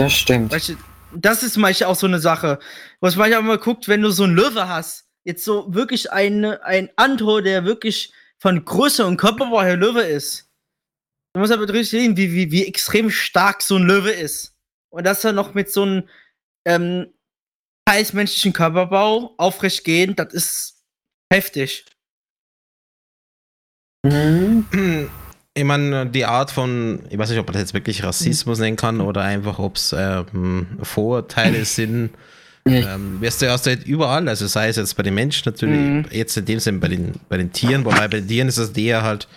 Das 0.00 0.14
stimmt. 0.14 0.50
Weißt 0.50 0.70
du, 0.70 0.76
das 1.14 1.42
ist 1.42 1.58
manchmal 1.58 1.90
auch 1.90 1.94
so 1.94 2.06
eine 2.06 2.20
Sache. 2.20 2.58
Was 3.00 3.16
manchmal 3.16 3.40
auch 3.40 3.44
mal 3.44 3.58
guckt, 3.58 3.86
wenn 3.86 4.00
du 4.00 4.10
so 4.10 4.24
einen 4.24 4.34
Löwe 4.34 4.66
hast, 4.66 5.06
jetzt 5.24 5.44
so 5.44 5.74
wirklich 5.74 6.10
eine, 6.10 6.64
ein 6.64 6.88
Antro, 6.96 7.42
der 7.42 7.66
wirklich 7.66 8.12
von 8.38 8.64
Größe 8.64 9.04
und 9.04 9.18
Körperbau 9.18 9.62
her 9.62 9.76
Löwe 9.76 10.00
ist. 10.00 10.50
Du 11.34 11.40
musst 11.40 11.52
aber 11.52 11.68
richtig 11.68 11.90
sehen, 11.90 12.16
wie, 12.16 12.32
wie, 12.32 12.50
wie 12.50 12.66
extrem 12.66 13.10
stark 13.10 13.60
so 13.60 13.76
ein 13.76 13.82
Löwe 13.82 14.10
ist. 14.10 14.56
Und 14.90 15.04
dass 15.04 15.22
er 15.22 15.32
noch 15.32 15.52
mit 15.52 15.70
so 15.70 15.82
einem 15.82 16.08
ähm, 16.66 17.12
teils 17.86 18.14
menschlichen 18.14 18.54
Körperbau 18.54 19.34
aufrecht 19.36 19.84
gehen, 19.84 20.16
das 20.16 20.32
ist 20.32 20.84
heftig. 21.30 21.84
Mhm. 24.02 25.10
Ich 25.54 25.64
meine, 25.64 26.06
die 26.06 26.24
Art 26.24 26.50
von, 26.52 27.00
ich 27.10 27.18
weiß 27.18 27.30
nicht, 27.30 27.38
ob 27.38 27.46
man 27.46 27.54
das 27.54 27.62
jetzt 27.62 27.74
wirklich 27.74 28.04
Rassismus 28.04 28.60
nennen 28.60 28.76
kann 28.76 29.00
oder 29.00 29.22
einfach, 29.22 29.58
ob 29.58 29.76
es 29.76 29.94
ähm, 29.96 30.66
Vorurteile 30.82 31.64
sind. 31.64 32.10
Ja. 32.68 32.94
Ähm, 32.94 33.20
wirst 33.20 33.40
du 33.42 33.46
erst 33.46 33.66
halt 33.66 33.84
überall, 33.84 34.28
also 34.28 34.46
sei 34.46 34.68
es 34.68 34.76
jetzt 34.76 34.94
bei 34.96 35.02
den 35.02 35.14
Menschen 35.14 35.42
natürlich, 35.46 35.80
Mhm. 35.80 36.04
jetzt 36.10 36.36
in 36.36 36.44
dem 36.44 36.60
Sinne 36.60 36.78
bei 36.78 36.88
den, 36.88 37.14
bei 37.28 37.36
den 37.38 37.52
Tieren, 37.52 37.84
wobei 37.84 38.06
bei 38.06 38.18
den 38.20 38.28
Tieren 38.28 38.48
ist 38.48 38.58
es 38.58 38.70
eher 38.76 39.02
halt, 39.02 39.28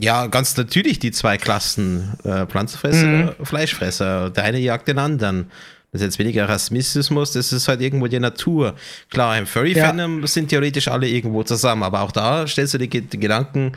ja, 0.00 0.26
ganz 0.26 0.56
natürlich 0.56 0.98
die 0.98 1.12
zwei 1.12 1.38
Klassen, 1.38 2.18
äh, 2.24 2.44
Pflanzenfresser, 2.46 3.36
Fleischfresser. 3.44 4.30
Der 4.30 4.44
eine 4.44 4.58
jagt 4.58 4.88
den 4.88 4.98
anderen. 4.98 5.50
Das 5.92 6.02
ist 6.02 6.06
jetzt 6.06 6.18
weniger 6.18 6.46
Rassismus, 6.48 7.32
das 7.32 7.50
ist 7.52 7.66
halt 7.68 7.80
irgendwo 7.80 8.08
die 8.08 8.20
Natur. 8.20 8.74
Klar, 9.08 9.38
im 9.38 9.46
Furry-Fandom 9.46 10.26
sind 10.26 10.48
theoretisch 10.48 10.88
alle 10.88 11.08
irgendwo 11.08 11.44
zusammen, 11.44 11.82
aber 11.82 12.02
auch 12.02 12.12
da 12.12 12.46
stellst 12.46 12.74
du 12.74 12.78
dir 12.78 12.88
die 12.88 13.18
Gedanken, 13.20 13.72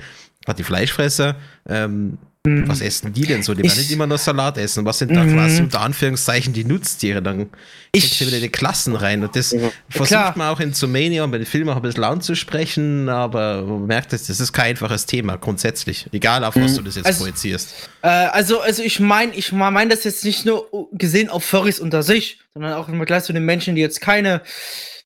gerade 0.46 0.58
die 0.58 0.64
Fleischfresser, 0.64 1.36
ähm, 1.68 2.18
was 2.44 2.82
essen 2.82 3.14
die 3.14 3.22
denn 3.28 3.44
so? 3.44 3.54
Die 3.54 3.60
werden 3.60 3.68
Ich- 3.72 3.78
nicht 3.78 3.92
immer 3.92 4.08
nur 4.08 4.18
Salat 4.18 4.58
essen. 4.58 4.84
Was 4.84 4.98
sind 4.98 5.16
da 5.16 5.24
Mhm. 5.24 5.34
quasi 5.36 5.62
unter 5.62 5.82
Anführungszeichen 5.82 6.54
die 6.54 6.64
Nutztiere? 6.64 7.22
Dann 7.22 7.52
kriegst 7.94 8.20
du 8.20 8.26
wieder 8.26 8.40
die 8.40 8.50
Klassen 8.50 8.96
rein. 8.96 9.22
Und 9.24 9.36
das 9.36 9.50
versucht 9.90 10.08
Klar. 10.08 10.34
man 10.36 10.48
auch 10.48 10.60
in 10.60 10.74
Zumania 10.74 11.24
und 11.24 11.30
bei 11.30 11.38
den 11.38 11.46
Filmen 11.46 11.70
auch 11.70 11.76
ein 11.76 11.84
bisschen 11.84 12.04
anzusprechen, 12.04 13.10
aber 13.10 13.62
man 13.62 13.86
merkt, 13.86 14.12
das 14.12 14.26
das 14.26 14.40
ist 14.40 14.54
kein 14.54 14.72
einfaches 14.72 15.06
Thema, 15.06 15.38
grundsätzlich. 15.38 16.08
Egal, 16.14 16.44
auf 16.44 16.56
was 16.56 16.72
Mhm. 16.72 16.76
du 16.78 16.82
das 16.82 16.96
jetzt 16.96 17.06
Also- 17.06 17.26
projizierst. 17.26 17.76
Äh, 18.02 18.08
also, 18.08 18.60
also 18.60 18.82
ich 18.82 19.00
meine, 19.00 19.36
ich 19.36 19.52
meine 19.52 19.92
das 19.94 20.04
jetzt 20.04 20.26
nicht 20.26 20.44
nur 20.44 20.68
gesehen 20.94 21.30
auf 21.30 21.44
Furries 21.46 21.80
unter 21.80 22.02
sich, 22.02 22.40
sondern 22.56 22.74
auch 22.74 22.90
im 22.90 22.96
Vergleich 22.98 23.24
zu 23.24 23.34
den 23.34 23.46
Menschen, 23.46 23.76
die 23.76 23.82
jetzt 23.82 24.02
keine, 24.02 24.42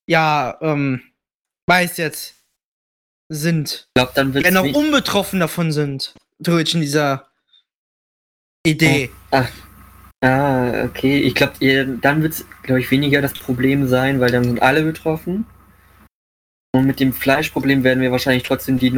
ja, 0.06 0.56
ähm, 0.62 1.02
weiß 1.66 1.98
jetzt, 1.98 2.35
sind. 3.28 3.86
Ich 3.88 3.94
glaube, 3.94 4.12
dann 4.14 4.34
wird 4.34 4.44
Ja, 4.44 4.50
noch 4.50 4.64
unbetroffen 4.64 5.40
davon 5.40 5.72
sind. 5.72 6.14
Theoretisch 6.42 6.74
in 6.74 6.80
dieser 6.80 7.26
Idee. 8.66 9.10
Ah, 10.22 10.84
okay. 10.84 11.20
Ich 11.20 11.34
glaube, 11.34 11.54
dann 12.00 12.22
wird 12.22 12.32
es, 12.34 12.44
glaube 12.62 12.80
ich, 12.80 12.90
weniger 12.90 13.20
das 13.22 13.34
Problem 13.34 13.88
sein, 13.88 14.20
weil 14.20 14.30
dann 14.30 14.44
sind 14.44 14.62
alle 14.62 14.82
betroffen. 14.82 15.46
Und 16.74 16.86
mit 16.86 17.00
dem 17.00 17.12
Fleischproblem 17.12 17.84
werden 17.84 18.00
wir 18.00 18.12
wahrscheinlich 18.12 18.42
trotzdem 18.42 18.78
die 18.78 18.92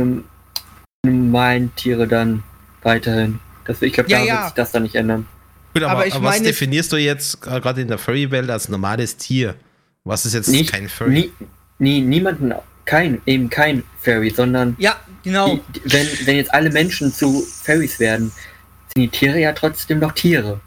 normalen 1.04 1.74
Tiere 1.76 2.08
dann 2.08 2.42
weiterhin. 2.82 3.40
Das, 3.66 3.82
ich 3.82 3.92
glaube, 3.92 4.10
Ja, 4.10 4.18
da 4.18 4.24
ja. 4.24 4.34
wird 4.36 4.44
sich 4.46 4.54
das 4.54 4.72
dann 4.72 4.82
nicht 4.84 4.94
ändern. 4.94 5.26
Gut, 5.74 5.82
aber, 5.82 5.92
Aber 5.92 6.06
ich 6.06 6.14
aber 6.14 6.24
was 6.24 6.36
meine- 6.36 6.46
definierst 6.48 6.92
du 6.92 6.96
jetzt 6.96 7.40
gerade 7.40 7.82
in 7.82 7.88
der 7.88 7.98
Furry-Welt 7.98 8.50
als 8.50 8.68
normales 8.68 9.16
Tier? 9.16 9.54
Was 10.04 10.24
ist 10.24 10.32
jetzt 10.34 10.48
Nicht, 10.48 10.72
kein 10.72 10.88
Furry? 10.88 11.10
nie, 11.10 11.32
nie, 11.78 12.00
niemanden, 12.00 12.52
kein, 12.88 13.20
eben 13.26 13.48
kein 13.50 13.84
Fairy, 14.00 14.30
sondern 14.30 14.74
Ja, 14.78 14.96
genau. 15.22 15.56
die, 15.74 15.80
die, 15.80 15.92
wenn, 15.92 16.06
wenn 16.26 16.36
jetzt 16.36 16.52
alle 16.54 16.70
Menschen 16.70 17.12
zu 17.12 17.42
Fairies 17.42 18.00
werden, 18.00 18.32
sind 18.94 19.02
die 19.02 19.08
Tiere 19.08 19.38
ja 19.38 19.52
trotzdem 19.52 19.98
noch 20.00 20.12
Tiere. 20.12 20.60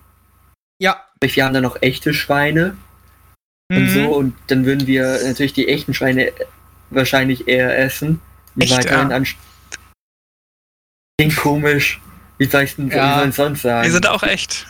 Ja. 0.79 1.01
Sprich, 1.17 1.35
Wir 1.35 1.45
haben 1.45 1.53
dann 1.53 1.63
noch 1.63 1.81
echte 1.81 2.13
Schweine 2.13 2.77
und 3.71 3.83
Mhm. 3.83 3.89
so 3.89 4.09
und 4.15 4.35
dann 4.47 4.65
würden 4.65 4.85
wir 4.87 5.19
natürlich 5.25 5.53
die 5.53 5.67
echten 5.67 5.93
Schweine 5.93 6.31
wahrscheinlich 6.89 7.47
eher 7.47 7.77
essen. 7.77 8.21
Die 8.55 8.63
Echt, 8.65 8.73
weiterhin 8.77 9.09
ja. 9.09 9.15
an 9.15 9.25
Klingt 11.19 11.35
komisch. 11.37 12.01
Wie 12.37 12.45
soll 12.45 12.63
ich 12.63 12.75
denn 12.75 12.89
Ja. 12.89 13.15
wie 13.15 13.19
soll 13.19 13.29
ich 13.29 13.35
sonst 13.35 13.61
sagen? 13.61 13.83
Wir 13.85 13.91
sind 13.91 14.07
auch 14.07 14.23
echt. 14.23 14.67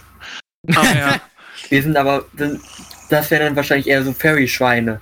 Aber 0.76 0.96
ja. 0.96 1.22
Wir 1.70 1.82
sind 1.84 1.96
aber, 1.96 2.26
sind- 2.38 2.62
das 3.10 3.32
wären 3.32 3.44
dann 3.46 3.56
wahrscheinlich 3.56 3.88
eher 3.88 4.04
so 4.04 4.12
Fairy-Schweine. 4.14 5.00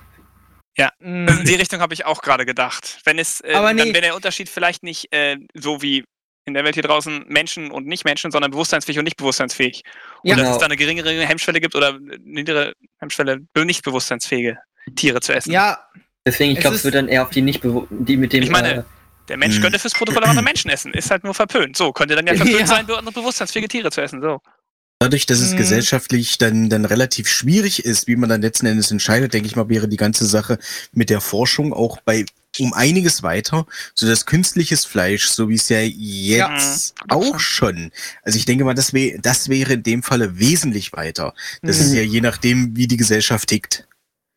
Mhm. 0.98 1.28
In 1.28 1.44
die 1.44 1.54
Richtung 1.54 1.80
habe 1.80 1.94
ich 1.94 2.06
auch 2.06 2.22
gerade 2.22 2.46
gedacht. 2.46 3.00
Wenn 3.04 3.18
es, 3.18 3.40
äh, 3.42 3.52
Aber 3.54 3.68
dann 3.68 3.76
nee. 3.76 3.94
wäre 3.94 4.02
der 4.02 4.14
Unterschied 4.16 4.48
vielleicht 4.48 4.82
nicht 4.82 5.12
äh, 5.12 5.36
so 5.54 5.82
wie 5.82 6.04
in 6.46 6.54
der 6.54 6.64
Welt 6.64 6.74
hier 6.74 6.82
draußen 6.82 7.26
Menschen 7.28 7.70
und 7.70 7.86
Nicht-Menschen, 7.86 8.30
sondern 8.30 8.50
bewusstseinsfähig 8.50 8.98
und 8.98 9.04
nicht 9.04 9.16
bewusstseinsfähig. 9.16 9.82
Und 10.22 10.30
Ja. 10.30 10.36
dass 10.36 10.50
es 10.50 10.58
da 10.58 10.66
eine 10.66 10.76
geringere 10.76 11.12
Hemmschwelle 11.26 11.60
gibt 11.60 11.74
oder 11.74 11.88
eine 11.94 12.16
niedere 12.22 12.72
Hemmschwelle, 12.98 13.40
nicht 13.56 13.84
bewusstseinsfähige 13.84 14.58
Tiere 14.96 15.20
zu 15.20 15.34
essen. 15.34 15.52
Ja, 15.52 15.86
Deswegen, 16.26 16.52
ich 16.52 16.60
glaube, 16.60 16.76
es 16.76 16.84
wird 16.84 16.94
dann 16.94 17.08
eher 17.08 17.22
auf 17.22 17.30
die 17.30 17.40
nicht 17.40 17.62
die 17.64 18.16
mit 18.16 18.32
dem 18.32 18.42
Ich 18.42 18.50
meine, 18.50 18.74
äh, 18.74 18.82
Der 19.28 19.36
Mensch 19.38 19.60
könnte 19.60 19.78
fürs 19.78 19.94
Protokoll 19.94 20.22
auch 20.24 20.28
andere 20.28 20.44
Menschen 20.44 20.70
essen. 20.70 20.92
Ist 20.92 21.10
halt 21.10 21.24
nur 21.24 21.34
verpönt. 21.34 21.76
So, 21.76 21.92
könnte 21.92 22.14
dann 22.14 22.26
ja 22.26 22.34
verpönt 22.36 22.60
Ja. 22.60 22.66
sein, 22.66 22.90
andere 22.90 23.12
bewusstseinsfähige 23.12 23.68
Tiere 23.68 23.90
zu 23.90 24.02
essen. 24.02 24.20
So. 24.20 24.40
Dadurch, 25.02 25.24
dass 25.24 25.40
es 25.40 25.52
Mhm. 25.52 25.56
gesellschaftlich 25.56 26.36
dann, 26.36 26.68
dann 26.68 26.84
relativ 26.84 27.26
schwierig 27.26 27.86
ist, 27.86 28.06
wie 28.06 28.16
man 28.16 28.28
dann 28.28 28.42
letzten 28.42 28.66
Endes 28.66 28.90
entscheidet, 28.90 29.32
denke 29.32 29.46
ich 29.48 29.56
mal, 29.56 29.70
wäre 29.70 29.88
die 29.88 29.96
ganze 29.96 30.26
Sache 30.26 30.58
mit 30.92 31.08
der 31.08 31.22
Forschung 31.22 31.72
auch 31.72 31.98
bei 32.02 32.26
um 32.58 32.74
einiges 32.74 33.22
weiter, 33.22 33.64
so 33.94 34.06
dass 34.06 34.26
künstliches 34.26 34.84
Fleisch, 34.84 35.28
so 35.28 35.48
wie 35.48 35.54
es 35.54 35.70
ja 35.70 35.80
jetzt 35.80 36.94
Ja. 36.98 37.16
auch 37.16 37.40
schon, 37.40 37.92
also 38.24 38.36
ich 38.36 38.44
denke 38.44 38.64
mal, 38.64 38.74
das, 38.74 38.92
wär, 38.92 39.16
das 39.18 39.48
wäre 39.48 39.72
in 39.74 39.82
dem 39.84 40.02
Falle 40.02 40.38
wesentlich 40.38 40.92
weiter. 40.92 41.32
Das 41.62 41.78
Mhm. 41.78 41.82
ist 41.84 41.92
ja 41.94 42.02
je 42.02 42.20
nachdem, 42.20 42.76
wie 42.76 42.86
die 42.86 42.98
Gesellschaft 42.98 43.48
tickt. 43.48 43.86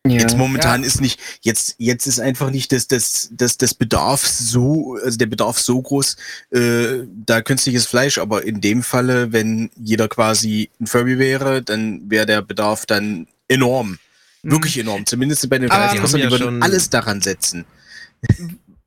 Ja. 0.05 0.19
Jetzt 0.19 0.35
momentan 0.37 0.81
Ja. 0.81 0.87
ist 0.87 0.99
nicht, 1.01 1.19
jetzt, 1.41 1.75
jetzt 1.77 2.07
ist 2.07 2.19
einfach 2.19 2.49
nicht 2.49 2.71
das, 2.71 2.87
das, 2.87 3.29
das, 3.31 3.57
das 3.57 3.73
Bedarf 3.73 4.25
so, 4.27 4.97
also 5.03 5.17
der 5.17 5.27
Bedarf 5.27 5.59
so 5.59 5.81
groß, 5.81 6.17
äh, 6.51 7.03
da 7.25 7.41
künstliches 7.41 7.85
Fleisch, 7.85 8.17
aber 8.17 8.43
in 8.43 8.59
dem 8.61 8.83
Falle, 8.83 9.31
wenn 9.31 9.69
jeder 9.77 10.07
quasi 10.09 10.69
ein 10.81 10.87
Furby 10.87 11.17
wäre, 11.19 11.61
dann 11.63 12.09
wäre 12.09 12.25
der 12.25 12.41
Bedarf 12.41 12.85
dann 12.85 13.27
enorm. 13.47 13.97
Wirklich 14.43 14.77
enorm. 14.77 15.05
Zumindest 15.05 15.49
bei 15.49 15.57
den 15.57 15.69
30 15.69 15.93
Die 15.93 15.99
Prozent, 16.01 16.23
ja 16.23 16.29
die 16.29 16.39
würden 16.39 16.61
alles 16.63 16.89
daran 16.89 17.21
setzen. 17.21 17.63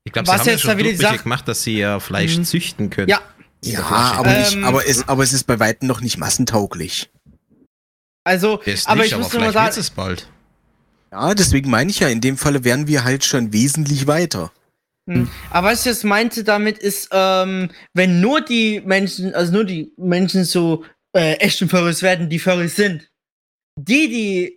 Ich 0.05 0.13
glaube, 0.13 0.29
Was 0.29 0.35
sie 0.35 0.39
haben 0.41 0.47
ja 0.47 0.53
jetzt 0.53 0.61
schon 0.63 0.77
da 0.77 0.83
die 0.85 0.97
Sache- 0.97 1.23
gemacht, 1.23 1.49
dass 1.49 1.63
sie 1.63 1.79
ja 1.79 1.99
Fleisch 1.99 2.37
Mhm. 2.37 2.45
züchten 2.45 2.91
können. 2.91 3.09
Ja. 3.09 3.21
Ja, 3.65 3.81
aber, 3.85 4.29
Ähm, 4.37 4.39
nicht, 4.43 4.57
aber, 4.65 4.87
es, 4.87 5.09
aber 5.09 5.23
es 5.25 5.33
ist 5.33 5.45
bei 5.45 5.59
Weitem 5.59 5.89
noch 5.89 6.03
nicht 6.03 6.19
massentauglich. 6.19 7.09
also, 8.23 8.61
aber 8.61 8.65
nicht, 8.67 9.07
ich 9.07 9.15
aber 9.15 9.23
muss 9.23 9.33
nur 9.33 9.43
mal 9.43 9.53
sagen, 9.53 9.75
es 9.81 9.91
bald. 9.91 10.29
Ja, 11.13 11.35
deswegen 11.35 11.71
meine 11.71 11.91
ich 11.91 12.01
ja, 12.01 12.09
in 12.09 12.21
dem 12.21 12.37
Falle 12.37 12.65
wären 12.65 12.87
wir 12.87 13.05
halt 13.05 13.25
schon 13.25 13.53
wesentlich 13.53 14.07
weiter. 14.07 14.53
Hm. 15.09 15.31
Aber 15.51 15.69
was 15.69 15.81
ich 15.81 15.87
jetzt 15.87 16.05
meinte 16.05 16.43
damit 16.45 16.79
ist, 16.79 17.09
ähm, 17.13 17.71
wenn 17.95 18.21
nur 18.21 18.41
die 18.41 18.81
Menschen, 18.85 19.35
also 19.35 19.53
nur 19.53 19.65
die 19.65 19.93
Menschen 19.97 20.45
so 20.45 20.85
äh, 21.13 21.35
echten 21.35 21.69
Furries 21.69 22.03
werden, 22.03 22.29
die 22.29 22.39
Furries 22.41 22.77
sind. 22.77 23.09
Die, 23.79 24.09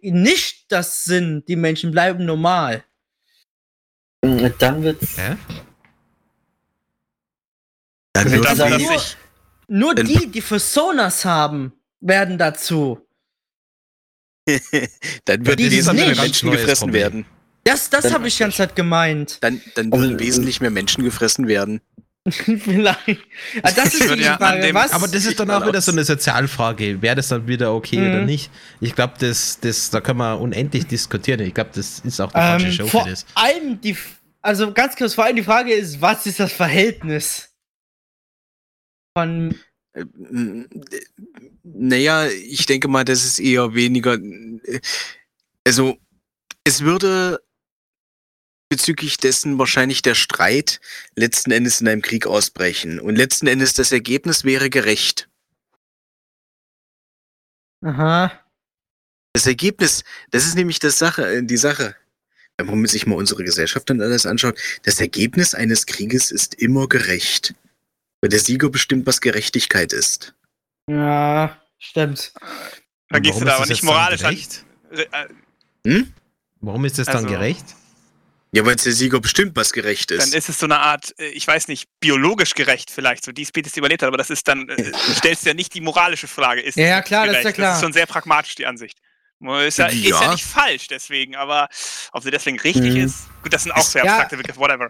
die 0.02 0.12
nicht 0.12 0.72
das 0.72 1.04
sind, 1.04 1.48
die 1.48 1.56
Menschen 1.56 1.92
bleiben 1.92 2.26
normal. 2.26 2.84
Dann 4.22 4.82
wird's. 4.84 5.18
Hä? 5.18 5.36
Dann 8.14 8.30
sagen, 8.30 8.72
dass 8.72 8.82
nur- 8.82 9.02
Nur 9.68 9.96
Dann- 9.96 10.08
die, 10.08 10.28
die 10.32 10.42
Personas 10.42 11.24
haben, 11.26 11.74
werden 12.02 12.38
dazu. 12.38 13.00
dann 15.26 15.46
würden 15.46 15.58
Die 15.58 15.72
wesentlich 15.72 15.84
nicht. 15.94 15.96
mehr 15.96 16.08
Ganz 16.16 16.20
Menschen 16.22 16.50
neues 16.50 16.62
gefressen 16.62 16.88
Problem. 16.88 17.02
werden. 17.02 17.26
Das, 17.64 17.90
das 17.90 18.12
habe 18.14 18.28
ich 18.28 18.36
die 18.38 18.40
ganze 18.44 18.58
Zeit 18.58 18.76
gemeint. 18.76 19.38
Dann, 19.42 19.62
dann 19.76 19.92
Also, 19.92 20.04
würden 20.06 20.20
wesentlich 20.20 20.62
mehr 20.62 20.72
Menschen 20.72 21.04
gefressen 21.04 21.48
werden. 21.48 21.82
Vielleicht. 22.30 23.20
Ah, 23.64 23.72
das 23.72 23.94
ist 23.94 24.10
die 24.16 24.22
ja 24.22 24.38
Frage. 24.38 24.62
dem- 24.62 24.76
Was? 24.76 24.92
Aber 24.92 25.08
das 25.08 25.26
ist 25.26 25.40
dann 25.40 25.50
auch 25.52 25.66
wieder 25.68 25.82
so 25.82 25.92
eine 25.92 26.04
Sozialfrage. 26.04 27.02
Wäre 27.02 27.16
das 27.16 27.28
dann 27.30 27.48
wieder 27.48 27.74
okay 27.74 27.98
Mhm. 28.00 28.08
oder 28.10 28.26
nicht? 28.26 28.50
Ich 28.82 28.96
glaube, 28.96 29.14
das, 29.20 29.60
das, 29.62 29.90
da 29.90 30.02
können 30.02 30.20
wir 30.20 30.40
unendlich 30.40 30.86
diskutieren. 30.88 31.40
Ich 31.42 31.54
glaube, 31.54 31.72
das 31.74 32.00
ist 32.00 32.20
auch 32.20 32.30
die 32.32 32.38
falsche 32.38 32.66
ähm, 32.68 32.72
Show 32.74 32.88
vor 32.88 33.04
für 33.04 33.10
das. 33.12 33.26
allem 33.36 33.80
die, 33.82 33.96
also 34.42 34.74
ganz 34.74 34.96
kurz, 34.96 35.14
vor 35.14 35.26
allem 35.26 35.36
die 35.36 35.44
Frage 35.44 35.74
ist, 35.74 36.02
was 36.02 36.26
ist 36.26 36.40
das 36.40 36.52
Verhältnis 36.54 37.50
von 39.18 39.56
Äh, 39.94 40.02
äh, 40.02 40.66
Naja, 41.64 42.28
ich 42.28 42.66
denke 42.66 42.88
mal, 42.88 43.06
das 43.06 43.26
ist 43.26 43.40
eher 43.40 43.74
weniger. 43.74 44.18
Also, 45.66 45.98
es 46.64 46.82
würde 46.82 47.42
bezüglich 48.70 49.18
dessen 49.18 49.58
wahrscheinlich 49.58 50.02
der 50.02 50.16
Streit 50.16 50.80
letzten 51.16 51.52
Endes 51.52 51.82
in 51.82 51.88
einem 51.88 52.02
Krieg 52.02 52.28
ausbrechen. 52.28 53.00
Und 53.00 53.16
letzten 53.16 53.48
Endes 53.48 53.74
das 53.74 53.92
Ergebnis 53.92 54.44
wäre 54.44 54.70
gerecht. 54.70 55.28
Aha. 57.82 58.32
Das 59.34 59.48
Ergebnis, 59.48 60.04
das 60.32 60.46
ist 60.46 60.56
nämlich 60.56 60.80
das 60.80 61.00
Sache, 61.00 61.28
äh, 61.28 61.44
die 61.44 61.58
Sache. 61.58 61.96
Wenn 62.58 62.68
man 62.68 62.86
sich 62.88 63.08
mal 63.08 63.16
unsere 63.16 63.44
Gesellschaft 63.44 63.90
und 63.90 64.02
alles 64.02 64.26
anschaut, 64.26 64.60
das 64.84 65.00
Ergebnis 65.00 65.56
eines 65.56 65.86
Krieges 65.86 66.30
ist 66.30 66.56
immer 66.56 66.88
gerecht. 66.90 67.56
Weil 68.22 68.30
der 68.30 68.40
Sieger 68.40 68.70
bestimmt, 68.70 69.08
was 69.08 69.22
Gerechtigkeit 69.22 69.94
ist. 69.94 70.34
Ja, 70.90 71.58
stimmt. 71.78 72.34
da 73.10 73.18
Und 73.18 73.24
gehst 73.24 73.36
warum 73.36 73.40
du 73.42 73.46
da 73.46 73.52
ist 73.52 73.56
aber 73.58 73.62
das 73.62 73.70
nicht 73.70 73.82
dann 73.84 73.88
moralisch 73.88 74.24
an. 74.24 74.32
gerecht? 74.36 74.66
Äh, 74.92 75.88
Hm? 75.88 76.14
Warum 76.62 76.86
ist 76.86 76.98
das 77.00 77.06
dann 77.08 77.18
Also- 77.18 77.28
gerecht? 77.30 77.66
Ja, 78.52 78.66
weil 78.66 78.76
der 78.76 78.92
Sieger 78.94 79.20
bestimmt, 79.20 79.56
was 79.56 79.72
gerecht 79.72 80.10
Dann 80.10 80.18
ist. 80.18 80.34
ist 80.34 80.50
es 80.50 80.58
so 80.58 80.66
eine 80.66 80.80
Art, 80.80 81.14
äh, 81.20 81.28
ich 81.28 81.48
weiß 81.48 81.68
nicht, 81.68 81.88
biologisch 82.00 82.56
gerecht 82.56 82.90
vielleicht, 82.90 83.24
so 83.24 83.32
die 83.32 83.46
Spezies, 83.46 83.78
überlebt 83.78 84.02
hat, 84.02 84.08
aber 84.08 84.18
das 84.18 84.32
ist 84.32 84.48
dann, 84.48 84.68
äh, 84.70 84.76
du 84.92 85.14
stellst 85.14 85.46
ja 85.46 85.54
nicht 85.54 85.72
die 85.76 85.82
moralische 85.82 86.28
Frage. 86.28 86.62
Ist 86.62 86.76
Ja, 86.76 86.84
es 86.86 86.90
ja, 86.90 87.02
klar, 87.04 87.28
das 87.28 87.36
ist 87.38 87.42
gerecht? 87.44 87.46
ja 87.46 87.62
klar. 87.62 87.70
Das 87.70 87.78
ist 87.78 87.84
schon 87.84 87.94
sehr 87.94 88.08
pragmatisch, 88.08 88.56
die 88.56 88.66
Ansicht. 88.66 88.98
Ist 89.40 89.78
ja, 89.78 89.86
ist 89.86 89.96
ja 90.04 90.22
Ja. 90.24 90.32
nicht 90.32 90.44
falsch 90.44 90.88
deswegen, 90.88 91.36
aber 91.36 91.70
ob 92.12 92.24
sie 92.24 92.32
deswegen 92.32 92.60
richtig 92.60 92.96
Mhm. 92.96 93.06
ist, 93.06 93.28
gut, 93.44 93.54
das 93.54 93.64
sind 93.64 93.72
auch 93.72 93.84
sehr 93.86 94.04
Ja. 94.04 94.14
abstrakte 94.14 94.38
Begriffe, 94.38 94.60
whatever. 94.60 94.90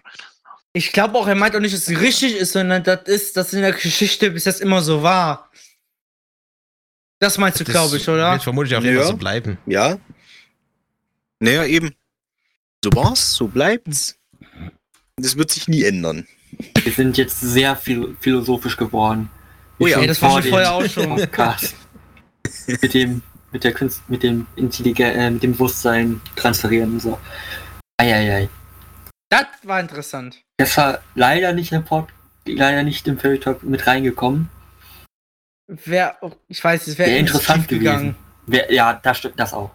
Ich 0.72 0.92
glaube 0.94 1.18
auch, 1.18 1.28
er 1.28 1.36
meint 1.36 1.54
auch 1.56 1.60
nicht, 1.60 1.76
dass 1.76 1.88
es 1.88 2.00
richtig 2.00 2.36
ist, 2.38 2.54
sondern 2.54 2.82
das 2.84 3.02
ist, 3.08 3.36
dass 3.36 3.52
in 3.54 3.62
der 3.62 3.74
Geschichte 3.74 4.32
bis 4.32 4.46
jetzt 4.46 4.62
immer 4.62 4.82
so 4.82 5.04
war. 5.04 5.52
Das 7.20 7.38
meinst 7.38 7.60
du, 7.60 7.64
glaube 7.66 7.98
ich, 7.98 8.08
oder? 8.08 8.32
Wird 8.32 8.44
vermutlich 8.44 8.76
auch 8.76 8.82
immer 8.82 8.92
Ja. 9.02 9.04
so 9.04 9.18
bleiben. 9.18 9.58
Ja. 9.66 9.98
Naja, 11.40 11.66
eben. 11.66 11.94
So 12.84 12.92
war's, 12.94 13.34
so 13.34 13.48
bleibt's. 13.48 14.18
Das 15.18 15.36
wird 15.36 15.52
sich 15.52 15.68
nie 15.68 15.84
ändern. 15.84 16.28
Wir 16.82 16.92
sind 16.94 17.18
jetzt 17.18 17.40
sehr 17.42 17.76
phil 17.76 18.16
philosophisch 18.22 18.78
geworden. 18.78 19.30
Oh 19.80 19.88
ja. 19.88 20.06
Das 20.06 20.22
war 20.22 20.42
schon 20.42 20.50
vorher 20.50 20.74
auch 20.74 20.86
schon. 20.86 21.10
Podcast. 21.16 21.76
mit 22.68 22.94
dem, 22.94 23.22
mit 23.52 23.64
der 23.64 23.74
Kunst, 23.74 24.02
mit 24.10 24.24
dem 24.24 24.48
Intelligen, 24.56 25.06
äh, 25.12 25.30
mit 25.32 25.44
dem 25.44 25.54
Bewusstsein 25.54 26.22
transferieren 26.36 26.94
und 26.94 27.00
so. 27.02 27.20
Eieiei. 27.98 28.48
Das 29.30 29.46
war 29.64 29.80
interessant. 29.80 30.38
Das 30.58 30.76
war 30.78 31.00
leider 31.16 31.52
nicht 31.54 31.72
im 31.74 31.84
Pod, 31.84 32.08
leider 32.46 32.84
nicht 32.84 33.08
im 33.08 33.20
Fairy 33.20 33.40
Talk 33.40 33.62
mit 33.64 33.86
reingekommen. 33.88 34.50
Wär, 35.70 36.18
ich 36.48 36.64
weiß, 36.64 36.88
es 36.88 36.98
wäre 36.98 37.12
Wäre 37.12 37.20
interessant 37.20 37.68
gewesen. 37.68 38.16
Wer, 38.48 38.74
ja, 38.74 39.00
das 39.04 39.20
stimmt, 39.20 39.40
das 39.40 39.54
auch. 39.54 39.70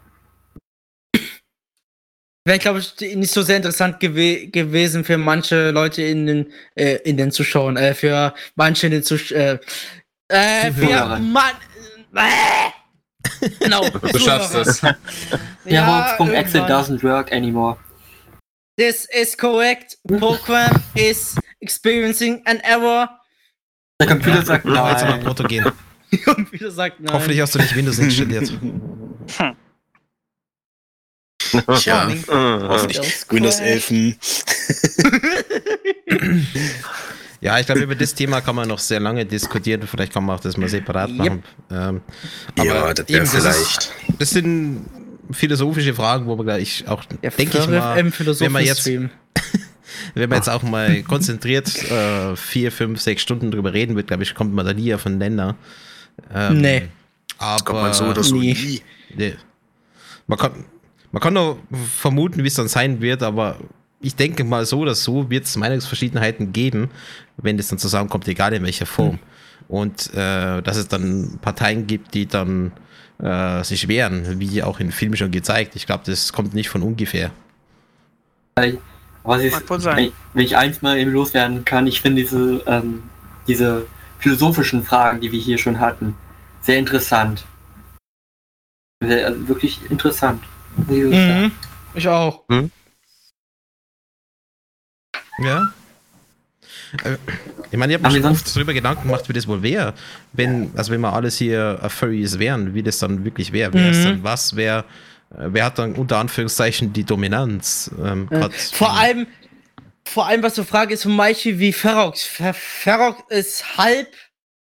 Wäre, 2.45 2.59
glaube 2.59 2.81
ich, 2.81 3.17
nicht 3.17 3.33
so 3.33 3.43
sehr 3.43 3.57
interessant 3.57 4.01
gewe 4.01 4.49
gewesen 4.49 5.05
für 5.05 5.17
manche 5.17 5.71
Leute 5.71 6.03
in 6.03 6.27
den, 6.27 6.53
äh, 6.75 6.97
in 6.97 7.17
den 7.17 7.31
Zuschauern, 7.31 7.77
äh, 7.77 7.95
für 7.95 8.35
manche 8.57 8.87
in 8.87 8.93
den 8.93 9.03
Zusch 9.05 9.31
äh, 9.31 9.59
äh, 10.29 10.73
für. 10.73 11.17
Mann, 11.21 11.55
äh, 12.17 13.49
genau. 13.61 13.89
Du 14.13 14.19
schaffst 14.19 14.55
das. 14.55 14.83
Ja, 15.65 16.17
Excel 16.17 16.35
irgendwann. 16.35 16.71
doesn't 16.71 17.03
work 17.03 17.33
anymore. 17.33 17.79
This 18.77 19.07
is 19.07 19.35
correct. 19.35 19.97
Program 20.07 20.83
is 20.95 21.37
experiencing 21.61 22.43
an 22.47 22.59
error. 22.61 23.09
Der 24.01 24.09
Computer 24.09 24.43
sagt 24.45 24.65
Jetzt 24.65 24.77
aber 24.77 25.05
nein. 25.05 25.21
Porto 25.23 25.45
gehen. 25.45 25.65
Und 26.37 26.53
wieder 26.53 26.71
sagt 26.71 27.01
nein. 27.01 27.13
Hoffentlich 27.15 27.41
hast 27.41 27.55
du 27.55 27.59
nicht 27.61 27.75
Windows 27.77 27.99
installiert. 27.99 28.53
Tja, 31.79 32.09
Mhm. 32.09 32.25
hoffentlich. 32.69 33.01
Windows 33.31 33.59
korrekt. 33.59 33.91
11. 33.91 33.91
hm. 33.91 34.17
Ja, 37.41 37.59
ich 37.61 37.67
glaube, 37.67 37.83
über 37.83 37.95
das 37.95 38.15
Thema 38.15 38.41
kann 38.41 38.57
man 38.57 38.67
noch 38.69 38.79
sehr 38.79 39.01
lange 39.01 39.27
diskutieren. 39.27 39.87
Vielleicht 39.87 40.15
kann 40.15 40.25
man 40.25 40.37
auch 40.37 40.41
das 40.41 40.57
mal 40.57 40.67
separat 40.69 41.11
Yep. 41.11 41.19
machen. 41.19 41.43
Ähm, 41.71 42.01
Ja, 42.57 42.95
das 42.95 43.07
wäre 43.07 43.19
eben, 43.21 43.31
das 43.31 43.35
ist- 43.35 43.41
vielleicht. 43.43 43.93
Das 44.19 44.31
sind 44.31 44.87
philosophische 45.31 45.93
Fragen, 45.95 46.27
wo 46.27 46.37
man 46.37 46.47
gleich 46.47 46.85
auch, 46.89 47.05
Der 47.05 47.31
denke 47.31 47.59
ich 47.59 47.67
mal, 47.69 47.97
wenn 47.97 48.53
man 48.53 48.65
jetzt. 48.65 48.89
Wenn 50.15 50.29
man 50.29 50.39
jetzt 50.39 50.49
auch 50.51 50.63
mal 50.63 51.03
konzentriert 51.03 51.69
äh, 51.91 52.37
vier, 52.37 52.71
fünf, 52.71 53.01
sechs 53.01 53.23
Stunden 53.23 53.51
drüber 53.51 53.73
reden 53.73 53.97
wird, 53.97 54.09
glaube 54.09 54.23
ich, 54.23 54.35
kommt 54.35 54.53
man 54.55 54.67
da 54.67 54.73
nie 54.73 54.95
auf 54.95 55.07
einen 55.07 55.19
Nenner. 55.19 55.57
Ähm, 56.33 56.61
Nee. 56.61 56.89
Aber 57.39 57.65
Kommt 57.65 57.81
man 57.81 57.93
so 57.93 58.05
oder 58.05 58.23
so 58.23 58.37
nie. 58.37 58.55
nie. 58.55 58.83
Nee. 59.17 59.35
Man 60.27 60.39
kann, 60.39 60.53
man 61.13 61.21
kann 61.21 61.35
nur 61.35 61.59
vermuten, 61.99 62.43
wie 62.43 62.49
es 62.49 62.55
dann 62.55 62.69
sein 62.69 63.01
wird, 63.01 63.23
aber 63.23 63.59
ich 64.01 64.15
denke 64.15 64.45
mal 64.45 64.65
so 64.67 64.81
oder 64.81 64.95
so 64.95 65.31
wird 65.31 65.45
es 65.45 65.57
Meinungsverschiedenheiten 65.57 66.53
geben, 66.53 66.91
wenn 67.37 67.57
das 67.57 67.69
dann 67.69 67.79
zusammenkommt, 67.79 68.29
egal 68.29 68.53
in 68.53 68.63
welcher 68.63 68.87
Form. 68.87 69.19
Und 69.69 70.13
äh, 70.15 70.63
dass 70.63 70.77
es 70.77 70.89
dann 70.89 71.39
Parteien 71.41 71.87
gibt, 71.87 72.15
die 72.15 72.27
dann 72.27 72.73
äh, 73.19 73.65
sich 73.65 73.89
wehren, 73.89 74.39
wie 74.41 74.63
auch 74.63 74.79
in 74.81 74.93
Filmen 74.93 75.17
schon 75.17 75.31
gezeigt. 75.31 75.75
Ich 75.75 75.87
glaube, 75.87 76.05
das 76.07 76.33
kommt 76.33 76.55
nicht 76.55 76.69
von 76.69 76.83
ungefähr. 76.83 77.31
Was 78.57 78.67
ist, 79.41 79.53
Mag 79.55 79.71
wohl 79.71 79.81
sein. 79.81 79.97
wenn, 79.97 80.05
ich, 80.07 80.13
wenn 80.35 80.45
ich 80.45 80.57
eins 80.57 80.83
mal 80.83 80.99
eben 80.99 81.11
loswerden 81.13 81.65
kann, 81.65 81.87
ich 81.87 82.01
finde 82.01 82.23
diese, 82.23 82.63
ähm, 82.67 83.03
diese 83.49 83.87
philosophischen 84.19 84.85
Fragen, 84.85 85.21
die 85.21 85.33
wir 85.33 85.41
hier 85.41 85.59
schon 85.59 85.81
hatten, 85.81 86.15
sehr 86.61 86.79
interessant. 86.79 87.45
Sehr, 89.03 89.27
also 89.27 89.49
wirklich 89.49 89.81
interessant. 89.91 90.43
ich. 90.89 90.95
Mhm. 91.15 91.53
Ich 91.95 92.09
auch. 92.09 92.43
Ja. 95.39 95.73
Äh, 97.05 97.17
Ich 97.71 97.79
meine, 97.79 97.93
ich 97.93 97.99
habe 98.03 98.13
mir 98.15 98.23
schon 98.23 98.31
oft 98.31 98.55
darüber 98.57 98.73
Gedanken 98.73 99.09
gemacht, 99.09 99.29
wie 99.29 99.33
das 99.33 99.49
wohl 99.49 99.63
wäre, 99.63 99.95
wenn, 100.33 100.71
also 100.77 100.93
wenn 100.93 101.01
wir 101.01 101.13
alles 101.13 101.37
hier 101.39 101.81
Furries 101.89 102.39
wären, 102.39 102.73
wie 102.75 102.83
das 102.85 102.99
dann 103.01 103.25
wirklich 103.25 103.53
wäre. 103.53 103.73
Wer 103.73 103.91
ist 103.91 103.99
Mhm. 104.01 104.05
dann 104.05 104.23
was? 104.23 104.55
Wer, 104.55 104.79
äh, 104.81 104.83
wer 105.37 105.65
hat 105.65 105.79
dann 105.79 105.95
unter 105.95 106.19
Anführungszeichen 106.19 106.93
die 106.93 107.05
Dominanz? 107.05 107.91
Ähm, 108.03 108.29
Äh, 108.31 108.51
vor 108.51 108.93
allem, 108.93 109.27
vor 110.05 110.27
allem, 110.27 110.43
was 110.43 110.55
du 110.55 110.65
fragst, 110.65 110.93
ist 110.93 111.01
zum 111.03 111.17
Beispiel 111.17 111.59
wie 111.59 111.73
Ferox. 111.73 112.25
Fer 112.25 112.55
Ferox 112.55 113.23
ist 113.31 113.77
halb 113.77 114.09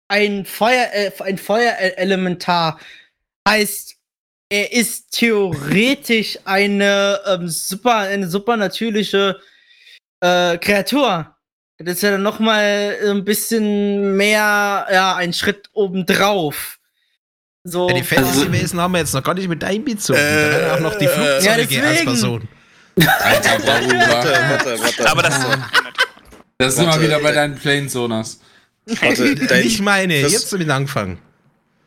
ein 0.08 0.44
Feuer, 0.44 0.89
äh, 0.92 1.12
ein 1.20 1.39
Feuerelementar. 1.39 2.78
Heißt, 3.49 3.97
er 4.50 4.73
ist 4.73 5.12
theoretisch 5.12 6.39
eine 6.44 7.20
ähm, 7.26 7.49
super, 7.49 7.99
eine 7.99 8.28
supernatürliche 8.28 9.40
äh, 10.20 10.58
Kreatur. 10.58 11.36
Das 11.78 11.94
ist 11.94 12.02
ja 12.02 12.10
dann 12.10 12.23
noch 12.23 12.40
mal 12.40 12.97
ein 13.07 13.24
bisschen 13.24 14.16
mehr, 14.16 14.86
ja, 14.92 15.15
ein 15.16 15.32
Schritt 15.32 15.70
obendrauf. 15.73 16.80
So. 17.64 17.89
Ja, 17.89 17.94
die 17.94 18.02
Fantasy-Wesen 18.02 18.80
haben 18.80 18.92
wir 18.92 18.98
jetzt 19.00 19.12
noch 19.14 19.22
gar 19.22 19.34
nicht 19.34 19.48
mit 19.48 19.62
einbezogen. 19.62 20.18
da 20.20 20.26
Äh, 20.28 20.50
wären 20.50 20.70
auch 20.76 20.80
noch 20.80 20.98
die 20.98 21.05
äh, 21.05 21.08
Flugzeuge 21.08 21.74
ja, 21.74 21.82
als. 21.84 22.05
Person. 22.05 22.48
Alter. 22.97 23.50
Warte, 23.66 24.30
warte, 24.48 24.80
warte. 24.80 25.10
Aber 25.10 25.22
das 25.22 25.40
Das 26.58 26.76
sind 26.76 26.86
wir 26.86 27.00
wieder 27.02 27.20
bei 27.20 27.32
deinen 27.32 27.56
Planesonas. 27.56 28.40
Warte, 28.86 29.34
dein, 29.47 29.66
ich 29.66 29.80
meine, 29.80 30.22
das- 30.22 30.32
jetzt 30.32 30.52
damit 30.52 30.70
angefangen. 30.70 31.18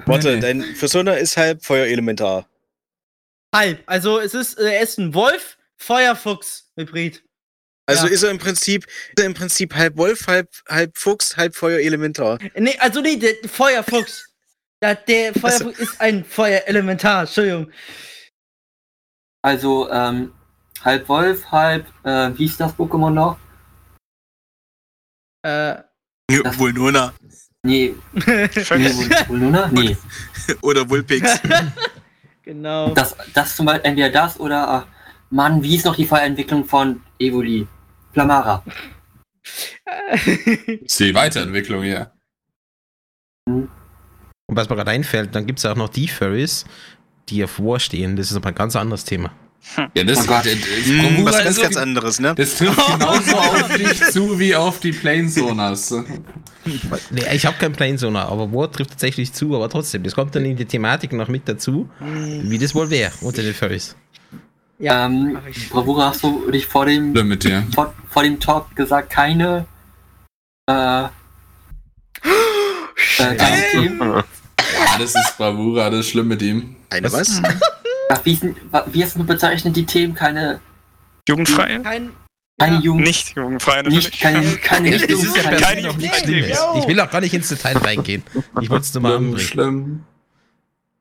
warte, 0.05 0.39
dein 0.39 0.63
Persona 0.77 1.13
ist 1.13 1.37
halb 1.37 1.63
Feuerelementar. 1.65 2.47
halb. 3.53 3.81
Also 3.85 4.19
es 4.19 4.33
ist, 4.33 4.57
äh, 4.59 4.75
er 4.75 4.81
ist 4.81 4.97
ein 4.99 5.13
Wolf, 5.13 5.57
Feuerfuchs, 5.77 6.71
Hybrid. 6.77 7.23
Also 7.85 8.07
Ja. 8.07 8.13
ist 8.13 8.23
er 8.23 8.31
im 8.31 8.37
Prinzip, 8.39 8.85
ist 8.85 9.19
er 9.19 9.25
im 9.25 9.33
Prinzip 9.33 9.75
halb 9.75 9.97
Wolf, 9.97 10.27
halb, 10.27 10.49
halb 10.69 10.97
Fuchs, 10.97 11.35
halb 11.35 11.55
Feuerelementar. 11.55 12.39
Nee, 12.55 12.77
also 12.79 13.01
nee, 13.01 13.17
der 13.17 13.33
Feuerfuchs. 13.47 14.29
Ja, 14.83 14.95
der 14.95 15.33
Feuerfuchs 15.33 15.79
ist 15.79 16.01
ein 16.01 16.25
Feuerelementar, 16.25 17.21
Entschuldigung. 17.21 17.71
Also, 19.41 19.89
ähm, 19.89 20.33
halb 20.83 21.07
Wolf, 21.07 21.49
halb, 21.49 21.87
äh, 22.03 22.37
wie 22.37 22.43
ist 22.43 22.59
das 22.59 22.75
Pokémon 22.75 23.11
noch? 23.11 23.39
Äh, 25.45 25.75
Das- 26.43 26.59
Vulnona 26.59 27.13
Nee, 27.65 27.95
nee, 28.13 28.49
Vulnuna? 29.29 29.69
Nee. 29.71 29.95
oder 30.61 30.89
Vulpix. 30.89 31.39
genau. 32.43 32.93
Das, 32.93 33.15
das 33.33 33.55
zum 33.55 33.67
Beispiel, 33.67 33.85
entweder 33.89 34.09
das 34.09 34.37
oder, 34.37 34.67
ach, 34.67 34.87
Mann, 35.29 35.63
wie 35.63 35.77
ist 35.77 35.85
noch 35.85 35.95
die 35.95 36.05
Feuerentwicklung 36.05 36.65
von 36.65 37.01
Evoli? 37.19 37.65
Flamara. 38.11 38.61
Ist 40.25 40.99
die 40.99 41.15
Weiterentwicklung 41.15 41.83
hier. 41.83 42.11
Und 44.47 44.57
was 44.57 44.69
mir 44.69 44.75
gerade 44.75 44.91
einfällt, 44.91 45.33
dann 45.35 45.45
gibt 45.45 45.59
es 45.59 45.65
auch 45.65 45.75
noch 45.75 45.89
die 45.89 46.07
Furries, 46.07 46.65
die 47.29 47.43
auf 47.43 47.59
War 47.59 47.79
stehen. 47.79 48.15
Das 48.15 48.29
ist 48.31 48.37
aber 48.37 48.49
ein 48.49 48.55
ganz 48.55 48.75
anderes 48.75 49.03
Thema. 49.05 49.31
Ja, 49.95 50.03
das, 50.03 50.19
Oh 50.23 50.27
Gott. 50.27 50.45
das, 50.45 50.55
das, 50.55 50.85
Hm, 50.87 51.23
was 51.25 51.37
ist 51.37 51.43
ganz, 51.45 51.55
so- 51.55 51.61
ganz 51.61 51.77
anderes, 51.77 52.19
ne? 52.19 52.35
das 52.35 52.57
trifft 52.57 52.85
genauso 52.99 53.37
auf 53.37 53.69
dich 53.77 54.01
zu 54.11 54.37
wie 54.37 54.53
auf 54.53 54.81
die 54.81 54.91
Planesonas. 54.91 55.91
Nee, 57.11 57.23
ich 57.33 57.45
habe 57.45 57.55
keinen 57.57 57.71
Planesonar, 57.71 58.27
aber 58.29 58.51
War 58.51 58.69
trifft 58.69 58.89
tatsächlich 58.91 59.31
zu, 59.31 59.55
aber 59.55 59.69
trotzdem, 59.69 60.03
das 60.03 60.15
kommt 60.15 60.35
dann 60.35 60.43
in 60.43 60.57
die 60.57 60.65
Thematik 60.65 61.13
noch 61.13 61.29
mit 61.29 61.47
dazu, 61.47 61.89
wie 62.01 62.57
das 62.57 62.75
wohl 62.75 62.89
wäre 62.89 63.13
unter 63.21 63.41
den 63.41 63.53
Furries. 63.53 63.95
Ja, 64.79 65.05
ähm. 65.05 65.37
Bravura, 65.69 66.07
hast 66.09 66.23
du 66.23 66.51
dich 66.51 66.65
vor 66.65 66.85
dem, 66.85 67.13
Schlimm 67.13 67.29
mit 67.29 67.45
dir. 67.45 67.63
vor, 67.73 67.93
vor 68.09 68.23
dem 68.23 68.41
Talk 68.41 68.75
gesagt, 68.75 69.11
keine, 69.11 69.65
äh, 70.67 71.05
äh, 73.19 73.35
keine 73.35 73.63
Themen? 73.71 73.99
Ja, 73.99 74.23
das 74.97 75.15
ist 75.15 75.37
Bravura, 75.37 75.89
das 75.89 76.01
ist 76.01 76.09
schlimm 76.09 76.27
mit 76.27 76.41
ihm. 76.41 76.75
Eine 76.89 77.11
was? 77.11 77.41
Ach, 78.09 78.21
wie, 78.23 78.39
hast 79.03 79.15
du 79.15 79.23
bezeichnet 79.23 79.75
die 79.75 79.85
Themen? 79.85 80.13
Keine, 80.13 80.59
Jugendfreie? 81.27 81.81
Kein. 81.81 82.11
keine 82.59 82.75
ja. 82.75 82.81
Jugend, 82.81 83.07
Nicht 83.07 83.35
jugendfreie 83.35 83.83
natürlich. 83.83 84.05
nicht, 84.11 84.21
keine, 84.21 84.41
keine 84.57 84.91
Das 84.91 85.01
ist 85.03 85.35
ja 85.35 85.43
Keine. 85.43 85.91
Schlimmes. 86.13 86.59
Ich 86.77 86.87
will 86.87 86.99
auch 86.99 87.09
gar 87.09 87.21
nicht 87.21 87.33
ins 87.33 87.49
Detail 87.49 87.77
reingehen. 87.77 88.23
Ich 88.61 88.69
wollte 88.69 88.83
es 88.85 88.93
nur 88.93 89.01
mal 89.03 89.09
Schlimm, 89.11 89.25
anbringen. 89.25 89.39
schlimm. 89.39 90.03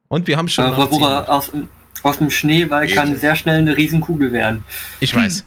Und 0.09 0.27
wir 0.27 0.37
haben 0.37 0.49
schon. 0.49 0.67
Äh, 0.67 0.71
Bravura 0.77 1.25
aus, 1.25 1.51
dem- 1.51 1.69
aus 2.03 2.19
dem 2.19 2.31
Schneeball 2.31 2.87
kann 2.89 3.17
sehr 3.17 3.37
schnell 3.37 3.59
eine 3.59 3.77
Riesenkugel 3.77 4.33
werden. 4.33 4.65
Ich 5.01 5.15
weiß. 5.15 5.45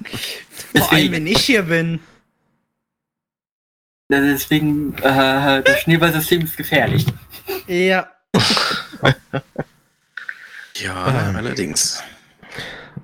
Vor 0.78 0.92
allem, 0.94 1.12
wenn 1.12 1.28
ich 1.28 1.40
hier 1.40 1.64
bin. 1.64 2.00
Deswegen 4.10 4.96
äh, 5.02 5.62
das 5.64 5.80
Schneeballsystem 5.82 6.42
ist 6.42 6.58
gefährlich. 6.58 7.06
Ja. 7.68 8.08
Ja, 10.76 11.30
Ähm. 11.30 11.36
allerdings. 11.36 12.04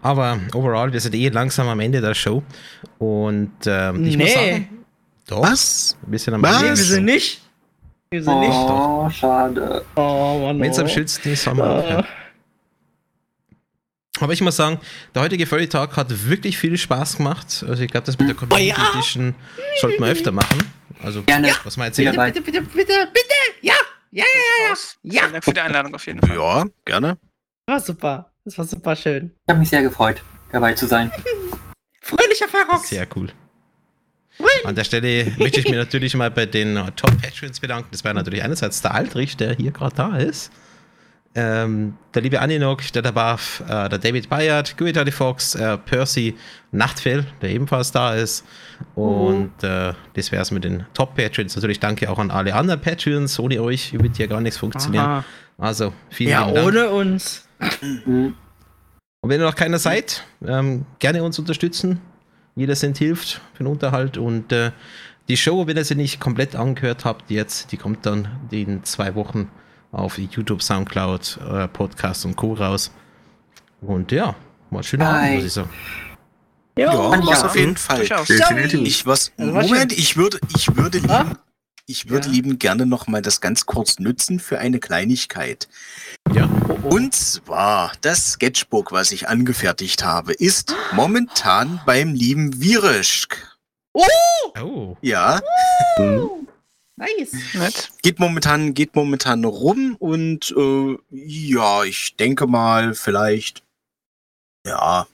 Aber 0.01 0.39
overall, 0.53 0.91
wir 0.91 0.99
sind 0.99 1.15
eh 1.15 1.29
langsam 1.29 1.67
am 1.67 1.79
Ende 1.79 2.01
der 2.01 2.13
Show. 2.13 2.43
Und 2.97 3.51
ähm, 3.65 4.05
ich 4.05 4.17
muss 4.17 4.27
Nee. 4.27 4.33
sagen. 4.33 4.67
Doch. 5.27 5.43
Was? 5.43 5.95
Ein 6.05 6.11
bisschen 6.11 6.33
am 6.33 6.41
Was? 6.41 6.61
Nee, 6.61 6.69
wir 6.69 6.75
sind 6.75 7.05
nicht. 7.05 7.41
Wir 8.09 8.23
sind 8.23 8.39
nicht. 8.39 8.51
Oh, 8.51 9.09
schade. 9.09 9.85
Oh, 9.95 10.39
Mann. 10.43 10.59
Wenn 10.59 10.71
es 10.71 10.79
am 10.79 10.85
oh. 10.85 10.89
schönsten 10.89 11.29
ist, 11.29 11.47
haben 11.47 11.57
wir 11.59 11.69
aufhören. 11.69 12.05
Aber 14.21 14.33
ich 14.33 14.41
muss 14.41 14.55
sagen, 14.55 14.79
der 15.15 15.23
heutige 15.23 15.45
Furry 15.45 15.67
Talk 15.67 15.97
hat 15.97 16.29
wirklich 16.29 16.57
viel 16.57 16.77
Spaß 16.77 17.17
gemacht. 17.17 17.65
Also 17.67 17.83
ich 17.83 17.91
glaube, 17.91 18.05
das 18.05 18.17
mit 18.17 18.27
der 18.27 18.35
Community 18.35 18.69
ja. 18.69 18.89
Edition 18.91 19.35
sollten 19.79 20.03
wir 20.03 20.11
öfter 20.11 20.31
machen. 20.31 20.59
Also 21.03 21.23
Gerne. 21.23 21.51
was 21.63 21.77
man 21.77 21.87
jetzt 21.87 21.97
Wieder 21.97 22.11
sehen. 22.11 22.17
bei. 22.17 22.31
Bitte, 22.31 22.41
bitte, 22.41 22.61
bitte, 22.61 23.07
bitte. 23.13 23.35
Ja. 23.61 23.73
Ja, 24.11 24.25
ja, 24.25 24.67
ja. 24.67 24.75
Ja. 25.03 25.21
Vielen 25.21 25.31
Dank 25.31 25.43
für 25.43 25.53
die 25.53 25.61
Einladung 25.61 25.95
auf 25.95 26.05
jeden 26.05 26.19
Fall. 26.19 26.35
Ja, 26.35 26.65
gerne. 26.85 27.17
War 27.65 27.79
super. 27.79 28.31
Das 28.43 28.57
war 28.57 28.65
super 28.65 28.95
schön. 28.95 29.31
Ich 29.45 29.49
habe 29.49 29.59
mich 29.59 29.69
sehr 29.69 29.83
gefreut, 29.83 30.21
dabei 30.51 30.73
zu 30.73 30.87
sein. 30.87 31.11
Fröhlicher 32.01 32.47
Ferox. 32.47 32.89
Sehr 32.89 33.07
cool. 33.15 33.29
An 34.63 34.75
der 34.75 34.83
Stelle 34.83 35.31
möchte 35.37 35.59
ich 35.59 35.65
mich 35.67 35.75
natürlich 35.77 36.15
mal 36.15 36.31
bei 36.31 36.45
den 36.45 36.75
Top-Patrons 36.95 37.59
bedanken. 37.59 37.89
Das 37.91 38.03
war 38.03 38.13
natürlich 38.13 38.43
einerseits 38.43 38.81
der 38.81 38.93
Aldrich, 38.93 39.37
der 39.37 39.55
hier 39.55 39.71
gerade 39.71 39.95
da 39.95 40.17
ist. 40.17 40.51
Ähm, 41.33 41.95
der 42.13 42.23
liebe 42.23 42.41
Aninok, 42.41 42.91
der 42.91 43.01
Dabaf, 43.01 43.63
äh, 43.65 43.87
der 43.87 43.99
David 43.99 44.27
Bayard, 44.27 44.77
Guitari 44.77 45.11
Fox, 45.11 45.55
äh, 45.55 45.77
Percy 45.77 46.35
Nachtfell, 46.73 47.25
der 47.41 47.51
ebenfalls 47.51 47.91
da 47.93 48.13
ist. 48.15 48.45
Und 48.95 49.51
äh, 49.63 49.93
das 50.13 50.31
wäre 50.33 50.41
es 50.41 50.51
mit 50.51 50.65
den 50.65 50.85
Top-Patrons. 50.93 51.55
Natürlich 51.55 51.79
danke 51.79 52.09
auch 52.09 52.19
an 52.19 52.31
alle 52.31 52.53
anderen 52.53 52.81
Patrons. 52.81 53.39
Ohne 53.39 53.61
euch 53.61 53.93
wird 53.93 54.17
hier 54.17 54.27
gar 54.27 54.41
nichts 54.41 54.57
funktionieren. 54.57 55.05
Aha. 55.05 55.25
Also 55.57 55.93
vielen 56.09 56.31
Ja, 56.31 56.51
Dank. 56.51 56.67
ohne 56.67 56.89
uns. 56.89 57.47
Mhm. 57.81 58.35
Und 59.21 59.29
wenn 59.29 59.39
ihr 59.39 59.45
noch 59.45 59.55
keiner 59.55 59.79
seid, 59.79 60.25
ähm, 60.45 60.85
gerne 60.99 61.23
uns 61.23 61.39
unterstützen. 61.39 62.01
Jeder 62.55 62.75
Cent 62.75 62.97
hilft 62.97 63.39
für 63.53 63.63
den 63.63 63.67
Unterhalt. 63.67 64.17
Und 64.17 64.51
äh, 64.51 64.71
die 65.29 65.37
Show, 65.37 65.65
wenn 65.67 65.77
ihr 65.77 65.85
sie 65.85 65.95
nicht 65.95 66.19
komplett 66.19 66.55
angehört 66.55 67.05
habt, 67.05 67.29
jetzt, 67.31 67.71
die 67.71 67.77
kommt 67.77 68.05
dann 68.05 68.27
in 68.51 68.83
zwei 68.83 69.15
Wochen 69.15 69.49
auf 69.91 70.17
YouTube, 70.17 70.61
Soundcloud, 70.63 71.39
äh, 71.51 71.67
Podcast 71.67 72.25
und 72.25 72.35
Co. 72.35 72.53
raus. 72.53 72.91
Und 73.81 74.11
ja, 74.11 74.35
mal 74.69 74.83
schöner 74.83 75.09
Abend, 75.09 75.35
muss 75.35 75.43
ich 75.45 75.53
sagen. 75.53 75.69
Ja, 76.77 76.91
ich 76.93 77.27
was 77.27 77.39
auch. 77.41 77.45
auf 77.45 77.55
jeden 77.55 77.75
Fall. 77.77 78.05
Definitiv. 78.05 78.81
Ich 78.87 79.05
was. 79.05 79.31
Also 79.37 79.51
Moment, 79.51 79.91
ich 79.91 80.15
würde, 80.15 80.39
ich 80.55 80.75
würde 80.75 80.99
lieben, 80.99 81.37
ich 81.85 82.09
würde 82.09 82.27
Ja. 82.27 82.33
lieben 82.33 82.59
gerne 82.59 82.85
noch 82.85 83.07
mal 83.07 83.21
das 83.21 83.41
ganz 83.41 83.65
kurz 83.65 83.99
nutzen 83.99 84.39
für 84.39 84.59
eine 84.59 84.79
Kleinigkeit. 84.79 85.67
Ja. 86.33 86.49
Und 86.83 87.13
zwar 87.13 87.91
das 88.01 88.33
Sketchbook, 88.33 88.91
was 88.93 89.11
ich 89.11 89.27
angefertigt 89.27 90.03
habe, 90.05 90.31
ist 90.33 90.73
momentan 90.93 91.81
beim 91.85 92.13
lieben 92.13 92.61
Virischk. 92.61 93.57
Oh. 93.93 94.95
Ja, 95.01 95.41
Nice. 97.01 97.33
Nett. 97.53 97.91
geht 98.03 98.19
momentan, 98.19 98.75
geht 98.75 98.95
momentan 98.95 99.43
rum 99.43 99.95
und 99.97 100.53
äh, 100.55 100.97
ja, 101.09 101.83
ich 101.83 102.15
denke 102.15 102.45
mal 102.45 102.93
vielleicht 102.93 103.63
ja 104.67 105.07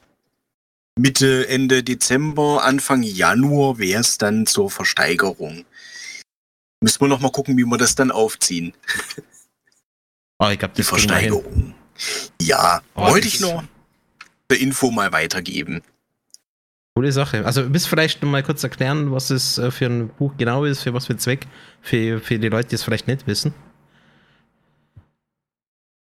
Mitte 0.99 1.47
Ende 1.47 1.83
Dezember, 1.83 2.63
Anfang 2.63 3.03
Januar 3.03 3.77
wäre 3.77 4.01
es 4.01 4.17
dann 4.17 4.45
zur 4.47 4.69
Versteigerung. 4.69 5.63
Müssen 6.81 7.01
wir 7.01 7.07
noch 7.07 7.21
mal 7.21 7.31
gucken, 7.31 7.55
wie 7.57 7.65
wir 7.65 7.77
das 7.77 7.95
dann 7.95 8.11
aufziehen. 8.11 8.73
Oh, 10.39 10.47
ich 10.51 10.59
glaube, 10.59 10.73
Die. 10.75 10.83
Versteigerung. 10.83 11.73
Ja, 12.41 12.81
Oh, 12.95 13.11
wollte 13.11 13.27
ich 13.27 13.39
nur 13.39 13.63
die 14.51 14.61
Info 14.61 14.91
mal 14.91 15.11
weitergeben. 15.11 15.81
Coole 16.97 17.11
Sache. 17.11 17.45
Also, 17.45 17.61
du 17.61 17.71
willst 17.73 17.87
vielleicht 17.87 18.23
noch 18.23 18.29
mal 18.31 18.41
kurz 18.41 18.63
erklären, 18.63 19.11
was 19.11 19.29
es 19.29 19.59
äh, 19.59 19.69
für 19.69 19.85
ein 19.85 20.07
Buch 20.07 20.33
genau 20.35 20.65
ist, 20.65 20.81
für 20.81 20.95
was 20.95 21.05
für 21.05 21.15
Zweck, 21.15 21.45
für, 21.79 22.19
für 22.19 22.39
die 22.39 22.49
Leute, 22.49 22.69
die 22.69 22.75
es 22.75 22.81
vielleicht 22.81 23.07
nicht 23.07 23.27
wissen. 23.27 23.53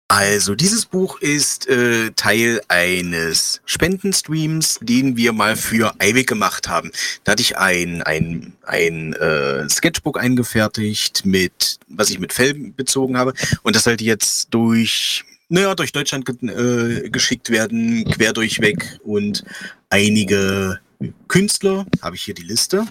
Also, 0.08 0.54
dieses 0.54 0.86
Buch 0.86 1.20
ist 1.20 1.68
äh, 1.68 2.12
Teil 2.12 2.62
eines 2.68 3.60
Spendenstreams, 3.66 4.78
den 4.84 5.18
wir 5.18 5.34
mal 5.34 5.56
für 5.56 5.96
Eiwig 5.98 6.28
gemacht 6.28 6.70
haben. 6.70 6.92
Da 7.24 7.32
hatte 7.32 7.42
ich 7.42 7.58
ein, 7.58 8.04
ein, 8.04 8.54
ein 8.62 9.14
äh, 9.14 9.68
Sketchbook 9.68 10.20
eingefertigt, 10.20 11.26
mit, 11.26 11.80
was 11.88 12.12
ich 12.12 12.20
mit 12.20 12.34
Fell 12.34 12.54
bezogen 12.54 13.18
habe. 13.18 13.34
Und 13.64 13.76
das 13.76 13.86
sollte 13.86 14.04
jetzt 14.04 14.54
durch, 14.54 15.26
naja, 15.50 15.74
durch 15.74 15.92
Deutschland 15.92 16.24
ge 16.24 16.36
äh, 16.52 17.10
geschickt 17.10 17.50
werden, 17.50 18.06
quer 18.12 18.34
durchweg. 18.34 19.00
Und 19.04 19.44
einige 19.90 20.80
Künstler, 21.28 21.86
habe 22.02 22.16
ich 22.16 22.24
hier 22.24 22.34
die 22.34 22.44
Liste. 22.44 22.86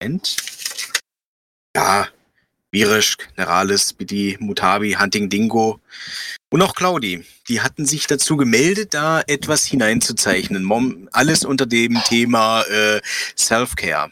Moment. 0.00 0.36
Ja, 1.76 2.08
Virisch, 2.72 3.16
Neralis, 3.36 3.92
Bidi, 3.92 4.36
Mutabi, 4.40 4.92
Hunting 4.98 5.30
Dingo 5.30 5.80
und 6.50 6.62
auch 6.62 6.74
Claudi. 6.74 7.24
Die 7.48 7.60
hatten 7.60 7.86
sich 7.86 8.06
dazu 8.06 8.36
gemeldet, 8.36 8.92
da 8.92 9.22
etwas 9.26 9.64
hineinzuzeichnen. 9.64 10.64
Mom, 10.64 11.08
alles 11.12 11.44
unter 11.44 11.66
dem 11.66 11.94
Thema 12.04 12.62
äh, 12.62 13.00
Self-Care. 13.36 14.10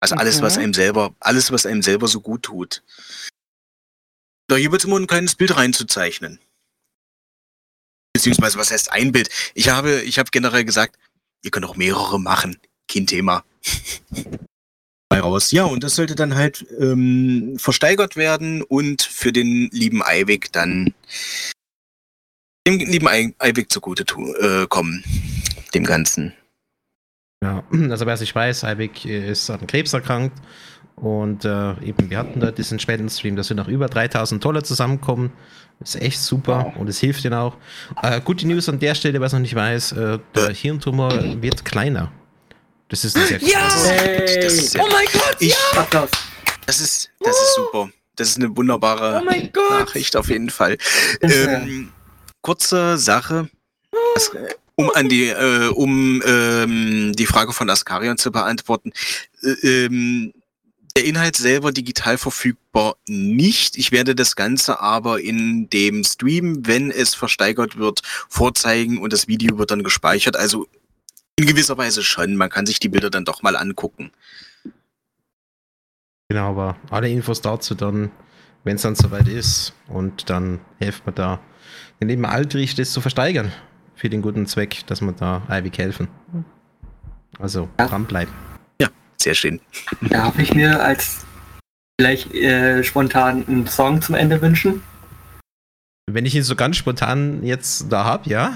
Also 0.00 0.16
alles, 0.16 0.42
was 0.42 0.54
Okay. 0.54 0.64
einem 0.64 0.74
selber, 0.74 1.14
alles, 1.20 1.52
was 1.52 1.64
einem 1.64 1.82
selber 1.82 2.08
so 2.08 2.20
gut 2.20 2.42
tut. 2.42 2.82
Da 4.48 4.56
jeweils 4.56 4.84
immer 4.84 4.98
ein 4.98 5.06
kleines 5.06 5.36
Bild 5.36 5.56
reinzuzeichnen. 5.56 6.40
Beziehungsweise, 8.22 8.56
was 8.56 8.70
heißt 8.70 8.92
ein 8.92 9.10
Bild? 9.10 9.30
Ich 9.54 9.68
habe, 9.68 10.00
ich 10.02 10.16
habe 10.20 10.30
generell 10.30 10.64
gesagt, 10.64 10.96
ihr 11.42 11.50
könnt 11.50 11.66
auch 11.66 11.74
mehrere 11.74 12.20
machen. 12.20 12.56
Kein 12.86 13.04
Thema. 13.04 13.42
Bei 15.08 15.18
raus. 15.18 15.50
Ja, 15.50 15.64
und 15.64 15.82
das 15.82 15.96
sollte 15.96 16.14
dann 16.14 16.36
halt 16.36 16.64
ähm, 16.78 17.56
versteigert 17.58 18.14
werden 18.14 18.62
und 18.62 19.02
für 19.02 19.32
den 19.32 19.68
lieben 19.72 20.04
Eiwig 20.04 20.52
dann 20.52 20.94
dem 22.64 22.78
lieben 22.78 23.08
Ei- 23.08 23.34
Eiwig 23.40 23.72
zugute 23.72 24.04
äh, 24.38 24.68
kommen. 24.68 25.02
Dem 25.74 25.82
Ganzen. 25.82 26.32
Ja, 27.42 27.64
also 27.90 28.06
wer 28.06 28.14
es 28.14 28.20
nicht 28.20 28.36
weiß, 28.36 28.62
Eibig 28.62 29.04
ist 29.04 29.50
an 29.50 29.66
Krebs 29.66 29.94
erkrankt 29.94 30.40
und 30.94 31.44
äh, 31.44 31.72
eben 31.82 32.08
wir 32.08 32.18
hatten 32.18 32.38
da 32.38 32.52
diesen 32.52 32.78
Spendenstream, 32.78 33.34
da 33.34 33.42
sind 33.42 33.56
noch 33.56 33.66
über 33.66 33.88
3000 33.88 34.44
Dollar 34.44 34.62
zusammengekommen. 34.62 35.32
Das 35.82 35.96
ist 35.96 36.02
echt 36.02 36.20
super 36.20 36.72
und 36.78 36.88
es 36.88 37.00
hilft 37.00 37.24
ihnen 37.24 37.34
auch. 37.34 37.56
Äh, 38.02 38.20
gute 38.20 38.46
News 38.46 38.68
an 38.68 38.78
der 38.78 38.94
Stelle, 38.94 39.18
wer 39.20 39.26
es 39.26 39.32
noch 39.32 39.40
nicht 39.40 39.54
weiß, 39.54 39.92
äh, 39.92 40.18
der 40.34 40.50
Hirntumor 40.50 41.12
wird 41.42 41.64
kleiner. 41.64 42.12
Das 42.88 43.04
ist 43.04 43.16
ein 43.16 43.26
sehr 43.26 43.38
Ja! 43.42 43.60
gutes- 43.68 43.90
Hey. 43.90 44.40
Das 44.42 44.52
ist 44.54 44.70
sehr- 44.72 44.82
Oh 44.84 44.88
mein 44.92 45.06
Gott, 45.12 45.36
Ich, 45.40 45.56
Applaus. 45.76 46.10
das 46.66 46.80
ist, 46.80 47.10
das 47.20 47.34
ist 47.40 47.54
super. 47.56 47.90
Das 48.16 48.28
ist 48.28 48.36
eine 48.36 48.54
wunderbare 48.56 49.20
oh 49.22 49.24
mein 49.24 49.50
Gott. 49.52 49.70
Nachricht 49.86 50.16
auf 50.16 50.28
jeden 50.28 50.50
Fall. 50.50 50.76
Ähm, 51.20 51.90
kurze 52.42 52.98
Sache, 52.98 53.48
das, 54.14 54.28
äh, 54.34 54.54
um 54.76 54.90
an 54.94 55.08
die, 55.08 55.28
äh, 55.28 55.68
um 55.68 56.22
ähm, 56.24 57.12
die 57.16 57.26
Frage 57.26 57.52
von 57.52 57.68
Askarion 57.70 58.18
zu 58.18 58.30
beantworten. 58.30 58.92
Äh, 59.42 59.84
ähm, 59.86 60.32
der 60.96 61.04
Inhalt 61.04 61.36
selber 61.36 61.72
digital 61.72 62.18
verfügbar 62.18 62.96
nicht. 63.06 63.76
Ich 63.76 63.92
werde 63.92 64.14
das 64.14 64.36
Ganze 64.36 64.80
aber 64.80 65.20
in 65.20 65.68
dem 65.70 66.04
Stream, 66.04 66.66
wenn 66.66 66.90
es 66.90 67.14
versteigert 67.14 67.76
wird, 67.76 68.02
vorzeigen 68.28 68.98
und 68.98 69.12
das 69.12 69.28
Video 69.28 69.58
wird 69.58 69.70
dann 69.70 69.82
gespeichert. 69.82 70.36
Also 70.36 70.66
in 71.36 71.46
gewisser 71.46 71.78
Weise 71.78 72.02
schon. 72.02 72.36
Man 72.36 72.50
kann 72.50 72.66
sich 72.66 72.78
die 72.78 72.88
Bilder 72.88 73.10
dann 73.10 73.24
doch 73.24 73.42
mal 73.42 73.56
angucken. 73.56 74.10
Genau, 76.28 76.50
aber 76.50 76.76
alle 76.90 77.10
Infos 77.10 77.40
dazu 77.40 77.74
dann, 77.74 78.10
wenn 78.64 78.76
es 78.76 78.82
dann 78.82 78.94
soweit 78.94 79.28
ist 79.28 79.74
und 79.88 80.30
dann 80.30 80.60
hilft 80.78 81.04
man 81.06 81.14
da, 81.14 81.40
den 82.00 82.08
lieben 82.08 82.24
Aldrich 82.24 82.74
das 82.74 82.92
zu 82.92 83.00
versteigern 83.00 83.52
für 83.94 84.08
den 84.08 84.22
guten 84.22 84.46
Zweck, 84.46 84.86
dass 84.86 85.00
wir 85.00 85.12
da 85.12 85.42
Eibig 85.48 85.76
helfen. 85.78 86.08
Also 87.38 87.68
Ja. 87.78 87.86
dranbleiben. 87.86 88.32
Sehr 89.22 89.34
schön. 89.34 89.60
Darf 90.00 90.36
ich 90.40 90.52
mir 90.52 90.82
als 90.82 91.24
vielleicht 92.00 92.34
äh, 92.34 92.82
spontan 92.82 93.46
einen 93.46 93.68
Song 93.68 94.02
zum 94.02 94.16
Ende 94.16 94.42
wünschen? 94.42 94.82
Wenn 96.10 96.26
ich 96.26 96.34
ihn 96.34 96.42
so 96.42 96.56
ganz 96.56 96.76
spontan 96.76 97.44
jetzt 97.44 97.86
da 97.88 98.04
habe, 98.04 98.28
ja. 98.28 98.52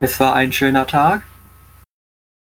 Es 0.00 0.20
war 0.20 0.34
ein 0.34 0.52
schöner 0.52 0.86
Tag. 0.86 1.22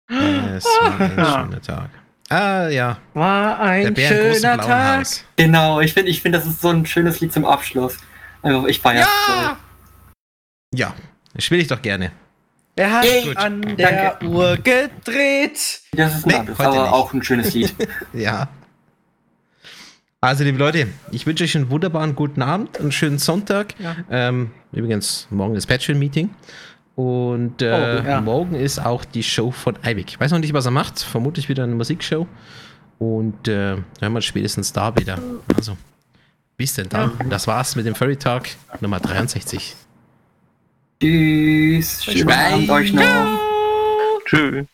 Es 0.08 0.64
war 0.64 0.98
ein 1.00 1.10
schöner 1.50 1.60
Tag. 1.60 1.90
Ah, 2.30 2.68
ja. 2.68 2.96
War 3.12 3.58
Der 3.58 3.74
ein 3.74 3.96
schöner 3.96 4.56
Tag. 4.56 5.00
Haus. 5.00 5.24
Genau, 5.36 5.80
ich 5.80 5.92
finde, 5.92 6.10
ich 6.10 6.22
finde, 6.22 6.38
das 6.38 6.46
ist 6.46 6.62
so 6.62 6.70
ein 6.70 6.86
schönes 6.86 7.20
Lied 7.20 7.34
zum 7.34 7.44
Abschluss. 7.44 7.98
Also 8.40 8.66
ich 8.66 8.80
feiere 8.80 9.06
Ja! 9.28 9.58
Ja, 10.74 10.94
das 11.34 11.44
spiele 11.44 11.60
ich 11.60 11.68
doch 11.68 11.82
gerne. 11.82 12.10
Er 12.76 12.92
hat 12.92 13.06
Gut. 13.24 13.36
an 13.36 13.76
der 13.76 14.18
Uhr 14.22 14.56
gedreht. 14.56 15.80
Das 15.92 16.16
ist 16.18 16.26
Nee, 16.26 16.34
heute 16.34 16.60
aber 16.66 16.92
auch 16.92 17.12
ein 17.12 17.22
schönes 17.22 17.54
Lied. 17.54 17.74
Ja. 18.12 18.48
Also, 20.20 20.42
liebe 20.42 20.58
Leute, 20.58 20.88
ich 21.10 21.26
wünsche 21.26 21.44
euch 21.44 21.54
einen 21.54 21.68
wunderbaren 21.70 22.14
guten 22.16 22.40
Abend, 22.40 22.80
einen 22.80 22.92
schönen 22.92 23.18
Sonntag. 23.18 23.74
Ja. 23.78 23.94
Ähm, 24.10 24.52
übrigens, 24.72 25.26
morgen 25.30 25.54
ist 25.54 25.66
Patreon-Meeting. 25.66 26.30
Und 26.96 27.60
äh, 27.60 28.00
Oh, 28.02 28.08
ja. 28.08 28.20
morgen 28.22 28.54
ist 28.54 28.78
auch 28.78 29.04
die 29.04 29.22
Show 29.22 29.50
von 29.50 29.76
Eibig. 29.82 30.06
Ich 30.08 30.18
weiß 30.20 30.30
noch 30.30 30.38
nicht, 30.38 30.54
was 30.54 30.64
er 30.64 30.70
macht. 30.70 30.98
Vermutlich 31.00 31.48
wieder 31.50 31.64
eine 31.64 31.74
Musikshow. 31.74 32.26
Und 32.98 33.48
äh, 33.48 33.76
hören 34.00 34.12
wir 34.14 34.22
spätestens 34.22 34.72
da 34.72 34.96
wieder. 34.96 35.18
Also, 35.56 35.76
bis 36.56 36.72
denn 36.74 36.88
dann. 36.88 37.12
Das 37.28 37.46
war's 37.46 37.76
mit 37.76 37.84
dem 37.84 37.94
Furry 37.94 38.16
Talk 38.16 38.44
Nummer 38.80 39.00
63. 39.00 39.74
Tschüss. 41.00 42.06
Abend 42.26 42.70
euch 42.70 42.92
noch. 42.92 43.40
Tschüss. 44.26 44.73